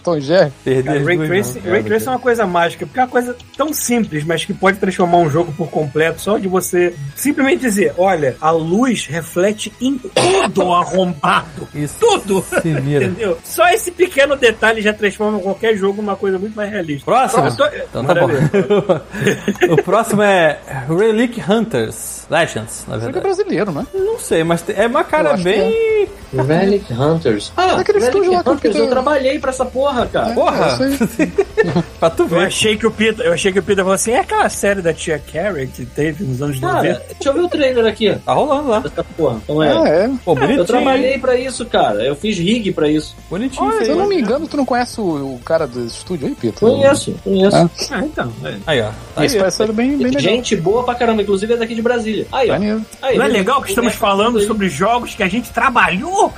Tom 0.06 0.20
Jerry. 0.20 0.52
Perder 0.64 1.04
Ray 1.04 1.18
Tracing. 1.18 1.60
Ray 1.60 1.82
Tracing 1.82 2.06
é 2.06 2.10
uma 2.10 2.18
coisa 2.18 2.46
mágica, 2.46 2.86
porque 2.86 2.98
é 2.98 3.02
uma 3.02 3.08
coisa 3.08 3.36
tão 3.56 3.72
simples, 3.72 4.24
mas 4.24 4.44
que 4.44 4.54
pode 4.54 4.78
transformar 4.78 5.18
um 5.18 5.28
jogo 5.28 5.52
por 5.52 5.68
completo, 5.68 6.20
só 6.20 6.38
de 6.38 6.46
você 6.48 6.94
simplesmente 7.14 7.60
dizer, 7.60 7.92
olha, 7.98 8.36
a 8.40 8.50
luz 8.50 9.06
reflete 9.06 9.72
em 9.80 9.98
tudo 9.98 10.72
arrombado. 10.72 11.68
Isso. 11.74 11.96
Tudo! 12.00 12.44
Se 12.62 12.72
vira. 12.72 13.04
Entendeu? 13.06 13.36
Só 13.44 13.68
esse 13.68 13.90
pequeno 13.90 14.36
detalhe 14.36 14.80
já 14.80 14.92
transforma 14.92 15.38
qualquer 15.40 15.76
jogo 15.76 16.00
numa 16.00 16.16
coisa 16.16 16.38
muito 16.38 16.54
mais 16.54 16.70
realista. 16.70 17.04
Próximo? 17.04 17.56
Tô- 17.56 17.66
Então 17.66 18.04
tá 18.04 18.14
Manda 18.14 18.20
bom. 18.20 19.72
o 19.74 19.82
próximo 19.82 20.22
é 20.22 20.58
Relic 20.88 21.40
Hunters. 21.50 22.26
Legends, 22.30 22.84
na 22.88 22.96
Isso 22.96 23.02
é 23.06 23.10
verdade. 23.12 23.20
brasileiro, 23.20 23.70
né? 23.72 23.86
Não 23.94 24.18
sei, 24.18 24.42
mas 24.42 24.64
é 24.68 24.86
uma 24.86 25.04
cara 25.04 25.36
bem. 25.36 26.08
Relic 26.32 26.92
Hunters. 26.92 27.52
Ah, 27.56 27.76
Aquele 27.78 27.98
Relic 28.00 28.16
estúdio 28.16 28.32
lá 28.32 28.42
que 28.42 28.48
o 28.48 28.52
Hunters, 28.52 28.76
eu 28.76 28.88
trabalhei 28.88 29.38
pra 29.38 29.50
essa 29.50 29.64
porra, 29.64 29.95
cara. 30.05 30.35
Porra! 30.35 30.78
É 30.81 30.89
isso 30.89 31.09
aí. 31.18 31.32
pra 31.98 32.10
tu 32.10 32.24
Eu 32.24 32.28
ver. 32.28 32.47
achei 32.47 32.77
que 32.77 32.86
o 32.86 32.90
Peter, 32.90 33.24
eu 33.24 33.32
achei 33.32 33.52
que 33.52 33.59
o 33.59 33.62
Peter 33.62 33.82
falou 33.85 33.94
assim, 33.94 34.12
é 34.12 34.20
aquela 34.20 34.48
série 34.48 34.82
da 34.82 34.93
tia 34.93 35.18
Carrie 35.18 35.66
que 35.68 35.86
teve 35.86 36.24
nos 36.24 36.43
anos 36.43 36.59
Cara, 36.59 36.74
90. 36.82 36.98
deixa 37.14 37.28
eu 37.28 37.32
ver 37.32 37.40
o 37.40 37.48
trailer 37.48 37.86
aqui. 37.86 38.14
Tá 38.24 38.32
rolando 38.32 38.68
lá. 38.68 38.81
Dessa 38.81 39.05
porra. 39.05 39.40
Então 39.44 39.62
é. 39.62 39.73
Ah, 39.73 39.89
é. 39.89 40.10
Pô, 40.24 40.35
bonitinho. 40.35 40.59
Eu 40.59 40.64
trabalhei 40.64 41.18
pra 41.18 41.36
isso, 41.39 41.64
cara. 41.64 42.02
Eu 42.02 42.16
fiz 42.16 42.36
rig 42.39 42.73
pra 42.73 42.89
isso. 42.90 43.16
Bonitinho 43.31 43.70
isso 43.70 43.85
Se 43.85 43.90
eu 43.90 43.97
não 43.97 44.09
me 44.09 44.20
engano, 44.20 44.47
tu 44.47 44.56
não 44.56 44.64
conhece 44.66 45.01
o, 45.01 45.05
o 45.05 45.40
cara 45.44 45.66
do 45.66 45.86
estúdio 45.86 46.27
aí, 46.28 46.35
Peter? 46.35 46.59
Conheço, 46.59 47.14
conheço. 47.23 47.56
Ah. 47.56 47.70
Ah, 47.93 48.01
então. 48.05 48.32
É. 48.44 48.55
Aí, 48.66 48.81
ó. 48.81 48.86
Tá 48.86 48.93
parece 49.14 49.56
ser 49.56 49.73
bem, 49.73 49.97
bem 49.97 50.06
legal. 50.09 50.20
Gente 50.20 50.56
boa 50.56 50.82
pra 50.82 50.94
caramba, 50.94 51.23
inclusive 51.23 51.55
é 51.55 51.56
daqui 51.56 51.74
de 51.74 51.82
Brasília. 51.82 52.27
Aí, 52.32 52.51
ó. 52.51 52.55
Aí, 53.02 53.18
Não 53.18 53.24
é 53.24 53.28
legal 53.28 53.62
que 53.62 53.70
estamos 53.70 53.94
falando 53.94 54.40
sobre 54.40 54.68
jogos 54.68 55.14
que 55.14 55.23
a 55.23 55.28
gente 55.28 55.51
trabalhou? 55.51 56.32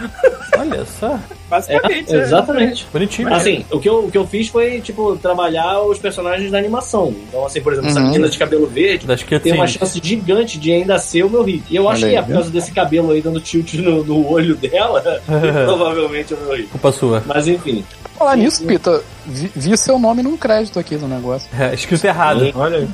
Olha 0.56 0.84
só. 0.84 1.18
Basicamente. 1.48 2.10
É, 2.12 2.16
né? 2.18 2.22
exatamente. 2.22 2.86
Bonitinho. 2.92 3.30
Mas, 3.30 3.42
Assim, 3.48 3.64
o 3.70 3.80
que, 3.80 3.88
eu, 3.88 4.04
o 4.04 4.10
que 4.10 4.18
eu 4.18 4.26
fiz 4.26 4.48
foi, 4.48 4.80
tipo, 4.80 5.16
trabalhar 5.16 5.80
os 5.82 5.98
personagens 5.98 6.50
da 6.50 6.58
animação. 6.58 7.14
Então, 7.28 7.44
assim, 7.44 7.60
por 7.60 7.72
exemplo, 7.72 7.90
essa 7.90 8.00
Uhum. 8.00 8.06
menina 8.06 8.28
de 8.28 8.38
cabelo 8.38 8.66
verde 8.66 9.06
tem 9.42 9.52
uma 9.52 9.66
chance 9.66 10.00
gigante 10.02 10.58
de 10.58 10.72
ainda 10.72 10.98
ser 10.98 11.24
o 11.24 11.30
meu 11.30 11.42
hit. 11.42 11.64
E 11.70 11.76
eu 11.76 11.88
acho 11.88 12.04
Olha 12.04 12.10
que 12.12 12.16
é 12.18 12.22
por 12.22 12.32
causa 12.32 12.50
desse 12.50 12.72
cabelo 12.72 13.12
aí 13.12 13.20
dando 13.20 13.40
tilt 13.40 13.74
no, 13.74 14.04
no 14.04 14.30
olho 14.30 14.54
dela, 14.56 15.02
provavelmente 15.64 16.32
é 16.32 16.36
o 16.36 16.40
meu 16.40 16.56
hit. 16.56 16.68
Culpa 16.68 16.92
sua. 16.92 17.22
Mas 17.26 17.48
enfim. 17.48 17.84
Falar 18.18 18.36
nisso, 18.36 18.64
Pita, 18.64 19.02
vi, 19.24 19.50
vi 19.54 19.76
seu 19.76 19.98
nome 19.98 20.22
num 20.22 20.36
crédito 20.36 20.78
aqui 20.78 20.96
no 20.96 21.06
negócio. 21.06 21.48
É, 21.58 21.72
escrito 21.72 22.04
errado. 22.04 22.40
Sim. 22.40 22.52
Olha 22.54 22.78
aí. 22.78 22.88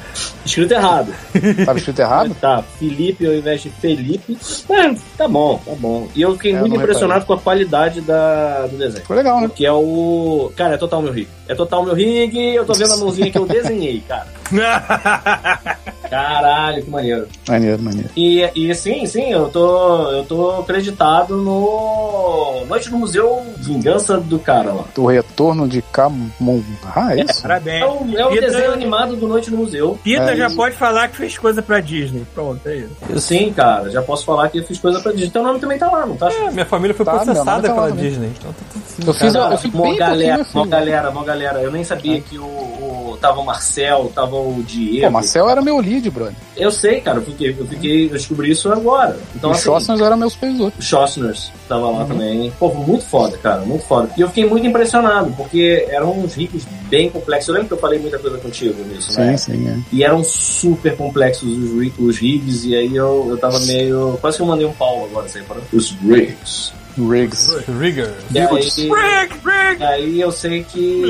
Escrito 0.45 0.73
errado. 0.73 1.15
Tava 1.65 1.79
escrito 1.79 1.99
errado? 2.01 2.37
Tá, 2.45 2.63
Felipe 2.79 3.27
ao 3.27 3.33
invés 3.33 3.63
de 3.63 3.71
Felipe. 3.71 4.37
É, 4.69 4.95
tá 5.17 5.27
bom, 5.27 5.59
tá 5.65 5.73
bom. 5.79 6.09
E 6.15 6.21
eu 6.21 6.35
fiquei 6.35 6.55
É, 6.55 6.61
muito 6.61 6.77
impressionado 6.77 7.25
com 7.25 7.33
a 7.33 7.39
qualidade 7.39 8.01
da, 8.03 8.67
do 8.67 8.77
desenho. 8.77 9.05
Foi 9.07 9.17
legal, 9.17 9.41
né? 9.41 9.51
Que 9.55 9.65
é 9.65 9.73
o. 9.73 10.53
Cara, 10.57 10.75
é 10.75 10.77
total 10.77 11.01
meu 11.01 11.13
rig. 11.13 11.27
É 11.49 11.55
total 11.55 11.85
meu 11.85 11.95
rig. 11.95 12.37
Eu 12.55 12.65
tô 12.65 12.73
vendo 12.75 12.93
a 12.95 12.97
mãozinha 12.97 13.31
que 13.31 13.39
eu 13.39 13.47
desenhei, 13.47 14.03
cara. 14.09 14.27
Caralho, 16.09 16.83
que 16.83 16.91
maneiro. 16.91 17.27
Maneiro, 17.49 17.83
maneiro. 17.83 18.09
E, 18.17 18.49
e 18.55 18.75
sim, 18.75 19.05
sim, 19.07 19.31
eu 19.31 19.49
tô, 19.49 20.11
eu 20.13 20.25
tô 20.25 20.61
acreditado 20.61 21.37
no 21.37 22.63
Noite 22.69 22.91
no 22.91 22.99
Museu 22.99 23.43
Vingança 23.59 24.19
do 24.19 24.39
cara 24.39 24.73
lá. 24.73 24.85
O 24.97 25.07
retorno 25.07 25.67
de 25.67 25.83
Camon. 25.83 26.29
Ah, 26.95 27.15
é 27.17 27.23
isso? 27.23 27.39
É 27.41 27.43
Parabéns. 27.43 27.85
o, 27.85 28.19
é 28.19 28.27
o 28.27 28.31
Peter- 28.31 28.51
desenho 28.51 28.73
animado 28.73 29.17
do 29.17 29.27
Noite 29.27 29.51
no 29.51 29.57
Museu. 29.59 29.99
Peter 30.05 30.29
É 30.29 30.37
já 30.37 30.47
isso. 30.47 30.57
pode 30.57 30.77
falar 30.77 31.09
que 31.09 31.17
fez 31.17 31.37
coisa 31.39 31.63
pra 31.63 31.81
Disney. 31.81 32.25
Pronto, 32.35 32.61
é 32.69 32.77
isso. 32.77 33.19
Sim, 33.21 33.53
cara, 33.53 33.91
já 33.91 34.03
posso 34.03 34.25
falar 34.25 34.49
que 34.51 34.59
eu 34.59 34.65
fiz 34.65 34.79
coisa 34.79 35.01
pra 35.01 35.13
Disney. 35.13 35.31
Teu 35.31 35.43
nome 35.43 35.59
também 35.59 35.79
tá 35.79 35.91
lá, 35.91 36.07
não 36.07 36.17
tá? 36.17 36.31
É, 36.33 36.51
minha 36.51 36.67
família 36.67 36.95
foi 36.95 37.05
Tá, 37.05 37.13
processada 37.13 37.51
nome 37.51 37.63
tá 37.69 37.75
lá 37.75 37.83
pela. 37.87 37.93
Disney. 37.93 38.31
Então 38.39 38.53
tá 38.53 38.59
tudo 38.73 38.85
certo. 38.87 39.09
Eu 39.09 39.15
fiz, 39.15 39.35
eu 39.35 39.59
fiz 39.59 39.73
mó 39.73 39.83
bem 39.83 39.97
pouquinho, 39.97 39.97
galera, 39.99 40.47
mó 40.55 40.65
galera, 40.67 41.11
mó 41.11 41.23
galera. 41.23 41.34
Eu 41.43 41.71
nem 41.71 41.83
sabia 41.85 42.21
que 42.21 42.39
o, 42.39 42.45
o- 42.45 43.19
tava 43.21 43.41
o 43.41 43.45
Marcel, 43.45 44.11
tava 44.15 44.37
o 44.37 44.63
Diego. 44.67 45.07
Pô, 45.07 45.13
Marcel 45.13 45.49
era 45.49 45.63
meu 45.63 45.79
lead, 45.79 46.09
brother. 46.11 46.35
Eu 46.57 46.71
sei, 46.71 47.01
cara, 47.01 47.19
eu 47.19 47.23
fiquei, 47.23 47.57
eu 47.59 47.67
fiquei, 47.67 48.07
eu 48.07 48.11
descobri 48.11 48.51
isso 48.51 48.71
agora. 48.73 49.19
Então, 49.35 49.51
o 49.51 49.53
assim, 49.53 49.63
Schossners 49.65 50.01
era 50.01 50.17
meu 50.17 50.31
supervisor. 50.31 50.73
o 50.79 50.83
Schossners 50.83 51.51
tava 51.69 51.91
lá 51.91 52.05
também. 52.05 52.53
Pô, 52.59 52.73
muito 52.73 53.05
foda, 53.05 53.37
cara, 53.39 53.63
muito 53.63 53.85
foda. 53.85 54.11
E 54.17 54.21
eu 54.21 54.29
fiquei 54.29 54.47
muito 54.47 54.67
impressionado, 54.67 55.33
porque 55.37 55.87
eram 55.89 56.13
uns 56.19 56.35
ricos 56.35 56.63
bem 56.89 57.09
complexos. 57.11 57.49
Eu 57.49 57.55
lembro 57.55 57.69
que 57.69 57.75
eu 57.75 57.79
falei 57.79 57.99
muita 57.99 58.19
coisa 58.19 58.39
contigo 58.39 58.83
nisso, 58.85 59.19
né? 59.19 59.37
Sim, 59.37 59.53
sim, 59.53 59.69
é. 59.69 59.79
E 59.93 60.05
eram 60.05 60.23
super 60.23 60.97
complexos 60.97 61.49
os, 61.51 61.93
os 61.99 62.19
rigs, 62.19 62.65
e 62.65 62.75
aí 62.77 62.95
eu, 62.95 63.27
eu 63.31 63.37
tava 63.39 63.59
meio. 63.61 64.19
Quase 64.21 64.37
que 64.37 64.43
eu 64.43 64.47
mandei 64.47 64.67
um 64.67 64.73
pau 64.73 65.05
agora, 65.05 65.29
sei, 65.29 65.43
para 65.43 65.59
os 65.73 65.91
rigs. 66.03 66.73
Riggs. 66.99 67.51
Rigger. 67.79 68.13
E 68.33 68.39
aí, 68.39 68.89
e 69.79 69.85
aí 69.85 70.21
eu 70.21 70.31
sei 70.33 70.63
que 70.65 71.03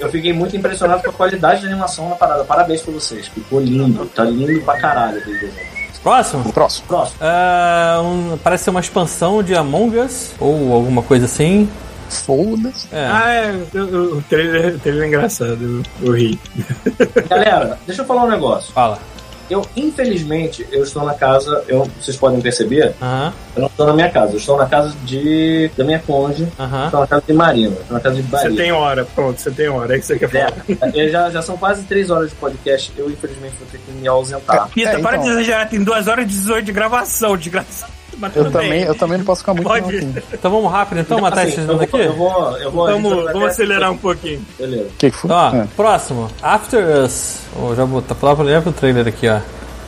eu 0.00 0.10
fiquei 0.10 0.32
muito 0.32 0.56
impressionado 0.56 1.02
com 1.02 1.10
a 1.10 1.12
qualidade 1.12 1.62
da 1.62 1.68
animação 1.68 2.08
na 2.08 2.14
parada. 2.16 2.44
Parabéns 2.44 2.82
pra 2.82 2.92
vocês, 2.92 3.28
ficou 3.28 3.60
lindo, 3.60 4.06
tá 4.06 4.24
lindo 4.24 4.60
pra 4.62 4.78
caralho 4.80 5.18
aquele 5.18 5.38
desenho. 5.38 5.78
Próximo? 6.02 6.52
Próximo. 6.52 6.86
Próximo. 6.86 7.18
Ah, 7.20 8.00
um- 8.02 8.38
parece 8.38 8.64
ser 8.64 8.70
uma 8.70 8.80
expansão 8.80 9.42
de 9.42 9.54
Among 9.54 9.98
Us 9.98 10.30
ou 10.38 10.72
alguma 10.72 11.02
coisa 11.02 11.24
assim. 11.26 11.68
Foda-se. 12.08 12.86
É. 12.90 13.06
Ah, 13.12 13.30
é. 13.32 13.50
O, 13.74 13.78
o- 13.78 14.18
o 14.18 14.22
trailer, 14.22 14.76
o 14.76 14.78
trailer 14.78 15.04
é 15.04 15.06
engraçado. 15.08 15.82
Eu, 16.00 16.06
eu 16.08 16.12
ri. 16.14 16.38
Galera, 17.28 17.78
deixa 17.86 18.00
eu 18.02 18.06
falar 18.06 18.24
um 18.24 18.30
negócio. 18.30 18.72
Fala. 18.72 18.98
Eu, 19.50 19.64
infelizmente, 19.76 20.66
eu 20.70 20.82
estou 20.82 21.04
na 21.04 21.14
casa, 21.14 21.64
eu, 21.68 21.88
vocês 22.00 22.16
podem 22.16 22.40
perceber, 22.40 22.94
Aham, 23.00 23.32
eu 23.56 23.60
não 23.62 23.68
estou 23.68 23.86
na 23.86 23.92
minha 23.94 24.10
casa, 24.10 24.32
eu 24.32 24.36
estou 24.38 24.56
na 24.56 24.66
casa 24.66 24.94
de 25.04 25.70
da 25.76 25.84
minha 25.84 25.98
cônge, 25.98 26.46
aham. 26.58 26.84
estou 26.86 27.00
na 27.00 27.06
casa 27.06 27.22
de 27.26 27.32
Marina, 27.32 27.76
estou 27.80 27.94
na 27.94 28.00
casa 28.00 28.16
de 28.16 28.22
Você 28.22 28.30
Bahia. 28.44 28.56
tem 28.56 28.72
hora, 28.72 29.04
pronto, 29.14 29.40
você 29.40 29.50
tem 29.50 29.68
hora. 29.68 29.94
É 29.96 29.98
que 29.98 30.06
você 30.06 30.18
quer 30.18 30.28
falar. 30.28 30.52
É, 30.94 31.08
já, 31.08 31.30
já 31.30 31.42
são 31.42 31.56
quase 31.56 31.82
três 31.84 32.10
horas 32.10 32.30
de 32.30 32.36
podcast, 32.36 32.92
eu 32.96 33.10
infelizmente 33.10 33.54
vou 33.58 33.68
ter 33.70 33.78
que 33.78 33.90
me 33.92 34.06
ausentar. 34.06 34.68
Pita, 34.68 34.90
É, 34.90 34.98
para 35.00 35.16
então. 35.16 35.24
de 35.26 35.30
exagerar, 35.30 35.68
tem 35.68 35.82
2 35.82 36.06
horas 36.08 36.24
e 36.24 36.28
18 36.28 36.64
de 36.66 36.72
gravação, 36.72 37.36
desgraçado. 37.36 37.92
Mas 38.18 38.34
Eu 38.36 38.50
também, 38.50 38.70
bem. 38.70 38.82
eu 38.82 38.94
também 38.94 39.18
não 39.18 39.24
posso 39.24 39.40
ficar 39.42 39.54
muito 39.54 39.66
Pode. 39.68 40.04
não. 40.04 40.22
Então 40.32 40.50
vamos 40.50 40.70
rápido 40.72 40.98
então, 41.00 41.20
matar 41.20 41.42
Assim, 41.42 41.52
esses 41.52 41.66
dois 41.66 41.80
aqui? 41.82 41.96
eu 41.96 42.12
vou, 42.14 42.56
eu 42.58 42.70
vou, 42.70 42.88
gente 42.92 43.02
Vamos, 43.02 43.24
vamos 43.32 43.48
acelerar 43.48 43.92
um 43.92 43.96
pouquinho. 43.98 44.44
Beleza. 44.58 44.84
O 44.84 44.92
que 44.98 45.10
que 45.10 45.16
foi? 45.16 45.30
Ó, 45.30 45.54
É. 45.54 45.66
próximo. 45.76 46.28
After 46.42 46.84
Us. 47.04 47.38
Oh, 47.56 47.74
já 47.74 47.84
vou 47.84 48.02
tá 48.02 48.14
pra 48.14 48.30
pro 48.62 48.72
trailer 48.72 49.06
aqui, 49.06 49.28
ó. 49.28 49.38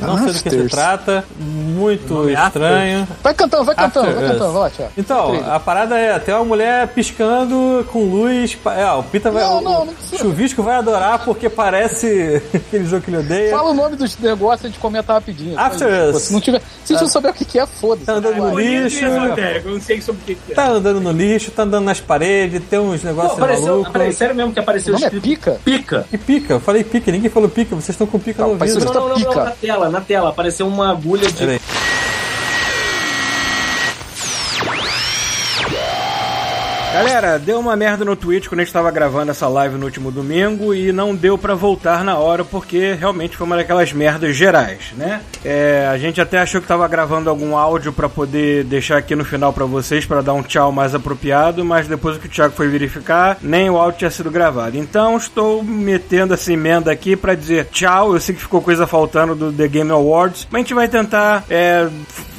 Não 0.06 0.18
sei 0.18 0.32
do 0.32 0.42
que 0.42 0.50
se 0.50 0.68
trata, 0.68 1.24
muito 1.38 2.28
é 2.28 2.32
estranho. 2.32 3.08
Vai 3.22 3.34
cantando, 3.34 3.64
vai 3.64 3.74
cantando, 3.74 4.06
After 4.08 4.14
vai 4.16 4.24
Us. 4.24 4.32
cantando, 4.32 4.52
vai 4.52 4.62
lá. 4.78 4.88
Então, 4.96 5.52
a 5.54 5.60
parada 5.60 5.98
é 5.98 6.18
tem 6.18 6.34
uma 6.34 6.44
mulher 6.44 6.88
piscando 6.88 7.84
com 7.92 8.04
luz. 8.04 8.56
É, 8.76 8.90
o 8.92 9.02
Pita 9.02 9.30
vai. 9.30 9.42
Não, 9.44 9.58
o- 9.58 9.60
não, 9.60 9.84
não 9.84 9.92
o 9.92 9.96
precisa. 9.96 10.18
Chuvisco 10.18 10.62
vai 10.62 10.76
adorar 10.76 11.24
porque 11.24 11.48
parece 11.48 12.42
aquele 12.54 12.86
jogo 12.86 13.02
que 13.02 13.10
ele 13.10 13.18
odeia. 13.18 13.50
Fala 13.50 13.70
o 13.70 13.74
nome 13.74 13.96
dos 13.96 14.16
negócios 14.18 14.62
e 14.64 14.66
a 14.66 14.70
gente 14.70 14.78
comenta 14.80 15.12
rapidinho. 15.12 15.58
After 15.58 16.14
Us. 16.14 16.22
Se 16.22 16.32
não 16.32 16.40
tiver. 16.40 16.62
Se 16.84 16.92
não 16.94 17.06
souber 17.08 17.30
o 17.30 17.34
que 17.34 17.58
é, 17.58 17.66
foda-se. 17.66 18.06
Tá 18.06 18.14
andando 18.14 18.36
no 18.36 18.58
lixo. 18.58 19.04
Eu 19.04 19.72
não 19.72 19.80
sei 19.80 20.00
sobre 20.00 20.20
o 20.22 20.24
que 20.24 20.52
é. 20.52 20.54
Tá 20.54 20.68
andando 20.68 21.00
no 21.00 21.12
lixo, 21.12 21.50
tá 21.50 21.62
andando 21.62 21.84
nas 21.84 22.00
paredes, 22.00 22.60
tem 22.68 22.78
uns 22.78 23.02
negócios 23.02 23.34
apareceu, 23.38 23.66
malucos. 23.66 23.92
peraí, 23.92 24.12
sério 24.12 24.34
mesmo 24.34 24.52
que 24.52 24.58
O 24.58 24.62
apareceu 24.62 24.92
nome 24.94 25.04
é 25.06 25.10
Pica? 25.10 25.60
pica. 25.64 26.06
E 26.12 26.18
pica, 26.18 26.54
eu 26.54 26.60
falei 26.60 26.82
pica, 26.84 27.12
ninguém 27.12 27.30
falou 27.30 27.48
pica, 27.48 27.74
vocês 27.74 27.90
estão 27.90 28.06
com 28.06 28.18
pica 28.18 28.42
Não, 28.42 28.54
no 28.54 28.54
ouvido. 28.54 28.84
Não, 28.84 28.92
não, 29.08 29.18
não, 29.18 29.34
na 29.44 29.50
tela, 29.50 29.88
na 29.90 30.00
tela, 30.00 30.30
apareceu 30.30 30.66
uma 30.66 30.90
agulha 30.90 31.30
de. 31.30 31.44
Galera, 36.92 37.38
deu 37.38 37.60
uma 37.60 37.76
merda 37.76 38.04
no 38.04 38.16
Twitch 38.16 38.48
quando 38.48 38.60
a 38.60 38.64
gente 38.64 38.72
tava 38.72 38.90
gravando 38.90 39.30
essa 39.30 39.46
live 39.46 39.76
no 39.76 39.84
último 39.84 40.10
domingo 40.10 40.74
e 40.74 40.90
não 40.90 41.14
deu 41.14 41.38
pra 41.38 41.54
voltar 41.54 42.02
na 42.02 42.18
hora 42.18 42.44
porque 42.44 42.94
realmente 42.94 43.36
foi 43.36 43.46
uma 43.46 43.56
daquelas 43.56 43.92
merdas 43.92 44.34
gerais, 44.34 44.92
né? 44.96 45.20
É, 45.44 45.88
a 45.88 45.96
gente 45.96 46.20
até 46.20 46.38
achou 46.38 46.60
que 46.60 46.66
tava 46.66 46.86
gravando 46.88 47.30
algum 47.30 47.56
áudio 47.56 47.92
pra 47.92 48.08
poder 48.08 48.64
deixar 48.64 48.98
aqui 48.98 49.14
no 49.14 49.24
final 49.24 49.52
pra 49.52 49.64
vocês 49.64 50.04
pra 50.04 50.20
dar 50.20 50.34
um 50.34 50.42
tchau 50.42 50.72
mais 50.72 50.92
apropriado, 50.92 51.64
mas 51.64 51.86
depois 51.86 52.18
que 52.18 52.26
o 52.26 52.30
Thiago 52.30 52.54
foi 52.56 52.66
verificar, 52.66 53.38
nem 53.40 53.70
o 53.70 53.78
áudio 53.78 54.00
tinha 54.00 54.10
sido 54.10 54.30
gravado. 54.30 54.76
Então 54.76 55.16
estou 55.16 55.62
metendo 55.62 56.34
essa 56.34 56.52
emenda 56.52 56.90
aqui 56.90 57.14
pra 57.14 57.36
dizer 57.36 57.66
tchau. 57.66 58.14
Eu 58.14 58.20
sei 58.20 58.34
que 58.34 58.40
ficou 58.42 58.60
coisa 58.60 58.84
faltando 58.84 59.36
do 59.36 59.52
The 59.52 59.68
Game 59.68 59.92
Awards, 59.92 60.48
mas 60.50 60.58
a 60.58 60.62
gente 60.62 60.74
vai 60.74 60.88
tentar 60.88 61.44
é, 61.48 61.88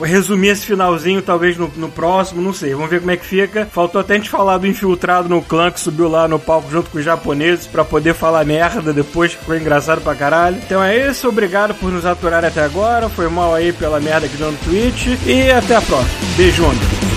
resumir 0.02 0.50
esse 0.50 0.66
finalzinho 0.66 1.22
talvez 1.22 1.56
no, 1.56 1.72
no 1.78 1.88
próximo, 1.90 2.42
não 2.42 2.54
sei. 2.54 2.74
Vamos 2.74 2.90
ver 2.90 3.00
como 3.00 3.12
é 3.12 3.18
que 3.18 3.26
fica. 3.26 3.66
Faltou 3.72 4.02
até 4.02 4.16
a 4.16 4.18
gente 4.18 4.30
falar 4.30 4.41
do 4.58 4.68
infiltrado 4.68 5.30
no 5.30 5.42
clã 5.42 5.72
que 5.72 5.80
subiu 5.80 6.10
lá 6.10 6.28
no 6.28 6.40
palco 6.40 6.70
junto 6.70 6.90
com 6.90 6.98
os 6.98 7.06
japoneses 7.06 7.68
pra 7.68 7.86
poder 7.86 8.14
falar 8.14 8.46
merda 8.46 8.94
depois, 8.94 9.34
que 9.34 9.40
ficou 9.40 9.56
engraçado 9.56 10.02
pra 10.02 10.16
caralho. 10.16 10.58
Então 10.58 10.84
é 10.84 11.10
isso, 11.10 11.28
obrigado 11.28 11.74
por 11.76 11.92
nos 11.92 12.06
aturar 12.06 12.44
até 12.44 12.64
agora. 12.64 13.10
Foi 13.10 13.28
mal 13.30 13.54
aí 13.54 13.72
pela 13.72 14.00
merda 14.00 14.28
que 14.28 14.38
deu 14.38 14.52
no 14.52 14.58
Twitch 14.60 15.08
e 15.26 15.52
até 15.52 15.76
a 15.76 15.82
próxima. 15.82 16.20
Beijo. 16.38 17.11